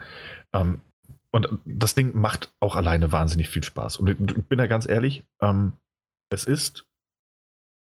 Und 1.33 1.49
das 1.65 1.95
Ding 1.95 2.15
macht 2.15 2.53
auch 2.61 2.77
alleine 2.77 3.11
wahnsinnig 3.11 3.49
viel 3.49 3.65
Spaß. 3.65 3.97
Und 3.97 4.09
ich 4.09 4.17
bin 4.17 4.59
da 4.59 4.67
ganz 4.67 4.87
ehrlich, 4.87 5.25
ähm, 5.41 5.73
es 6.31 6.45
ist 6.45 6.87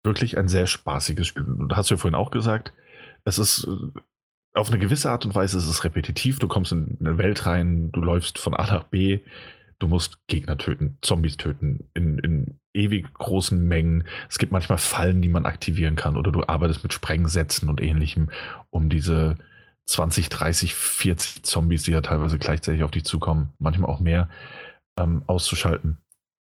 wirklich 0.05 0.39
ein 0.39 0.49
sehr 0.49 0.67
spaßiges 0.67 1.27
Spiel. 1.27 1.45
Du 1.45 1.77
hast 1.77 1.91
ja 1.91 1.97
vorhin 1.97 2.15
auch 2.15 2.31
gesagt, 2.31 2.73
es 3.25 3.39
ist 3.39 3.65
äh, 3.65 4.01
auf 4.55 4.69
eine 4.69 4.79
gewisse 4.79 5.11
Art 5.11 5.25
und 5.25 5.35
Weise 5.35 5.59
ist 5.59 5.67
es 5.67 5.85
repetitiv. 5.85 6.39
Du 6.39 6.47
kommst 6.47 6.73
in 6.73 6.99
eine 7.01 7.19
Welt 7.19 7.47
rein, 7.47 7.91
du 7.91 8.01
läufst 8.01 8.39
von 8.39 8.55
A 8.55 8.67
nach 8.67 8.85
B, 8.85 9.21
du 9.79 9.89
musst 9.89 10.25
Gegner 10.29 10.59
töten, 10.59 10.99
Zombies 11.03 11.37
töten, 11.37 11.89
in, 11.95 12.19
in 12.19 12.61
ewig 12.73 13.13
großen 13.15 13.67
Mengen. 13.67 14.05
Es 14.29 14.39
gibt 14.39 14.53
manchmal 14.53 14.79
Fallen, 14.79 15.23
die 15.23 15.29
man 15.29 15.47
aktivieren 15.47 15.97
kann, 15.97 16.17
oder 16.17 16.31
du 16.31 16.45
arbeitest 16.47 16.83
mit 16.83 16.93
Sprengsätzen 16.93 17.69
und 17.69 17.81
ähnlichem, 17.81 18.31
um 18.71 18.89
diese 18.89 19.37
20, 19.87 20.29
30, 20.29 20.75
40 20.75 21.43
Zombies, 21.43 21.83
die 21.83 21.93
ja 21.93 22.01
teilweise 22.01 22.39
gleichzeitig 22.39 22.83
auf 22.85 22.91
dich 22.91 23.05
zukommen, 23.05 23.53
manchmal 23.59 23.91
auch 23.91 24.01
mehr, 24.01 24.29
ähm, 24.97 25.23
auszuschalten. 25.27 25.99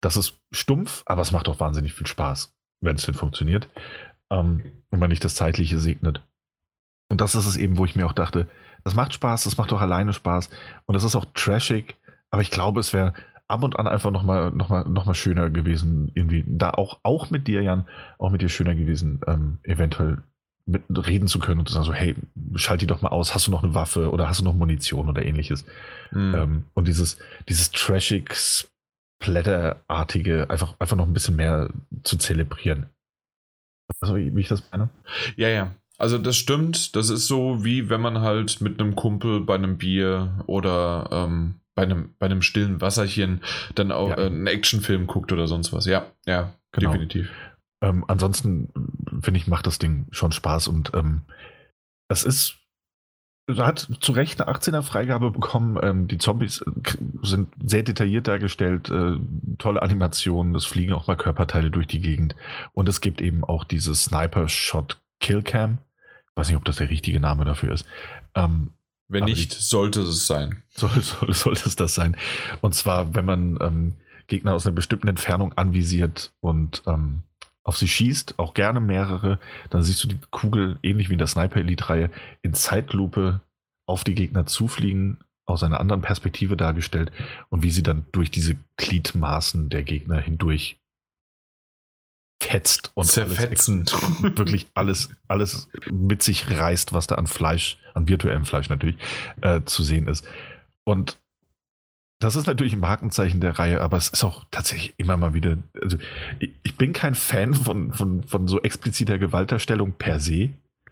Das 0.00 0.16
ist 0.16 0.40
stumpf, 0.50 1.02
aber 1.06 1.22
es 1.22 1.32
macht 1.32 1.48
auch 1.48 1.60
wahnsinnig 1.60 1.92
viel 1.92 2.06
Spaß, 2.06 2.54
wenn 2.80 2.96
es 2.96 3.04
denn 3.04 3.14
funktioniert. 3.14 3.68
Ähm, 4.30 4.62
und 4.90 4.98
man 4.98 5.10
nicht 5.10 5.24
das 5.24 5.34
Zeitliche 5.34 5.78
segnet. 5.78 6.22
Und 7.08 7.20
das 7.20 7.34
ist 7.34 7.46
es 7.46 7.56
eben, 7.56 7.76
wo 7.76 7.84
ich 7.84 7.96
mir 7.96 8.06
auch 8.06 8.12
dachte, 8.12 8.48
das 8.84 8.94
macht 8.94 9.12
Spaß, 9.14 9.44
das 9.44 9.56
macht 9.56 9.72
auch 9.72 9.80
alleine 9.80 10.12
Spaß. 10.12 10.48
Und 10.86 10.94
es 10.94 11.04
ist 11.04 11.16
auch 11.16 11.26
trashig, 11.34 11.96
aber 12.30 12.42
ich 12.42 12.50
glaube, 12.50 12.80
es 12.80 12.92
wäre 12.92 13.14
ab 13.48 13.62
und 13.62 13.78
an 13.78 13.88
einfach 13.88 14.10
nochmal 14.10 14.52
noch 14.52 14.68
mal, 14.68 14.84
noch 14.84 15.06
mal 15.06 15.14
schöner 15.14 15.50
gewesen, 15.50 16.10
irgendwie 16.14 16.44
da 16.46 16.70
auch, 16.70 17.00
auch 17.02 17.30
mit 17.30 17.48
dir, 17.48 17.62
Jan, 17.62 17.86
auch 18.18 18.30
mit 18.30 18.42
dir 18.42 18.48
schöner 18.48 18.74
gewesen, 18.74 19.20
ähm, 19.26 19.58
eventuell 19.64 20.22
mit 20.70 20.82
reden 21.06 21.26
zu 21.28 21.38
können 21.38 21.60
und 21.60 21.66
zu 21.68 21.74
sagen 21.74 21.86
so, 21.86 21.92
hey, 21.92 22.14
schalt 22.54 22.80
die 22.80 22.86
doch 22.86 23.02
mal 23.02 23.08
aus, 23.08 23.34
hast 23.34 23.46
du 23.46 23.50
noch 23.50 23.62
eine 23.62 23.74
Waffe 23.74 24.10
oder 24.10 24.28
hast 24.28 24.40
du 24.40 24.44
noch 24.44 24.54
Munition 24.54 25.08
oder 25.08 25.24
ähnliches. 25.24 25.64
Mhm. 26.12 26.34
Ähm, 26.34 26.64
und 26.74 26.88
dieses, 26.88 27.18
dieses 27.48 27.70
trashig, 27.72 28.34
splatterartige 29.22 30.48
einfach, 30.48 30.74
einfach 30.78 30.96
noch 30.96 31.06
ein 31.06 31.12
bisschen 31.12 31.36
mehr 31.36 31.70
zu 32.04 32.16
zelebrieren. 32.16 32.86
Also, 34.00 34.16
wie 34.16 34.34
wie 34.34 34.40
ich 34.40 34.48
das 34.48 34.62
meine? 34.70 34.88
Ja, 35.36 35.48
ja. 35.48 35.74
Also 35.98 36.16
das 36.16 36.36
stimmt. 36.36 36.96
Das 36.96 37.10
ist 37.10 37.26
so, 37.26 37.62
wie 37.64 37.90
wenn 37.90 38.00
man 38.00 38.20
halt 38.20 38.60
mit 38.62 38.80
einem 38.80 38.96
Kumpel 38.96 39.40
bei 39.40 39.54
einem 39.56 39.76
Bier 39.76 40.42
oder 40.46 41.08
ähm, 41.12 41.56
bei, 41.74 41.82
einem, 41.82 42.14
bei 42.18 42.26
einem 42.26 42.40
stillen 42.40 42.80
Wasserchen 42.80 43.42
dann 43.74 43.92
auch 43.92 44.10
Ja. 44.10 44.16
einen 44.16 44.46
Actionfilm 44.46 45.06
guckt 45.06 45.30
oder 45.32 45.46
sonst 45.46 45.72
was. 45.74 45.84
Ja, 45.84 46.06
ja, 46.26 46.54
Genau. 46.72 46.92
definitiv. 46.92 47.28
Ähm, 47.82 48.04
ansonsten 48.08 48.68
finde 49.22 49.38
ich, 49.38 49.46
macht 49.46 49.66
das 49.66 49.78
Ding 49.78 50.06
schon 50.10 50.32
Spaß 50.32 50.68
und 50.68 50.92
ähm, 50.94 51.22
es 52.08 52.24
ist, 52.24 52.56
hat 53.56 53.88
zu 54.00 54.12
Recht 54.12 54.40
eine 54.40 54.52
18er 54.52 54.82
Freigabe 54.82 55.30
bekommen. 55.30 55.78
Ähm, 55.82 56.08
die 56.08 56.18
Zombies 56.18 56.60
äh, 56.62 56.70
sind 57.22 57.48
sehr 57.64 57.82
detailliert 57.82 58.28
dargestellt, 58.28 58.90
äh, 58.90 59.16
tolle 59.58 59.82
Animationen, 59.82 60.54
es 60.54 60.66
fliegen 60.66 60.92
auch 60.92 61.06
mal 61.06 61.16
Körperteile 61.16 61.70
durch 61.70 61.86
die 61.86 62.00
Gegend 62.00 62.36
und 62.72 62.88
es 62.88 63.00
gibt 63.00 63.20
eben 63.20 63.44
auch 63.44 63.64
diese 63.64 63.94
Sniper-Shot-Killcam. 63.94 65.78
Ich 66.30 66.36
weiß 66.36 66.48
nicht, 66.48 66.56
ob 66.56 66.64
das 66.64 66.76
der 66.76 66.90
richtige 66.90 67.20
Name 67.20 67.44
dafür 67.44 67.72
ist. 67.72 67.86
Ähm, 68.34 68.70
Wenn 69.08 69.24
Aber 69.24 69.30
nicht, 69.30 69.52
sollte 69.52 70.02
es 70.02 70.26
sein. 70.26 70.62
soll, 70.70 71.00
soll, 71.02 71.34
soll 71.34 71.52
es 71.54 71.76
das 71.76 71.94
sein. 71.94 72.16
Und 72.60 72.74
zwar, 72.74 73.14
wenn 73.14 73.24
man 73.24 73.58
ähm, 73.60 73.94
Gegner 74.28 74.54
aus 74.54 74.64
einer 74.64 74.74
bestimmten 74.74 75.08
Entfernung 75.08 75.52
anvisiert 75.54 76.32
und 76.40 76.82
ähm, 76.86 77.24
auf 77.62 77.76
sie 77.76 77.88
schießt, 77.88 78.38
auch 78.38 78.54
gerne 78.54 78.80
mehrere, 78.80 79.38
dann 79.68 79.82
siehst 79.82 80.02
du 80.04 80.08
die 80.08 80.18
Kugel, 80.30 80.78
ähnlich 80.82 81.08
wie 81.08 81.14
in 81.14 81.18
der 81.18 81.26
Sniper 81.26 81.60
Elite-Reihe, 81.60 82.10
in 82.42 82.54
Zeitlupe 82.54 83.40
auf 83.86 84.04
die 84.04 84.14
Gegner 84.14 84.46
zufliegen, 84.46 85.18
aus 85.46 85.62
einer 85.62 85.80
anderen 85.80 86.00
Perspektive 86.00 86.56
dargestellt 86.56 87.10
und 87.48 87.62
wie 87.62 87.70
sie 87.70 87.82
dann 87.82 88.06
durch 88.12 88.30
diese 88.30 88.56
Gliedmaßen 88.76 89.68
der 89.68 89.82
Gegner 89.82 90.20
hindurch 90.20 90.80
fetzt 92.42 92.92
und 92.94 93.04
Zerfetzend. 93.04 93.92
alles, 93.92 94.22
wirklich 94.38 94.66
alles, 94.74 95.10
alles 95.28 95.68
mit 95.90 96.22
sich 96.22 96.50
reißt, 96.50 96.92
was 96.92 97.06
da 97.06 97.16
an 97.16 97.26
Fleisch, 97.26 97.78
an 97.94 98.08
virtuellem 98.08 98.44
Fleisch 98.44 98.68
natürlich, 98.68 98.96
äh, 99.42 99.60
zu 99.64 99.82
sehen 99.82 100.08
ist. 100.08 100.26
Und 100.84 101.18
das 102.20 102.36
ist 102.36 102.46
natürlich 102.46 102.74
ein 102.74 102.80
Markenzeichen 102.80 103.40
der 103.40 103.58
Reihe, 103.58 103.80
aber 103.80 103.96
es 103.96 104.08
ist 104.08 104.24
auch 104.24 104.44
tatsächlich 104.50 104.94
immer 104.98 105.16
mal 105.16 105.34
wieder. 105.34 105.56
Also 105.80 105.96
ich, 106.38 106.76
bin 106.76 106.92
kein 106.92 107.14
Fan 107.14 107.54
von, 107.54 107.92
von, 107.92 108.22
von 108.22 108.46
so 108.46 108.60
expliziter 108.60 109.18
Gewalterstellung 109.18 109.92
per 109.92 110.20
se, 110.20 110.50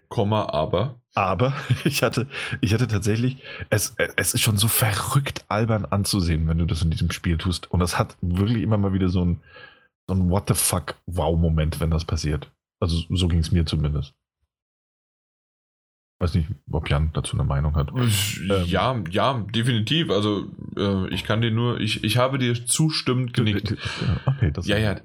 Komma, 0.08 0.48
aber. 0.48 1.00
aber 1.14 1.52
ich 1.84 2.02
hatte, 2.02 2.26
ich 2.62 2.72
hatte 2.72 2.88
tatsächlich, 2.88 3.42
es, 3.68 3.94
es 4.16 4.34
ist 4.34 4.40
schon 4.40 4.56
so 4.56 4.68
verrückt 4.68 5.44
albern 5.48 5.84
anzusehen, 5.84 6.48
wenn 6.48 6.58
du 6.58 6.64
das 6.64 6.82
in 6.82 6.90
diesem 6.90 7.10
Spiel 7.10 7.36
tust. 7.36 7.70
Und 7.70 7.80
das 7.80 7.98
hat 7.98 8.16
wirklich 8.22 8.62
immer 8.62 8.78
mal 8.78 8.94
wieder 8.94 9.10
so 9.10 9.24
ein, 9.24 9.40
so 10.06 10.14
ein 10.14 10.30
What 10.30 10.48
the 10.48 10.54
fuck 10.54 10.94
Wow-Moment, 11.06 11.78
wenn 11.80 11.90
das 11.90 12.06
passiert. 12.06 12.50
Also 12.80 13.02
so 13.10 13.28
ging 13.28 13.40
es 13.40 13.52
mir 13.52 13.66
zumindest. 13.66 14.14
Weiß 16.20 16.34
nicht, 16.34 16.48
ob 16.72 16.90
Jan 16.90 17.10
dazu 17.12 17.36
eine 17.36 17.44
Meinung 17.44 17.76
hat. 17.76 17.92
Ähm. 17.96 18.10
ja, 18.66 18.96
ja, 19.08 19.44
definitiv. 19.54 20.10
Also 20.10 20.46
äh, 20.76 21.08
ich 21.14 21.22
kann 21.22 21.40
dir 21.42 21.52
nur, 21.52 21.78
ich, 21.80 22.02
ich 22.02 22.16
habe 22.16 22.38
dir 22.38 22.54
zustimmend 22.66 23.34
genickt. 23.34 23.76
Okay, 24.26 24.50
das 24.50 24.66
Ja, 24.66 24.78
ja, 24.78 24.96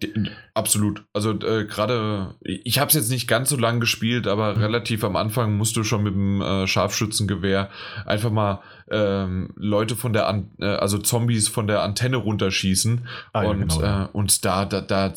absolut. 0.56 1.04
Also 1.14 1.32
äh, 1.40 1.66
gerade, 1.66 2.34
ich 2.42 2.80
habe 2.80 2.90
es 2.90 2.96
jetzt 2.96 3.12
nicht 3.12 3.28
ganz 3.28 3.50
so 3.50 3.58
lang 3.58 3.80
gespielt, 3.80 4.26
aber 4.26 4.56
Mhm. 4.56 4.62
relativ 4.62 5.04
am 5.04 5.16
Anfang 5.16 5.56
musst 5.56 5.76
du 5.76 5.84
schon 5.84 6.02
mit 6.02 6.16
dem 6.16 6.42
äh, 6.42 6.66
Scharfschützengewehr 6.66 7.70
einfach 8.08 8.32
mal 8.32 8.62
ähm, 8.92 9.50
Leute 9.56 9.96
von 9.96 10.14
der, 10.14 10.28
An 10.28 10.52
äh, 10.60 10.66
also 10.66 10.98
Zombies 10.98 11.48
von 11.48 11.68
der 11.68 11.82
Antenne 11.84 12.18
runterschießen. 12.18 13.08
Ah, 13.34 13.44
ja, 13.44 13.50
und, 13.50 13.60
genau, 13.60 13.82
ja. 13.82 14.06
äh, 14.06 14.08
und 14.14 14.46
da, 14.46 14.66
da, 14.66 14.82
da, 14.82 15.14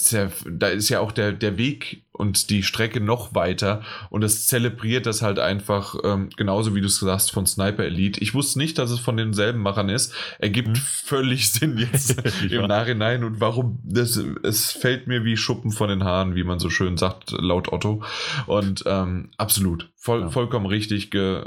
da 0.50 0.66
ist 0.68 0.88
ja 0.88 1.00
auch 1.00 1.12
der, 1.12 1.32
der 1.32 1.58
Weg 1.58 2.02
und 2.12 2.48
die 2.48 2.62
Strecke 2.62 3.00
noch 3.02 3.34
weiter 3.34 3.82
und 4.08 4.24
es 4.24 4.46
zelebriert 4.46 5.04
das 5.04 5.20
halt 5.20 5.38
einfach 5.38 5.94
ähm, 6.02 6.30
genauso 6.34 6.74
wie 6.74 6.80
du 6.80 6.86
es 6.86 6.98
sagst 6.98 7.30
von 7.30 7.44
Sniper 7.44 7.84
Elite. 7.84 8.20
Ich 8.22 8.32
wusste 8.32 8.58
nicht, 8.58 8.78
dass 8.78 8.90
es 8.90 9.00
von 9.00 9.18
denselben 9.18 9.60
Machern 9.60 9.90
ist. 9.90 10.14
Ergibt 10.38 10.68
Hm. 10.68 10.74
völlig 10.76 11.50
Sinn 11.52 11.76
jetzt 11.76 12.16
im? 12.50 12.66
Nachhinein 12.66 13.22
und 13.22 13.40
warum 13.40 13.80
das 13.84 14.16
es 14.16 14.72
fällt 14.72 15.06
mir 15.08 15.24
wie 15.24 15.36
Schuppen 15.36 15.72
von 15.72 15.88
den 15.90 16.04
Haaren, 16.04 16.34
wie 16.34 16.44
man 16.44 16.58
so 16.58 16.70
schön 16.70 16.96
sagt, 16.96 17.32
laut 17.32 17.70
Otto. 17.72 18.02
Und 18.46 18.82
ähm, 18.86 19.28
absolut, 19.36 19.90
voll, 19.96 20.22
Ja. 20.22 20.30
vollkommen 20.30 20.66
richtig. 20.66 21.10
Ge 21.10 21.44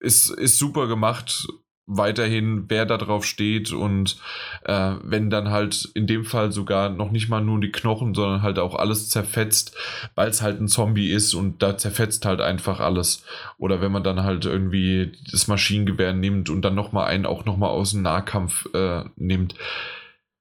ist, 0.00 0.30
ist 0.30 0.58
super 0.58 0.86
gemacht. 0.88 1.46
weiterhin, 1.92 2.66
wer 2.68 2.86
da 2.86 2.96
drauf 2.98 3.24
steht 3.24 3.72
und 3.72 4.16
äh, 4.64 4.94
wenn 5.02 5.28
dann 5.28 5.50
halt 5.50 5.90
in 5.94 6.06
dem 6.06 6.24
Fall 6.24 6.52
sogar 6.52 6.88
noch 6.88 7.10
nicht 7.10 7.28
mal 7.28 7.40
nur 7.40 7.60
die 7.60 7.72
Knochen, 7.72 8.14
sondern 8.14 8.42
halt 8.42 8.60
auch 8.60 8.76
alles 8.76 9.08
zerfetzt, 9.08 9.76
weil 10.14 10.28
es 10.28 10.40
halt 10.40 10.60
ein 10.60 10.68
Zombie 10.68 11.10
ist 11.10 11.34
und 11.34 11.62
da 11.62 11.76
zerfetzt 11.76 12.24
halt 12.26 12.40
einfach 12.40 12.78
alles. 12.78 13.24
Oder 13.58 13.80
wenn 13.80 13.90
man 13.90 14.04
dann 14.04 14.22
halt 14.22 14.44
irgendwie 14.44 15.12
das 15.32 15.48
Maschinengewehr 15.48 16.12
nimmt 16.12 16.48
und 16.48 16.62
dann 16.62 16.76
nochmal 16.76 17.08
einen 17.08 17.26
auch 17.26 17.44
nochmal 17.44 17.70
aus 17.70 17.90
dem 17.90 18.02
Nahkampf 18.02 18.68
äh, 18.72 19.02
nimmt. 19.16 19.56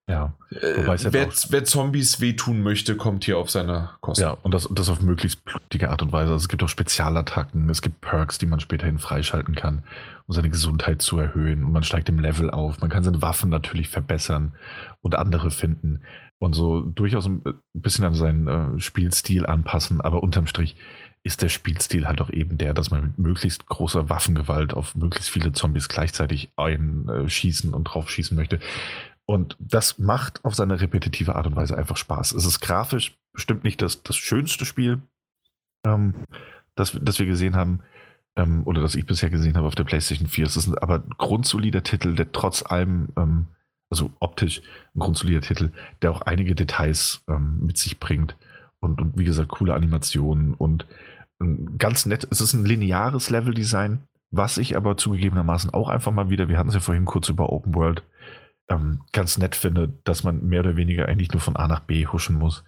Ja. 0.10 0.34
Äh, 0.50 0.88
wer, 1.12 1.30
wer, 1.50 1.64
Zombies 1.64 2.20
wehtun 2.20 2.64
möchte, 2.64 2.98
kommt 2.98 3.26
hier 3.26 3.38
auf 3.38 3.52
seine 3.52 3.92
Kosten. 4.02 4.24
Ja, 4.24 4.32
und 4.32 4.56
das, 4.56 4.68
das 4.72 4.90
auf 4.90 5.04
möglichst 5.04 5.46
blutige 5.46 5.92
Art 5.92 6.02
und 6.02 6.12
Weise. 6.12 6.32
Also 6.32 6.44
es 6.44 6.50
gibt 6.50 6.64
auch 6.64 6.70
Spezialattacken, 6.70 7.70
es 7.70 7.84
gibt 7.84 8.02
Perks, 8.02 8.40
die 8.40 8.48
man 8.48 8.60
späterhin 8.60 8.98
freischalten 8.98 9.54
kann, 9.54 9.84
um 10.26 10.34
seine 10.34 10.50
Gesundheit 10.50 11.04
zu 11.04 11.20
erhöhen. 11.20 11.64
Und 11.64 11.74
man 11.74 11.84
steigt 11.84 12.10
im 12.10 12.18
Level 12.18 12.50
auf. 12.50 12.82
Man 12.82 12.90
kann 12.90 13.04
seine 13.04 13.22
Waffen 13.22 13.52
natürlich 13.52 13.90
verbessern 13.90 14.54
und 15.02 15.14
andere 15.14 15.52
finden. 15.52 16.02
Und 16.40 16.54
so 16.54 16.82
durchaus 16.82 17.28
ein 17.28 17.44
bisschen 17.74 18.06
an 18.06 18.16
seinen 18.16 18.48
äh, 18.48 18.80
Spielstil 18.80 19.46
anpassen. 19.46 20.02
Aber 20.02 20.24
unterm 20.24 20.48
Strich 20.48 20.76
ist 21.22 21.42
der 21.42 21.50
Spielstil 21.50 22.08
halt 22.08 22.22
auch 22.22 22.30
eben 22.30 22.58
der, 22.58 22.74
dass 22.74 22.92
man 22.92 23.04
mit 23.04 23.20
möglichst 23.20 23.68
großer 23.68 24.10
Waffengewalt 24.10 24.74
auf 24.74 24.96
möglichst 24.96 25.30
viele 25.30 25.52
Zombies 25.52 25.90
gleichzeitig 25.90 26.50
einschießen 26.56 27.74
und 27.74 27.84
draufschießen 27.84 28.36
möchte. 28.38 28.60
Und 29.30 29.56
das 29.60 30.00
macht 30.00 30.44
auf 30.44 30.56
seine 30.56 30.82
repetitive 30.82 31.36
Art 31.36 31.46
und 31.46 31.56
Weise 31.56 31.78
einfach 31.78 31.98
Spaß. 31.98 32.32
Es 32.32 32.48
ist 32.48 32.62
grafisch 32.62 33.16
bestimmt 33.32 33.64
nicht 33.64 33.80
das, 33.80 34.02
das 34.02 34.16
schönste 34.16 34.66
Spiel, 34.66 35.04
ähm, 35.86 36.16
das, 36.74 36.98
das 37.00 37.20
wir 37.20 37.28
gesehen 37.28 37.56
haben, 37.56 37.82
ähm, 38.36 38.64
oder 38.66 38.82
das 38.82 38.96
ich 38.96 39.06
bisher 39.06 39.30
gesehen 39.30 39.56
habe 39.56 39.68
auf 39.68 39.76
der 39.76 39.84
PlayStation 39.84 40.28
4. 40.28 40.48
Es 40.48 40.58
ist 40.58 40.76
aber 40.82 40.96
ein 40.96 41.14
grundsolider 41.20 41.84
Titel, 41.84 42.16
der 42.16 42.32
trotz 42.32 42.64
allem, 42.66 43.10
ähm, 43.18 43.46
also 43.92 44.10
optisch 44.20 44.64
ein 44.96 45.00
grundsolider 45.00 45.42
Titel, 45.42 45.74
der 46.02 46.10
auch 46.10 46.22
einige 46.22 46.56
Details 46.56 47.22
ähm, 47.30 47.60
mit 47.62 47.78
sich 47.78 48.00
bringt. 48.00 48.36
Und, 48.80 49.00
und 49.00 49.16
wie 49.16 49.26
gesagt, 49.26 49.50
coole 49.50 49.76
Animationen 49.76 50.56
und 50.56 50.88
ganz 51.78 52.08
nett. 52.08 52.28
Es 52.32 52.42
ist 52.42 52.56
ein 52.56 52.66
lineares 52.66 53.30
Leveldesign, 53.30 54.00
was 54.32 54.58
ich 54.58 54.76
aber 54.76 54.98
zugegebenermaßen 54.98 55.72
auch 55.72 55.88
einfach 55.88 56.12
mal 56.12 56.32
wieder, 56.32 56.50
wir 56.50 56.58
hatten 56.58 56.70
es 56.70 56.76
ja 56.76 56.82
vorhin 56.82 57.06
kurz 57.06 57.30
über 57.30 57.52
Open 57.52 57.76
World, 57.76 58.02
ähm, 58.70 59.02
ganz 59.12 59.38
nett 59.38 59.56
finde, 59.56 59.90
dass 60.04 60.24
man 60.24 60.46
mehr 60.48 60.62
oder 60.62 60.76
weniger 60.76 61.08
eigentlich 61.08 61.32
nur 61.32 61.42
von 61.42 61.56
A 61.56 61.68
nach 61.68 61.82
B 61.82 62.06
huschen 62.06 62.38
muss. 62.38 62.64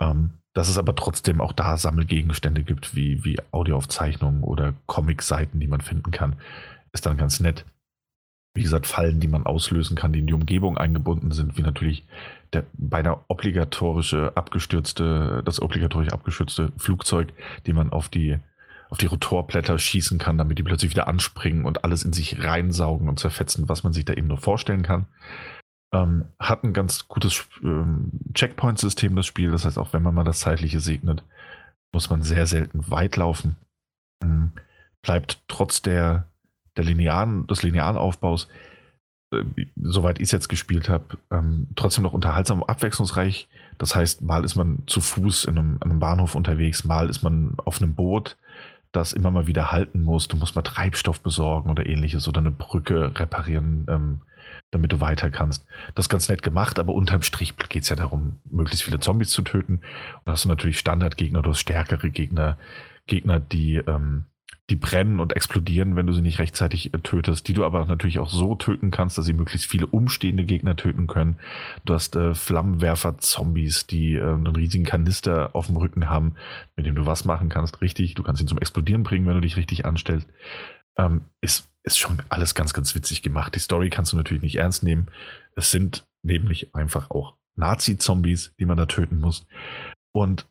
Ähm, 0.00 0.40
dass 0.52 0.68
es 0.68 0.78
aber 0.78 0.96
trotzdem 0.96 1.40
auch 1.40 1.52
da 1.52 1.76
Sammelgegenstände 1.76 2.64
gibt, 2.64 2.96
wie, 2.96 3.24
wie 3.24 3.38
Audioaufzeichnungen 3.52 4.42
oder 4.42 4.74
Comic-Seiten, 4.86 5.60
die 5.60 5.68
man 5.68 5.80
finden 5.80 6.10
kann, 6.10 6.36
ist 6.92 7.06
dann 7.06 7.16
ganz 7.16 7.38
nett. 7.38 7.64
Wie 8.52 8.62
gesagt, 8.62 8.88
Fallen, 8.88 9.20
die 9.20 9.28
man 9.28 9.46
auslösen 9.46 9.96
kann, 9.96 10.12
die 10.12 10.18
in 10.18 10.26
die 10.26 10.34
Umgebung 10.34 10.76
eingebunden 10.76 11.30
sind, 11.30 11.56
wie 11.56 11.62
natürlich 11.62 12.04
der 12.52 12.64
beinahe 12.72 13.20
obligatorische 13.28 14.36
abgestürzte, 14.36 15.42
das 15.44 15.62
obligatorisch 15.62 16.12
abgestürzte 16.12 16.72
Flugzeug, 16.76 17.32
die 17.66 17.72
man 17.72 17.90
auf 17.90 18.08
die 18.08 18.40
auf 18.90 18.98
die 18.98 19.06
Rotorblätter 19.06 19.78
schießen 19.78 20.18
kann, 20.18 20.36
damit 20.36 20.58
die 20.58 20.64
plötzlich 20.64 20.90
wieder 20.90 21.06
anspringen 21.06 21.64
und 21.64 21.84
alles 21.84 22.04
in 22.04 22.12
sich 22.12 22.42
reinsaugen 22.42 23.08
und 23.08 23.20
zerfetzen, 23.20 23.68
was 23.68 23.84
man 23.84 23.92
sich 23.92 24.04
da 24.04 24.12
eben 24.14 24.26
nur 24.26 24.38
vorstellen 24.38 24.82
kann. 24.82 25.06
Ähm, 25.92 26.26
hat 26.38 26.64
ein 26.64 26.72
ganz 26.72 27.08
gutes 27.08 27.46
ähm, 27.62 28.10
Checkpoint-System, 28.34 29.14
das 29.16 29.26
Spiel. 29.26 29.52
Das 29.52 29.64
heißt, 29.64 29.78
auch 29.78 29.92
wenn 29.92 30.02
man 30.02 30.14
mal 30.14 30.24
das 30.24 30.40
Zeitliche 30.40 30.80
segnet, 30.80 31.22
muss 31.92 32.10
man 32.10 32.22
sehr 32.22 32.46
selten 32.46 32.90
weit 32.90 33.16
laufen. 33.16 33.56
Ähm, 34.22 34.52
bleibt 35.02 35.40
trotz 35.48 35.82
der, 35.82 36.26
der 36.76 36.84
linearen, 36.84 37.46
des 37.46 37.62
linearen 37.62 37.96
Aufbaus, 37.96 38.48
äh, 39.32 39.44
soweit 39.76 40.18
ich 40.18 40.24
es 40.24 40.32
jetzt 40.32 40.48
gespielt 40.48 40.88
habe, 40.88 41.16
ähm, 41.30 41.68
trotzdem 41.76 42.02
noch 42.02 42.12
unterhaltsam 42.12 42.62
und 42.62 42.68
abwechslungsreich. 42.68 43.48
Das 43.78 43.94
heißt, 43.94 44.22
mal 44.22 44.44
ist 44.44 44.56
man 44.56 44.82
zu 44.86 45.00
Fuß 45.00 45.44
in 45.44 45.58
einem, 45.58 45.74
in 45.76 45.90
einem 45.90 46.00
Bahnhof 46.00 46.34
unterwegs, 46.34 46.84
mal 46.84 47.08
ist 47.08 47.22
man 47.22 47.54
auf 47.64 47.80
einem 47.80 47.94
Boot, 47.94 48.36
das 48.92 49.12
immer 49.12 49.30
mal 49.30 49.46
wieder 49.46 49.70
halten 49.70 50.02
musst. 50.02 50.32
Du 50.32 50.36
musst 50.36 50.56
mal 50.56 50.62
Treibstoff 50.62 51.20
besorgen 51.20 51.70
oder 51.70 51.86
ähnliches 51.86 52.26
oder 52.28 52.40
eine 52.40 52.50
Brücke 52.50 53.18
reparieren, 53.18 53.86
ähm, 53.88 54.20
damit 54.70 54.92
du 54.92 55.00
weiter 55.00 55.30
kannst. 55.30 55.64
Das 55.94 56.06
ist 56.06 56.10
ganz 56.10 56.28
nett 56.28 56.42
gemacht, 56.42 56.78
aber 56.78 56.94
unterm 56.94 57.22
Strich 57.22 57.56
geht 57.68 57.84
es 57.84 57.88
ja 57.88 57.96
darum, 57.96 58.40
möglichst 58.50 58.84
viele 58.84 59.00
Zombies 59.00 59.30
zu 59.30 59.42
töten. 59.42 59.74
Und 59.74 60.22
da 60.24 60.32
hast 60.32 60.44
du 60.44 60.48
natürlich 60.48 60.78
Standardgegner, 60.78 61.42
du 61.42 61.50
hast 61.50 61.60
stärkere 61.60 62.10
Gegner, 62.10 62.58
Gegner, 63.06 63.40
die 63.40 63.76
ähm, 63.76 64.24
die 64.70 64.76
brennen 64.76 65.20
und 65.20 65.34
explodieren, 65.34 65.96
wenn 65.96 66.06
du 66.06 66.12
sie 66.12 66.22
nicht 66.22 66.38
rechtzeitig 66.38 66.94
äh, 66.94 66.98
tötest, 66.98 67.48
die 67.48 67.52
du 67.52 67.64
aber 67.64 67.84
natürlich 67.86 68.20
auch 68.20 68.30
so 68.30 68.54
töten 68.54 68.90
kannst, 68.90 69.18
dass 69.18 69.24
sie 69.24 69.32
möglichst 69.32 69.68
viele 69.68 69.86
umstehende 69.86 70.44
Gegner 70.44 70.76
töten 70.76 71.06
können. 71.06 71.38
Du 71.84 71.94
hast 71.94 72.14
äh, 72.16 72.34
Flammenwerfer-Zombies, 72.34 73.86
die 73.88 74.14
äh, 74.14 74.22
einen 74.22 74.46
riesigen 74.46 74.84
Kanister 74.84 75.54
auf 75.54 75.66
dem 75.66 75.76
Rücken 75.76 76.08
haben, 76.08 76.36
mit 76.76 76.86
dem 76.86 76.94
du 76.94 77.04
was 77.04 77.24
machen 77.24 77.48
kannst. 77.48 77.80
Richtig, 77.80 78.14
du 78.14 78.22
kannst 78.22 78.40
ihn 78.40 78.48
zum 78.48 78.58
Explodieren 78.58 79.02
bringen, 79.02 79.26
wenn 79.26 79.34
du 79.34 79.40
dich 79.40 79.56
richtig 79.56 79.84
anstellst. 79.84 80.28
Ähm, 80.96 81.22
ist, 81.40 81.68
ist 81.82 81.98
schon 81.98 82.22
alles 82.28 82.54
ganz, 82.54 82.72
ganz 82.72 82.94
witzig 82.94 83.22
gemacht. 83.22 83.54
Die 83.54 83.60
Story 83.60 83.90
kannst 83.90 84.12
du 84.12 84.16
natürlich 84.16 84.42
nicht 84.42 84.56
ernst 84.56 84.84
nehmen. 84.84 85.08
Es 85.56 85.70
sind 85.72 86.06
nämlich 86.22 86.74
einfach 86.74 87.10
auch 87.10 87.34
Nazi-Zombies, 87.56 88.54
die 88.58 88.66
man 88.66 88.76
da 88.76 88.86
töten 88.86 89.20
muss. 89.20 89.46
Und 90.12 90.46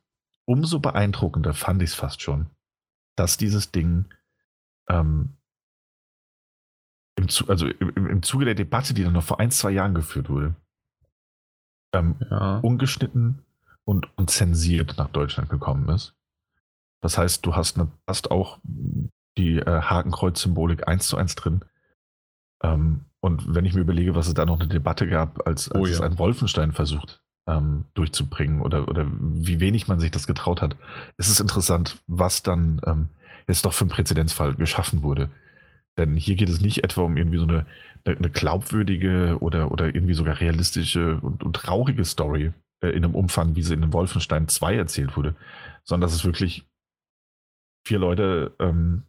umso 0.46 0.80
beeindruckender 0.80 1.54
fand 1.54 1.82
ich 1.82 1.92
es 1.92 1.96
fast 1.96 2.22
schon, 2.22 2.48
dass 3.20 3.38
dieses 3.38 3.72
Ding 3.72 4.06
ähm, 4.90 5.36
im, 7.16 7.28
also 7.48 7.68
im, 7.68 8.08
im, 8.08 8.24
Zuge 8.24 8.46
der 8.46 8.56
Debatte, 8.56 8.94
die 8.94 9.04
dann 9.04 9.14
noch 9.14 9.24
vor 9.24 9.40
ein, 9.40 9.52
zwei 9.52 9.72
Jahren 9.72 9.94
geführt 9.94 10.30
wurde, 10.30 10.56
ähm, 11.94 12.16
ja. 12.30 12.60
ungeschnitten 12.60 13.44
und, 13.84 14.08
und 14.18 14.30
zensiert 14.30 14.96
nach 14.98 15.10
Deutschland 15.10 15.50
gekommen 15.50 15.90
ist. 15.90 16.16
Das 17.02 17.18
heißt, 17.18 17.46
du 17.46 17.56
hast, 17.56 17.78
eine, 17.78 17.92
hast 18.08 18.32
auch 18.32 18.60
die 19.38 19.58
äh, 19.58 19.82
Hakenkreuz-Symbolik 19.82 20.88
eins 20.88 21.08
zu 21.08 21.18
eins 21.18 21.36
drin. 21.36 21.66
Ähm, 22.64 23.06
und 23.20 23.54
wenn 23.54 23.66
ich 23.66 23.74
mir 23.74 23.82
überlege, 23.82 24.16
was 24.16 24.28
es 24.28 24.34
da 24.34 24.46
noch 24.46 24.60
eine 24.60 24.70
Debatte 24.70 25.08
gab, 25.08 25.46
als, 25.46 25.70
als 25.70 25.82
oh, 25.82 25.86
ja. 25.86 25.94
es 25.94 26.02
ein 26.02 26.18
Wolfenstein 26.18 26.72
versucht 26.72 27.22
ähm, 27.48 27.86
durchzubringen 27.94 28.62
oder, 28.62 28.88
oder 28.88 29.08
wie 29.10 29.60
wenig 29.60 29.88
man 29.88 30.00
sich 30.00 30.12
das 30.12 30.28
getraut 30.28 30.62
hat. 30.62 30.76
Es 31.18 31.30
ist 31.30 31.40
interessant, 31.40 31.98
was 32.08 32.44
dann 32.44 32.82
ähm, 32.86 33.10
jetzt 33.48 33.66
doch 33.66 33.74
für 33.74 33.84
einen 33.84 33.92
Präzedenzfall 33.92 34.56
geschaffen 34.56 35.04
wurde. 35.04 35.30
Denn 35.98 36.16
hier 36.16 36.36
geht 36.36 36.50
es 36.50 36.62
nicht 36.62 36.84
etwa 36.84 37.02
um 37.02 37.18
irgendwie 37.18 37.40
so 37.40 37.44
eine, 37.44 37.66
eine 38.06 38.30
glaubwürdige 38.30 39.38
oder, 39.40 39.72
oder 39.72 39.94
irgendwie 39.94 40.14
sogar 40.14 40.40
realistische 40.40 41.20
und, 41.20 41.44
und 41.44 41.56
traurige 41.56 42.06
Story 42.06 42.54
äh, 42.82 42.90
in 42.90 43.04
einem 43.04 43.16
Umfang, 43.16 43.56
wie 43.56 43.64
sie 43.64 43.74
in 43.74 43.82
dem 43.82 43.94
Wolfenstein 43.94 44.48
2 44.48 44.76
erzählt 44.76 45.18
wurde, 45.18 45.36
sondern 45.84 46.08
das 46.08 46.16
ist 46.16 46.26
wirklich 46.26 46.66
vier 47.86 48.00
Leute 48.00 48.56
ähm, 48.60 49.04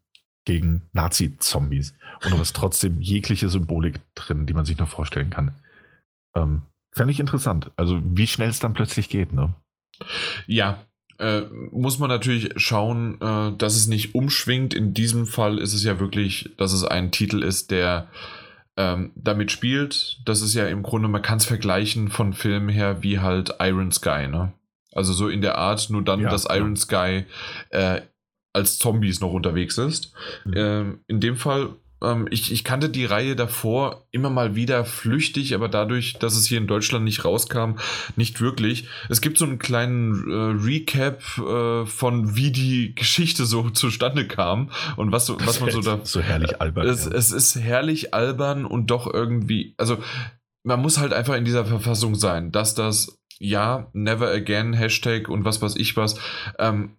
gegen 0.44 0.82
Nazi-Zombies. 0.92 1.94
Und 2.24 2.32
du 2.32 2.38
hast 2.38 2.56
trotzdem 2.56 3.00
jegliche 3.00 3.48
Symbolik 3.48 4.00
drin, 4.14 4.46
die 4.46 4.54
man 4.54 4.64
sich 4.64 4.78
nur 4.78 4.86
vorstellen 4.86 5.30
kann. 5.30 5.54
Ähm, 6.34 6.62
Fände 6.92 7.12
ich 7.12 7.20
interessant. 7.20 7.70
Also, 7.76 8.00
wie 8.02 8.26
schnell 8.26 8.48
es 8.48 8.58
dann 8.58 8.74
plötzlich 8.74 9.08
geht, 9.08 9.32
ne? 9.32 9.54
Ja, 10.46 10.84
äh, 11.18 11.42
muss 11.70 11.98
man 11.98 12.08
natürlich 12.08 12.50
schauen, 12.56 13.20
äh, 13.20 13.56
dass 13.56 13.76
es 13.76 13.86
nicht 13.86 14.14
umschwingt. 14.14 14.72
In 14.74 14.94
diesem 14.94 15.26
Fall 15.26 15.58
ist 15.58 15.74
es 15.74 15.84
ja 15.84 16.00
wirklich, 16.00 16.50
dass 16.56 16.72
es 16.72 16.82
ein 16.84 17.12
Titel 17.12 17.42
ist, 17.42 17.70
der 17.70 18.08
ähm, 18.76 19.12
damit 19.14 19.52
spielt. 19.52 20.20
Das 20.24 20.40
ist 20.40 20.54
ja 20.54 20.66
im 20.66 20.82
Grunde, 20.82 21.08
man 21.08 21.22
kann 21.22 21.36
es 21.36 21.44
vergleichen 21.44 22.08
von 22.08 22.32
Filmen 22.32 22.70
her 22.70 23.02
wie 23.02 23.18
halt 23.18 23.54
Iron 23.60 23.92
Sky, 23.92 24.26
ne? 24.28 24.54
Also 24.92 25.12
so 25.12 25.28
in 25.28 25.42
der 25.42 25.58
Art, 25.58 25.90
nur 25.90 26.02
dann, 26.02 26.20
ja, 26.20 26.30
dass 26.30 26.46
Iron 26.50 26.74
ja. 26.74 26.80
Sky 26.80 27.24
äh, 27.68 28.00
als 28.52 28.78
Zombies 28.78 29.20
noch 29.20 29.32
unterwegs 29.32 29.78
ist. 29.78 30.12
Mhm. 30.44 30.52
Ähm, 30.56 31.00
in 31.06 31.20
dem 31.20 31.36
Fall 31.36 31.74
ähm, 32.02 32.26
ich, 32.30 32.52
ich 32.52 32.64
kannte 32.64 32.88
die 32.88 33.04
Reihe 33.04 33.36
davor 33.36 34.06
immer 34.10 34.30
mal 34.30 34.54
wieder 34.54 34.84
flüchtig, 34.84 35.54
aber 35.54 35.68
dadurch, 35.68 36.14
dass 36.14 36.36
es 36.36 36.46
hier 36.46 36.58
in 36.58 36.66
Deutschland 36.66 37.04
nicht 37.04 37.24
rauskam, 37.24 37.76
nicht 38.16 38.40
wirklich. 38.40 38.88
Es 39.08 39.20
gibt 39.20 39.38
so 39.38 39.44
einen 39.44 39.58
kleinen 39.58 40.30
äh, 40.30 40.64
Recap 40.64 41.22
äh, 41.38 41.86
von, 41.86 42.36
wie 42.36 42.50
die 42.50 42.94
Geschichte 42.94 43.44
so 43.44 43.70
zustande 43.70 44.26
kam 44.26 44.70
und 44.96 45.12
was, 45.12 45.30
was 45.44 45.60
man 45.60 45.70
so 45.70 45.80
da. 45.82 46.00
So 46.02 46.20
herrlich 46.20 46.60
albern. 46.60 46.86
Es, 46.86 47.04
ja. 47.04 47.12
es 47.12 47.32
ist 47.32 47.56
herrlich 47.56 48.14
albern 48.14 48.64
und 48.64 48.90
doch 48.90 49.12
irgendwie. 49.12 49.74
Also, 49.76 49.98
man 50.62 50.80
muss 50.80 50.98
halt 50.98 51.12
einfach 51.12 51.36
in 51.36 51.44
dieser 51.44 51.64
Verfassung 51.64 52.14
sein, 52.14 52.52
dass 52.52 52.74
das 52.74 53.18
ja, 53.40 53.88
never 53.94 54.30
again, 54.30 54.74
Hashtag 54.74 55.28
und 55.28 55.44
was 55.44 55.62
weiß 55.62 55.76
ich 55.76 55.96
was, 55.96 56.16
ähm, 56.58 56.96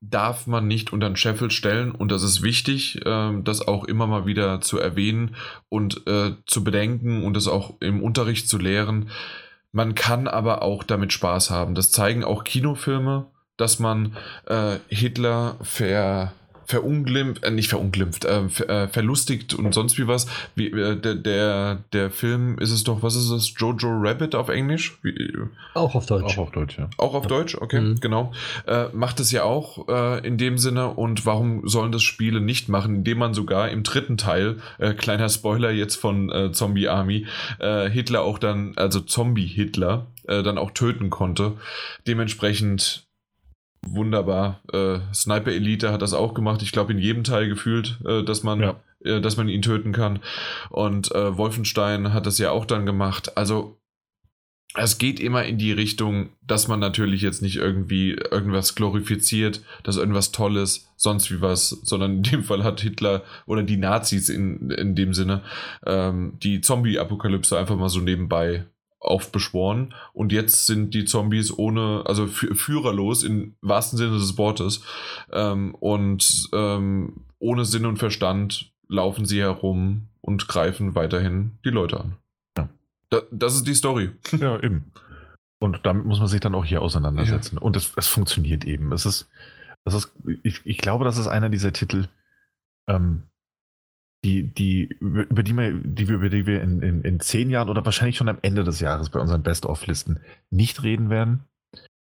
darf 0.00 0.46
man 0.46 0.66
nicht 0.66 0.92
unter 0.92 1.08
den 1.08 1.16
Scheffel 1.16 1.50
stellen 1.50 1.90
und 1.90 2.12
das 2.12 2.22
ist 2.22 2.42
wichtig, 2.42 3.04
äh, 3.04 3.32
das 3.42 3.66
auch 3.66 3.84
immer 3.84 4.06
mal 4.06 4.26
wieder 4.26 4.60
zu 4.60 4.78
erwähnen 4.78 5.36
und 5.68 6.06
äh, 6.06 6.32
zu 6.46 6.64
bedenken 6.64 7.24
und 7.24 7.34
das 7.34 7.48
auch 7.48 7.74
im 7.80 8.02
Unterricht 8.02 8.48
zu 8.48 8.58
lehren. 8.58 9.10
Man 9.72 9.94
kann 9.94 10.28
aber 10.28 10.62
auch 10.62 10.84
damit 10.84 11.12
Spaß 11.12 11.50
haben. 11.50 11.74
Das 11.74 11.90
zeigen 11.90 12.24
auch 12.24 12.44
Kinofilme, 12.44 13.26
dass 13.56 13.78
man 13.78 14.16
äh, 14.46 14.76
Hitler 14.88 15.56
ver, 15.62 16.32
verunglimpft, 16.66 17.44
äh, 17.44 17.50
nicht 17.50 17.68
verunglimpft, 17.68 18.24
äh, 18.24 18.48
ver, 18.48 18.68
äh, 18.68 18.88
verlustigt 18.88 19.54
und 19.54 19.72
sonst 19.72 19.98
wie 19.98 20.06
was. 20.06 20.26
Wie, 20.54 20.66
äh, 20.66 20.96
der, 20.96 21.14
der, 21.14 21.84
der 21.92 22.10
Film 22.10 22.58
ist 22.58 22.72
es 22.72 22.84
doch, 22.84 23.02
was 23.02 23.14
ist 23.14 23.30
es? 23.30 23.54
Jojo 23.56 23.88
Rabbit 23.88 24.34
auf 24.34 24.48
Englisch? 24.48 24.98
Wie, 25.02 25.32
auch 25.74 25.94
auf 25.94 26.06
Deutsch. 26.06 26.36
Auch 26.36 26.38
auf 26.38 26.50
Deutsch, 26.50 26.78
ja. 26.78 26.90
Auch 26.98 27.14
auf 27.14 27.24
ja. 27.24 27.28
Deutsch, 27.28 27.56
okay, 27.56 27.80
mhm. 27.80 28.00
genau. 28.00 28.32
Äh, 28.66 28.86
macht 28.92 29.20
es 29.20 29.30
ja 29.30 29.44
auch 29.44 29.88
äh, 29.88 30.26
in 30.26 30.38
dem 30.38 30.58
Sinne 30.58 30.88
und 30.88 31.24
warum 31.24 31.68
sollen 31.68 31.92
das 31.92 32.02
Spiele 32.02 32.40
nicht 32.40 32.68
machen, 32.68 32.96
indem 32.96 33.18
man 33.18 33.34
sogar 33.34 33.70
im 33.70 33.82
dritten 33.82 34.16
Teil, 34.16 34.56
kleiner 34.98 35.28
Spoiler 35.28 35.70
jetzt 35.70 35.96
von 35.96 36.50
Zombie 36.52 36.88
Army, 36.88 37.26
Hitler 37.58 38.22
auch 38.22 38.38
dann, 38.38 38.72
also 38.76 39.00
Zombie-Hitler, 39.00 40.06
dann 40.24 40.58
auch 40.58 40.70
töten 40.72 41.10
konnte. 41.10 41.54
Dementsprechend 42.06 43.05
wunderbar. 43.88 44.60
Äh, 44.72 44.98
Sniper 45.14 45.52
Elite 45.52 45.92
hat 45.92 46.02
das 46.02 46.14
auch 46.14 46.34
gemacht. 46.34 46.62
Ich 46.62 46.72
glaube, 46.72 46.92
in 46.92 46.98
jedem 46.98 47.24
Teil 47.24 47.48
gefühlt, 47.48 47.98
äh, 48.06 48.22
dass 48.22 48.42
man. 48.42 48.60
Ja. 48.60 48.76
Äh, 49.04 49.20
dass 49.20 49.36
man 49.36 49.48
ihn 49.48 49.62
töten 49.62 49.92
kann. 49.92 50.20
Und 50.70 51.14
äh, 51.14 51.36
Wolfenstein 51.36 52.12
hat 52.12 52.26
das 52.26 52.38
ja 52.38 52.50
auch 52.50 52.64
dann 52.64 52.86
gemacht. 52.86 53.36
Also 53.36 53.78
es 54.74 54.98
geht 54.98 55.20
immer 55.20 55.44
in 55.44 55.58
die 55.58 55.72
Richtung, 55.72 56.30
dass 56.46 56.68
man 56.68 56.80
natürlich 56.80 57.22
jetzt 57.22 57.40
nicht 57.40 57.56
irgendwie 57.56 58.12
irgendwas 58.12 58.74
glorifiziert, 58.74 59.62
dass 59.84 59.96
irgendwas 59.96 60.32
Tolles, 60.32 60.88
sonst 60.96 61.30
wie 61.30 61.40
was, 61.40 61.70
sondern 61.70 62.16
in 62.16 62.22
dem 62.24 62.42
Fall 62.42 62.64
hat 62.64 62.80
Hitler 62.80 63.22
oder 63.46 63.62
die 63.62 63.78
Nazis 63.78 64.28
in, 64.28 64.70
in 64.70 64.94
dem 64.94 65.14
Sinne 65.14 65.42
ähm, 65.86 66.34
die 66.42 66.60
Zombie-Apokalypse 66.60 67.58
einfach 67.58 67.76
mal 67.76 67.88
so 67.88 68.00
nebenbei 68.00 68.66
aufbeschworen 69.06 69.94
und 70.12 70.32
jetzt 70.32 70.66
sind 70.66 70.94
die 70.94 71.04
Zombies 71.04 71.56
ohne, 71.56 72.02
also 72.06 72.26
führerlos 72.26 73.22
im 73.22 73.54
wahrsten 73.60 73.98
Sinne 73.98 74.18
des 74.18 74.36
Wortes 74.36 74.82
ähm, 75.32 75.74
und 75.76 76.48
ähm, 76.52 77.24
ohne 77.38 77.64
Sinn 77.64 77.86
und 77.86 77.98
Verstand 77.98 78.72
laufen 78.88 79.26
sie 79.26 79.40
herum 79.40 80.08
und 80.20 80.48
greifen 80.48 80.94
weiterhin 80.94 81.52
die 81.64 81.70
Leute 81.70 82.00
an. 82.00 82.16
Ja. 82.56 82.68
Da, 83.10 83.22
das 83.30 83.54
ist 83.54 83.66
die 83.66 83.74
Story. 83.74 84.10
Ja, 84.38 84.60
eben. 84.60 84.92
Und 85.58 85.80
damit 85.84 86.04
muss 86.04 86.18
man 86.18 86.28
sich 86.28 86.40
dann 86.40 86.54
auch 86.54 86.64
hier 86.64 86.82
auseinandersetzen. 86.82 87.56
Ja. 87.56 87.62
Und 87.62 87.76
es, 87.76 87.92
es 87.96 88.06
funktioniert 88.08 88.64
eben. 88.64 88.92
Es 88.92 89.06
ist, 89.06 89.28
es 89.84 89.94
ist, 89.94 90.12
ich, 90.42 90.60
ich 90.64 90.78
glaube, 90.78 91.04
das 91.04 91.16
ist 91.16 91.28
einer 91.28 91.48
dieser 91.48 91.72
Titel, 91.72 92.08
ähm, 92.86 93.22
die, 94.24 94.42
die, 94.42 94.84
über 95.00 95.42
die 95.42 95.52
wir, 95.52 95.72
die 95.72 96.08
wir, 96.08 96.16
über 96.16 96.28
die 96.28 96.46
wir 96.46 96.62
in, 96.62 96.82
in, 96.82 97.02
in 97.02 97.20
zehn 97.20 97.50
Jahren 97.50 97.68
oder 97.68 97.84
wahrscheinlich 97.84 98.16
schon 98.16 98.28
am 98.28 98.38
Ende 98.42 98.64
des 98.64 98.80
Jahres 98.80 99.10
bei 99.10 99.20
unseren 99.20 99.42
Best-of-Listen 99.42 100.20
nicht 100.50 100.82
reden 100.82 101.10
werden. 101.10 101.44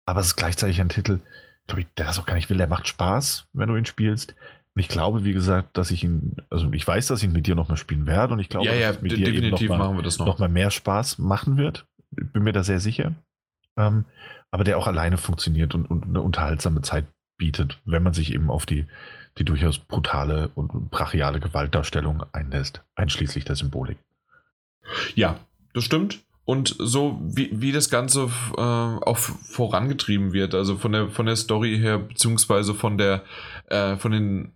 Aber 0.07 0.21
es 0.21 0.29
ist 0.29 0.37
gleichzeitig 0.37 0.81
ein 0.81 0.89
Titel, 0.89 1.21
glaube 1.67 1.81
ich, 1.81 1.87
der 1.97 2.07
das 2.07 2.19
auch 2.19 2.27
gar 2.27 2.35
nicht 2.35 2.49
will. 2.49 2.59
Der 2.59 2.69
macht 2.69 2.87
Spaß, 2.87 3.49
wenn 3.53 3.69
du 3.69 3.77
ihn 3.77 3.87
spielst. 3.87 4.37
Und 4.75 4.81
ich 4.81 4.89
glaube, 4.89 5.25
wie 5.25 5.33
gesagt, 5.33 5.77
dass 5.77 5.91
ich 5.91 6.05
ihn, 6.05 6.37
also 6.51 6.71
ich 6.73 6.87
weiß, 6.87 7.09
dass 7.09 7.21
ich 7.21 7.25
ihn 7.25 7.33
mit 7.33 7.47
dir 7.47 7.55
nochmal 7.55 7.79
spielen 7.79 8.07
werde 8.07 8.35
und 8.35 8.41
ich 8.41 8.49
glaube, 8.49 8.67
ja, 8.67 8.75
ja, 8.75 8.89
dass 8.89 8.97
es 8.97 9.03
mit 9.03 9.13
dir 9.13 9.25
definitiv 9.25 9.71
noch 9.71 9.79
mal, 9.79 9.85
machen 9.87 9.97
wir 9.97 10.03
das 10.03 10.19
noch. 10.19 10.27
noch 10.27 10.39
mal 10.39 10.49
mehr 10.49 10.71
Spaß 10.71 11.19
machen 11.19 11.57
wird. 11.57 11.87
Bin 12.11 12.45
mir 12.45 12.53
da 12.53 12.63
sehr 12.63 12.79
sicher. 12.79 13.15
Ähm, 13.77 14.05
aber 14.51 14.65
der 14.65 14.79
auch 14.79 14.87
alleine 14.87 15.17
funktioniert 15.17 15.75
und, 15.75 15.87
und 15.87 16.05
eine 16.05 16.21
unterhaltsame 16.21 16.83
Zeit 16.83 17.07
bietet, 17.37 17.81
wenn 17.85 18.03
man 18.03 18.15
sich 18.15 18.33
eben 18.33 18.51
auf 18.51 18.67
die 18.67 18.87
die 19.39 19.45
durchaus 19.45 19.79
brutale 19.79 20.51
und 20.55 20.91
brachiale 20.91 21.41
Gewaltdarstellung 21.41 22.25
einlässt, 22.33 22.83
einschließlich 22.95 23.45
der 23.45 23.57
Symbolik. 23.57 23.99
Ja, 25.15 25.39
das 25.75 25.85
stimmt. 25.85 26.21
Und 26.45 26.77
so 26.79 27.21
wie, 27.23 27.51
wie 27.53 27.73
das 27.73 27.91
Ganze 27.91 28.31
äh, 28.57 28.61
auch 28.61 29.17
vorangetrieben 29.17 30.33
wird, 30.33 30.55
also 30.55 30.77
von 30.77 30.93
der, 30.93 31.09
von 31.09 31.27
der 31.27 31.35
Story 31.35 31.77
her, 31.77 31.99
beziehungsweise 31.99 32.73
von 32.73 32.97
der, 32.99 33.25
äh, 33.67 33.97
von 33.97 34.13
den 34.13 34.53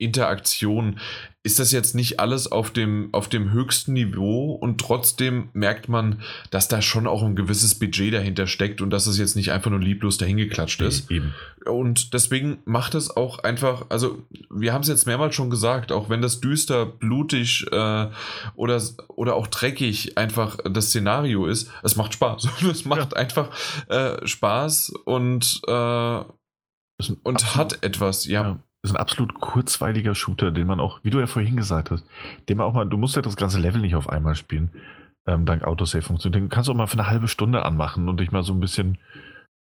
Charakterinteraktionen, 0.00 0.98
ist 1.42 1.58
das 1.58 1.72
jetzt 1.72 1.94
nicht 1.94 2.20
alles 2.20 2.52
auf 2.52 2.70
dem, 2.70 3.08
auf 3.12 3.30
dem 3.30 3.50
höchsten 3.50 3.94
Niveau 3.94 4.52
und 4.52 4.78
trotzdem 4.78 5.48
merkt 5.54 5.88
man, 5.88 6.20
dass 6.50 6.68
da 6.68 6.82
schon 6.82 7.06
auch 7.06 7.22
ein 7.22 7.34
gewisses 7.34 7.78
Budget 7.78 8.12
dahinter 8.12 8.46
steckt 8.46 8.82
und 8.82 8.90
dass 8.90 9.06
es 9.06 9.16
jetzt 9.18 9.36
nicht 9.36 9.50
einfach 9.50 9.70
nur 9.70 9.80
lieblos 9.80 10.18
dahingeklatscht 10.18 10.82
ist. 10.82 11.10
Eben. 11.10 11.34
Und 11.64 12.12
deswegen 12.12 12.58
macht 12.66 12.94
es 12.94 13.16
auch 13.16 13.38
einfach, 13.38 13.86
also 13.88 14.22
wir 14.50 14.74
haben 14.74 14.82
es 14.82 14.88
jetzt 14.88 15.06
mehrmals 15.06 15.34
schon 15.34 15.48
gesagt, 15.48 15.92
auch 15.92 16.10
wenn 16.10 16.20
das 16.20 16.40
düster, 16.40 16.84
blutig 16.84 17.66
äh, 17.72 18.08
oder, 18.54 18.82
oder 19.08 19.34
auch 19.34 19.46
dreckig 19.46 20.18
einfach 20.18 20.58
das 20.70 20.88
Szenario 20.88 21.46
ist, 21.46 21.70
es 21.82 21.96
macht 21.96 22.12
Spaß. 22.12 22.48
es 22.70 22.84
macht 22.84 23.12
ja. 23.12 23.18
einfach 23.18 23.48
äh, 23.88 24.26
Spaß 24.26 24.90
und, 25.06 25.62
äh, 25.66 26.20
und 27.22 27.56
hat 27.56 27.82
etwas, 27.82 28.26
ja. 28.26 28.42
ja 28.42 28.60
ist 28.82 28.92
ein 28.92 28.96
absolut 28.96 29.34
kurzweiliger 29.34 30.14
Shooter, 30.14 30.50
den 30.50 30.66
man 30.66 30.80
auch, 30.80 31.00
wie 31.02 31.10
du 31.10 31.20
ja 31.20 31.26
vorhin 31.26 31.56
gesagt 31.56 31.90
hast, 31.90 32.04
den 32.48 32.56
man 32.56 32.66
auch 32.66 32.72
mal, 32.72 32.88
du 32.88 32.96
musst 32.96 33.16
ja 33.16 33.22
das 33.22 33.36
ganze 33.36 33.60
Level 33.60 33.80
nicht 33.80 33.94
auf 33.94 34.08
einmal 34.08 34.34
spielen, 34.34 34.70
ähm, 35.26 35.44
dank 35.44 35.64
Autosave-Funktion. 35.64 36.32
Den 36.32 36.48
kannst 36.48 36.68
du 36.68 36.72
auch 36.72 36.76
mal 36.76 36.86
für 36.86 36.98
eine 36.98 37.08
halbe 37.08 37.28
Stunde 37.28 37.64
anmachen 37.64 38.08
und 38.08 38.20
dich 38.20 38.32
mal 38.32 38.42
so 38.42 38.54
ein 38.54 38.60
bisschen 38.60 38.98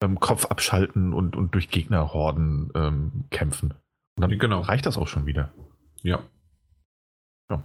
ähm, 0.03 0.19
Kopf 0.19 0.47
abschalten 0.47 1.12
und, 1.12 1.36
und 1.36 1.55
durch 1.55 1.70
Gegnerhorden 1.70 2.70
ähm, 2.74 3.24
kämpfen. 3.31 3.74
Und 4.16 4.23
dann 4.23 4.39
genau. 4.39 4.61
reicht 4.61 4.86
das 4.86 4.99
auch 4.99 5.09
schon 5.09 5.27
wieder. 5.27 5.53
Ja. 6.03 6.20
ja. 7.51 7.62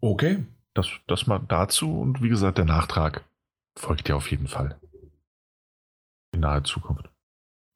Okay. 0.00 0.44
Das, 0.74 0.88
das 1.06 1.26
mal 1.26 1.40
dazu 1.48 2.00
und 2.00 2.22
wie 2.22 2.28
gesagt, 2.28 2.58
der 2.58 2.66
Nachtrag 2.66 3.24
folgt 3.78 4.08
ja 4.08 4.16
auf 4.16 4.30
jeden 4.30 4.46
Fall. 4.46 4.78
In 6.32 6.40
naher 6.40 6.64
Zukunft. 6.64 7.08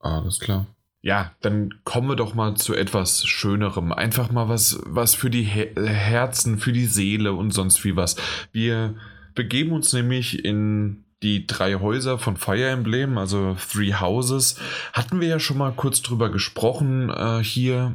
Alles 0.00 0.38
klar. 0.38 0.66
Ja, 1.02 1.32
dann 1.40 1.74
kommen 1.84 2.08
wir 2.08 2.16
doch 2.16 2.34
mal 2.34 2.56
zu 2.56 2.74
etwas 2.74 3.26
Schönerem. 3.26 3.92
Einfach 3.92 4.30
mal 4.30 4.48
was, 4.48 4.80
was 4.84 5.14
für 5.14 5.30
die 5.30 5.42
Her 5.42 5.68
Herzen, 5.76 6.58
für 6.58 6.72
die 6.72 6.86
Seele 6.86 7.32
und 7.32 7.52
sonst 7.52 7.84
wie 7.84 7.96
was. 7.96 8.16
Wir 8.52 8.94
begeben 9.34 9.72
uns 9.72 9.92
nämlich 9.92 10.44
in 10.44 11.04
die 11.22 11.46
drei 11.46 11.74
Häuser 11.74 12.18
von 12.18 12.36
Fire 12.36 12.68
Emblem, 12.68 13.16
also 13.16 13.56
Three 13.72 13.94
Houses. 13.94 14.58
Hatten 14.92 15.20
wir 15.20 15.28
ja 15.28 15.38
schon 15.38 15.58
mal 15.58 15.72
kurz 15.72 16.02
drüber 16.02 16.30
gesprochen 16.30 17.10
äh, 17.10 17.42
hier. 17.42 17.94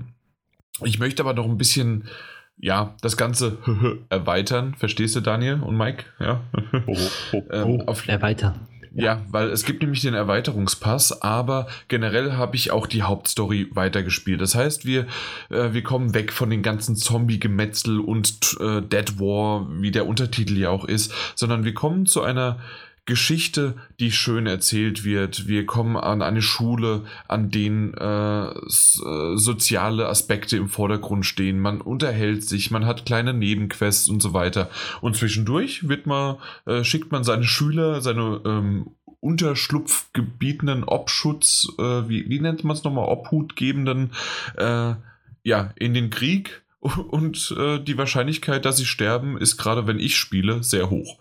Ich 0.84 1.00
möchte 1.00 1.22
aber 1.24 1.34
noch 1.34 1.46
ein 1.46 1.58
bisschen 1.58 2.10
ja, 2.58 2.96
das 3.02 3.18
Ganze 3.18 3.58
erweitern. 4.10 4.76
Verstehst 4.76 5.16
du, 5.16 5.22
Daniel 5.22 5.62
und 5.62 5.78
Mike? 5.78 6.06
Ja. 6.20 6.42
Oh, 6.88 6.98
oh, 7.32 7.38
oh. 7.38 7.44
ähm, 7.52 7.82
auf, 7.88 8.08
Erweitern. 8.08 8.68
Ja, 8.96 9.22
weil 9.30 9.50
es 9.50 9.66
gibt 9.66 9.82
nämlich 9.82 10.02
den 10.02 10.14
Erweiterungspass, 10.14 11.22
aber 11.22 11.68
generell 11.90 12.34
habe 12.34 12.56
ich 12.56 12.72
auch 12.72 12.88
die 12.88 13.04
Hauptstory 13.04 13.68
weitergespielt. 13.74 14.40
Das 14.40 14.56
heißt, 14.56 14.86
wir, 14.86 15.06
äh, 15.50 15.74
wir 15.74 15.84
kommen 15.84 16.14
weg 16.14 16.32
von 16.32 16.50
den 16.50 16.64
ganzen 16.64 16.96
Zombie-Gemetzel 16.96 18.00
und 18.00 18.58
äh, 18.62 18.82
Dead 18.82 19.20
War, 19.20 19.68
wie 19.82 19.92
der 19.92 20.08
Untertitel 20.08 20.58
ja 20.58 20.70
auch 20.70 20.86
ist, 20.86 21.14
sondern 21.36 21.66
wir 21.66 21.74
kommen 21.74 22.06
zu 22.06 22.22
einer 22.22 22.60
Geschichte, 23.06 23.76
die 24.00 24.12
schön 24.12 24.48
erzählt 24.48 25.04
wird. 25.04 25.48
Wir 25.48 25.68
kommen 25.68 25.96
an 25.96 26.24
eine 26.24 26.42
Schule, 26.42 27.04
an 27.28 27.52
denen 27.52 27.94
äh, 27.94 28.48
äh, 28.48 29.38
soziale 29.38 30.10
Aspekte 30.10 30.58
im 30.58 30.70
Vordergrund 30.70 31.26
stehen. 31.26 31.60
Man 31.60 31.82
unterhält 31.82 32.44
sich, 32.44 32.72
man 32.72 32.88
hat 32.88 33.06
kleine 33.06 33.34
Nebenquests 33.34 34.10
und 34.10 34.22
so 34.22 34.34
weiter. 34.34 34.72
Und 35.02 35.16
zwischendurch 35.16 35.88
wird 35.88 36.08
man, 36.08 36.38
äh, 36.66 36.84
schickt 36.84 37.12
man 37.12 37.24
seine 37.24 37.44
Schüler, 37.44 38.02
seine 38.02 38.42
ähm, 38.44 38.88
Unterschlupfgebietenen 39.20 40.84
Obschutz, 40.84 41.68
äh, 41.78 42.10
wie, 42.10 42.28
wie 42.28 42.40
nennt 42.40 42.64
man 42.64 42.76
es 42.76 42.84
nochmal, 42.84 43.08
Obhutgebenden, 43.08 44.14
äh, 44.58 44.96
ja, 45.44 45.74
in 45.76 45.94
den 45.94 46.10
Krieg. 46.10 46.64
Und 46.80 47.56
äh, 47.56 47.80
die 47.80 48.00
Wahrscheinlichkeit, 48.00 48.66
dass 48.66 48.78
sie 48.78 48.86
sterben, 48.86 49.38
ist 49.38 49.58
gerade 49.58 49.86
wenn 49.86 50.00
ich 50.00 50.18
spiele, 50.18 50.64
sehr 50.64 50.90
hoch. 50.90 51.20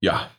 Ja, 0.00 0.30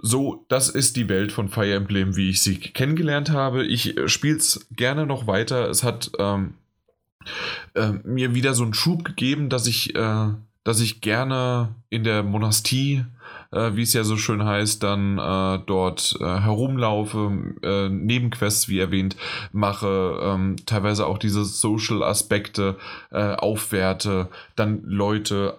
so, 0.00 0.44
das 0.48 0.68
ist 0.68 0.96
die 0.96 1.08
Welt 1.08 1.32
von 1.32 1.48
Fire 1.48 1.74
Emblem, 1.74 2.16
wie 2.16 2.30
ich 2.30 2.40
sie 2.40 2.58
kennengelernt 2.58 3.30
habe. 3.30 3.64
Ich 3.64 3.96
äh, 3.96 4.08
spiele 4.08 4.36
es 4.36 4.66
gerne 4.70 5.06
noch 5.06 5.26
weiter. 5.26 5.68
Es 5.68 5.82
hat 5.82 6.10
ähm, 6.18 6.54
äh, 7.74 7.92
mir 8.04 8.34
wieder 8.34 8.54
so 8.54 8.62
einen 8.64 8.74
Schub 8.74 9.04
gegeben, 9.04 9.48
dass 9.48 9.66
ich, 9.66 9.94
äh, 9.96 10.28
dass 10.64 10.80
ich 10.80 11.00
gerne 11.00 11.74
in 11.90 12.04
der 12.04 12.22
Monastie, 12.22 13.04
äh, 13.50 13.72
wie 13.74 13.82
es 13.82 13.92
ja 13.92 14.04
so 14.04 14.16
schön 14.16 14.44
heißt, 14.44 14.82
dann 14.82 15.18
äh, 15.18 15.58
dort 15.66 16.16
äh, 16.20 16.24
herumlaufe, 16.24 17.30
Nebenquests, 17.90 18.68
wie 18.68 18.78
erwähnt, 18.78 19.16
mache, 19.52 20.20
ähm, 20.22 20.56
teilweise 20.64 21.06
auch 21.06 21.18
diese 21.18 21.44
Social-Aspekte 21.44 22.76
aufwerte, 23.10 24.28
dann 24.54 24.82
Leute 24.84 25.58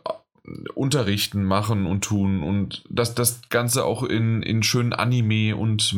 unterrichten, 0.73 1.43
machen 1.43 1.85
und 1.85 2.03
tun 2.03 2.43
und 2.43 2.84
dass 2.89 3.15
das 3.15 3.41
Ganze 3.49 3.85
auch 3.85 4.03
in, 4.03 4.41
in 4.41 4.63
schönen 4.63 4.93
Anime 4.93 5.55
und 5.55 5.95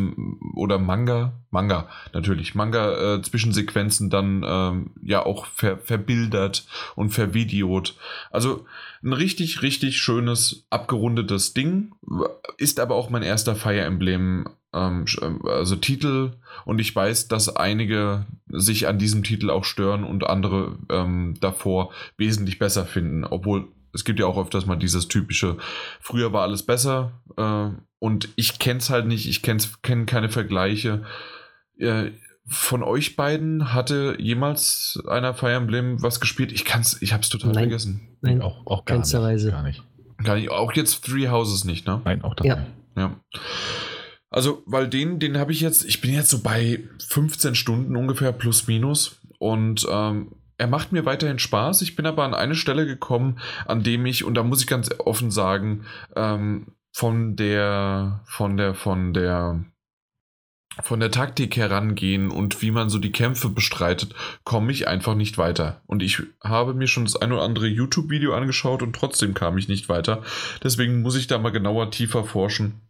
oder 0.55 0.79
Manga, 0.79 1.33
Manga 1.49 1.89
natürlich, 2.13 2.55
Manga 2.55 3.15
äh, 3.15 3.21
Zwischensequenzen 3.21 4.09
dann 4.09 4.43
ähm, 4.45 4.91
ja 5.01 5.25
auch 5.25 5.45
ver, 5.45 5.77
verbildert 5.77 6.65
und 6.95 7.11
vervideot. 7.11 7.95
Also 8.29 8.65
ein 9.03 9.13
richtig, 9.13 9.61
richtig 9.61 9.99
schönes, 9.99 10.65
abgerundetes 10.69 11.53
Ding. 11.53 11.93
Ist 12.57 12.79
aber 12.79 12.95
auch 12.95 13.09
mein 13.09 13.23
erster 13.23 13.55
Fire 13.55 13.81
Emblem 13.81 14.45
ähm, 14.73 15.05
ähm, 15.21 15.41
also 15.45 15.75
Titel 15.75 16.31
und 16.65 16.79
ich 16.79 16.95
weiß, 16.95 17.27
dass 17.27 17.55
einige 17.55 18.25
sich 18.47 18.87
an 18.87 18.99
diesem 18.99 19.23
Titel 19.23 19.49
auch 19.49 19.65
stören 19.65 20.03
und 20.03 20.27
andere 20.27 20.77
ähm, 20.89 21.35
davor 21.39 21.91
wesentlich 22.17 22.59
besser 22.59 22.85
finden, 22.85 23.25
obwohl 23.25 23.67
es 23.93 24.05
gibt 24.05 24.19
ja 24.19 24.25
auch 24.25 24.37
öfters 24.37 24.65
mal 24.65 24.75
dieses 24.77 25.07
typische, 25.07 25.57
früher 25.99 26.33
war 26.33 26.43
alles 26.43 26.63
besser 26.63 27.21
äh, 27.37 27.69
und 27.99 28.29
ich 28.35 28.59
kenne 28.59 28.79
es 28.79 28.89
halt 28.89 29.05
nicht, 29.07 29.27
ich 29.27 29.41
kenne 29.41 29.61
kenn 29.81 30.05
keine 30.05 30.29
Vergleiche. 30.29 31.03
Äh, 31.77 32.11
von 32.47 32.83
euch 32.83 33.15
beiden 33.15 33.73
hatte 33.73 34.15
jemals 34.19 35.01
einer 35.07 35.33
Fire 35.33 35.53
Emblem 35.53 36.01
was 36.01 36.19
gespielt? 36.19 36.51
Ich 36.51 36.65
kann's, 36.65 37.01
ich 37.01 37.13
hab's 37.13 37.29
total 37.29 37.51
Nein. 37.51 37.63
vergessen. 37.65 38.17
Nein, 38.21 38.41
auch, 38.41 38.65
auch 38.65 38.85
gar, 38.85 38.95
nicht, 38.95 39.03
keinsterweise. 39.03 39.51
gar 39.51 39.63
nicht. 39.63 39.83
Gar 40.23 40.35
nicht. 40.35 40.49
Auch 40.49 40.73
jetzt 40.73 41.05
Three 41.05 41.29
Houses 41.29 41.63
nicht, 41.65 41.87
ne? 41.87 42.01
Nein, 42.03 42.23
auch 42.23 42.35
das 42.35 42.47
Ja. 42.47 42.55
nicht. 42.57 42.71
Ja. 42.97 43.19
Also, 44.29 44.63
weil 44.65 44.87
den, 44.87 45.19
den 45.19 45.37
habe 45.37 45.51
ich 45.51 45.61
jetzt, 45.61 45.83
ich 45.85 46.01
bin 46.01 46.13
jetzt 46.13 46.29
so 46.29 46.41
bei 46.41 46.79
15 47.09 47.53
Stunden 47.55 47.95
ungefähr 47.95 48.31
plus 48.31 48.67
minus 48.67 49.19
und 49.39 49.85
ähm, 49.89 50.31
er 50.61 50.67
macht 50.67 50.91
mir 50.91 51.05
weiterhin 51.05 51.39
Spaß. 51.39 51.81
Ich 51.81 51.95
bin 51.95 52.05
aber 52.05 52.23
an 52.23 52.35
eine 52.35 52.53
Stelle 52.53 52.85
gekommen, 52.85 53.39
an 53.65 53.81
dem 53.81 54.05
ich, 54.05 54.23
und 54.23 54.35
da 54.35 54.43
muss 54.43 54.61
ich 54.61 54.67
ganz 54.67 54.91
offen 54.99 55.31
sagen, 55.31 55.85
ähm, 56.15 56.75
von 56.93 57.35
der, 57.35 58.21
von 58.25 58.57
der, 58.57 58.75
von 58.75 59.11
der, 59.11 59.65
von 60.83 60.99
der 60.99 61.09
Taktik 61.09 61.57
herangehen 61.57 62.29
und 62.29 62.61
wie 62.61 62.69
man 62.69 62.91
so 62.91 62.99
die 62.99 63.11
Kämpfe 63.11 63.49
bestreitet, 63.49 64.13
komme 64.43 64.71
ich 64.71 64.87
einfach 64.87 65.15
nicht 65.15 65.39
weiter. 65.39 65.81
Und 65.87 66.03
ich 66.03 66.21
habe 66.43 66.75
mir 66.75 66.87
schon 66.87 67.05
das 67.05 67.15
ein 67.15 67.31
oder 67.31 67.41
andere 67.41 67.65
YouTube-Video 67.65 68.35
angeschaut 68.35 68.83
und 68.83 68.95
trotzdem 68.95 69.33
kam 69.33 69.57
ich 69.57 69.67
nicht 69.67 69.89
weiter. 69.89 70.21
Deswegen 70.63 71.01
muss 71.01 71.15
ich 71.15 71.25
da 71.25 71.39
mal 71.39 71.49
genauer 71.49 71.89
tiefer 71.89 72.23
forschen, 72.23 72.81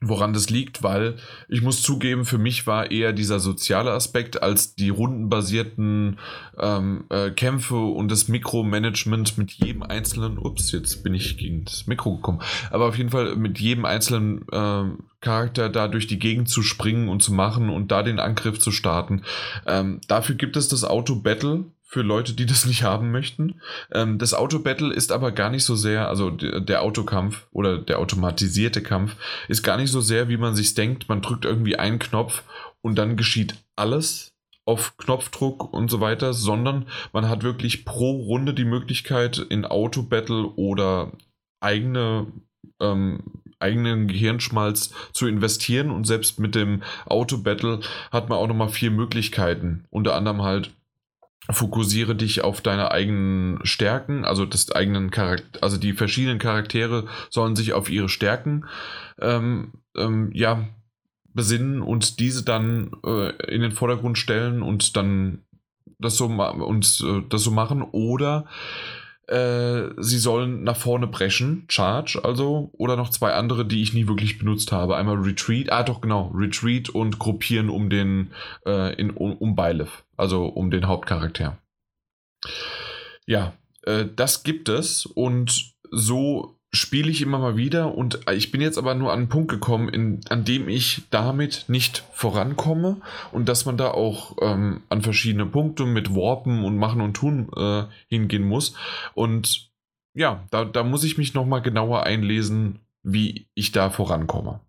woran 0.00 0.32
das 0.32 0.48
liegt, 0.48 0.82
weil 0.82 1.16
ich 1.48 1.62
muss 1.62 1.82
zugeben, 1.82 2.24
für 2.24 2.38
mich 2.38 2.66
war 2.66 2.90
eher 2.90 3.12
dieser 3.12 3.40
soziale 3.40 3.90
Aspekt 3.90 4.42
als 4.42 4.74
die 4.76 4.90
rundenbasierten 4.90 6.18
ähm, 6.58 7.04
äh, 7.10 7.30
Kämpfe 7.30 7.76
und 7.76 8.10
das 8.10 8.28
Mikromanagement 8.28 9.38
mit 9.38 9.52
jedem 9.52 9.82
einzelnen, 9.82 10.38
ups, 10.38 10.70
jetzt 10.70 11.02
bin 11.02 11.14
ich 11.14 11.36
gegen 11.36 11.64
das 11.64 11.86
Mikro 11.86 12.16
gekommen, 12.16 12.40
aber 12.70 12.86
auf 12.86 12.96
jeden 12.96 13.10
Fall 13.10 13.34
mit 13.34 13.58
jedem 13.58 13.84
einzelnen 13.84 14.44
ähm, 14.52 14.98
Charakter 15.20 15.68
da 15.68 15.88
durch 15.88 16.06
die 16.06 16.20
Gegend 16.20 16.48
zu 16.48 16.62
springen 16.62 17.08
und 17.08 17.22
zu 17.22 17.32
machen 17.32 17.68
und 17.68 17.90
da 17.90 18.04
den 18.04 18.20
Angriff 18.20 18.60
zu 18.60 18.70
starten. 18.70 19.22
Ähm, 19.66 20.00
dafür 20.06 20.36
gibt 20.36 20.56
es 20.56 20.68
das 20.68 20.84
Auto-Battle 20.84 21.64
für 21.90 22.02
Leute, 22.02 22.34
die 22.34 22.44
das 22.44 22.66
nicht 22.66 22.82
haben 22.82 23.10
möchten. 23.10 23.60
Ähm, 23.90 24.18
das 24.18 24.34
Auto-Battle 24.34 24.92
ist 24.92 25.10
aber 25.10 25.32
gar 25.32 25.48
nicht 25.48 25.64
so 25.64 25.74
sehr, 25.74 26.08
also 26.08 26.30
der, 26.30 26.82
Autokampf 26.82 27.48
oder 27.50 27.78
der 27.78 27.98
automatisierte 27.98 28.82
Kampf 28.82 29.16
ist 29.48 29.62
gar 29.62 29.78
nicht 29.78 29.90
so 29.90 30.02
sehr, 30.02 30.28
wie 30.28 30.36
man 30.36 30.54
sich 30.54 30.74
denkt. 30.74 31.08
Man 31.08 31.22
drückt 31.22 31.46
irgendwie 31.46 31.76
einen 31.76 31.98
Knopf 31.98 32.42
und 32.82 32.96
dann 32.96 33.16
geschieht 33.16 33.54
alles 33.74 34.34
auf 34.66 34.98
Knopfdruck 34.98 35.72
und 35.72 35.90
so 35.90 36.02
weiter, 36.02 36.34
sondern 36.34 36.86
man 37.14 37.26
hat 37.26 37.42
wirklich 37.42 37.86
pro 37.86 38.10
Runde 38.10 38.52
die 38.52 38.66
Möglichkeit 38.66 39.38
in 39.38 39.64
Auto-Battle 39.64 40.44
oder 40.56 41.12
eigene 41.60 42.26
ähm, 42.80 43.22
eigenen 43.60 44.06
Gehirnschmalz 44.08 44.92
zu 45.12 45.26
investieren 45.26 45.90
und 45.90 46.06
selbst 46.06 46.38
mit 46.38 46.54
dem 46.54 46.82
Auto-Battle 47.06 47.80
hat 48.12 48.28
man 48.28 48.38
auch 48.38 48.46
nochmal 48.46 48.68
vier 48.68 48.90
Möglichkeiten. 48.90 49.84
Unter 49.90 50.14
anderem 50.14 50.42
halt 50.42 50.70
fokussiere 51.50 52.14
dich 52.14 52.44
auf 52.44 52.60
deine 52.60 52.90
eigenen 52.90 53.60
Stärken, 53.64 54.24
also 54.24 54.44
des 54.44 54.70
eigenen 54.72 55.10
Charakter, 55.10 55.62
also 55.62 55.78
die 55.78 55.94
verschiedenen 55.94 56.38
Charaktere 56.38 57.06
sollen 57.30 57.56
sich 57.56 57.72
auf 57.72 57.88
ihre 57.88 58.08
Stärken 58.08 58.66
ähm, 59.20 59.72
ähm, 59.96 60.30
ja 60.34 60.68
besinnen 61.32 61.82
und 61.82 62.20
diese 62.20 62.44
dann 62.44 62.90
äh, 63.04 63.30
in 63.46 63.62
den 63.62 63.72
Vordergrund 63.72 64.18
stellen 64.18 64.62
und 64.62 64.96
dann 64.96 65.42
das 65.98 66.16
so 66.16 66.26
und 66.26 67.04
äh, 67.06 67.22
das 67.28 67.42
so 67.42 67.50
machen 67.50 67.82
oder 67.82 68.46
äh, 69.28 69.90
sie 69.98 70.18
sollen 70.18 70.64
nach 70.64 70.76
vorne 70.76 71.06
brechen, 71.06 71.64
Charge 71.68 72.20
also, 72.22 72.70
oder 72.72 72.96
noch 72.96 73.10
zwei 73.10 73.34
andere, 73.34 73.66
die 73.66 73.82
ich 73.82 73.92
nie 73.92 74.08
wirklich 74.08 74.38
benutzt 74.38 74.72
habe. 74.72 74.96
Einmal 74.96 75.16
Retreat, 75.16 75.70
ah 75.70 75.82
doch 75.82 76.00
genau, 76.00 76.32
Retreat 76.34 76.88
und 76.88 77.18
Gruppieren 77.18 77.68
um 77.68 77.90
den, 77.90 78.32
äh, 78.66 78.94
in, 78.94 79.10
um, 79.10 79.36
um 79.36 79.54
Byleth, 79.54 80.04
also 80.16 80.46
um 80.46 80.70
den 80.70 80.86
Hauptcharakter. 80.86 81.58
Ja, 83.26 83.52
äh, 83.82 84.06
das 84.16 84.42
gibt 84.42 84.68
es 84.68 85.04
und 85.04 85.74
so 85.90 86.57
spiele 86.70 87.10
ich 87.10 87.22
immer 87.22 87.38
mal 87.38 87.56
wieder 87.56 87.94
und 87.94 88.20
ich 88.30 88.50
bin 88.50 88.60
jetzt 88.60 88.76
aber 88.76 88.94
nur 88.94 89.12
an 89.12 89.20
einen 89.20 89.28
Punkt 89.28 89.50
gekommen, 89.50 89.88
in, 89.88 90.20
an 90.28 90.44
dem 90.44 90.68
ich 90.68 91.02
damit 91.10 91.64
nicht 91.68 92.04
vorankomme 92.12 93.00
und 93.32 93.48
dass 93.48 93.64
man 93.64 93.78
da 93.78 93.90
auch 93.90 94.36
ähm, 94.42 94.82
an 94.90 95.00
verschiedene 95.00 95.46
Punkte 95.46 95.86
mit 95.86 96.14
Warpen 96.14 96.64
und 96.64 96.76
Machen 96.76 97.00
und 97.00 97.14
Tun 97.14 97.48
äh, 97.56 97.84
hingehen 98.08 98.46
muss. 98.46 98.74
Und 99.14 99.70
ja, 100.14 100.44
da, 100.50 100.64
da 100.64 100.84
muss 100.84 101.04
ich 101.04 101.16
mich 101.16 101.32
nochmal 101.32 101.62
genauer 101.62 102.02
einlesen, 102.02 102.80
wie 103.02 103.46
ich 103.54 103.72
da 103.72 103.88
vorankomme. 103.88 104.60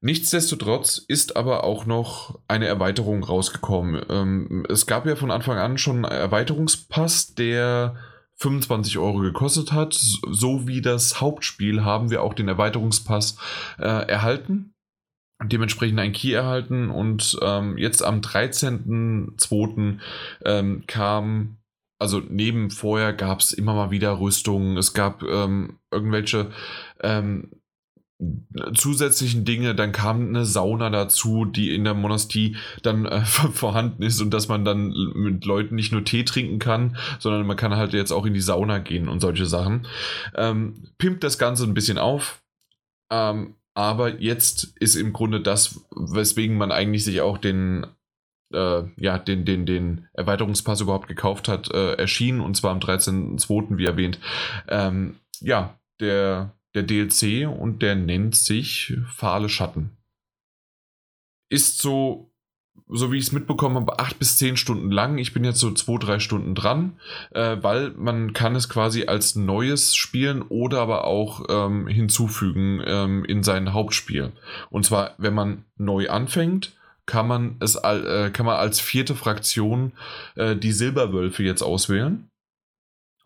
Nichtsdestotrotz 0.00 0.98
ist 0.98 1.34
aber 1.34 1.64
auch 1.64 1.86
noch 1.86 2.38
eine 2.46 2.66
Erweiterung 2.66 3.24
rausgekommen. 3.24 4.04
Ähm, 4.10 4.66
es 4.68 4.86
gab 4.86 5.06
ja 5.06 5.16
von 5.16 5.30
Anfang 5.30 5.56
an 5.56 5.78
schon 5.78 6.04
einen 6.04 6.20
Erweiterungspass, 6.20 7.34
der 7.34 7.96
25 8.36 8.98
Euro 8.98 9.18
gekostet 9.18 9.72
hat. 9.72 9.94
So 9.94 10.66
wie 10.66 10.80
das 10.80 11.20
Hauptspiel 11.20 11.84
haben 11.84 12.10
wir 12.10 12.22
auch 12.22 12.34
den 12.34 12.48
Erweiterungspass 12.48 13.38
äh, 13.78 13.82
erhalten. 13.82 14.74
Dementsprechend 15.42 15.98
ein 15.98 16.12
Key 16.12 16.32
erhalten 16.32 16.90
und 16.90 17.38
ähm, 17.42 17.76
jetzt 17.76 18.02
am 18.02 18.20
13.02. 18.20 19.98
Ähm, 20.44 20.84
kam, 20.86 21.58
also 21.98 22.20
neben 22.28 22.70
vorher 22.70 23.12
gab 23.12 23.40
es 23.40 23.52
immer 23.52 23.74
mal 23.74 23.90
wieder 23.90 24.20
Rüstungen, 24.20 24.76
es 24.76 24.94
gab 24.94 25.22
ähm, 25.22 25.78
irgendwelche 25.90 26.50
ähm, 27.02 27.50
zusätzlichen 28.74 29.44
Dinge, 29.44 29.74
dann 29.74 29.92
kam 29.92 30.28
eine 30.28 30.44
Sauna 30.44 30.90
dazu, 30.90 31.44
die 31.44 31.74
in 31.74 31.84
der 31.84 31.94
Monastie 31.94 32.56
dann 32.82 33.06
äh, 33.06 33.24
vorhanden 33.24 34.02
ist 34.02 34.20
und 34.20 34.30
dass 34.30 34.48
man 34.48 34.64
dann 34.64 34.94
mit 35.14 35.44
Leuten 35.44 35.74
nicht 35.74 35.92
nur 35.92 36.04
Tee 36.04 36.24
trinken 36.24 36.58
kann, 36.58 36.96
sondern 37.18 37.46
man 37.46 37.56
kann 37.56 37.76
halt 37.76 37.92
jetzt 37.92 38.12
auch 38.12 38.26
in 38.26 38.34
die 38.34 38.40
Sauna 38.40 38.78
gehen 38.78 39.08
und 39.08 39.20
solche 39.20 39.46
Sachen. 39.46 39.86
Ähm, 40.36 40.88
pimpt 40.98 41.24
das 41.24 41.38
Ganze 41.38 41.64
ein 41.64 41.74
bisschen 41.74 41.98
auf. 41.98 42.42
Ähm, 43.10 43.54
aber 43.74 44.20
jetzt 44.20 44.72
ist 44.78 44.94
im 44.94 45.12
Grunde 45.12 45.40
das, 45.40 45.80
weswegen 45.90 46.56
man 46.56 46.70
eigentlich 46.70 47.04
sich 47.04 47.20
auch 47.20 47.38
den 47.38 47.86
äh, 48.52 48.84
ja, 48.96 49.18
den, 49.18 49.44
den, 49.44 49.66
den 49.66 50.06
Erweiterungspass 50.12 50.80
überhaupt 50.80 51.08
gekauft 51.08 51.48
hat, 51.48 51.72
äh, 51.72 51.94
erschienen 51.94 52.40
und 52.40 52.56
zwar 52.56 52.70
am 52.70 52.78
13.02. 52.78 53.76
wie 53.76 53.86
erwähnt. 53.86 54.20
Ähm, 54.68 55.16
ja, 55.40 55.78
der 56.00 56.54
der 56.74 56.82
DLC 56.82 57.48
und 57.48 57.82
der 57.82 57.94
nennt 57.94 58.36
sich 58.36 58.96
Fahle 59.08 59.48
Schatten. 59.48 59.90
Ist 61.48 61.78
so, 61.78 62.32
so 62.88 63.12
wie 63.12 63.18
ich 63.18 63.24
es 63.24 63.32
mitbekommen 63.32 63.76
habe, 63.76 63.98
acht 63.98 64.18
bis 64.18 64.36
zehn 64.36 64.56
Stunden 64.56 64.90
lang. 64.90 65.18
Ich 65.18 65.32
bin 65.32 65.44
jetzt 65.44 65.60
so 65.60 65.70
zwei, 65.72 65.98
drei 65.98 66.18
Stunden 66.18 66.54
dran, 66.54 66.98
äh, 67.30 67.58
weil 67.60 67.90
man 67.92 68.32
kann 68.32 68.56
es 68.56 68.68
quasi 68.68 69.06
als 69.06 69.36
neues 69.36 69.94
spielen 69.94 70.42
oder 70.42 70.80
aber 70.80 71.04
auch 71.04 71.44
ähm, 71.48 71.86
hinzufügen 71.86 72.82
ähm, 72.84 73.24
in 73.24 73.42
sein 73.42 73.72
Hauptspiel. 73.72 74.32
Und 74.70 74.84
zwar, 74.84 75.14
wenn 75.18 75.34
man 75.34 75.64
neu 75.76 76.08
anfängt, 76.08 76.72
kann 77.06 77.28
man 77.28 77.56
es 77.60 77.76
äh, 77.76 78.30
kann 78.32 78.46
man 78.46 78.56
als 78.56 78.80
vierte 78.80 79.14
Fraktion 79.14 79.92
äh, 80.36 80.56
die 80.56 80.72
Silberwölfe 80.72 81.42
jetzt 81.42 81.62
auswählen. 81.62 82.30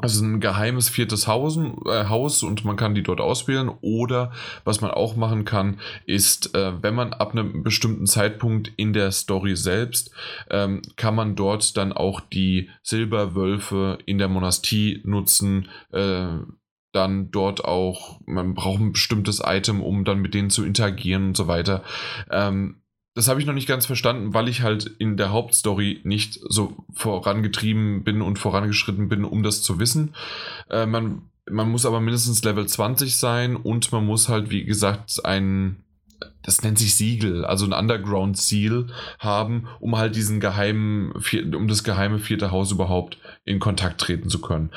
Also 0.00 0.24
ein 0.24 0.38
geheimes 0.38 0.88
viertes 0.88 1.26
Hausen, 1.26 1.76
äh, 1.86 2.04
Haus 2.08 2.44
und 2.44 2.64
man 2.64 2.76
kann 2.76 2.94
die 2.94 3.02
dort 3.02 3.20
auswählen. 3.20 3.68
Oder 3.80 4.30
was 4.62 4.80
man 4.80 4.92
auch 4.92 5.16
machen 5.16 5.44
kann, 5.44 5.80
ist, 6.06 6.54
äh, 6.54 6.80
wenn 6.80 6.94
man 6.94 7.12
ab 7.12 7.32
einem 7.32 7.64
bestimmten 7.64 8.06
Zeitpunkt 8.06 8.72
in 8.76 8.92
der 8.92 9.10
Story 9.10 9.56
selbst, 9.56 10.12
ähm, 10.50 10.82
kann 10.94 11.16
man 11.16 11.34
dort 11.34 11.76
dann 11.76 11.92
auch 11.92 12.20
die 12.20 12.70
Silberwölfe 12.84 13.98
in 14.06 14.18
der 14.18 14.28
Monastie 14.28 15.02
nutzen. 15.04 15.68
Äh, 15.90 16.28
dann 16.92 17.30
dort 17.32 17.64
auch, 17.64 18.20
man 18.24 18.54
braucht 18.54 18.80
ein 18.80 18.92
bestimmtes 18.92 19.42
Item, 19.44 19.82
um 19.82 20.04
dann 20.04 20.20
mit 20.20 20.32
denen 20.32 20.50
zu 20.50 20.64
interagieren 20.64 21.28
und 21.28 21.36
so 21.36 21.48
weiter. 21.48 21.82
Ähm, 22.30 22.82
das 23.18 23.26
habe 23.26 23.40
ich 23.40 23.46
noch 23.46 23.54
nicht 23.54 23.66
ganz 23.66 23.84
verstanden, 23.84 24.32
weil 24.32 24.46
ich 24.46 24.62
halt 24.62 24.86
in 25.00 25.16
der 25.16 25.32
Hauptstory 25.32 26.00
nicht 26.04 26.38
so 26.48 26.76
vorangetrieben 26.92 28.04
bin 28.04 28.22
und 28.22 28.38
vorangeschritten 28.38 29.08
bin, 29.08 29.24
um 29.24 29.42
das 29.42 29.60
zu 29.60 29.80
wissen. 29.80 30.14
Äh, 30.70 30.86
man, 30.86 31.22
man 31.50 31.68
muss 31.68 31.84
aber 31.84 31.98
mindestens 31.98 32.44
Level 32.44 32.64
20 32.64 33.16
sein 33.16 33.56
und 33.56 33.90
man 33.90 34.06
muss 34.06 34.28
halt, 34.28 34.50
wie 34.50 34.62
gesagt, 34.62 35.24
ein, 35.24 35.82
das 36.44 36.62
nennt 36.62 36.78
sich 36.78 36.94
Siegel, 36.94 37.44
also 37.44 37.66
ein 37.66 37.72
Underground 37.72 38.38
Seal 38.38 38.86
haben, 39.18 39.66
um 39.80 39.98
halt 39.98 40.14
diesen 40.14 40.38
geheimen, 40.38 41.10
um 41.56 41.66
das 41.66 41.82
geheime 41.82 42.20
vierte 42.20 42.52
Haus 42.52 42.70
überhaupt 42.70 43.18
in 43.44 43.58
Kontakt 43.58 44.00
treten 44.00 44.28
zu 44.28 44.40
können. 44.40 44.70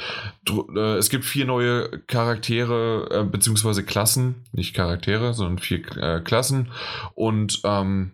Äh, 0.50 0.96
es 0.96 1.12
gibt 1.12 1.26
vier 1.26 1.46
neue 1.46 2.00
Charaktere, 2.08 3.08
äh, 3.12 3.24
beziehungsweise 3.24 3.84
Klassen, 3.84 4.46
nicht 4.52 4.74
Charaktere, 4.74 5.36
sondern 5.36 5.60
vier 5.60 5.86
äh, 5.98 6.22
Klassen 6.22 6.72
und 7.14 7.62
ähm, 7.66 8.14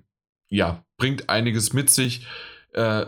ja, 0.49 0.83
bringt 0.97 1.29
einiges 1.29 1.73
mit 1.73 1.89
sich. 1.89 2.25
Äh, 2.73 3.05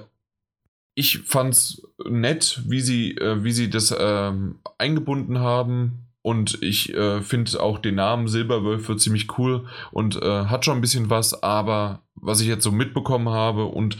ich 0.95 1.19
fand's 1.19 1.81
nett, 2.05 2.61
wie 2.65 2.81
sie, 2.81 3.11
äh, 3.17 3.43
wie 3.43 3.51
sie 3.51 3.69
das 3.69 3.95
ähm, 3.97 4.59
eingebunden 4.77 5.39
haben. 5.39 6.05
Und 6.21 6.61
ich 6.61 6.93
äh, 6.93 7.21
finde 7.21 7.61
auch 7.61 7.79
den 7.79 7.95
Namen 7.95 8.27
Silberwölfe 8.27 8.97
ziemlich 8.97 9.37
cool 9.37 9.67
und 9.91 10.21
äh, 10.21 10.45
hat 10.45 10.65
schon 10.65 10.77
ein 10.77 10.81
bisschen 10.81 11.09
was, 11.09 11.41
aber 11.41 12.03
was 12.15 12.41
ich 12.41 12.47
jetzt 12.47 12.63
so 12.63 12.71
mitbekommen 12.71 13.29
habe 13.29 13.65
und 13.65 13.97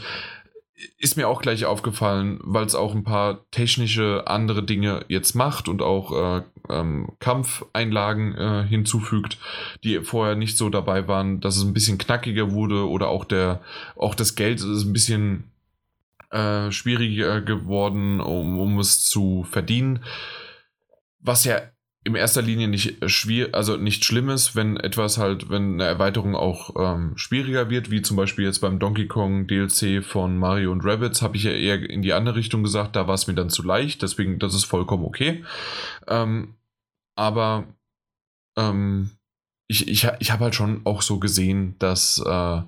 ist 0.98 1.16
mir 1.16 1.28
auch 1.28 1.42
gleich 1.42 1.64
aufgefallen, 1.64 2.38
weil 2.42 2.64
es 2.64 2.74
auch 2.74 2.94
ein 2.94 3.04
paar 3.04 3.50
technische 3.50 4.24
andere 4.26 4.62
Dinge 4.62 5.04
jetzt 5.08 5.34
macht 5.34 5.68
und 5.68 5.82
auch 5.82 6.12
äh, 6.12 6.42
ähm, 6.68 7.12
Kampfeinlagen 7.18 8.36
äh, 8.36 8.64
hinzufügt, 8.66 9.38
die 9.84 10.00
vorher 10.00 10.36
nicht 10.36 10.56
so 10.56 10.70
dabei 10.70 11.08
waren, 11.08 11.40
dass 11.40 11.56
es 11.56 11.64
ein 11.64 11.74
bisschen 11.74 11.98
knackiger 11.98 12.52
wurde 12.52 12.88
oder 12.88 13.08
auch 13.08 13.24
der 13.24 13.60
auch 13.96 14.14
das 14.14 14.34
Geld 14.34 14.60
ist 14.60 14.84
ein 14.84 14.92
bisschen 14.92 15.50
äh, 16.30 16.70
schwieriger 16.70 17.40
geworden, 17.40 18.20
um, 18.20 18.58
um 18.58 18.78
es 18.78 19.04
zu 19.04 19.44
verdienen. 19.50 20.04
Was 21.20 21.44
ja 21.44 21.60
in 22.02 22.14
erster 22.14 22.40
Linie 22.40 22.68
nicht 22.68 22.96
schwierig, 23.10 23.54
also 23.54 23.76
nicht 23.76 24.04
schlimm 24.04 24.30
ist, 24.30 24.56
wenn 24.56 24.78
etwas 24.78 25.18
halt, 25.18 25.50
wenn 25.50 25.74
eine 25.74 25.84
Erweiterung 25.84 26.34
auch 26.34 26.74
ähm, 26.78 27.12
schwieriger 27.16 27.68
wird, 27.68 27.90
wie 27.90 28.00
zum 28.00 28.16
Beispiel 28.16 28.46
jetzt 28.46 28.60
beim 28.60 28.78
Donkey 28.78 29.06
Kong 29.06 29.46
DLC 29.46 30.02
von 30.02 30.38
Mario 30.38 30.72
und 30.72 30.84
Rabbits, 30.84 31.20
habe 31.20 31.36
ich 31.36 31.42
ja 31.42 31.52
eher 31.52 31.88
in 31.88 32.00
die 32.00 32.14
andere 32.14 32.36
Richtung 32.36 32.62
gesagt, 32.62 32.96
da 32.96 33.06
war 33.06 33.14
es 33.14 33.26
mir 33.26 33.34
dann 33.34 33.50
zu 33.50 33.62
leicht, 33.62 34.00
deswegen, 34.00 34.38
das 34.38 34.54
ist 34.54 34.64
vollkommen 34.64 35.04
okay. 35.04 35.44
Ähm, 36.08 36.54
aber 37.16 37.66
ähm, 38.56 39.10
ich, 39.68 39.86
ich, 39.86 40.08
ich 40.20 40.30
habe 40.30 40.44
halt 40.44 40.54
schon 40.54 40.80
auch 40.84 41.02
so 41.02 41.18
gesehen, 41.18 41.76
dass, 41.78 42.18
äh, 42.18 42.62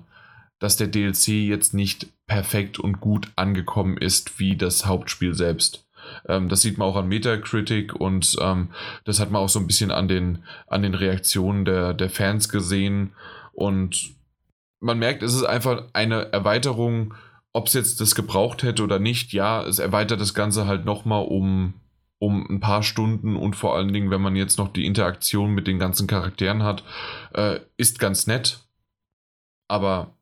dass 0.59 0.77
der 0.77 0.87
DLC 0.87 1.29
jetzt 1.29 1.73
nicht 1.73 2.07
perfekt 2.27 2.79
und 2.79 3.01
gut 3.01 3.31
angekommen 3.35 3.97
ist 3.97 4.39
wie 4.39 4.55
das 4.55 4.85
Hauptspiel 4.85 5.33
selbst. 5.33 5.82
Ähm, 6.27 6.49
das 6.49 6.61
sieht 6.61 6.77
man 6.77 6.87
auch 6.87 6.95
an 6.95 7.07
Metacritic 7.07 7.95
und 7.95 8.35
ähm, 8.41 8.69
das 9.05 9.19
hat 9.19 9.31
man 9.31 9.41
auch 9.41 9.49
so 9.49 9.59
ein 9.59 9.67
bisschen 9.67 9.91
an 9.91 10.07
den, 10.07 10.43
an 10.67 10.83
den 10.83 10.93
Reaktionen 10.93 11.65
der, 11.65 11.93
der 11.93 12.09
Fans 12.09 12.49
gesehen. 12.49 13.13
Und 13.53 14.15
man 14.79 14.99
merkt, 14.99 15.23
es 15.23 15.33
ist 15.33 15.43
einfach 15.43 15.83
eine 15.93 16.31
Erweiterung, 16.31 17.13
ob 17.53 17.67
es 17.67 17.73
jetzt 17.73 18.01
das 18.01 18.15
gebraucht 18.15 18.63
hätte 18.63 18.83
oder 18.83 18.99
nicht. 18.99 19.31
Ja, 19.31 19.63
es 19.63 19.79
erweitert 19.79 20.19
das 20.19 20.33
Ganze 20.33 20.67
halt 20.67 20.85
nochmal 20.85 21.25
um, 21.25 21.75
um 22.19 22.45
ein 22.49 22.59
paar 22.59 22.83
Stunden 22.83 23.35
und 23.35 23.55
vor 23.55 23.75
allen 23.75 23.93
Dingen, 23.93 24.11
wenn 24.11 24.21
man 24.21 24.35
jetzt 24.35 24.57
noch 24.57 24.73
die 24.73 24.85
Interaktion 24.85 25.51
mit 25.51 25.67
den 25.67 25.79
ganzen 25.79 26.07
Charakteren 26.07 26.63
hat, 26.63 26.83
äh, 27.33 27.59
ist 27.77 27.99
ganz 27.99 28.27
nett. 28.27 28.65
Aber 29.67 30.13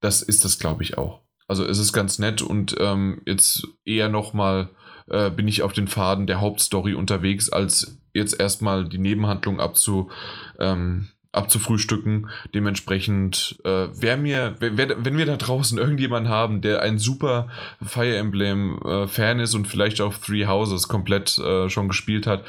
das 0.00 0.22
ist 0.22 0.44
das, 0.44 0.58
glaube 0.58 0.82
ich, 0.82 0.98
auch. 0.98 1.20
Also 1.46 1.64
es 1.64 1.78
ist 1.78 1.92
ganz 1.92 2.18
nett 2.18 2.42
und 2.42 2.76
ähm, 2.78 3.22
jetzt 3.24 3.66
eher 3.84 4.08
nochmal 4.08 4.68
äh, 5.10 5.30
bin 5.30 5.48
ich 5.48 5.62
auf 5.62 5.72
den 5.72 5.88
Faden 5.88 6.26
der 6.26 6.40
Hauptstory 6.40 6.94
unterwegs, 6.94 7.50
als 7.50 7.98
jetzt 8.14 8.38
erstmal 8.38 8.88
die 8.88 8.98
Nebenhandlung 8.98 9.60
abzu, 9.60 10.10
ähm, 10.58 11.08
abzufrühstücken. 11.32 12.30
Dementsprechend, 12.54 13.58
äh, 13.64 13.88
wer 13.92 14.16
mir, 14.16 14.56
wer, 14.58 15.04
wenn 15.04 15.18
wir 15.18 15.26
da 15.26 15.36
draußen 15.36 15.78
irgendjemanden 15.78 16.32
haben, 16.32 16.60
der 16.60 16.82
ein 16.82 16.98
super 16.98 17.48
Fire 17.82 18.16
Emblem 18.16 18.80
äh, 18.82 19.06
Fan 19.06 19.40
ist 19.40 19.54
und 19.54 19.66
vielleicht 19.66 20.00
auch 20.00 20.14
Three 20.14 20.46
Houses 20.46 20.88
komplett 20.88 21.38
äh, 21.38 21.68
schon 21.68 21.88
gespielt 21.88 22.26
hat, 22.26 22.44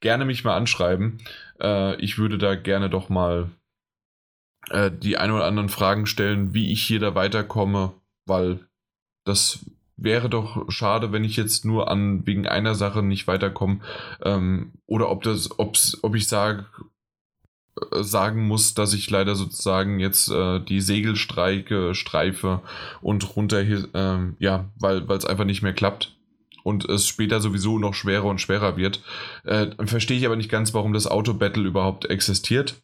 gerne 0.00 0.24
mich 0.24 0.44
mal 0.44 0.56
anschreiben. 0.56 1.18
Äh, 1.60 1.96
ich 1.96 2.18
würde 2.18 2.38
da 2.38 2.54
gerne 2.54 2.90
doch 2.90 3.08
mal 3.08 3.50
äh, 4.70 4.90
die 4.90 5.16
ein 5.16 5.30
oder 5.30 5.44
anderen 5.44 5.68
Fragen 5.68 6.06
stellen, 6.06 6.54
wie 6.54 6.72
ich 6.72 6.82
hier 6.82 7.00
da 7.00 7.14
weiterkomme, 7.14 7.94
weil 8.26 8.60
das 9.24 9.64
wäre 9.96 10.28
doch 10.28 10.70
schade, 10.70 11.12
wenn 11.12 11.24
ich 11.24 11.36
jetzt 11.36 11.64
nur 11.64 11.90
an 11.90 12.26
wegen 12.26 12.46
einer 12.46 12.74
Sache 12.74 13.02
nicht 13.02 13.26
weiterkomme. 13.26 13.80
Ähm, 14.22 14.72
oder 14.86 15.10
ob 15.10 15.22
das, 15.22 15.58
ob's, 15.58 15.98
ob 16.02 16.14
ich 16.14 16.28
sage, 16.28 16.66
äh, 17.92 18.02
sagen 18.02 18.46
muss, 18.46 18.74
dass 18.74 18.92
ich 18.92 19.08
leider 19.10 19.34
sozusagen 19.34 20.00
jetzt 20.00 20.30
äh, 20.30 20.60
die 20.60 20.80
Segelstreike 20.80 21.94
streife 21.94 22.62
und 23.02 23.36
runter, 23.36 23.60
äh, 23.60 24.32
ja, 24.38 24.70
weil 24.76 25.10
es 25.10 25.24
einfach 25.24 25.44
nicht 25.44 25.62
mehr 25.62 25.74
klappt 25.74 26.16
und 26.64 26.88
es 26.88 27.06
später 27.06 27.40
sowieso 27.40 27.78
noch 27.78 27.94
schwerer 27.94 28.24
und 28.24 28.40
schwerer 28.40 28.76
wird. 28.76 29.02
Äh, 29.44 29.70
verstehe 29.86 30.18
ich 30.18 30.26
aber 30.26 30.36
nicht 30.36 30.50
ganz, 30.50 30.74
warum 30.74 30.92
das 30.92 31.06
Auto-Battle 31.06 31.64
überhaupt 31.64 32.06
existiert. 32.06 32.82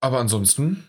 Aber 0.00 0.18
ansonsten 0.18 0.88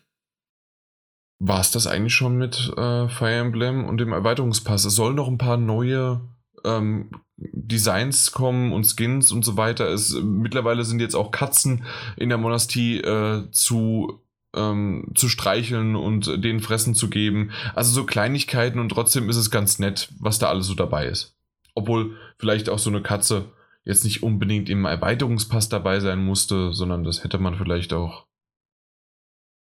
war 1.40 1.60
es 1.60 1.72
das 1.72 1.88
eigentlich 1.88 2.16
schon 2.16 2.38
mit 2.38 2.72
äh, 2.78 3.08
Fire 3.08 3.34
Emblem 3.34 3.86
und 3.86 3.98
dem 3.98 4.14
Erweiterungspass. 4.14 4.86
Es 4.86 4.96
sollen 4.96 5.16
noch 5.16 5.28
ein 5.28 5.38
paar 5.38 5.58
neue 5.58 6.22
ähm, 6.64 7.12
Designs 7.38 8.32
kommen 8.32 8.72
und 8.72 8.86
Skins 8.86 9.32
und 9.32 9.44
so 9.44 9.58
weiter. 9.58 9.90
Es, 9.90 10.14
mittlerweile 10.14 10.86
sind 10.86 11.02
jetzt 11.02 11.16
auch 11.16 11.32
Katzen 11.32 11.84
in 12.16 12.30
der 12.30 12.38
Monastie 12.38 13.00
äh, 13.00 13.50
zu, 13.52 14.22
ähm, 14.56 15.12
zu 15.16 15.28
streicheln 15.28 15.96
und 15.96 16.44
denen 16.44 16.62
Fressen 16.62 16.96
zu 16.96 17.10
geben. 17.10 17.52
Also 17.74 17.92
so 17.92 18.06
Kleinigkeiten 18.06 18.80
und 18.80 18.90
trotzdem 18.90 19.30
ist 19.30 19.36
es 19.36 19.52
ganz 19.52 19.80
nett, 19.80 20.10
was 20.20 20.40
da 20.40 20.48
alles 20.48 20.68
so 20.68 20.74
dabei 20.74 21.08
ist. 21.08 21.38
Obwohl 21.74 22.16
vielleicht 22.38 22.70
auch 22.70 22.80
so 22.80 22.90
eine 22.90 23.02
Katze 23.02 23.52
jetzt 23.84 24.06
nicht 24.06 24.24
unbedingt 24.24 24.70
im 24.70 24.86
Erweiterungspass 24.86 25.68
dabei 25.68 26.00
sein 26.00 26.24
musste, 26.24 26.74
sondern 26.74 27.04
das 27.04 27.24
hätte 27.24 27.38
man 27.38 27.56
vielleicht 27.56 27.92
auch 27.92 28.26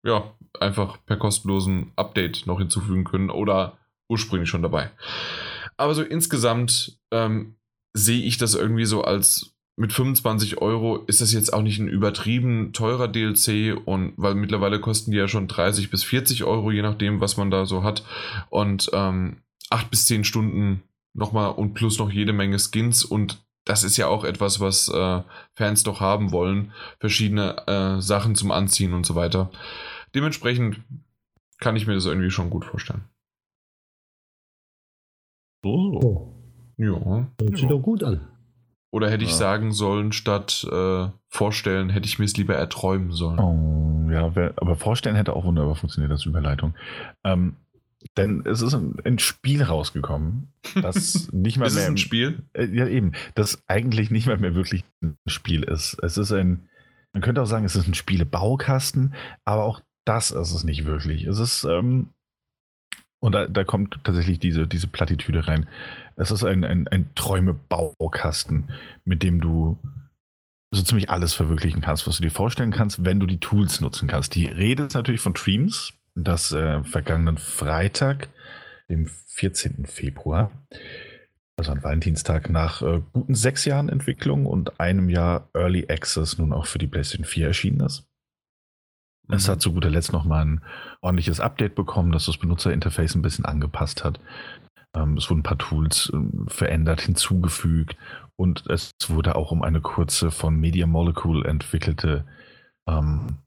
ja, 0.03 0.35
einfach 0.59 0.99
per 1.07 1.17
kostenlosen 1.17 1.93
Update 1.97 2.47
noch 2.47 2.59
hinzufügen 2.59 3.05
können 3.05 3.31
oder 3.31 3.79
ursprünglich 4.09 4.49
schon 4.49 4.63
dabei. 4.63 4.91
Aber 5.77 5.95
so 5.95 6.03
insgesamt 6.03 6.99
ähm, 7.11 7.57
sehe 7.93 8.23
ich 8.23 8.39
das 8.39 8.55
irgendwie 8.55 8.85
so 8.85 9.03
als 9.03 9.55
mit 9.77 9.95
25 9.95 10.59
Euro 10.59 10.99
ist 11.07 11.23
das 11.23 11.33
jetzt 11.33 11.55
auch 11.55 11.63
nicht 11.63 11.79
ein 11.79 11.89
übertrieben 11.89 12.75
teurer 12.75 13.09
DLC 13.09 13.75
und 13.87 14.13
weil 14.17 14.35
mittlerweile 14.35 14.79
kosten 14.79 15.11
die 15.11 15.17
ja 15.17 15.27
schon 15.27 15.49
30 15.49 15.91
bis 15.91 16.05
40 16.05 16.45
Euro, 16.45 16.71
je 16.71 16.83
nachdem, 16.83 17.21
was 17.23 17.39
man 17.39 17.51
da 17.51 17.65
so 17.65 17.83
hat. 17.83 18.05
Und 18.51 18.91
ähm, 18.93 19.39
8 19.71 19.91
bis 19.91 20.05
10 20.05 20.25
Stunden 20.25 20.83
nochmal 21.15 21.53
und 21.53 21.73
plus 21.73 21.99
noch 21.99 22.11
jede 22.11 22.35
Menge 22.35 22.59
Skins 22.59 23.05
und 23.05 23.43
das 23.65 23.83
ist 23.83 23.97
ja 23.97 24.07
auch 24.07 24.25
etwas, 24.25 24.61
was 24.61 24.89
äh, 24.89 25.23
Fans 25.55 25.83
doch 25.83 26.01
haben 26.01 26.33
wollen. 26.33 26.73
Verschiedene 26.99 27.67
äh, 27.67 28.03
Sachen 28.03 28.35
zum 28.35 28.51
Anziehen 28.51 28.93
und 28.93 29.07
so 29.07 29.15
weiter. 29.15 29.51
Dementsprechend 30.15 30.81
kann 31.59 31.77
ich 31.77 31.87
mir 31.87 31.95
das 31.95 32.07
irgendwie 32.07 32.31
schon 32.31 32.51
gut 32.51 32.65
vorstellen. 32.65 33.05
Oh. 35.63 36.01
oh. 36.03 36.35
Ja. 36.77 37.29
Hört 37.41 37.57
sich 37.57 37.69
doch 37.69 37.81
gut 37.81 38.03
an. 38.03 38.27
Oder 38.93 39.09
hätte 39.11 39.25
ich 39.25 39.35
sagen 39.35 39.73
sollen, 39.73 40.11
statt 40.11 40.67
äh, 40.71 41.09
vorstellen, 41.29 41.91
hätte 41.91 42.07
ich 42.07 42.19
mir 42.19 42.25
es 42.25 42.37
lieber 42.37 42.57
erträumen 42.57 43.13
sollen. 43.13 43.39
Oh, 43.39 44.11
ja, 44.11 44.35
wär, 44.35 44.55
aber 44.57 44.75
vorstellen 44.75 45.15
hätte 45.15 45.37
auch 45.37 45.45
wunderbar 45.45 45.77
funktioniert 45.77 46.11
als 46.11 46.27
Überleitung. 46.27 46.75
Ähm, 47.23 47.57
denn 48.17 48.43
es 48.47 48.63
ist 48.63 48.75
ein, 48.75 48.97
ein, 49.05 49.19
Spiel 49.19 49.63
rausgekommen, 49.63 50.53
das 50.75 51.31
nicht 51.33 51.59
mal 51.59 51.67
ist 51.67 51.75
mehr. 51.75 51.83
Ist 51.83 51.89
es 51.89 51.91
ein 51.91 51.99
Spiel? 51.99 52.43
Äh, 52.55 52.65
ja, 52.67 52.87
eben. 52.87 53.13
Das 53.35 53.63
eigentlich 53.69 54.11
nicht 54.11 54.27
mal 54.27 54.39
mehr 54.39 54.55
wirklich 54.55 54.85
ein 55.03 55.17
Spiel 55.27 55.63
ist. 55.63 55.99
Es 56.03 56.17
ist 56.17 56.33
ein, 56.33 56.69
man 57.13 57.23
könnte 57.23 57.43
auch 57.43 57.47
sagen, 57.47 57.65
es 57.65 57.77
ist 57.77 57.87
ein 57.87 57.95
Spielebaukasten, 57.95 59.15
aber 59.45 59.65
auch 59.65 59.83
das 60.11 60.33
ist 60.33 60.53
es 60.53 60.65
nicht 60.65 60.87
wirklich. 60.87 61.25
Es 61.25 61.39
ist, 61.39 61.63
ähm, 61.63 62.09
und 63.21 63.33
da, 63.33 63.47
da, 63.47 63.63
kommt 63.63 64.01
tatsächlich 64.03 64.41
diese, 64.41 64.67
diese 64.67 64.89
Plattitüde 64.89 65.47
rein. 65.47 65.69
Es 66.17 66.33
ist 66.33 66.43
ein, 66.43 66.65
ein, 66.65 66.89
ein 66.89 67.15
Träume-Baukasten, 67.15 68.71
mit 69.05 69.23
dem 69.23 69.41
du 69.41 69.79
so 70.73 70.83
ziemlich 70.83 71.11
alles 71.11 71.33
verwirklichen 71.33 71.81
kannst, 71.81 72.09
was 72.09 72.17
du 72.17 72.25
dir 72.25 72.33
vorstellen 72.33 72.73
kannst, 72.73 73.05
wenn 73.05 73.21
du 73.21 73.27
die 73.27 73.39
Tools 73.39 73.81
nutzen 73.81 74.09
kannst. 74.09 74.35
Die 74.35 74.47
Rede 74.47 74.85
ist 74.85 74.95
natürlich 74.95 75.21
von 75.21 75.35
Dreams, 75.35 75.93
das 76.17 76.51
äh, 76.51 76.83
vergangenen 76.83 77.39
Freitag, 77.39 78.31
dem 78.89 79.07
14. 79.07 79.87
Februar, 79.87 80.51
also 81.57 81.71
an 81.71 81.85
Valentinstag, 81.85 82.51
nach 82.51 82.83
äh, 82.83 83.01
guten 83.13 83.37
sechs 83.37 83.65
Jahren 83.65 83.89
Entwicklung 83.89 84.47
und 84.47 84.81
einem 84.81 85.09
Jahr 85.09 85.49
Early 85.55 85.87
Access 85.89 86.37
nun 86.39 86.53
auch 86.53 86.67
für 86.67 86.79
die 86.79 86.89
PlayStation 86.89 87.25
4 87.25 87.47
erschienen 87.47 87.81
ist. 87.81 88.10
Es 89.33 89.49
hat 89.49 89.61
zu 89.61 89.73
guter 89.73 89.91
Letzt 89.91 90.13
nochmal 90.13 90.45
ein 90.45 90.61
ordentliches 91.01 91.41
Update 91.41 91.75
bekommen, 91.75 92.13
das 92.13 92.27
das 92.27 92.39
Benutzerinterface 92.39 93.15
ein 93.15 93.23
bisschen 93.23 93.45
angepasst 93.45 94.05
hat. 94.05 94.21
Ähm, 94.95 95.17
es 95.17 95.31
wurden 95.31 95.41
ein 95.41 95.45
paar 95.45 95.59
Tools 95.59 96.13
äh, 96.13 96.51
verändert, 96.51 97.01
hinzugefügt 97.01 97.97
Und 98.37 98.67
es 98.69 98.91
wurde 99.09 99.37
auch 99.37 99.53
um 99.53 99.63
eine 99.63 99.81
kurze 99.81 100.31
von 100.31 100.57
Media 100.57 100.87
Molecule 100.87 101.47
entwickelte 101.49 102.25
ähm, 102.89 103.39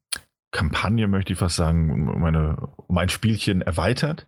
Kampagne, 0.51 1.07
möchte 1.07 1.33
ich 1.33 1.39
fast 1.39 1.55
sagen, 1.55 2.09
um, 2.09 2.23
eine, 2.23 2.57
um 2.87 2.97
ein 2.97 3.09
Spielchen 3.09 3.61
erweitert. 3.61 4.27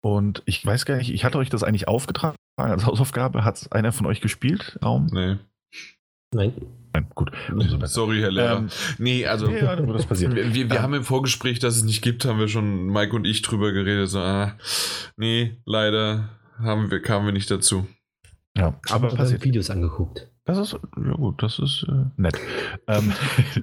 Und 0.00 0.42
ich 0.46 0.64
weiß 0.64 0.86
gar 0.86 0.96
nicht, 0.96 1.12
ich 1.12 1.24
hatte 1.24 1.38
euch 1.38 1.50
das 1.50 1.62
eigentlich 1.62 1.86
aufgetragen 1.88 2.36
als 2.56 2.86
Hausaufgabe. 2.86 3.44
Hat 3.44 3.72
einer 3.72 3.92
von 3.92 4.06
euch 4.06 4.20
gespielt? 4.20 4.78
Raum? 4.82 5.08
Nee. 5.12 5.36
Nein. 6.34 6.52
Nein, 6.92 7.06
gut. 7.14 7.30
Sorry, 7.84 8.20
Herr 8.20 8.30
Lehrer. 8.30 8.58
Ähm, 8.58 8.68
nee, 8.98 9.26
also. 9.26 9.50
ja, 9.50 9.76
das 9.76 10.06
passiert. 10.06 10.34
Wir, 10.34 10.54
wir, 10.54 10.64
Ähm, 10.64 10.82
haben 10.82 10.94
im 10.94 11.04
Vorgespräch, 11.04 11.58
dass 11.58 11.76
es 11.76 11.84
nicht 11.84 12.02
gibt, 12.02 12.24
haben 12.24 12.38
wir 12.38 12.48
schon 12.48 12.86
Mike 12.86 13.14
und 13.14 13.26
ich 13.26 13.42
drüber 13.42 13.72
geredet. 13.72 14.08
So, 14.08 14.20
ah, 14.20 14.54
nee, 15.16 15.56
leider 15.64 16.30
haben 16.58 16.90
wir, 16.90 17.00
kamen 17.00 17.26
wir 17.26 17.32
nicht 17.32 17.50
dazu. 17.50 17.86
Ja, 18.56 18.78
Aber 18.90 19.10
haben 19.10 19.16
passiert. 19.16 19.44
Videos 19.44 19.70
angeguckt. 19.70 20.28
Das 20.44 20.58
ist, 20.58 20.72
ja 20.72 21.12
gut, 21.12 21.42
das 21.42 21.58
ist 21.58 21.86
äh, 21.88 22.06
nett. 22.16 22.38
ähm, 22.86 23.12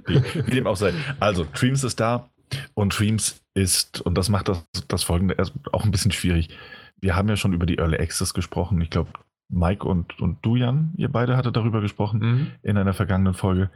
wie 0.46 0.52
dem 0.52 0.68
auch 0.68 0.78
sei. 0.78 0.94
Also, 1.20 1.46
Dreams 1.54 1.84
ist 1.84 2.00
da 2.00 2.30
und 2.74 2.98
Dreams 2.98 3.42
ist, 3.54 4.02
und 4.02 4.18
das 4.18 4.30
macht 4.30 4.50
das, 4.50 4.64
das 4.88 5.04
folgende 5.04 5.36
erst 5.36 5.54
auch 5.72 5.84
ein 5.84 5.92
bisschen 5.92 6.12
schwierig. 6.12 6.50
Wir 7.02 7.16
haben 7.16 7.28
ja 7.28 7.36
schon 7.36 7.54
über 7.54 7.66
die 7.66 7.80
Early 7.80 7.98
Access 7.98 8.34
gesprochen. 8.34 8.80
Ich 8.82 8.90
glaube, 8.90 9.10
Mike 9.50 9.88
und, 9.88 10.20
und 10.20 10.44
du, 10.46 10.56
Jan, 10.56 10.94
ihr 10.98 11.10
beide 11.10 11.38
hattet 11.38 11.56
darüber 11.56 11.82
gesprochen 11.82 12.20
Mhm. 12.20 12.52
in 12.64 12.78
einer 12.78 12.94
vergangenen 12.94 13.34
Folge. 13.34 13.70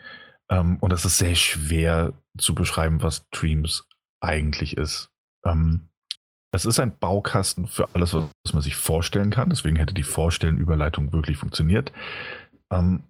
Ähm, 0.49 0.77
und 0.79 0.91
es 0.93 1.05
ist 1.05 1.17
sehr 1.17 1.35
schwer 1.35 2.13
zu 2.37 2.55
beschreiben, 2.55 3.01
was 3.01 3.29
Dreams 3.29 3.87
eigentlich 4.21 4.77
ist. 4.77 5.09
Ähm, 5.45 5.89
es 6.51 6.65
ist 6.65 6.79
ein 6.79 6.97
Baukasten 6.97 7.67
für 7.67 7.93
alles, 7.93 8.13
was 8.13 8.53
man 8.53 8.63
sich 8.63 8.75
vorstellen 8.75 9.29
kann. 9.29 9.49
Deswegen 9.49 9.75
hätte 9.75 9.93
die 9.93 10.03
Vorstellenüberleitung 10.03 11.13
wirklich 11.13 11.37
funktioniert. 11.37 11.91
Ähm, 12.71 13.03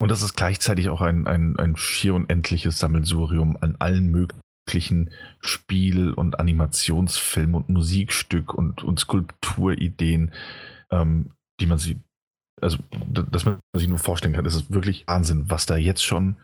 und 0.00 0.10
es 0.12 0.22
ist 0.22 0.36
gleichzeitig 0.36 0.90
auch 0.90 1.00
ein, 1.00 1.26
ein, 1.26 1.56
ein 1.58 1.76
schier 1.76 2.14
unendliches 2.14 2.78
Sammelsurium 2.78 3.56
an 3.60 3.76
allen 3.78 4.10
möglichen 4.10 5.10
Spiel- 5.40 6.12
und 6.12 6.38
Animationsfilm- 6.38 7.54
und 7.54 7.68
Musikstück 7.70 8.54
und, 8.54 8.84
und 8.84 9.00
Skulpturideen, 9.00 10.32
ähm, 10.90 11.30
die 11.60 11.66
man 11.66 11.78
sie, 11.78 12.00
also 12.60 12.78
dass 12.90 13.44
man 13.44 13.60
sich 13.74 13.88
nur 13.88 13.98
vorstellen 13.98 14.34
kann. 14.34 14.46
Es 14.46 14.54
ist 14.54 14.72
wirklich 14.72 15.06
Wahnsinn, 15.06 15.50
was 15.50 15.66
da 15.66 15.76
jetzt 15.76 16.04
schon 16.04 16.36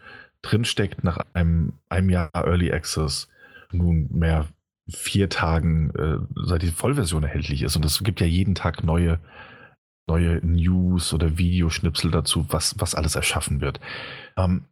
drinsteckt 0.43 1.05
nach 1.05 1.19
einem, 1.33 1.75
einem 1.89 2.11
Jahr 2.11 2.31
Early 2.35 2.73
Access, 2.73 3.29
nunmehr 3.73 4.49
vier 4.89 5.29
Tagen, 5.31 5.91
äh, 5.95 6.19
seit 6.45 6.63
die 6.63 6.71
Vollversion 6.71 7.23
erhältlich 7.23 7.63
ist. 7.63 7.77
Und 7.77 7.85
es 7.85 8.03
gibt 8.05 8.21
ja 8.21 8.27
jeden 8.27 8.55
Tag 8.55 8.85
neue, 8.85 9.19
neue 10.07 10.45
News 10.47 11.15
oder 11.15 11.39
Videoschnipsel 11.39 12.11
dazu, 12.11 12.47
was, 12.51 12.79
was 12.79 12.95
alles 12.95 13.15
erschaffen 13.15 13.61
wird. 13.61 13.81
Ähm, 14.37 14.67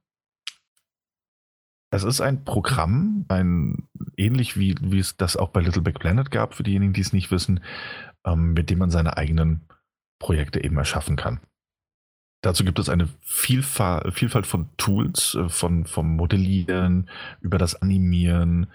es 1.90 2.04
ist 2.04 2.20
ein 2.20 2.44
Programm, 2.44 3.26
ein 3.28 3.88
ähnlich 4.16 4.58
wie, 4.58 4.74
wie 4.80 4.98
es 4.98 5.16
das 5.16 5.36
auch 5.36 5.50
bei 5.50 5.60
Little 5.60 5.82
Big 5.82 5.98
Planet 5.98 6.30
gab, 6.30 6.54
für 6.54 6.62
diejenigen, 6.62 6.94
die 6.94 7.02
es 7.02 7.12
nicht 7.12 7.30
wissen, 7.30 7.60
ähm, 8.24 8.54
mit 8.54 8.70
dem 8.70 8.78
man 8.78 8.90
seine 8.90 9.16
eigenen 9.16 9.62
Projekte 10.22 10.62
eben 10.62 10.78
erschaffen 10.78 11.16
kann. 11.16 11.40
Dazu 12.42 12.64
gibt 12.64 12.78
es 12.78 12.88
eine 12.88 13.08
Vielfalt, 13.20 14.14
Vielfalt 14.14 14.46
von 14.46 14.68
Tools, 14.76 15.34
äh, 15.34 15.48
von, 15.48 15.84
vom 15.84 16.16
Modellieren 16.16 17.10
über 17.40 17.58
das 17.58 17.74
Animieren, 17.82 18.68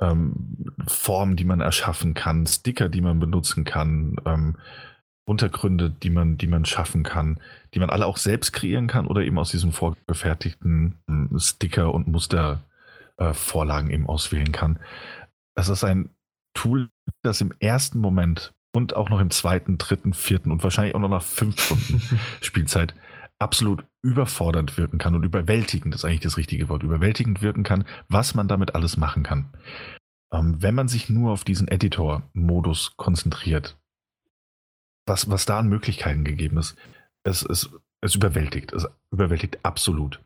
ähm, 0.00 0.66
Formen, 0.86 1.36
die 1.36 1.44
man 1.44 1.60
erschaffen 1.60 2.14
kann, 2.14 2.46
Sticker, 2.46 2.88
die 2.88 3.00
man 3.00 3.20
benutzen 3.20 3.64
kann, 3.64 4.16
ähm, 4.24 4.56
Untergründe, 5.24 5.90
die 5.90 6.10
man, 6.10 6.36
die 6.36 6.46
man 6.48 6.64
schaffen 6.64 7.04
kann, 7.04 7.38
die 7.74 7.78
man 7.78 7.90
alle 7.90 8.06
auch 8.06 8.16
selbst 8.16 8.52
kreieren 8.52 8.88
kann 8.88 9.06
oder 9.06 9.20
eben 9.22 9.38
aus 9.38 9.50
diesen 9.50 9.72
vorgefertigten 9.72 10.98
ähm, 11.08 11.30
Sticker- 11.38 11.94
und 11.94 12.08
Mustervorlagen 12.08 13.90
eben 13.90 14.08
auswählen 14.08 14.52
kann. 14.52 14.80
Es 15.54 15.68
ist 15.68 15.84
ein 15.84 16.10
Tool, 16.54 16.88
das 17.22 17.40
im 17.40 17.52
ersten 17.60 17.98
Moment 18.00 18.52
und 18.72 18.94
auch 18.94 19.08
noch 19.08 19.20
im 19.20 19.30
zweiten, 19.30 19.78
dritten, 19.78 20.12
vierten 20.12 20.50
und 20.52 20.62
wahrscheinlich 20.62 20.94
auch 20.94 21.00
noch 21.00 21.08
nach 21.08 21.22
fünf 21.22 21.60
Stunden 21.60 22.02
Spielzeit 22.40 22.94
absolut 23.38 23.84
überfordernd 24.02 24.76
wirken 24.76 24.98
kann 24.98 25.14
und 25.14 25.24
überwältigend 25.24 25.94
ist 25.94 26.04
eigentlich 26.04 26.20
das 26.20 26.36
richtige 26.36 26.68
Wort, 26.68 26.82
überwältigend 26.82 27.42
wirken 27.42 27.62
kann, 27.62 27.84
was 28.08 28.34
man 28.34 28.48
damit 28.48 28.74
alles 28.74 28.96
machen 28.96 29.22
kann. 29.22 29.52
Ähm, 30.32 30.60
wenn 30.60 30.74
man 30.74 30.88
sich 30.88 31.08
nur 31.08 31.32
auf 31.32 31.44
diesen 31.44 31.68
Editor-Modus 31.68 32.96
konzentriert, 32.96 33.76
was, 35.06 35.30
was 35.30 35.46
da 35.46 35.58
an 35.58 35.68
Möglichkeiten 35.68 36.24
gegeben 36.24 36.58
ist, 36.58 36.76
es, 37.22 37.42
es, 37.42 37.70
es 38.00 38.14
überwältigt, 38.14 38.72
es 38.72 38.86
überwältigt 39.10 39.58
absolut. 39.62 40.20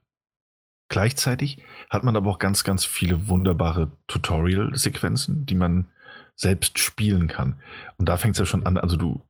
Gleichzeitig 0.88 1.62
hat 1.88 2.04
man 2.04 2.16
aber 2.16 2.30
auch 2.30 2.38
ganz, 2.38 2.64
ganz 2.64 2.84
viele 2.84 3.28
wunderbare 3.28 3.92
Tutorial-Sequenzen, 4.08 5.46
die 5.46 5.54
man 5.54 5.86
selbst 6.42 6.78
spielen 6.78 7.28
kann. 7.28 7.60
Und 7.96 8.08
da 8.08 8.16
fängt 8.16 8.34
es 8.34 8.40
ja 8.40 8.44
schon 8.44 8.66
an, 8.66 8.76
also 8.76 8.96
du, 8.96 9.22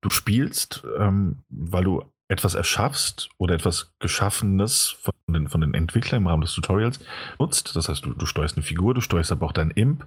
du 0.00 0.10
spielst, 0.10 0.82
ähm, 0.98 1.44
weil 1.50 1.84
du 1.84 2.02
etwas 2.34 2.54
erschaffst 2.54 3.30
oder 3.38 3.54
etwas 3.54 3.94
Geschaffenes 4.00 4.96
von 5.00 5.14
den, 5.28 5.48
von 5.48 5.60
den 5.60 5.72
Entwicklern 5.72 6.22
im 6.22 6.26
Rahmen 6.26 6.42
des 6.42 6.52
Tutorials 6.52 7.00
nutzt. 7.38 7.74
Das 7.76 7.88
heißt, 7.88 8.04
du, 8.04 8.12
du 8.12 8.26
steuerst 8.26 8.56
eine 8.56 8.64
Figur, 8.64 8.92
du 8.92 9.00
steuerst 9.00 9.32
aber 9.32 9.46
auch 9.46 9.52
dein 9.52 9.70
Imp 9.70 10.04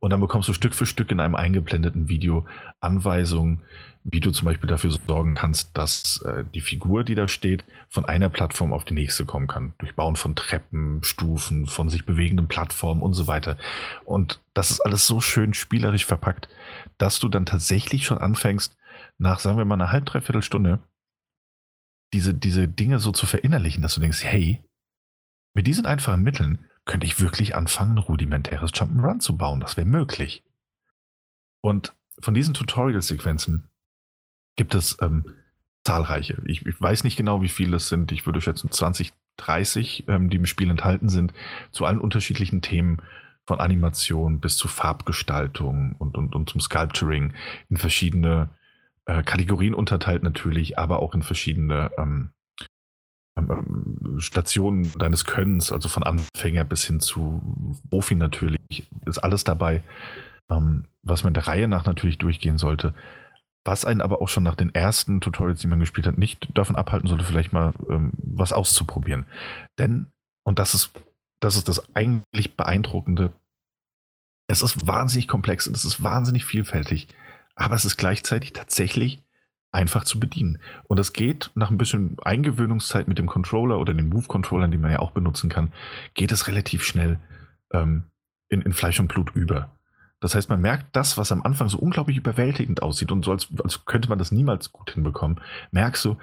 und 0.00 0.10
dann 0.10 0.20
bekommst 0.20 0.48
du 0.48 0.52
Stück 0.52 0.74
für 0.74 0.86
Stück 0.86 1.10
in 1.10 1.20
einem 1.20 1.34
eingeblendeten 1.34 2.08
Video 2.08 2.46
Anweisungen, 2.80 3.62
wie 4.04 4.20
du 4.20 4.30
zum 4.30 4.46
Beispiel 4.46 4.68
dafür 4.68 4.90
sorgen 4.90 5.34
kannst, 5.34 5.76
dass 5.76 6.22
äh, 6.22 6.44
die 6.54 6.60
Figur, 6.60 7.04
die 7.04 7.14
da 7.14 7.28
steht, 7.28 7.64
von 7.88 8.04
einer 8.04 8.28
Plattform 8.28 8.72
auf 8.72 8.84
die 8.84 8.94
nächste 8.94 9.24
kommen 9.24 9.46
kann. 9.46 9.74
Durch 9.78 9.94
Bauen 9.94 10.16
von 10.16 10.34
Treppen, 10.34 11.02
Stufen, 11.02 11.66
von 11.66 11.88
sich 11.88 12.06
bewegenden 12.06 12.48
Plattformen 12.48 13.02
und 13.02 13.14
so 13.14 13.26
weiter. 13.26 13.56
Und 14.04 14.40
das 14.54 14.70
ist 14.70 14.80
alles 14.80 15.06
so 15.06 15.20
schön 15.20 15.54
spielerisch 15.54 16.06
verpackt, 16.06 16.48
dass 16.96 17.18
du 17.18 17.28
dann 17.28 17.46
tatsächlich 17.46 18.06
schon 18.06 18.18
anfängst, 18.18 18.76
nach, 19.18 19.40
sagen 19.40 19.58
wir 19.58 19.64
mal, 19.64 19.74
einer 19.74 19.92
halb, 19.92 20.06
dreiviertel 20.06 20.42
Stunde, 20.42 20.78
diese, 22.12 22.34
diese 22.34 22.68
Dinge 22.68 22.98
so 22.98 23.12
zu 23.12 23.26
verinnerlichen, 23.26 23.82
dass 23.82 23.94
du 23.94 24.00
denkst, 24.00 24.24
hey, 24.24 24.62
mit 25.54 25.66
diesen 25.66 25.86
einfachen 25.86 26.22
Mitteln 26.22 26.64
könnte 26.84 27.06
ich 27.06 27.20
wirklich 27.20 27.54
anfangen, 27.54 27.92
ein 27.92 27.98
rudimentäres 27.98 28.72
Jump'n'Run 28.72 29.20
zu 29.20 29.36
bauen. 29.36 29.60
Das 29.60 29.76
wäre 29.76 29.86
möglich. 29.86 30.42
Und 31.60 31.94
von 32.20 32.34
diesen 32.34 32.54
Tutorial-Sequenzen 32.54 33.68
gibt 34.56 34.74
es 34.74 34.96
ähm, 35.00 35.34
zahlreiche. 35.84 36.40
Ich, 36.46 36.64
ich 36.64 36.80
weiß 36.80 37.04
nicht 37.04 37.16
genau, 37.16 37.42
wie 37.42 37.48
viele 37.48 37.76
es 37.76 37.88
sind. 37.88 38.12
Ich 38.12 38.26
würde 38.26 38.40
schätzen 38.40 38.70
20, 38.70 39.12
30, 39.36 40.04
ähm, 40.08 40.30
die 40.30 40.36
im 40.36 40.46
Spiel 40.46 40.70
enthalten 40.70 41.08
sind, 41.08 41.32
zu 41.70 41.84
allen 41.84 42.00
unterschiedlichen 42.00 42.62
Themen, 42.62 43.02
von 43.48 43.60
Animation 43.60 44.40
bis 44.40 44.58
zu 44.58 44.68
Farbgestaltung 44.68 45.94
und, 45.98 46.18
und, 46.18 46.34
und 46.34 46.50
zum 46.50 46.60
Sculpturing 46.60 47.32
in 47.70 47.78
verschiedene 47.78 48.50
äh, 49.08 49.22
Kategorien 49.22 49.74
unterteilt 49.74 50.22
natürlich, 50.22 50.78
aber 50.78 51.00
auch 51.00 51.14
in 51.14 51.22
verschiedene 51.22 51.90
ähm, 51.96 52.30
ähm, 53.38 54.16
Stationen 54.18 54.92
deines 54.98 55.24
Könnens, 55.24 55.72
also 55.72 55.88
von 55.88 56.02
Anfänger 56.02 56.64
bis 56.64 56.84
hin 56.84 57.00
zu 57.00 57.80
Profi 57.88 58.14
natürlich, 58.14 58.86
ist 59.06 59.18
alles 59.18 59.44
dabei, 59.44 59.82
ähm, 60.50 60.84
was 61.02 61.24
man 61.24 61.34
der 61.34 61.46
Reihe 61.46 61.68
nach 61.68 61.86
natürlich 61.86 62.18
durchgehen 62.18 62.58
sollte. 62.58 62.94
Was 63.64 63.84
einen 63.84 64.02
aber 64.02 64.20
auch 64.20 64.28
schon 64.28 64.44
nach 64.44 64.56
den 64.56 64.74
ersten 64.74 65.20
Tutorials, 65.20 65.60
die 65.60 65.66
man 65.66 65.80
gespielt 65.80 66.06
hat, 66.06 66.18
nicht 66.18 66.48
davon 66.56 66.76
abhalten 66.76 67.08
sollte, 67.08 67.24
vielleicht 67.24 67.52
mal 67.52 67.72
ähm, 67.88 68.12
was 68.18 68.52
auszuprobieren. 68.52 69.26
Denn, 69.78 70.06
und 70.46 70.58
das 70.58 70.74
ist, 70.74 70.92
das 71.40 71.56
ist 71.56 71.68
das 71.68 71.94
eigentlich 71.94 72.56
Beeindruckende, 72.56 73.32
es 74.50 74.62
ist 74.62 74.86
wahnsinnig 74.86 75.28
komplex 75.28 75.66
und 75.66 75.76
es 75.76 75.84
ist 75.84 76.02
wahnsinnig 76.02 76.44
vielfältig, 76.44 77.08
aber 77.58 77.74
es 77.74 77.84
ist 77.84 77.96
gleichzeitig 77.96 78.52
tatsächlich 78.52 79.22
einfach 79.70 80.04
zu 80.04 80.18
bedienen. 80.18 80.58
Und 80.84 80.98
das 80.98 81.12
geht 81.12 81.50
nach 81.54 81.70
ein 81.70 81.78
bisschen 81.78 82.16
Eingewöhnungszeit 82.22 83.08
mit 83.08 83.18
dem 83.18 83.26
Controller 83.26 83.78
oder 83.78 83.92
den 83.92 84.08
Move-Controllern, 84.08 84.70
die 84.70 84.78
man 84.78 84.92
ja 84.92 85.00
auch 85.00 85.10
benutzen 85.10 85.50
kann, 85.50 85.72
geht 86.14 86.32
es 86.32 86.46
relativ 86.46 86.84
schnell 86.84 87.18
ähm, 87.72 88.04
in, 88.48 88.62
in 88.62 88.72
Fleisch 88.72 88.98
und 88.98 89.08
Blut 89.08 89.34
über. 89.34 89.70
Das 90.20 90.34
heißt, 90.34 90.48
man 90.48 90.60
merkt 90.60 90.96
das, 90.96 91.18
was 91.18 91.30
am 91.30 91.42
Anfang 91.42 91.68
so 91.68 91.78
unglaublich 91.78 92.16
überwältigend 92.16 92.82
aussieht 92.82 93.12
und 93.12 93.24
so 93.24 93.30
als, 93.30 93.48
als 93.62 93.84
könnte 93.84 94.08
man 94.08 94.18
das 94.18 94.32
niemals 94.32 94.72
gut 94.72 94.92
hinbekommen, 94.92 95.40
merkst 95.70 96.04
du, 96.04 96.16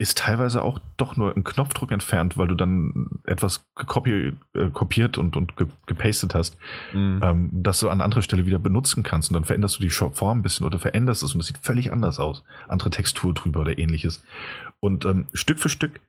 ist 0.00 0.16
teilweise 0.16 0.62
auch 0.62 0.80
doch 0.96 1.18
nur 1.18 1.36
ein 1.36 1.44
Knopfdruck 1.44 1.92
entfernt, 1.92 2.38
weil 2.38 2.48
du 2.48 2.54
dann 2.54 3.20
etwas 3.24 3.66
gekopi 3.76 4.32
äh, 4.54 4.70
kopiert 4.72 5.18
und, 5.18 5.36
und 5.36 5.58
ge 5.58 5.66
gepastet 5.84 6.34
hast, 6.34 6.56
Mhm. 6.94 7.20
ähm, 7.22 7.50
das 7.52 7.80
du 7.80 7.90
an 7.90 8.00
anderer 8.00 8.22
Stelle 8.22 8.46
wieder 8.46 8.58
benutzen 8.58 9.02
kannst 9.02 9.28
und 9.28 9.34
dann 9.34 9.44
veränderst 9.44 9.78
du 9.78 9.82
die 9.82 9.90
Form 9.90 10.38
ein 10.38 10.42
bisschen 10.42 10.64
oder 10.64 10.78
veränderst 10.78 11.22
es 11.22 11.34
und 11.34 11.40
es 11.40 11.48
sieht 11.48 11.58
völlig 11.58 11.92
anders 11.92 12.18
aus. 12.18 12.44
Andere 12.66 12.88
Textur 12.88 13.34
drüber 13.34 13.60
oder 13.60 13.78
ähnliches. 13.78 14.24
Und 14.80 15.04
ähm, 15.04 15.26
Stück 15.34 15.58
für 15.58 15.68
Stück 15.68 16.00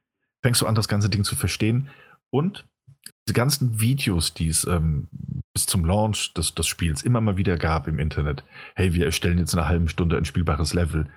fängst 0.42 0.62
du 0.62 0.68
an, 0.68 0.76
das 0.76 0.88
ganze 0.88 1.10
Ding 1.10 1.26
zu 1.26 1.36
verstehen 1.36 1.90
und 2.30 2.66
diese 3.28 3.34
ganzen 3.34 3.82
Videos, 3.82 4.34
die 4.34 4.48
es 4.48 4.66
ähm, 4.66 5.10
bis 5.54 5.66
zum 5.66 5.84
Launch 5.84 6.34
des, 6.34 6.56
des 6.56 6.66
Spiels 6.66 7.04
immer 7.04 7.20
mal 7.20 7.36
wieder 7.36 7.58
gab 7.58 7.90
im 7.90 8.00
Internet, 8.00 8.46
hey, 8.74 8.94
wir 8.94 9.06
erstellen 9.06 9.38
jetzt 9.38 9.54
in 9.54 9.60
einer 9.60 9.68
halben 9.68 9.90
Stunde 9.90 10.16
ein 10.16 10.24
spielbares 10.24 10.74
Level, 10.74 11.08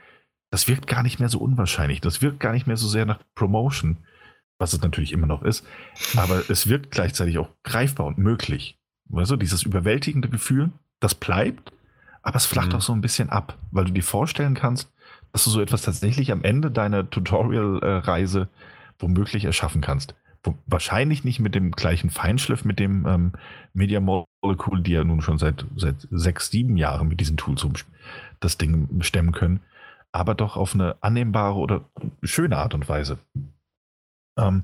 das 0.55 0.69
wirkt 0.69 0.87
gar 0.87 1.03
nicht 1.03 1.19
mehr 1.19 1.29
so 1.29 1.41
unwahrscheinlich. 1.41 2.01
Das 2.01 2.23
wirkt 2.23 2.39
gar 2.39 2.53
nicht 2.53 2.69
mehr 2.69 2.77
so 2.77 2.87
sehr 2.87 3.07
nach 3.07 3.19
Promotion, 3.35 3.97
was 4.57 4.73
es 4.73 4.81
natürlich 4.81 5.11
immer 5.11 5.27
noch 5.27 5.43
ist. 5.43 5.67
Aber 6.17 6.49
es 6.49 6.69
wirkt 6.69 6.93
gleichzeitig 6.93 7.39
auch 7.39 7.49
greifbar 7.65 8.07
und 8.07 8.19
möglich. 8.19 8.79
Weißt 9.07 9.33
du, 9.33 9.37
dieses 9.37 9.65
überwältigende 9.65 10.29
Gefühl, 10.29 10.71
das 11.01 11.17
bleibt, 11.17 11.73
aber 12.23 12.37
es 12.37 12.47
flacht 12.47 12.69
mhm. 12.69 12.77
auch 12.77 12.83
so 12.83 12.93
ein 12.93 13.01
bisschen 13.01 13.31
ab, 13.31 13.59
weil 13.73 13.87
du 13.87 13.91
dir 13.91 14.05
vorstellen 14.05 14.55
kannst, 14.55 14.93
dass 15.33 15.43
du 15.43 15.51
so 15.51 15.61
etwas 15.61 15.83
tatsächlich 15.83 16.31
am 16.31 16.45
Ende 16.45 16.71
deiner 16.71 17.11
Tutorial-Reise 17.11 18.49
womöglich 19.01 19.47
erschaffen 19.47 19.81
kannst. 19.81 20.15
Wahrscheinlich 20.67 21.25
nicht 21.25 21.41
mit 21.41 21.57
dem 21.57 21.73
gleichen 21.73 22.11
Feinschliff, 22.11 22.65
mit 22.65 22.79
dem 22.79 23.07
ähm, 23.09 23.33
Media 23.73 23.99
Molecule, 23.99 24.83
die 24.83 24.93
ja 24.93 25.03
nun 25.03 25.21
schon 25.21 25.39
seit, 25.39 25.67
seit 25.75 26.07
sechs, 26.13 26.53
sieben 26.53 26.77
Jahren 26.77 27.09
mit 27.09 27.19
diesen 27.19 27.37
Tools 27.37 27.67
das 28.39 28.57
Ding 28.57 29.01
stemmen 29.01 29.33
können, 29.33 29.59
aber 30.15 30.35
doch 30.35 30.57
auf 30.57 30.75
eine 30.75 30.97
annehmbare 31.03 31.57
oder 31.57 31.91
schöne 32.23 32.57
Art 32.57 32.73
und 32.73 32.89
Weise. 32.89 33.19
Ähm, 34.39 34.63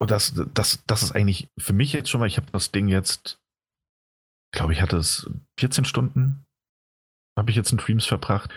und 0.00 0.10
das, 0.10 0.34
das, 0.52 0.84
das 0.86 1.02
ist 1.02 1.12
eigentlich 1.12 1.48
für 1.58 1.72
mich 1.72 1.92
jetzt 1.94 2.10
schon 2.10 2.20
mal, 2.20 2.26
ich 2.26 2.36
habe 2.36 2.52
das 2.52 2.70
Ding 2.70 2.88
jetzt, 2.88 3.40
glaube 4.52 4.74
ich, 4.74 4.82
hatte 4.82 4.98
es 4.98 5.30
14 5.58 5.86
Stunden, 5.86 6.44
habe 7.36 7.50
ich 7.50 7.56
jetzt 7.56 7.72
in 7.72 7.80
Streams 7.80 8.04
verbracht. 8.04 8.50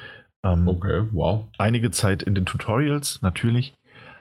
Ähm, 0.44 0.68
okay, 0.68 1.08
wow. 1.12 1.48
Einige 1.58 1.92
Zeit 1.92 2.24
in 2.24 2.36
den 2.36 2.46
Tutorials 2.46 3.22
natürlich, 3.22 3.74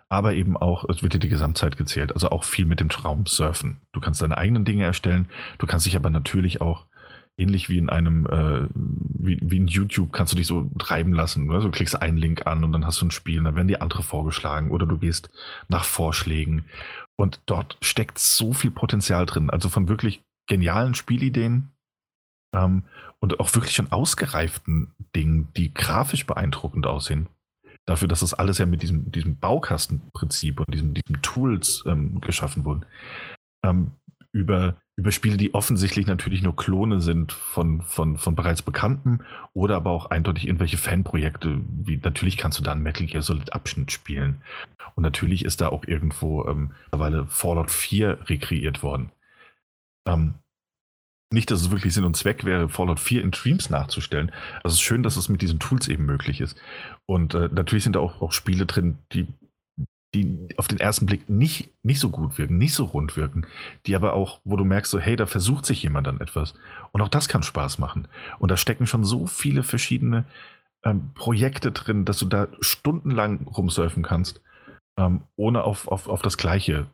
aber 0.08 0.34
eben 0.34 0.56
auch, 0.56 0.88
es 0.88 1.02
wird 1.02 1.14
dir 1.14 1.18
die 1.18 1.28
Gesamtzeit 1.28 1.76
gezählt, 1.76 2.12
also 2.12 2.30
auch 2.30 2.44
viel 2.44 2.66
mit 2.66 2.78
dem 2.78 2.88
Traum 2.88 3.26
surfen. 3.26 3.80
Du 3.92 4.00
kannst 4.00 4.22
deine 4.22 4.38
eigenen 4.38 4.64
Dinge 4.64 4.84
erstellen, 4.84 5.28
du 5.58 5.66
kannst 5.66 5.86
dich 5.86 5.96
aber 5.96 6.10
natürlich 6.10 6.60
auch 6.60 6.86
ähnlich 7.40 7.68
wie 7.68 7.78
in 7.78 7.88
einem, 7.88 8.26
äh, 8.26 8.68
wie, 8.74 9.38
wie, 9.42 9.56
in 9.56 9.66
YouTube, 9.66 10.12
kannst 10.12 10.32
du 10.32 10.36
dich 10.36 10.46
so 10.46 10.70
treiben 10.78 11.12
lassen. 11.12 11.48
Oder? 11.48 11.60
Du 11.60 11.70
klickst 11.70 12.00
einen 12.00 12.16
Link 12.16 12.46
an 12.46 12.62
und 12.64 12.72
dann 12.72 12.86
hast 12.86 13.00
du 13.00 13.06
ein 13.06 13.10
Spiel 13.10 13.38
und 13.38 13.44
dann 13.44 13.56
werden 13.56 13.68
die 13.68 13.80
andere 13.80 14.02
vorgeschlagen 14.02 14.70
oder 14.70 14.86
du 14.86 14.98
gehst 14.98 15.30
nach 15.68 15.84
Vorschlägen. 15.84 16.64
Und 17.16 17.40
dort 17.46 17.76
steckt 17.82 18.18
so 18.18 18.52
viel 18.52 18.70
Potenzial 18.70 19.26
drin. 19.26 19.50
Also 19.50 19.68
von 19.68 19.88
wirklich 19.88 20.22
genialen 20.48 20.94
Spielideen 20.94 21.70
ähm, 22.54 22.84
und 23.20 23.40
auch 23.40 23.54
wirklich 23.54 23.74
schon 23.74 23.92
ausgereiften 23.92 24.92
Dingen, 25.14 25.48
die 25.56 25.72
grafisch 25.72 26.26
beeindruckend 26.26 26.86
aussehen. 26.86 27.28
Dafür, 27.86 28.08
dass 28.08 28.20
das 28.20 28.34
alles 28.34 28.58
ja 28.58 28.66
mit 28.66 28.82
diesem, 28.82 29.10
diesem 29.10 29.36
Baukastenprinzip 29.38 30.60
und 30.60 30.72
diesen, 30.72 30.94
diesen 30.94 31.22
Tools 31.22 31.82
ähm, 31.86 32.20
geschaffen 32.20 32.64
wurden. 32.64 32.84
Ähm, 33.64 33.92
über, 34.32 34.76
über 35.00 35.12
Spiele, 35.12 35.38
die 35.38 35.54
offensichtlich 35.54 36.06
natürlich 36.06 36.42
nur 36.42 36.54
Klone 36.54 37.00
sind 37.00 37.32
von, 37.32 37.80
von, 37.80 38.18
von 38.18 38.34
bereits 38.34 38.60
Bekannten 38.60 39.20
oder 39.54 39.76
aber 39.76 39.90
auch 39.90 40.10
eindeutig 40.10 40.46
irgendwelche 40.46 40.76
Fanprojekte. 40.76 41.58
Wie, 41.66 41.96
natürlich 41.96 42.36
kannst 42.36 42.58
du 42.58 42.62
da 42.62 42.72
einen 42.72 42.82
Metal 42.82 43.06
Gear 43.06 43.22
Solid 43.22 43.54
Abschnitt 43.54 43.90
spielen. 43.92 44.42
Und 44.96 45.02
natürlich 45.02 45.46
ist 45.46 45.62
da 45.62 45.70
auch 45.70 45.84
irgendwo 45.86 46.46
ähm, 46.46 46.72
mittlerweile 46.84 47.26
Fallout 47.26 47.70
4 47.70 48.28
rekreiert 48.28 48.82
worden. 48.82 49.10
Ähm, 50.06 50.34
nicht, 51.32 51.50
dass 51.50 51.62
es 51.62 51.70
wirklich 51.70 51.94
Sinn 51.94 52.04
und 52.04 52.16
Zweck 52.16 52.44
wäre, 52.44 52.68
Fallout 52.68 53.00
4 53.00 53.22
in 53.22 53.32
Streams 53.32 53.70
nachzustellen. 53.70 54.30
Also 54.56 54.74
es 54.74 54.74
ist 54.74 54.82
schön, 54.82 55.02
dass 55.02 55.16
es 55.16 55.30
mit 55.30 55.40
diesen 55.40 55.60
Tools 55.60 55.88
eben 55.88 56.04
möglich 56.04 56.42
ist. 56.42 56.60
Und 57.06 57.34
äh, 57.34 57.48
natürlich 57.50 57.84
sind 57.84 57.96
da 57.96 58.00
auch, 58.00 58.20
auch 58.20 58.32
Spiele 58.32 58.66
drin, 58.66 58.98
die 59.12 59.28
die 60.14 60.48
auf 60.56 60.66
den 60.66 60.80
ersten 60.80 61.06
Blick 61.06 61.28
nicht, 61.28 61.70
nicht 61.82 62.00
so 62.00 62.10
gut 62.10 62.36
wirken, 62.38 62.58
nicht 62.58 62.74
so 62.74 62.84
rund 62.84 63.16
wirken, 63.16 63.46
die 63.86 63.94
aber 63.94 64.14
auch, 64.14 64.40
wo 64.44 64.56
du 64.56 64.64
merkst, 64.64 64.90
so, 64.90 64.98
hey, 64.98 65.16
da 65.16 65.26
versucht 65.26 65.66
sich 65.66 65.82
jemand 65.82 66.08
an 66.08 66.20
etwas. 66.20 66.54
Und 66.92 67.00
auch 67.00 67.08
das 67.08 67.28
kann 67.28 67.42
Spaß 67.42 67.78
machen. 67.78 68.08
Und 68.38 68.50
da 68.50 68.56
stecken 68.56 68.86
schon 68.86 69.04
so 69.04 69.26
viele 69.26 69.62
verschiedene 69.62 70.24
ähm, 70.84 71.12
Projekte 71.14 71.70
drin, 71.70 72.04
dass 72.04 72.18
du 72.18 72.26
da 72.26 72.48
stundenlang 72.60 73.46
rumsurfen 73.46 74.02
kannst, 74.02 74.40
ähm, 74.96 75.22
ohne 75.36 75.62
auf, 75.62 75.86
auf, 75.86 76.08
auf 76.08 76.22
das 76.22 76.36
Gleiche 76.36 76.86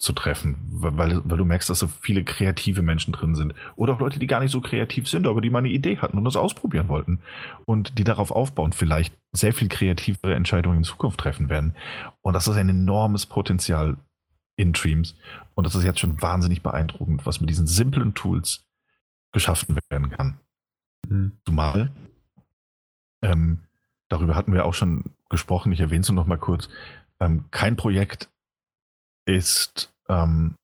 zu 0.00 0.14
treffen, 0.14 0.56
weil, 0.70 1.20
weil 1.24 1.36
du 1.36 1.44
merkst, 1.44 1.68
dass 1.68 1.80
so 1.80 1.86
viele 1.86 2.24
kreative 2.24 2.80
Menschen 2.80 3.12
drin 3.12 3.34
sind. 3.34 3.54
Oder 3.76 3.92
auch 3.92 4.00
Leute, 4.00 4.18
die 4.18 4.26
gar 4.26 4.40
nicht 4.40 4.50
so 4.50 4.62
kreativ 4.62 5.06
sind, 5.06 5.26
aber 5.26 5.42
die 5.42 5.50
mal 5.50 5.58
eine 5.58 5.68
Idee 5.68 5.98
hatten 5.98 6.16
und 6.16 6.24
das 6.24 6.36
ausprobieren 6.36 6.88
wollten. 6.88 7.20
Und 7.66 7.98
die 7.98 8.04
darauf 8.04 8.30
aufbauen, 8.30 8.72
vielleicht 8.72 9.14
sehr 9.32 9.52
viel 9.52 9.68
kreativere 9.68 10.34
Entscheidungen 10.34 10.78
in 10.78 10.84
Zukunft 10.84 11.20
treffen 11.20 11.50
werden. 11.50 11.74
Und 12.22 12.32
das 12.32 12.48
ist 12.48 12.56
ein 12.56 12.70
enormes 12.70 13.26
Potenzial 13.26 13.98
in 14.56 14.72
Dreams. 14.72 15.16
Und 15.54 15.66
das 15.66 15.74
ist 15.74 15.84
jetzt 15.84 16.00
schon 16.00 16.22
wahnsinnig 16.22 16.62
beeindruckend, 16.62 17.26
was 17.26 17.42
mit 17.42 17.50
diesen 17.50 17.66
simplen 17.66 18.14
Tools 18.14 18.64
geschaffen 19.32 19.76
werden 19.90 20.08
kann. 20.08 20.40
Mhm. 21.06 21.32
Zumal, 21.44 21.92
ähm, 23.20 23.58
darüber 24.08 24.34
hatten 24.34 24.54
wir 24.54 24.64
auch 24.64 24.74
schon 24.74 25.10
gesprochen, 25.28 25.72
ich 25.72 25.80
erwähne 25.80 26.00
es 26.00 26.10
noch 26.10 26.26
mal 26.26 26.38
kurz, 26.38 26.70
ähm, 27.20 27.44
kein 27.50 27.76
Projekt 27.76 28.29
ist 29.26 29.92
ähm, 30.08 30.54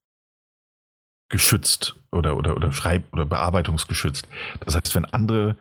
geschützt 1.28 1.96
oder, 2.12 2.36
oder, 2.36 2.56
oder 2.56 2.72
schreib- 2.72 3.12
oder 3.12 3.26
bearbeitungsgeschützt. 3.26 4.28
Das 4.60 4.76
heißt, 4.76 4.94
wenn 4.94 5.04
andere 5.06 5.56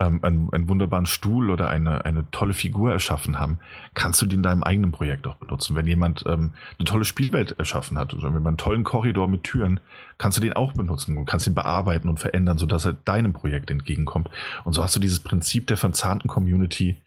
ähm, 0.00 0.20
einen, 0.22 0.52
einen, 0.52 0.68
wunderbaren 0.68 1.06
Stuhl 1.06 1.50
oder 1.50 1.68
eine, 1.68 2.04
eine 2.04 2.30
tolle 2.30 2.54
Figur 2.54 2.92
erschaffen 2.92 3.38
haben, 3.38 3.58
kannst 3.94 4.22
du 4.22 4.26
die 4.26 4.36
in 4.36 4.42
deinem 4.42 4.62
eigenen 4.62 4.92
Projekt 4.92 5.26
auch 5.26 5.34
benutzen. 5.36 5.74
Wenn 5.74 5.86
jemand 5.86 6.24
ähm, 6.26 6.52
eine 6.78 6.84
tolle 6.84 7.04
Spielwelt 7.04 7.58
erschaffen 7.58 7.98
hat 7.98 8.14
oder 8.14 8.34
wenn 8.34 8.42
man 8.42 8.48
einen 8.48 8.56
tollen 8.58 8.84
Korridor 8.84 9.26
mit 9.28 9.44
Türen, 9.44 9.80
kannst 10.18 10.38
du 10.38 10.42
den 10.42 10.52
auch 10.52 10.72
benutzen 10.72 11.16
und 11.16 11.26
kannst 11.26 11.46
ihn 11.46 11.54
bearbeiten 11.54 12.08
und 12.08 12.20
verändern, 12.20 12.58
sodass 12.58 12.84
er 12.84 12.92
deinem 12.92 13.32
Projekt 13.32 13.70
entgegenkommt. 13.70 14.30
Und 14.64 14.74
so 14.74 14.84
hast 14.84 14.94
du 14.94 15.00
dieses 15.00 15.20
Prinzip 15.20 15.66
der 15.66 15.76
verzahnten 15.76 16.28
Community, 16.28 17.02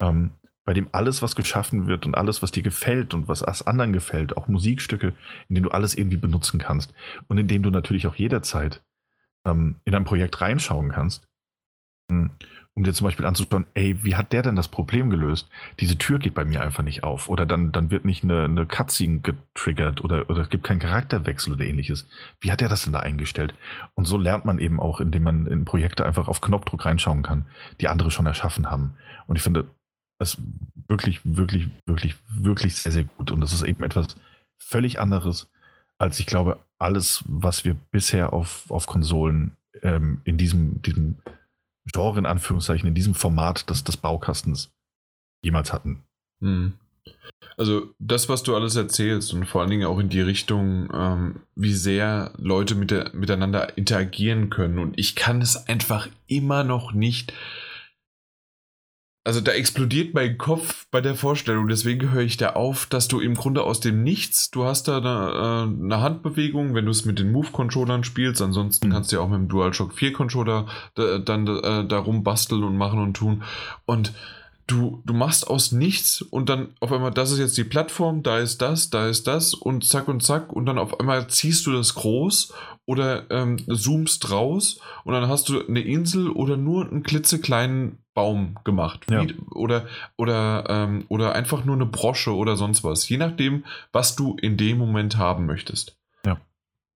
ähm, 0.00 0.30
bei 0.68 0.74
dem 0.74 0.88
alles, 0.92 1.22
was 1.22 1.34
geschaffen 1.34 1.86
wird 1.86 2.04
und 2.04 2.14
alles, 2.14 2.42
was 2.42 2.50
dir 2.50 2.62
gefällt 2.62 3.14
und 3.14 3.26
was 3.26 3.42
anderen 3.66 3.94
gefällt, 3.94 4.36
auch 4.36 4.48
Musikstücke, 4.48 5.14
in 5.48 5.54
denen 5.54 5.64
du 5.64 5.70
alles 5.70 5.94
irgendwie 5.94 6.18
benutzen 6.18 6.60
kannst 6.60 6.92
und 7.26 7.38
in 7.38 7.48
dem 7.48 7.62
du 7.62 7.70
natürlich 7.70 8.06
auch 8.06 8.16
jederzeit 8.16 8.82
ähm, 9.46 9.76
in 9.86 9.94
ein 9.94 10.04
Projekt 10.04 10.42
reinschauen 10.42 10.90
kannst, 10.90 11.26
hm, 12.10 12.32
um 12.74 12.84
dir 12.84 12.92
zum 12.92 13.06
Beispiel 13.06 13.24
anzuschauen, 13.24 13.64
ey, 13.72 14.04
wie 14.04 14.14
hat 14.14 14.34
der 14.34 14.42
denn 14.42 14.56
das 14.56 14.68
Problem 14.68 15.08
gelöst? 15.08 15.48
Diese 15.80 15.96
Tür 15.96 16.18
geht 16.18 16.34
bei 16.34 16.44
mir 16.44 16.60
einfach 16.60 16.84
nicht 16.84 17.02
auf 17.02 17.30
oder 17.30 17.46
dann, 17.46 17.72
dann 17.72 17.90
wird 17.90 18.04
nicht 18.04 18.22
eine, 18.22 18.44
eine 18.44 18.66
Cutscene 18.66 19.20
getriggert 19.20 20.04
oder, 20.04 20.28
oder 20.28 20.42
es 20.42 20.50
gibt 20.50 20.64
keinen 20.64 20.80
Charakterwechsel 20.80 21.54
oder 21.54 21.64
ähnliches. 21.64 22.06
Wie 22.40 22.52
hat 22.52 22.60
der 22.60 22.68
das 22.68 22.82
denn 22.82 22.92
da 22.92 23.00
eingestellt? 23.00 23.54
Und 23.94 24.04
so 24.04 24.18
lernt 24.18 24.44
man 24.44 24.58
eben 24.58 24.80
auch, 24.80 25.00
indem 25.00 25.22
man 25.22 25.46
in 25.46 25.64
Projekte 25.64 26.04
einfach 26.04 26.28
auf 26.28 26.42
Knopfdruck 26.42 26.84
reinschauen 26.84 27.22
kann, 27.22 27.46
die 27.80 27.88
andere 27.88 28.10
schon 28.10 28.26
erschaffen 28.26 28.70
haben. 28.70 28.96
Und 29.26 29.36
ich 29.36 29.42
finde, 29.42 29.64
das 30.18 30.34
ist 30.34 30.40
wirklich, 30.88 31.20
wirklich, 31.24 31.68
wirklich, 31.86 32.16
wirklich 32.28 32.76
sehr, 32.76 32.92
sehr 32.92 33.04
gut. 33.04 33.30
Und 33.30 33.40
das 33.40 33.52
ist 33.52 33.62
eben 33.62 33.82
etwas 33.84 34.16
völlig 34.56 34.98
anderes, 34.98 35.48
als 35.98 36.18
ich 36.18 36.26
glaube, 36.26 36.58
alles, 36.78 37.24
was 37.26 37.64
wir 37.64 37.74
bisher 37.90 38.32
auf, 38.32 38.70
auf 38.70 38.86
Konsolen 38.86 39.56
ähm, 39.82 40.20
in 40.24 40.38
diesem, 40.38 40.82
diesem 40.82 41.18
Genre, 41.86 42.18
in 42.18 42.26
Anführungszeichen, 42.26 42.88
in 42.88 42.94
diesem 42.94 43.14
Format 43.14 43.68
des, 43.70 43.84
des 43.84 43.96
Baukastens 43.96 44.70
jemals 45.42 45.72
hatten. 45.72 46.02
Hm. 46.40 46.74
Also 47.56 47.92
das, 47.98 48.28
was 48.28 48.42
du 48.42 48.54
alles 48.54 48.76
erzählst 48.76 49.32
und 49.32 49.46
vor 49.46 49.60
allen 49.60 49.70
Dingen 49.70 49.86
auch 49.86 49.98
in 49.98 50.08
die 50.08 50.20
Richtung, 50.20 50.88
ähm, 50.92 51.40
wie 51.56 51.72
sehr 51.72 52.32
Leute 52.36 52.74
mit 52.74 52.90
der, 52.90 53.10
miteinander 53.14 53.76
interagieren 53.76 54.50
können. 54.50 54.78
Und 54.78 54.98
ich 54.98 55.16
kann 55.16 55.40
es 55.40 55.68
einfach 55.68 56.08
immer 56.26 56.62
noch 56.62 56.92
nicht 56.92 57.32
also 59.28 59.42
da 59.42 59.52
explodiert 59.52 60.14
mein 60.14 60.38
Kopf 60.38 60.86
bei 60.90 61.02
der 61.02 61.14
Vorstellung, 61.14 61.68
deswegen 61.68 62.12
höre 62.12 62.22
ich 62.22 62.38
da 62.38 62.54
auf, 62.54 62.86
dass 62.86 63.08
du 63.08 63.20
im 63.20 63.34
Grunde 63.34 63.62
aus 63.62 63.78
dem 63.78 64.02
Nichts, 64.02 64.50
du 64.50 64.64
hast 64.64 64.88
da 64.88 64.96
eine, 64.96 65.68
äh, 65.68 65.84
eine 65.84 66.00
Handbewegung, 66.00 66.74
wenn 66.74 66.86
du 66.86 66.90
es 66.90 67.04
mit 67.04 67.18
den 67.18 67.30
Move-Controllern 67.32 68.04
spielst, 68.04 68.40
ansonsten 68.40 68.88
mhm. 68.88 68.92
kannst 68.92 69.12
du 69.12 69.16
ja 69.16 69.22
auch 69.22 69.28
mit 69.28 69.38
dem 69.38 69.48
DualShock 69.48 69.92
4-Controller 69.92 70.64
da, 70.94 71.18
dann 71.18 71.46
äh, 71.46 71.86
darum 71.86 72.24
basteln 72.24 72.64
und 72.64 72.78
machen 72.78 73.00
und 73.00 73.18
tun. 73.18 73.42
Und 73.84 74.14
du, 74.66 75.02
du 75.04 75.12
machst 75.12 75.46
aus 75.46 75.72
nichts 75.72 76.22
und 76.22 76.48
dann 76.48 76.68
auf 76.80 76.90
einmal, 76.90 77.10
das 77.10 77.30
ist 77.30 77.38
jetzt 77.38 77.58
die 77.58 77.64
Plattform, 77.64 78.22
da 78.22 78.38
ist 78.38 78.62
das, 78.62 78.88
da 78.88 79.08
ist 79.08 79.26
das 79.26 79.52
und 79.52 79.86
zack 79.86 80.08
und 80.08 80.22
zack 80.22 80.54
und 80.54 80.64
dann 80.64 80.78
auf 80.78 81.00
einmal 81.00 81.28
ziehst 81.28 81.66
du 81.66 81.72
das 81.72 81.94
groß 81.94 82.54
oder 82.88 83.30
ähm, 83.30 83.58
zoomst 83.68 84.30
raus 84.30 84.80
und 85.04 85.12
dann 85.12 85.28
hast 85.28 85.50
du 85.50 85.64
eine 85.66 85.80
Insel 85.80 86.30
oder 86.30 86.56
nur 86.56 86.90
einen 86.90 87.02
klitzekleinen 87.02 87.98
Baum 88.14 88.56
gemacht. 88.64 89.04
Ja. 89.10 89.26
Oder, 89.50 89.86
oder, 90.16 90.64
ähm, 90.70 91.04
oder 91.08 91.34
einfach 91.34 91.66
nur 91.66 91.76
eine 91.76 91.84
Brosche 91.84 92.34
oder 92.34 92.56
sonst 92.56 92.84
was. 92.84 93.06
Je 93.06 93.18
nachdem, 93.18 93.66
was 93.92 94.16
du 94.16 94.36
in 94.40 94.56
dem 94.56 94.78
Moment 94.78 95.18
haben 95.18 95.44
möchtest. 95.44 95.98
Ja. 96.24 96.40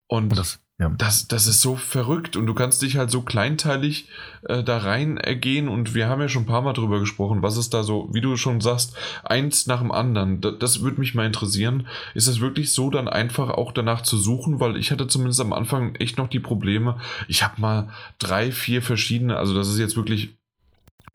Und 0.09 0.29
das, 0.37 0.61
ja. 0.81 0.89
das, 0.97 1.27
das 1.27 1.47
ist 1.47 1.61
so 1.61 1.75
verrückt 1.75 2.37
und 2.37 2.47
du 2.47 2.55
kannst 2.55 2.83
dich 2.83 2.97
halt 2.97 3.11
so 3.11 3.23
kleinteilig 3.23 4.09
äh, 4.45 4.63
da 4.63 4.79
rein 4.79 5.17
ergehen 5.17 5.69
und 5.69 5.95
wir 5.95 6.09
haben 6.09 6.21
ja 6.21 6.29
schon 6.29 6.43
ein 6.43 6.47
paar 6.47 6.63
Mal 6.63 6.73
drüber 6.73 7.01
gesprochen, 7.01 7.43
was 7.43 7.57
ist 7.57 7.75
da 7.75 7.83
so, 7.83 8.09
wie 8.13 8.21
du 8.21 8.37
schon 8.37 8.61
sagst, 8.61 8.97
eins 9.25 9.67
nach 9.67 9.81
dem 9.81 9.91
anderen. 9.91 10.41
das, 10.41 10.59
das 10.59 10.83
würde 10.83 11.01
mich 11.01 11.15
mal 11.15 11.27
interessieren. 11.27 11.89
Ist 12.15 12.29
es 12.29 12.41
wirklich 12.41 12.73
so, 12.73 12.91
dann 12.91 13.09
einfach 13.09 13.51
auch 13.51 13.73
danach 13.73 14.03
zu 14.03 14.17
suchen? 14.17 14.61
Weil 14.61 14.77
ich 14.77 14.93
hatte 14.93 15.09
zumindest 15.09 15.41
am 15.41 15.53
Anfang 15.53 15.97
echt 15.97 16.17
noch 16.17 16.29
die 16.29 16.41
Probleme. 16.41 17.01
Ich 17.27 17.43
habe 17.43 17.61
mal 17.61 17.89
drei, 18.19 18.53
vier 18.53 18.81
verschiedene, 18.81 19.37
also 19.37 19.55
das 19.55 19.69
ist 19.69 19.79
jetzt 19.79 19.97
wirklich 19.97 20.37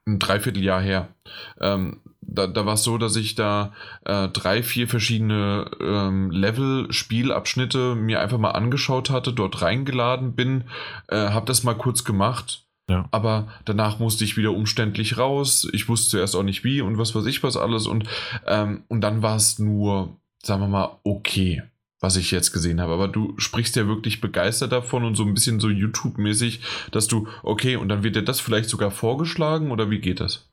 ein 0.06 0.20
Dreivierteljahr 0.20 0.82
her. 0.82 1.08
Ähm, 1.62 2.02
da, 2.34 2.48
da 2.48 2.66
war 2.66 2.74
es 2.74 2.84
so, 2.84 2.98
dass 2.98 3.16
ich 3.16 3.36
da 3.36 3.74
äh, 4.06 4.28
drei, 4.30 4.64
vier 4.64 4.88
verschiedene 4.88 5.70
ähm, 5.80 6.32
Level-Spielabschnitte 6.32 7.96
mir 7.96 8.20
einfach 8.20 8.38
mal 8.38 8.52
angeschaut 8.52 9.10
hatte, 9.10 9.34
dort 9.34 9.62
reingeladen 9.62 10.34
bin, 10.34 10.66
äh, 11.08 11.30
habe 11.30 11.46
das 11.46 11.64
mal 11.64 11.76
kurz 11.76 12.04
gemacht. 12.04 12.66
Ja. 12.90 13.08
Aber 13.12 13.48
danach 13.66 14.00
musste 14.00 14.24
ich 14.26 14.36
wieder 14.36 14.52
umständlich 14.52 15.18
raus. 15.18 15.68
Ich 15.72 15.88
wusste 15.88 16.12
zuerst 16.12 16.36
auch 16.36 16.44
nicht 16.44 16.64
wie 16.64 16.82
und 16.82 16.98
was 16.98 17.16
weiß 17.16 17.26
ich 17.26 17.42
was 17.42 17.56
alles. 17.56 17.88
Und, 17.88 18.10
ähm, 18.46 18.84
und 18.90 19.02
dann 19.02 19.22
war 19.22 19.38
es 19.38 19.58
nur, 19.60 20.18
sagen 20.42 20.62
wir 20.62 20.68
mal, 20.68 20.98
okay 21.04 21.64
was 22.04 22.18
ich 22.18 22.32
jetzt 22.32 22.52
gesehen 22.52 22.82
habe. 22.82 22.94
Aber 22.94 23.08
du 23.08 23.34
sprichst 23.38 23.78
ja 23.78 23.88
wirklich 23.88 24.20
begeistert 24.20 24.74
davon 24.74 25.06
und 25.06 25.16
so 25.16 25.24
ein 25.24 25.34
bisschen 25.34 25.62
so 25.62 25.70
YouTube-mäßig, 25.70 26.60
dass 26.92 27.08
du, 27.08 27.30
okay, 27.44 27.78
und 27.78 27.88
dann 27.88 28.04
wird 28.04 28.18
dir 28.18 28.24
das 28.24 28.42
vielleicht 28.42 28.70
sogar 28.70 28.92
vorgeschlagen 28.92 29.72
oder 29.72 29.90
wie 29.90 30.00
geht 30.00 30.20
das? 30.20 30.50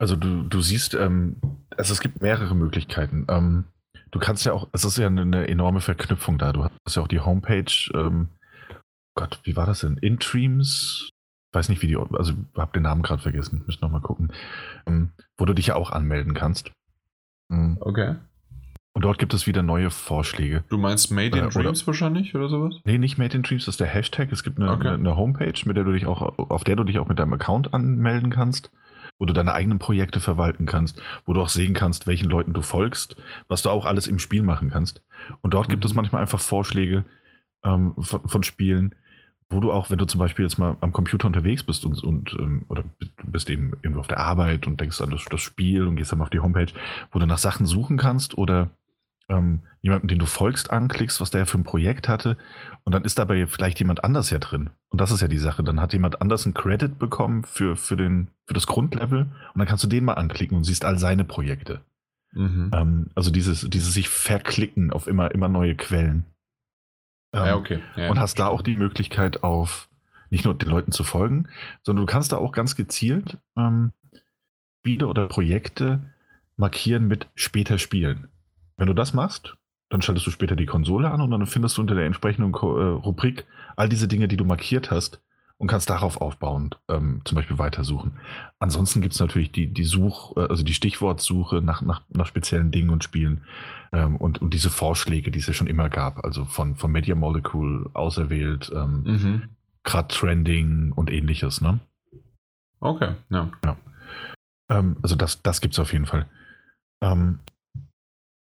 Also 0.00 0.16
du, 0.16 0.42
du 0.42 0.62
siehst, 0.62 0.94
ähm, 0.94 1.36
also 1.76 1.92
es 1.92 2.00
gibt 2.00 2.22
mehrere 2.22 2.54
Möglichkeiten. 2.54 3.26
Ähm, 3.28 3.64
du 4.10 4.18
kannst 4.18 4.46
ja 4.46 4.54
auch, 4.54 4.68
es 4.72 4.84
ist 4.84 4.96
ja 4.96 5.06
eine, 5.06 5.20
eine, 5.20 5.46
enorme 5.46 5.82
Verknüpfung 5.82 6.38
da. 6.38 6.54
Du 6.54 6.64
hast 6.64 6.96
ja 6.96 7.02
auch 7.02 7.08
die 7.08 7.20
Homepage, 7.20 7.70
ähm, 7.94 8.28
Gott, 9.14 9.40
wie 9.44 9.56
war 9.56 9.66
das 9.66 9.80
denn? 9.80 9.98
Intreams? 9.98 11.10
Weiß 11.52 11.68
nicht, 11.68 11.82
wie 11.82 11.88
die, 11.88 11.96
also 11.96 12.32
hab 12.56 12.72
den 12.72 12.84
Namen 12.84 13.02
gerade 13.02 13.20
vergessen, 13.20 13.62
müssen 13.66 13.80
nochmal 13.82 14.00
gucken. 14.00 14.32
Ähm, 14.86 15.10
wo 15.36 15.44
du 15.44 15.52
dich 15.52 15.66
ja 15.66 15.74
auch 15.74 15.90
anmelden 15.90 16.32
kannst. 16.32 16.72
Mhm. 17.50 17.76
Okay. 17.80 18.16
Und 18.94 19.04
dort 19.04 19.18
gibt 19.18 19.34
es 19.34 19.46
wieder 19.46 19.62
neue 19.62 19.90
Vorschläge. 19.90 20.64
Du 20.70 20.78
meinst 20.78 21.10
Made 21.10 21.38
in 21.38 21.44
äh, 21.44 21.48
Dreams 21.50 21.86
wahrscheinlich 21.86 22.34
oder 22.34 22.48
sowas? 22.48 22.76
Nee, 22.84 22.96
nicht 22.96 23.18
Made 23.18 23.36
in 23.36 23.42
Dreams, 23.42 23.66
das 23.66 23.74
ist 23.74 23.80
der 23.80 23.86
Hashtag. 23.86 24.32
Es 24.32 24.42
gibt 24.42 24.58
eine, 24.58 24.70
okay. 24.70 24.88
eine, 24.88 24.96
eine, 24.96 25.16
Homepage, 25.16 25.60
mit 25.66 25.76
der 25.76 25.84
du 25.84 25.92
dich 25.92 26.06
auch, 26.06 26.38
auf 26.38 26.64
der 26.64 26.76
du 26.76 26.84
dich 26.84 26.98
auch 26.98 27.08
mit 27.08 27.18
deinem 27.18 27.34
Account 27.34 27.74
anmelden 27.74 28.30
kannst, 28.30 28.70
wo 29.20 29.26
du 29.26 29.32
deine 29.32 29.52
eigenen 29.52 29.78
Projekte 29.78 30.18
verwalten 30.18 30.66
kannst, 30.66 31.00
wo 31.26 31.34
du 31.34 31.42
auch 31.42 31.50
sehen 31.50 31.74
kannst, 31.74 32.08
welchen 32.08 32.28
Leuten 32.28 32.54
du 32.54 32.62
folgst, 32.62 33.16
was 33.46 33.62
du 33.62 33.68
auch 33.68 33.84
alles 33.84 34.08
im 34.08 34.18
Spiel 34.18 34.42
machen 34.42 34.70
kannst. 34.70 35.02
Und 35.42 35.54
dort 35.54 35.68
mhm. 35.68 35.72
gibt 35.72 35.84
es 35.84 35.92
mhm. 35.92 35.96
manchmal 35.96 36.22
einfach 36.22 36.40
Vorschläge 36.40 37.04
ähm, 37.62 37.94
von, 37.98 38.26
von, 38.26 38.42
Spielen, 38.42 38.94
wo 39.50 39.60
du 39.60 39.70
auch, 39.72 39.90
wenn 39.90 39.98
du 39.98 40.06
zum 40.06 40.18
Beispiel 40.18 40.46
jetzt 40.46 40.58
mal 40.58 40.76
am 40.80 40.92
Computer 40.92 41.26
unterwegs 41.26 41.62
bist 41.62 41.84
und, 41.84 42.02
und 42.02 42.34
ähm, 42.40 42.64
oder 42.68 42.84
bist 43.22 43.50
eben 43.50 43.72
irgendwo 43.82 44.00
auf 44.00 44.08
der 44.08 44.20
Arbeit 44.20 44.66
und 44.66 44.80
denkst 44.80 45.00
an 45.02 45.10
das, 45.10 45.26
das 45.26 45.42
Spiel 45.42 45.86
und 45.86 45.96
gehst 45.96 46.12
dann 46.12 46.22
auf 46.22 46.30
die 46.30 46.40
Homepage, 46.40 46.72
wo 47.12 47.18
du 47.18 47.26
nach 47.26 47.38
Sachen 47.38 47.66
suchen 47.66 47.98
kannst 47.98 48.38
oder 48.38 48.70
ähm, 49.30 49.60
jemanden, 49.80 50.08
den 50.08 50.18
du 50.18 50.26
folgst, 50.26 50.70
anklickst, 50.70 51.20
was 51.20 51.30
der 51.30 51.46
für 51.46 51.58
ein 51.58 51.64
Projekt 51.64 52.08
hatte. 52.08 52.36
Und 52.84 52.94
dann 52.94 53.04
ist 53.04 53.18
dabei 53.18 53.46
vielleicht 53.46 53.78
jemand 53.78 54.04
anders 54.04 54.28
ja 54.30 54.38
drin. 54.38 54.70
Und 54.90 55.00
das 55.00 55.10
ist 55.10 55.22
ja 55.22 55.28
die 55.28 55.38
Sache. 55.38 55.62
Dann 55.62 55.80
hat 55.80 55.92
jemand 55.92 56.20
anders 56.20 56.44
einen 56.44 56.54
Credit 56.54 56.98
bekommen 56.98 57.44
für, 57.44 57.76
für, 57.76 57.96
den, 57.96 58.28
für 58.46 58.54
das 58.54 58.66
Grundlevel. 58.66 59.20
Und 59.20 59.58
dann 59.58 59.66
kannst 59.66 59.84
du 59.84 59.88
den 59.88 60.04
mal 60.04 60.14
anklicken 60.14 60.56
und 60.56 60.64
siehst 60.64 60.84
all 60.84 60.98
seine 60.98 61.24
Projekte. 61.24 61.80
Mhm. 62.32 62.70
Ähm, 62.74 63.06
also 63.14 63.30
dieses, 63.30 63.68
dieses 63.70 63.94
sich 63.94 64.08
verklicken 64.08 64.92
auf 64.92 65.06
immer, 65.06 65.30
immer 65.32 65.48
neue 65.48 65.74
Quellen. 65.74 66.24
Ähm, 67.32 67.46
ja, 67.46 67.56
okay. 67.56 67.80
Ja, 67.96 68.10
und 68.10 68.18
hast 68.18 68.38
da 68.38 68.48
auch 68.48 68.62
die 68.62 68.76
Möglichkeit 68.76 69.42
auf 69.42 69.88
nicht 70.30 70.44
nur 70.44 70.56
den 70.56 70.68
Leuten 70.68 70.92
zu 70.92 71.02
folgen, 71.02 71.48
sondern 71.82 72.06
du 72.06 72.12
kannst 72.12 72.32
da 72.32 72.36
auch 72.36 72.52
ganz 72.52 72.76
gezielt 72.76 73.38
ähm, 73.56 73.92
Spiele 74.80 75.08
oder 75.08 75.26
Projekte 75.26 76.00
markieren 76.56 77.08
mit 77.08 77.28
später 77.34 77.78
spielen. 77.78 78.28
Wenn 78.80 78.86
du 78.86 78.94
das 78.94 79.12
machst, 79.12 79.58
dann 79.90 80.00
schaltest 80.00 80.26
du 80.26 80.30
später 80.30 80.56
die 80.56 80.64
Konsole 80.64 81.10
an 81.10 81.20
und 81.20 81.30
dann 81.30 81.44
findest 81.44 81.76
du 81.76 81.82
unter 81.82 81.94
der 81.94 82.06
entsprechenden 82.06 82.54
äh, 82.54 82.56
Rubrik 82.56 83.46
all 83.76 83.90
diese 83.90 84.08
Dinge, 84.08 84.26
die 84.26 84.38
du 84.38 84.46
markiert 84.46 84.90
hast 84.90 85.20
und 85.58 85.68
kannst 85.68 85.90
darauf 85.90 86.22
aufbauend 86.22 86.80
ähm, 86.88 87.20
zum 87.26 87.36
Beispiel 87.36 87.58
weitersuchen. 87.58 88.12
Ansonsten 88.58 89.02
gibt 89.02 89.12
es 89.12 89.20
natürlich 89.20 89.52
die, 89.52 89.66
die 89.66 89.84
Such, 89.84 90.34
äh, 90.38 90.46
also 90.48 90.62
die 90.62 90.72
Stichwortsuche 90.72 91.60
nach, 91.60 91.82
nach, 91.82 92.00
nach 92.08 92.24
speziellen 92.24 92.70
Dingen 92.70 92.88
und 92.88 93.04
Spielen 93.04 93.44
ähm, 93.92 94.16
und, 94.16 94.40
und 94.40 94.54
diese 94.54 94.70
Vorschläge, 94.70 95.30
die 95.30 95.40
es 95.40 95.46
ja 95.46 95.52
schon 95.52 95.66
immer 95.66 95.90
gab, 95.90 96.24
also 96.24 96.46
von, 96.46 96.76
von 96.76 96.90
Media 96.90 97.14
Molecule 97.14 97.90
auserwählt, 97.92 98.72
ähm, 98.74 99.02
mhm. 99.02 99.42
gerade 99.84 100.08
Trending 100.08 100.92
und 100.92 101.10
ähnliches, 101.10 101.60
ne? 101.60 101.80
Okay, 102.80 103.12
ja. 103.28 103.50
ja. 103.62 103.76
Ähm, 104.70 104.96
also 105.02 105.16
das, 105.16 105.42
das 105.42 105.60
gibt 105.60 105.74
es 105.74 105.78
auf 105.78 105.92
jeden 105.92 106.06
Fall. 106.06 106.24
Ähm, 107.02 107.40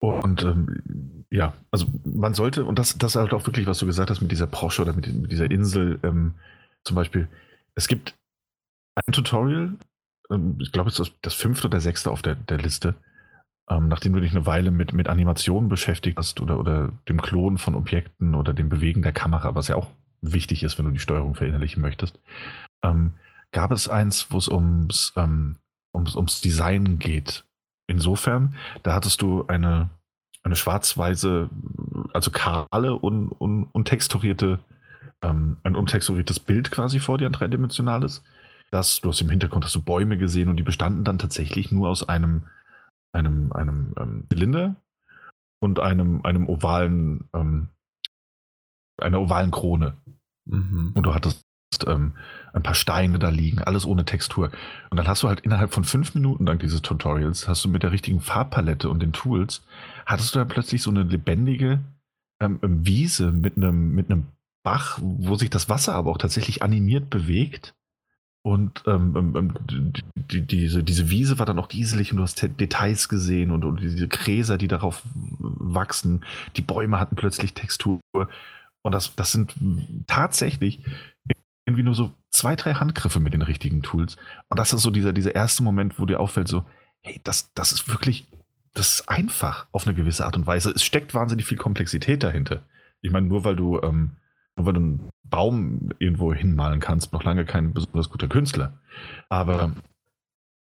und 0.01 0.43
ähm, 0.43 1.25
ja, 1.29 1.53
also 1.69 1.85
man 2.03 2.33
sollte, 2.33 2.65
und 2.65 2.79
das, 2.79 2.97
das 2.97 3.11
ist 3.11 3.15
halt 3.15 3.33
auch 3.33 3.45
wirklich, 3.45 3.67
was 3.67 3.77
du 3.77 3.85
gesagt 3.85 4.09
hast 4.09 4.19
mit 4.19 4.31
dieser 4.31 4.47
Porsche 4.47 4.81
oder 4.81 4.93
mit, 4.93 5.13
mit 5.13 5.31
dieser 5.31 5.49
Insel, 5.49 5.99
ähm, 6.01 6.33
zum 6.83 6.95
Beispiel, 6.95 7.27
es 7.75 7.87
gibt 7.87 8.15
ein 8.95 9.13
Tutorial, 9.13 9.75
ähm, 10.31 10.57
ich 10.59 10.71
glaube, 10.71 10.89
es 10.89 10.99
ist 10.99 11.13
das 11.21 11.35
fünfte 11.35 11.67
oder 11.67 11.79
sechste 11.79 12.09
auf 12.09 12.23
der, 12.23 12.33
der 12.33 12.57
Liste, 12.57 12.95
ähm, 13.69 13.89
nachdem 13.89 14.13
du 14.13 14.21
dich 14.21 14.31
eine 14.31 14.47
Weile 14.47 14.71
mit, 14.71 14.91
mit 14.93 15.07
Animationen 15.07 15.69
beschäftigt 15.69 16.17
hast 16.17 16.41
oder, 16.41 16.59
oder 16.59 16.91
dem 17.07 17.21
Klonen 17.21 17.59
von 17.59 17.75
Objekten 17.75 18.33
oder 18.33 18.55
dem 18.55 18.69
Bewegen 18.69 19.03
der 19.03 19.13
Kamera, 19.13 19.53
was 19.53 19.67
ja 19.67 19.75
auch 19.75 19.91
wichtig 20.21 20.63
ist, 20.63 20.79
wenn 20.79 20.85
du 20.85 20.91
die 20.91 20.99
Steuerung 20.99 21.35
verinnerlichen 21.35 21.79
möchtest, 21.79 22.19
ähm, 22.83 23.13
gab 23.51 23.71
es 23.71 23.87
eins, 23.87 24.31
wo 24.31 24.39
es 24.39 24.47
ums, 24.47 25.13
ähm, 25.15 25.57
ums, 25.93 26.15
ums 26.15 26.41
Design 26.41 26.97
geht 26.97 27.45
Insofern, 27.91 28.55
da 28.83 28.93
hattest 28.93 29.21
du 29.21 29.45
eine, 29.47 29.89
eine 30.43 30.55
schwarz-weiße, 30.55 31.49
also 32.13 32.31
kahle 32.31 32.95
und, 32.95 33.27
und, 33.27 33.65
und 33.65 33.85
texturierte, 33.85 34.59
ähm, 35.21 35.57
ein 35.63 35.75
untexturiertes 35.75 36.39
Bild 36.39 36.71
quasi 36.71 37.01
vor 37.01 37.17
dir, 37.17 37.25
ein 37.25 37.33
dreidimensionales. 37.33 38.23
Das, 38.71 39.01
du 39.01 39.09
hast 39.09 39.19
im 39.19 39.29
Hintergrund 39.29 39.65
hast 39.65 39.75
du 39.75 39.81
Bäume 39.81 40.17
gesehen 40.17 40.47
und 40.47 40.55
die 40.55 40.63
bestanden 40.63 41.03
dann 41.03 41.19
tatsächlich 41.19 41.73
nur 41.73 41.89
aus 41.89 42.07
einem, 42.07 42.43
einem, 43.11 43.51
einem 43.51 43.93
ähm, 43.99 44.23
Zylinder 44.31 44.77
und 45.59 45.81
einem, 45.81 46.21
einem 46.23 46.47
ovalen, 46.47 47.27
ähm, 47.33 47.67
einer 49.01 49.19
ovalen 49.19 49.51
Krone. 49.51 49.97
Mhm. 50.45 50.93
Und 50.95 51.03
du 51.03 51.13
hattest 51.13 51.43
ähm, 51.87 52.13
ein 52.53 52.63
paar 52.63 52.75
Steine 52.75 53.19
da 53.19 53.29
liegen, 53.29 53.59
alles 53.59 53.85
ohne 53.85 54.05
Textur. 54.05 54.51
Und 54.89 54.97
dann 54.97 55.07
hast 55.07 55.23
du 55.23 55.27
halt 55.27 55.41
innerhalb 55.41 55.73
von 55.73 55.83
fünf 55.83 56.15
Minuten 56.15 56.45
dank 56.45 56.59
dieses 56.59 56.81
Tutorials, 56.81 57.47
hast 57.47 57.63
du 57.63 57.69
mit 57.69 57.83
der 57.83 57.91
richtigen 57.91 58.21
Farbpalette 58.21 58.89
und 58.89 59.01
den 59.01 59.13
Tools, 59.13 59.63
hattest 60.05 60.35
du 60.35 60.39
dann 60.39 60.47
plötzlich 60.47 60.81
so 60.81 60.89
eine 60.89 61.03
lebendige 61.03 61.79
ähm, 62.41 62.59
Wiese 62.61 63.31
mit 63.31 63.57
einem, 63.57 63.93
mit 63.93 64.09
einem 64.09 64.27
Bach, 64.63 64.99
wo 65.01 65.35
sich 65.35 65.49
das 65.49 65.69
Wasser 65.69 65.95
aber 65.95 66.11
auch 66.11 66.17
tatsächlich 66.17 66.61
animiert 66.61 67.09
bewegt. 67.09 67.73
Und 68.43 68.83
ähm, 68.87 69.13
ähm, 69.15 69.35
ähm 69.67 69.93
die, 70.15 70.41
diese, 70.41 70.83
diese 70.83 71.09
Wiese 71.09 71.39
war 71.39 71.45
dann 71.45 71.59
auch 71.59 71.67
dieselig 71.67 72.11
und 72.11 72.17
du 72.17 72.23
hast 72.23 72.41
Details 72.41 73.09
gesehen 73.09 73.51
und, 73.51 73.63
und 73.63 73.81
diese 73.81 74.07
Gräser, 74.07 74.57
die 74.57 74.67
darauf 74.67 75.03
wachsen. 75.39 76.25
Die 76.55 76.61
Bäume 76.61 76.99
hatten 76.99 77.15
plötzlich 77.15 77.53
Textur. 77.53 77.99
Und 78.13 78.93
das, 78.93 79.15
das 79.15 79.31
sind 79.31 79.53
tatsächlich 80.07 80.79
irgendwie 81.71 81.83
nur 81.83 81.95
so 81.95 82.11
zwei, 82.29 82.55
drei 82.55 82.73
Handgriffe 82.73 83.19
mit 83.19 83.33
den 83.33 83.41
richtigen 83.41 83.81
Tools. 83.81 84.17
Und 84.49 84.59
das 84.59 84.73
ist 84.73 84.81
so 84.81 84.91
dieser, 84.91 85.13
dieser 85.13 85.35
erste 85.35 85.63
Moment, 85.63 85.99
wo 85.99 86.05
dir 86.05 86.19
auffällt, 86.19 86.47
so, 86.47 86.65
hey, 87.01 87.19
das, 87.23 87.53
das 87.53 87.71
ist 87.71 87.89
wirklich, 87.89 88.27
das 88.73 88.95
ist 88.95 89.09
einfach 89.09 89.67
auf 89.71 89.87
eine 89.87 89.95
gewisse 89.95 90.25
Art 90.25 90.35
und 90.35 90.45
Weise. 90.47 90.71
Es 90.71 90.83
steckt 90.83 91.13
wahnsinnig 91.13 91.45
viel 91.45 91.57
Komplexität 91.57 92.23
dahinter. 92.23 92.63
Ich 93.01 93.11
meine, 93.11 93.27
nur 93.27 93.43
weil 93.43 93.55
du, 93.55 93.81
ähm, 93.81 94.17
nur 94.55 94.65
weil 94.65 94.73
du 94.73 94.79
einen 94.79 95.09
Baum 95.23 95.89
irgendwo 95.99 96.33
hinmalen 96.33 96.79
kannst, 96.79 97.13
noch 97.13 97.23
lange 97.23 97.45
kein 97.45 97.73
besonders 97.73 98.09
guter 98.09 98.27
Künstler. 98.27 98.73
Aber 99.29 99.73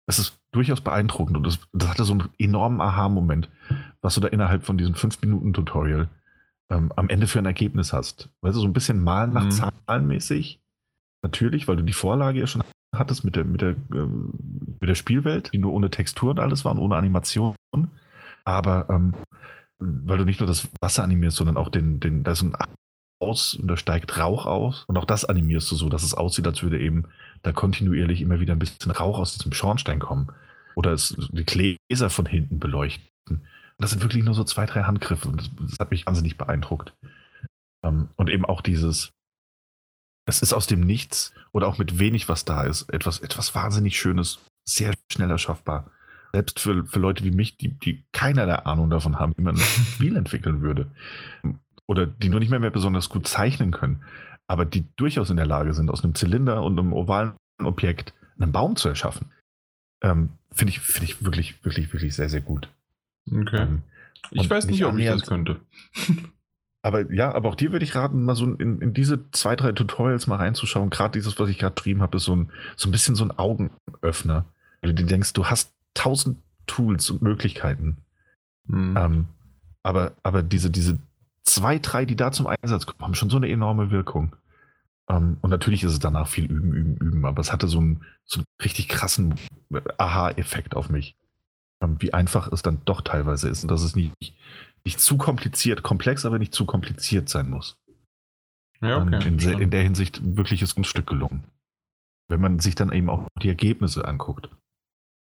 es 0.05 0.17
ist 0.17 0.39
durchaus 0.51 0.81
beeindruckend 0.81 1.37
und 1.37 1.45
das, 1.45 1.59
das 1.71 1.89
hatte 1.89 2.03
so 2.03 2.13
einen 2.13 2.29
enormen 2.39 2.81
Aha-Moment, 2.81 3.49
was 4.01 4.15
du 4.15 4.21
da 4.21 4.27
innerhalb 4.27 4.63
von 4.63 4.77
diesem 4.77 4.95
5-Minuten-Tutorial 4.95 6.09
ähm, 6.71 6.91
am 6.95 7.09
Ende 7.09 7.27
für 7.27 7.39
ein 7.39 7.45
Ergebnis 7.45 7.93
hast. 7.93 8.29
Weißt 8.41 8.55
du, 8.55 8.61
so 8.61 8.67
ein 8.67 8.73
bisschen 8.73 9.03
Malen 9.03 9.33
nach 9.33 9.45
mhm. 9.45 9.51
Zahlen 9.51 10.07
mäßig, 10.07 10.59
Natürlich, 11.21 11.67
weil 11.67 11.75
du 11.75 11.83
die 11.83 11.93
Vorlage 11.93 12.39
ja 12.39 12.47
schon 12.47 12.63
hattest 12.95 13.23
mit 13.23 13.35
der, 13.35 13.45
mit 13.45 13.61
der, 13.61 13.75
ähm, 13.93 14.31
mit 14.79 14.89
der 14.89 14.95
Spielwelt, 14.95 15.51
die 15.53 15.57
nur 15.57 15.73
ohne 15.73 15.89
Textur 15.89 16.31
und 16.31 16.39
alles 16.39 16.65
war 16.65 16.71
und 16.71 16.79
ohne 16.79 16.95
Animation. 16.95 17.55
Aber 18.45 18.87
ähm, 18.89 19.13
weil 19.79 20.17
du 20.17 20.25
nicht 20.25 20.39
nur 20.39 20.47
das 20.47 20.67
Wasser 20.81 21.03
animierst, 21.03 21.37
sondern 21.37 21.57
auch 21.57 21.69
den, 21.69 21.99
den, 21.99 22.23
da 22.23 22.31
ist 22.31 22.41
ein 22.41 22.55
aus 23.21 23.53
und 23.55 23.67
da 23.67 23.77
steigt 23.77 24.17
Rauch 24.17 24.45
aus. 24.45 24.85
Und 24.87 24.97
auch 24.97 25.05
das 25.05 25.25
animierst 25.25 25.69
du 25.71 25.75
so, 25.75 25.89
dass 25.89 26.03
es 26.03 26.13
aussieht, 26.13 26.47
als 26.47 26.63
würde 26.63 26.79
eben 26.79 27.05
da 27.41 27.51
kontinuierlich 27.51 28.21
immer 28.21 28.39
wieder 28.39 28.53
ein 28.53 28.59
bisschen 28.59 28.91
Rauch 28.91 29.19
aus 29.19 29.37
diesem 29.37 29.53
Schornstein 29.53 29.99
kommen. 29.99 30.31
Oder 30.75 30.93
es 30.93 31.15
die 31.31 31.45
Gläser 31.45 32.09
von 32.09 32.25
hinten 32.25 32.59
beleuchten. 32.59 33.07
Und 33.29 33.43
das 33.77 33.91
sind 33.91 34.01
wirklich 34.01 34.23
nur 34.23 34.33
so 34.33 34.43
zwei, 34.43 34.65
drei 34.65 34.83
Handgriffe. 34.83 35.27
Und 35.27 35.41
das, 35.41 35.49
das 35.59 35.79
hat 35.79 35.91
mich 35.91 36.05
wahnsinnig 36.05 36.37
beeindruckt. 36.37 36.93
Ähm, 37.83 38.09
und 38.15 38.29
eben 38.29 38.45
auch 38.45 38.61
dieses, 38.61 39.11
es 40.29 40.41
ist 40.41 40.53
aus 40.53 40.67
dem 40.67 40.81
Nichts 40.81 41.33
oder 41.51 41.67
auch 41.67 41.77
mit 41.77 41.99
wenig, 41.99 42.29
was 42.29 42.45
da 42.45 42.63
ist, 42.63 42.89
etwas, 42.93 43.19
etwas 43.19 43.53
wahnsinnig 43.55 43.99
Schönes, 43.99 44.39
sehr 44.65 44.93
schnell 45.11 45.31
erschaffbar. 45.31 45.91
Selbst 46.31 46.59
für, 46.59 46.85
für 46.85 46.99
Leute 46.99 47.23
wie 47.23 47.31
mich, 47.31 47.57
die, 47.57 47.69
die 47.69 48.05
keinerlei 48.11 48.55
Ahnung 48.55 48.89
davon 48.89 49.17
haben, 49.19 49.33
wie 49.35 49.41
man 49.41 49.55
ein 49.55 49.61
Spiel 49.95 50.15
entwickeln 50.15 50.61
würde. 50.61 50.91
Oder 51.87 52.05
die 52.05 52.29
nur 52.29 52.39
nicht 52.39 52.51
mehr, 52.51 52.59
mehr 52.59 52.69
besonders 52.69 53.09
gut 53.09 53.27
zeichnen 53.27 53.71
können, 53.71 54.03
aber 54.47 54.65
die 54.65 54.85
durchaus 54.95 55.31
in 55.31 55.37
der 55.37 55.47
Lage 55.47 55.73
sind, 55.73 55.89
aus 55.89 56.03
einem 56.03 56.13
Zylinder 56.13 56.63
und 56.63 56.77
einem 56.77 56.93
ovalen 56.93 57.33
Objekt 57.61 58.13
einen 58.39 58.51
Baum 58.51 58.75
zu 58.75 58.87
erschaffen. 58.87 59.31
Ähm, 60.01 60.29
Finde 60.51 60.71
ich, 60.71 60.79
find 60.79 61.03
ich 61.03 61.23
wirklich, 61.23 61.63
wirklich, 61.65 61.91
wirklich 61.93 62.15
sehr, 62.15 62.29
sehr 62.29 62.41
gut. 62.41 62.69
Okay. 63.31 63.61
Ähm, 63.61 63.83
ich 64.31 64.49
weiß 64.49 64.65
nicht, 64.65 64.85
ob 64.85 64.97
ich 64.97 65.05
das 65.05 65.23
könnte. 65.23 65.59
Aber 66.81 67.11
ja, 67.11 67.33
aber 67.33 67.49
auch 67.49 67.55
dir 67.55 67.71
würde 67.71 67.83
ich 67.83 67.95
raten, 67.95 68.23
mal 68.23 68.35
so 68.35 68.45
in, 68.45 68.79
in 68.79 68.93
diese 68.93 69.29
zwei, 69.31 69.55
drei 69.55 69.73
Tutorials 69.73 70.27
mal 70.27 70.37
reinzuschauen. 70.37 70.89
Gerade 70.89 71.11
dieses, 71.11 71.37
was 71.39 71.49
ich 71.49 71.57
gerade 71.57 71.75
beschrieben 71.75 72.01
habe, 72.01 72.17
ist 72.17 72.23
so 72.23 72.35
ein, 72.35 72.51
so 72.77 72.87
ein 72.87 72.91
bisschen 72.91 73.15
so 73.15 73.25
ein 73.25 73.31
Augenöffner. 73.31 74.45
Weil 74.81 74.93
du 74.93 75.03
dir 75.03 75.07
denkst, 75.07 75.33
du 75.33 75.45
hast 75.45 75.73
tausend 75.93 76.37
Tools 76.67 77.09
und 77.09 77.21
Möglichkeiten. 77.21 77.97
Hm. 78.67 78.95
Ähm, 78.97 79.25
aber, 79.83 80.13
aber 80.23 80.41
diese, 80.41 80.69
diese 80.69 80.99
zwei, 81.43 81.79
drei, 81.79 82.05
die 82.05 82.15
da 82.15 82.31
zum 82.31 82.47
Einsatz 82.47 82.85
kommen, 82.85 83.01
haben 83.01 83.15
schon 83.15 83.29
so 83.29 83.37
eine 83.37 83.49
enorme 83.49 83.91
Wirkung. 83.91 84.35
Ähm, 85.09 85.37
und 85.41 85.49
natürlich 85.49 85.83
ist 85.83 85.93
es 85.93 85.99
danach 85.99 86.27
viel 86.27 86.45
üben, 86.45 86.73
üben, 86.73 86.97
üben, 86.97 87.25
aber 87.25 87.41
es 87.41 87.51
hatte 87.51 87.67
so 87.67 87.79
einen, 87.79 88.05
so 88.23 88.39
einen 88.39 88.45
richtig 88.63 88.87
krassen 88.87 89.35
Aha-Effekt 89.97 90.75
auf 90.75 90.89
mich. 90.89 91.15
Ähm, 91.81 91.97
wie 91.99 92.13
einfach 92.13 92.51
es 92.51 92.61
dann 92.61 92.81
doch 92.85 93.01
teilweise 93.01 93.49
ist 93.49 93.63
und 93.63 93.71
dass 93.71 93.81
es 93.81 93.95
nicht, 93.95 94.13
nicht 94.89 94.99
zu 94.99 95.17
kompliziert, 95.17 95.83
komplex, 95.83 96.25
aber 96.25 96.39
nicht 96.39 96.53
zu 96.53 96.65
kompliziert 96.65 97.29
sein 97.29 97.47
muss. 97.47 97.77
ja, 98.81 98.97
okay. 98.97 99.27
in, 99.27 99.37
in 99.37 99.69
der 99.69 99.83
Hinsicht 99.83 100.19
wirklich 100.35 100.63
ist 100.63 100.79
ein 100.79 100.83
Stück 100.83 101.05
gelungen. 101.05 101.43
Wenn 102.27 102.41
man 102.41 102.57
sich 102.57 102.73
dann 102.73 102.91
eben 102.91 103.07
auch 103.07 103.27
die 103.39 103.49
Ergebnisse 103.49 104.07
anguckt, 104.07 104.49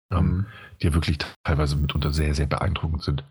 ähm, 0.09 0.19
Hm. 0.19 0.45
die 0.81 0.87
ja 0.87 0.93
wirklich 0.93 1.17
teilweise 1.43 1.75
mitunter 1.75 2.13
sehr, 2.13 2.33
sehr 2.33 2.45
beeindruckend 2.45 3.03
sind. 3.03 3.25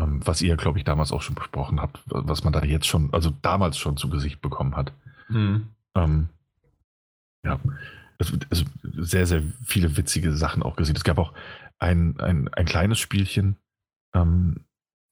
Ähm, 0.00 0.26
was 0.26 0.42
ihr, 0.42 0.56
glaube 0.56 0.78
ich, 0.78 0.84
damals 0.84 1.12
auch 1.12 1.22
schon 1.22 1.36
besprochen 1.36 1.80
habt, 1.80 2.00
was 2.06 2.42
man 2.42 2.52
da 2.52 2.64
jetzt 2.64 2.88
schon, 2.88 3.14
also 3.14 3.32
damals 3.42 3.78
schon 3.78 3.96
zu 3.96 4.10
Gesicht 4.10 4.40
bekommen 4.40 4.74
hat. 4.74 4.92
Hm. 5.28 5.68
Ähm, 5.94 6.28
ja, 7.44 7.60
es, 8.18 8.32
es, 8.50 8.64
sehr, 8.82 9.26
sehr 9.28 9.44
viele 9.64 9.96
witzige 9.96 10.32
Sachen 10.32 10.64
auch 10.64 10.74
gesehen. 10.74 10.96
Es 10.96 11.04
gab 11.04 11.18
auch 11.18 11.32
ein, 11.78 12.18
ein, 12.18 12.48
ein 12.48 12.66
kleines 12.66 12.98
Spielchen, 12.98 13.56
ähm, 14.14 14.64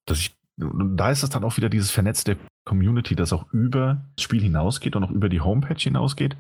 das 0.07 0.19
ich, 0.19 0.35
und 0.59 0.97
da 0.97 1.11
ist 1.11 1.23
es 1.23 1.31
dann 1.31 1.45
auch 1.45 1.57
wieder 1.57 1.69
dieses 1.69 1.91
vernetzte 1.91 2.37
Community, 2.65 3.17
das 3.17 3.33
auch 3.33 3.53
über 3.53 4.05
das 4.17 4.25
Spiel 4.25 4.41
hinausgeht 4.41 4.97
und 4.97 5.05
auch 5.05 5.11
über 5.11 5.29
die 5.29 5.41
Homepage 5.41 5.79
hinausgeht, 5.79 6.37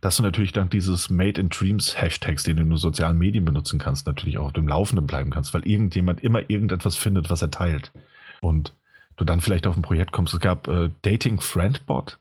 dass 0.00 0.16
du 0.16 0.22
natürlich 0.22 0.52
dann 0.52 0.68
dieses 0.68 1.10
Made 1.10 1.40
in 1.40 1.48
Dreams 1.48 2.00
Hashtags, 2.00 2.42
den 2.42 2.56
du 2.56 2.62
in 2.62 2.70
den 2.70 2.76
sozialen 2.76 3.18
Medien 3.18 3.44
benutzen 3.44 3.78
kannst, 3.78 4.06
natürlich 4.06 4.38
auch 4.38 4.46
auf 4.46 4.52
dem 4.52 4.66
Laufenden 4.66 5.06
bleiben 5.06 5.30
kannst, 5.30 5.54
weil 5.54 5.66
irgendjemand 5.66 6.22
immer 6.24 6.50
irgendetwas 6.50 6.96
findet, 6.96 7.30
was 7.30 7.40
er 7.40 7.50
teilt. 7.50 7.92
Und 8.40 8.74
du 9.16 9.24
dann 9.24 9.40
vielleicht 9.40 9.66
auf 9.66 9.76
ein 9.76 9.82
Projekt 9.82 10.10
kommst. 10.10 10.34
Es 10.34 10.40
gab 10.40 10.66
äh, 10.66 10.90
Dating 11.02 11.40
Friendbot. 11.40 12.18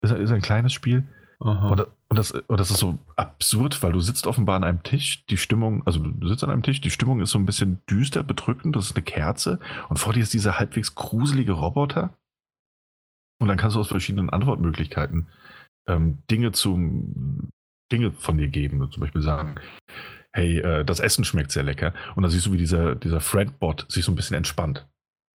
Ist, 0.00 0.12
ist 0.12 0.32
ein 0.32 0.40
kleines 0.40 0.72
Spiel. 0.72 1.04
Aha. 1.40 1.68
Und, 1.68 1.86
und, 2.14 2.18
das, 2.18 2.30
und 2.30 2.60
das 2.60 2.70
ist 2.70 2.78
so 2.78 2.96
absurd, 3.16 3.82
weil 3.82 3.90
du 3.90 3.98
sitzt 3.98 4.28
offenbar 4.28 4.54
an 4.54 4.62
einem 4.62 4.84
Tisch, 4.84 5.26
die 5.26 5.36
Stimmung, 5.36 5.84
also 5.84 5.98
du 5.98 6.28
sitzt 6.28 6.44
an 6.44 6.50
einem 6.50 6.62
Tisch, 6.62 6.80
die 6.80 6.90
Stimmung 6.90 7.20
ist 7.20 7.30
so 7.30 7.40
ein 7.40 7.44
bisschen 7.44 7.80
düster, 7.90 8.22
bedrückend, 8.22 8.76
das 8.76 8.86
ist 8.86 8.96
eine 8.96 9.02
Kerze 9.02 9.58
und 9.88 9.96
vor 9.96 10.12
dir 10.12 10.22
ist 10.22 10.32
dieser 10.32 10.60
halbwegs 10.60 10.94
gruselige 10.94 11.52
Roboter. 11.52 12.16
Und 13.40 13.48
dann 13.48 13.56
kannst 13.56 13.74
du 13.74 13.80
aus 13.80 13.88
verschiedenen 13.88 14.30
Antwortmöglichkeiten 14.30 15.26
ähm, 15.88 16.18
Dinge 16.30 16.52
zum 16.52 17.50
Dinge 17.90 18.12
von 18.12 18.38
dir 18.38 18.46
geben. 18.46 18.88
Zum 18.92 19.00
Beispiel 19.00 19.20
sagen, 19.20 19.56
hey, 20.32 20.60
äh, 20.60 20.84
das 20.84 21.00
Essen 21.00 21.24
schmeckt 21.24 21.50
sehr 21.50 21.64
lecker. 21.64 21.94
Und 22.14 22.22
dann 22.22 22.30
siehst 22.30 22.46
du, 22.46 22.52
wie 22.52 22.58
dieser, 22.58 22.94
dieser 22.94 23.20
Friendbot 23.20 23.86
sich 23.90 24.04
so 24.04 24.12
ein 24.12 24.14
bisschen 24.14 24.36
entspannt. 24.36 24.86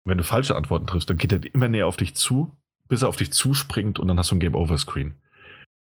Und 0.05 0.11
wenn 0.11 0.19
du 0.19 0.23
falsche 0.23 0.55
Antworten 0.55 0.85
triffst, 0.85 1.09
dann 1.09 1.17
geht 1.17 1.31
er 1.31 1.43
immer 1.55 1.69
näher 1.69 1.87
auf 1.87 1.97
dich 1.97 2.13
zu, 2.13 2.55
bis 2.87 3.01
er 3.01 3.09
auf 3.09 3.17
dich 3.17 3.33
zuspringt 3.33 3.97
und 3.97 4.07
dann 4.07 4.19
hast 4.19 4.29
du 4.29 4.35
ein 4.35 4.39
Game-Over-Screen. 4.39 5.15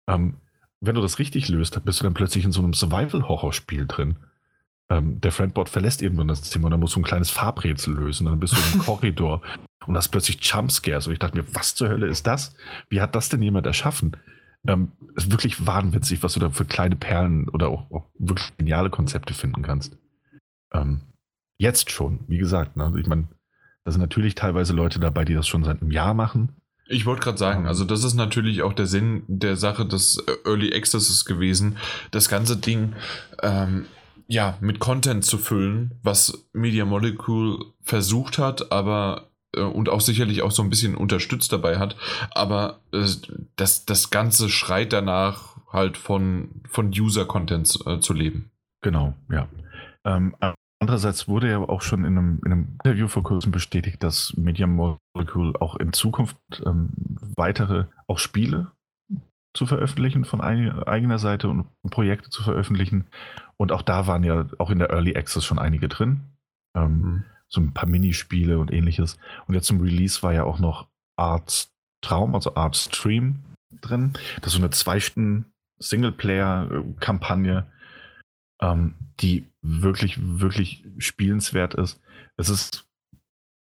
Ähm, 0.09 0.37
wenn 0.81 0.95
du 0.95 1.01
das 1.01 1.19
richtig 1.19 1.49
löst, 1.49 1.83
bist 1.85 2.01
du 2.01 2.05
dann 2.05 2.15
plötzlich 2.15 2.45
in 2.45 2.53
so 2.53 2.63
einem 2.63 2.75
Survival-Horror-Spiel 2.75 3.87
drin. 3.87 4.17
Ähm, 4.89 5.21
der 5.21 5.33
Friendbot 5.33 5.69
verlässt 5.69 6.03
irgendwann 6.03 6.29
das 6.29 6.43
Zimmer 6.43 6.67
und 6.67 6.73
dann 6.73 6.81
musst 6.81 6.95
du 6.95 7.01
ein 7.01 7.05
kleines 7.05 7.31
Farbrätsel 7.31 7.95
lösen. 7.95 8.27
Dann 8.27 8.39
bist 8.39 8.55
du 8.55 8.59
im 8.75 8.79
Korridor 8.85 9.43
und 9.87 9.97
hast 9.97 10.09
plötzlich 10.09 10.39
Jumpscares. 10.43 11.07
Und 11.07 11.15
ich 11.15 11.19
dachte 11.19 11.37
mir, 11.37 11.47
was 11.55 11.75
zur 11.75 11.89
Hölle 11.89 12.07
ist 12.07 12.27
das? 12.27 12.55
Wie 12.89 13.01
hat 13.01 13.15
das 13.15 13.29
denn 13.29 13.43
jemand 13.43 13.67
erschaffen? 13.67 14.17
Ähm, 14.67 14.93
ist 15.15 15.31
wirklich 15.31 15.67
wahnwitzig, 15.67 16.23
was 16.23 16.35
du 16.35 16.41
da 16.41 16.51
für 16.51 16.65
kleine 16.65 16.97
Perlen 16.97 17.49
oder 17.49 17.69
auch, 17.69 17.91
auch 17.91 18.07
wirklich 18.19 18.57
geniale 18.57 18.91
Konzepte 18.91 19.35
finden 19.35 19.63
kannst. 19.63 19.97
Ähm, 20.73 21.01
jetzt 21.59 21.91
schon, 21.91 22.21
wie 22.29 22.39
gesagt. 22.39 22.77
Ne? 22.77 22.93
Ich 23.01 23.07
meine, 23.07 23.29
da 23.85 23.93
sind 23.93 24.01
natürlich 24.01 24.35
teilweise 24.35 24.73
Leute 24.73 24.99
dabei, 24.99 25.25
die 25.25 25.35
das 25.35 25.47
schon 25.47 25.65
seit 25.65 25.81
einem 25.81 25.91
Jahr 25.91 26.15
machen. 26.15 26.57
Ich 26.89 27.05
wollte 27.05 27.23
gerade 27.23 27.39
sagen, 27.39 27.67
also 27.67 27.85
das 27.85 28.05
ist 28.05 28.15
natürlich 28.15 28.63
auch 28.63 28.73
der 28.73 28.87
Sinn 28.87 29.25
der 29.27 29.57
Sache 29.57 29.87
des 29.87 30.23
Early 30.45 30.73
Accesses 30.75 31.25
gewesen, 31.25 31.79
das 32.13 32.29
ganze 32.29 32.57
Ding 32.57 32.95
ähm, 33.43 33.87
ja 34.29 34.57
mit 34.61 34.79
Content 34.79 35.25
zu 35.25 35.39
füllen, 35.39 35.93
was 36.03 36.47
Media 36.53 36.85
Molecule 36.85 37.65
versucht 37.83 38.39
hat, 38.39 38.71
aber 38.71 39.31
äh, 39.55 39.63
und 39.63 39.89
auch 39.89 40.01
sicherlich 40.01 40.43
auch 40.43 40.53
so 40.53 40.63
ein 40.63 40.71
bisschen 40.71 40.97
unterstützt 40.97 41.53
dabei 41.53 41.79
hat, 41.79 41.97
aber 42.31 42.81
äh, 42.93 43.05
das, 43.57 43.85
das 43.85 44.11
Ganze 44.11 44.49
schreit 44.49 44.93
danach 44.93 45.57
halt 45.73 45.97
von, 45.97 46.63
von 46.69 46.89
User-Content 46.89 47.81
äh, 47.87 47.99
zu 47.99 48.13
leben. 48.13 48.51
Genau, 48.81 49.15
ja. 49.31 49.49
Ähm, 50.05 50.37
andererseits 50.81 51.29
wurde 51.29 51.51
ja 51.51 51.59
auch 51.59 51.83
schon 51.83 52.05
in 52.05 52.19
einem, 52.19 52.41
in 52.45 52.53
einem 52.53 52.79
Interview 52.85 53.09
vor 53.09 53.23
kurzem 53.23 53.53
bestätigt, 53.53 54.03
dass 54.03 54.37
Media 54.37 54.67
Molecule 54.67 55.61
auch 55.61 55.77
in 55.77 55.93
Zukunft 55.93 56.37
ähm, 56.65 56.91
weitere 57.37 57.85
auch 58.07 58.19
Spiele 58.19 58.73
zu 59.55 59.67
veröffentlichen 59.67 60.25
von 60.25 60.41
ein, 60.41 60.83
eigener 60.83 61.19
Seite 61.19 61.49
und 61.49 61.67
Projekte 61.91 62.29
zu 62.31 62.43
veröffentlichen. 62.43 63.07
Und 63.57 63.73
auch 63.73 63.83
da 63.83 64.07
waren 64.07 64.23
ja 64.23 64.47
auch 64.59 64.71
in 64.71 64.79
der 64.79 64.91
Early 64.91 65.17
Access 65.17 65.45
schon 65.45 65.59
einige 65.59 65.89
drin. 65.89 66.21
Ähm, 66.77 67.01
Mhm. 67.01 67.25
so 67.49 67.61
ein 67.61 67.73
paar 67.73 67.89
Minispiele 67.89 68.59
und 68.59 68.73
ähnliches. 68.73 69.19
Und 69.47 69.55
jetzt 69.55 69.67
zum 69.67 69.81
Release 69.81 70.23
war 70.23 70.35
ja 70.35 70.45
auch 70.45 70.59
noch 70.59 70.89
Arts 71.17 71.73
Traum, 72.03 72.35
also 72.35 72.55
Arts 72.55 72.85
Stream 72.85 73.45
drin. 73.81 74.13
Das 74.43 74.49
ist 74.49 74.53
so 74.55 74.59
eine 74.59 74.71
zwei 74.71 75.01
Stunden 75.01 75.47
Singleplayer-Kampagne, 75.79 77.67
ähm, 78.61 78.95
die 79.21 79.47
wirklich, 79.67 80.19
wirklich 80.21 80.85
spielenswert 80.99 81.75
ist. 81.75 82.01
Es 82.37 82.49
ist, 82.49 82.87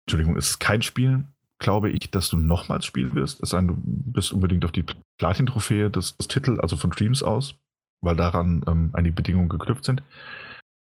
Entschuldigung, 0.05 0.37
es 0.37 0.51
ist 0.51 0.59
kein 0.59 0.81
Spiel, 0.81 1.25
glaube 1.59 1.89
ich, 1.89 2.11
dass 2.11 2.29
du 2.29 2.37
nochmals 2.37 2.85
spielen 2.85 3.15
wirst. 3.15 3.41
Es 3.41 3.49
sei 3.49 3.59
denn, 3.59 3.67
du 3.67 3.75
bist 3.77 4.31
unbedingt 4.33 4.65
auf 4.65 4.71
die 4.71 4.85
Platin-Trophäe 5.17 5.89
des, 5.89 6.17
des 6.17 6.27
Titel, 6.27 6.59
also 6.59 6.75
von 6.77 6.89
Dreams 6.91 7.23
aus, 7.23 7.55
weil 8.01 8.15
daran 8.15 8.63
ähm, 8.67 8.89
einige 8.93 9.15
Bedingungen 9.15 9.49
geknüpft 9.49 9.85
sind. 9.85 10.03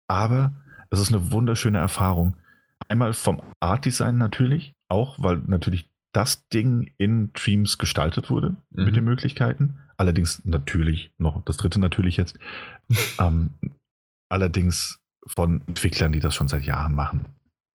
Aber 0.07 0.53
es 0.89 0.99
ist 0.99 1.13
eine 1.13 1.31
wunderschöne 1.31 1.77
Erfahrung. 1.79 2.35
Einmal 2.87 3.13
vom 3.13 3.41
Art-Design 3.59 4.17
natürlich, 4.17 4.73
auch 4.89 5.17
weil 5.19 5.37
natürlich 5.47 5.89
das 6.13 6.47
Ding 6.49 6.91
in 6.97 7.31
Dreams 7.33 7.77
gestaltet 7.77 8.29
wurde 8.29 8.57
Mhm. 8.71 8.85
mit 8.85 8.95
den 8.95 9.03
Möglichkeiten. 9.05 9.79
Allerdings 9.97 10.43
natürlich 10.45 11.11
noch, 11.17 11.43
das 11.45 11.57
dritte 11.57 11.79
natürlich 11.79 12.17
jetzt, 12.17 12.37
ähm, 13.19 13.51
allerdings 14.31 14.99
von 15.27 15.61
Entwicklern, 15.67 16.11
die 16.11 16.19
das 16.19 16.35
schon 16.35 16.47
seit 16.47 16.63
Jahren 16.63 16.95
machen. 16.95 17.25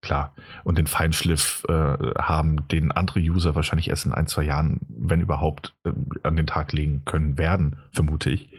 Klar. 0.03 0.35
Und 0.65 0.79
den 0.79 0.89
Feinschliff 0.89 1.65
äh, 1.69 1.73
haben, 1.73 2.67
den 2.69 2.91
andere 2.91 3.21
User 3.21 3.55
wahrscheinlich 3.55 3.89
erst 3.89 4.05
in 4.05 4.13
ein, 4.13 4.27
zwei 4.27 4.43
Jahren, 4.43 4.81
wenn 4.89 5.21
überhaupt, 5.21 5.77
äh, 5.85 5.93
an 6.25 6.37
den 6.37 6.47
Tag 6.47 6.73
legen 6.73 7.05
können 7.05 7.39
werden, 7.39 7.79
vermute 7.93 8.31
ich. 8.31 8.53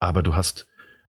Aber 0.00 0.22
du 0.22 0.34
hast 0.34 0.66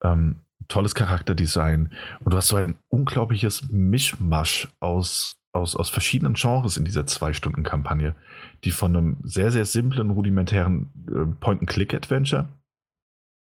ähm, 0.02 0.40
tolles 0.66 0.96
Charakterdesign 0.96 1.92
und 2.20 2.32
du 2.32 2.36
hast 2.36 2.48
so 2.48 2.56
ein 2.56 2.76
unglaubliches 2.88 3.68
Mischmasch 3.70 4.68
aus, 4.80 5.36
aus, 5.52 5.76
aus 5.76 5.88
verschiedenen 5.88 6.34
Genres 6.34 6.76
in 6.76 6.84
dieser 6.84 7.06
Zwei-Stunden-Kampagne, 7.06 8.16
die 8.64 8.72
von 8.72 8.96
einem 8.96 9.16
sehr, 9.22 9.52
sehr 9.52 9.66
simplen, 9.66 10.10
rudimentären 10.10 10.90
äh, 11.08 11.26
Point-and-Click-Adventure, 11.38 12.48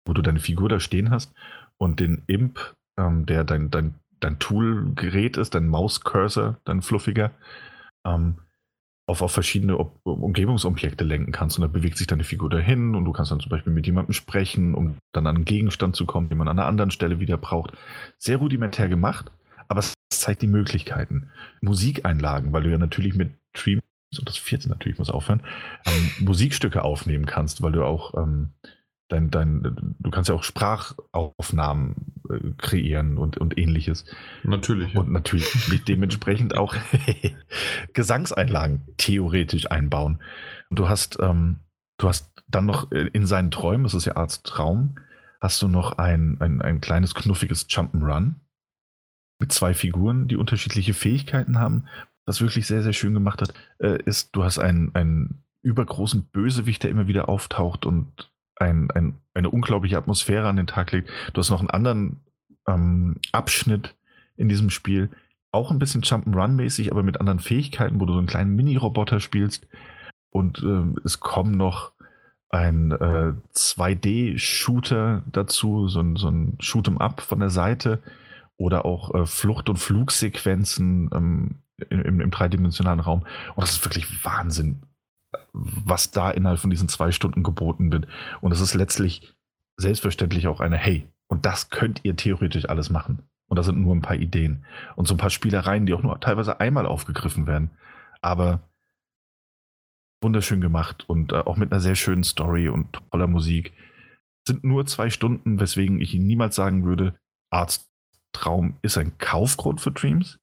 wo 0.06 0.12
du 0.12 0.20
deine 0.20 0.40
Figur 0.40 0.68
da 0.68 0.78
stehen 0.78 1.10
hast 1.10 1.32
und 1.78 2.00
den 2.00 2.22
Imp, 2.26 2.74
ähm, 2.98 3.26
der 3.26 3.44
dein, 3.44 3.70
dein, 3.70 3.94
dein 4.20 4.38
Tool-Gerät 4.38 5.36
ist, 5.36 5.54
dein 5.54 5.68
Maus-Cursor, 5.68 6.58
dein 6.64 6.82
fluffiger, 6.82 7.32
ähm, 8.06 8.36
auf, 9.08 9.22
auf 9.22 9.32
verschiedene 9.32 9.78
Ob 9.78 10.00
Umgebungsobjekte 10.04 11.04
lenken 11.04 11.32
kannst. 11.32 11.58
Und 11.58 11.62
dann 11.62 11.72
bewegt 11.72 11.96
sich 11.96 12.06
deine 12.06 12.24
Figur 12.24 12.50
dahin 12.50 12.94
und 12.94 13.04
du 13.04 13.12
kannst 13.12 13.30
dann 13.30 13.40
zum 13.40 13.50
Beispiel 13.50 13.72
mit 13.72 13.86
jemandem 13.86 14.12
sprechen, 14.12 14.74
um 14.74 14.96
dann 15.12 15.26
an 15.26 15.36
einen 15.36 15.44
Gegenstand 15.44 15.94
zu 15.94 16.06
kommen, 16.06 16.28
den 16.28 16.38
man 16.38 16.48
an 16.48 16.58
einer 16.58 16.68
anderen 16.68 16.90
Stelle 16.90 17.20
wieder 17.20 17.36
braucht. 17.36 17.72
Sehr 18.18 18.38
rudimentär 18.38 18.88
gemacht, 18.88 19.30
aber 19.68 19.80
es 19.80 19.94
zeigt 20.10 20.42
die 20.42 20.48
Möglichkeiten. 20.48 21.30
Musikeinlagen, 21.60 22.52
weil 22.52 22.64
du 22.64 22.70
ja 22.70 22.78
natürlich 22.78 23.14
mit 23.14 23.32
Streams, 23.56 23.82
und 24.18 24.28
das 24.28 24.38
vierte 24.38 24.68
natürlich 24.68 24.98
muss 24.98 25.10
aufhören, 25.10 25.42
ähm, 25.86 26.26
Musikstücke 26.26 26.82
aufnehmen 26.82 27.26
kannst, 27.26 27.62
weil 27.62 27.72
du 27.72 27.84
auch 27.84 28.14
ähm, 28.14 28.50
dein, 29.08 29.30
dein, 29.30 29.94
du 29.98 30.10
kannst 30.10 30.28
ja 30.28 30.34
auch 30.34 30.42
Sprachaufnahmen 30.42 32.14
äh, 32.30 32.52
kreieren 32.58 33.18
und, 33.18 33.38
und 33.38 33.56
ähnliches. 33.58 34.04
Natürlich. 34.42 34.92
ja. 34.92 35.00
Und 35.00 35.12
natürlich 35.12 35.46
dementsprechend 35.86 36.56
auch 36.56 36.74
Gesangseinlagen 37.92 38.82
theoretisch 38.96 39.70
einbauen. 39.70 40.20
Und 40.70 40.78
du 40.78 40.88
hast, 40.88 41.18
ähm, 41.20 41.60
du 41.98 42.08
hast 42.08 42.32
dann 42.48 42.66
noch 42.66 42.90
äh, 42.92 43.08
in 43.12 43.26
seinen 43.26 43.50
Träumen, 43.50 43.84
das 43.84 43.94
ist 43.94 44.06
ja 44.06 44.16
Arzt 44.16 44.46
Traum, 44.46 44.96
hast 45.40 45.60
du 45.62 45.68
noch 45.68 45.98
ein, 45.98 46.40
ein, 46.40 46.60
ein 46.62 46.80
kleines 46.80 47.14
knuffiges 47.14 47.68
Jump'n'Run 47.68 48.34
mit 49.38 49.52
zwei 49.52 49.74
Figuren, 49.74 50.28
die 50.28 50.36
unterschiedliche 50.36 50.94
Fähigkeiten 50.94 51.58
haben. 51.58 51.86
Was 52.24 52.40
wirklich 52.40 52.66
sehr, 52.66 52.82
sehr 52.82 52.92
schön 52.92 53.14
gemacht 53.14 53.40
hat, 53.42 53.54
äh, 53.78 54.02
ist, 54.04 54.34
du 54.34 54.42
hast 54.42 54.58
einen, 54.58 54.94
einen 54.94 55.44
übergroßen 55.62 56.24
Bösewicht, 56.26 56.82
der 56.82 56.90
immer 56.90 57.06
wieder 57.06 57.28
auftaucht 57.28 57.86
und 57.86 58.30
ein, 58.56 58.90
ein, 58.90 59.18
eine 59.34 59.50
unglaubliche 59.50 59.98
Atmosphäre 59.98 60.48
an 60.48 60.56
den 60.56 60.66
Tag 60.66 60.92
legt. 60.92 61.10
Du 61.32 61.38
hast 61.38 61.50
noch 61.50 61.60
einen 61.60 61.70
anderen 61.70 62.20
ähm, 62.66 63.16
Abschnitt 63.32 63.94
in 64.36 64.48
diesem 64.48 64.70
Spiel, 64.70 65.10
auch 65.52 65.70
ein 65.70 65.78
bisschen 65.78 66.02
Jump'n'Run-mäßig, 66.02 66.90
aber 66.90 67.02
mit 67.02 67.20
anderen 67.20 67.40
Fähigkeiten, 67.40 68.00
wo 68.00 68.04
du 68.04 68.12
so 68.12 68.18
einen 68.18 68.28
kleinen 68.28 68.54
Mini-Roboter 68.56 69.20
spielst. 69.20 69.66
Und 70.30 70.62
äh, 70.62 71.00
es 71.04 71.20
kommen 71.20 71.52
noch 71.52 71.92
ein 72.50 72.92
äh, 72.92 73.32
2D-Shooter 73.54 75.22
dazu, 75.32 75.88
so 75.88 76.00
ein, 76.00 76.16
so 76.16 76.28
ein 76.28 76.58
Shoot'em-up 76.58 77.20
von 77.20 77.40
der 77.40 77.50
Seite 77.50 78.02
oder 78.56 78.84
auch 78.84 79.14
äh, 79.14 79.26
Flucht- 79.26 79.68
und 79.68 79.78
Flugsequenzen 79.78 81.10
ähm, 81.12 81.56
im, 81.90 82.20
im, 82.20 82.30
dreidimensionalen 82.30 83.00
Raum. 83.00 83.20
Und 83.54 83.62
das 83.62 83.72
ist 83.72 83.84
wirklich 83.84 84.24
Wahnsinn, 84.24 84.82
was 85.52 86.10
da 86.10 86.30
innerhalb 86.30 86.58
von 86.58 86.70
diesen 86.70 86.88
zwei 86.88 87.12
Stunden 87.12 87.42
geboten 87.42 87.92
wird. 87.92 88.06
Und 88.40 88.52
es 88.52 88.60
ist 88.60 88.74
letztlich 88.74 89.34
selbstverständlich 89.76 90.46
auch 90.48 90.60
eine, 90.60 90.76
hey, 90.76 91.08
und 91.28 91.46
das 91.46 91.70
könnt 91.70 92.00
ihr 92.04 92.16
theoretisch 92.16 92.68
alles 92.68 92.90
machen. 92.90 93.22
Und 93.48 93.56
das 93.56 93.66
sind 93.66 93.80
nur 93.80 93.94
ein 93.94 94.02
paar 94.02 94.16
Ideen. 94.16 94.64
Und 94.96 95.06
so 95.06 95.14
ein 95.14 95.18
paar 95.18 95.30
Spielereien, 95.30 95.86
die 95.86 95.94
auch 95.94 96.02
nur 96.02 96.18
teilweise 96.20 96.60
einmal 96.60 96.86
aufgegriffen 96.86 97.46
werden. 97.46 97.70
Aber 98.20 98.60
wunderschön 100.22 100.60
gemacht 100.60 101.08
und 101.08 101.32
äh, 101.32 101.36
auch 101.36 101.56
mit 101.56 101.70
einer 101.70 101.80
sehr 101.80 101.94
schönen 101.94 102.24
Story 102.24 102.68
und 102.68 103.00
toller 103.10 103.26
Musik. 103.26 103.72
Sind 104.46 104.64
nur 104.64 104.86
zwei 104.86 105.10
Stunden, 105.10 105.60
weswegen 105.60 106.00
ich 106.00 106.14
Ihnen 106.14 106.26
niemals 106.26 106.56
sagen 106.56 106.84
würde, 106.84 107.14
Arzttraum 107.50 108.76
ist 108.82 108.98
ein 108.98 109.18
Kaufgrund 109.18 109.80
für 109.80 109.90
Dreams. 109.90 110.38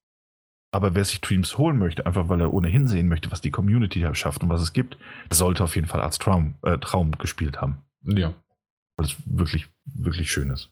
Aber 0.73 0.95
wer 0.95 1.05
sich 1.05 1.21
Dreams 1.21 1.59
holen 1.59 1.77
möchte, 1.77 2.07
einfach 2.07 2.29
weil 2.29 2.41
er 2.41 2.51
ohnehin 2.51 2.87
sehen 2.87 3.07
möchte, 3.07 3.31
was 3.31 3.41
die 3.41 3.51
Community 3.51 4.01
da 4.01 4.15
schafft 4.15 4.41
und 4.41 4.49
was 4.49 4.59
es 4.59 4.73
gibt, 4.73 4.97
sollte 5.29 5.63
auf 5.63 5.75
jeden 5.75 5.87
Fall 5.87 6.01
Arzttraum 6.01 6.55
äh, 6.63 6.79
Traum 6.79 7.11
gespielt 7.11 7.61
haben. 7.61 7.77
Ja. 8.03 8.33
Weil 8.97 9.05
es 9.05 9.15
wirklich, 9.25 9.67
wirklich 9.85 10.31
schön 10.31 10.49
ist. 10.49 10.71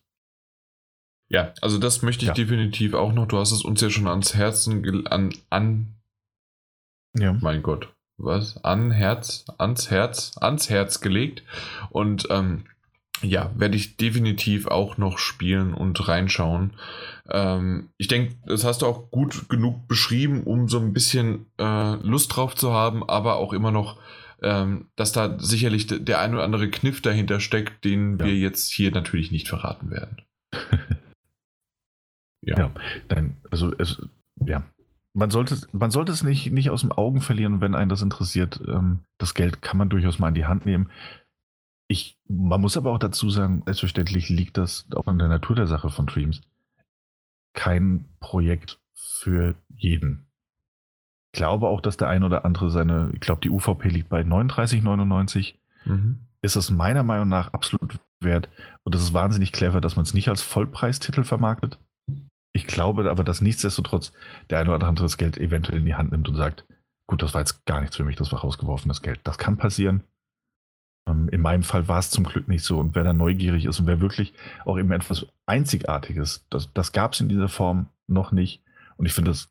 Ja, 1.30 1.54
also 1.62 1.78
das 1.78 2.02
möchte 2.02 2.26
ich 2.26 2.30
ja. 2.30 2.34
definitiv 2.34 2.96
auch 2.96 3.14
noch. 3.14 3.28
Du 3.28 3.38
hast 3.38 3.52
es 3.52 3.64
uns 3.64 3.80
ja 3.80 3.92
schon 3.92 4.08
ans 4.08 4.34
Herzen 4.34 5.06
an, 5.06 5.36
an 5.52 6.02
ja. 7.16 7.34
mein 7.34 7.62
Gott, 7.62 7.94
was? 8.18 8.58
An 8.64 8.90
Herz, 8.90 9.46
ans 9.60 9.92
Herz, 9.92 10.36
ans 10.38 10.72
Herz 10.72 11.00
gelegt. 11.00 11.44
Und 11.92 12.26
ähm, 12.32 12.66
ja, 13.22 13.52
werde 13.56 13.76
ich 13.76 13.98
definitiv 13.98 14.68
auch 14.68 14.98
noch 14.98 15.18
spielen 15.18 15.74
und 15.74 16.08
reinschauen. 16.08 16.72
Ähm, 17.30 17.90
ich 17.98 18.08
denke, 18.08 18.36
das 18.46 18.64
hast 18.64 18.82
du 18.82 18.86
auch 18.86 19.12
gut 19.12 19.50
genug 19.50 19.88
beschrieben, 19.88 20.44
um 20.44 20.68
so 20.68 20.80
ein 20.80 20.94
bisschen 20.94 21.46
äh, 21.60 21.96
Lust 21.96 22.36
drauf 22.36 22.56
zu 22.56 22.74
haben, 22.74 23.08
aber 23.08 23.36
auch 23.36 23.54
immer 23.54 23.72
noch, 23.72 24.00
ähm, 24.42 24.88
dass 24.96 25.12
da 25.12 25.40
sicherlich 25.40 25.88
der 25.88 26.20
ein 26.20 26.34
oder 26.34 26.44
andere 26.44 26.70
Kniff 26.70 27.02
dahinter 27.02 27.40
steckt, 27.40 27.86
den 27.86 28.18
ja. 28.18 28.26
wir 28.26 28.36
jetzt 28.36 28.72
hier 28.72 28.92
natürlich 28.92 29.32
nicht 29.32 29.48
verraten 29.48 29.92
werden. 29.92 30.18
Ja. 32.44 32.58
ja 32.58 32.72
dann, 33.08 33.38
also 33.50 33.72
es, 33.78 34.02
ja. 34.46 34.64
Man 35.14 35.30
sollte, 35.30 35.58
man 35.74 35.92
sollte 35.92 36.12
es 36.14 36.24
nicht, 36.24 36.52
nicht 36.52 36.70
aus 36.70 36.82
dem 36.82 36.92
Augen 36.94 37.20
verlieren, 37.20 37.60
wenn 37.60 37.76
einen 37.76 37.90
das 37.90 38.02
interessiert. 38.02 38.62
Ähm, 38.68 39.00
das 39.18 39.34
Geld 39.34 39.62
kann 39.62 39.78
man 39.78 39.90
durchaus 39.90 40.20
mal 40.20 40.30
in 40.30 40.36
die 40.36 40.46
Hand 40.46 40.66
nehmen. 40.66 40.90
Ich, 41.92 42.18
man 42.30 42.62
muss 42.62 42.78
aber 42.78 42.92
auch 42.92 43.00
dazu 43.00 43.30
sagen, 43.30 43.64
selbstverständlich 43.66 44.30
liegt 44.30 44.58
das 44.58 44.88
auch 44.96 45.08
an 45.08 45.20
der 45.20 45.28
Natur 45.28 45.58
der 45.58 45.68
Sache 45.68 45.90
von 45.90 46.06
Dreams. 46.06 46.40
Kein 47.54 48.06
Projekt 48.22 48.80
für 48.94 49.56
jeden. 49.76 50.26
Ich 51.34 51.38
glaube 51.38 51.68
auch, 51.68 51.82
dass 51.82 51.98
der 51.98 52.08
ein 52.08 52.24
oder 52.24 52.46
andere 52.46 52.70
seine, 52.70 53.12
ich 53.14 53.20
glaube, 53.20 53.42
die 53.42 53.50
UVP 53.50 53.90
liegt 53.90 54.08
bei 54.08 54.22
39,99. 54.22 55.56
Mhm. 55.84 56.20
Ist 56.42 56.56
es 56.56 56.72
meiner 56.72 57.04
Meinung 57.04 57.28
nach 57.28 57.52
absolut 57.52 58.00
wert. 58.22 58.48
Und 58.84 58.96
es 58.96 59.02
ist 59.02 59.14
wahnsinnig 59.14 59.52
clever, 59.52 59.82
dass 59.82 59.98
man 59.98 60.04
es 60.04 60.14
nicht 60.14 60.30
als 60.30 60.42
Vollpreistitel 60.42 61.26
vermarktet, 61.26 61.78
ich 62.54 62.68
glaube 62.68 63.10
aber, 63.10 63.24
dass 63.26 63.42
nichtsdestotrotz 63.42 64.14
der 64.50 64.60
eine 64.60 64.74
oder 64.74 64.88
andere 64.88 65.06
das 65.06 65.18
Geld 65.18 65.38
eventuell 65.38 65.80
in 65.80 65.86
die 65.86 65.96
Hand 65.96 66.12
nimmt 66.12 66.28
und 66.30 66.36
sagt, 66.36 66.66
gut, 67.08 67.22
das 67.22 67.34
war 67.34 67.42
jetzt 67.42 67.66
gar 67.66 67.82
nichts 67.82 67.98
für 67.98 68.04
mich, 68.04 68.16
das 68.16 68.32
war 68.32 68.40
rausgeworfenes 68.40 69.02
Geld. 69.02 69.20
Das 69.24 69.38
kann 69.38 69.58
passieren. 69.58 70.04
Ähm, 71.12 71.30
in 71.30 71.42
meinem 71.42 71.64
Fall 71.64 71.88
war 71.88 72.00
es 72.00 72.10
zum 72.10 72.24
Glück 72.24 72.48
nicht 72.48 72.64
so. 72.64 72.80
Und 72.80 72.96
wer 72.96 73.04
da 73.04 73.14
neugierig 73.14 73.66
ist 73.66 73.80
und 73.80 73.88
wer 73.88 74.02
wirklich 74.02 74.34
auch 74.66 74.78
eben 74.78 74.92
etwas 74.92 75.26
Einzigartiges, 75.46 76.46
das, 76.50 76.74
das 76.74 76.92
gab 76.92 77.14
es 77.14 77.22
in 77.22 77.30
dieser 77.30 77.50
Form 77.50 77.88
noch 78.08 78.32
nicht. 78.32 78.64
Und 78.98 79.06
ich 79.06 79.14
finde 79.14 79.32
es 79.32 79.50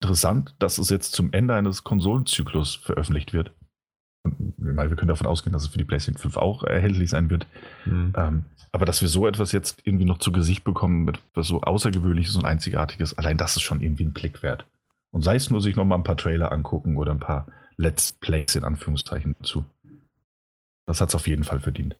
interessant, 0.00 0.54
dass 0.58 0.78
es 0.78 0.90
jetzt 0.90 1.12
zum 1.12 1.32
Ende 1.32 1.54
eines 1.54 1.84
Konsolenzyklus 1.84 2.76
veröffentlicht 2.76 3.32
wird. 3.32 3.52
Und, 4.22 4.54
wir 4.58 4.96
können 4.96 5.08
davon 5.08 5.26
ausgehen, 5.26 5.52
dass 5.52 5.62
es 5.62 5.68
für 5.68 5.78
die 5.78 5.84
PlayStation 5.84 6.20
5 6.20 6.36
auch 6.36 6.62
erhältlich 6.64 7.10
sein 7.10 7.30
wird. 7.30 7.46
Mhm. 7.84 8.12
Ähm, 8.16 8.44
aber 8.72 8.86
dass 8.86 9.02
wir 9.02 9.08
so 9.08 9.26
etwas 9.26 9.52
jetzt 9.52 9.82
irgendwie 9.84 10.04
noch 10.04 10.18
zu 10.18 10.32
Gesicht 10.32 10.64
bekommen, 10.64 11.08
etwas 11.08 11.46
so 11.46 11.60
Außergewöhnliches 11.60 12.34
und 12.36 12.44
Einzigartiges, 12.44 13.16
allein 13.16 13.36
das 13.36 13.56
ist 13.56 13.62
schon 13.62 13.80
irgendwie 13.80 14.04
ein 14.04 14.12
Blick 14.12 14.42
wert. 14.42 14.66
Und 15.10 15.22
sei 15.22 15.36
es 15.36 15.50
nur 15.50 15.60
sich 15.60 15.76
noch 15.76 15.84
mal 15.84 15.94
ein 15.94 16.02
paar 16.02 16.16
Trailer 16.16 16.50
angucken 16.50 16.96
oder 16.96 17.12
ein 17.12 17.20
paar 17.20 17.46
Let's 17.76 18.12
Plays 18.12 18.56
in 18.56 18.64
Anführungszeichen 18.64 19.36
dazu. 19.38 19.64
Das 20.86 21.00
hat 21.00 21.08
es 21.08 21.14
auf 21.14 21.26
jeden 21.26 21.44
Fall 21.44 21.60
verdient. 21.60 21.96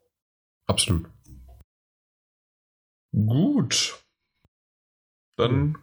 Absolut. 0.67 1.09
Gut. 3.13 4.05
Dann 5.37 5.79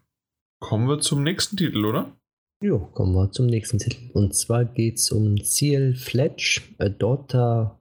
kommen 0.59 0.87
wir 0.87 0.99
zum 0.99 1.23
nächsten 1.23 1.57
Titel, 1.57 1.85
oder? 1.85 2.15
Jo, 2.61 2.79
kommen 2.79 3.13
wir 3.13 3.31
zum 3.31 3.47
nächsten 3.47 3.79
Titel. 3.79 4.11
Und 4.13 4.35
zwar 4.35 4.65
geht 4.65 4.97
es 4.97 5.11
um 5.11 5.37
CL 5.37 5.95
Fletch, 5.95 6.75
A 6.77 6.89
Daughter 6.89 7.79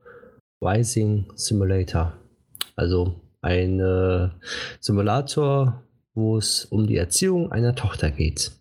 Rising 0.63 1.31
Simulator. 1.35 2.17
Also 2.77 3.21
ein 3.43 3.81
äh, 3.81 4.31
Simulator, 4.81 5.85
wo 6.15 6.39
es 6.39 6.65
um 6.67 6.87
die 6.87 6.97
Erziehung 6.97 7.53
einer 7.53 7.75
Tochter 7.75 8.11
geht. 8.11 8.53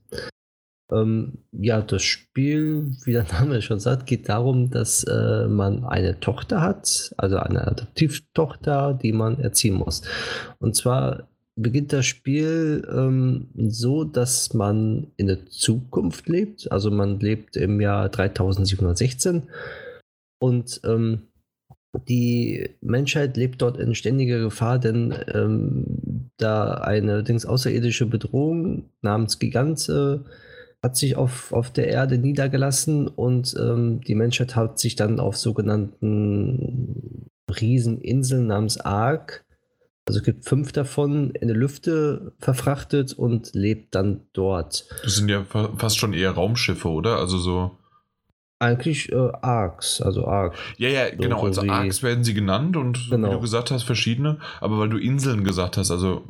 Ähm, 0.91 1.39
ja, 1.51 1.81
das 1.81 2.03
Spiel, 2.03 2.95
wie 3.03 3.13
der 3.13 3.25
Name 3.31 3.61
schon 3.61 3.79
sagt, 3.79 4.07
geht 4.07 4.29
darum, 4.29 4.69
dass 4.69 5.03
äh, 5.03 5.47
man 5.47 5.85
eine 5.85 6.19
Tochter 6.19 6.61
hat, 6.61 7.13
also 7.17 7.37
eine 7.37 7.67
Adoptivtochter, 7.67 8.93
die 8.93 9.13
man 9.13 9.39
erziehen 9.39 9.75
muss. 9.75 10.01
Und 10.59 10.75
zwar 10.75 11.29
beginnt 11.55 11.93
das 11.93 12.05
Spiel 12.05 12.87
ähm, 12.91 13.49
so, 13.67 14.03
dass 14.03 14.53
man 14.53 15.07
in 15.17 15.27
der 15.27 15.45
Zukunft 15.47 16.27
lebt. 16.27 16.71
Also 16.71 16.89
man 16.89 17.19
lebt 17.19 17.57
im 17.57 17.81
Jahr 17.81 18.09
3716 18.09 19.43
und 20.39 20.81
ähm, 20.85 21.23
die 22.07 22.69
Menschheit 22.81 23.35
lebt 23.35 23.61
dort 23.61 23.77
in 23.77 23.95
ständiger 23.95 24.39
Gefahr, 24.39 24.79
denn 24.79 25.13
ähm, 25.33 26.29
da 26.37 26.75
eine 26.75 27.23
Dings 27.23 27.45
außerirdische 27.45 28.05
Bedrohung 28.05 28.85
namens 29.01 29.39
Gigante 29.39 30.23
hat 30.81 30.95
sich 30.95 31.15
auf, 31.15 31.51
auf 31.51 31.71
der 31.71 31.87
Erde 31.87 32.17
niedergelassen 32.17 33.07
und 33.07 33.55
ähm, 33.59 34.01
die 34.01 34.15
Menschheit 34.15 34.55
hat 34.55 34.79
sich 34.79 34.95
dann 34.95 35.19
auf 35.19 35.35
sogenannten 35.35 37.29
Rieseninseln 37.49 38.47
namens 38.47 38.79
Ark, 38.79 39.45
also 40.09 40.21
es 40.21 40.25
gibt 40.25 40.45
fünf 40.45 40.71
davon, 40.71 41.29
in 41.31 41.49
die 41.49 41.53
Lüfte 41.53 42.33
verfrachtet 42.39 43.13
und 43.13 43.53
lebt 43.53 43.93
dann 43.93 44.21
dort. 44.33 44.85
Das 45.03 45.15
sind 45.15 45.29
ja 45.29 45.43
fast 45.43 45.99
schon 45.99 46.13
eher 46.13 46.31
Raumschiffe, 46.31 46.89
oder? 46.89 47.17
Also 47.17 47.37
so. 47.37 47.77
Eigentlich 48.57 49.11
äh, 49.11 49.15
Arcs, 49.15 50.01
also 50.01 50.25
Arc. 50.25 50.55
Ja, 50.77 50.89
ja, 50.89 51.11
so, 51.11 51.17
genau. 51.17 51.39
So 51.41 51.61
also 51.61 51.71
Arcs 51.71 52.01
werden 52.01 52.23
sie 52.23 52.33
genannt 52.33 52.75
und 52.75 53.07
genau. 53.11 53.29
wie 53.29 53.33
du 53.33 53.39
gesagt 53.39 53.69
hast, 53.69 53.83
verschiedene. 53.83 54.39
Aber 54.61 54.79
weil 54.79 54.89
du 54.89 54.97
Inseln 54.97 55.43
gesagt 55.43 55.77
hast, 55.77 55.91
also. 55.91 56.23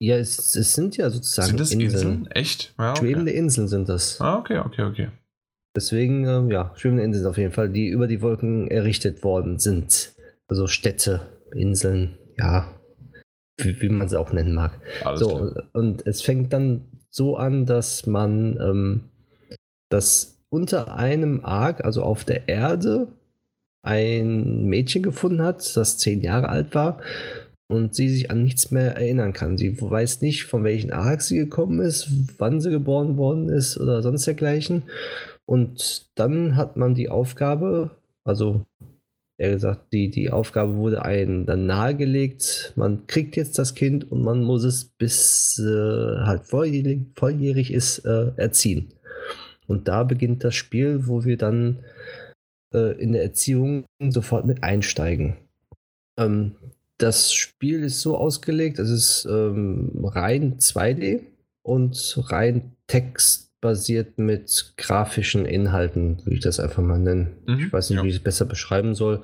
Ja, 0.00 0.16
es, 0.16 0.54
es 0.54 0.74
sind 0.74 0.96
ja 0.96 1.10
sozusagen 1.10 1.48
sind 1.48 1.60
das 1.60 1.72
Inseln. 1.72 1.90
Inseln? 1.90 2.26
Echt? 2.30 2.74
Ja, 2.78 2.92
okay. 2.92 3.00
Schwebende 3.00 3.32
Inseln 3.32 3.68
sind 3.68 3.88
das. 3.88 4.20
Ah, 4.20 4.38
okay, 4.38 4.58
okay, 4.58 4.82
okay. 4.82 5.08
Deswegen, 5.74 6.26
ähm, 6.26 6.50
ja, 6.50 6.72
schwebende 6.76 7.02
Inseln 7.04 7.26
auf 7.26 7.36
jeden 7.36 7.52
Fall, 7.52 7.68
die 7.68 7.88
über 7.88 8.06
die 8.06 8.22
Wolken 8.22 8.68
errichtet 8.68 9.24
worden 9.24 9.58
sind. 9.58 10.14
Also 10.46 10.66
Städte, 10.66 11.20
Inseln, 11.52 12.16
ja, 12.38 12.68
wie, 13.58 13.80
wie 13.80 13.88
man 13.88 14.06
es 14.06 14.14
auch 14.14 14.32
nennen 14.32 14.54
mag. 14.54 14.80
Alles 15.04 15.20
so, 15.20 15.36
klar. 15.36 15.64
und 15.72 16.06
es 16.06 16.22
fängt 16.22 16.52
dann 16.52 16.84
so 17.10 17.36
an, 17.36 17.66
dass 17.66 18.06
man 18.06 18.56
ähm, 18.60 19.00
das 19.88 20.38
unter 20.48 20.94
einem 20.94 21.44
Ark, 21.44 21.84
also 21.84 22.02
auf 22.02 22.24
der 22.24 22.48
Erde, 22.48 23.08
ein 23.82 24.64
Mädchen 24.66 25.02
gefunden 25.02 25.42
hat, 25.42 25.76
das 25.76 25.98
zehn 25.98 26.20
Jahre 26.20 26.48
alt 26.48 26.74
war 26.74 27.00
und 27.70 27.94
sie 27.94 28.08
sich 28.08 28.30
an 28.30 28.42
nichts 28.42 28.70
mehr 28.70 28.96
erinnern 28.96 29.32
kann. 29.32 29.58
Sie 29.58 29.80
weiß 29.80 30.22
nicht, 30.22 30.44
von 30.44 30.64
welchen 30.64 30.90
Ark 30.92 31.22
sie 31.22 31.36
gekommen 31.38 31.80
ist, 31.80 32.10
wann 32.38 32.60
sie 32.60 32.70
geboren 32.70 33.16
worden 33.16 33.48
ist 33.48 33.78
oder 33.78 34.02
sonst 34.02 34.26
dergleichen. 34.26 34.84
Und 35.46 36.10
dann 36.14 36.56
hat 36.56 36.76
man 36.76 36.94
die 36.94 37.08
Aufgabe, 37.08 37.90
also 38.24 38.66
Er 39.40 39.52
gesagt, 39.52 39.92
die, 39.92 40.10
die 40.10 40.30
Aufgabe 40.30 40.74
wurde 40.74 41.04
einem 41.04 41.46
dann 41.46 41.66
nahegelegt. 41.66 42.72
Man 42.74 43.06
kriegt 43.06 43.36
jetzt 43.36 43.56
das 43.56 43.74
Kind 43.76 44.10
und 44.10 44.22
man 44.22 44.42
muss 44.42 44.64
es 44.64 44.84
bis 44.84 45.60
äh, 45.60 46.18
halt 46.24 46.44
volljährig, 46.44 47.02
volljährig 47.14 47.72
ist 47.72 48.00
äh, 48.00 48.32
erziehen. 48.36 48.88
Und 49.68 49.86
da 49.86 50.02
beginnt 50.02 50.42
das 50.42 50.56
Spiel, 50.56 51.06
wo 51.06 51.24
wir 51.24 51.36
dann 51.36 51.84
äh, 52.74 53.00
in 53.00 53.12
der 53.12 53.22
Erziehung 53.22 53.84
sofort 54.00 54.44
mit 54.44 54.64
einsteigen. 54.64 55.36
Ähm, 56.18 56.56
das 56.98 57.32
Spiel 57.32 57.82
ist 57.84 58.00
so 58.00 58.16
ausgelegt, 58.16 58.78
es 58.78 58.90
ist 58.90 59.28
ähm, 59.30 59.90
rein 60.04 60.58
2D 60.58 61.20
und 61.62 62.20
rein 62.30 62.72
textbasiert 62.88 64.18
mit 64.18 64.74
grafischen 64.76 65.46
Inhalten, 65.46 66.18
würde 66.24 66.34
ich 66.34 66.42
das 66.42 66.60
einfach 66.60 66.82
mal 66.82 66.98
nennen. 66.98 67.36
Mhm, 67.46 67.58
ich 67.66 67.72
weiß 67.72 67.90
nicht, 67.90 67.98
ja. 67.98 68.04
wie 68.04 68.08
ich 68.08 68.16
es 68.16 68.22
besser 68.22 68.44
beschreiben 68.44 68.94
soll. 68.94 69.22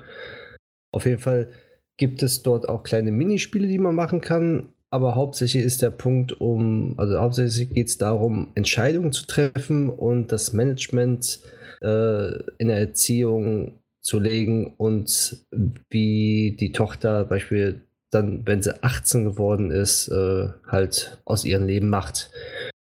Auf 0.92 1.04
jeden 1.04 1.20
Fall 1.20 1.50
gibt 1.96 2.22
es 2.22 2.42
dort 2.42 2.68
auch 2.68 2.84
kleine 2.84 3.10
Minispiele, 3.10 3.66
die 3.66 3.78
man 3.78 3.94
machen 3.94 4.20
kann, 4.20 4.68
aber 4.90 5.16
hauptsächlich 5.16 5.64
ist 5.64 5.82
der 5.82 5.90
Punkt 5.90 6.40
um, 6.40 6.94
also 6.98 7.18
hauptsächlich 7.18 7.70
geht 7.70 7.88
es 7.88 7.98
darum, 7.98 8.52
Entscheidungen 8.54 9.12
zu 9.12 9.26
treffen 9.26 9.90
und 9.90 10.30
das 10.30 10.52
Management 10.52 11.40
äh, 11.82 12.38
in 12.58 12.68
der 12.68 12.78
Erziehung 12.78 13.80
zu 14.04 14.20
legen 14.20 14.74
und 14.76 15.46
wie 15.90 16.56
die 16.60 16.72
Tochter 16.72 17.24
beispielsweise 17.24 17.80
dann, 18.10 18.46
wenn 18.46 18.62
sie 18.62 18.82
18 18.82 19.24
geworden 19.24 19.70
ist, 19.70 20.08
äh, 20.08 20.48
halt 20.68 21.18
aus 21.24 21.44
ihrem 21.44 21.66
Leben 21.66 21.88
macht. 21.88 22.30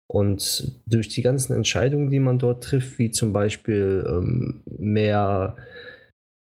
Und 0.06 0.72
durch 0.86 1.08
die 1.08 1.22
ganzen 1.22 1.54
Entscheidungen, 1.54 2.10
die 2.10 2.20
man 2.20 2.38
dort 2.38 2.62
trifft, 2.62 2.98
wie 2.98 3.10
zum 3.10 3.32
Beispiel 3.32 4.06
ähm, 4.08 4.62
mehr, 4.78 5.56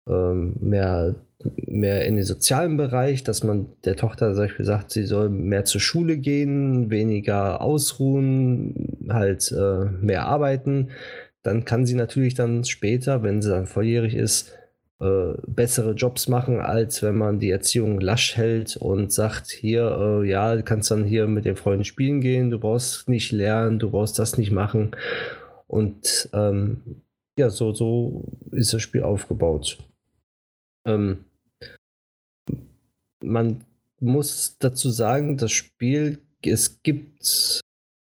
ähm, 0.08 0.56
mehr, 0.60 1.14
mehr 1.66 2.06
in 2.06 2.16
den 2.16 2.24
sozialen 2.24 2.76
Bereich, 2.76 3.22
dass 3.22 3.44
man 3.44 3.66
der 3.84 3.96
Tochter 3.96 4.32
zum 4.32 4.44
Beispiel 4.44 4.64
sagt, 4.64 4.92
sie 4.92 5.04
soll 5.04 5.28
mehr 5.28 5.64
zur 5.64 5.80
Schule 5.80 6.16
gehen, 6.16 6.90
weniger 6.90 7.60
ausruhen, 7.60 9.08
halt 9.08 9.52
äh, 9.52 9.84
mehr 10.00 10.26
arbeiten, 10.26 10.90
dann 11.44 11.64
kann 11.64 11.86
sie 11.86 11.94
natürlich 11.94 12.34
dann 12.34 12.64
später, 12.64 13.22
wenn 13.22 13.42
sie 13.42 13.50
dann 13.50 13.66
volljährig 13.66 14.14
ist, 14.14 14.52
äh, 15.00 15.34
bessere 15.46 15.92
Jobs 15.92 16.26
machen, 16.26 16.60
als 16.60 17.02
wenn 17.02 17.16
man 17.16 17.38
die 17.38 17.50
Erziehung 17.50 18.00
lasch 18.00 18.36
hält 18.36 18.76
und 18.76 19.12
sagt, 19.12 19.50
hier, 19.50 20.22
äh, 20.22 20.28
ja, 20.28 20.56
du 20.56 20.62
kannst 20.62 20.90
dann 20.90 21.04
hier 21.04 21.26
mit 21.26 21.44
den 21.44 21.56
Freunden 21.56 21.84
spielen 21.84 22.20
gehen, 22.22 22.50
du 22.50 22.58
brauchst 22.58 23.08
nicht 23.08 23.30
lernen, 23.30 23.78
du 23.78 23.90
brauchst 23.90 24.18
das 24.18 24.38
nicht 24.38 24.52
machen. 24.52 24.96
Und 25.66 26.30
ähm, 26.32 27.02
ja, 27.38 27.50
so, 27.50 27.74
so 27.74 28.24
ist 28.50 28.72
das 28.72 28.80
Spiel 28.80 29.02
aufgebaut. 29.02 29.78
Ähm, 30.86 31.26
man 33.22 33.64
muss 34.00 34.56
dazu 34.58 34.90
sagen, 34.90 35.36
das 35.36 35.52
Spiel, 35.52 36.20
es 36.42 36.82
gibt 36.82 37.24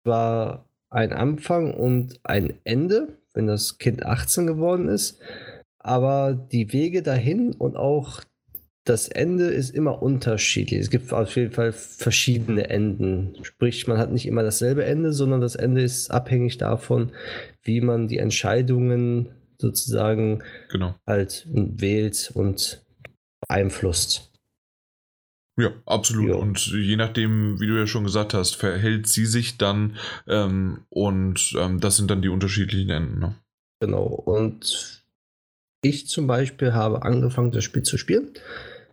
zwar 0.03 0.65
einen 0.89 1.13
Anfang 1.13 1.73
und 1.73 2.19
ein 2.23 2.53
Ende, 2.63 3.18
wenn 3.33 3.47
das 3.47 3.77
Kind 3.77 4.05
18 4.05 4.47
geworden 4.47 4.87
ist, 4.87 5.19
aber 5.79 6.33
die 6.33 6.73
Wege 6.73 7.01
dahin 7.01 7.53
und 7.53 7.77
auch 7.77 8.21
das 8.89 9.07
Ende 9.07 9.45
ist 9.45 9.69
immer 9.69 10.01
unterschiedlich. 10.01 10.79
Es 10.79 10.89
gibt 10.89 11.13
auf 11.13 11.35
jeden 11.35 11.51
Fall 11.51 11.71
verschiedene 11.73 12.69
Enden. 12.69 13.35
Sprich, 13.43 13.87
man 13.87 13.99
hat 13.99 14.11
nicht 14.11 14.25
immer 14.25 14.41
dasselbe 14.41 14.83
Ende, 14.83 15.13
sondern 15.13 15.41
das 15.41 15.55
Ende 15.55 15.83
ist 15.83 16.09
abhängig 16.09 16.57
davon, 16.57 17.11
wie 17.61 17.81
man 17.81 18.07
die 18.07 18.17
Entscheidungen 18.17 19.29
sozusagen 19.59 20.41
genau. 20.71 20.95
halt 21.05 21.47
wählt 21.51 22.31
und 22.33 22.83
beeinflusst. 23.47 24.28
Ja, 25.59 25.71
absolut. 25.85 26.29
Ja. 26.29 26.35
Und 26.35 26.67
je 26.67 26.95
nachdem, 26.95 27.59
wie 27.59 27.67
du 27.67 27.77
ja 27.77 27.85
schon 27.85 28.05
gesagt 28.05 28.33
hast, 28.33 28.55
verhält 28.55 29.07
sie 29.07 29.25
sich 29.25 29.57
dann 29.57 29.97
ähm, 30.27 30.85
und 30.89 31.53
ähm, 31.59 31.79
das 31.79 31.97
sind 31.97 32.09
dann 32.09 32.21
die 32.21 32.29
unterschiedlichen 32.29 32.89
Enden. 32.89 33.19
Ne? 33.19 33.35
Genau. 33.81 34.05
Und 34.05 35.03
ich 35.81 36.07
zum 36.07 36.27
Beispiel 36.27 36.73
habe 36.73 37.03
angefangen, 37.03 37.51
das 37.51 37.63
Spiel 37.63 37.83
zu 37.83 37.97
spielen. 37.97 38.29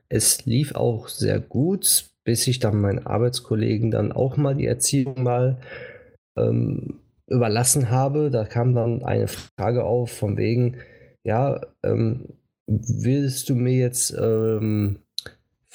Es 0.09 0.45
lief 0.45 0.75
auch 0.75 1.09
sehr 1.09 1.41
gut, 1.41 2.07
bis 2.25 2.47
ich 2.47 2.59
dann 2.59 2.81
meinen 2.81 3.07
Arbeitskollegen 3.07 3.91
dann 3.91 4.13
auch 4.13 4.37
mal 4.37 4.55
die 4.55 4.67
Erziehung 4.67 5.23
mal 5.23 5.59
ähm, 6.37 7.01
überlassen 7.29 7.91
habe. 7.91 8.31
Da 8.31 8.45
kam 8.45 8.75
dann 8.75 9.05
eine 9.05 9.29
Frage 9.29 9.85
auf 9.85 10.11
von 10.11 10.37
wegen, 10.37 10.79
ja, 11.25 11.61
ähm, 11.85 12.35
willst 12.67 13.49
du 13.49 13.55
mir 13.55 13.75
jetzt 13.75 14.17
ähm, 14.19 14.99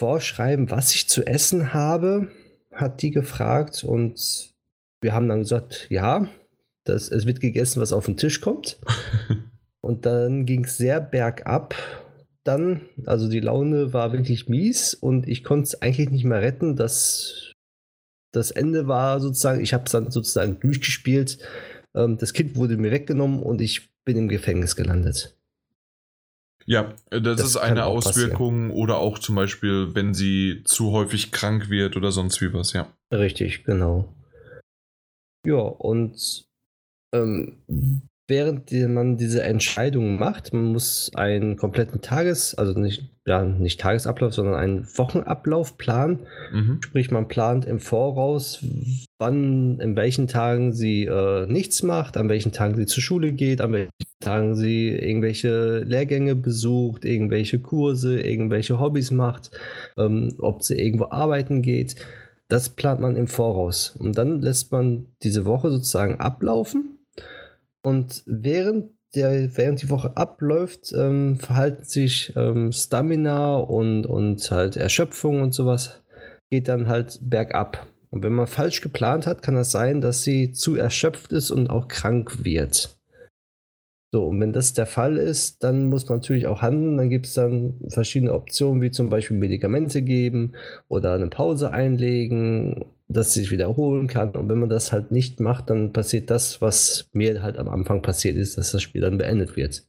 vorschreiben, 0.02 0.72
was 0.72 0.96
ich 0.96 1.08
zu 1.08 1.28
essen 1.28 1.76
habe? 1.76 2.32
Hat 2.74 3.04
die 3.04 3.12
gefragt 3.12 3.84
und 3.84 4.52
wir 5.00 5.14
haben 5.14 5.30
dann 5.30 5.42
gesagt, 5.42 5.86
ja, 5.92 6.28
das, 6.86 7.10
es 7.10 7.28
wird 7.28 7.40
gegessen, 7.40 7.82
was 7.82 7.94
auf 7.94 8.08
den 8.08 8.18
Tisch 8.18 8.42
kommt. 8.42 8.80
Und 9.82 10.06
dann 10.06 10.46
ging 10.46 10.66
es 10.66 10.78
sehr 10.78 11.02
bergab. 11.02 11.76
Dann, 12.44 12.82
also 13.06 13.28
die 13.28 13.40
Laune 13.40 13.94
war 13.94 14.14
wirklich 14.14 14.48
mies 14.48 14.94
und 14.94 15.28
ich 15.28 15.44
konnte 15.44 15.64
es 15.64 15.82
eigentlich 15.82 16.12
nicht 16.12 16.24
mehr 16.24 16.42
retten. 16.42 16.76
Das, 16.76 17.52
das 18.32 18.52
Ende 18.52 18.88
war 18.88 19.20
sozusagen, 19.20 19.60
ich 19.60 19.74
habe 19.74 19.86
es 19.86 19.92
dann 19.92 20.12
sozusagen 20.12 20.60
durchgespielt. 20.60 21.40
Ähm, 21.96 22.18
das 22.18 22.34
Kind 22.34 22.56
wurde 22.56 22.78
mir 22.78 22.92
weggenommen 22.92 23.42
und 23.42 23.60
ich 23.60 23.90
bin 24.06 24.18
im 24.18 24.28
Gefängnis 24.28 24.76
gelandet. 24.76 25.36
Ja, 26.72 26.94
das, 27.10 27.22
das 27.22 27.42
ist 27.42 27.58
eine 27.58 27.86
Auswirkung 27.86 28.70
passieren. 28.70 28.82
oder 28.82 28.98
auch 29.00 29.20
zum 29.20 29.36
Beispiel, 29.36 29.94
wenn 29.94 30.14
sie 30.14 30.62
zu 30.64 30.94
häufig 30.94 31.34
krank 31.34 31.70
wird 31.70 31.98
oder 31.98 32.14
sonst 32.14 32.40
wie 32.40 32.54
was, 32.54 32.72
ja. 32.72 32.88
Richtig, 33.12 33.66
genau. 33.66 34.08
Ja, 35.46 35.58
und 35.58 36.46
ähm, 37.14 37.58
während 38.32 38.72
man 38.72 39.18
diese 39.18 39.44
Entscheidung 39.44 40.18
macht, 40.18 40.54
man 40.54 40.72
muss 40.72 41.12
einen 41.14 41.58
kompletten 41.58 42.02
Tages-, 42.02 42.56
also 42.56 42.80
nicht, 42.80 43.12
ja, 43.26 43.44
nicht 43.44 43.80
Tagesablauf, 43.80 44.34
sondern 44.34 44.56
einen 44.56 44.88
Wochenablauf 44.98 45.78
planen. 45.78 46.22
Mhm. 46.54 46.80
Sprich, 46.82 47.12
man 47.12 47.28
plant 47.28 47.66
im 47.66 47.80
Voraus, 47.80 48.66
wann, 49.20 49.80
in 49.82 49.98
welchen 49.98 50.28
Tagen 50.28 50.72
sie 50.72 51.04
äh, 51.04 51.46
nichts 51.46 51.84
macht, 51.84 52.16
an 52.16 52.30
welchen 52.30 52.54
Tagen 52.54 52.76
sie 52.78 52.86
zur 52.86 53.04
Schule 53.04 53.34
geht, 53.34 53.60
an 53.60 53.74
welchen 53.74 53.92
Tagen 54.22 54.56
sie 54.56 54.88
irgendwelche 54.88 55.80
Lehrgänge 55.80 56.36
besucht, 56.36 57.04
irgendwelche 57.04 57.60
Kurse, 57.60 58.22
irgendwelche 58.22 58.80
Hobbys 58.80 59.12
macht, 59.12 59.52
ähm, 59.98 60.36
ob 60.40 60.64
sie 60.64 60.80
irgendwo 60.80 61.08
arbeiten 61.10 61.62
geht. 61.62 61.98
Das 62.48 62.70
plant 62.70 63.02
man 63.02 63.18
im 63.18 63.28
Voraus. 63.28 63.94
Und 64.00 64.18
dann 64.18 64.42
lässt 64.42 64.72
man 64.72 65.08
diese 65.22 65.46
Woche 65.46 65.70
sozusagen 65.70 66.22
ablaufen 66.22 66.98
und 67.84 68.24
während, 68.26 68.92
der, 69.16 69.58
während 69.58 69.82
die 69.82 69.90
Woche 69.90 70.16
abläuft, 70.16 70.94
ähm, 70.94 71.38
verhalten 71.38 71.84
sich 71.84 72.34
ähm, 72.36 72.72
Stamina 72.72 73.56
und, 73.56 74.06
und 74.06 74.50
halt 74.52 74.78
Erschöpfung 74.78 75.42
und 75.42 75.54
sowas, 75.54 76.02
geht 76.50 76.68
dann 76.68 76.88
halt 76.88 77.20
bergab. 77.22 77.88
Und 78.10 78.24
wenn 78.24 78.34
man 78.34 78.48
falsch 78.48 78.82
geplant 78.82 79.26
hat, 79.26 79.42
kann 79.42 79.56
das 79.56 79.72
sein, 79.72 80.02
dass 80.02 80.24
sie 80.24 80.52
zu 80.52 80.76
erschöpft 80.76 81.32
ist 81.32 81.50
und 81.50 81.70
auch 81.70 81.88
krank 81.88 82.44
wird. 82.44 82.98
So, 84.14 84.26
und 84.26 84.42
wenn 84.42 84.52
das 84.52 84.74
der 84.74 84.86
Fall 84.86 85.16
ist, 85.16 85.64
dann 85.64 85.86
muss 85.86 86.10
man 86.10 86.18
natürlich 86.18 86.46
auch 86.46 86.62
handeln. 86.62 86.98
Dann 86.98 87.10
gibt 87.10 87.28
es 87.28 87.34
dann 87.34 87.80
verschiedene 87.88 88.34
Optionen, 88.34 88.82
wie 88.82 88.92
zum 88.92 89.10
Beispiel 89.10 89.38
Medikamente 89.38 90.02
geben 90.02 90.52
oder 90.90 91.14
eine 91.14 91.30
Pause 91.30 91.72
einlegen 91.72 92.84
dass 93.14 93.34
sie 93.34 93.42
sich 93.42 93.52
wiederholen 93.52 94.08
kann. 94.08 94.32
Und 94.32 94.50
wenn 94.50 94.60
man 94.60 94.70
das 94.70 94.92
halt 94.92 95.12
nicht 95.12 95.40
macht, 95.40 95.70
dann 95.70 95.94
passiert 95.94 96.30
das, 96.30 96.62
was 96.62 97.10
mir 97.14 97.42
halt 97.42 97.58
am 97.58 97.70
Anfang 97.70 98.02
passiert 98.02 98.38
ist, 98.38 98.58
dass 98.58 98.72
das 98.72 98.82
Spiel 98.82 99.02
dann 99.02 99.18
beendet 99.18 99.56
wird. 99.56 99.86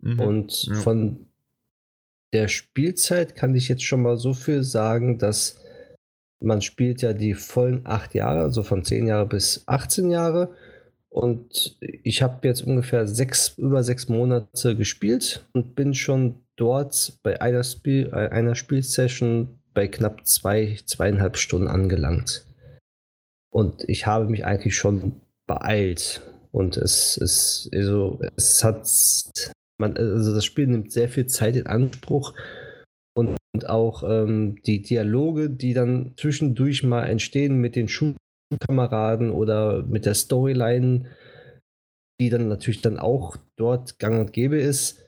Mhm. 0.00 0.20
Und 0.20 0.64
ja. 0.64 0.74
von 0.76 1.26
der 2.32 2.48
Spielzeit 2.48 3.34
kann 3.34 3.54
ich 3.54 3.68
jetzt 3.68 3.84
schon 3.84 4.02
mal 4.02 4.16
so 4.16 4.34
viel 4.34 4.62
sagen, 4.62 5.18
dass 5.18 5.60
man 6.40 6.60
spielt 6.60 7.02
ja 7.02 7.12
die 7.12 7.34
vollen 7.34 7.86
acht 7.86 8.14
Jahre, 8.14 8.40
also 8.40 8.62
von 8.62 8.84
zehn 8.84 9.06
Jahre 9.06 9.26
bis 9.26 9.62
18 9.66 10.10
Jahre. 10.10 10.54
Und 11.08 11.78
ich 11.80 12.20
habe 12.22 12.46
jetzt 12.46 12.62
ungefähr 12.62 13.06
sechs, 13.06 13.56
über 13.56 13.82
sechs 13.82 14.08
Monate 14.08 14.76
gespielt 14.76 15.46
und 15.52 15.74
bin 15.74 15.94
schon 15.94 16.42
dort 16.56 17.18
bei 17.22 17.40
einer, 17.40 17.62
Spiel, 17.64 18.12
einer 18.12 18.54
Spielsession 18.54 19.55
bei 19.76 19.88
knapp 19.88 20.26
zwei, 20.26 20.78
zweieinhalb 20.86 21.36
Stunden 21.36 21.68
angelangt. 21.68 22.46
Und 23.52 23.84
ich 23.88 24.06
habe 24.06 24.26
mich 24.26 24.46
eigentlich 24.46 24.74
schon 24.74 25.20
beeilt. 25.46 26.22
Und 26.50 26.78
es 26.78 27.18
ist, 27.18 27.68
also, 27.74 28.18
es 28.36 28.64
hat, 28.64 28.88
man, 29.78 29.96
also 29.98 30.34
das 30.34 30.46
Spiel 30.46 30.66
nimmt 30.66 30.92
sehr 30.92 31.10
viel 31.10 31.26
Zeit 31.26 31.56
in 31.56 31.66
Anspruch. 31.66 32.32
Und, 33.14 33.36
und 33.54 33.68
auch 33.68 34.02
ähm, 34.02 34.62
die 34.62 34.80
Dialoge, 34.80 35.50
die 35.50 35.74
dann 35.74 36.14
zwischendurch 36.16 36.82
mal 36.82 37.04
entstehen 37.04 37.60
mit 37.60 37.76
den 37.76 37.88
Schulkameraden 37.88 39.30
oder 39.30 39.82
mit 39.82 40.06
der 40.06 40.14
Storyline, 40.14 41.10
die 42.18 42.30
dann 42.30 42.48
natürlich 42.48 42.80
dann 42.80 42.98
auch 42.98 43.36
dort 43.58 43.98
gang 43.98 44.20
und 44.20 44.32
gäbe 44.32 44.56
ist, 44.56 45.05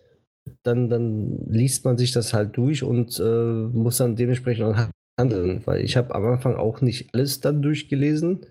dann, 0.63 0.89
dann 0.89 1.47
liest 1.49 1.85
man 1.85 1.99
sich 1.99 2.13
das 2.13 2.35
halt 2.35 2.57
durch 2.57 2.83
und 2.83 3.19
äh, 3.19 3.23
muss 3.23 3.99
dann 3.99 4.17
dementsprechend 4.17 4.65
auch 4.65 4.89
handeln. 5.19 5.63
Weil 5.65 5.85
ich 5.85 5.97
habe 5.97 6.15
am 6.15 6.25
Anfang 6.27 6.57
auch 6.57 6.81
nicht 6.81 7.15
alles 7.15 7.41
dann 7.41 7.63
durchgelesen 7.63 8.47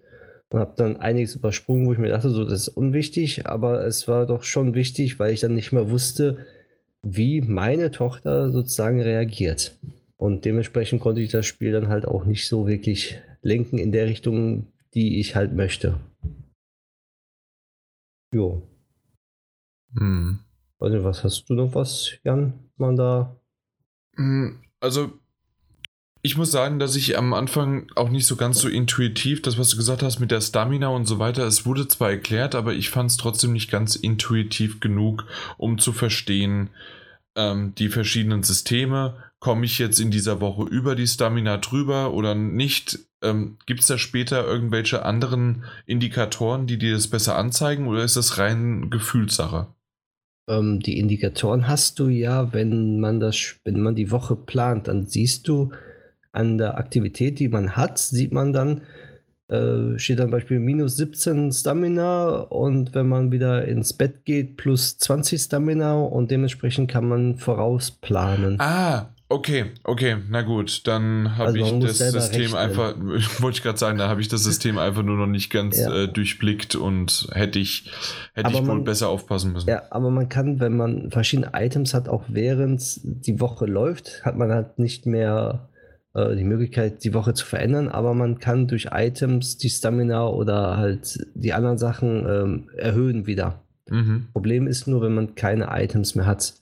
und 0.50 0.60
habe 0.60 0.74
dann 0.78 0.98
einiges 0.98 1.36
übersprungen, 1.36 1.88
wo 1.88 1.94
ich 1.94 2.00
mir 2.00 2.10
dachte, 2.10 2.30
so, 2.30 2.44
das 2.44 2.68
ist 2.68 2.70
unwichtig, 2.70 3.46
aber 3.48 3.86
es 3.86 4.08
war 4.08 4.26
doch 4.26 4.44
schon 4.44 4.74
wichtig, 4.74 5.20
weil 5.20 5.34
ich 5.34 5.42
dann 5.42 5.56
nicht 5.56 5.72
mehr 5.72 5.90
wusste, 5.90 6.46
wie 7.04 7.42
meine 7.42 7.92
Tochter 7.92 8.52
sozusagen 8.52 9.02
reagiert. 9.02 9.78
Und 10.18 10.46
dementsprechend 10.46 11.02
konnte 11.02 11.22
ich 11.22 11.32
das 11.32 11.46
Spiel 11.46 11.72
dann 11.72 11.90
halt 11.90 12.06
auch 12.06 12.26
nicht 12.26 12.48
so 12.48 12.68
wirklich 12.68 13.22
lenken 13.42 13.78
in 13.78 13.92
der 13.92 14.08
Richtung, 14.08 14.68
die 14.94 15.20
ich 15.20 15.36
halt 15.36 15.54
möchte. 15.54 16.00
Jo. 18.34 18.62
Hm. 19.96 20.40
Also, 20.80 21.04
was 21.04 21.24
hast 21.24 21.46
du 21.50 21.54
noch 21.54 21.74
was, 21.74 22.12
Jan, 22.24 22.54
man 22.78 22.96
da? 22.96 23.36
Hm, 24.16 24.62
also, 24.80 25.12
ich 26.22 26.38
muss 26.38 26.52
sagen, 26.52 26.78
dass 26.78 26.96
ich 26.96 27.18
am 27.18 27.34
Anfang 27.34 27.90
auch 27.96 28.10
nicht 28.10 28.28
so 28.28 28.36
ganz 28.36 28.60
so 28.60 28.68
intuitiv, 28.68 29.42
das, 29.42 29.58
was 29.58 29.70
du 29.70 29.78
gesagt 29.78 30.04
hast 30.04 30.20
mit 30.20 30.30
der 30.30 30.42
Stamina 30.42 30.90
und 30.90 31.06
so 31.06 31.20
weiter, 31.20 31.46
es 31.46 31.66
wurde 31.66 31.88
zwar 31.88 32.10
erklärt, 32.10 32.54
aber 32.54 32.74
ich 32.74 32.90
fand 32.90 33.12
es 33.12 33.18
trotzdem 33.18 33.54
nicht 33.54 33.72
ganz 33.72 33.96
intuitiv 33.96 34.80
genug, 34.80 35.26
um 35.58 35.80
zu 35.80 35.94
verstehen, 35.94 36.70
ähm, 37.36 37.74
die 37.76 37.90
verschiedenen 37.90 38.44
Systeme. 38.44 39.24
Komme 39.40 39.66
ich 39.66 39.78
jetzt 39.80 40.00
in 40.00 40.12
dieser 40.12 40.42
Woche 40.42 40.64
über 40.64 40.96
die 40.96 41.08
Stamina 41.08 41.58
drüber 41.58 42.14
oder 42.14 42.36
nicht? 42.36 43.00
Ähm, 43.22 43.58
Gibt 43.66 43.82
es 43.82 43.88
da 43.88 43.98
später 43.98 44.46
irgendwelche 44.46 45.06
anderen 45.06 45.64
Indikatoren, 45.86 46.68
die 46.68 46.78
dir 46.78 46.94
das 46.94 47.08
besser 47.08 47.38
anzeigen 47.38 47.88
oder 47.88 48.04
ist 48.04 48.18
das 48.18 48.38
rein 48.38 48.90
Gefühlssache? 48.90 49.68
Ähm, 50.48 50.80
die 50.80 50.98
Indikatoren 51.00 51.68
hast 51.68 52.00
du 52.00 52.08
ja, 52.08 52.54
wenn 52.54 53.00
man 53.00 53.20
das, 53.20 53.56
wenn 53.64 53.82
man 53.82 53.96
die 53.96 54.12
Woche 54.12 54.36
plant, 54.36 54.88
dann 54.88 55.06
siehst 55.06 55.48
du 55.48 55.72
an 56.32 56.58
der 56.58 56.78
Aktivität, 56.78 57.40
die 57.40 57.50
man 57.50 57.76
hat, 57.76 57.98
sieht 57.98 58.32
man 58.32 58.54
dann, 58.54 58.82
äh, 59.50 59.98
steht 59.98 60.20
dann 60.20 60.32
Beispiel 60.32 60.60
minus 60.60 60.98
17 60.98 61.52
Stamina 61.52 62.28
und 62.40 62.94
wenn 62.94 63.08
man 63.08 63.32
wieder 63.32 63.66
ins 63.66 63.94
Bett 63.94 64.26
geht, 64.26 64.58
plus 64.58 64.98
20 64.98 65.42
Stamina 65.42 65.96
und 65.96 66.32
dementsprechend 66.32 66.90
kann 66.92 67.08
man 67.08 67.38
vorausplanen. 67.38 68.60
Ah, 68.60 69.10
Okay, 69.30 69.72
okay, 69.84 70.18
na 70.30 70.42
gut, 70.42 70.88
dann 70.88 71.36
habe 71.38 71.50
also 71.50 71.60
ich 71.78 71.84
das 71.84 71.98
System 71.98 72.56
einfach, 72.56 72.96
wollte 73.40 73.58
ich 73.58 73.64
gerade 73.64 73.78
sagen, 73.78 73.98
da 73.98 74.08
habe 74.08 74.22
ich 74.22 74.30
das 74.30 74.44
System 74.46 74.78
einfach 74.78 75.04
nur 75.04 75.18
noch 75.18 75.28
nicht 75.28 75.52
ganz 75.52 75.78
ja. 75.78 76.04
äh, 76.04 76.08
durchblickt 76.08 76.76
und 76.76 77.28
hätte 77.34 77.60
ich, 77.60 77.92
hätte 78.34 78.52
ich 78.52 78.66
wohl 78.66 78.84
besser 78.84 79.10
aufpassen 79.10 79.52
müssen. 79.52 79.70
Ja, 79.70 79.84
aber 79.90 80.12
man 80.12 80.30
kann, 80.30 80.62
wenn 80.62 80.78
man 80.78 81.12
verschiedene 81.12 81.52
Items 81.54 81.94
hat, 81.94 82.08
auch 82.08 82.24
während 82.30 82.82
die 83.04 83.42
Woche 83.42 83.66
läuft, 83.66 84.24
hat 84.24 84.38
man 84.38 84.50
halt 84.52 84.80
nicht 84.80 85.06
mehr 85.06 85.68
äh, 86.14 86.36
die 86.38 86.46
Möglichkeit, 86.46 87.04
die 87.04 87.14
Woche 87.14 87.34
zu 87.34 87.46
verändern, 87.46 87.90
aber 87.90 88.14
man 88.14 88.40
kann 88.40 88.68
durch 88.68 88.90
Items 88.94 89.58
die 89.58 89.70
Stamina 89.70 90.26
oder 90.30 90.78
halt 90.78 91.20
die 91.36 91.52
anderen 91.52 91.78
Sachen 91.78 92.26
ähm, 92.26 92.70
erhöhen 92.78 93.28
wieder. 93.28 93.62
Mhm. 93.90 94.28
Problem 94.32 94.68
ist 94.68 94.88
nur, 94.88 95.02
wenn 95.02 95.14
man 95.14 95.36
keine 95.36 95.68
Items 95.70 96.16
mehr 96.16 96.26
hat 96.26 96.54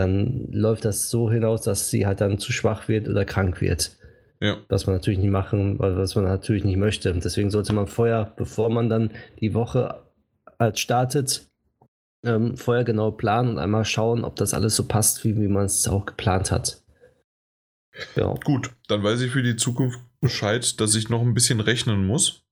dann 0.00 0.48
läuft 0.50 0.84
das 0.84 1.10
so 1.10 1.30
hinaus, 1.30 1.62
dass 1.62 1.90
sie 1.90 2.06
halt 2.06 2.20
dann 2.20 2.38
zu 2.38 2.52
schwach 2.52 2.88
wird 2.88 3.08
oder 3.08 3.24
krank 3.24 3.60
wird. 3.60 3.96
Ja. 4.40 4.56
Was 4.68 4.86
man 4.86 4.96
natürlich 4.96 5.20
nicht 5.20 5.30
machen, 5.30 5.78
was 5.78 6.14
man 6.14 6.24
natürlich 6.24 6.64
nicht 6.64 6.78
möchte. 6.78 7.12
Deswegen 7.12 7.50
sollte 7.50 7.74
man 7.74 7.86
vorher, 7.86 8.32
bevor 8.36 8.70
man 8.70 8.88
dann 8.88 9.10
die 9.38 9.52
Woche 9.52 10.02
halt 10.58 10.78
startet, 10.78 11.46
ähm, 12.24 12.56
vorher 12.56 12.84
genau 12.84 13.10
planen 13.10 13.50
und 13.50 13.58
einmal 13.58 13.84
schauen, 13.84 14.24
ob 14.24 14.36
das 14.36 14.54
alles 14.54 14.76
so 14.76 14.84
passt, 14.86 15.24
wie, 15.24 15.36
wie 15.36 15.48
man 15.48 15.66
es 15.66 15.86
auch 15.88 16.06
geplant 16.06 16.50
hat. 16.50 16.82
Ja. 18.16 18.34
Gut, 18.44 18.70
dann 18.88 19.02
weiß 19.02 19.20
ich 19.20 19.32
für 19.32 19.42
die 19.42 19.56
Zukunft 19.56 20.00
Bescheid, 20.20 20.80
dass 20.80 20.94
ich 20.94 21.08
noch 21.08 21.22
ein 21.22 21.34
bisschen 21.34 21.60
rechnen 21.60 22.06
muss. 22.06 22.42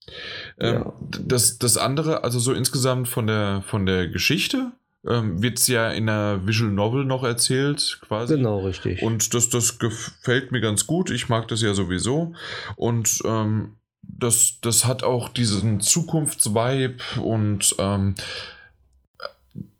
Ähm, 0.58 0.74
ja. 0.74 0.92
das, 1.00 1.58
das 1.58 1.76
andere, 1.76 2.24
also 2.24 2.38
so 2.38 2.52
insgesamt 2.52 3.08
von 3.08 3.26
der, 3.26 3.62
von 3.62 3.84
der 3.84 4.08
Geschichte, 4.08 4.72
ähm, 5.06 5.42
wird 5.42 5.58
es 5.58 5.68
ja 5.68 5.90
in 5.90 6.06
der 6.06 6.40
Visual 6.44 6.70
Novel 6.70 7.04
noch 7.04 7.24
erzählt, 7.24 7.98
quasi. 8.02 8.36
Genau, 8.36 8.60
richtig. 8.60 9.02
Und 9.02 9.34
das, 9.34 9.48
das 9.50 9.78
gefällt 9.78 10.52
mir 10.52 10.60
ganz 10.60 10.86
gut. 10.86 11.10
Ich 11.10 11.28
mag 11.28 11.48
das 11.48 11.62
ja 11.62 11.74
sowieso. 11.74 12.34
Und 12.76 13.20
ähm, 13.24 13.76
das, 14.02 14.58
das 14.60 14.84
hat 14.84 15.02
auch 15.02 15.28
diesen 15.28 15.80
Zukunftsvibe 15.80 16.96
und 17.22 17.74
ähm, 17.78 18.14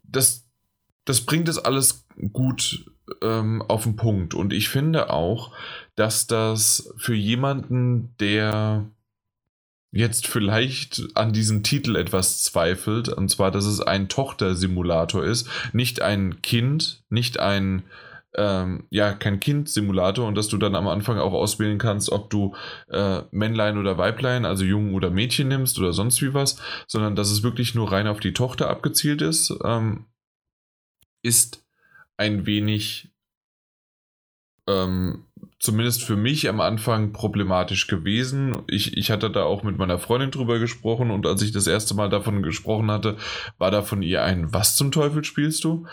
das, 0.03 0.45
das 1.05 1.21
bringt 1.21 1.49
es 1.49 1.57
alles 1.57 2.05
gut 2.31 2.85
ähm, 3.21 3.61
auf 3.63 3.83
den 3.83 3.95
Punkt. 3.95 4.33
Und 4.33 4.53
ich 4.53 4.69
finde 4.69 5.11
auch, 5.11 5.51
dass 5.95 6.27
das 6.27 6.93
für 6.97 7.15
jemanden, 7.15 8.15
der 8.19 8.89
jetzt 9.91 10.27
vielleicht 10.27 11.03
an 11.15 11.33
diesem 11.33 11.63
Titel 11.63 11.95
etwas 11.95 12.43
zweifelt, 12.43 13.09
und 13.09 13.29
zwar, 13.29 13.51
dass 13.51 13.65
es 13.65 13.81
ein 13.81 14.07
Tochter-Simulator 14.07 15.23
ist, 15.23 15.49
nicht 15.73 16.01
ein 16.01 16.41
Kind, 16.41 17.03
nicht 17.09 17.39
ein 17.39 17.83
ähm, 18.35 18.85
ja, 18.91 19.13
kein 19.13 19.39
Kind-Simulator 19.39 20.27
und 20.27 20.35
dass 20.35 20.47
du 20.47 20.57
dann 20.57 20.75
am 20.75 20.87
Anfang 20.87 21.17
auch 21.17 21.33
auswählen 21.33 21.79
kannst, 21.79 22.11
ob 22.11 22.29
du 22.29 22.55
äh, 22.87 23.21
Männlein 23.31 23.77
oder 23.77 23.97
Weiblein, 23.97 24.45
also 24.45 24.63
Jungen 24.63 24.93
oder 24.93 25.09
Mädchen 25.09 25.47
nimmst 25.47 25.79
oder 25.79 25.93
sonst 25.93 26.21
wie 26.21 26.33
was, 26.33 26.61
sondern 26.87 27.15
dass 27.15 27.31
es 27.31 27.41
wirklich 27.41 27.73
nur 27.73 27.91
rein 27.91 28.07
auf 28.07 28.19
die 28.19 28.33
Tochter 28.33 28.69
abgezielt 28.69 29.21
ist, 29.23 29.53
ähm, 29.63 30.05
ist 31.23 31.65
ein 32.17 32.45
wenig 32.45 33.11
ähm, 34.67 35.25
zumindest 35.59 36.03
für 36.03 36.15
mich 36.15 36.47
am 36.47 36.61
Anfang 36.61 37.11
problematisch 37.11 37.87
gewesen. 37.87 38.57
Ich, 38.67 38.95
ich 38.97 39.11
hatte 39.11 39.29
da 39.29 39.43
auch 39.43 39.63
mit 39.63 39.77
meiner 39.77 39.99
Freundin 39.99 40.31
drüber 40.31 40.57
gesprochen 40.57 41.11
und 41.11 41.27
als 41.27 41.41
ich 41.41 41.51
das 41.51 41.67
erste 41.67 41.93
Mal 41.93 42.09
davon 42.09 42.41
gesprochen 42.41 42.89
hatte, 42.89 43.17
war 43.57 43.69
da 43.69 43.81
von 43.81 44.01
ihr 44.01 44.23
ein, 44.23 44.53
was 44.53 44.77
zum 44.77 44.91
Teufel 44.91 45.23
spielst 45.23 45.65
du? 45.65 45.85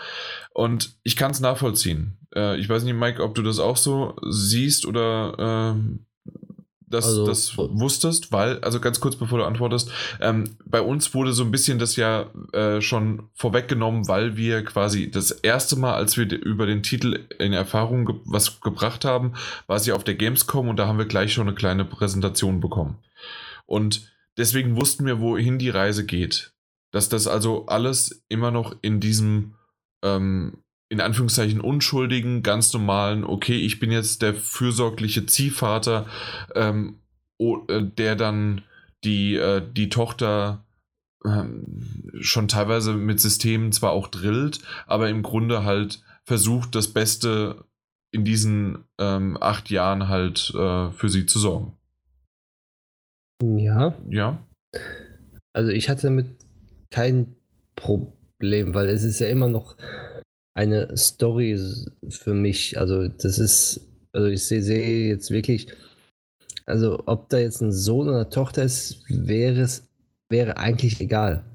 Und 0.53 0.95
ich 1.03 1.17
kann 1.17 1.31
es 1.31 1.41
nachvollziehen. 1.41 2.17
Äh, 2.33 2.57
ich 2.57 2.69
weiß 2.69 2.83
nicht, 2.83 2.95
Mike, 2.95 3.21
ob 3.21 3.35
du 3.35 3.43
das 3.43 3.59
auch 3.59 3.77
so 3.77 4.15
siehst 4.29 4.85
oder 4.85 5.75
äh, 5.75 5.99
das, 6.89 7.05
also, 7.05 7.25
das 7.25 7.57
wusstest, 7.57 8.31
weil, 8.31 8.59
also 8.59 8.79
ganz 8.79 8.99
kurz 9.01 9.17
bevor 9.17 9.39
du 9.39 9.45
antwortest, 9.45 9.91
ähm, 10.21 10.55
bei 10.65 10.81
uns 10.81 11.13
wurde 11.13 11.33
so 11.33 11.43
ein 11.43 11.51
bisschen 11.51 11.79
das 11.79 11.97
ja 11.97 12.27
äh, 12.53 12.81
schon 12.81 13.29
vorweggenommen, 13.33 14.07
weil 14.07 14.37
wir 14.37 14.63
quasi 14.63 15.11
das 15.11 15.31
erste 15.31 15.75
Mal, 15.75 15.95
als 15.95 16.15
wir 16.15 16.31
über 16.31 16.65
den 16.65 16.83
Titel 16.83 17.27
in 17.39 17.51
Erfahrung 17.51 18.05
ge 18.05 18.15
was 18.25 18.61
gebracht 18.61 19.03
haben, 19.03 19.33
war 19.67 19.79
sie 19.79 19.91
auf 19.91 20.05
der 20.05 20.15
Gamescom 20.15 20.69
und 20.69 20.77
da 20.77 20.87
haben 20.87 20.97
wir 20.97 21.05
gleich 21.05 21.33
schon 21.33 21.47
eine 21.47 21.55
kleine 21.55 21.83
Präsentation 21.83 22.61
bekommen. 22.61 22.99
Und 23.65 24.09
deswegen 24.37 24.77
wussten 24.77 25.05
wir, 25.05 25.19
wohin 25.19 25.59
die 25.59 25.69
Reise 25.69 26.05
geht. 26.05 26.53
Dass 26.91 27.09
das 27.09 27.27
also 27.27 27.65
alles 27.65 28.23
immer 28.29 28.49
noch 28.49 28.73
in 28.81 29.01
diesem 29.01 29.55
ähm, 30.03 30.63
in 30.89 31.01
Anführungszeichen 31.01 31.59
unschuldigen, 31.59 32.43
ganz 32.43 32.71
normalen, 32.73 33.23
okay, 33.23 33.57
ich 33.57 33.79
bin 33.79 33.91
jetzt 33.91 34.21
der 34.21 34.33
fürsorgliche 34.33 35.25
Ziehvater, 35.25 36.05
ähm, 36.55 36.99
äh, 37.39 37.83
der 37.83 38.15
dann 38.15 38.61
die, 39.03 39.35
äh, 39.35 39.61
die 39.69 39.89
Tochter 39.89 40.65
ähm, 41.25 42.11
schon 42.19 42.47
teilweise 42.47 42.93
mit 42.93 43.19
Systemen 43.19 43.71
zwar 43.71 43.91
auch 43.91 44.07
drillt, 44.07 44.59
aber 44.85 45.09
im 45.09 45.23
Grunde 45.23 45.63
halt 45.63 46.01
versucht, 46.23 46.75
das 46.75 46.87
Beste 46.89 47.65
in 48.11 48.23
diesen 48.23 48.85
ähm, 48.97 49.37
acht 49.41 49.69
Jahren 49.69 50.07
halt 50.07 50.53
äh, 50.55 50.91
für 50.91 51.09
sie 51.09 51.25
zu 51.25 51.39
sorgen. 51.39 51.73
Ja. 53.43 53.93
Ja. 54.09 54.39
Also 55.53 55.71
ich 55.71 55.89
hatte 55.89 56.03
damit 56.03 56.27
kein 56.89 57.35
Problem, 57.75 58.73
weil 58.73 58.89
es 58.89 59.03
ist 59.03 59.19
ja 59.19 59.27
immer 59.27 59.47
noch 59.47 59.75
eine 60.57 60.97
Story 60.97 61.57
für 62.09 62.33
mich. 62.33 62.79
Also 62.79 63.07
das 63.07 63.37
ist, 63.37 63.79
also 64.11 64.27
ich 64.27 64.43
sehe 64.43 64.63
seh 64.63 65.07
jetzt 65.07 65.29
wirklich, 65.29 65.67
also 66.65 67.03
ob 67.05 67.29
da 67.29 67.37
jetzt 67.37 67.61
ein 67.61 67.71
Sohn 67.71 68.07
oder 68.07 68.17
eine 68.21 68.29
Tochter 68.29 68.63
ist, 68.63 69.03
wäre 69.07 69.61
es, 69.61 69.87
wäre 70.29 70.57
eigentlich 70.57 70.99
egal. 70.99 71.45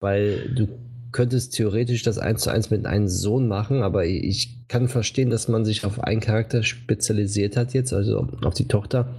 Weil 0.00 0.54
du 0.54 0.68
könntest 1.12 1.52
theoretisch 1.54 2.02
das 2.02 2.18
eins 2.18 2.42
zu 2.42 2.50
eins 2.50 2.70
mit 2.70 2.86
einem 2.86 3.08
Sohn 3.08 3.46
machen, 3.46 3.82
aber 3.82 4.06
ich 4.06 4.66
kann 4.68 4.88
verstehen, 4.88 5.30
dass 5.30 5.46
man 5.46 5.64
sich 5.64 5.84
auf 5.84 6.00
einen 6.00 6.20
Charakter 6.20 6.62
spezialisiert 6.62 7.56
hat 7.56 7.74
jetzt, 7.74 7.92
also 7.92 8.26
auf 8.42 8.54
die 8.54 8.66
Tochter. 8.66 9.14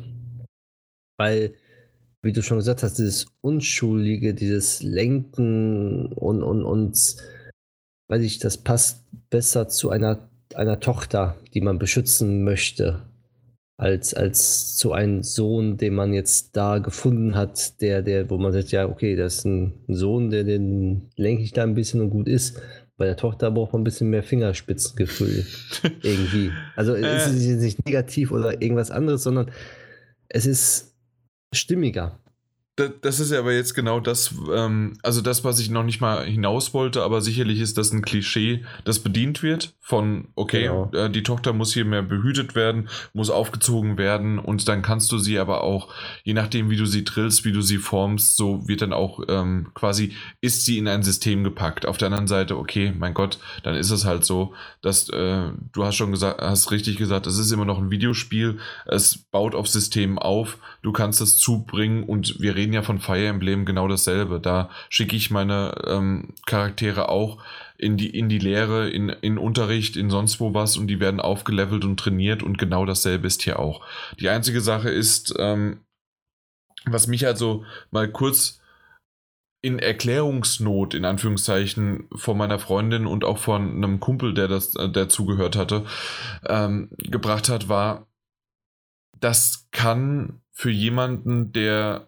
Weil, 1.17 1.53
wie 2.23 2.33
du 2.33 2.41
schon 2.41 2.57
gesagt 2.57 2.81
hast, 2.81 2.97
dieses 2.97 3.27
Unschuldige, 3.41 4.33
dieses 4.33 4.81
Lenken 4.81 6.07
und, 6.07 6.43
und, 6.43 6.65
und 6.65 7.15
weiß 8.07 8.23
ich, 8.23 8.39
das 8.39 8.57
passt 8.57 9.03
besser 9.29 9.67
zu 9.67 9.89
einer, 9.89 10.29
einer 10.53 10.79
Tochter, 10.79 11.35
die 11.53 11.61
man 11.61 11.79
beschützen 11.79 12.43
möchte, 12.43 13.03
als, 13.77 14.13
als 14.13 14.75
zu 14.77 14.93
einem 14.93 15.23
Sohn, 15.23 15.77
den 15.77 15.95
man 15.95 16.13
jetzt 16.13 16.55
da 16.55 16.77
gefunden 16.77 17.35
hat, 17.35 17.81
der, 17.81 18.01
der, 18.01 18.29
wo 18.29 18.37
man 18.37 18.53
sagt, 18.53 18.71
ja, 18.71 18.87
okay, 18.87 19.15
das 19.15 19.39
ist 19.39 19.45
ein 19.45 19.73
Sohn, 19.87 20.29
der 20.29 20.43
den 20.43 21.09
lenke 21.17 21.43
ich 21.43 21.51
da 21.51 21.63
ein 21.63 21.75
bisschen 21.75 22.01
und 22.01 22.09
gut 22.09 22.27
ist. 22.27 22.61
Bei 22.97 23.05
der 23.05 23.17
Tochter 23.17 23.51
braucht 23.51 23.73
man 23.73 23.81
ein 23.81 23.83
bisschen 23.83 24.09
mehr 24.09 24.23
Fingerspitzengefühl. 24.23 25.45
irgendwie. 26.01 26.51
Also 26.77 26.95
es 26.95 27.27
ist 27.27 27.61
nicht 27.61 27.85
negativ 27.85 28.31
oder 28.31 28.61
irgendwas 28.61 28.91
anderes, 28.91 29.23
sondern 29.23 29.51
es 30.29 30.45
ist 30.45 30.95
stimmiger 31.53 32.17
das 32.75 33.21
ist 33.21 33.31
ja 33.31 33.39
aber 33.39 33.53
jetzt 33.53 33.73
genau 33.73 34.01
das, 34.01 34.35
ähm, 34.53 34.97
also 35.01 35.21
das, 35.21 35.45
was 35.45 35.59
ich 35.59 35.69
noch 35.69 35.83
nicht 35.83 36.01
mal 36.01 36.25
hinaus 36.25 36.73
wollte, 36.73 37.03
aber 37.03 37.21
sicherlich 37.21 37.61
ist 37.61 37.77
das 37.77 37.93
ein 37.93 38.01
Klischee, 38.01 38.65
das 38.83 38.99
bedient 38.99 39.43
wird 39.43 39.73
von, 39.79 40.27
okay, 40.35 40.63
genau. 40.63 40.91
äh, 40.91 41.09
die 41.09 41.23
Tochter 41.23 41.53
muss 41.53 41.73
hier 41.73 41.85
mehr 41.85 42.01
behütet 42.01 42.53
werden, 42.53 42.89
muss 43.13 43.29
aufgezogen 43.29 43.97
werden 43.97 44.39
und 44.39 44.67
dann 44.67 44.81
kannst 44.81 45.09
du 45.13 45.19
sie 45.19 45.39
aber 45.39 45.63
auch, 45.63 45.93
je 46.23 46.33
nachdem, 46.33 46.69
wie 46.69 46.75
du 46.75 46.85
sie 46.85 47.05
drillst, 47.05 47.45
wie 47.45 47.53
du 47.53 47.61
sie 47.61 47.77
formst, 47.77 48.35
so 48.35 48.67
wird 48.67 48.81
dann 48.81 48.91
auch 48.91 49.21
ähm, 49.29 49.67
quasi, 49.73 50.13
ist 50.41 50.65
sie 50.65 50.77
in 50.77 50.89
ein 50.89 51.03
System 51.03 51.45
gepackt. 51.45 51.85
Auf 51.85 51.97
der 51.97 52.07
anderen 52.07 52.27
Seite, 52.27 52.57
okay, 52.57 52.93
mein 52.97 53.13
Gott, 53.13 53.39
dann 53.63 53.75
ist 53.75 53.91
es 53.91 54.03
halt 54.03 54.25
so, 54.25 54.53
dass 54.81 55.07
äh, 55.09 55.51
du 55.71 55.85
hast 55.85 55.95
schon 55.95 56.11
gesagt, 56.11 56.41
hast 56.41 56.71
richtig 56.71 56.97
gesagt, 56.97 57.25
es 57.25 57.37
ist 57.37 57.51
immer 57.51 57.65
noch 57.65 57.77
ein 57.77 57.91
Videospiel, 57.91 58.57
es 58.85 59.17
baut 59.31 59.55
auf 59.55 59.69
Systemen 59.69 60.19
auf, 60.19 60.57
du 60.85 60.91
kannst 60.91 61.19
es 61.19 61.39
zubringen 61.39 62.03
und 62.03 62.39
wir 62.39 62.55
reden 62.55 62.71
ja 62.71 62.83
von 62.83 62.99
Fire 62.99 63.25
Emblem 63.25 63.65
genau 63.65 63.87
dasselbe. 63.87 64.39
Da 64.39 64.69
schicke 64.87 65.15
ich 65.15 65.31
meine 65.31 65.73
ähm, 65.83 66.35
Charaktere 66.45 67.09
auch 67.09 67.43
in 67.75 67.97
die, 67.97 68.11
in 68.11 68.29
die 68.29 68.37
Lehre, 68.37 68.87
in, 68.87 69.09
in 69.09 69.39
Unterricht, 69.39 69.97
in 69.97 70.11
sonst 70.11 70.39
wo 70.39 70.53
was 70.53 70.77
und 70.77 70.85
die 70.85 70.99
werden 70.99 71.19
aufgelevelt 71.19 71.83
und 71.85 71.99
trainiert 71.99 72.43
und 72.43 72.59
genau 72.59 72.85
dasselbe 72.85 73.25
ist 73.25 73.41
hier 73.41 73.57
auch. 73.57 73.83
Die 74.19 74.29
einzige 74.29 74.61
Sache 74.61 74.91
ist, 74.91 75.33
ähm, 75.39 75.79
was 76.85 77.07
mich 77.07 77.25
also 77.25 77.65
mal 77.89 78.07
kurz 78.07 78.61
in 79.63 79.79
Erklärungsnot, 79.79 80.93
in 80.93 81.03
Anführungszeichen, 81.03 82.07
von 82.13 82.37
meiner 82.37 82.59
Freundin 82.59 83.07
und 83.07 83.23
auch 83.23 83.39
von 83.39 83.71
einem 83.71 83.99
Kumpel, 83.99 84.35
der 84.35 84.47
das, 84.47 84.75
äh, 84.75 84.87
der 84.87 85.09
zugehört 85.09 85.55
hatte, 85.55 85.83
ähm, 86.47 86.89
gebracht 86.99 87.49
hat, 87.49 87.69
war, 87.69 88.07
das 89.19 89.67
kann 89.71 90.43
für 90.55 90.71
jemanden, 90.71 91.51
der 91.51 92.07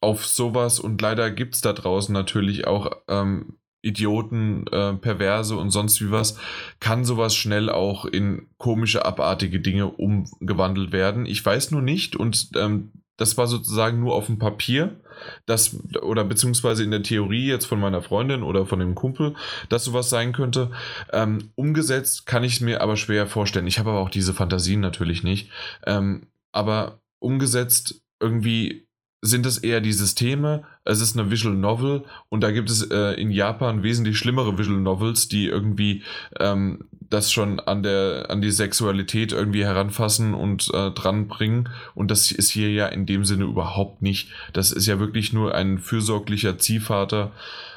auf 0.00 0.24
sowas 0.24 0.78
und 0.78 1.02
leider 1.02 1.30
gibt 1.30 1.56
es 1.56 1.60
da 1.62 1.72
draußen 1.72 2.12
natürlich 2.12 2.66
auch 2.66 2.92
ähm, 3.08 3.58
Idioten, 3.82 4.66
äh, 4.68 4.94
Perverse 4.94 5.56
und 5.56 5.70
sonst 5.70 6.00
wie 6.00 6.12
was, 6.12 6.38
kann 6.78 7.04
sowas 7.04 7.34
schnell 7.34 7.70
auch 7.70 8.04
in 8.04 8.46
komische, 8.56 9.04
abartige 9.04 9.60
Dinge 9.60 9.88
umgewandelt 9.88 10.92
werden. 10.92 11.26
Ich 11.26 11.44
weiß 11.44 11.72
nur 11.72 11.82
nicht 11.82 12.14
und 12.14 12.50
ähm, 12.56 12.92
das 13.16 13.36
war 13.36 13.48
sozusagen 13.48 13.98
nur 14.00 14.14
auf 14.14 14.26
dem 14.26 14.38
Papier, 14.38 15.00
das 15.46 15.76
oder 16.02 16.24
beziehungsweise 16.24 16.84
in 16.84 16.90
der 16.92 17.02
Theorie 17.02 17.46
jetzt 17.46 17.66
von 17.66 17.80
meiner 17.80 18.02
Freundin 18.02 18.42
oder 18.44 18.66
von 18.66 18.78
dem 18.78 18.94
Kumpel, 18.94 19.34
dass 19.68 19.84
sowas 19.84 20.08
sein 20.08 20.32
könnte. 20.32 20.70
Ähm, 21.12 21.50
umgesetzt 21.56 22.26
kann 22.26 22.44
ich 22.44 22.54
es 22.54 22.60
mir 22.60 22.80
aber 22.80 22.96
schwer 22.96 23.26
vorstellen. 23.26 23.66
Ich 23.66 23.78
habe 23.78 23.90
aber 23.90 24.00
auch 24.00 24.10
diese 24.10 24.34
Fantasien 24.34 24.80
natürlich 24.80 25.22
nicht. 25.24 25.50
Ähm, 25.86 26.26
aber 26.52 27.00
umgesetzt 27.24 28.02
irgendwie 28.20 28.86
sind 29.24 29.46
es 29.46 29.56
eher 29.56 29.80
die 29.80 29.92
Systeme. 29.92 30.64
Es 30.84 31.00
ist 31.00 31.18
eine 31.18 31.30
Visual 31.30 31.54
Novel 31.54 32.04
und 32.28 32.42
da 32.42 32.50
gibt 32.50 32.68
es 32.68 32.82
äh, 32.90 33.12
in 33.14 33.30
Japan 33.30 33.82
wesentlich 33.82 34.18
schlimmere 34.18 34.58
Visual 34.58 34.78
Novels, 34.78 35.28
die 35.28 35.46
irgendwie 35.46 36.02
ähm, 36.38 36.84
das 36.92 37.32
schon 37.32 37.58
an 37.58 37.82
der 37.82 38.26
an 38.28 38.42
die 38.42 38.50
Sexualität 38.50 39.32
irgendwie 39.32 39.64
heranfassen 39.64 40.34
und 40.34 40.70
äh, 40.74 40.90
dranbringen. 40.90 41.70
Und 41.94 42.10
das 42.10 42.30
ist 42.30 42.50
hier 42.50 42.70
ja 42.70 42.86
in 42.86 43.06
dem 43.06 43.24
Sinne 43.24 43.44
überhaupt 43.44 44.02
nicht. 44.02 44.28
Das 44.52 44.72
ist 44.72 44.86
ja 44.86 45.00
wirklich 45.00 45.32
nur 45.32 45.54
ein 45.54 45.78
fürsorglicher 45.78 46.58
Ziehvater. 46.58 47.32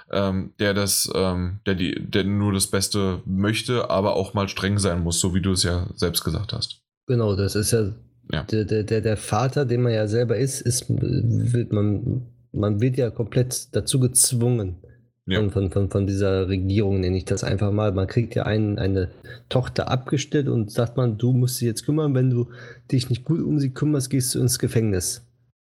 Ähm, 0.09 0.53
der 0.59 0.73
das, 0.73 1.11
ähm, 1.15 1.59
der 1.65 1.75
die, 1.75 1.95
der 1.99 2.23
nur 2.23 2.53
das 2.53 2.67
Beste 2.67 3.21
möchte, 3.25 3.89
aber 3.89 4.15
auch 4.15 4.33
mal 4.33 4.47
streng 4.47 4.79
sein 4.79 5.03
muss, 5.03 5.19
so 5.19 5.35
wie 5.35 5.41
du 5.41 5.51
es 5.51 5.63
ja 5.63 5.85
selbst 5.95 6.23
gesagt 6.23 6.53
hast. 6.53 6.79
Genau, 7.07 7.35
das 7.35 7.55
ist 7.55 7.71
ja 7.71 7.91
ja. 8.31 8.43
Der, 8.43 8.65
der, 8.65 9.01
der 9.01 9.17
Vater, 9.17 9.65
den 9.65 9.81
man 9.81 9.93
ja 9.93 10.07
selber 10.07 10.37
ist, 10.37 10.61
ist 10.61 10.85
wird 10.89 11.71
man, 11.71 12.27
man 12.51 12.81
wird 12.81 12.97
ja 12.97 13.09
komplett 13.09 13.75
dazu 13.75 13.99
gezwungen. 13.99 14.77
Ja. 15.29 15.47
Von, 15.49 15.71
von, 15.71 15.89
von, 15.89 16.07
dieser 16.07 16.47
Regierung 16.47 17.01
nenne 17.01 17.17
ich 17.17 17.25
das 17.25 17.43
einfach 17.43 17.73
mal. 17.73 17.91
Man 17.91 18.07
kriegt 18.07 18.33
ja 18.33 18.43
einen, 18.43 18.79
eine 18.79 19.11
Tochter 19.49 19.91
abgestellt 19.91 20.47
und 20.47 20.71
sagt 20.71 20.95
man, 20.95 21.17
du 21.17 21.33
musst 21.33 21.57
sie 21.57 21.65
jetzt 21.65 21.85
kümmern, 21.85 22.15
wenn 22.15 22.29
du 22.29 22.47
dich 22.89 23.09
nicht 23.09 23.25
gut 23.25 23.41
um 23.41 23.59
sie 23.59 23.71
kümmerst, 23.71 24.09
gehst 24.09 24.33
du 24.33 24.39
ins 24.39 24.57
Gefängnis. 24.57 25.27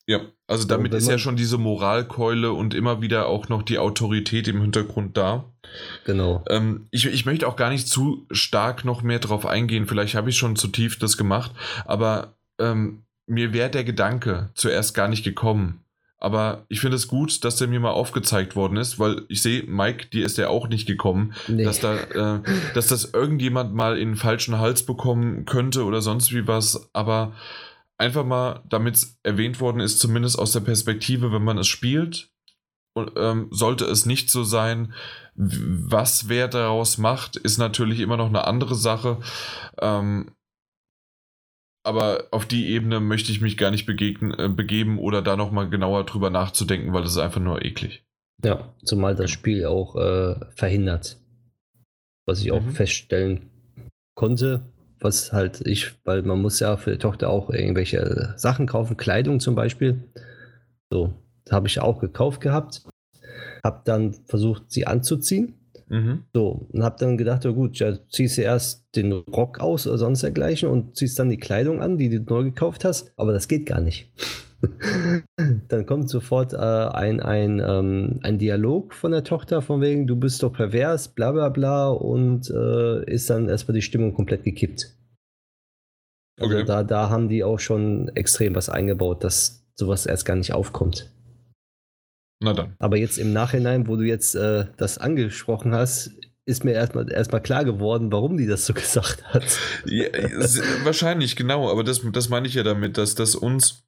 Ja, 0.09 0.21
also 0.47 0.65
damit 0.65 0.93
ist 0.93 1.09
ja 1.09 1.17
schon 1.17 1.35
diese 1.35 1.57
Moralkeule 1.57 2.53
und 2.53 2.73
immer 2.73 3.01
wieder 3.01 3.27
auch 3.27 3.49
noch 3.49 3.61
die 3.61 3.77
Autorität 3.77 4.47
im 4.47 4.61
Hintergrund 4.61 5.17
da. 5.17 5.51
Genau. 6.05 6.45
Ähm, 6.49 6.87
ich, 6.91 7.05
ich 7.07 7.25
möchte 7.25 7.45
auch 7.45 7.57
gar 7.57 7.69
nicht 7.69 7.89
zu 7.89 8.25
stark 8.31 8.85
noch 8.85 9.01
mehr 9.01 9.19
drauf 9.19 9.45
eingehen. 9.45 9.85
Vielleicht 9.85 10.15
habe 10.15 10.29
ich 10.29 10.37
schon 10.37 10.55
zu 10.55 10.69
tief 10.69 10.97
das 10.97 11.17
gemacht, 11.17 11.51
aber 11.83 12.36
ähm, 12.59 13.03
mir 13.25 13.53
wäre 13.53 13.69
der 13.69 13.83
Gedanke 13.83 14.49
zuerst 14.53 14.93
gar 14.93 15.07
nicht 15.07 15.23
gekommen. 15.23 15.83
Aber 16.19 16.65
ich 16.67 16.79
finde 16.79 16.95
es 16.95 17.07
gut, 17.07 17.43
dass 17.43 17.57
der 17.57 17.67
mir 17.67 17.79
mal 17.79 17.91
aufgezeigt 17.91 18.55
worden 18.55 18.77
ist, 18.77 18.97
weil 18.97 19.21
ich 19.29 19.43
sehe, 19.43 19.63
Mike, 19.63 20.07
dir 20.07 20.25
ist 20.25 20.39
der 20.39 20.49
auch 20.49 20.67
nicht 20.67 20.87
gekommen, 20.87 21.33
nee. 21.47 21.63
dass 21.63 21.79
da, 21.79 21.95
äh, 21.95 22.41
dass 22.73 22.87
das 22.87 23.13
irgendjemand 23.13 23.75
mal 23.75 23.99
in 23.99 24.09
den 24.09 24.15
falschen 24.15 24.57
Hals 24.57 24.83
bekommen 24.83 25.45
könnte 25.45 25.85
oder 25.85 26.01
sonst 26.01 26.33
wie 26.33 26.47
was. 26.47 26.89
Aber 26.93 27.33
einfach 27.99 28.25
mal, 28.25 28.63
damit 28.67 28.95
es 28.95 29.19
erwähnt 29.21 29.59
worden 29.59 29.79
ist, 29.79 29.99
zumindest 29.99 30.39
aus 30.39 30.53
der 30.53 30.61
Perspektive, 30.61 31.31
wenn 31.31 31.43
man 31.43 31.59
es 31.59 31.67
spielt, 31.67 32.31
und, 32.97 33.11
ähm, 33.15 33.47
sollte 33.51 33.85
es 33.85 34.07
nicht 34.07 34.31
so 34.31 34.43
sein, 34.43 34.91
was 35.35 36.29
wer 36.29 36.47
daraus 36.47 36.97
macht, 36.97 37.35
ist 37.35 37.59
natürlich 37.59 37.99
immer 37.99 38.17
noch 38.17 38.25
eine 38.25 38.47
andere 38.47 38.73
Sache. 38.73 39.19
Ähm, 39.79 40.31
aber 41.87 42.27
auf 42.31 42.45
die 42.45 42.67
Ebene 42.67 42.99
möchte 42.99 43.31
ich 43.31 43.41
mich 43.41 43.57
gar 43.57 43.71
nicht 43.71 43.85
begegnen, 43.85 44.37
äh, 44.37 44.49
begeben 44.49 44.99
oder 44.99 45.21
da 45.21 45.37
nochmal 45.37 45.69
genauer 45.69 46.05
drüber 46.05 46.29
nachzudenken, 46.29 46.93
weil 46.93 47.01
das 47.01 47.11
ist 47.13 47.17
einfach 47.17 47.41
nur 47.41 47.63
eklig. 47.63 48.03
Ja, 48.43 48.73
zumal 48.83 49.15
das 49.15 49.31
Spiel 49.31 49.65
auch 49.65 49.95
äh, 49.95 50.35
verhindert. 50.53 51.17
Was 52.25 52.41
ich 52.41 52.51
auch 52.51 52.61
mhm. 52.61 52.71
feststellen 52.71 53.49
konnte, 54.15 54.65
was 54.99 55.31
halt 55.31 55.61
ich, 55.61 55.93
weil 56.03 56.23
man 56.23 56.41
muss 56.41 56.59
ja 56.59 56.75
für 56.75 56.91
die 56.91 56.97
Tochter 56.97 57.29
auch 57.29 57.49
irgendwelche 57.49 58.33
Sachen 58.35 58.67
kaufen, 58.67 58.97
Kleidung 58.97 59.39
zum 59.39 59.55
Beispiel. 59.55 60.03
So, 60.91 61.13
habe 61.49 61.67
ich 61.67 61.79
auch 61.79 61.99
gekauft 61.99 62.41
gehabt. 62.41 62.83
Habe 63.63 63.81
dann 63.85 64.13
versucht, 64.25 64.71
sie 64.71 64.85
anzuziehen 64.85 65.56
Mhm. 65.89 66.23
So, 66.33 66.67
und 66.71 66.83
hab 66.83 66.97
dann 66.97 67.17
gedacht, 67.17 67.45
ja 67.45 67.51
gut, 67.51 67.79
ja, 67.79 67.97
ziehst 68.09 68.37
du 68.37 68.41
erst 68.41 68.85
den 68.95 69.11
Rock 69.11 69.59
aus 69.59 69.87
oder 69.87 69.97
sonst 69.97 70.23
dergleichen 70.23 70.69
und 70.69 70.97
ziehst 70.97 71.17
dann 71.17 71.29
die 71.29 71.37
Kleidung 71.37 71.81
an, 71.81 71.97
die 71.97 72.09
du 72.09 72.19
neu 72.19 72.43
gekauft 72.43 72.83
hast, 72.83 73.13
aber 73.15 73.31
das 73.33 73.47
geht 73.47 73.65
gar 73.65 73.81
nicht. 73.81 74.11
dann 75.67 75.85
kommt 75.85 76.09
sofort 76.09 76.53
äh, 76.53 76.57
ein, 76.57 77.19
ein, 77.19 77.61
ähm, 77.65 78.19
ein 78.23 78.39
Dialog 78.39 78.93
von 78.93 79.11
der 79.11 79.23
Tochter, 79.23 79.61
von 79.61 79.81
wegen, 79.81 80.07
du 80.07 80.15
bist 80.15 80.41
doch 80.43 80.51
pervers, 80.51 81.09
bla 81.09 81.31
bla 81.31 81.49
bla, 81.49 81.89
und 81.89 82.49
äh, 82.49 83.05
ist 83.05 83.29
dann 83.29 83.47
erstmal 83.47 83.75
die 83.75 83.81
Stimmung 83.81 84.13
komplett 84.13 84.43
gekippt. 84.43 84.93
Also 86.39 86.55
okay. 86.55 86.65
da, 86.65 86.83
da 86.83 87.09
haben 87.09 87.29
die 87.29 87.43
auch 87.43 87.59
schon 87.59 88.09
extrem 88.09 88.55
was 88.55 88.69
eingebaut, 88.69 89.23
dass 89.23 89.65
sowas 89.75 90.05
erst 90.05 90.25
gar 90.25 90.35
nicht 90.35 90.53
aufkommt. 90.53 91.11
Na 92.39 92.53
dann. 92.53 92.75
Aber 92.79 92.97
jetzt 92.97 93.17
im 93.17 93.33
Nachhinein, 93.33 93.87
wo 93.87 93.95
du 93.95 94.03
jetzt 94.03 94.35
äh, 94.35 94.67
das 94.77 94.97
angesprochen 94.97 95.73
hast, 95.73 96.11
ist 96.45 96.63
mir 96.63 96.71
erstmal 96.71 97.11
erstmal 97.11 97.41
klar 97.41 97.65
geworden, 97.65 98.11
warum 98.11 98.37
die 98.37 98.47
das 98.47 98.65
so 98.65 98.73
gesagt 98.75 99.23
hat. 99.25 99.59
Ja, 99.85 100.07
wahrscheinlich, 100.83 101.35
genau, 101.35 101.69
aber 101.69 101.83
das, 101.83 102.01
das 102.11 102.29
meine 102.29 102.47
ich 102.47 102.53
ja 102.53 102.63
damit, 102.63 102.97
dass 102.97 103.15
das 103.15 103.35
uns 103.35 103.83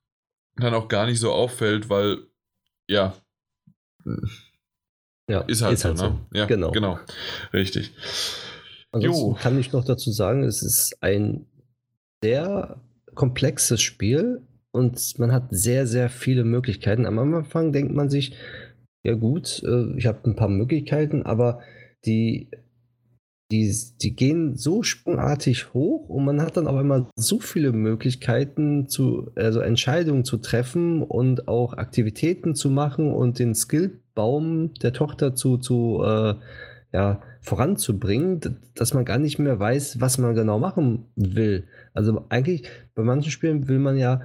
dann 0.57 0.73
auch 0.73 0.87
gar 0.87 1.05
nicht 1.05 1.19
so 1.19 1.31
auffällt, 1.31 1.89
weil, 1.89 2.17
ja. 2.87 3.15
Ja, 5.29 5.41
ist 5.41 5.61
halt, 5.61 5.75
ist 5.75 5.81
so, 5.81 5.89
halt 5.89 5.99
ne? 5.99 6.19
Ja, 6.33 6.45
genau. 6.47 6.71
genau. 6.71 6.99
Richtig. 7.53 7.93
Ansonsten 8.91 9.27
jo. 9.27 9.37
kann 9.39 9.59
ich 9.59 9.71
noch 9.71 9.85
dazu 9.85 10.11
sagen, 10.11 10.43
es 10.43 10.63
ist 10.63 10.97
ein 11.01 11.45
sehr 12.23 12.81
komplexes 13.13 13.81
Spiel, 13.81 14.41
und 14.71 15.17
man 15.19 15.31
hat 15.31 15.47
sehr, 15.49 15.87
sehr 15.87 16.09
viele 16.09 16.43
Möglichkeiten. 16.43 17.05
Am 17.05 17.17
Anfang 17.19 17.71
denkt 17.71 17.93
man 17.93 18.09
sich, 18.09 18.35
ja 19.03 19.13
gut, 19.13 19.63
äh, 19.63 19.97
ich 19.97 20.05
habe 20.05 20.29
ein 20.29 20.35
paar 20.35 20.49
Möglichkeiten, 20.49 21.23
aber 21.23 21.61
die, 22.05 22.49
die, 23.51 23.73
die 24.01 24.15
gehen 24.15 24.55
so 24.55 24.83
sprungartig 24.83 25.73
hoch 25.73 26.07
und 26.07 26.25
man 26.25 26.41
hat 26.41 26.57
dann 26.57 26.67
auch 26.67 26.79
immer 26.79 27.09
so 27.15 27.39
viele 27.39 27.71
Möglichkeiten, 27.71 28.87
zu, 28.87 29.31
also 29.35 29.59
Entscheidungen 29.59 30.23
zu 30.23 30.37
treffen 30.37 31.01
und 31.01 31.47
auch 31.47 31.73
Aktivitäten 31.73 32.53
zu 32.55 32.69
machen 32.69 33.11
und 33.11 33.39
den 33.39 33.55
Skillbaum 33.55 34.73
der 34.75 34.93
Tochter 34.93 35.33
zu, 35.33 35.57
zu 35.57 36.03
äh, 36.03 36.35
ja, 36.91 37.21
voranzubringen, 37.41 38.57
dass 38.75 38.93
man 38.93 39.05
gar 39.05 39.17
nicht 39.17 39.39
mehr 39.39 39.59
weiß, 39.59 40.01
was 40.01 40.17
man 40.17 40.35
genau 40.35 40.59
machen 40.59 41.05
will. 41.15 41.67
Also 41.93 42.25
eigentlich 42.29 42.67
bei 42.95 43.03
manchen 43.03 43.31
Spielen 43.31 43.67
will 43.67 43.79
man 43.79 43.97
ja 43.97 44.21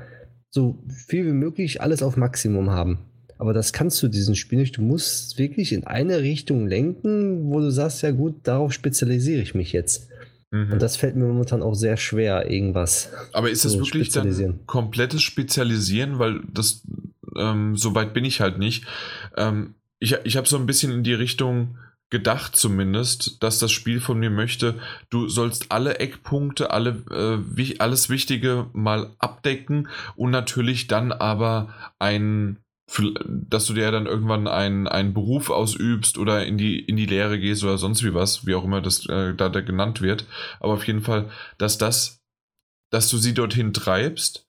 so 0.55 0.79
viel 1.09 1.27
wie 1.27 1.33
möglich 1.33 1.83
alles 1.83 2.01
auf 2.01 2.17
Maximum 2.17 2.71
haben. 2.71 2.99
Aber 3.39 3.53
das 3.53 3.73
kannst 3.73 4.01
du 4.05 4.09
diesen 4.09 4.37
Spiel 4.37 4.61
nicht. 4.61 4.77
Du 4.77 4.83
musst 4.83 5.37
wirklich 5.37 5.73
in 5.73 5.83
eine 5.85 6.21
Richtung 6.21 6.69
lenken, 6.69 7.51
wo 7.51 7.59
du 7.59 7.71
sagst, 7.71 8.03
ja 8.03 8.13
gut, 8.13 8.37
darauf 8.45 8.73
spezialisiere 8.73 9.43
ich 9.43 9.57
mich 9.57 9.73
jetzt. 9.73 10.09
Mhm. 10.53 10.75
Und 10.75 10.81
das 10.81 10.97
fällt 10.97 11.17
mir 11.17 11.25
momentan 11.25 11.61
auch 11.61 11.75
sehr 11.75 11.97
schwer, 11.97 12.49
irgendwas. 12.49 13.11
Aber 13.33 13.51
ist 13.51 13.65
das 13.65 13.77
wirklich 13.77 14.11
dann 14.11 14.61
komplettes 14.67 15.23
Spezialisieren? 15.23 16.21
Weil 16.21 16.43
das, 16.53 16.85
ähm, 17.37 17.77
so 17.77 17.97
weit 17.97 18.15
bin 18.15 18.25
ich 18.25 18.41
halt 18.41 18.59
nicht. 18.59 18.85
Ähm, 19.37 19.75
ich 19.99 20.17
ich 20.23 20.37
habe 20.37 20.47
so 20.47 20.57
ein 20.57 20.67
bisschen 20.67 20.93
in 20.93 21.03
die 21.03 21.15
Richtung 21.15 21.79
gedacht 22.11 22.57
zumindest, 22.57 23.43
dass 23.43 23.59
das 23.59 23.73
Spiel 23.73 24.01
von 24.01 24.19
mir 24.19 24.31
möchte, 24.31 24.79
du 25.11 25.29
sollst 25.29 25.73
alle 25.73 25.99
Eckpunkte, 25.99 26.71
alle, 26.71 27.45
äh, 27.57 27.75
alles 27.79 28.09
Wichtige 28.09 28.69
mal 28.73 29.15
abdecken 29.19 29.89
und 30.15 30.31
natürlich 30.31 30.87
dann 30.87 31.13
aber 31.13 31.75
ein 31.99 32.59
dass 33.27 33.67
du 33.67 33.75
dir 33.75 33.91
dann 33.91 34.07
irgendwann 34.07 34.47
einen, 34.47 34.87
einen 34.87 35.15
Beruf 35.15 35.51
ausübst 35.51 36.19
oder 36.19 36.45
in 36.45 36.59
die, 36.59 36.79
in 36.79 36.97
die 36.97 37.07
Lehre 37.07 37.41
gehst 37.41 37.65
oder 37.65 37.79
sonst 37.79 38.05
wie 38.05 38.13
was, 38.13 38.47
wie 38.47 38.55
auch 38.55 38.65
immer 38.65 38.83
das 38.83 39.07
äh, 39.09 39.35
da, 39.35 39.49
da 39.49 39.61
genannt 39.63 40.03
wird. 40.03 40.27
Aber 40.61 40.75
auf 40.75 40.87
jeden 40.87 41.01
Fall, 41.01 41.31
dass 41.57 41.79
das, 41.79 42.23
dass 42.91 43.09
du 43.09 43.17
sie 43.17 43.33
dorthin 43.33 43.73
treibst, 43.73 44.47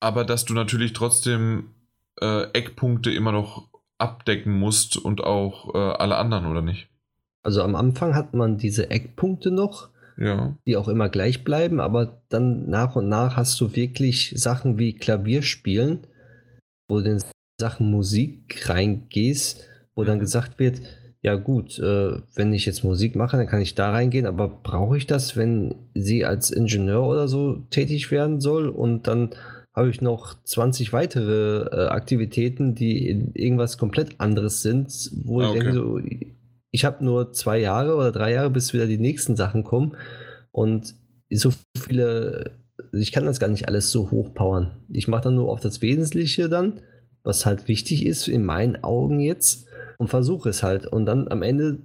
aber 0.00 0.24
dass 0.24 0.44
du 0.44 0.52
natürlich 0.52 0.94
trotzdem 0.94 1.74
äh, 2.20 2.50
Eckpunkte 2.52 3.12
immer 3.12 3.32
noch 3.32 3.68
abdecken 3.98 4.58
musst 4.58 4.96
und 4.96 5.22
auch 5.22 5.74
äh, 5.74 5.78
alle 5.78 6.16
anderen, 6.16 6.46
oder 6.46 6.62
nicht? 6.62 6.88
Also 7.46 7.62
am 7.62 7.76
Anfang 7.76 8.16
hat 8.16 8.34
man 8.34 8.58
diese 8.58 8.90
Eckpunkte 8.90 9.52
noch, 9.52 9.90
ja. 10.18 10.56
die 10.66 10.76
auch 10.76 10.88
immer 10.88 11.08
gleich 11.08 11.44
bleiben, 11.44 11.78
aber 11.78 12.20
dann 12.28 12.68
nach 12.68 12.96
und 12.96 13.08
nach 13.08 13.36
hast 13.36 13.60
du 13.60 13.76
wirklich 13.76 14.34
Sachen 14.34 14.80
wie 14.80 14.94
Klavierspielen, 14.94 16.08
wo 16.88 17.00
du 17.00 17.08
in 17.12 17.22
Sachen 17.60 17.88
Musik 17.88 18.68
reingehst, 18.68 19.62
wo 19.94 20.02
dann 20.02 20.16
mhm. 20.16 20.22
gesagt 20.22 20.58
wird, 20.58 20.80
ja 21.22 21.36
gut, 21.36 21.78
äh, 21.78 22.18
wenn 22.34 22.52
ich 22.52 22.66
jetzt 22.66 22.82
Musik 22.82 23.14
mache, 23.14 23.36
dann 23.36 23.46
kann 23.46 23.62
ich 23.62 23.76
da 23.76 23.92
reingehen, 23.92 24.26
aber 24.26 24.48
brauche 24.48 24.96
ich 24.96 25.06
das, 25.06 25.36
wenn 25.36 25.76
sie 25.94 26.24
als 26.24 26.50
Ingenieur 26.50 27.06
oder 27.06 27.28
so 27.28 27.58
tätig 27.70 28.10
werden 28.10 28.40
soll 28.40 28.68
und 28.68 29.06
dann 29.06 29.30
habe 29.72 29.90
ich 29.90 30.00
noch 30.00 30.34
20 30.42 30.92
weitere 30.92 31.66
äh, 31.70 31.88
Aktivitäten, 31.90 32.74
die 32.74 33.08
irgendwas 33.34 33.78
komplett 33.78 34.20
anderes 34.20 34.62
sind, 34.62 35.12
wo 35.22 35.42
ah, 35.42 35.50
okay. 35.50 35.58
ich 35.58 35.62
denke 35.62 35.78
so, 35.78 36.00
ich 36.76 36.84
habe 36.84 37.02
nur 37.02 37.32
zwei 37.32 37.58
Jahre 37.58 37.96
oder 37.96 38.12
drei 38.12 38.32
Jahre, 38.34 38.50
bis 38.50 38.74
wieder 38.74 38.86
die 38.86 38.98
nächsten 38.98 39.34
Sachen 39.34 39.64
kommen. 39.64 39.96
Und 40.52 40.94
so 41.32 41.50
viele, 41.74 42.50
ich 42.92 43.12
kann 43.12 43.24
das 43.24 43.40
gar 43.40 43.48
nicht 43.48 43.66
alles 43.66 43.90
so 43.90 44.10
hochpowern. 44.10 44.72
Ich 44.90 45.08
mache 45.08 45.22
dann 45.22 45.36
nur 45.36 45.50
auf 45.50 45.60
das 45.60 45.80
Wesentliche 45.80 46.50
dann, 46.50 46.82
was 47.22 47.46
halt 47.46 47.66
wichtig 47.66 48.04
ist 48.04 48.28
in 48.28 48.44
meinen 48.44 48.84
Augen 48.84 49.20
jetzt 49.20 49.68
und 49.96 50.08
versuche 50.08 50.50
es 50.50 50.62
halt. 50.62 50.86
Und 50.86 51.06
dann 51.06 51.28
am 51.28 51.42
Ende, 51.42 51.78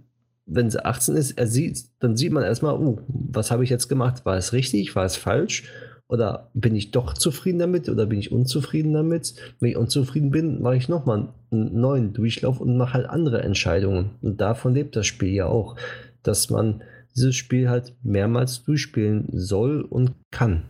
wenn 0.45 0.69
sie 0.69 0.83
18 0.83 1.15
ist, 1.15 1.35
sieht, 1.41 1.85
dann 2.01 2.17
sieht 2.17 2.33
man 2.33 2.43
erstmal, 2.43 2.77
uh, 2.77 2.99
was 3.07 3.49
habe 3.49 3.63
ich 3.63 3.69
jetzt 3.69 3.87
gemacht? 3.87 4.25
War 4.25 4.35
es 4.35 4.51
richtig? 4.51 4.93
War 4.93 5.05
es 5.05 5.15
falsch? 5.15 5.63
Oder 6.11 6.51
bin 6.53 6.75
ich 6.75 6.91
doch 6.91 7.13
zufrieden 7.13 7.59
damit 7.59 7.87
oder 7.87 8.05
bin 8.05 8.19
ich 8.19 8.33
unzufrieden 8.33 8.91
damit? 8.91 9.33
Wenn 9.61 9.69
ich 9.69 9.77
unzufrieden 9.77 10.29
bin, 10.29 10.61
mache 10.61 10.75
ich 10.75 10.89
nochmal 10.89 11.29
einen 11.51 11.79
neuen 11.79 12.11
Durchlauf 12.11 12.59
und 12.59 12.75
mache 12.75 12.95
halt 12.95 13.05
andere 13.05 13.41
Entscheidungen. 13.41 14.11
Und 14.21 14.41
davon 14.41 14.73
lebt 14.73 14.97
das 14.97 15.07
Spiel 15.07 15.29
ja 15.29 15.45
auch, 15.45 15.77
dass 16.21 16.49
man 16.49 16.83
dieses 17.15 17.35
Spiel 17.35 17.69
halt 17.69 17.95
mehrmals 18.03 18.65
durchspielen 18.65 19.29
soll 19.31 19.83
und 19.83 20.11
kann. 20.31 20.65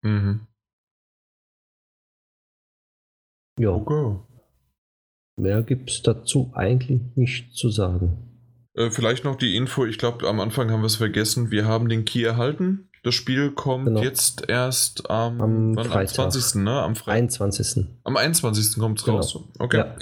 Mhm. 0.00 0.46
Ja. 3.58 3.72
Okay. 3.72 4.20
Mehr 5.36 5.62
gibt 5.62 5.90
es 5.90 6.00
dazu 6.00 6.50
eigentlich 6.54 7.02
nicht 7.14 7.54
zu 7.54 7.68
sagen. 7.68 8.16
Äh, 8.74 8.90
vielleicht 8.90 9.24
noch 9.24 9.36
die 9.36 9.54
Info, 9.54 9.84
ich 9.84 9.98
glaube, 9.98 10.26
am 10.26 10.40
Anfang 10.40 10.70
haben 10.70 10.80
wir 10.80 10.86
es 10.86 10.96
vergessen. 10.96 11.50
Wir 11.50 11.66
haben 11.66 11.90
den 11.90 12.06
Key 12.06 12.22
erhalten. 12.22 12.88
Das 13.04 13.16
Spiel 13.16 13.50
kommt 13.50 13.86
genau. 13.86 14.00
jetzt 14.00 14.48
erst 14.48 15.10
am, 15.10 15.40
am, 15.40 15.76
wann, 15.76 15.90
am 15.90 16.06
20. 16.06 16.62
Ne? 16.62 16.80
Am 16.80 16.94
Freitag. 16.94 17.16
21. 17.16 17.84
Am 18.04 18.16
21. 18.16 18.78
kommt 18.78 19.00
es 19.00 19.04
genau. 19.04 19.16
raus. 19.16 19.38
Okay. 19.58 19.78
Ja. 19.78 19.96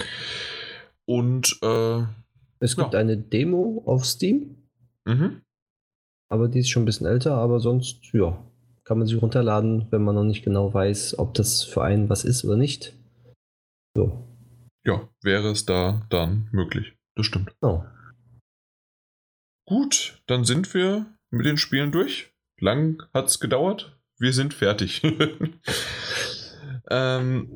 Und 1.05 1.57
äh, 1.63 2.03
es 2.59 2.77
gibt 2.77 2.93
ja. 2.93 2.99
eine 2.99 3.17
Demo 3.17 3.81
auf 3.87 4.05
Steam. 4.05 4.67
Mhm. 5.05 5.41
Aber 6.29 6.47
die 6.47 6.59
ist 6.59 6.69
schon 6.69 6.83
ein 6.83 6.85
bisschen 6.85 7.07
älter, 7.07 7.33
aber 7.33 7.59
sonst, 7.59 8.13
ja, 8.13 8.37
kann 8.83 8.99
man 8.99 9.07
sie 9.07 9.15
runterladen, 9.15 9.87
wenn 9.89 10.03
man 10.03 10.15
noch 10.15 10.23
nicht 10.23 10.43
genau 10.43 10.71
weiß, 10.71 11.17
ob 11.17 11.33
das 11.33 11.63
für 11.63 11.83
einen 11.83 12.07
was 12.07 12.23
ist 12.23 12.45
oder 12.45 12.55
nicht. 12.55 12.93
So. 13.97 14.27
Ja, 14.85 15.09
wäre 15.23 15.49
es 15.49 15.65
da 15.65 16.05
dann 16.09 16.47
möglich. 16.51 16.93
Das 17.15 17.25
stimmt. 17.25 17.53
Oh. 17.61 17.83
Gut, 19.67 20.21
dann 20.27 20.45
sind 20.45 20.73
wir 20.73 21.07
mit 21.31 21.45
den 21.45 21.57
Spielen 21.57 21.91
durch 21.91 22.30
lang 22.61 23.03
hat 23.13 23.27
es 23.27 23.39
gedauert. 23.39 23.97
Wir 24.17 24.33
sind 24.33 24.53
fertig. 24.53 25.01
ähm, 26.89 27.51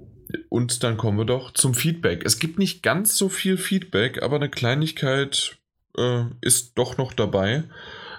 und 0.50 0.84
dann 0.84 0.98
kommen 0.98 1.17
wir 1.17 1.25
doch 1.25 1.51
zum 1.51 1.74
Feedback. 1.74 2.24
Es 2.25 2.40
gibt 2.40 2.59
nicht 2.59 2.82
ganz 2.84 3.17
so 3.17 3.30
viel 3.30 3.58
Feedback, 3.58 4.24
aber 4.24 4.38
eine 4.38 4.50
Kleinigkeit 4.50 5.58
äh, 5.98 6.24
ist 6.42 6.77
doch 6.77 6.98
noch 6.98 7.14
dabei. 7.14 7.64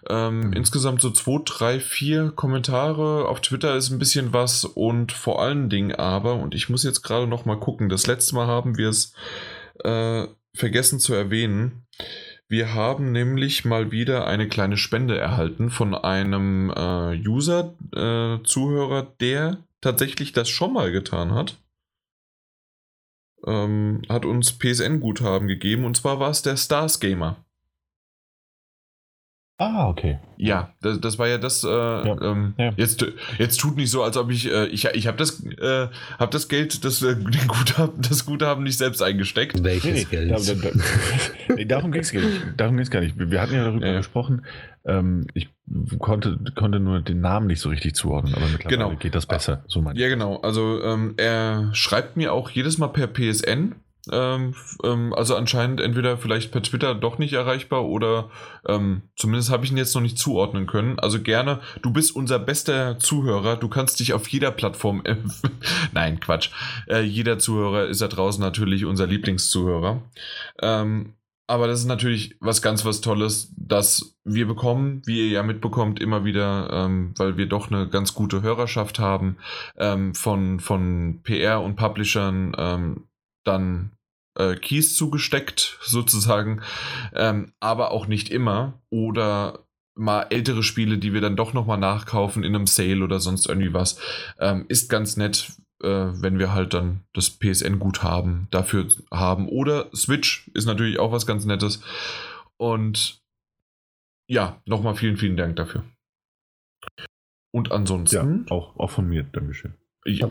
Ähm, 0.08 0.48
mhm. 0.48 0.52
Insgesamt 0.52 1.00
so 1.00 1.10
zwei, 1.10 1.40
drei, 1.44 1.80
vier 1.80 2.30
Kommentare. 2.30 3.28
Auf 3.28 3.40
Twitter 3.40 3.74
ist 3.74 3.90
ein 3.90 3.98
bisschen 3.98 4.32
was 4.32 4.64
und 4.64 5.12
vor 5.12 5.42
allen 5.42 5.68
Dingen 5.68 5.94
aber, 5.94 6.34
und 6.34 6.54
ich 6.54 6.68
muss 6.68 6.84
jetzt 6.84 7.02
gerade 7.02 7.26
noch 7.26 7.44
mal 7.44 7.58
gucken, 7.58 7.88
das 7.88 8.06
letzte 8.06 8.36
Mal 8.36 8.46
haben 8.46 8.78
wir 8.78 8.88
es 8.88 9.12
äh, 9.82 10.26
vergessen 10.54 11.00
zu 11.00 11.14
erwähnen. 11.14 11.86
Wir 12.48 12.74
haben 12.74 13.10
nämlich 13.10 13.64
mal 13.64 13.90
wieder 13.90 14.26
eine 14.26 14.48
kleine 14.48 14.76
Spende 14.76 15.18
erhalten 15.18 15.68
von 15.70 15.94
einem 15.94 16.70
äh, 16.70 17.20
User, 17.26 17.74
äh, 17.92 18.42
Zuhörer, 18.44 19.02
der 19.20 19.64
tatsächlich 19.80 20.32
das 20.32 20.48
schon 20.48 20.72
mal 20.72 20.92
getan 20.92 21.34
hat. 21.34 21.56
Ähm, 23.44 24.02
hat 24.08 24.24
uns 24.24 24.58
PSN-Guthaben 24.58 25.48
gegeben 25.48 25.84
und 25.84 25.96
zwar 25.96 26.20
war 26.20 26.30
es 26.30 26.42
der 26.42 26.56
Stars 26.56 27.00
Gamer. 27.00 27.44
Ah, 29.58 29.88
okay. 29.88 30.18
Ja, 30.36 30.74
das, 30.82 31.00
das 31.00 31.18
war 31.18 31.28
ja 31.28 31.38
das. 31.38 31.64
Äh, 31.64 31.68
ja. 31.68 32.20
Ähm, 32.20 32.54
ja. 32.58 32.72
Jetzt, 32.76 33.06
jetzt 33.38 33.58
tut 33.58 33.76
nicht 33.76 33.90
so, 33.90 34.02
als 34.02 34.18
ob 34.18 34.30
ich. 34.30 34.50
Äh, 34.50 34.66
ich 34.66 34.84
ich 34.84 35.06
habe 35.06 35.16
das, 35.16 35.42
äh, 35.44 35.88
hab 36.18 36.30
das 36.30 36.48
Geld, 36.48 36.84
das, 36.84 37.00
äh, 37.02 37.16
Guthaben, 37.48 38.02
das 38.02 38.26
Guthaben 38.26 38.64
nicht 38.64 38.76
selbst 38.76 39.02
eingesteckt. 39.02 39.64
Welches 39.64 39.94
nee, 39.94 40.04
Geld? 40.04 40.30
Da, 40.30 40.36
da, 40.36 41.56
da, 41.56 41.64
darum 41.64 41.90
ging 41.90 42.02
es 42.02 42.12
gar 42.12 42.20
nicht. 42.20 42.42
Darum 42.58 42.76
ging's 42.76 42.90
gar 42.90 43.00
nicht. 43.00 43.14
Wir 43.18 43.40
hatten 43.40 43.54
ja 43.54 43.64
darüber 43.64 43.86
ja. 43.86 43.96
gesprochen. 43.96 44.44
Ähm, 44.84 45.26
ich 45.32 45.48
konnte, 45.98 46.38
konnte 46.54 46.78
nur 46.78 47.00
den 47.00 47.22
Namen 47.22 47.46
nicht 47.46 47.60
so 47.60 47.70
richtig 47.70 47.94
zuordnen, 47.94 48.34
aber 48.34 48.46
mittlerweile 48.48 48.76
genau. 48.76 48.96
geht 48.96 49.14
das 49.14 49.24
besser. 49.24 49.64
So 49.68 49.82
ja, 49.94 50.08
genau. 50.08 50.36
Also 50.42 50.82
ähm, 50.82 51.14
er 51.16 51.70
schreibt 51.72 52.18
mir 52.18 52.34
auch 52.34 52.50
jedes 52.50 52.76
Mal 52.76 52.88
per 52.88 53.06
PSN 53.06 53.74
ähm, 54.12 54.54
ähm, 54.84 55.12
also 55.14 55.36
anscheinend 55.36 55.80
entweder 55.80 56.16
vielleicht 56.16 56.52
per 56.52 56.62
Twitter 56.62 56.94
doch 56.94 57.18
nicht 57.18 57.32
erreichbar 57.32 57.84
oder 57.84 58.30
ähm, 58.66 59.02
zumindest 59.16 59.50
habe 59.50 59.64
ich 59.64 59.72
ihn 59.72 59.76
jetzt 59.76 59.94
noch 59.94 60.02
nicht 60.02 60.18
zuordnen 60.18 60.66
können. 60.66 60.98
Also 60.98 61.20
gerne, 61.20 61.60
du 61.82 61.92
bist 61.92 62.14
unser 62.14 62.38
bester 62.38 62.98
Zuhörer. 62.98 63.56
Du 63.56 63.68
kannst 63.68 64.00
dich 64.00 64.12
auf 64.12 64.28
jeder 64.28 64.50
Plattform. 64.50 65.02
Nein, 65.92 66.20
Quatsch. 66.20 66.50
Äh, 66.88 67.02
jeder 67.02 67.38
Zuhörer 67.38 67.86
ist 67.86 68.00
da 68.00 68.08
draußen 68.08 68.40
natürlich 68.40 68.84
unser 68.84 69.06
Lieblingszuhörer. 69.06 70.02
Ähm, 70.62 71.14
aber 71.48 71.68
das 71.68 71.80
ist 71.80 71.86
natürlich 71.86 72.36
was 72.40 72.60
ganz 72.60 72.84
was 72.84 73.00
Tolles, 73.00 73.52
dass 73.56 74.16
wir 74.24 74.48
bekommen, 74.48 75.02
wie 75.06 75.26
ihr 75.26 75.30
ja 75.30 75.42
mitbekommt, 75.44 76.00
immer 76.00 76.24
wieder, 76.24 76.70
ähm, 76.72 77.14
weil 77.16 77.36
wir 77.36 77.46
doch 77.46 77.70
eine 77.70 77.88
ganz 77.88 78.14
gute 78.14 78.42
Hörerschaft 78.42 78.98
haben, 78.98 79.36
ähm, 79.76 80.12
von, 80.14 80.58
von 80.58 81.20
PR 81.22 81.62
und 81.62 81.76
Publishern 81.76 83.04
dann 83.46 83.95
äh, 84.36 84.54
Keys 84.56 84.94
zugesteckt, 84.94 85.78
sozusagen, 85.82 86.62
ähm, 87.14 87.52
aber 87.60 87.90
auch 87.90 88.06
nicht 88.06 88.30
immer. 88.30 88.80
Oder 88.90 89.66
mal 89.94 90.26
ältere 90.30 90.62
Spiele, 90.62 90.98
die 90.98 91.12
wir 91.12 91.20
dann 91.20 91.36
doch 91.36 91.52
nochmal 91.52 91.78
nachkaufen 91.78 92.44
in 92.44 92.54
einem 92.54 92.66
Sale 92.66 93.02
oder 93.02 93.18
sonst 93.18 93.46
irgendwie 93.46 93.72
was. 93.72 93.98
Ähm, 94.38 94.66
ist 94.68 94.90
ganz 94.90 95.16
nett, 95.16 95.52
äh, 95.82 95.88
wenn 95.88 96.38
wir 96.38 96.52
halt 96.52 96.74
dann 96.74 97.00
das 97.14 97.30
PSN-Guthaben 97.30 98.48
dafür 98.50 98.88
haben. 99.10 99.48
Oder 99.48 99.90
Switch 99.94 100.50
ist 100.54 100.66
natürlich 100.66 100.98
auch 100.98 101.12
was 101.12 101.26
ganz 101.26 101.44
Nettes. 101.44 101.82
Und 102.58 103.20
ja, 104.28 104.60
nochmal 104.66 104.96
vielen, 104.96 105.16
vielen 105.16 105.36
Dank 105.36 105.56
dafür. 105.56 105.84
Und 107.52 107.72
ansonsten. 107.72 108.44
Ja, 108.46 108.54
auch, 108.54 108.76
auch 108.76 108.90
von 108.90 109.08
mir, 109.08 109.22
Dankeschön. 109.22 109.74
Ja. 110.04 110.28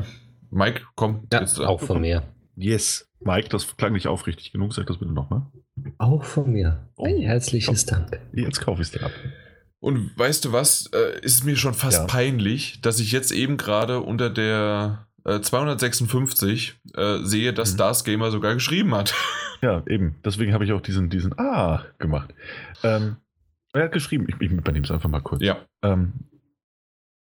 Mike, 0.51 0.84
komm. 0.95 1.27
Ja, 1.32 1.43
auch 1.66 1.82
von 1.82 2.01
mir. 2.01 2.24
Yes. 2.56 3.09
Mike, 3.19 3.50
das 3.50 3.75
klang 3.77 3.93
nicht 3.93 4.08
aufrichtig 4.08 4.51
genug. 4.51 4.74
Sag 4.74 4.88
das 4.88 4.98
bitte 4.98 5.11
nochmal. 5.11 5.43
Auch 5.98 6.24
von 6.24 6.51
mir. 6.51 6.88
Ein 6.98 7.16
oh, 7.17 7.22
herzliches 7.22 7.85
komm. 7.85 8.06
Dank. 8.09 8.19
Jetzt 8.34 8.61
kaufe 8.61 8.82
ich 8.82 8.88
es 8.88 8.92
dir 8.92 9.03
ab. 9.06 9.11
Und 9.80 10.17
weißt 10.17 10.45
du 10.45 10.51
was? 10.51 10.88
Äh, 10.93 11.19
ist 11.22 11.43
mir 11.43 11.56
schon 11.58 11.74
fast 11.74 12.00
ja. 12.00 12.06
peinlich, 12.06 12.82
dass 12.82 13.00
ich 13.00 13.11
jetzt 13.11 13.32
eben 13.32 13.58
gerade 13.58 14.00
unter 14.01 14.30
der 14.30 15.08
äh, 15.25 15.42
256 15.42 16.80
äh, 16.95 17.17
sehe, 17.24 17.53
dass 17.53 17.72
Mhm. 17.72 17.75
Stars 17.75 18.03
Gamer 18.03 18.32
sogar 18.32 18.53
geschrieben 18.53 18.95
hat. 18.95 19.14
Ja, 19.61 19.82
eben. 19.88 20.16
Deswegen 20.24 20.53
habe 20.53 20.66
ich 20.66 20.74
auch 20.74 20.82
diesen, 20.82 21.09
diesen 21.09 21.40
Ah 21.40 21.85
gemacht. 21.98 22.35
Ähm, 22.84 23.16
er 23.74 23.85
hat 23.85 23.93
geschrieben, 23.93 24.27
ich, 24.27 24.35
ich 24.40 24.51
übernehme 24.51 24.85
es 24.85 24.92
einfach 24.92 25.09
mal 25.09 25.22
kurz. 25.22 25.42
ja. 25.42 25.58
Ähm, 25.82 26.11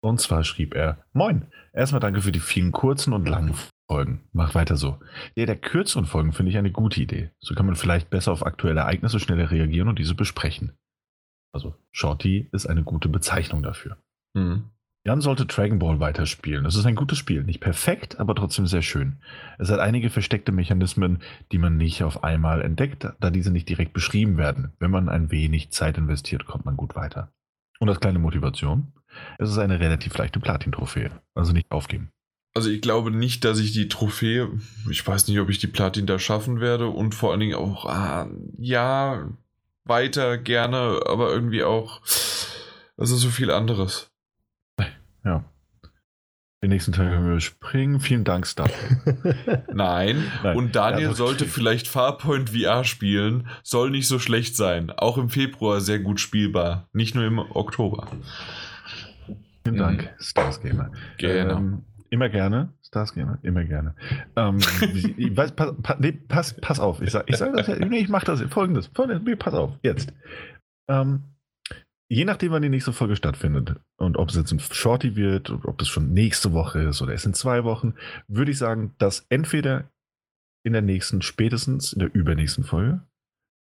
und 0.02 0.20
zwar 0.20 0.44
schrieb 0.44 0.74
er: 0.74 1.05
Moin, 1.15 1.47
erstmal 1.73 2.00
danke 2.00 2.20
für 2.20 2.31
die 2.31 2.39
vielen 2.39 2.70
kurzen 2.70 3.12
und 3.15 3.26
langen 3.26 3.55
Folgen. 3.89 4.20
Macht 4.33 4.55
weiter 4.55 4.76
so. 4.76 4.99
Der 5.36 5.47
der 5.47 5.57
kürzeren 5.57 6.05
Folgen 6.05 6.33
finde 6.33 6.50
ich 6.50 6.58
eine 6.58 6.70
gute 6.70 7.00
Idee. 7.00 7.31
So 7.41 7.55
kann 7.55 7.67
man 7.67 7.75
vielleicht 7.75 8.10
besser 8.10 8.33
auf 8.33 8.44
aktuelle 8.44 8.81
Ereignisse 8.81 9.18
schneller 9.18 9.50
reagieren 9.50 9.89
und 9.89 9.99
diese 9.99 10.15
besprechen. 10.15 10.73
Also, 11.55 11.75
Shorty 11.91 12.49
ist 12.52 12.67
eine 12.67 12.84
gute 12.84 13.08
Bezeichnung 13.08 13.62
dafür. 13.62 13.97
Hm. 14.36 14.65
Jan 15.07 15.23
sollte 15.23 15.47
Dragon 15.47 15.78
Ball 15.78 16.00
weiterspielen. 16.00 16.67
Es 16.67 16.75
ist 16.75 16.84
ein 16.84 16.94
gutes 16.94 17.17
Spiel. 17.17 17.42
Nicht 17.42 17.60
perfekt, 17.60 18.20
aber 18.20 18.34
trotzdem 18.34 18.67
sehr 18.67 18.83
schön. 18.83 19.17
Es 19.58 19.70
hat 19.70 19.81
einige 19.81 20.10
versteckte 20.10 20.52
Mechanismen, 20.52 21.20
die 21.50 21.57
man 21.57 21.78
nicht 21.78 22.02
auf 22.02 22.23
einmal 22.23 22.60
entdeckt, 22.60 23.08
da 23.18 23.31
diese 23.31 23.50
nicht 23.50 23.70
direkt 23.70 23.94
beschrieben 23.94 24.36
werden. 24.36 24.73
Wenn 24.78 24.91
man 24.91 25.08
ein 25.08 25.31
wenig 25.31 25.70
Zeit 25.70 25.97
investiert, 25.97 26.44
kommt 26.44 26.67
man 26.67 26.76
gut 26.76 26.94
weiter. 26.94 27.33
Und 27.81 27.89
als 27.89 28.00
kleine 28.00 28.18
Motivation, 28.18 28.92
es 29.39 29.49
ist 29.49 29.58
eine 29.58 29.81
relativ 29.81 30.18
leichte 30.18 30.41
Platin-Trophäe. 30.41 31.10
Also 31.34 31.55
nicht 31.55 31.70
aufgeben. 31.70 32.10
Also 32.59 32.70
ich 32.70 32.81
glaube 32.83 33.12
nicht, 33.12 33.45
dass 33.45 33.61
ich 33.61 33.70
die 33.70 33.87
Trophäe, 33.87 34.49
ich 34.91 35.07
weiß 35.07 35.28
nicht, 35.28 35.39
ob 35.39 35.49
ich 35.49 35.59
die 35.59 35.69
Platin 35.69 36.07
da 36.07 36.19
schaffen 36.19 36.59
werde 36.59 36.89
und 36.89 37.15
vor 37.15 37.31
allen 37.31 37.39
Dingen 37.39 37.55
auch, 37.55 37.87
ah, 37.87 38.28
ja, 38.59 39.28
weiter 39.85 40.39
gerne, 40.39 40.99
aber 41.07 41.31
irgendwie 41.31 41.62
auch, 41.62 42.01
also 42.97 43.15
so 43.15 43.28
viel 43.28 43.53
anderes. 43.53 44.11
Ja. 45.25 45.45
Den 46.61 46.70
nächsten 46.70 46.91
Teil 46.91 47.11
können 47.11 47.31
wir 47.31 47.39
springen. 47.41 48.01
Vielen 48.01 48.25
Dank, 48.25 48.45
Star. 48.45 48.69
Nein. 49.73 50.25
Nein. 50.43 50.57
Und 50.57 50.75
Daniel 50.75 51.11
Ja, 51.11 51.15
sollte 51.15 51.45
stimmt. 51.45 51.53
vielleicht 51.53 51.87
Farpoint 51.87 52.51
VR 52.51 52.83
spielen. 52.83 53.47
Soll 53.62 53.91
nicht 53.91 54.09
so 54.09 54.19
schlecht 54.19 54.57
sein. 54.57 54.91
Auch 54.91 55.17
im 55.17 55.31
Februar 55.31 55.81
sehr 55.81 56.01
gut 56.01 56.19
spielbar. 56.19 56.89
Nicht 56.93 57.15
nur 57.15 57.25
im 57.25 57.39
Oktober. 57.39 58.09
Vielen 59.62 59.77
Mhm. 59.77 59.78
Dank, 59.78 60.11
Stars 60.19 60.61
Gamer. 60.61 60.91
Genau. 61.19 61.57
Ähm, 61.59 61.85
immer 62.11 62.28
gerne. 62.28 62.73
Stars 62.83 63.15
Gamer, 63.15 63.39
immer 63.43 63.65
gerne. 63.65 63.95
Ähm, 64.37 64.59
ich 65.17 65.37
weiß, 65.37 65.53
pass, 65.53 65.75
pass, 65.83 65.99
nee, 65.99 66.12
pass, 66.12 66.55
pass 66.61 66.81
auf. 66.81 67.01
Ich 67.03 67.11
sage 67.11 67.27
ich 67.28 67.37
sag 67.37 67.55
das 67.55 67.67
ja. 67.67 67.77
Nee, 67.77 67.99
ich 67.99 68.09
mache 68.09 68.27
das. 68.27 68.43
Folgendes. 68.43 68.89
Folgendes. 68.89 69.23
Nee, 69.25 69.37
pass 69.37 69.55
auf. 69.55 69.78
Jetzt. 69.83 70.12
Ähm, 70.89 71.25
je 72.09 72.25
nachdem, 72.25 72.53
wann 72.53 72.62
die 72.62 72.69
nächste 72.69 72.93
Folge 72.93 73.17
stattfindet 73.17 73.77
und 73.97 74.17
ob 74.17 74.31
es 74.31 74.37
jetzt 74.37 74.53
ein 74.53 74.61
Shorty 74.61 75.17
wird, 75.17 75.51
oder 75.51 75.69
ob 75.69 75.81
es 75.81 75.89
schon 75.89 76.12
nächste 76.12 76.53
Woche 76.53 76.83
ist 76.83 77.03
oder 77.03 77.12
erst 77.12 77.27
in 77.27 77.35
zwei 77.35 77.65
Wochen, 77.65 77.95
würde 78.27 78.51
ich 78.51 78.59
sagen, 78.59 78.95
dass 78.99 79.27
entweder 79.28 79.91
in 80.65 80.73
der 80.73 80.83
nächsten, 80.83 81.23
spätestens 81.23 81.93
in 81.93 82.01
der 82.01 82.15
übernächsten 82.15 82.65
Folge 82.65 83.03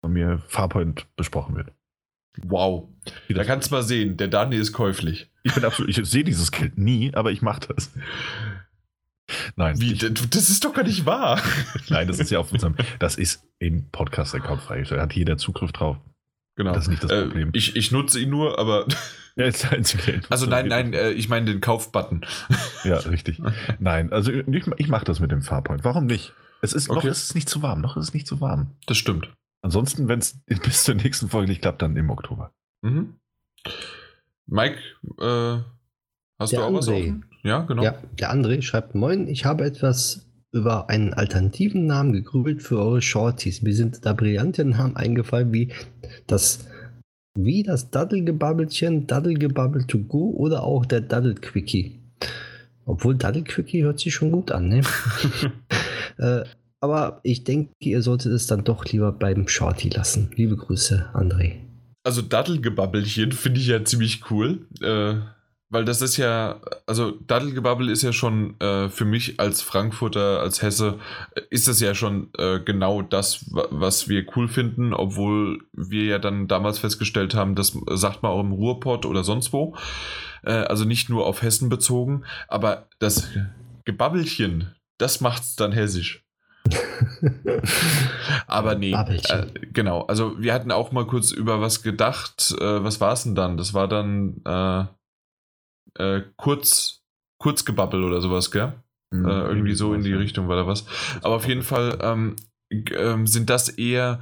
von 0.02 0.12
mir 0.12 0.38
Farpoint 0.48 1.06
besprochen 1.16 1.56
wird. 1.56 1.72
Wow. 2.42 2.88
Da 3.28 3.44
kannst 3.44 3.70
du 3.70 3.74
mal 3.76 3.82
sehen, 3.82 4.16
der 4.16 4.28
Daniel 4.28 4.60
ist 4.60 4.72
käuflich. 4.72 5.30
Ich 5.42 5.54
bin 5.54 5.64
absolut, 5.64 5.96
ich 5.96 6.04
sehe 6.08 6.24
dieses 6.24 6.50
Geld 6.50 6.78
nie, 6.78 7.14
aber 7.14 7.30
ich 7.32 7.42
mache 7.42 7.68
das. 7.74 7.92
Nein, 9.56 9.80
Wie, 9.80 9.92
ich, 9.92 9.98
das 10.30 10.50
ist 10.50 10.64
doch 10.64 10.74
gar 10.74 10.84
nicht 10.84 11.06
wahr. 11.06 11.40
nein, 11.88 12.06
das 12.08 12.18
ist 12.18 12.30
ja 12.30 12.38
auf 12.38 12.52
unserem, 12.52 12.76
das 12.98 13.16
ist 13.16 13.42
im 13.58 13.88
Podcast-Account 13.90 14.62
freigestellt. 14.62 14.98
Da 14.98 15.02
hat 15.04 15.14
jeder 15.14 15.36
Zugriff 15.38 15.72
drauf. 15.72 15.96
Genau. 16.56 16.72
Das 16.72 16.84
ist 16.84 16.88
nicht 16.90 17.02
das 17.02 17.10
Äh, 17.10 17.22
Problem. 17.22 17.50
ich, 17.52 17.74
ich 17.74 17.90
nutze 17.90 18.20
ihn 18.20 18.30
nur, 18.30 18.58
aber. 18.58 18.86
Ja, 19.36 19.46
ist 19.46 19.72
einzige. 19.72 20.20
Also 20.30 20.46
nein, 20.46 20.68
nein, 20.68 20.92
äh, 20.92 21.10
ich 21.10 21.28
meine 21.28 21.46
den 21.46 21.60
Kaufbutton. 21.60 22.24
Ja, 22.84 22.98
richtig. 22.98 23.42
Nein, 23.80 24.12
also 24.12 24.30
ich, 24.30 24.46
ich 24.76 24.86
mache 24.88 25.04
das 25.04 25.18
mit 25.18 25.32
dem 25.32 25.42
Farpoint. 25.42 25.82
Warum 25.82 26.06
nicht? 26.06 26.32
Es 26.62 26.72
ist, 26.72 26.88
Noch 26.88 26.98
Okay. 26.98 27.08
ist 27.08 27.24
es 27.24 27.34
nicht 27.34 27.48
zu 27.48 27.60
warm. 27.60 27.80
Noch 27.80 27.96
ist 27.96 28.04
es 28.04 28.14
nicht 28.14 28.28
zu 28.28 28.40
warm. 28.40 28.70
Das 28.86 28.96
stimmt. 28.96 29.28
Ansonsten, 29.64 30.08
wenn 30.08 30.18
es 30.18 30.38
bis 30.62 30.84
zur 30.84 30.94
nächsten 30.94 31.28
Folge 31.28 31.48
nicht 31.48 31.62
klappt, 31.62 31.80
dann 31.80 31.96
im 31.96 32.10
Oktober. 32.10 32.52
Mhm. 32.82 33.14
Mike, 34.46 34.76
äh, 35.18 35.58
hast 36.38 36.52
Der 36.52 36.60
du 36.60 36.66
auch 36.66 36.74
was 36.74 36.88
André. 36.88 37.00
offen? 37.00 37.24
Ja, 37.42 37.62
genau. 37.62 37.82
Ja, 37.82 37.98
der 38.18 38.32
André 38.32 38.60
schreibt: 38.60 38.94
Moin, 38.94 39.26
ich 39.26 39.46
habe 39.46 39.64
etwas 39.64 40.26
über 40.52 40.90
einen 40.90 41.14
alternativen 41.14 41.86
Namen 41.86 42.12
gegrübelt 42.12 42.62
für 42.62 42.78
eure 42.78 43.00
Shorties. 43.00 43.62
Mir 43.62 43.74
sind 43.74 44.04
da 44.04 44.12
brillante 44.12 44.66
Namen 44.66 44.96
eingefallen, 44.96 45.52
wie 45.54 45.72
das, 46.26 46.68
wie 47.34 47.62
das 47.62 47.90
Daddelgebabbelchen, 47.90 49.06
Daddelgebabbel 49.06 49.86
to 49.86 49.98
go 49.98 50.30
oder 50.36 50.62
auch 50.62 50.84
der 50.84 51.00
Daddelquickie. 51.00 52.00
Obwohl 52.84 53.16
Daddelquickie 53.16 53.82
hört 53.82 53.98
sich 53.98 54.14
schon 54.14 54.30
gut 54.30 54.52
an, 54.52 54.68
ne? 54.68 54.82
äh, 56.18 56.44
aber 56.84 57.20
ich 57.22 57.44
denke, 57.44 57.72
ihr 57.80 58.02
solltet 58.02 58.32
es 58.32 58.46
dann 58.46 58.62
doch 58.62 58.84
lieber 58.84 59.10
beim 59.10 59.48
Shorty 59.48 59.88
lassen. 59.88 60.30
Liebe 60.36 60.54
Grüße, 60.56 61.06
André. 61.14 61.54
Also 62.04 62.20
Daddelgebabbelchen 62.20 63.32
finde 63.32 63.60
ich 63.60 63.68
ja 63.68 63.82
ziemlich 63.82 64.30
cool, 64.30 64.66
äh, 64.82 65.14
weil 65.70 65.86
das 65.86 66.02
ist 66.02 66.18
ja, 66.18 66.60
also 66.86 67.12
Daddelgebabbel 67.26 67.88
ist 67.88 68.02
ja 68.02 68.12
schon 68.12 68.60
äh, 68.60 68.90
für 68.90 69.06
mich 69.06 69.40
als 69.40 69.62
Frankfurter, 69.62 70.40
als 70.40 70.60
Hesse, 70.60 70.98
äh, 71.34 71.40
ist 71.48 71.66
das 71.66 71.80
ja 71.80 71.94
schon 71.94 72.28
äh, 72.36 72.60
genau 72.60 73.00
das, 73.00 73.50
wa- 73.50 73.68
was 73.70 74.06
wir 74.10 74.26
cool 74.36 74.48
finden, 74.48 74.92
obwohl 74.92 75.60
wir 75.72 76.04
ja 76.04 76.18
dann 76.18 76.46
damals 76.46 76.78
festgestellt 76.78 77.34
haben, 77.34 77.54
das 77.54 77.76
sagt 77.92 78.22
man 78.22 78.32
auch 78.32 78.40
im 78.40 78.52
Ruhrpott 78.52 79.06
oder 79.06 79.24
sonst 79.24 79.54
wo, 79.54 79.74
äh, 80.42 80.52
also 80.52 80.84
nicht 80.84 81.08
nur 81.08 81.24
auf 81.26 81.40
Hessen 81.40 81.70
bezogen, 81.70 82.24
aber 82.48 82.86
das 82.98 83.26
Gebabbelchen, 83.86 84.74
das 84.98 85.20
macht's 85.22 85.56
dann 85.56 85.72
hessisch. 85.72 86.23
Aber 88.46 88.74
nee, 88.74 88.92
äh, 88.92 89.46
genau. 89.72 90.02
Also 90.02 90.40
wir 90.40 90.52
hatten 90.52 90.70
auch 90.70 90.92
mal 90.92 91.06
kurz 91.06 91.32
über 91.32 91.60
was 91.60 91.82
gedacht. 91.82 92.54
Äh, 92.60 92.84
was 92.84 93.00
war 93.00 93.12
es 93.12 93.24
denn 93.24 93.34
dann? 93.34 93.56
Das 93.56 93.74
war 93.74 93.88
dann 93.88 94.40
äh, 94.44 94.84
äh, 96.02 96.22
kurz, 96.36 97.02
Kurzgebabbel 97.38 98.02
oder 98.04 98.20
sowas, 98.20 98.50
gell? 98.50 98.74
Mhm. 99.10 99.26
Irgendwie 99.26 99.74
so 99.74 99.94
in 99.94 100.02
die 100.02 100.12
Richtung 100.12 100.48
war 100.48 100.56
da 100.56 100.66
was. 100.66 100.86
Aber 101.22 101.36
auf 101.36 101.46
jeden 101.46 101.62
Fall 101.62 101.98
ähm, 102.00 102.36
ähm, 102.70 103.26
sind 103.26 103.50
das 103.50 103.68
eher. 103.68 104.20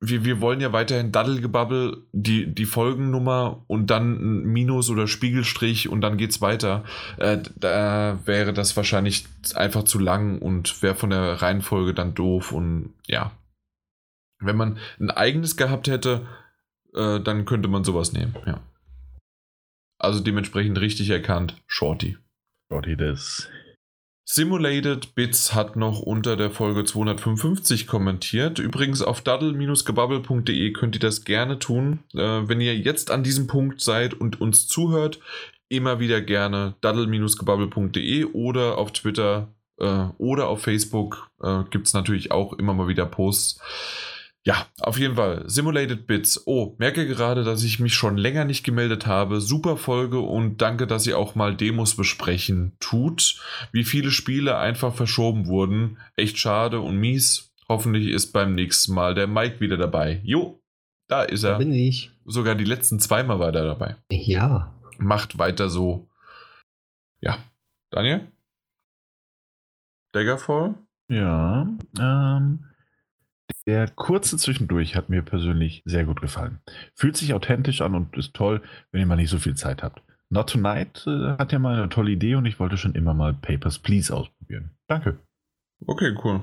Wir, 0.00 0.24
wir 0.24 0.40
wollen 0.42 0.60
ja 0.60 0.72
weiterhin 0.72 1.10
Daddelgebabbel, 1.10 2.06
die, 2.12 2.54
die 2.54 2.66
Folgennummer 2.66 3.64
und 3.66 3.88
dann 3.88 4.12
ein 4.12 4.44
Minus 4.44 4.90
oder 4.90 5.06
Spiegelstrich 5.06 5.88
und 5.88 6.02
dann 6.02 6.18
geht's 6.18 6.42
weiter. 6.42 6.84
Äh, 7.16 7.38
da 7.56 8.18
wäre 8.26 8.52
das 8.52 8.76
wahrscheinlich 8.76 9.26
einfach 9.54 9.84
zu 9.84 9.98
lang 9.98 10.38
und 10.40 10.82
wäre 10.82 10.94
von 10.94 11.10
der 11.10 11.40
Reihenfolge 11.40 11.94
dann 11.94 12.14
doof 12.14 12.52
und 12.52 12.92
ja. 13.06 13.32
Wenn 14.38 14.56
man 14.56 14.78
ein 15.00 15.10
eigenes 15.10 15.56
gehabt 15.56 15.88
hätte, 15.88 16.26
äh, 16.94 17.20
dann 17.20 17.46
könnte 17.46 17.68
man 17.68 17.84
sowas 17.84 18.12
nehmen, 18.12 18.36
ja. 18.44 18.60
Also 19.98 20.20
dementsprechend 20.20 20.78
richtig 20.78 21.08
erkannt, 21.08 21.62
Shorty. 21.66 22.18
Shorty 22.70 22.96
das. 22.96 23.48
Simulated 24.28 25.14
Bits 25.14 25.54
hat 25.54 25.76
noch 25.76 26.00
unter 26.00 26.36
der 26.36 26.50
Folge 26.50 26.84
255 26.84 27.86
kommentiert. 27.86 28.58
Übrigens 28.58 29.00
auf 29.00 29.20
daddle-gebabbel.de 29.20 30.72
könnt 30.72 30.96
ihr 30.96 31.00
das 31.00 31.24
gerne 31.24 31.60
tun. 31.60 32.00
Äh, 32.12 32.18
wenn 32.48 32.60
ihr 32.60 32.76
jetzt 32.76 33.12
an 33.12 33.22
diesem 33.22 33.46
Punkt 33.46 33.80
seid 33.80 34.14
und 34.14 34.40
uns 34.40 34.66
zuhört, 34.66 35.20
immer 35.68 36.00
wieder 36.00 36.20
gerne 36.20 36.74
daddle-gebabbel.de 36.80 38.24
oder 38.24 38.78
auf 38.78 38.90
Twitter 38.90 39.54
äh, 39.78 40.06
oder 40.18 40.48
auf 40.48 40.60
Facebook 40.60 41.30
äh, 41.40 41.62
gibt 41.70 41.86
es 41.86 41.94
natürlich 41.94 42.32
auch 42.32 42.52
immer 42.54 42.74
mal 42.74 42.88
wieder 42.88 43.06
Posts. 43.06 43.60
Ja, 44.46 44.66
auf 44.78 44.96
jeden 44.96 45.16
Fall. 45.16 45.42
Simulated 45.48 46.06
Bits. 46.06 46.46
Oh, 46.46 46.76
merke 46.78 47.04
gerade, 47.04 47.42
dass 47.42 47.64
ich 47.64 47.80
mich 47.80 47.94
schon 47.94 48.16
länger 48.16 48.44
nicht 48.44 48.62
gemeldet 48.62 49.04
habe. 49.04 49.40
Super 49.40 49.76
Folge 49.76 50.20
und 50.20 50.58
danke, 50.62 50.86
dass 50.86 51.04
ihr 51.08 51.18
auch 51.18 51.34
mal 51.34 51.56
Demos 51.56 51.96
besprechen 51.96 52.76
tut. 52.78 53.42
Wie 53.72 53.82
viele 53.82 54.12
Spiele 54.12 54.56
einfach 54.56 54.94
verschoben 54.94 55.48
wurden. 55.48 55.98
Echt 56.14 56.38
schade 56.38 56.78
und 56.80 56.96
mies. 56.96 57.52
Hoffentlich 57.68 58.06
ist 58.06 58.32
beim 58.32 58.54
nächsten 58.54 58.94
Mal 58.94 59.14
der 59.16 59.26
Mike 59.26 59.58
wieder 59.58 59.76
dabei. 59.76 60.20
Jo, 60.22 60.60
da 61.08 61.22
ist 61.24 61.42
Da 61.42 61.54
er. 61.54 61.58
bin 61.58 61.72
ich. 61.72 62.12
Sogar 62.24 62.54
die 62.54 62.64
letzten 62.64 63.00
zweimal 63.00 63.40
war 63.40 63.52
er 63.52 63.64
dabei. 63.64 63.96
Ja. 64.12 64.72
Macht 64.98 65.38
weiter 65.38 65.68
so. 65.70 66.08
Ja. 67.20 67.38
Daniel? 67.90 68.28
Daggerfall? 70.12 70.74
Ja, 71.08 71.66
ähm, 71.98 72.64
der 73.66 73.88
kurze 73.88 74.36
Zwischendurch 74.36 74.96
hat 74.96 75.08
mir 75.08 75.22
persönlich 75.22 75.82
sehr 75.84 76.04
gut 76.04 76.20
gefallen. 76.20 76.60
Fühlt 76.94 77.16
sich 77.16 77.34
authentisch 77.34 77.80
an 77.80 77.94
und 77.94 78.16
ist 78.16 78.34
toll, 78.34 78.62
wenn 78.90 79.00
ihr 79.00 79.06
mal 79.06 79.16
nicht 79.16 79.30
so 79.30 79.38
viel 79.38 79.54
Zeit 79.54 79.82
habt. 79.82 80.02
Not 80.28 80.50
Tonight 80.50 81.04
äh, 81.06 81.36
hat 81.38 81.52
ja 81.52 81.58
mal 81.58 81.76
eine 81.76 81.88
tolle 81.88 82.10
Idee 82.10 82.34
und 82.34 82.46
ich 82.46 82.58
wollte 82.58 82.76
schon 82.76 82.94
immer 82.94 83.14
mal 83.14 83.34
Papers, 83.34 83.78
Please 83.78 84.14
ausprobieren. 84.14 84.72
Danke. 84.88 85.18
Okay, 85.86 86.16
cool. 86.24 86.42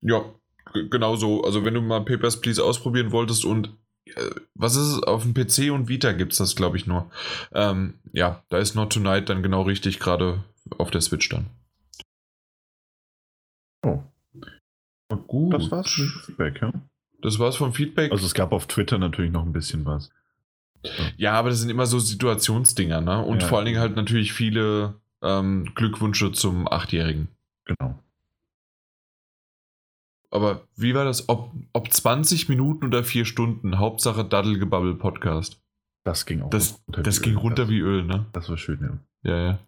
Ja, 0.00 0.24
genau 0.72 1.16
so. 1.16 1.42
Also 1.42 1.64
wenn 1.64 1.74
du 1.74 1.80
mal 1.80 2.04
Papers, 2.04 2.40
Please 2.40 2.62
ausprobieren 2.62 3.10
wolltest 3.10 3.44
und 3.44 3.76
äh, 4.04 4.30
was 4.54 4.76
ist 4.76 4.88
es? 4.88 5.02
Auf 5.02 5.22
dem 5.22 5.34
PC 5.34 5.72
und 5.72 5.88
Vita 5.88 6.12
gibt 6.12 6.32
es 6.32 6.38
das, 6.38 6.54
glaube 6.54 6.76
ich, 6.76 6.86
nur. 6.86 7.10
Ähm, 7.52 7.94
ja, 8.12 8.44
da 8.48 8.58
ist 8.58 8.74
Not 8.74 8.92
Tonight 8.92 9.28
dann 9.28 9.42
genau 9.42 9.62
richtig, 9.62 9.98
gerade 9.98 10.44
auf 10.78 10.90
der 10.90 11.00
Switch 11.00 11.28
dann. 11.28 11.46
Oh. 13.84 14.02
Gut. 15.26 15.54
Das 15.54 15.70
war's 15.70 15.98
mit 15.98 16.08
Feedback, 16.24 16.60
ja. 16.62 16.72
Das 17.22 17.38
war's 17.38 17.56
vom 17.56 17.72
Feedback. 17.72 18.12
Also 18.12 18.26
es 18.26 18.34
gab 18.34 18.52
auf 18.52 18.66
Twitter 18.66 18.98
natürlich 18.98 19.32
noch 19.32 19.44
ein 19.44 19.52
bisschen 19.52 19.84
was. 19.86 20.10
ja, 21.16 21.32
aber 21.32 21.48
das 21.50 21.60
sind 21.60 21.70
immer 21.70 21.86
so 21.86 21.98
Situationsdinger, 21.98 23.00
ne? 23.00 23.24
Und 23.24 23.42
Ja. 23.42 23.48
vor 23.48 23.58
allen 23.58 23.66
Dingen 23.66 23.80
halt 23.80 23.96
natürlich 23.96 24.32
viele 24.32 24.94
ähm, 25.22 25.72
Glückwünsche 25.74 26.32
zum 26.32 26.68
Achtjährigen. 26.70 27.28
Genau. 27.64 27.98
Aber 30.30 30.62
wie 30.76 30.94
war 30.94 31.04
das? 31.04 31.28
Ob, 31.28 31.52
ob 31.72 31.92
20 31.92 32.48
Minuten 32.48 32.86
oder 32.86 33.02
4 33.04 33.24
Stunden? 33.24 33.78
Hauptsache 33.78 34.24
Daddelgebabbel 34.24 34.94
Podcast. 34.96 35.60
Das 36.04 36.26
ging 36.26 36.42
auch 36.42 36.50
Das, 36.50 36.80
runter 36.86 37.02
das 37.02 37.20
wie 37.20 37.24
ging 37.24 37.32
Öl. 37.34 37.38
runter 37.40 37.68
wie 37.68 37.78
Öl, 37.78 38.04
ne? 38.04 38.26
Das 38.32 38.48
war 38.48 38.56
schön, 38.58 39.00
ja. 39.24 39.30
Ja, 39.32 39.42
ja. 39.44 39.58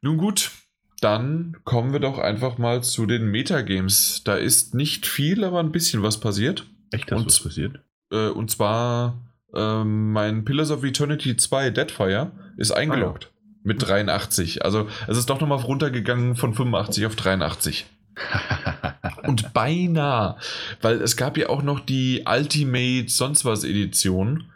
Nun 0.00 0.16
gut, 0.16 0.50
dann 1.00 1.56
kommen 1.64 1.92
wir 1.92 2.00
doch 2.00 2.18
einfach 2.18 2.58
mal 2.58 2.82
zu 2.82 3.06
den 3.06 3.26
Metagames. 3.30 4.22
Da 4.24 4.36
ist 4.36 4.74
nicht 4.74 5.06
viel, 5.06 5.44
aber 5.44 5.60
ein 5.60 5.72
bisschen 5.72 6.02
was 6.02 6.18
passiert. 6.20 6.66
Echt, 6.90 7.10
das 7.10 7.18
Und- 7.20 7.26
was 7.26 7.40
passiert? 7.40 7.80
Äh, 8.10 8.28
und 8.28 8.50
zwar 8.50 9.20
ähm, 9.54 10.12
mein 10.12 10.44
Pillars 10.44 10.70
of 10.70 10.84
Eternity 10.84 11.36
2 11.36 11.70
Deadfire 11.70 12.30
ist 12.56 12.70
eingeloggt 12.72 13.30
mit 13.62 13.86
83. 13.86 14.64
Also 14.64 14.88
es 15.08 15.18
ist 15.18 15.28
doch 15.28 15.40
nochmal 15.40 15.58
runtergegangen 15.58 16.36
von 16.36 16.54
85 16.54 17.06
auf 17.06 17.16
83. 17.16 17.86
Und 19.24 19.52
beinahe, 19.52 20.36
weil 20.80 21.02
es 21.02 21.16
gab 21.16 21.36
ja 21.36 21.48
auch 21.48 21.62
noch 21.62 21.80
die 21.80 22.24
Ultimate 22.26 23.08
sonst 23.08 23.44
was 23.44 23.64
Edition. 23.64 24.50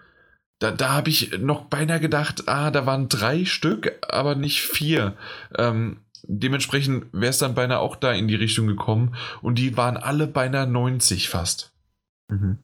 Da, 0.60 0.70
da 0.70 0.90
habe 0.90 1.10
ich 1.10 1.38
noch 1.38 1.62
beinahe 1.66 2.00
gedacht, 2.00 2.44
ah, 2.46 2.70
da 2.70 2.86
waren 2.86 3.08
drei 3.08 3.44
Stück, 3.44 3.92
aber 4.08 4.34
nicht 4.34 4.60
vier. 4.62 5.16
Ähm, 5.58 5.98
dementsprechend 6.38 7.06
wäre 7.12 7.30
es 7.30 7.38
dann 7.38 7.54
beinahe 7.54 7.78
auch 7.80 7.96
da 7.96 8.12
in 8.12 8.28
die 8.28 8.34
Richtung 8.36 8.66
gekommen. 8.66 9.14
Und 9.42 9.56
die 9.58 9.76
waren 9.76 9.96
alle 9.96 10.26
beinahe 10.26 10.66
90 10.66 11.28
fast. 11.28 11.72
mhm. 12.28 12.58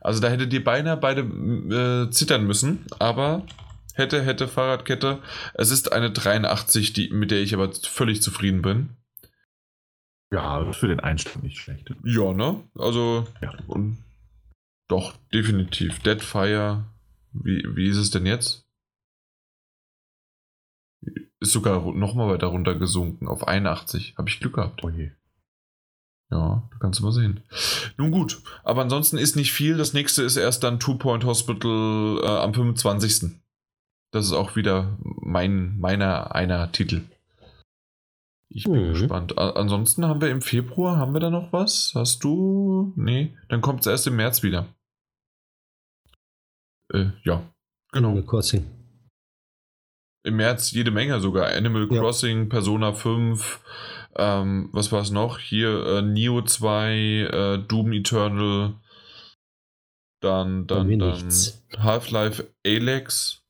Also 0.00 0.20
da 0.20 0.28
hättet 0.28 0.52
ihr 0.52 0.62
beinahe 0.62 0.96
beide 0.96 1.22
äh, 1.22 2.08
zittern 2.10 2.46
müssen, 2.46 2.86
aber 3.00 3.44
hätte, 3.94 4.22
hätte 4.22 4.46
Fahrradkette. 4.46 5.20
Es 5.54 5.72
ist 5.72 5.90
eine 5.92 6.12
83, 6.12 6.92
die, 6.92 7.10
mit 7.10 7.32
der 7.32 7.40
ich 7.40 7.52
aber 7.52 7.72
völlig 7.72 8.22
zufrieden 8.22 8.62
bin. 8.62 8.90
Ja, 10.32 10.72
für 10.72 10.86
den 10.86 11.00
Einstieg 11.00 11.42
nicht 11.42 11.58
schlecht. 11.58 11.92
Ja, 12.04 12.32
ne? 12.32 12.62
Also, 12.76 13.26
Ja. 13.42 13.52
doch, 14.88 15.14
definitiv. 15.34 15.98
Deadfire, 15.98 16.84
wie, 17.32 17.64
wie 17.74 17.88
ist 17.88 17.96
es 17.96 18.10
denn 18.10 18.24
jetzt? 18.24 18.67
Ist 21.40 21.52
sogar 21.52 21.80
nochmal 21.94 22.28
weiter 22.28 22.48
runtergesunken 22.48 23.28
auf 23.28 23.46
81. 23.46 24.14
Habe 24.18 24.28
ich 24.28 24.40
Glück 24.40 24.54
gehabt. 24.54 24.82
Oh 24.82 24.88
je. 24.90 25.12
Ja, 26.30 26.68
da 26.70 26.76
kannst 26.78 27.00
du 27.00 27.04
mal 27.04 27.12
sehen. 27.12 27.40
Nun 27.96 28.10
gut, 28.10 28.42
aber 28.64 28.82
ansonsten 28.82 29.16
ist 29.16 29.34
nicht 29.36 29.52
viel. 29.52 29.76
Das 29.78 29.94
nächste 29.94 30.22
ist 30.22 30.36
erst 30.36 30.62
dann 30.62 30.78
Two 30.80 30.96
Point 30.96 31.24
Hospital 31.24 32.20
äh, 32.22 32.26
am 32.26 32.52
25. 32.52 33.40
Das 34.10 34.26
ist 34.26 34.32
auch 34.32 34.56
wieder 34.56 34.98
mein, 35.00 35.78
meiner, 35.78 36.34
einer 36.34 36.70
Titel. 36.72 37.02
Ich 38.50 38.64
bin 38.64 38.88
Mhm. 38.88 38.92
gespannt. 38.94 39.38
A 39.38 39.50
ansonsten 39.50 40.06
haben 40.06 40.20
wir 40.20 40.30
im 40.30 40.40
Februar, 40.42 40.96
haben 40.96 41.12
wir 41.12 41.20
da 41.20 41.30
noch 41.30 41.52
was? 41.52 41.92
Hast 41.94 42.24
du? 42.24 42.92
Nee, 42.96 43.36
dann 43.48 43.60
kommt 43.60 43.80
es 43.80 43.86
erst 43.86 44.06
im 44.06 44.16
März 44.16 44.42
wieder. 44.42 44.66
Äh, 46.92 47.10
ja, 47.24 47.42
genau. 47.92 48.08
Animal 48.08 48.24
Crossing. 48.26 48.64
Im 50.24 50.36
März 50.36 50.72
jede 50.72 50.90
Menge 50.90 51.20
sogar. 51.20 51.48
Animal 51.54 51.88
Ja. 51.90 52.00
Crossing, 52.00 52.48
Persona 52.48 52.92
5, 52.92 53.60
ähm, 54.16 54.68
was 54.72 54.90
war 54.92 55.02
es 55.02 55.10
noch? 55.10 55.38
Hier 55.38 55.86
äh, 55.86 56.02
Neo 56.02 56.42
2, 56.42 56.92
äh, 56.92 57.58
Doom 57.66 57.92
Eternal, 57.92 58.74
dann, 60.20 60.66
dann, 60.66 60.98
dann. 60.98 61.32
Half-Life 61.78 62.48
Alex 62.66 63.44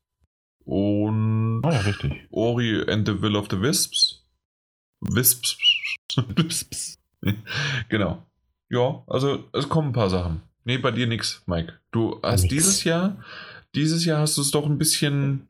und 0.65 1.63
Ah 1.65 1.73
ja, 1.73 1.81
richtig. 1.81 2.27
Ori 2.31 2.85
and 2.89 3.09
the 3.09 3.23
Will 3.23 3.37
of 3.37 3.49
the 3.51 3.61
Wisps. 3.61 4.27
Wisps. 5.01 5.57
Wisps. 6.37 6.99
genau. 7.89 8.27
Ja, 8.71 9.03
also 9.07 9.49
es 9.53 9.69
kommen 9.69 9.89
ein 9.89 9.95
paar 9.95 10.11
Sachen. 10.11 10.43
Nee, 10.65 10.77
bei 10.77 10.91
dir 10.91 11.07
nix, 11.07 11.43
Mike. 11.47 11.73
Du 11.91 12.21
hast 12.23 12.43
nix. 12.43 12.53
dieses 12.53 12.85
Jahr, 12.85 13.25
dieses 13.75 14.05
Jahr 14.05 14.21
hast 14.21 14.37
du 14.37 14.43
es 14.43 14.51
doch 14.51 14.67
ein 14.67 14.77
bisschen 14.77 15.49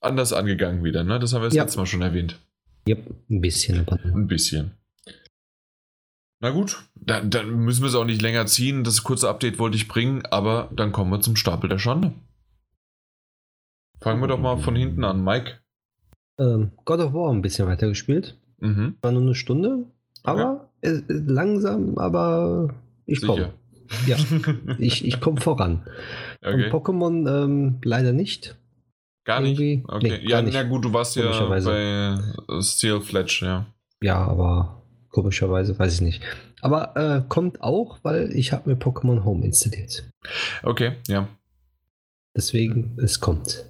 anders 0.00 0.32
angegangen 0.32 0.84
wieder, 0.84 1.04
ne? 1.04 1.18
Das 1.18 1.32
haben 1.32 1.42
wir 1.42 1.46
das 1.46 1.54
Ja. 1.54 1.62
letzte 1.64 1.78
Mal 1.78 1.86
schon 1.86 2.02
erwähnt. 2.02 2.38
Yep, 2.88 3.10
ein 3.30 3.40
bisschen. 3.40 3.80
Aber 3.86 3.98
Ein 4.04 4.26
bisschen. 4.26 4.72
Na 6.40 6.50
gut, 6.50 6.84
dann, 6.94 7.30
dann 7.30 7.50
müssen 7.64 7.82
wir 7.82 7.88
es 7.88 7.94
auch 7.96 8.04
nicht 8.04 8.22
länger 8.22 8.46
ziehen. 8.46 8.84
Das 8.84 9.02
kurze 9.02 9.28
Update 9.28 9.58
wollte 9.58 9.76
ich 9.76 9.88
bringen, 9.88 10.24
aber 10.26 10.70
dann 10.74 10.92
kommen 10.92 11.10
wir 11.10 11.20
zum 11.20 11.34
Stapel 11.36 11.68
der 11.68 11.78
Schande. 11.78 12.12
Fangen 14.00 14.20
wir 14.20 14.28
doch 14.28 14.38
mal 14.38 14.58
von 14.58 14.76
hinten 14.76 15.02
an, 15.04 15.22
Mike. 15.24 15.58
ähm, 16.38 16.70
God 16.84 17.00
of 17.00 17.12
War 17.12 17.32
ein 17.32 17.42
bisschen 17.42 17.66
weitergespielt. 17.66 18.38
Mhm. 18.60 18.96
War 19.02 19.10
nur 19.12 19.22
eine 19.22 19.34
Stunde. 19.34 19.86
Aber 20.22 20.70
äh, 20.82 21.00
langsam, 21.08 21.98
aber 21.98 22.74
ich 23.06 23.20
komme. 23.26 23.52
Ja, 24.06 24.16
ich, 24.78 25.04
ich 25.04 25.20
komme 25.20 25.40
voran. 25.40 25.82
Und 26.44 26.54
okay. 26.54 26.70
Pokémon 26.70 27.44
ähm, 27.44 27.78
leider 27.82 28.12
nicht. 28.12 28.56
Gar 29.28 29.40
nicht. 29.40 29.60
irgendwie- 29.60 29.84
Okay. 29.86 30.08
nee, 30.08 30.22
ja, 30.24 30.28
gar 30.38 30.42
nicht. 30.42 30.54
na 30.54 30.62
gut, 30.62 30.84
du 30.86 30.92
warst 30.94 31.14
ja 31.16 31.22
Komischerweise. 31.24 31.70
bei 32.48 32.54
äh, 32.56 32.62
Steel 32.62 33.00
Fletch, 33.02 33.42
ja. 33.42 33.66
Ja, 34.00 34.16
aber 34.26 34.82
komischerweise 35.10 35.78
weiß 35.78 35.92
ich 35.94 36.00
nicht. 36.00 36.22
Aber 36.62 36.96
äh, 36.96 37.22
kommt 37.28 37.60
auch, 37.60 37.98
weil 38.02 38.32
ich 38.34 38.52
habe 38.52 38.70
mir 38.70 38.76
Pokémon 38.76 39.24
Home 39.24 39.44
installiert. 39.44 40.08
Okay, 40.62 40.92
ja. 41.08 41.28
Deswegen, 42.34 42.96
es 43.02 43.20
kommt. 43.20 43.64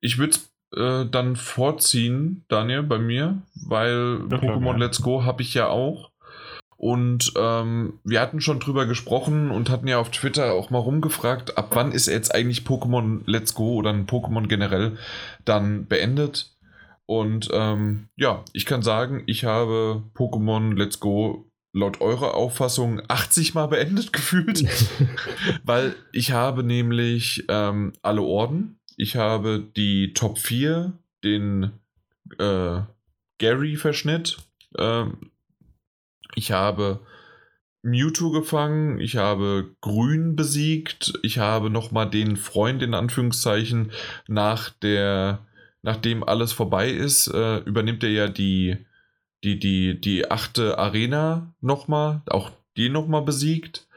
Ich 0.00 0.18
würde 0.18 0.34
es 0.34 0.50
äh, 0.76 1.04
dann 1.10 1.34
vorziehen, 1.36 2.44
Daniel, 2.48 2.82
bei 2.84 2.98
mir, 2.98 3.42
weil 3.66 4.20
Ja, 4.30 4.36
Pokémon 4.38 4.72
ja. 4.72 4.76
Let's 4.76 5.02
Go 5.02 5.24
habe 5.24 5.42
ich 5.42 5.52
ja 5.54 5.66
auch. 5.68 6.09
Und 6.80 7.34
ähm, 7.36 8.00
wir 8.04 8.22
hatten 8.22 8.40
schon 8.40 8.58
drüber 8.58 8.86
gesprochen 8.86 9.50
und 9.50 9.68
hatten 9.68 9.86
ja 9.86 9.98
auf 9.98 10.10
Twitter 10.10 10.54
auch 10.54 10.70
mal 10.70 10.78
rumgefragt, 10.78 11.58
ab 11.58 11.72
wann 11.74 11.92
ist 11.92 12.06
jetzt 12.06 12.34
eigentlich 12.34 12.60
Pokémon 12.60 13.20
Let's 13.26 13.52
Go 13.52 13.74
oder 13.74 13.90
ein 13.90 14.06
Pokémon 14.06 14.46
generell 14.46 14.96
dann 15.44 15.86
beendet. 15.88 16.56
Und 17.04 17.50
ähm, 17.52 18.08
ja, 18.16 18.46
ich 18.54 18.64
kann 18.64 18.80
sagen, 18.80 19.24
ich 19.26 19.44
habe 19.44 20.04
Pokémon 20.14 20.74
Let's 20.74 21.00
Go 21.00 21.50
laut 21.74 22.00
eurer 22.00 22.32
Auffassung 22.32 23.02
80 23.08 23.52
Mal 23.52 23.66
beendet 23.66 24.12
gefühlt. 24.14 24.64
Weil 25.64 25.94
ich 26.12 26.32
habe 26.32 26.62
nämlich 26.62 27.44
ähm, 27.48 27.92
alle 28.00 28.22
Orden. 28.22 28.80
Ich 28.96 29.16
habe 29.16 29.62
die 29.76 30.14
Top 30.14 30.38
4, 30.38 30.94
den 31.24 31.72
äh, 32.38 32.80
Gary-Verschnitt. 33.36 34.38
Ähm, 34.78 35.29
ich 36.34 36.52
habe 36.52 37.00
Mewtwo 37.82 38.30
gefangen. 38.30 39.00
Ich 39.00 39.16
habe 39.16 39.74
Grün 39.80 40.36
besiegt. 40.36 41.18
Ich 41.22 41.38
habe 41.38 41.70
nochmal 41.70 42.10
den 42.10 42.36
Freund 42.36 42.82
in 42.82 42.92
Anführungszeichen 42.94 43.90
nach 44.28 44.68
der, 44.70 45.46
nachdem 45.82 46.22
alles 46.22 46.52
vorbei 46.52 46.90
ist, 46.90 47.26
äh, 47.28 47.56
übernimmt 47.58 48.04
er 48.04 48.10
ja 48.10 48.28
die, 48.28 48.76
die, 49.44 49.58
die, 49.58 49.98
die 50.00 50.30
achte 50.30 50.78
Arena 50.78 51.54
nochmal. 51.60 52.22
Auch 52.26 52.50
die 52.76 52.90
nochmal 52.90 53.22
besiegt. 53.22 53.88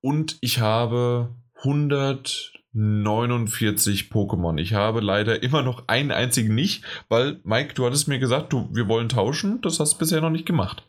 Und 0.00 0.38
ich 0.40 0.60
habe 0.60 1.34
149 1.56 4.10
Pokémon. 4.12 4.60
Ich 4.60 4.74
habe 4.74 5.00
leider 5.00 5.42
immer 5.42 5.62
noch 5.62 5.88
einen 5.88 6.12
einzigen 6.12 6.54
nicht, 6.54 6.84
weil, 7.08 7.40
Mike, 7.42 7.74
du 7.74 7.84
hattest 7.86 8.06
mir 8.06 8.20
gesagt, 8.20 8.52
du, 8.52 8.68
wir 8.72 8.86
wollen 8.86 9.08
tauschen. 9.08 9.60
Das 9.62 9.80
hast 9.80 9.94
du 9.94 9.98
bisher 9.98 10.20
noch 10.20 10.30
nicht 10.30 10.46
gemacht. 10.46 10.84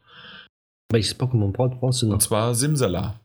Welches 0.90 1.20
Pokémon 1.20 1.52
brauchst, 1.52 2.02
du 2.02 2.06
Und 2.08 2.12
noch? 2.14 2.20
zwar 2.20 2.56
Simsala. 2.56 3.20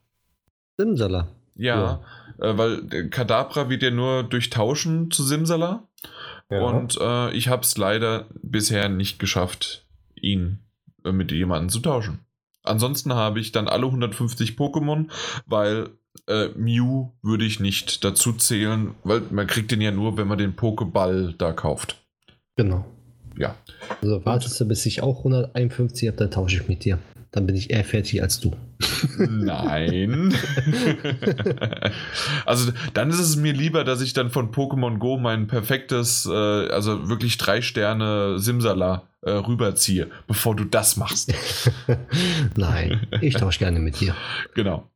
Simsala. 0.79 1.29
Ja, 1.55 2.01
Äh, 2.39 2.57
weil 2.57 3.09
Kadabra 3.11 3.69
wird 3.69 3.83
ja 3.83 3.91
nur 3.91 4.23
durch 4.23 4.49
Tauschen 4.51 5.11
zu 5.11 5.23
Simsala. 5.23 5.87
Und 6.49 6.99
äh, 7.01 7.31
ich 7.33 7.49
habe 7.49 7.63
es 7.63 7.77
leider 7.77 8.27
bisher 8.43 8.89
nicht 8.89 9.19
geschafft, 9.21 9.87
ihn 10.17 10.59
äh, 11.05 11.13
mit 11.13 11.31
jemandem 11.31 11.69
zu 11.69 11.79
tauschen. 11.81 12.21
Ansonsten 12.65 13.13
habe 13.15 13.39
ich 13.41 13.53
dann 13.53 13.69
alle 13.69 13.87
150 13.87 14.53
Pokémon, 14.53 15.11
weil 15.47 15.91
äh, 16.27 16.49
Mew 16.57 17.11
würde 17.23 17.45
ich 17.45 17.61
nicht 17.61 18.05
dazu 18.05 18.33
zählen, 18.33 18.95
weil 19.05 19.23
man 19.31 19.47
kriegt 19.47 19.71
den 19.71 19.81
ja 19.81 19.93
nur, 19.93 20.17
wenn 20.17 20.27
man 20.27 20.39
den 20.39 20.57
Pokéball 20.57 21.35
da 21.39 21.53
kauft. 21.53 22.03
Genau. 22.57 22.85
Ja. 23.37 23.55
Also 24.03 24.25
wartest 24.25 24.59
du, 24.61 24.67
bis 24.67 24.85
ich 24.87 25.03
auch 25.03 25.19
151 25.19 26.09
habe, 26.09 26.17
dann 26.19 26.31
tausche 26.33 26.57
ich 26.63 26.69
mit 26.69 26.85
dir. 26.85 26.99
Dann 27.33 27.47
bin 27.47 27.55
ich 27.55 27.71
eher 27.71 27.85
fertig 27.85 28.23
als 28.23 28.41
du. 28.41 28.57
Nein. 29.19 30.35
also 32.45 32.73
dann 32.93 33.11
ist 33.11 33.21
es 33.21 33.37
mir 33.37 33.53
lieber, 33.53 33.85
dass 33.85 34.01
ich 34.01 34.15
dann 34.15 34.31
von 34.31 34.51
Pokémon 34.51 34.99
Go 34.99 35.17
mein 35.17 35.47
perfektes, 35.47 36.27
äh, 36.27 36.33
also 36.33 37.09
wirklich 37.09 37.39
drei 37.39 37.63
Sterne 37.63 38.39
Simsala 38.39 39.09
äh, 39.23 39.31
rüberziehe, 39.31 40.11
bevor 40.27 40.57
du 40.57 40.65
das 40.65 40.97
machst. 40.97 41.33
Nein, 42.57 43.07
ich 43.21 43.35
tausche 43.35 43.61
gerne 43.61 43.79
mit 43.79 44.01
dir. 44.01 44.17
Genau. 44.55 44.91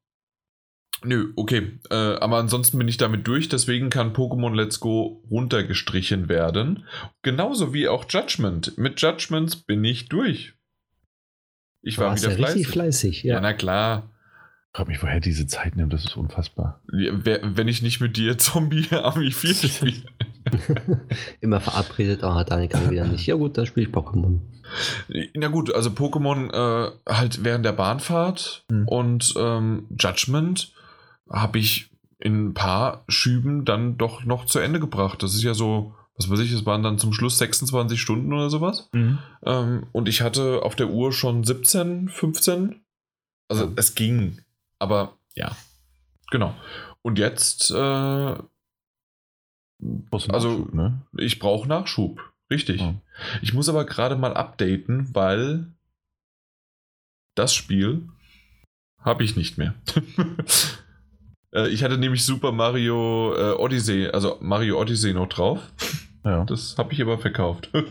Nö, 1.04 1.32
okay. 1.36 1.78
Äh, 1.90 1.94
aber 1.94 2.38
ansonsten 2.38 2.78
bin 2.78 2.88
ich 2.88 2.96
damit 2.96 3.26
durch, 3.28 3.48
deswegen 3.48 3.90
kann 3.90 4.14
Pokémon 4.14 4.54
Let's 4.54 4.80
Go 4.80 5.22
runtergestrichen 5.30 6.28
werden. 6.28 6.84
Genauso 7.22 7.74
wie 7.74 7.88
auch 7.88 8.06
Judgment. 8.08 8.76
Mit 8.78 9.00
Judgments 9.00 9.56
bin 9.56 9.84
ich 9.84 10.08
durch. 10.08 10.54
Ich 11.84 11.98
war 11.98 12.16
wieder 12.16 12.30
ja 12.30 12.34
fleißig. 12.36 12.56
richtig 12.56 12.72
fleißig, 12.72 13.22
ja. 13.24 13.34
Ja, 13.34 13.40
na 13.40 13.52
klar. 13.52 14.10
Ich 14.72 14.76
frage 14.78 14.90
mich, 14.90 15.02
woher 15.02 15.20
diese 15.20 15.46
Zeit 15.46 15.76
nimmt, 15.76 15.92
das 15.92 16.04
ist 16.04 16.16
unfassbar. 16.16 16.80
Ja, 16.92 17.12
wer- 17.14 17.40
Wenn 17.56 17.68
ich 17.68 17.80
nicht 17.82 18.00
mit 18.00 18.16
dir 18.16 18.38
Zombie 18.38 18.86
Army 18.90 19.30
4 19.30 19.54
spiele. 19.68 20.02
Immer 21.40 21.60
verabredet, 21.60 22.22
ah, 22.24 22.42
Daniel 22.44 22.68
kann 22.68 22.90
wieder 22.90 23.06
nicht. 23.06 23.26
Ja 23.26 23.34
gut, 23.36 23.56
dann 23.56 23.66
spiele 23.66 23.86
ich 23.86 23.92
Pokémon. 23.94 24.40
Na 25.34 25.48
gut, 25.48 25.72
also 25.74 25.90
Pokémon 25.90 26.50
äh, 26.52 26.90
halt 27.08 27.44
während 27.44 27.64
der 27.64 27.72
Bahnfahrt 27.72 28.64
Hm. 28.70 28.88
und 28.88 29.34
ähm, 29.38 29.86
Judgment 29.98 30.72
habe 31.30 31.58
ich 31.58 31.90
in 32.18 32.48
ein 32.48 32.54
paar 32.54 33.04
Schüben 33.08 33.64
dann 33.64 33.96
doch 33.98 34.24
noch 34.24 34.46
zu 34.46 34.58
Ende 34.58 34.80
gebracht. 34.80 35.22
Das 35.22 35.34
ist 35.34 35.42
ja 35.42 35.54
so, 35.54 35.94
was 36.16 36.28
weiß 36.30 36.40
ich, 36.40 36.52
es 36.52 36.64
waren 36.66 36.82
dann 36.82 36.98
zum 36.98 37.12
Schluss 37.12 37.38
26 37.38 38.00
Stunden 38.00 38.32
oder 38.32 38.50
sowas. 38.50 38.88
Ähm, 38.92 39.86
und 39.92 40.08
ich 40.08 40.20
hatte 40.22 40.62
auf 40.62 40.74
der 40.76 40.90
Uhr 40.90 41.12
schon 41.12 41.44
17, 41.44 42.08
15. 42.08 42.84
Also 43.48 43.64
Ja. 43.64 43.72
es 43.76 43.94
ging, 43.94 44.40
aber 44.78 45.16
ja, 45.34 45.56
genau. 46.30 46.54
Und 47.02 47.18
jetzt, 47.18 47.70
äh, 47.70 47.74
Also- 47.74 48.48
ne? 50.72 51.02
ich 51.18 51.38
brauche 51.38 51.68
Nachschub. 51.68 52.20
Richtig. 52.50 52.80
Ja. 52.80 52.94
Ich 53.42 53.52
muss 53.54 53.68
aber 53.68 53.84
gerade 53.84 54.16
mal 54.16 54.34
updaten, 54.34 55.14
weil 55.14 55.66
das 57.34 57.54
Spiel 57.54 58.08
habe 58.98 59.24
ich 59.24 59.36
nicht 59.36 59.58
mehr. 59.58 59.74
Äh, 61.54 61.68
ich 61.68 61.82
hatte 61.84 61.98
nämlich 61.98 62.24
Super 62.24 62.52
Mario 62.52 63.34
äh, 63.36 63.52
Odyssey, 63.54 64.08
also 64.08 64.36
Mario 64.40 64.80
Odyssey 64.80 65.12
noch 65.14 65.28
drauf. 65.28 65.60
Ja. 66.24 66.44
Das 66.44 66.76
habe 66.78 66.92
ich 66.92 67.00
aber 67.02 67.18
verkauft. 67.18 67.70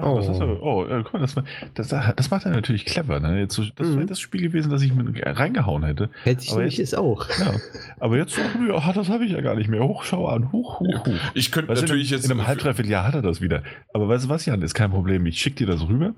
Oh, 0.00 0.14
das, 0.18 0.28
ist 0.28 0.40
aber, 0.40 0.62
oh 0.62 0.84
äh, 0.84 1.02
guck 1.02 1.14
mal, 1.14 1.18
das, 1.22 1.34
das, 1.74 1.88
das 2.14 2.30
macht 2.30 2.44
er 2.46 2.52
natürlich 2.52 2.84
clever. 2.84 3.18
Ne? 3.18 3.40
Jetzt, 3.40 3.58
das 3.58 3.88
wäre 3.88 4.02
Mhm. 4.02 4.06
das 4.06 4.20
Spiel 4.20 4.42
gewesen, 4.42 4.70
das 4.70 4.80
ich 4.82 4.94
mit 4.94 5.08
reingehauen 5.26 5.82
hätte. 5.82 6.08
Hätte 6.22 6.44
ich 6.44 6.50
Aber 6.52 6.58
nämlich 6.60 6.76
jetzt- 6.78 6.92
es 6.92 6.94
auch. 6.98 7.26
Ja. 7.40 7.52
Aber 7.98 8.16
jetzt 8.16 8.32
so, 8.36 8.40
ja, 8.40 8.92
das 8.92 9.08
habe 9.08 9.24
ich 9.24 9.32
ja 9.32 9.40
gar 9.40 9.56
nicht 9.56 9.68
mehr. 9.68 9.82
Hoch, 9.82 10.04
schau 10.04 10.28
an. 10.28 10.52
Huch, 10.52 10.78
huch, 10.78 11.04
huch. 11.04 11.14
Ich 11.34 11.50
könnte 11.50 11.72
Weißt 11.72 11.82
natürlich 11.82 12.12
in, 12.12 12.16
jetzt. 12.16 12.26
in 12.26 12.30
einem 12.30 12.46
halb, 12.46 12.60
dreiviertel 12.60 12.88
Jahr 12.92 13.08
hat 13.08 13.14
er 13.16 13.22
das 13.22 13.40
wieder. 13.40 13.64
Aber 13.92 14.08
weißt 14.08 14.26
du 14.26 14.28
was, 14.28 14.46
Jan, 14.46 14.62
ist 14.62 14.74
kein 14.74 14.92
Problem. 14.92 15.26
Ich 15.26 15.40
schicke 15.40 15.56
dir 15.56 15.66
das 15.66 15.88
rüber, 15.88 16.14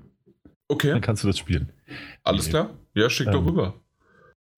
Okay, 0.67 0.91
dann 0.91 1.01
kannst 1.01 1.23
du 1.23 1.27
das 1.27 1.39
spielen. 1.39 1.71
alles 2.23 2.49
klar. 2.49 2.69
Ja, 2.93 3.09
schick 3.09 3.31
doch 3.31 3.39
Ähm, 3.41 3.47
rüber. 3.47 3.73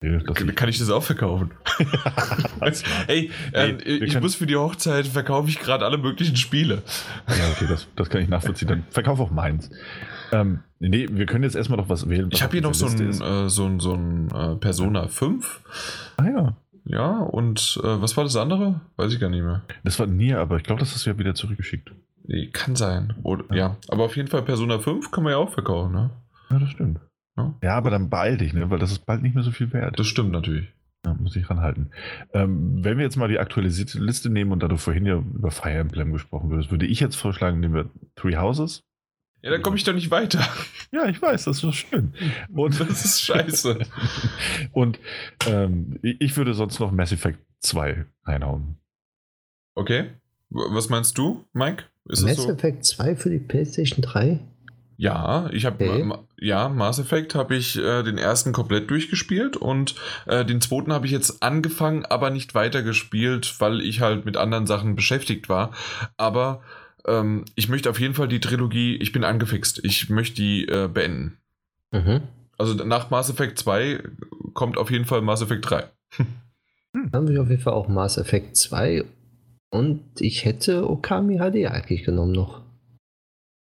Ja, 0.02 0.18
Kann, 0.20 0.68
ich 0.68 0.78
das 0.78 0.90
auch 0.90 1.02
verkaufen? 1.02 1.52
Ey, 3.06 3.30
äh, 3.52 3.72
Nee, 3.72 3.78
wir 3.84 4.02
ich 4.02 4.20
muss 4.20 4.34
für 4.34 4.46
die 4.46 4.56
Hochzeit 4.56 5.06
verkaufe 5.06 5.48
ich 5.48 5.58
gerade 5.58 5.84
alle 5.84 5.96
möglichen 5.96 6.36
Spiele. 6.36 6.82
ja, 7.28 7.34
okay, 7.52 7.66
das, 7.68 7.88
das 7.96 8.10
kann 8.10 8.20
ich 8.20 8.28
nachvollziehen. 8.28 8.68
Dann 8.68 8.84
verkauf 8.90 9.18
auch 9.20 9.30
meins. 9.30 9.70
Ähm, 10.32 10.60
nee, 10.78 11.06
wir 11.10 11.24
können 11.26 11.44
jetzt 11.44 11.56
erstmal 11.56 11.78
noch 11.78 11.88
was 11.88 12.08
wählen. 12.08 12.26
was 12.30 12.38
Ich 12.38 12.42
habe 12.42 12.52
hier 12.52 12.60
noch 12.62 12.74
so 12.74 12.86
ein, 12.86 13.10
äh, 13.22 13.48
so 13.48 13.64
ein, 13.66 13.80
so 13.80 13.94
ein 13.94 14.30
äh, 14.30 14.56
Persona 14.56 15.08
5. 15.08 15.62
Ah 16.18 16.24
ja, 16.26 16.56
Ja, 16.84 17.20
und 17.20 17.80
äh, 17.82 18.02
was 18.02 18.16
war 18.16 18.24
das 18.24 18.36
andere? 18.36 18.82
Weiß 18.96 19.12
ich 19.12 19.20
gar 19.20 19.30
nicht 19.30 19.42
mehr. 19.42 19.62
das 19.84 19.98
war 19.98 20.06
Nier, 20.06 20.38
aber 20.40 20.58
ich 20.58 20.64
glaube, 20.64 20.80
das 20.80 20.92
hast 20.94 21.06
du 21.06 21.10
ja 21.10 21.18
wieder 21.18 21.34
zurückgeschickt. 21.34 21.92
Nee, 22.26 22.48
kann 22.50 22.76
sein. 22.76 23.14
Oder, 23.22 23.44
Ja. 23.50 23.56
ja. 23.56 23.76
aber 23.88 24.04
auf 24.04 24.16
jeden 24.16 24.28
Fall 24.28 24.42
Persona 24.42 24.78
5 24.78 25.10
kann 25.10 25.24
man 25.24 25.32
ja 25.32 25.38
auch 25.38 25.52
verkaufen, 25.52 25.92
ne? 25.92 26.10
Ja, 26.50 26.58
das 26.58 26.70
stimmt. 26.70 27.00
Ja. 27.36 27.54
Ja, 27.62 27.76
aber 27.76 27.90
dann 27.90 28.10
beeil 28.10 28.36
dich, 28.36 28.52
ne? 28.52 28.70
weil 28.70 28.78
das 28.78 28.92
ist 28.92 29.06
bald 29.06 29.22
nicht 29.22 29.34
mehr 29.34 29.44
so 29.44 29.50
viel 29.50 29.72
wert. 29.72 29.98
Das 29.98 30.06
stimmt 30.06 30.32
natürlich. 30.32 30.68
Ja, 31.04 31.14
muss 31.14 31.36
ich 31.36 31.50
ranhalten. 31.50 31.90
Ähm, 32.32 32.82
wenn 32.82 32.96
wir 32.96 33.04
jetzt 33.04 33.16
mal 33.16 33.28
die 33.28 33.38
aktualisierte 33.38 33.98
Liste 33.98 34.30
nehmen 34.30 34.52
und 34.52 34.62
da 34.62 34.68
du 34.68 34.78
vorhin 34.78 35.04
ja 35.04 35.16
über 35.16 35.50
Fire 35.50 35.74
Emblem 35.74 36.12
gesprochen 36.12 36.50
würdest, 36.50 36.70
würde 36.70 36.86
ich 36.86 37.00
jetzt 37.00 37.16
vorschlagen, 37.16 37.60
nehmen 37.60 37.74
wir 37.74 37.90
Three 38.16 38.36
Houses. 38.36 38.82
Ja, 39.42 39.50
dann 39.50 39.60
komme 39.60 39.76
ich 39.76 39.84
doch 39.84 39.92
nicht 39.92 40.10
weiter. 40.10 40.40
Ja, 40.90 41.06
ich 41.06 41.20
weiß, 41.20 41.44
das 41.44 41.56
ist 41.56 41.64
doch 41.64 41.74
schön. 41.74 42.14
Und 42.54 42.80
Das 42.80 43.04
ist 43.04 43.20
scheiße. 43.20 43.80
und 44.72 44.98
ähm, 45.46 45.98
ich 46.02 46.36
würde 46.36 46.54
sonst 46.54 46.78
noch 46.78 46.92
Mass 46.92 47.10
Effect 47.10 47.40
2 47.60 48.06
reinhauen. 48.24 48.76
Okay. 49.74 50.10
Was 50.50 50.88
meinst 50.88 51.18
du, 51.18 51.44
Mike? 51.52 51.84
Ist 52.08 52.22
Mass 52.22 52.36
das 52.36 52.44
so? 52.44 52.52
Effect 52.52 52.84
2 52.84 53.16
für 53.16 53.28
die 53.28 53.40
PlayStation 53.40 54.02
3? 54.02 54.38
Ja, 54.96 55.48
ich 55.52 55.66
habe 55.66 55.84
Okay. 55.84 56.04
ma- 56.04 56.24
ja 56.38 56.68
Mass 56.68 56.98
Effect 56.98 57.34
habe 57.34 57.56
ich 57.56 57.76
äh, 57.78 58.02
den 58.02 58.16
ersten 58.18 58.52
komplett 58.52 58.90
durchgespielt 58.90 59.56
und 59.56 59.94
äh, 60.26 60.44
den 60.44 60.60
zweiten 60.60 60.92
habe 60.92 61.06
ich 61.06 61.12
jetzt 61.12 61.42
angefangen, 61.42 62.04
aber 62.04 62.30
nicht 62.30 62.54
weitergespielt, 62.54 63.60
weil 63.60 63.80
ich 63.80 64.00
halt 64.00 64.24
mit 64.24 64.36
anderen 64.36 64.66
Sachen 64.66 64.94
beschäftigt 64.94 65.48
war. 65.48 65.72
Aber 66.16 66.62
ähm, 67.06 67.44
ich 67.56 67.68
möchte 67.68 67.90
auf 67.90 67.98
jeden 67.98 68.14
Fall 68.14 68.28
die 68.28 68.40
Trilogie, 68.40 68.96
ich 68.96 69.12
bin 69.12 69.24
angefixt. 69.24 69.84
Ich 69.84 70.10
möchte 70.10 70.36
die 70.36 70.66
äh, 70.68 70.88
beenden. 70.88 71.38
Mhm. 71.90 72.22
Also 72.56 72.74
nach 72.74 73.10
Mass 73.10 73.30
Effect 73.30 73.58
2 73.58 74.00
kommt 74.52 74.78
auf 74.78 74.90
jeden 74.90 75.04
Fall 75.06 75.22
Mass 75.22 75.42
Effect 75.42 75.68
3. 75.68 75.84
Dann 76.92 77.10
habe 77.12 77.32
ich 77.32 77.38
auf 77.40 77.50
jeden 77.50 77.60
Fall 77.62 77.72
auch 77.72 77.88
Mass 77.88 78.16
Effect 78.18 78.56
2 78.56 79.04
und 79.70 80.02
ich 80.20 80.44
hätte 80.44 80.88
Okami 80.88 81.38
HD 81.38 81.66
eigentlich 81.68 82.04
genommen 82.04 82.30
noch. 82.32 82.63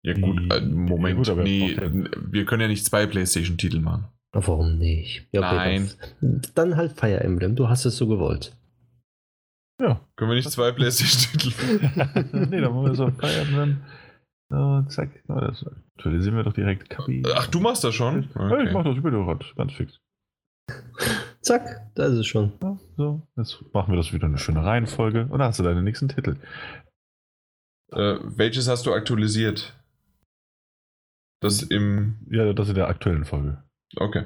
Ja 0.04 0.14
gut, 0.14 0.40
äh, 0.52 0.60
Ja, 0.60 0.66
Moment, 0.66 1.18
gut, 1.18 1.30
aber 1.30 1.44
nee, 1.44 1.76
wir 1.78 2.46
können 2.46 2.62
ja 2.62 2.68
nicht 2.68 2.86
zwei 2.86 3.06
PlayStation-Titel 3.06 3.80
machen. 3.80 4.08
Warum 4.32 4.78
nicht? 4.78 5.28
Ja, 5.32 5.42
okay, 5.42 5.56
Nein. 5.56 5.92
Dann, 6.22 6.42
dann 6.56 6.78
halt 6.78 6.94
Fire 6.94 7.20
Emblem, 7.20 7.56
du 7.56 7.68
hast 7.68 7.86
es 7.86 7.98
so 7.98 8.08
gewollt. 8.08 8.56
Ja. 9.82 10.02
Können 10.16 10.32
wir 10.32 10.36
nicht 10.36 10.52
zwei 10.52 10.72
PlayStation-Titel 10.72 11.50
nee, 12.50 12.62
dann 12.62 12.74
machen 12.74 12.86
wir 12.86 12.96
so 12.96 13.10
Fire 13.12 13.42
Emblem. 13.42 13.82
So, 14.50 14.82
zack. 14.88 15.10
Ja, 15.28 15.42
das 15.42 15.66
aktualisieren 15.96 16.36
wir 16.36 16.44
doch 16.44 16.54
direkt. 16.54 16.90
Kapi. 16.90 17.24
Ach, 17.36 17.48
du 17.48 17.60
machst 17.60 17.84
das 17.84 17.94
schon? 17.94 18.30
Ja, 18.36 18.62
ich 18.62 18.72
mach 18.72 18.84
das 18.84 18.98
über 18.98 19.12
ganz, 19.12 19.46
ganz 19.56 19.74
fix. 19.74 20.00
Zack, 21.42 21.94
da 21.96 22.06
ist 22.06 22.14
es 22.16 22.28
schon. 22.28 22.52
Ja, 22.62 22.78
so, 22.98 23.28
jetzt 23.38 23.64
machen 23.74 23.92
wir 23.92 23.98
das 23.98 24.12
wieder 24.12 24.26
eine 24.26 24.38
schöne 24.38 24.64
Reihenfolge 24.64 25.24
und 25.24 25.40
dann 25.40 25.48
hast 25.50 25.60
du 25.60 25.64
deinen 25.64 25.84
nächsten 25.84 26.10
Titel. 26.10 26.36
Äh, 27.92 28.18
welches 28.24 28.68
hast 28.68 28.86
du 28.86 28.94
aktualisiert? 28.94 29.79
Das 31.40 31.62
im. 31.62 32.18
Ja, 32.30 32.52
das 32.54 32.70
in 32.70 32.76
der 32.76 32.88
aktuellen 32.88 33.26
Folge. 33.26 33.64
Okay. 33.96 34.24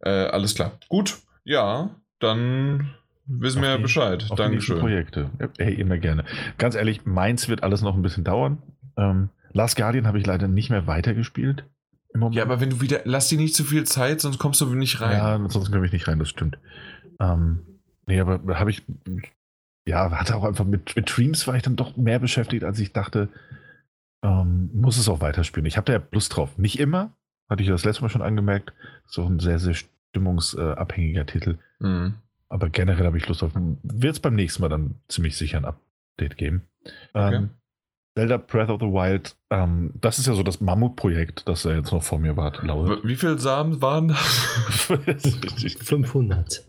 Äh, 0.00 0.10
alles 0.10 0.54
klar. 0.54 0.78
Gut. 0.88 1.18
Ja, 1.44 1.96
dann 2.18 2.94
wissen 3.26 3.62
wir 3.62 3.70
ja 3.70 3.76
Auf 3.76 3.82
Bescheid. 3.82 4.26
Auf 4.28 4.36
Dankeschön. 4.36 4.78
Projekte. 4.78 5.30
Ja, 5.40 5.48
Hey, 5.58 5.74
immer 5.74 5.98
gerne. 5.98 6.24
Ganz 6.58 6.74
ehrlich, 6.74 7.04
meins 7.04 7.48
wird 7.48 7.62
alles 7.62 7.82
noch 7.82 7.94
ein 7.94 8.02
bisschen 8.02 8.24
dauern. 8.24 8.62
Ähm, 8.96 9.30
Last 9.52 9.76
Guardian 9.76 10.06
habe 10.06 10.18
ich 10.18 10.26
leider 10.26 10.48
nicht 10.48 10.70
mehr 10.70 10.86
weitergespielt. 10.86 11.64
Im 12.12 12.20
Moment. 12.20 12.36
Ja, 12.36 12.44
aber 12.44 12.60
wenn 12.60 12.70
du 12.70 12.80
wieder. 12.80 13.00
Lass 13.04 13.28
dir 13.28 13.38
nicht 13.38 13.54
zu 13.54 13.64
viel 13.64 13.84
Zeit, 13.84 14.20
sonst 14.20 14.38
kommst 14.38 14.60
du 14.60 14.66
nicht 14.74 15.00
rein. 15.00 15.16
Ja, 15.16 15.34
ansonsten 15.34 15.72
komme 15.72 15.86
ich 15.86 15.92
nicht 15.92 16.08
rein, 16.08 16.18
das 16.18 16.28
stimmt. 16.28 16.58
Ähm, 17.20 17.60
nee, 18.06 18.20
aber 18.20 18.58
habe 18.58 18.70
ich, 18.70 18.82
ja, 19.86 20.10
hatte 20.10 20.36
auch 20.36 20.44
einfach 20.44 20.64
mit, 20.64 20.94
mit 20.96 21.16
Dreams 21.16 21.46
war 21.46 21.56
ich 21.56 21.62
dann 21.62 21.76
doch 21.76 21.96
mehr 21.96 22.18
beschäftigt, 22.18 22.64
als 22.64 22.78
ich 22.78 22.92
dachte. 22.92 23.28
Ähm, 24.26 24.70
muss 24.72 24.98
es 24.98 25.08
auch 25.08 25.20
weiterspielen. 25.20 25.66
Ich 25.66 25.76
habe 25.76 25.84
da 25.84 25.92
ja 25.98 26.06
Lust 26.10 26.34
drauf. 26.34 26.58
Nicht 26.58 26.80
immer, 26.80 27.12
hatte 27.48 27.62
ich 27.62 27.68
das 27.68 27.84
letzte 27.84 28.02
Mal 28.02 28.08
schon 28.08 28.22
angemerkt. 28.22 28.72
Auch 29.16 29.26
ein 29.26 29.38
sehr, 29.38 29.60
sehr 29.60 29.74
stimmungsabhängiger 29.74 31.26
Titel. 31.26 31.58
Mhm. 31.78 32.14
Aber 32.48 32.68
generell 32.68 33.06
habe 33.06 33.18
ich 33.18 33.28
Lust 33.28 33.42
drauf. 33.42 33.52
Wird 33.54 34.14
es 34.14 34.20
beim 34.20 34.34
nächsten 34.34 34.62
Mal 34.62 34.68
dann 34.68 34.96
ziemlich 35.08 35.36
sicher 35.36 35.58
ein 35.58 35.64
Update 35.64 36.36
geben. 36.36 36.62
Okay. 37.12 37.36
Ähm, 37.36 37.50
Zelda 38.16 38.38
Breath 38.38 38.70
of 38.70 38.80
the 38.80 38.86
Wild, 38.86 39.36
ähm, 39.50 39.92
das 40.00 40.18
ist 40.18 40.26
ja 40.26 40.32
so 40.32 40.42
das 40.42 40.62
Mammutprojekt, 40.62 41.46
das 41.46 41.64
da 41.64 41.74
jetzt 41.74 41.92
noch 41.92 42.02
vor 42.02 42.18
mir 42.18 42.34
war. 42.34 42.52
Wie 43.04 43.14
viele 43.14 43.38
Samen 43.38 43.82
waren 43.82 44.08
das? 44.08 44.88
das 45.06 45.24
ist 45.26 45.44
richtig 45.44 45.78
500. 45.78 46.64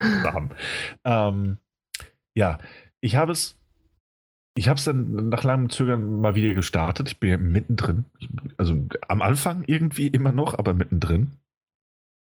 Namen. 0.00 0.50
Ähm, 1.04 1.58
ja, 2.34 2.58
ich 3.00 3.14
habe 3.14 3.30
es, 3.30 3.56
ich 4.56 4.68
habe 4.68 4.78
es 4.78 4.84
dann 4.84 5.28
nach 5.28 5.44
langem 5.44 5.70
Zögern 5.70 6.20
mal 6.20 6.34
wieder 6.34 6.54
gestartet. 6.54 7.08
Ich 7.08 7.20
bin 7.20 7.30
ja 7.30 7.36
mittendrin. 7.36 8.06
Also 8.56 8.86
am 9.06 9.22
Anfang 9.22 9.64
irgendwie 9.66 10.08
immer 10.08 10.32
noch, 10.32 10.58
aber 10.58 10.74
mittendrin. 10.74 11.32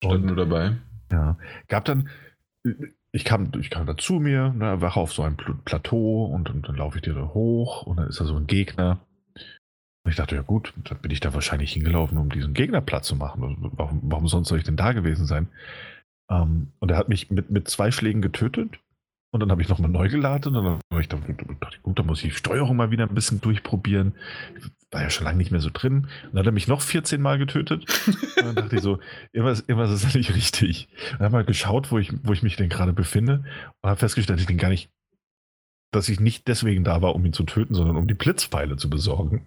Stand 0.04 0.26
nur 0.26 0.36
dabei. 0.36 0.76
ja, 1.10 1.38
gab 1.68 1.84
dann, 1.86 2.08
ich 3.12 3.24
kam, 3.24 3.50
ich 3.58 3.70
kam 3.70 3.86
da 3.86 3.96
zu 3.96 4.14
mir, 4.14 4.50
ne, 4.50 4.80
wache 4.80 5.00
auf 5.00 5.12
so 5.12 5.22
ein 5.22 5.36
Pl- 5.36 5.56
Plateau 5.64 6.26
und, 6.26 6.50
und 6.50 6.68
dann 6.68 6.76
laufe 6.76 6.98
ich 6.98 7.02
dir 7.02 7.14
da 7.14 7.28
hoch 7.32 7.84
und 7.84 7.96
dann 7.98 8.08
ist 8.08 8.20
da 8.20 8.24
so 8.24 8.36
ein 8.36 8.46
Gegner. 8.46 8.98
Und 10.04 10.10
ich 10.10 10.16
dachte, 10.16 10.36
ja 10.36 10.42
gut, 10.42 10.74
dann 10.84 10.98
bin 10.98 11.10
ich 11.10 11.20
da 11.20 11.32
wahrscheinlich 11.34 11.72
hingelaufen, 11.72 12.18
um 12.18 12.28
diesen 12.28 12.54
Gegner 12.54 12.80
platt 12.80 13.04
zu 13.04 13.16
machen. 13.16 13.72
Warum, 13.76 14.00
warum 14.02 14.28
sonst 14.28 14.48
soll 14.48 14.58
ich 14.58 14.64
denn 14.64 14.76
da 14.76 14.92
gewesen 14.92 15.26
sein? 15.26 15.48
Ähm, 16.30 16.72
und 16.80 16.90
er 16.90 16.96
hat 16.98 17.08
mich 17.08 17.30
mit, 17.30 17.50
mit 17.50 17.68
zwei 17.68 17.90
Schlägen 17.90 18.22
getötet. 18.22 18.78
Und 19.36 19.40
dann 19.40 19.50
habe 19.50 19.60
ich 19.60 19.68
nochmal 19.68 19.90
neu 19.90 20.08
geladen 20.08 20.56
und 20.56 20.64
dann 20.64 20.80
habe 20.90 21.02
ich 21.02 21.10
gedacht, 21.10 21.82
gut, 21.82 21.98
dann 21.98 22.06
muss 22.06 22.24
ich 22.24 22.30
die 22.30 22.38
Steuerung 22.38 22.74
mal 22.74 22.90
wieder 22.90 23.06
ein 23.06 23.14
bisschen 23.14 23.42
durchprobieren. 23.42 24.14
War 24.90 25.02
ja 25.02 25.10
schon 25.10 25.24
lange 25.24 25.36
nicht 25.36 25.50
mehr 25.50 25.60
so 25.60 25.68
drin. 25.70 26.08
Und 26.24 26.32
dann 26.32 26.38
hat 26.38 26.46
er 26.46 26.52
mich 26.52 26.68
noch 26.68 26.80
14 26.80 27.20
Mal 27.20 27.36
getötet. 27.36 27.84
Und 28.38 28.46
dann 28.46 28.54
dachte 28.54 28.76
ich 28.76 28.80
so, 28.80 28.98
irgendwas, 29.34 29.60
irgendwas 29.60 29.90
ist 29.90 30.14
nicht 30.14 30.34
richtig. 30.34 30.88
Und 31.12 31.20
dann 31.20 31.26
habe 31.26 31.36
mal 31.36 31.44
geschaut, 31.44 31.92
wo 31.92 31.98
ich, 31.98 32.14
wo 32.22 32.32
ich 32.32 32.42
mich 32.42 32.56
denn 32.56 32.70
gerade 32.70 32.94
befinde 32.94 33.44
und 33.82 33.90
habe 33.90 34.00
festgestellt, 34.00 34.40
ich 34.40 34.46
bin 34.46 34.56
gar 34.56 34.70
nicht, 34.70 34.90
dass 35.92 36.08
ich 36.08 36.18
nicht 36.18 36.48
deswegen 36.48 36.82
da 36.82 37.02
war, 37.02 37.14
um 37.14 37.26
ihn 37.26 37.34
zu 37.34 37.44
töten, 37.44 37.74
sondern 37.74 37.96
um 37.96 38.08
die 38.08 38.14
Blitzpfeile 38.14 38.78
zu 38.78 38.88
besorgen. 38.88 39.46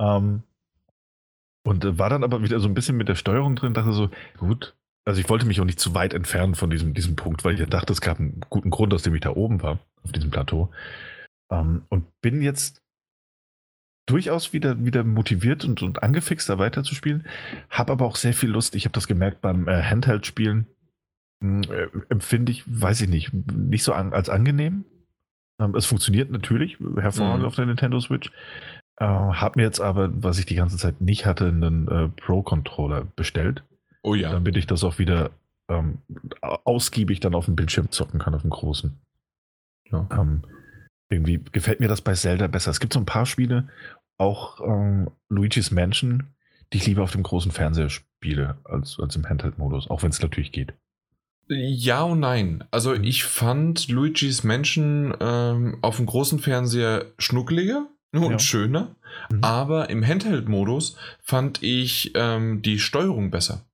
Ähm, 0.00 0.42
und 1.64 1.84
äh, 1.84 1.96
war 2.00 2.10
dann 2.10 2.24
aber 2.24 2.42
wieder 2.42 2.58
so 2.58 2.66
ein 2.66 2.74
bisschen 2.74 2.96
mit 2.96 3.08
der 3.08 3.14
Steuerung 3.14 3.54
drin, 3.54 3.74
dachte 3.74 3.92
so, 3.92 4.10
gut, 4.38 4.74
also 5.04 5.20
ich 5.20 5.28
wollte 5.28 5.46
mich 5.46 5.60
auch 5.60 5.64
nicht 5.64 5.80
zu 5.80 5.94
weit 5.94 6.14
entfernen 6.14 6.54
von 6.54 6.70
diesem, 6.70 6.94
diesem 6.94 7.16
Punkt, 7.16 7.44
weil 7.44 7.60
ich 7.60 7.68
dachte, 7.68 7.92
es 7.92 8.00
gab 8.00 8.20
einen 8.20 8.40
guten 8.50 8.70
Grund, 8.70 8.94
aus 8.94 9.02
dem 9.02 9.14
ich 9.14 9.20
da 9.20 9.30
oben 9.30 9.62
war, 9.62 9.80
auf 10.02 10.12
diesem 10.12 10.30
Plateau. 10.30 10.70
Ähm, 11.50 11.82
und 11.88 12.06
bin 12.20 12.40
jetzt 12.42 12.82
durchaus 14.06 14.52
wieder, 14.52 14.84
wieder 14.84 15.04
motiviert 15.04 15.64
und, 15.64 15.82
und 15.82 16.02
angefixt, 16.02 16.48
da 16.48 16.58
weiterzuspielen. 16.58 17.26
Habe 17.70 17.92
aber 17.92 18.06
auch 18.06 18.16
sehr 18.16 18.34
viel 18.34 18.50
Lust. 18.50 18.74
Ich 18.74 18.84
habe 18.84 18.92
das 18.92 19.08
gemerkt 19.08 19.40
beim 19.40 19.68
äh, 19.68 19.82
Handheld-Spielen. 19.82 20.66
Hm, 21.42 21.62
äh, 21.62 21.88
empfinde 22.08 22.52
ich, 22.52 22.64
weiß 22.66 23.00
ich 23.02 23.08
nicht, 23.08 23.32
nicht 23.32 23.82
so 23.82 23.92
an, 23.92 24.12
als 24.12 24.28
angenehm. 24.28 24.84
Ähm, 25.60 25.74
es 25.74 25.86
funktioniert 25.86 26.30
natürlich 26.30 26.78
hervorragend 26.96 27.40
mhm. 27.40 27.46
auf 27.46 27.56
der 27.56 27.66
Nintendo 27.66 27.98
Switch. 28.00 28.30
Äh, 28.98 29.04
habe 29.04 29.58
mir 29.58 29.64
jetzt 29.64 29.80
aber, 29.80 30.10
was 30.22 30.38
ich 30.38 30.46
die 30.46 30.54
ganze 30.54 30.76
Zeit 30.76 31.00
nicht 31.00 31.26
hatte, 31.26 31.48
einen 31.48 31.88
äh, 31.88 32.08
Pro-Controller 32.08 33.04
bestellt. 33.16 33.64
Oh 34.02 34.14
ja. 34.14 34.30
Damit 34.30 34.56
ich 34.56 34.66
das 34.66 34.84
auch 34.84 34.98
wieder 34.98 35.30
ähm, 35.68 35.98
ausgiebig 36.40 37.20
dann 37.20 37.34
auf 37.34 37.46
dem 37.46 37.56
Bildschirm 37.56 37.90
zocken 37.90 38.20
kann, 38.20 38.34
auf 38.34 38.42
dem 38.42 38.50
großen. 38.50 38.98
Ja. 39.90 40.08
Ähm, 40.12 40.42
irgendwie 41.08 41.40
gefällt 41.52 41.80
mir 41.80 41.88
das 41.88 42.00
bei 42.00 42.14
Zelda 42.14 42.46
besser. 42.46 42.70
Es 42.70 42.80
gibt 42.80 42.92
so 42.92 42.98
ein 42.98 43.06
paar 43.06 43.26
Spiele, 43.26 43.68
auch 44.18 44.60
ähm, 44.60 45.10
Luigi's 45.28 45.70
Mansion, 45.70 46.28
die 46.72 46.78
ich 46.78 46.86
lieber 46.86 47.02
auf 47.02 47.12
dem 47.12 47.22
großen 47.22 47.52
Fernseher 47.52 47.90
spiele, 47.90 48.56
als, 48.64 48.98
als 48.98 49.14
im 49.16 49.28
Handheld-Modus, 49.28 49.90
auch 49.90 50.02
wenn 50.02 50.10
es 50.10 50.22
natürlich 50.22 50.52
geht. 50.52 50.74
Ja 51.48 52.02
und 52.02 52.20
nein. 52.20 52.64
Also 52.70 52.94
mhm. 52.94 53.04
ich 53.04 53.24
fand 53.24 53.88
Luigi's 53.88 54.42
Mansion 54.42 55.14
ähm, 55.20 55.78
auf 55.82 55.96
dem 55.96 56.06
großen 56.06 56.38
Fernseher 56.38 57.06
schnuckeliger 57.18 57.88
und 58.12 58.30
ja. 58.30 58.38
schöner, 58.38 58.96
mhm. 59.30 59.42
aber 59.42 59.90
im 59.90 60.06
Handheld-Modus 60.06 60.96
fand 61.22 61.62
ich 61.62 62.12
ähm, 62.14 62.62
die 62.62 62.78
Steuerung 62.78 63.30
besser. 63.30 63.66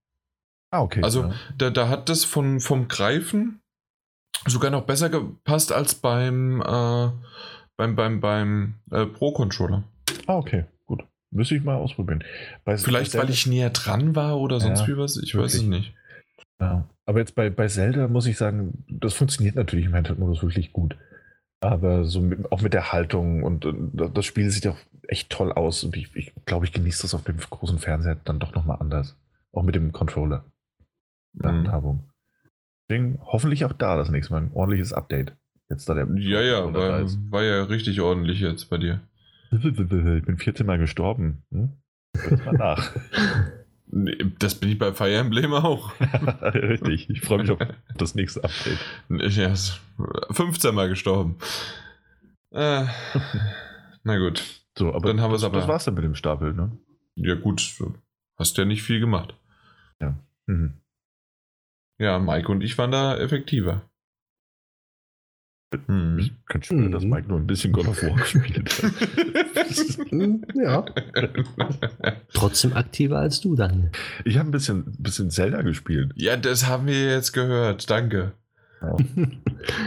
Ah, 0.71 0.83
okay. 0.83 1.03
Also 1.03 1.25
ja. 1.25 1.35
da, 1.57 1.71
da 1.71 1.89
hat 1.89 2.09
das 2.09 2.25
von, 2.25 2.61
vom 2.61 2.89
Greifen 2.89 3.61
sogar 4.47 4.71
noch 4.71 4.85
besser 4.85 5.09
gepasst 5.09 5.73
als 5.73 5.95
beim, 5.95 6.61
äh, 6.61 7.11
beim, 7.77 7.97
beim, 7.97 8.21
beim 8.21 8.75
äh, 8.91 9.07
Pro-Controller. 9.07 9.85
Ah, 10.27 10.37
okay, 10.37 10.65
gut. 10.87 11.05
Müsste 11.31 11.57
ich 11.57 11.65
mal 11.65 11.77
ausprobieren. 11.77 12.25
Bei, 12.65 12.77
Vielleicht, 12.77 13.17
weil 13.17 13.31
ich 13.31 13.47
näher 13.47 13.71
dran 13.71 14.15
war 14.15 14.39
oder 14.39 14.61
sonst 14.61 14.81
ja, 14.81 14.89
wie 14.89 14.97
was, 14.97 15.17
ich 15.17 15.35
wirklich. 15.35 15.55
weiß 15.55 15.63
es 15.63 15.69
nicht. 15.69 15.95
Ja. 16.61 16.89
Aber 17.07 17.21
jetzt 17.21 17.35
bei, 17.35 17.51
bei 17.51 17.69
Zelda 17.69 18.09
muss 18.09 18.27
ich 18.27 18.37
sagen, 18.37 18.85
das 18.89 19.15
funktioniert 19.15 19.57
natürlich 19.57 19.87
im 19.87 19.95
Handheld-Modus 19.95 20.43
wirklich 20.43 20.73
gut. 20.73 20.97
Aber 21.61 22.05
so 22.05 22.21
mit, 22.21 22.53
auch 22.53 22.61
mit 22.61 22.75
der 22.75 22.93
Haltung 22.93 23.43
und, 23.43 23.65
und, 23.65 23.97
das 24.15 24.25
Spiel 24.27 24.51
sieht 24.51 24.67
auch 24.67 24.77
echt 25.09 25.31
toll 25.31 25.53
aus 25.53 25.83
und 25.83 25.97
ich, 25.97 26.15
ich 26.15 26.33
glaube, 26.45 26.67
ich 26.67 26.73
genieße 26.73 27.03
das 27.03 27.15
auf 27.15 27.25
dem 27.25 27.39
großen 27.39 27.79
Fernseher 27.79 28.17
dann 28.25 28.39
doch 28.39 28.55
nochmal 28.55 28.77
anders. 28.81 29.17
Auch 29.53 29.63
mit 29.63 29.75
dem 29.75 29.93
Controller. 29.93 30.45
Handhabung. 31.43 31.97
Mhm. 31.97 32.03
Deswegen 32.89 33.19
hoffentlich 33.25 33.65
auch 33.65 33.73
da 33.73 33.97
das 33.97 34.11
nächste 34.11 34.33
Mal 34.33 34.43
ein 34.43 34.53
ordentliches 34.53 34.93
Update. 34.93 35.37
Jetzt 35.69 35.89
da 35.89 35.95
der 35.95 36.09
ja, 36.17 36.41
ja, 36.41 36.73
war, 36.73 37.05
war, 37.31 37.43
ja 37.43 37.65
richtig 37.65 38.01
ordentlich 38.01 38.41
jetzt 38.41 38.71
bei 38.71 38.79
dir. 38.79 39.01
Ich 39.51 39.61
bin 39.75 40.39
14 40.39 40.67
Mal 40.67 40.79
gestorben. 40.79 41.43
Hm? 41.51 41.73
mal 42.45 42.53
nach. 42.53 42.93
Das 44.39 44.55
bin 44.57 44.69
ich 44.69 44.79
bei 44.79 44.93
Fire 44.93 45.15
Emblem 45.15 45.55
auch. 45.55 45.99
Richtig, 46.43 47.09
ich 47.09 47.23
freue 47.23 47.39
mich 47.39 47.51
auf 47.51 47.59
das 47.97 48.15
nächste 48.15 48.45
Update. 48.45 48.79
Ja, 49.09 49.55
15 50.31 50.75
Mal 50.75 50.91
gestorben. 50.91 51.37
Äh, 52.51 52.85
na 54.05 54.19
gut. 54.19 54.45
So, 54.77 54.93
aber 54.95 55.09
dann 55.09 55.21
haben 55.21 55.33
das, 55.33 55.43
aber, 55.43 55.59
das 55.59 55.69
war's 55.69 55.85
dann 55.87 55.95
mit 55.95 56.05
dem 56.05 56.15
Stapel, 56.15 56.53
ne? 56.53 56.71
Ja, 57.15 57.35
gut. 57.35 57.77
Hast 58.37 58.59
ja 58.59 58.65
nicht 58.65 58.83
viel 58.83 59.01
gemacht. 59.01 59.35
Ja. 60.01 60.19
Mhm. 60.47 60.75
Ja, 61.99 62.19
Mike 62.19 62.51
und 62.51 62.63
ich 62.63 62.79
waren 62.79 62.93
da 62.93 63.17
effektiver. 63.17 63.89
Hm. 65.87 66.19
Ich 66.19 66.33
kann 66.47 66.63
hm. 66.63 66.93
dass 66.93 67.05
Mike 67.05 67.29
nur 67.29 67.39
ein 67.39 67.47
bisschen 67.47 67.73
God 67.73 67.89
of 67.89 68.03
War 68.03 68.17
gespielt 68.17 68.83
hat. 68.83 70.11
Hm, 70.11 70.43
ja. 70.55 70.85
Trotzdem 72.33 72.73
aktiver 72.73 73.19
als 73.19 73.41
du 73.41 73.55
dann. 73.55 73.91
Ich 74.25 74.39
habe 74.39 74.49
ein 74.49 74.53
bisschen, 74.53 74.97
bisschen 74.99 75.31
Zelda 75.31 75.61
gespielt. 75.63 76.13
Ja, 76.17 76.37
das 76.37 76.67
haben 76.67 76.87
wir 76.87 77.11
jetzt 77.11 77.33
gehört. 77.33 77.91
Danke. 77.91 78.33
Ja. 78.81 78.97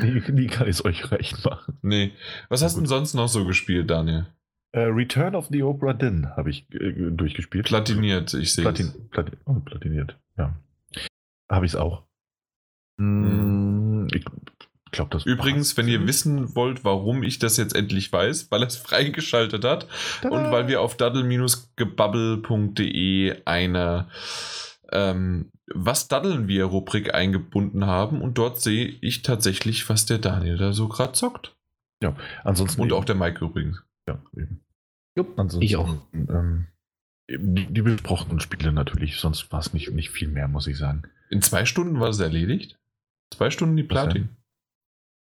nie, 0.04 0.22
nie, 0.32 0.48
kann 0.48 0.68
ich 0.68 0.76
es 0.76 0.86
euch 0.86 1.12
recht 1.12 1.44
machen. 1.44 1.78
Nee. 1.82 2.12
Was 2.50 2.62
hast 2.62 2.76
du 2.76 2.82
denn 2.82 2.88
sonst 2.88 3.14
noch 3.16 3.30
so 3.30 3.46
gespielt, 3.46 3.90
Daniel? 3.90 4.28
Uh, 4.76 4.82
Return 4.82 5.36
of 5.36 5.48
the 5.52 5.64
Obra 5.64 5.94
Dinn 5.94 6.30
habe 6.38 6.50
ich 6.50 6.66
äh, 6.74 7.12
durchgespielt. 7.12 7.66
Platiniert, 7.66 8.34
ich 8.34 8.54
sehe 8.54 8.64
Platin, 8.64 8.94
Platin, 9.10 9.38
oh, 9.46 9.56
platiniert, 9.56 10.18
ja. 10.38 10.56
Habe 11.52 11.66
ich 11.66 11.74
es 11.74 11.76
auch. 11.76 12.04
Hm, 12.98 14.08
ich 14.14 14.24
glaube, 14.92 15.10
das. 15.12 15.26
Übrigens, 15.26 15.76
wenn 15.76 15.90
ihr 15.90 16.08
wissen 16.08 16.56
wollt, 16.56 16.86
warum 16.86 17.24
ich 17.24 17.40
das 17.40 17.58
jetzt 17.58 17.76
endlich 17.76 18.14
weiß, 18.14 18.52
weil 18.52 18.62
er 18.62 18.68
es 18.68 18.78
freigeschaltet 18.78 19.66
hat 19.66 19.88
Tada. 20.22 20.36
und 20.36 20.52
weil 20.52 20.68
wir 20.68 20.82
auf 20.82 20.96
daddle-gebubble.de 20.96 23.42
eine 23.46 24.08
ähm, 24.92 25.52
Was 25.68 26.08
daddeln 26.08 26.48
wir 26.48 26.66
Rubrik 26.66 27.12
eingebunden 27.14 27.86
haben 27.86 28.22
und 28.22 28.38
dort 28.38 28.62
sehe 28.62 28.88
ich 29.02 29.24
tatsächlich, 29.24 29.90
was 29.90 30.06
der 30.06 30.20
Daniel 30.20 30.58
da 30.58 30.72
so 30.74 30.88
gerade 30.88 31.12
zockt. 31.14 31.56
Ja, 32.02 32.16
ansonsten. 32.44 32.82
Und 32.82 32.90
eben. 32.90 32.98
auch 32.98 33.06
der 33.06 33.16
Mike 33.16 33.44
übrigens. 33.44 33.84
Ja, 34.08 34.22
eben. 34.36 34.64
Jupp, 35.18 35.38
ansonsten, 35.38 35.66
ich 35.66 35.76
auch. 35.76 35.98
Ähm, 36.14 36.68
die, 37.30 37.66
die 37.68 37.82
besprochenen 37.82 38.40
Spiele 38.40 38.72
natürlich, 38.72 39.18
sonst 39.18 39.52
war 39.52 39.60
es 39.60 39.74
nicht, 39.74 39.92
nicht 39.92 40.12
viel 40.12 40.30
mehr, 40.30 40.48
muss 40.48 40.68
ich 40.68 40.78
sagen. 40.78 41.04
In 41.32 41.42
zwei 41.42 41.66
Stunden 41.66 42.00
war 42.00 42.10
es 42.10 42.20
erledigt? 42.20 42.78
Zwei 43.34 43.50
Stunden 43.50 43.78
die 43.78 43.84
Platin? 43.84 44.30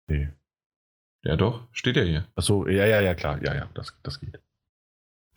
Nee. 0.08 0.28
Ja, 1.24 1.36
doch, 1.36 1.68
steht 1.70 1.96
ja 1.96 2.02
hier. 2.02 2.26
Achso, 2.34 2.66
ja, 2.66 2.84
ja, 2.86 3.00
ja, 3.00 3.14
klar, 3.14 3.40
ja, 3.42 3.54
ja, 3.54 3.70
das, 3.74 3.96
das 4.02 4.18
geht. 4.20 4.40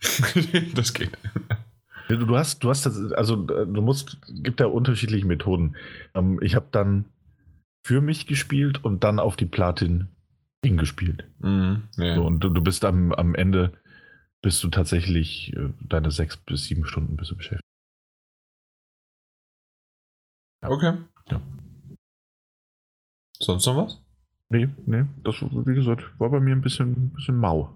das 0.74 0.92
geht. 0.92 1.16
Du 2.08 2.36
hast, 2.36 2.62
du 2.62 2.68
hast 2.68 2.84
das, 2.86 3.12
also 3.12 3.36
du 3.36 3.82
musst, 3.82 4.18
gibt 4.42 4.60
da 4.60 4.66
unterschiedliche 4.66 5.26
Methoden. 5.26 5.76
Ähm, 6.14 6.40
ich 6.42 6.54
habe 6.56 6.66
dann 6.72 7.04
für 7.84 8.00
mich 8.00 8.26
gespielt 8.26 8.84
und 8.84 9.04
dann 9.04 9.20
auf 9.20 9.36
die 9.36 9.46
Platin 9.46 10.08
hingespielt. 10.64 11.24
Mhm, 11.38 11.84
ja. 11.96 12.16
so, 12.16 12.26
und 12.26 12.40
du, 12.40 12.48
du, 12.48 12.60
bist 12.60 12.84
am, 12.84 13.12
am 13.12 13.36
Ende, 13.36 13.72
bist 14.42 14.62
du 14.64 14.68
tatsächlich 14.68 15.56
äh, 15.56 15.70
deine 15.80 16.10
sechs 16.10 16.36
bis 16.36 16.64
sieben 16.64 16.84
Stunden 16.84 17.16
bist 17.16 17.30
du 17.30 17.36
beschäftigt. 17.36 17.65
Ja. 20.66 20.72
Okay. 20.72 20.92
Ja. 21.30 21.40
Sonst 23.38 23.66
noch 23.66 23.76
was? 23.76 24.00
Nee, 24.48 24.68
nee. 24.86 25.04
Das, 25.24 25.36
wie 25.40 25.74
gesagt, 25.74 26.02
war 26.18 26.30
bei 26.30 26.40
mir 26.40 26.54
ein 26.54 26.60
bisschen, 26.60 27.10
bisschen 27.10 27.36
mau. 27.36 27.70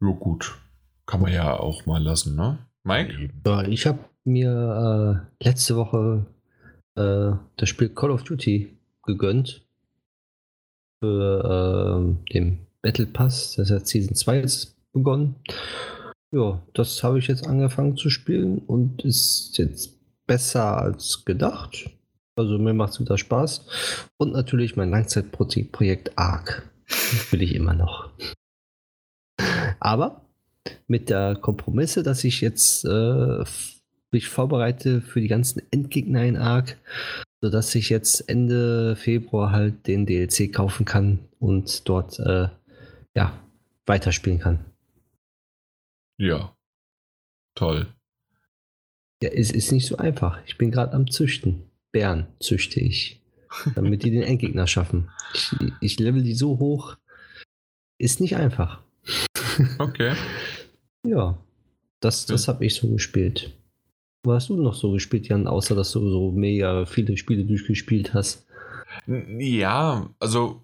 Ja, 0.00 0.10
gut. 0.10 0.58
Kann 1.06 1.20
man 1.22 1.32
ja 1.32 1.58
auch 1.58 1.86
mal 1.86 2.02
lassen, 2.02 2.36
ne? 2.36 2.58
Mike? 2.84 3.30
Ja, 3.46 3.62
ich 3.62 3.86
habe 3.86 3.98
mir 4.24 5.26
äh, 5.40 5.44
letzte 5.44 5.76
Woche 5.76 6.26
äh, 6.96 7.32
das 7.56 7.68
Spiel 7.68 7.88
Call 7.90 8.10
of 8.10 8.24
Duty 8.24 8.76
gegönnt. 9.02 9.66
Für 11.02 12.18
äh, 12.28 12.32
den 12.32 12.66
Battle 12.82 13.06
Pass. 13.06 13.54
Das 13.56 13.70
hat 13.70 13.86
Season 13.86 14.14
2 14.14 14.36
jetzt 14.38 14.76
begonnen. 14.92 15.36
Ja, 16.30 16.60
das 16.74 17.02
habe 17.02 17.18
ich 17.18 17.28
jetzt 17.28 17.46
angefangen 17.46 17.96
zu 17.96 18.10
spielen 18.10 18.58
und 18.58 19.02
ist 19.04 19.56
jetzt 19.56 19.97
besser 20.28 20.78
als 20.80 21.24
gedacht. 21.24 21.90
Also 22.36 22.56
mir 22.56 22.72
macht 22.72 22.92
es 22.92 23.00
wieder 23.00 23.18
Spaß. 23.18 23.66
Und 24.16 24.32
natürlich 24.32 24.76
mein 24.76 24.90
Langzeitprojekt 24.90 26.16
ARC. 26.16 26.70
Will 27.32 27.42
ich 27.42 27.56
immer 27.56 27.74
noch. 27.74 28.10
Aber 29.80 30.22
mit 30.86 31.10
der 31.10 31.34
Kompromisse, 31.34 32.04
dass 32.04 32.22
ich 32.22 32.40
jetzt 32.40 32.84
äh, 32.84 33.44
mich 34.12 34.28
vorbereite 34.28 35.00
für 35.00 35.20
die 35.20 35.28
ganzen 35.28 35.62
Endgegner 35.70 36.24
in 36.24 36.36
ARC, 36.36 36.78
sodass 37.40 37.74
ich 37.74 37.90
jetzt 37.90 38.28
Ende 38.28 38.94
Februar 38.96 39.50
halt 39.50 39.86
den 39.86 40.06
DLC 40.06 40.52
kaufen 40.52 40.84
kann 40.84 41.18
und 41.40 41.88
dort 41.88 42.18
äh, 42.20 42.48
ja, 43.16 43.32
weiterspielen 43.86 44.38
kann. 44.38 44.64
Ja. 46.18 46.54
Toll. 47.54 47.86
Ja, 49.22 49.30
es 49.30 49.50
ist 49.50 49.72
nicht 49.72 49.86
so 49.86 49.96
einfach. 49.96 50.38
Ich 50.46 50.58
bin 50.58 50.70
gerade 50.70 50.92
am 50.92 51.10
Züchten. 51.10 51.62
Bären 51.92 52.26
züchte 52.40 52.80
ich. 52.80 53.20
Damit 53.74 54.04
die 54.04 54.10
den 54.10 54.22
Endgegner 54.22 54.66
schaffen. 54.66 55.10
Ich, 55.34 55.52
ich 55.80 55.98
level 55.98 56.22
die 56.22 56.34
so 56.34 56.58
hoch. 56.58 56.96
Ist 57.98 58.20
nicht 58.20 58.36
einfach. 58.36 58.80
Okay. 59.78 60.14
Ja. 61.04 61.36
Das, 61.98 62.26
das 62.26 62.46
habe 62.46 62.64
ich 62.64 62.74
so 62.74 62.88
gespielt. 62.88 63.52
Was 64.22 64.44
hast 64.44 64.50
du 64.50 64.62
noch 64.62 64.74
so 64.74 64.92
gespielt, 64.92 65.26
Jan, 65.26 65.48
außer 65.48 65.74
dass 65.74 65.90
du 65.90 66.08
so 66.08 66.30
mega 66.30 66.86
viele 66.86 67.16
Spiele 67.16 67.44
durchgespielt 67.44 68.14
hast? 68.14 68.46
Ja, 69.06 70.08
also 70.20 70.62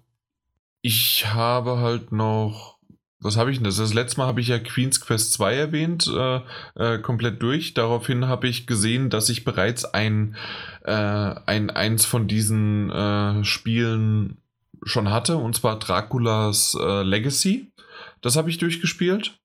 ich 0.81 1.25
habe 1.25 1.79
halt 1.79 2.11
noch. 2.11 2.74
Was 3.19 3.37
habe 3.37 3.49
ich 3.51 3.57
denn? 3.57 3.63
Das, 3.63 3.77
das 3.77 3.93
letzte 3.93 4.19
Mal 4.19 4.27
habe 4.27 4.41
ich 4.41 4.49
ja 4.49 4.59
Queen's 4.59 4.99
Quest 4.99 5.33
2 5.33 5.55
erwähnt, 5.55 6.07
äh, 6.07 6.41
äh, 6.75 6.99
komplett 6.99 7.41
durch. 7.41 7.73
Daraufhin 7.73 8.27
habe 8.27 8.47
ich 8.47 8.67
gesehen, 8.67 9.09
dass 9.09 9.29
ich 9.29 9.43
bereits 9.43 9.85
ein, 9.85 10.35
äh, 10.83 10.91
ein 10.91 11.69
eins 11.69 12.05
von 12.05 12.27
diesen 12.27 12.91
äh, 12.91 13.43
Spielen 13.43 14.37
schon 14.83 15.09
hatte, 15.09 15.37
und 15.37 15.55
zwar 15.55 15.79
Draculas 15.79 16.77
äh, 16.79 17.03
Legacy. 17.03 17.71
Das 18.21 18.35
habe 18.35 18.49
ich 18.49 18.57
durchgespielt. 18.57 19.39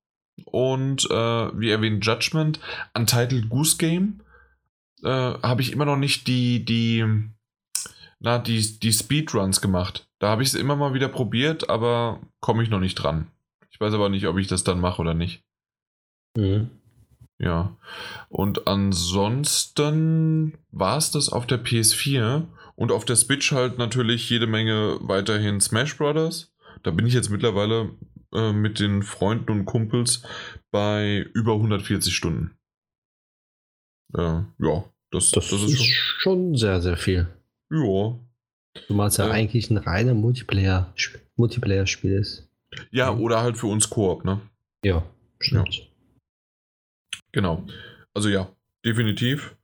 Und 0.45 1.05
äh, 1.11 1.15
wie 1.59 1.71
erwähnt, 1.71 2.05
Judgment, 2.05 2.61
Untitled 2.95 3.49
Goose 3.49 3.77
Game. 3.77 4.21
habe 5.03 5.63
ich 5.63 5.73
immer 5.73 5.87
noch 5.87 5.97
nicht 5.97 6.27
die, 6.27 6.65
die, 6.65 7.05
na, 8.19 8.39
die, 8.39 8.79
die 8.81 8.93
Speedruns 8.93 9.61
gemacht. 9.61 10.07
Da 10.19 10.29
habe 10.29 10.43
ich 10.43 10.51
es 10.51 10.55
immer 10.55 10.77
mal 10.77 10.93
wieder 10.93 11.09
probiert, 11.09 11.71
aber 11.71 12.21
komme 12.41 12.63
ich 12.63 12.69
noch 12.69 12.81
nicht 12.81 12.97
dran. 12.97 13.29
Ich 13.81 13.87
weiß 13.87 13.95
aber 13.95 14.11
nicht, 14.11 14.27
ob 14.27 14.37
ich 14.37 14.47
das 14.47 14.63
dann 14.63 14.79
mache 14.79 15.01
oder 15.01 15.15
nicht. 15.15 15.43
Mhm. 16.37 16.69
Ja. 17.39 17.79
Und 18.29 18.67
ansonsten 18.67 20.59
war 20.71 20.99
es 20.99 21.11
das 21.11 21.31
auf 21.31 21.47
der 21.47 21.65
PS4 21.65 22.47
und 22.77 22.93
auf 22.93 23.07
der 23.07 23.17
Switch 23.17 23.53
halt 23.53 23.79
natürlich 23.79 24.29
jede 24.29 24.47
Menge 24.47 24.99
weiterhin 25.01 25.63
Smash 25.63 25.97
Brothers. 25.97 26.53
Da 26.83 26.91
bin 26.91 27.07
ich 27.07 27.15
jetzt 27.15 27.31
mittlerweile 27.31 27.97
äh, 28.35 28.53
mit 28.53 28.81
den 28.81 29.03
Freunden 29.03 29.51
und 29.51 29.65
Kumpels 29.65 30.25
bei 30.71 31.27
über 31.33 31.55
140 31.55 32.15
Stunden. 32.15 32.59
Äh, 34.15 34.43
ja, 34.59 34.85
das, 35.11 35.31
Das, 35.31 35.49
das 35.49 35.53
ist, 35.63 35.73
ist 35.73 35.87
schon. 35.87 36.21
schon 36.21 36.55
sehr, 36.57 36.83
sehr 36.83 36.99
viel. 36.99 37.29
Ja. 37.71 38.19
Zumal 38.89 39.09
es 39.09 39.17
ja 39.17 39.27
Ja. 39.27 39.33
eigentlich 39.33 39.71
ein 39.71 39.79
reiner 39.79 40.13
Multiplayer, 40.13 40.93
Multiplayer-Spiel 41.37 42.13
ist. 42.13 42.47
Ja, 42.91 43.13
Mhm. 43.13 43.21
oder 43.21 43.43
halt 43.43 43.57
für 43.59 43.67
uns 43.67 43.91
Koop, 43.91 44.25
ne? 44.25 44.41
Ja, 44.85 45.05
stimmt. 45.39 45.89
Genau. 47.33 47.67
Also 48.15 48.29
ja, 48.29 48.51
definitiv. 48.85 49.57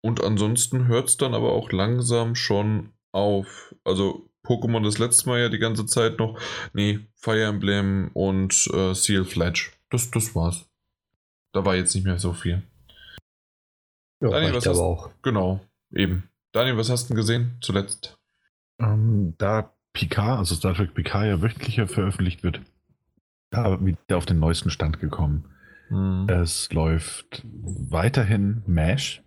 Und 0.00 0.22
ansonsten 0.22 0.86
hört 0.88 1.08
es 1.08 1.16
dann 1.16 1.34
aber 1.34 1.52
auch 1.52 1.72
langsam 1.72 2.34
schon 2.34 2.92
auf. 3.12 3.74
Also 3.84 4.28
Pokémon 4.44 4.82
das 4.82 4.98
letzte 4.98 5.28
Mal 5.28 5.40
ja 5.40 5.48
die 5.48 5.58
ganze 5.58 5.86
Zeit 5.86 6.18
noch. 6.18 6.38
Nee, 6.74 7.00
Fire 7.14 7.44
Emblem 7.44 8.10
und 8.12 8.68
äh, 8.74 8.94
Seal 8.94 9.24
Fledge. 9.24 9.70
Das, 9.90 10.10
das 10.10 10.34
war's. 10.34 10.68
Da 11.52 11.64
war 11.64 11.76
jetzt 11.76 11.94
nicht 11.94 12.04
mehr 12.04 12.18
so 12.18 12.32
viel. 12.32 12.62
Ja, 14.20 14.30
Daniel, 14.30 14.54
was 14.54 14.66
aber 14.66 14.74
hast- 14.74 14.80
auch. 14.82 15.10
Genau, 15.22 15.60
eben. 15.92 16.28
Daniel, 16.52 16.76
was 16.76 16.90
hast 16.90 17.04
du 17.04 17.08
denn 17.08 17.16
gesehen 17.16 17.56
zuletzt? 17.60 18.18
Ähm, 18.80 19.34
da 19.38 19.74
Picard, 19.94 20.38
also 20.38 20.54
Star 20.54 20.74
Trek 20.74 20.92
Picard 20.92 21.26
ja 21.26 21.40
wöchentlicher 21.40 21.86
veröffentlicht 21.88 22.42
wird, 22.42 22.60
da 23.50 23.82
wieder 23.84 23.98
auf 24.16 24.26
den 24.26 24.38
neuesten 24.38 24.68
Stand 24.70 25.00
gekommen. 25.00 25.44
Hm. 25.88 26.26
Es 26.28 26.72
läuft 26.72 27.42
weiterhin 27.44 28.62
MASH. 28.66 29.22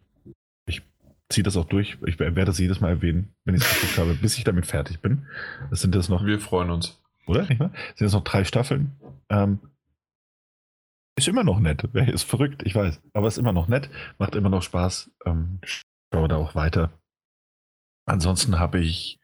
Ich 0.67 0.83
ziehe 1.29 1.43
das 1.43 1.55
auch 1.57 1.65
durch. 1.65 1.97
Ich 2.05 2.19
werde 2.19 2.45
das 2.45 2.59
jedes 2.59 2.81
Mal 2.81 2.89
erwähnen, 2.89 3.33
wenn 3.45 3.55
ich 3.55 3.61
es 3.63 3.73
geguckt 3.73 3.97
habe, 3.97 4.13
bis 4.15 4.37
ich 4.37 4.43
damit 4.43 4.65
fertig 4.65 4.99
bin. 4.99 5.25
Das 5.69 5.81
sind 5.81 5.95
jetzt 5.95 6.09
noch, 6.09 6.25
Wir 6.25 6.39
freuen 6.39 6.69
uns. 6.69 7.01
oder? 7.27 7.39
Das 7.41 7.47
sind 7.47 7.71
jetzt 7.99 8.13
noch 8.13 8.23
drei 8.23 8.43
Staffeln. 8.43 8.91
Ähm, 9.29 9.59
ist 11.15 11.27
immer 11.27 11.43
noch 11.43 11.59
nett. 11.59 11.83
Ist 11.95 12.23
verrückt, 12.23 12.61
ich 12.63 12.75
weiß. 12.75 13.01
Aber 13.13 13.27
ist 13.27 13.39
immer 13.39 13.51
noch 13.53 13.67
nett. 13.67 13.89
Macht 14.19 14.35
immer 14.35 14.49
noch 14.49 14.61
Spaß. 14.61 15.09
Ähm, 15.25 15.59
schaue 16.13 16.27
da 16.27 16.35
auch 16.35 16.53
weiter. 16.53 16.91
Ansonsten 18.05 18.59
habe 18.59 18.79
ich 18.79 19.19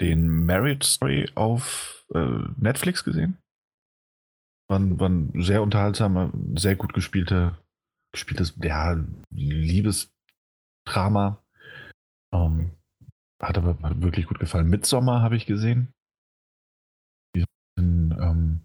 den 0.00 0.46
Marriage 0.46 0.86
Story 0.86 1.28
auf 1.34 2.06
äh, 2.14 2.44
Netflix 2.56 3.04
gesehen. 3.04 3.38
War 4.68 4.78
ein, 4.78 5.32
sehr 5.42 5.62
unterhaltsamer, 5.62 6.32
sehr 6.54 6.76
gut 6.76 6.94
gespielter, 6.94 7.58
gespieltes, 8.12 8.56
ja, 8.62 8.96
Liebesdrama. 9.30 11.42
Ähm, 12.32 12.70
hat 13.42 13.58
aber 13.58 13.78
hat 13.82 14.02
wirklich 14.02 14.26
gut 14.26 14.38
gefallen. 14.38 14.68
Midsommar 14.68 15.22
habe 15.22 15.36
ich 15.36 15.46
gesehen. 15.46 15.92
Diesen, 17.34 18.16
ähm, 18.20 18.60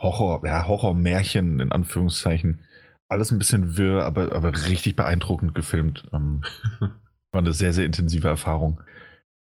Horror, 0.00 0.44
ja, 0.46 0.66
Horror-Märchen 0.66 1.60
in 1.60 1.70
Anführungszeichen. 1.70 2.64
Alles 3.08 3.30
ein 3.30 3.38
bisschen 3.38 3.76
wirr, 3.76 4.04
aber, 4.04 4.32
aber 4.32 4.52
richtig 4.66 4.96
beeindruckend 4.96 5.54
gefilmt. 5.54 6.08
Ähm, 6.12 6.42
war 6.80 7.40
eine 7.40 7.52
sehr, 7.52 7.72
sehr 7.72 7.86
intensive 7.86 8.28
Erfahrung. 8.28 8.82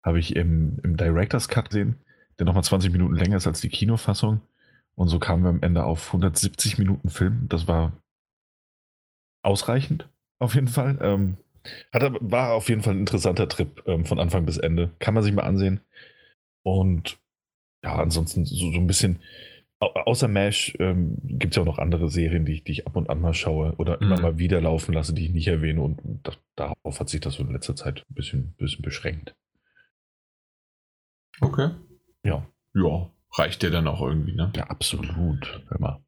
Habe 0.04 0.20
ich 0.20 0.36
im, 0.36 0.80
im 0.84 0.98
Director's 0.98 1.48
Cut 1.48 1.70
gesehen, 1.70 1.96
der 2.40 2.46
nochmal 2.46 2.64
20 2.64 2.92
Minuten 2.92 3.16
länger 3.16 3.38
ist 3.38 3.48
als 3.48 3.62
die 3.62 3.70
Kinofassung. 3.70 4.42
Und 4.96 5.08
so 5.08 5.20
kamen 5.20 5.44
wir 5.44 5.50
am 5.50 5.62
Ende 5.64 5.86
auf 5.86 6.08
170 6.08 6.78
Minuten 6.78 7.10
Film. 7.10 7.48
Das 7.50 7.68
war 7.68 7.94
ausreichend, 9.44 10.08
auf 10.40 10.56
jeden 10.56 10.68
Fall. 10.68 10.98
Ähm, 11.02 11.38
hat, 11.94 12.04
war 12.20 12.54
auf 12.54 12.70
jeden 12.70 12.82
Fall 12.82 12.94
ein 12.96 13.00
interessanter 13.00 13.48
Trip 13.48 13.82
ähm, 13.88 14.06
von 14.06 14.20
Anfang 14.20 14.46
bis 14.46 14.58
Ende. 14.58 14.92
Kann 15.00 15.14
man 15.14 15.24
sich 15.24 15.34
mal 15.34 15.44
ansehen. 15.44 15.82
Und 16.64 17.20
ja, 17.84 17.96
ansonsten 17.96 18.46
so, 18.46 18.72
so 18.72 18.78
ein 18.80 18.88
bisschen, 18.88 19.20
au 19.80 19.88
außer 19.88 20.28
MASH 20.28 20.76
ähm, 20.80 21.18
gibt 21.24 21.54
es 21.54 21.58
ja 21.58 21.64
auch 21.64 21.68
noch 21.68 21.80
andere 21.80 22.10
Serien, 22.10 22.46
die 22.46 22.54
ich, 22.54 22.64
die 22.64 22.74
ich 22.74 22.88
ab 22.88 22.96
und 22.96 23.10
an 23.10 23.22
mal 23.22 23.34
schaue 23.34 23.74
oder 23.78 24.02
immer 24.02 24.18
Mhm. 24.18 24.22
mal 24.22 24.38
wieder 24.38 24.62
laufen 24.62 24.94
lasse, 24.94 25.14
die 25.14 25.26
ich 25.26 25.34
nicht 25.34 25.48
erwähne. 25.48 25.82
Und 25.82 26.00
da, 26.24 26.34
darauf 26.56 27.00
hat 27.00 27.10
sich 27.10 27.22
das 27.22 27.36
so 27.36 27.44
in 27.44 27.52
letzter 27.52 27.76
Zeit 27.76 28.06
ein 28.10 28.16
bisschen, 28.16 28.54
bisschen 28.58 28.82
beschränkt. 28.82 29.36
Okay. 31.42 31.72
Ja, 32.26 32.46
Ja, 32.74 33.12
reicht 33.32 33.62
dir 33.64 33.72
dann 33.72 33.88
auch 33.88 34.02
irgendwie, 34.02 34.34
ne? 34.36 34.52
ja, 34.56 34.66
absolut. 34.68 35.64
Hör 35.68 35.80
mal. 35.80 36.04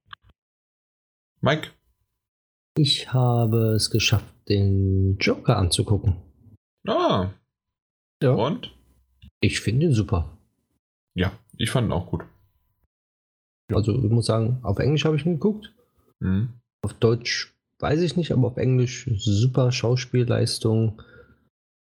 Mike? 1.42 1.70
Ich 2.78 3.14
habe 3.14 3.74
es 3.76 3.90
geschafft, 3.90 4.34
den 4.50 5.18
Joker 5.18 5.58
anzugucken. 5.58 6.16
Ah, 6.88 7.32
Ja. 8.22 8.32
und? 8.32 8.72
Ich 9.42 9.60
finde 9.62 9.88
ihn 9.88 9.94
super. 9.94 10.38
Ja, 11.16 11.32
ich 11.58 11.70
fand 11.72 11.88
ihn 11.90 11.94
auch 11.94 12.08
gut. 12.08 12.24
Ja. 13.70 13.78
Also 13.78 13.94
ich 14.04 14.12
muss 14.12 14.26
sagen, 14.26 14.60
auf 14.64 14.80
Englisch 14.80 15.06
habe 15.06 15.16
ich 15.16 15.26
ihn 15.26 15.34
geguckt. 15.34 15.74
Mhm. 16.20 16.50
Auf 16.84 16.94
Deutsch 16.96 17.56
weiß 17.80 18.02
ich 18.02 18.16
nicht, 18.16 18.32
aber 18.32 18.48
auf 18.48 18.58
Englisch 18.58 19.10
super 19.16 19.72
Schauspielleistung, 19.72 21.02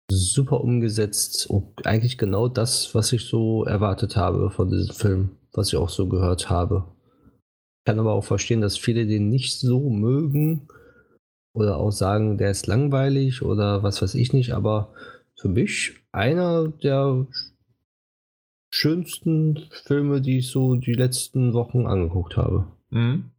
super 0.09 0.61
umgesetzt 0.61 1.47
und 1.49 1.85
eigentlich 1.85 2.17
genau 2.17 2.47
das, 2.47 2.93
was 2.93 3.13
ich 3.13 3.25
so 3.25 3.63
erwartet 3.63 4.15
habe 4.15 4.51
von 4.51 4.69
diesem 4.69 4.93
Film, 4.93 5.37
was 5.53 5.69
ich 5.69 5.77
auch 5.77 5.89
so 5.89 6.07
gehört 6.07 6.49
habe. 6.49 6.85
Ich 7.79 7.85
kann 7.85 7.99
aber 7.99 8.13
auch 8.13 8.23
verstehen, 8.23 8.61
dass 8.61 8.77
viele 8.77 9.05
den 9.05 9.29
nicht 9.29 9.59
so 9.59 9.89
mögen 9.89 10.67
oder 11.53 11.77
auch 11.77 11.91
sagen, 11.91 12.37
der 12.37 12.51
ist 12.51 12.67
langweilig 12.67 13.41
oder 13.41 13.83
was 13.83 14.01
weiß 14.01 14.15
ich 14.15 14.33
nicht, 14.33 14.53
aber 14.53 14.93
für 15.39 15.49
mich 15.49 15.95
einer 16.11 16.67
der 16.67 17.27
schönsten 18.73 19.67
Filme, 19.71 20.21
die 20.21 20.39
ich 20.39 20.49
so 20.49 20.75
die 20.75 20.93
letzten 20.93 21.53
Wochen 21.53 21.85
angeguckt 21.85 22.37
habe. 22.37 22.67
Mhm. 22.89 23.31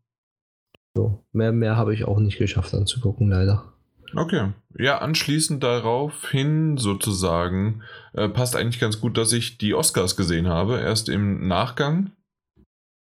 So, 0.96 1.24
mehr, 1.32 1.52
mehr 1.52 1.76
habe 1.76 1.92
ich 1.92 2.04
auch 2.04 2.20
nicht 2.20 2.38
geschafft 2.38 2.72
anzugucken, 2.72 3.28
leider. 3.28 3.73
Okay. 4.16 4.52
Ja, 4.78 4.98
anschließend 4.98 5.62
darauf 5.62 6.30
hin 6.30 6.76
sozusagen 6.76 7.82
äh, 8.12 8.28
passt 8.28 8.56
eigentlich 8.56 8.80
ganz 8.80 9.00
gut, 9.00 9.16
dass 9.16 9.32
ich 9.32 9.58
die 9.58 9.74
Oscars 9.74 10.16
gesehen 10.16 10.48
habe, 10.48 10.80
erst 10.80 11.08
im 11.08 11.46
Nachgang. 11.46 12.12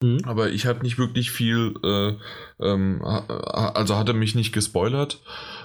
Mhm. 0.03 0.21
Aber 0.25 0.51
ich 0.51 0.67
habe 0.67 0.83
nicht 0.83 0.99
wirklich 0.99 1.31
viel, 1.31 1.75
äh, 1.83 2.15
ähm, 2.65 3.03
also 3.03 3.97
hatte 3.97 4.13
mich 4.13 4.35
nicht 4.35 4.53
gespoilert 4.53 5.23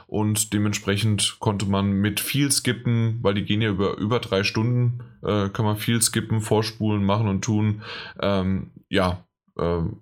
und 0.07 0.53
dementsprechend 0.53 1.37
konnte 1.39 1.65
man 1.65 1.91
mit 1.91 2.19
viel 2.19 2.51
skippen, 2.51 3.19
weil 3.21 3.33
die 3.33 3.43
gehen 3.45 3.61
ja 3.61 3.69
über, 3.69 3.97
über 3.97 4.19
drei 4.19 4.43
Stunden, 4.43 5.03
äh, 5.23 5.49
kann 5.49 5.65
man 5.65 5.77
viel 5.77 6.01
skippen, 6.01 6.41
vorspulen, 6.41 7.03
machen 7.03 7.27
und 7.27 7.41
tun. 7.41 7.81
Ähm, 8.21 8.71
ja, 8.89 9.25
ähm, 9.59 9.97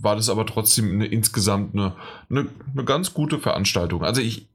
war 0.00 0.16
das 0.16 0.28
aber 0.28 0.46
trotzdem 0.46 0.92
eine, 0.92 1.06
insgesamt 1.06 1.74
eine, 1.74 1.94
eine, 2.30 2.48
eine 2.72 2.84
ganz 2.84 3.14
gute 3.14 3.38
Veranstaltung. 3.38 4.04
Also 4.04 4.20
ich, 4.20 4.48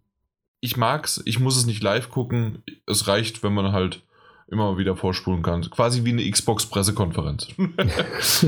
ich 0.62 0.78
mag's, 0.78 1.22
ich 1.26 1.40
muss 1.40 1.58
es 1.58 1.66
nicht 1.66 1.84
live 1.84 2.10
gucken. 2.10 2.64
Es 2.86 3.08
reicht, 3.08 3.44
wenn 3.44 3.54
man 3.54 3.72
halt 3.72 4.02
immer 4.48 4.78
wieder 4.78 4.96
vorspulen 4.96 5.44
kannst. 5.44 5.72
Quasi 5.72 6.04
wie 6.06 6.10
eine 6.10 6.30
Xbox-Pressekonferenz. 6.30 7.48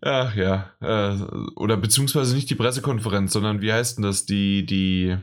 Ach 0.00 0.36
ja. 0.36 0.70
Äh, 0.80 1.16
oder 1.56 1.76
beziehungsweise 1.76 2.34
nicht 2.34 2.48
die 2.48 2.54
Pressekonferenz, 2.54 3.32
sondern 3.32 3.60
wie 3.60 3.72
heißt 3.72 3.98
denn 3.98 4.04
das? 4.04 4.24
Die, 4.24 4.64
die, 4.64 5.16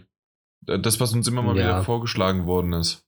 das, 0.61 0.99
was 0.99 1.13
uns 1.13 1.27
immer 1.27 1.41
mal 1.41 1.57
ja. 1.57 1.63
wieder 1.63 1.83
vorgeschlagen 1.83 2.45
worden 2.45 2.73
ist. 2.73 3.05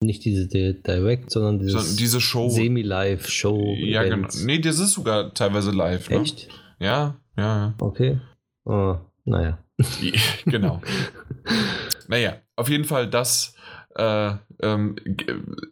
Nicht 0.00 0.24
diese 0.24 0.46
Direct, 0.46 1.30
sondern 1.30 1.58
dieses 1.58 1.96
diese 1.96 2.20
Show. 2.20 2.48
Semi-Live-Show. 2.48 3.74
Ja, 3.80 4.04
genau. 4.04 4.28
Nee, 4.44 4.60
das 4.60 4.78
ist 4.78 4.92
sogar 4.92 5.34
teilweise 5.34 5.72
live. 5.72 6.08
Ne? 6.08 6.20
Echt? 6.20 6.48
Ja, 6.78 7.16
ja. 7.36 7.74
Okay. 7.80 8.20
Oh, 8.64 8.96
naja. 9.24 9.58
genau. 10.44 10.82
naja, 12.08 12.36
auf 12.56 12.68
jeden 12.68 12.84
Fall, 12.84 13.08
das 13.08 13.54
äh, 13.98 14.34
ähm, 14.60 14.96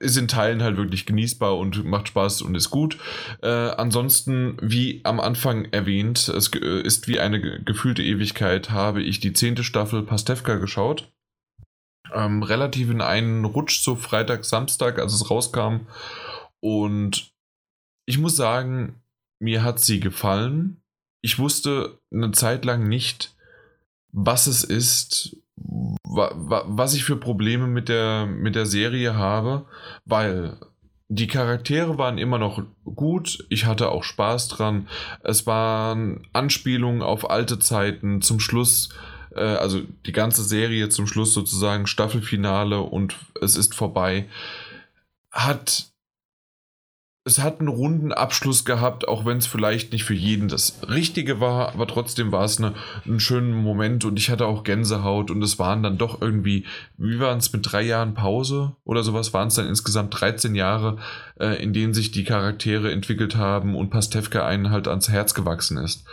ist 0.00 0.16
in 0.16 0.28
Teilen 0.28 0.62
halt 0.62 0.76
wirklich 0.76 1.06
genießbar 1.06 1.56
und 1.56 1.84
macht 1.84 2.08
Spaß 2.08 2.42
und 2.42 2.54
ist 2.54 2.70
gut. 2.70 2.98
Äh, 3.42 3.48
ansonsten, 3.48 4.56
wie 4.60 5.00
am 5.04 5.20
Anfang 5.20 5.66
erwähnt, 5.66 6.28
es 6.28 6.52
äh, 6.54 6.80
ist 6.80 7.08
wie 7.08 7.20
eine 7.20 7.40
gefühlte 7.40 8.02
Ewigkeit, 8.02 8.70
habe 8.70 9.02
ich 9.02 9.20
die 9.20 9.32
zehnte 9.32 9.64
Staffel 9.64 10.02
Pastewka 10.02 10.56
geschaut. 10.56 11.12
Ähm, 12.12 12.42
relativ 12.42 12.90
in 12.90 13.00
einen 13.00 13.44
Rutsch, 13.44 13.80
so 13.80 13.96
Freitag, 13.96 14.44
Samstag, 14.44 14.98
als 14.98 15.12
es 15.12 15.30
rauskam. 15.30 15.86
Und 16.60 17.32
ich 18.06 18.18
muss 18.18 18.36
sagen, 18.36 19.02
mir 19.40 19.62
hat 19.62 19.80
sie 19.80 20.00
gefallen. 20.00 20.80
Ich 21.22 21.38
wusste 21.38 21.98
eine 22.12 22.30
Zeit 22.30 22.64
lang 22.64 22.88
nicht, 22.88 23.35
was 24.18 24.46
es 24.46 24.64
ist, 24.64 25.36
wa 25.56 26.32
wa 26.34 26.64
was 26.66 26.94
ich 26.94 27.04
für 27.04 27.16
Probleme 27.16 27.66
mit 27.66 27.88
der, 27.88 28.26
mit 28.26 28.54
der 28.54 28.66
Serie 28.66 29.14
habe, 29.14 29.66
weil 30.06 30.56
die 31.08 31.26
Charaktere 31.28 31.98
waren 31.98 32.18
immer 32.18 32.38
noch 32.38 32.62
gut, 32.84 33.44
ich 33.50 33.66
hatte 33.66 33.90
auch 33.90 34.02
Spaß 34.02 34.48
dran. 34.48 34.88
Es 35.22 35.46
waren 35.46 36.26
Anspielungen 36.32 37.02
auf 37.02 37.30
alte 37.30 37.60
Zeiten. 37.60 38.22
Zum 38.22 38.40
Schluss 38.40 38.88
äh, 39.34 39.40
also 39.40 39.82
die 40.06 40.12
ganze 40.12 40.42
Serie 40.42 40.88
zum 40.88 41.06
Schluss 41.06 41.34
sozusagen 41.34 41.86
Staffelfinale 41.86 42.80
und 42.80 43.16
es 43.40 43.54
ist 43.56 43.74
vorbei, 43.74 44.28
hat 45.30 45.92
es 47.26 47.40
hat 47.40 47.58
einen 47.58 47.68
runden 47.68 48.12
Abschluss 48.12 48.64
gehabt, 48.64 49.08
auch 49.08 49.26
wenn 49.26 49.38
es 49.38 49.48
vielleicht 49.48 49.92
nicht 49.92 50.04
für 50.04 50.14
jeden 50.14 50.46
das 50.46 50.78
Richtige 50.88 51.40
war, 51.40 51.70
aber 51.70 51.88
trotzdem 51.88 52.30
war 52.30 52.44
es 52.44 52.58
eine, 52.58 52.72
ein 53.04 53.18
schöner 53.18 53.56
Moment 53.56 54.04
und 54.04 54.16
ich 54.16 54.30
hatte 54.30 54.46
auch 54.46 54.62
Gänsehaut 54.62 55.32
und 55.32 55.42
es 55.42 55.58
waren 55.58 55.82
dann 55.82 55.98
doch 55.98 56.22
irgendwie, 56.22 56.64
wie 56.98 57.18
waren 57.18 57.38
es 57.38 57.52
mit 57.52 57.70
drei 57.70 57.82
Jahren 57.82 58.14
Pause 58.14 58.76
oder 58.84 59.02
sowas, 59.02 59.34
waren 59.34 59.48
es 59.48 59.56
dann 59.56 59.66
insgesamt 59.66 60.18
13 60.20 60.54
Jahre, 60.54 60.98
äh, 61.40 61.60
in 61.60 61.72
denen 61.72 61.94
sich 61.94 62.12
die 62.12 62.22
Charaktere 62.22 62.92
entwickelt 62.92 63.34
haben 63.34 63.74
und 63.74 63.90
Pastewka 63.90 64.46
einen 64.46 64.70
halt 64.70 64.86
ans 64.86 65.08
Herz 65.08 65.34
gewachsen 65.34 65.78
ist. 65.78 66.04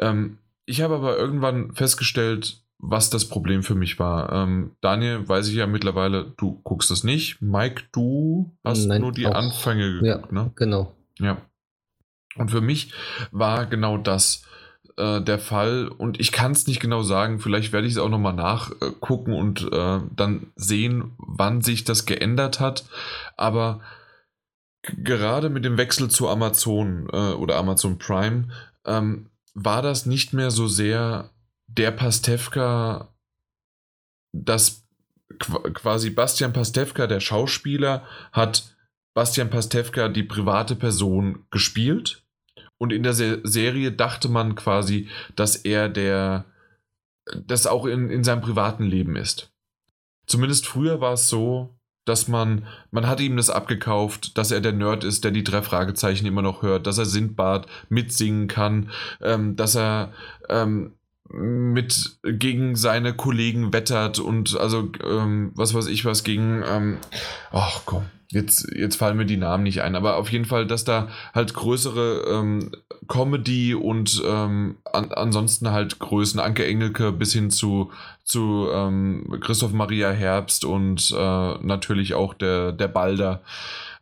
Ähm, 0.00 0.38
ich 0.66 0.82
habe 0.82 0.96
aber 0.96 1.16
irgendwann 1.16 1.72
festgestellt, 1.74 2.59
was 2.82 3.10
das 3.10 3.28
Problem 3.28 3.62
für 3.62 3.74
mich 3.74 3.98
war. 3.98 4.32
Ähm, 4.32 4.72
Daniel, 4.80 5.28
weiß 5.28 5.48
ich 5.48 5.54
ja 5.54 5.66
mittlerweile, 5.66 6.32
du 6.36 6.60
guckst 6.62 6.90
es 6.90 7.04
nicht. 7.04 7.40
Mike, 7.40 7.84
du 7.92 8.56
hast 8.64 8.86
Nein, 8.86 9.02
nur 9.02 9.12
die 9.12 9.26
auch. 9.26 9.34
Anfänge 9.34 10.00
geguckt, 10.00 10.32
ja, 10.32 10.32
ne? 10.32 10.50
Genau. 10.54 10.94
Ja. 11.18 11.38
Und 12.36 12.50
für 12.50 12.60
mich 12.60 12.92
war 13.32 13.66
genau 13.66 13.98
das 13.98 14.44
äh, 14.96 15.20
der 15.20 15.38
Fall. 15.38 15.88
Und 15.88 16.20
ich 16.20 16.32
kann 16.32 16.52
es 16.52 16.66
nicht 16.66 16.80
genau 16.80 17.02
sagen. 17.02 17.40
Vielleicht 17.40 17.72
werde 17.72 17.86
ich 17.86 17.94
es 17.94 17.98
auch 17.98 18.08
nochmal 18.08 18.34
nachgucken 18.34 19.34
und 19.34 19.70
äh, 19.72 20.00
dann 20.14 20.52
sehen, 20.56 21.12
wann 21.18 21.60
sich 21.60 21.84
das 21.84 22.06
geändert 22.06 22.60
hat. 22.60 22.84
Aber 23.36 23.80
gerade 24.82 25.50
mit 25.50 25.64
dem 25.64 25.76
Wechsel 25.76 26.08
zu 26.08 26.28
Amazon 26.28 27.08
äh, 27.12 27.32
oder 27.34 27.56
Amazon 27.56 27.98
Prime 27.98 28.48
ähm, 28.86 29.26
war 29.54 29.82
das 29.82 30.06
nicht 30.06 30.32
mehr 30.32 30.50
so 30.50 30.66
sehr 30.66 31.30
der 31.76 31.90
Pastewka, 31.92 33.14
das 34.32 34.86
quasi 35.38 36.10
Bastian 36.10 36.52
Pastewka, 36.52 37.06
der 37.06 37.20
Schauspieler, 37.20 38.04
hat 38.32 38.76
Bastian 39.14 39.50
Pastewka 39.50 40.08
die 40.08 40.22
private 40.22 40.76
Person 40.76 41.46
gespielt. 41.50 42.24
Und 42.78 42.92
in 42.92 43.02
der 43.02 43.12
Se 43.12 43.40
Serie 43.44 43.92
dachte 43.92 44.28
man 44.28 44.54
quasi, 44.54 45.08
dass 45.36 45.56
er 45.56 45.88
der, 45.88 46.46
das 47.46 47.66
auch 47.66 47.84
in, 47.84 48.10
in 48.10 48.24
seinem 48.24 48.40
privaten 48.40 48.84
Leben 48.84 49.16
ist. 49.16 49.52
Zumindest 50.26 50.66
früher 50.66 51.00
war 51.00 51.14
es 51.14 51.28
so, 51.28 51.76
dass 52.06 52.28
man, 52.28 52.66
man 52.90 53.06
hat 53.06 53.20
ihm 53.20 53.36
das 53.36 53.50
abgekauft, 53.50 54.38
dass 54.38 54.50
er 54.50 54.60
der 54.60 54.72
Nerd 54.72 55.04
ist, 55.04 55.24
der 55.24 55.30
die 55.30 55.44
drei 55.44 55.62
Fragezeichen 55.62 56.26
immer 56.26 56.42
noch 56.42 56.62
hört, 56.62 56.86
dass 56.86 56.98
er 56.98 57.04
Sindbad 57.04 57.66
mitsingen 57.88 58.48
kann, 58.48 58.90
ähm, 59.20 59.56
dass 59.56 59.76
er 59.76 60.12
ähm, 60.48 60.94
mit 61.32 62.18
gegen 62.22 62.76
seine 62.76 63.14
Kollegen 63.14 63.72
wettert 63.72 64.18
und 64.18 64.58
also 64.58 64.90
ähm, 65.04 65.52
was 65.54 65.74
weiß 65.74 65.86
ich 65.86 66.04
was 66.04 66.24
gegen 66.24 66.62
ähm, 66.66 66.98
ach 67.52 67.82
komm 67.86 68.06
jetzt 68.30 68.68
jetzt 68.74 68.96
fallen 68.96 69.16
mir 69.16 69.26
die 69.26 69.36
Namen 69.36 69.62
nicht 69.62 69.82
ein 69.82 69.94
aber 69.94 70.16
auf 70.16 70.30
jeden 70.30 70.44
Fall 70.44 70.66
dass 70.66 70.84
da 70.84 71.08
halt 71.32 71.54
größere 71.54 72.24
ähm, 72.28 72.72
Comedy 73.06 73.74
und 73.74 74.22
ähm, 74.26 74.78
an, 74.84 75.12
ansonsten 75.12 75.70
halt 75.70 75.98
Größen 75.98 76.40
Anke 76.40 76.66
Engelke 76.66 77.12
bis 77.12 77.32
hin 77.32 77.50
zu 77.50 77.92
zu 78.24 78.68
ähm, 78.72 79.36
Christoph 79.40 79.72
Maria 79.72 80.10
Herbst 80.10 80.64
und 80.64 81.14
äh, 81.16 81.54
natürlich 81.60 82.14
auch 82.14 82.34
der 82.34 82.72
der 82.72 82.88
Balder 82.88 83.42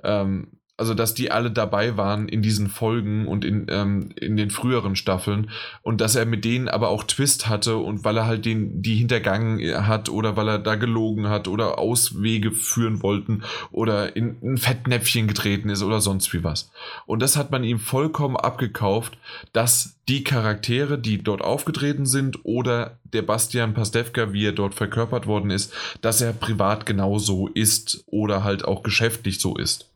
ähm, 0.03 0.58
also 0.79 0.95
dass 0.95 1.13
die 1.13 1.31
alle 1.31 1.51
dabei 1.51 1.97
waren 1.97 2.29
in 2.29 2.41
diesen 2.41 2.69
Folgen 2.69 3.27
und 3.27 3.45
in, 3.45 3.67
ähm, 3.69 4.11
in 4.15 4.37
den 4.37 4.51
früheren 4.51 4.95
Staffeln 4.95 5.51
und 5.83 6.01
dass 6.01 6.15
er 6.15 6.25
mit 6.25 6.45
denen 6.45 6.69
aber 6.69 6.89
auch 6.89 7.03
Twist 7.03 7.49
hatte 7.49 7.77
und 7.77 8.05
weil 8.05 8.17
er 8.17 8.27
halt 8.27 8.45
den, 8.45 8.81
die 8.81 8.95
hintergangen 8.95 9.87
hat 9.87 10.09
oder 10.09 10.37
weil 10.37 10.49
er 10.49 10.59
da 10.61 10.77
gelogen 10.77 11.29
hat 11.29 11.49
oder 11.49 11.79
Auswege 11.79 12.53
führen 12.53 13.03
wollten 13.03 13.43
oder 13.73 14.15
in 14.15 14.37
ein 14.41 14.57
Fettnäpfchen 14.57 15.27
getreten 15.27 15.69
ist 15.69 15.83
oder 15.83 16.01
sonst 16.01 16.33
wie 16.33 16.45
was. 16.45 16.71
Und 17.07 17.21
das 17.21 17.37
hat 17.37 17.51
man 17.51 17.65
ihm 17.65 17.81
vollkommen 17.81 18.37
abgekauft, 18.37 19.19
dass 19.53 19.99
die 20.07 20.23
Charaktere, 20.23 20.97
die 20.97 21.23
dort 21.23 21.43
aufgetreten 21.43 22.07
sind 22.07 22.45
oder 22.45 22.99
der 23.13 23.23
Bastian 23.23 23.75
Pastewka, 23.75 24.33
wie 24.33 24.47
er 24.47 24.53
dort 24.53 24.75
verkörpert 24.75 25.27
worden 25.27 25.51
ist, 25.51 25.73
dass 26.03 26.21
er 26.21 26.33
privat 26.33 26.87
genauso 26.87 27.49
ist 27.49 28.05
oder 28.07 28.45
halt 28.45 28.65
auch 28.65 28.85
geschäftlich 28.85 29.41
so 29.41 29.57
ist. 29.57 29.88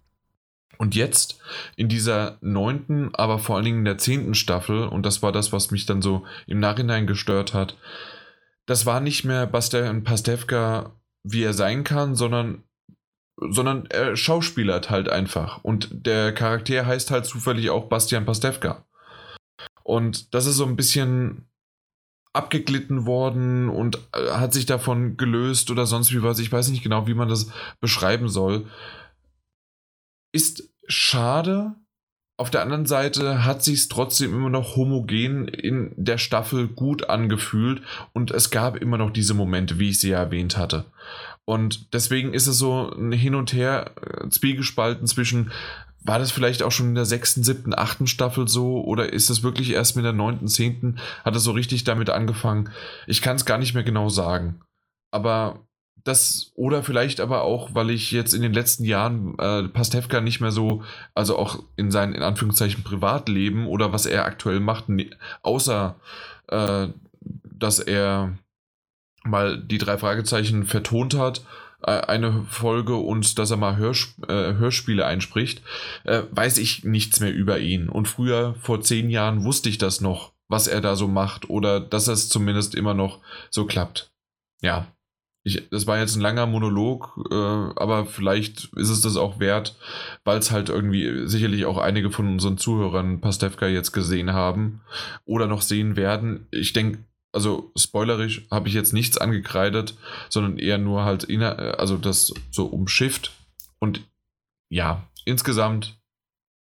Und 0.78 0.94
jetzt 0.94 1.39
in 1.76 1.89
dieser 1.89 2.39
neunten, 2.41 3.15
aber 3.15 3.39
vor 3.39 3.57
allen 3.57 3.65
Dingen 3.65 3.78
in 3.78 3.84
der 3.84 3.99
zehnten 3.99 4.34
Staffel, 4.34 4.86
und 4.86 5.07
das 5.07 5.23
war 5.23 5.33
das, 5.33 5.52
was 5.52 5.70
mich 5.70 5.86
dann 5.86 6.02
so 6.02 6.25
im 6.47 6.60
Nachhinein 6.60 7.07
gestört 7.07 7.55
hat, 7.55 7.76
das 8.67 8.86
war 8.86 9.01
nicht 9.01 9.25
mehr 9.25 9.47
Bastian 9.47 10.05
Pastewka, 10.05 10.92
wie 11.25 11.42
er 11.42 11.52
sein 11.52 11.84
kann, 11.84 12.15
sondern, 12.15 12.65
sondern 13.36 13.86
er 13.86 14.17
schauspielert 14.17 14.91
halt 14.91 15.09
einfach. 15.09 15.62
Und 15.62 15.89
der 15.92 16.33
Charakter 16.33 16.86
heißt 16.86 17.10
halt 17.10 17.26
zufällig 17.26 17.70
auch 17.70 17.89
Bastian 17.89 18.25
Pastewka. 18.25 18.84
Und 19.84 20.34
das 20.34 20.47
ist 20.47 20.57
so 20.57 20.65
ein 20.65 20.76
bisschen 20.76 21.49
abgeglitten 22.33 23.05
worden 23.07 23.68
und 23.68 23.99
äh, 24.15 24.31
hat 24.33 24.52
sich 24.55 24.67
davon 24.67 25.17
gelöst 25.17 25.70
oder 25.70 25.86
sonst 25.86 26.12
wie 26.12 26.23
was. 26.23 26.39
Ich 26.39 26.51
weiß 26.51 26.68
nicht 26.68 26.83
genau, 26.83 27.07
wie 27.07 27.15
man 27.15 27.28
das 27.28 27.51
beschreiben 27.81 28.28
soll. 28.28 28.67
Ist 30.32 30.70
schade. 30.86 31.74
Auf 32.38 32.50
der 32.50 32.62
anderen 32.62 32.86
Seite 32.86 33.44
hat 33.44 33.62
sich 33.62 33.80
es 33.80 33.88
trotzdem 33.88 34.34
immer 34.34 34.50
noch 34.50 34.74
homogen 34.74 35.46
in 35.46 35.92
der 35.96 36.18
Staffel 36.18 36.66
gut 36.66 37.08
angefühlt 37.08 37.82
und 38.14 38.30
es 38.30 38.50
gab 38.50 38.76
immer 38.76 38.98
noch 38.98 39.10
diese 39.10 39.34
Momente, 39.34 39.78
wie 39.78 39.90
ich 39.90 40.00
sie 40.00 40.10
ja 40.10 40.18
erwähnt 40.18 40.56
hatte. 40.56 40.86
Und 41.44 41.92
deswegen 41.92 42.34
ist 42.34 42.46
es 42.46 42.58
so 42.58 42.90
ein 42.90 43.12
Hin 43.12 43.34
und 43.34 43.52
Her, 43.52 43.92
äh, 44.00 44.28
zwiegespalten 44.28 45.06
zwischen, 45.06 45.52
war 46.00 46.18
das 46.18 46.32
vielleicht 46.32 46.62
auch 46.62 46.72
schon 46.72 46.88
in 46.88 46.94
der 46.94 47.04
sechsten, 47.04 47.44
siebten, 47.44 47.74
achten 47.74 48.06
Staffel 48.06 48.48
so 48.48 48.82
oder 48.82 49.12
ist 49.12 49.30
es 49.30 49.42
wirklich 49.42 49.70
erst 49.70 49.94
mit 49.96 50.04
der 50.04 50.12
neunten, 50.12 50.48
zehnten, 50.48 50.98
hat 51.24 51.36
es 51.36 51.44
so 51.44 51.52
richtig 51.52 51.84
damit 51.84 52.10
angefangen? 52.10 52.70
Ich 53.06 53.22
kann 53.22 53.36
es 53.36 53.44
gar 53.44 53.58
nicht 53.58 53.74
mehr 53.74 53.84
genau 53.84 54.08
sagen. 54.08 54.60
Aber 55.10 55.60
das 56.05 56.52
oder 56.55 56.82
vielleicht 56.82 57.20
aber 57.20 57.42
auch, 57.42 57.74
weil 57.74 57.90
ich 57.90 58.10
jetzt 58.12 58.34
in 58.34 58.42
den 58.42 58.52
letzten 58.52 58.84
Jahren 58.84 59.39
äh, 59.39 59.64
Pastewka 59.68 60.20
nicht 60.20 60.40
mehr 60.40 60.52
so, 60.52 60.82
also 61.14 61.39
auch 61.39 61.62
in 61.76 61.90
seinem 61.90 62.14
in 62.14 62.22
Anführungszeichen 62.22 62.82
Privatleben 62.82 63.66
oder 63.66 63.92
was 63.92 64.06
er 64.06 64.24
aktuell 64.24 64.60
macht, 64.60 64.89
ne, 64.89 65.10
außer 65.42 65.97
äh, 66.48 66.89
dass 67.44 67.78
er 67.78 68.36
mal 69.24 69.58
die 69.58 69.78
drei 69.78 69.98
Fragezeichen 69.98 70.64
vertont 70.64 71.14
hat, 71.14 71.42
äh, 71.82 71.92
eine 71.92 72.44
Folge 72.48 72.97
und 72.97 73.39
dass 73.39 73.50
er 73.50 73.56
mal 73.56 73.76
Hörsp 73.76 74.28
äh, 74.28 74.55
Hörspiele 74.55 75.06
einspricht, 75.06 75.62
äh, 76.05 76.22
weiß 76.31 76.58
ich 76.58 76.84
nichts 76.84 77.20
mehr 77.20 77.32
über 77.32 77.58
ihn. 77.58 77.89
Und 77.89 78.08
früher, 78.08 78.55
vor 78.60 78.81
zehn 78.81 79.10
Jahren, 79.10 79.44
wusste 79.44 79.68
ich 79.68 79.78
das 79.78 80.00
noch, 80.00 80.32
was 80.48 80.66
er 80.66 80.81
da 80.81 80.97
so 80.97 81.08
macht 81.08 81.48
oder 81.50 81.81
dass 81.81 82.08
es 82.08 82.28
zumindest 82.28 82.74
immer 82.74 82.94
noch 82.94 83.20
so 83.50 83.66
klappt. 83.66 84.12
Ja, 84.60 84.86
ich, 85.44 85.68
das 85.70 85.86
war 85.86 85.98
jetzt 85.98 86.14
ein 86.14 86.20
langer 86.20 86.46
Monolog, 86.46 87.18
äh, 87.30 87.34
aber 87.34 88.06
vielleicht 88.06 88.70
ist 88.76 88.90
es 88.90 89.00
das 89.00 89.16
auch 89.16 89.40
wert, 89.40 89.76
weil 90.24 90.38
es 90.38 90.50
halt 90.52 90.68
irgendwie 90.68 91.26
sicherlich 91.26 91.64
auch 91.64 91.78
einige 91.78 92.10
von 92.10 92.28
unseren 92.28 92.58
Zuhörern 92.58 93.20
Pastewka 93.20 93.66
jetzt 93.66 93.92
gesehen 93.92 94.32
haben 94.32 94.82
oder 95.24 95.48
noch 95.48 95.62
sehen 95.62 95.96
werden. 95.96 96.46
Ich 96.52 96.72
denke, 96.72 97.04
also 97.32 97.72
spoilerisch 97.76 98.46
habe 98.50 98.68
ich 98.68 98.74
jetzt 98.74 98.92
nichts 98.92 99.18
angekreidet, 99.18 99.96
sondern 100.28 100.58
eher 100.58 100.78
nur 100.78 101.04
halt, 101.04 101.28
also 101.78 101.96
das 101.96 102.32
so 102.50 102.66
umschifft. 102.66 103.32
Und 103.80 104.02
ja, 104.68 105.08
insgesamt 105.24 106.01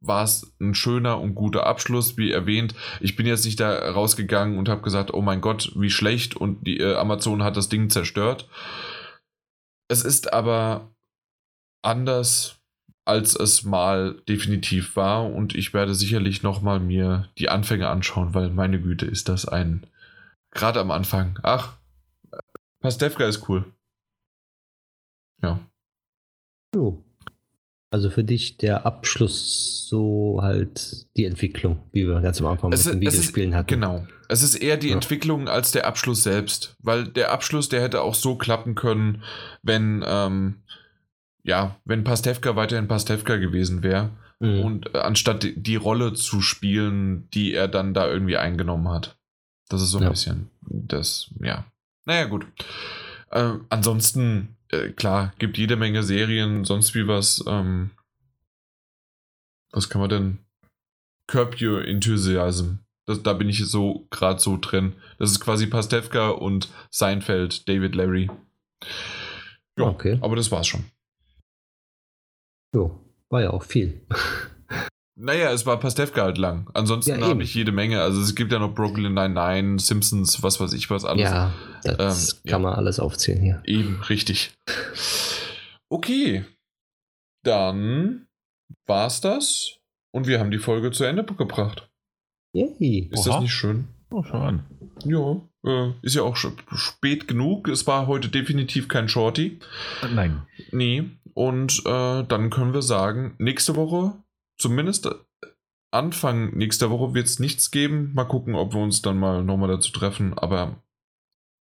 war 0.06 0.24
es 0.24 0.54
ein 0.60 0.74
schöner 0.74 1.20
und 1.20 1.34
guter 1.34 1.66
Abschluss, 1.66 2.16
wie 2.16 2.30
erwähnt. 2.30 2.74
Ich 3.00 3.16
bin 3.16 3.26
jetzt 3.26 3.44
nicht 3.44 3.60
da 3.60 3.90
rausgegangen 3.90 4.58
und 4.58 4.68
habe 4.68 4.82
gesagt, 4.82 5.12
oh 5.12 5.22
mein 5.22 5.40
Gott, 5.40 5.72
wie 5.76 5.90
schlecht 5.90 6.36
und 6.36 6.66
die 6.66 6.78
äh, 6.78 6.94
Amazon 6.96 7.42
hat 7.42 7.56
das 7.56 7.68
Ding 7.68 7.90
zerstört. 7.90 8.48
Es 9.88 10.04
ist 10.04 10.32
aber 10.32 10.90
anders, 11.82 12.56
als 13.04 13.34
es 13.34 13.64
mal 13.64 14.22
definitiv 14.28 14.96
war 14.96 15.26
und 15.30 15.54
ich 15.54 15.74
werde 15.74 15.94
sicherlich 15.94 16.42
noch 16.42 16.62
mal 16.62 16.80
mir 16.80 17.28
die 17.38 17.50
Anfänge 17.50 17.88
anschauen, 17.88 18.34
weil 18.34 18.50
meine 18.50 18.80
Güte 18.80 19.06
ist 19.06 19.28
das 19.28 19.46
ein 19.46 19.86
gerade 20.54 20.80
am 20.80 20.90
Anfang. 20.90 21.38
Ach, 21.42 21.76
Pastewka 22.80 23.26
ist 23.26 23.48
cool. 23.48 23.64
Ja. 25.42 25.60
Jo. 26.74 27.03
Also 27.94 28.10
für 28.10 28.24
dich 28.24 28.56
der 28.56 28.86
Abschluss 28.86 29.86
so 29.88 30.40
halt 30.42 31.06
die 31.16 31.26
Entwicklung, 31.26 31.78
wie 31.92 32.08
wir 32.08 32.20
ganz 32.22 32.40
am 32.40 32.48
Anfang 32.48 32.72
es 32.72 32.86
mit 32.86 32.94
den 32.94 33.00
Videospielen 33.02 33.54
hatten. 33.54 33.68
Genau. 33.68 34.04
Es 34.28 34.42
ist 34.42 34.56
eher 34.56 34.76
die 34.76 34.88
ja. 34.88 34.94
Entwicklung 34.94 35.46
als 35.46 35.70
der 35.70 35.86
Abschluss 35.86 36.24
selbst. 36.24 36.74
Weil 36.80 37.06
der 37.06 37.30
Abschluss, 37.30 37.68
der 37.68 37.80
hätte 37.80 38.02
auch 38.02 38.16
so 38.16 38.34
klappen 38.34 38.74
können, 38.74 39.22
wenn, 39.62 40.04
ähm, 40.04 40.56
ja, 41.44 41.76
wenn 41.84 42.02
Pastewka 42.02 42.56
weiterhin 42.56 42.88
Pastewka 42.88 43.36
gewesen 43.36 43.84
wäre. 43.84 44.10
Mhm. 44.40 44.60
Und 44.64 44.92
äh, 44.92 44.98
anstatt 44.98 45.46
die 45.54 45.76
Rolle 45.76 46.14
zu 46.14 46.40
spielen, 46.40 47.28
die 47.32 47.54
er 47.54 47.68
dann 47.68 47.94
da 47.94 48.08
irgendwie 48.08 48.38
eingenommen 48.38 48.88
hat. 48.88 49.16
Das 49.68 49.80
ist 49.80 49.92
so 49.92 49.98
ein 49.98 50.02
ja. 50.02 50.10
bisschen 50.10 50.50
das, 50.62 51.30
ja. 51.40 51.64
Naja, 52.06 52.24
gut. 52.24 52.44
Äh, 53.30 53.52
ansonsten 53.68 54.56
äh, 54.82 54.92
klar, 54.92 55.32
gibt 55.38 55.58
jede 55.58 55.76
Menge 55.76 56.02
Serien, 56.02 56.64
sonst 56.64 56.94
wie 56.94 57.06
was. 57.06 57.44
Ähm, 57.46 57.90
was 59.72 59.88
kann 59.88 60.00
man 60.00 60.10
denn? 60.10 60.38
Curb 61.26 61.60
Your 61.60 61.84
Enthusiasm. 61.84 62.78
Das, 63.06 63.22
da 63.22 63.32
bin 63.32 63.48
ich 63.48 63.64
so 63.66 64.06
gerade 64.10 64.40
so 64.40 64.58
drin. 64.60 64.94
Das 65.18 65.30
ist 65.30 65.40
quasi 65.40 65.66
Pastewka 65.66 66.30
und 66.30 66.68
Seinfeld, 66.90 67.68
David 67.68 67.94
Larry. 67.94 68.30
Ja, 69.78 69.86
okay. 69.86 70.18
aber 70.20 70.36
das 70.36 70.50
war's 70.50 70.68
schon. 70.68 70.84
Jo, 72.74 72.98
war 73.30 73.42
ja 73.42 73.50
auch 73.50 73.64
viel. 73.64 74.00
Naja, 75.16 75.52
es 75.52 75.64
war 75.64 75.78
Pastewka 75.78 76.22
halt 76.22 76.38
lang. 76.38 76.68
Ansonsten 76.74 77.20
ja, 77.20 77.28
habe 77.28 77.44
ich 77.44 77.54
jede 77.54 77.70
Menge. 77.70 78.00
Also 78.00 78.20
es 78.20 78.34
gibt 78.34 78.50
ja 78.50 78.58
noch 78.58 78.74
Brooklyn 78.74 79.14
Nine-Nine, 79.14 79.78
Simpsons, 79.78 80.42
was 80.42 80.58
weiß 80.58 80.72
ich 80.72 80.90
was 80.90 81.04
alles. 81.04 81.22
Ja, 81.22 81.52
das 81.84 82.32
ähm, 82.32 82.50
kann 82.50 82.62
ja. 82.62 82.68
man 82.68 82.74
alles 82.74 82.98
aufzählen 82.98 83.40
hier. 83.40 83.62
Eben, 83.64 84.00
richtig. 84.08 84.54
Okay, 85.88 86.44
dann 87.44 88.26
war's 88.86 89.20
das 89.20 89.78
und 90.12 90.26
wir 90.26 90.40
haben 90.40 90.50
die 90.50 90.58
Folge 90.58 90.90
zu 90.90 91.04
Ende 91.04 91.24
gebracht. 91.24 91.88
Yay. 92.54 93.08
Ist 93.12 93.26
Oha. 93.26 93.34
das 93.34 93.42
nicht 93.42 93.52
schön? 93.52 93.88
Oh, 94.10 94.22
schon. 94.22 94.62
Ja, 95.04 95.40
äh, 95.64 95.92
ist 96.02 96.14
ja 96.14 96.22
auch 96.22 96.36
schon 96.36 96.56
spät 96.72 97.26
genug. 97.26 97.68
Es 97.68 97.86
war 97.86 98.06
heute 98.06 98.28
definitiv 98.28 98.88
kein 98.88 99.08
Shorty. 99.08 99.58
Nein. 100.14 100.46
Nee. 100.70 101.10
Und 101.34 101.82
äh, 101.84 102.22
dann 102.22 102.50
können 102.50 102.74
wir 102.74 102.82
sagen, 102.82 103.34
nächste 103.38 103.74
Woche 103.74 104.12
zumindest 104.56 105.06
äh, 105.06 105.10
Anfang 105.90 106.56
nächster 106.56 106.90
Woche 106.90 107.14
wird 107.14 107.26
es 107.26 107.38
nichts 107.38 107.70
geben. 107.70 108.12
Mal 108.14 108.24
gucken, 108.24 108.54
ob 108.54 108.74
wir 108.74 108.80
uns 108.80 109.02
dann 109.02 109.18
mal 109.18 109.44
nochmal 109.44 109.68
dazu 109.68 109.92
treffen. 109.92 110.36
Aber 110.36 110.82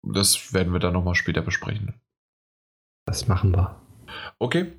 das 0.03 0.53
werden 0.53 0.73
wir 0.73 0.81
dann 0.81 0.93
nochmal 0.93 1.15
später 1.15 1.43
besprechen. 1.43 1.95
Das 3.07 3.29
machen 3.29 3.53
wir. 3.53 3.81
Okay, 4.39 4.73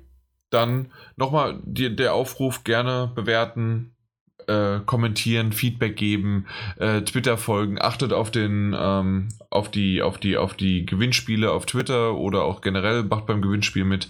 dann 0.50 0.92
nochmal 1.16 1.60
der 1.64 2.14
Aufruf 2.14 2.64
gerne 2.64 3.10
bewerten, 3.14 3.94
äh, 4.46 4.80
kommentieren, 4.84 5.52
Feedback 5.52 5.96
geben, 5.96 6.46
äh, 6.76 7.02
Twitter 7.02 7.36
folgen, 7.36 7.80
achtet 7.80 8.12
auf 8.12 8.30
den, 8.30 8.74
ähm, 8.78 9.28
auf 9.50 9.70
die, 9.70 10.02
auf 10.02 10.18
die, 10.18 10.36
auf 10.36 10.54
die 10.54 10.86
Gewinnspiele 10.86 11.50
auf 11.50 11.66
Twitter 11.66 12.14
oder 12.14 12.44
auch 12.44 12.60
generell 12.60 13.04
macht 13.04 13.26
beim 13.26 13.42
Gewinnspiel 13.42 13.84
mit. 13.84 14.08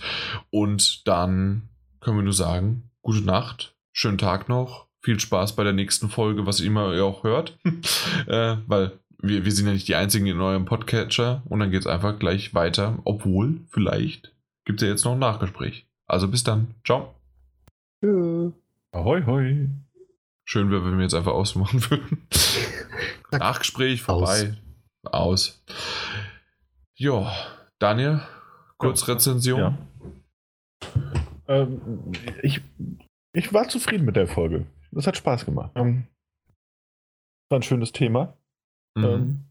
Und 0.51 1.07
dann 1.07 1.69
können 2.01 2.19
wir 2.19 2.25
nur 2.25 2.33
sagen, 2.33 2.91
gute 3.03 3.23
Nacht, 3.25 3.77
schönen 3.93 4.19
Tag 4.19 4.49
noch. 4.49 4.89
Viel 5.01 5.21
Spaß 5.21 5.55
bei 5.55 5.65
der 5.65 5.75
nächsten 5.75 6.09
Folge, 6.09 6.47
was 6.47 6.61
immer 6.61 6.95
ihr 6.95 7.05
auch 7.05 7.25
hört. 7.25 7.59
äh, 8.27 8.57
weil 8.67 8.99
wir, 9.19 9.45
wir 9.45 9.53
sind 9.53 9.67
ja 9.67 9.73
nicht 9.73 9.89
die 9.89 9.95
einzigen 9.95 10.27
in 10.27 10.41
eurem 10.41 10.65
Podcatcher 10.65 11.43
und 11.47 11.61
dann 11.61 11.71
geht 11.71 11.81
es 11.81 11.87
einfach 11.87 12.19
gleich 12.19 12.55
weiter. 12.55 12.99
Obwohl, 13.05 13.61
vielleicht 13.71 14.35
gibt 14.65 14.81
es 14.81 14.87
ja 14.87 14.93
jetzt 14.93 15.05
noch 15.05 15.13
ein 15.13 15.19
Nachgespräch. 15.19 15.87
Also 16.07 16.29
bis 16.29 16.45
dann. 16.45 16.75
Ciao. 16.85 17.15
Ja. 18.03 18.53
Ahoi, 18.93 19.25
hoi. 19.25 19.69
Schön 20.45 20.71
wäre, 20.71 20.85
wenn 20.85 20.97
wir 20.97 21.05
jetzt 21.05 21.15
einfach 21.15 21.33
ausmachen 21.33 21.83
würden. 21.91 22.27
Nachgespräch 23.33 24.03
vorbei. 24.03 24.55
Aus. 25.05 25.13
Aus. 25.13 25.65
Ja, 26.97 27.33
Daniel, 27.79 28.23
kurz 28.79 29.09
Rezension. 29.09 29.59
Ja. 29.59 29.79
Ähm, 31.49 32.13
ich 32.43 32.63
ich 33.33 33.53
war 33.53 33.69
zufrieden 33.69 34.05
mit 34.05 34.17
der 34.17 34.29
Folge. 34.29 34.67
Das 34.93 35.07
hat 35.07 35.17
Spaß 35.17 35.45
gemacht. 35.45 35.73
Ähm, 35.75 36.07
war 37.51 37.59
ein 37.59 37.63
schönes 37.63 37.91
Thema. 37.91 38.37
Mhm. 38.95 39.05
Ähm, 39.05 39.45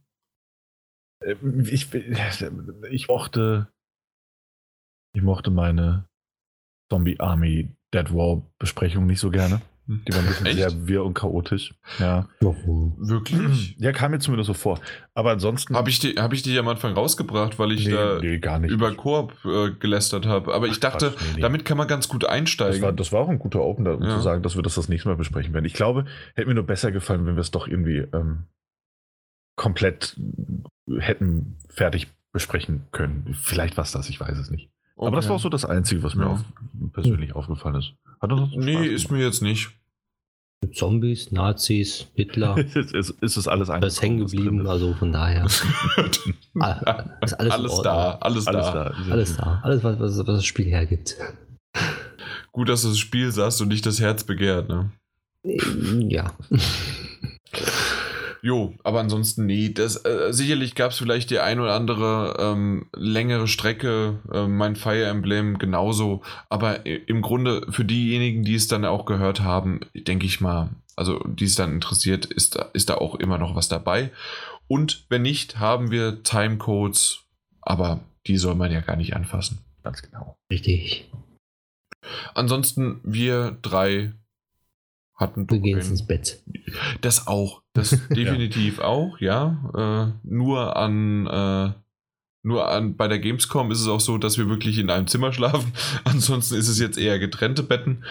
äh, 1.22 1.70
ich, 1.70 1.94
ich 1.94 3.08
mochte, 3.08 3.68
ich 5.16 5.22
mochte 5.22 5.52
meine 5.52 6.06
Zombie 6.92 7.20
Army 7.20 7.70
Dead 7.94 8.14
War 8.14 8.42
Besprechung 8.60 9.06
nicht 9.06 9.20
so 9.20 9.30
gerne. 9.30 9.62
Die 9.86 10.14
war 10.14 10.20
ein 10.20 10.28
bisschen 10.28 10.46
Echt? 10.46 10.58
sehr 10.58 10.88
wirr 10.88 11.04
und 11.04 11.14
chaotisch. 11.14 11.74
Ja. 12.00 12.30
Wirklich? 12.40 13.76
Ja, 13.80 13.92
kam 13.92 14.12
mir 14.12 14.20
zumindest 14.20 14.48
so 14.48 14.54
vor. 14.54 14.80
Aber 15.14 15.32
ansonsten. 15.32 15.76
Habe 15.76 15.90
ich, 15.90 16.00
die, 16.00 16.14
hab 16.14 16.32
ich 16.32 16.42
die 16.42 16.58
am 16.58 16.70
Anfang 16.70 16.94
rausgebracht, 16.94 17.60
weil 17.60 17.74
ich 17.74 17.86
nee, 17.86 18.40
da 18.40 18.60
nee, 18.60 18.68
über 18.68 18.94
Koop 18.96 19.34
äh, 19.44 19.72
gelästert 19.72 20.26
habe. 20.26 20.54
Aber 20.54 20.68
Ach, 20.68 20.72
ich 20.72 20.80
dachte, 20.80 21.12
Quatsch, 21.12 21.36
nee, 21.36 21.42
damit 21.42 21.66
kann 21.66 21.78
man 21.78 21.90
ganz 21.90 22.08
gut 22.08 22.24
einsteigen. 22.24 22.76
Das 22.76 22.82
war, 22.82 22.94
das 22.94 23.12
war 23.12 23.22
auch 23.22 23.30
ein 23.30 23.40
guter 23.40 23.62
Opener, 23.62 23.98
um 23.98 24.04
ja. 24.04 24.16
zu 24.16 24.22
sagen, 24.22 24.42
dass 24.42 24.56
wir 24.56 24.64
das 24.64 24.76
das 24.76 24.88
nächste 24.88 25.10
Mal 25.10 25.18
besprechen 25.18 25.54
werden. 25.54 25.66
Ich 25.66 25.74
glaube, 25.74 26.06
hätte 26.34 26.48
mir 26.48 26.56
nur 26.56 26.66
besser 26.66 26.94
gefallen, 26.94 27.26
wenn 27.26 27.36
wir 27.36 27.42
es 27.42 27.52
doch 27.52 27.68
irgendwie 27.68 28.08
ähm, 28.14 28.46
komplett 29.56 30.18
hätten 31.00 31.58
fertig 31.70 32.08
besprechen 32.32 32.88
können. 32.92 33.36
Vielleicht 33.40 33.78
war 33.78 33.84
es 33.84 33.92
das, 33.92 34.10
ich 34.10 34.20
weiß 34.20 34.38
es 34.38 34.50
nicht. 34.50 34.70
Okay. 34.96 35.08
Aber 35.08 35.16
das 35.16 35.28
war 35.28 35.36
auch 35.36 35.40
so 35.40 35.50
das 35.50 35.66
Einzige, 35.66 36.04
was 36.04 36.16
mir 36.16 36.26
ja. 36.26 36.32
auf, 36.32 36.44
persönlich 36.92 37.36
aufgefallen 37.36 37.76
ist. 37.76 37.94
Hat 38.22 38.32
das 38.32 38.50
nee, 38.56 38.86
ist 38.86 39.12
mir 39.12 39.24
jetzt 39.24 39.42
nicht. 39.42 39.72
Zombies, 40.74 41.32
Nazis, 41.32 42.08
Hitler. 42.14 42.58
ist, 42.76 42.94
ist, 42.94 43.10
ist 43.10 43.38
es 43.38 43.48
alles 43.48 43.70
Alles 43.70 44.02
hängen 44.02 44.20
geblieben, 44.20 44.66
also 44.66 44.94
von 44.94 45.12
daher. 45.12 45.46
ist 45.46 45.62
alles, 47.34 47.54
alles 47.54 47.82
da, 47.84 48.18
alles, 48.22 48.48
alles 48.48 48.66
da. 48.66 48.74
da. 48.74 49.12
Alles 49.12 49.36
da. 49.36 49.60
Alles, 49.64 49.84
was, 49.84 50.00
was, 50.00 50.18
was 50.20 50.26
das 50.26 50.46
Spiel 50.46 50.66
hergibt. 50.66 51.18
Gut, 52.52 52.70
dass 52.70 52.84
du 52.84 52.90
das 52.90 53.00
Spiel 53.00 53.32
sagst 53.32 53.62
und 53.62 53.68
nicht 53.68 53.86
das 53.86 54.00
Herz 54.00 54.24
begehrt, 54.24 54.70
ne? 54.70 54.92
Ja. 55.44 56.32
Jo, 58.44 58.76
aber 58.84 59.00
ansonsten 59.00 59.46
nee. 59.46 59.70
Das, 59.70 60.04
äh, 60.04 60.34
sicherlich 60.34 60.76
gab 60.76 60.92
es 60.92 60.98
vielleicht 60.98 61.30
die 61.30 61.40
ein 61.40 61.62
oder 61.62 61.76
andere 61.76 62.36
ähm, 62.38 62.88
längere 62.94 63.48
Strecke, 63.48 64.20
äh, 64.34 64.48
mein 64.48 64.76
Fire 64.76 65.06
Emblem 65.06 65.58
genauso. 65.60 66.24
Aber 66.50 66.86
im 66.86 67.22
Grunde 67.22 67.66
für 67.70 67.86
diejenigen, 67.86 68.44
die 68.44 68.56
es 68.56 68.68
dann 68.68 68.84
auch 68.84 69.06
gehört 69.06 69.40
haben, 69.40 69.80
denke 69.94 70.26
ich 70.26 70.42
mal, 70.42 70.72
also 70.98 71.24
die 71.26 71.46
es 71.46 71.56
dann 71.56 71.72
interessiert, 71.72 72.26
ist, 72.26 72.60
ist 72.74 72.90
da 72.90 72.96
auch 72.96 73.16
immer 73.16 73.38
noch 73.38 73.56
was 73.56 73.70
dabei. 73.70 74.12
Und 74.68 75.06
wenn 75.08 75.22
nicht, 75.22 75.60
haben 75.60 75.90
wir 75.90 76.22
Timecodes, 76.24 77.22
aber 77.62 78.02
die 78.28 78.38
soll 78.38 78.56
man 78.56 78.74
ja 78.74 78.82
gar 78.82 78.98
nicht 78.98 79.16
anfassen. 79.16 79.60
Ganz 79.84 80.02
genau. 80.02 80.36
Richtig. 80.52 81.10
Ansonsten, 82.34 83.00
wir 83.06 83.58
drei 83.62 84.12
hatten 85.16 85.48
Du 85.48 85.60
gehst 85.60 85.90
ins 85.90 86.06
Bett. 86.06 86.44
Das 87.02 87.28
auch. 87.28 87.62
Das 87.74 87.90
definitiv 88.10 88.78
ja. 88.78 88.84
auch, 88.84 89.20
ja. 89.20 90.14
Äh, 90.24 90.28
nur 90.28 90.76
an, 90.76 91.28
äh, 91.28 91.74
nur 92.42 92.70
an, 92.70 92.96
bei 92.98 93.08
der 93.08 93.20
Gamescom 93.20 93.72
ist 93.72 93.80
es 93.80 93.88
auch 93.88 94.00
so, 94.00 94.18
dass 94.18 94.38
wir 94.38 94.50
wirklich 94.50 94.78
in 94.78 94.90
einem 94.90 95.08
Zimmer 95.08 95.32
schlafen. 95.32 95.72
Ansonsten 96.04 96.56
ist 96.56 96.68
es 96.68 96.80
jetzt 96.80 96.98
eher 96.98 97.20
getrennte 97.20 97.64
Betten. 97.64 98.04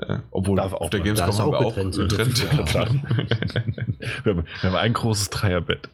Äh, 0.00 0.18
obwohl 0.30 0.56
Darf 0.56 0.72
auf 0.72 0.90
der 0.90 1.00
Gamescom 1.00 1.38
haben 1.38 1.52
wir 1.52 1.58
auch 1.58 1.74
getrennt. 1.74 2.50
getrennt. 2.50 3.98
wir, 4.24 4.34
haben, 4.34 4.44
wir 4.60 4.70
haben 4.70 4.76
ein 4.76 4.92
großes 4.92 5.30
Dreierbett. 5.30 5.88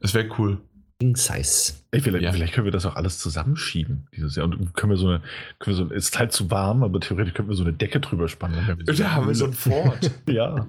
Das 0.00 0.14
wäre 0.14 0.28
cool. 0.38 0.60
King 0.98 1.14
Size. 1.16 1.74
Ey, 1.90 2.00
vielleicht, 2.00 2.24
Ja. 2.24 2.32
vielleicht 2.32 2.54
können 2.54 2.64
wir 2.64 2.72
das 2.72 2.86
auch 2.86 2.96
alles 2.96 3.18
zusammenschieben 3.18 4.08
dieses 4.16 4.36
Jahr. 4.36 4.46
Und 4.46 4.72
können 4.74 4.90
wir 4.92 4.96
so 4.96 5.08
eine, 5.08 5.22
können 5.58 5.76
wir 5.76 5.86
so, 5.86 5.94
es 5.94 6.06
ist 6.08 6.18
halt 6.18 6.32
zu 6.32 6.50
warm, 6.50 6.82
aber 6.82 7.00
theoretisch 7.00 7.34
können 7.34 7.48
wir 7.48 7.54
so 7.56 7.64
eine 7.64 7.74
Decke 7.74 8.00
drüber 8.00 8.28
spannen. 8.28 8.66
Wir 8.86 8.94
Da 8.94 9.12
haben 9.12 9.26
wir 9.28 9.34
so 9.34 9.44
ein 9.46 9.52
Fort. 9.52 10.10
Ja, 10.28 10.66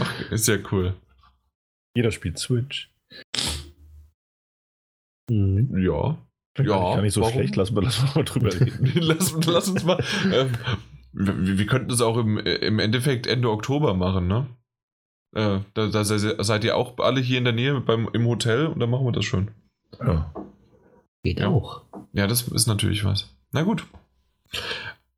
Ach, 0.00 0.30
ist 0.30 0.46
ja 0.48 0.58
cool. 0.70 0.94
jeder 1.96 2.10
spielt 2.10 2.38
Switch. 2.38 2.90
Mhm. 5.30 5.78
Ja. 5.82 6.18
Gar 6.56 6.66
Ja, 6.66 6.74
nicht, 6.82 6.94
gar 6.96 7.02
nicht 7.02 7.12
so 7.14 7.20
warum? 7.22 7.34
schlecht, 7.34 7.56
lassen 7.56 7.74
wir, 7.76 7.82
lassen 7.82 8.06
wir 8.08 8.14
mal 8.16 8.24
drüber 8.24 8.52
reden. 8.52 8.90
lass, 9.00 9.34
lass 9.46 9.68
uns 9.68 9.84
mal. 9.84 10.02
Ähm, 10.32 10.52
wir, 11.12 11.58
wir 11.58 11.66
könnten 11.66 11.88
das 11.88 12.00
auch 12.00 12.16
im, 12.18 12.38
im 12.38 12.78
Endeffekt 12.80 13.26
Ende 13.26 13.50
Oktober 13.50 13.94
machen, 13.94 14.26
ne? 14.26 14.46
Äh, 15.34 15.60
da, 15.74 15.86
da 15.86 16.04
se- 16.04 16.36
seid 16.42 16.64
ihr 16.64 16.76
auch 16.76 16.98
alle 16.98 17.20
hier 17.20 17.38
in 17.38 17.44
der 17.44 17.52
Nähe 17.52 17.80
beim, 17.80 18.08
im 18.12 18.26
Hotel 18.26 18.66
und 18.66 18.80
dann 18.80 18.90
machen 18.90 19.06
wir 19.06 19.12
das 19.12 19.24
schon. 19.24 19.52
Ja. 19.98 20.32
Geht 21.22 21.40
Ja. 21.40 21.48
auch. 21.48 21.82
Ja, 22.12 22.26
das 22.26 22.42
ist 22.48 22.66
natürlich 22.66 23.04
was. 23.04 23.28
Na 23.52 23.62
gut. 23.62 23.86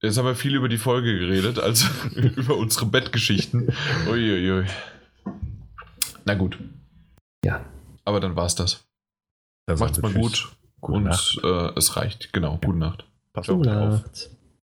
Jetzt 0.00 0.18
haben 0.18 0.26
wir 0.26 0.34
viel 0.34 0.54
über 0.56 0.68
die 0.68 0.78
Folge 0.78 1.18
geredet, 1.18 1.58
als 1.58 1.86
über 2.14 2.56
unsere 2.56 2.86
Bettgeschichten. 2.86 3.72
Uiuiui. 4.08 4.66
Na 6.24 6.34
gut. 6.34 6.58
Ja. 7.44 7.64
Aber 8.04 8.20
dann 8.20 8.34
war's 8.36 8.54
das. 8.54 8.84
Dann 9.66 9.78
Macht's 9.78 10.00
mal 10.02 10.12
Tschüss. 10.12 10.20
gut. 10.20 10.56
Gute 10.80 10.96
und 10.98 11.04
Nacht. 11.04 11.38
äh, 11.44 11.78
es 11.78 11.96
reicht. 11.96 12.32
Genau. 12.32 12.58
Gute 12.64 12.78
Nacht. 12.78 13.04
Pass 13.32 13.48
auf 13.48 13.56
Gute 13.58 13.70
dich 13.70 13.78
auf. 13.78 13.90
Nacht. 14.02 14.30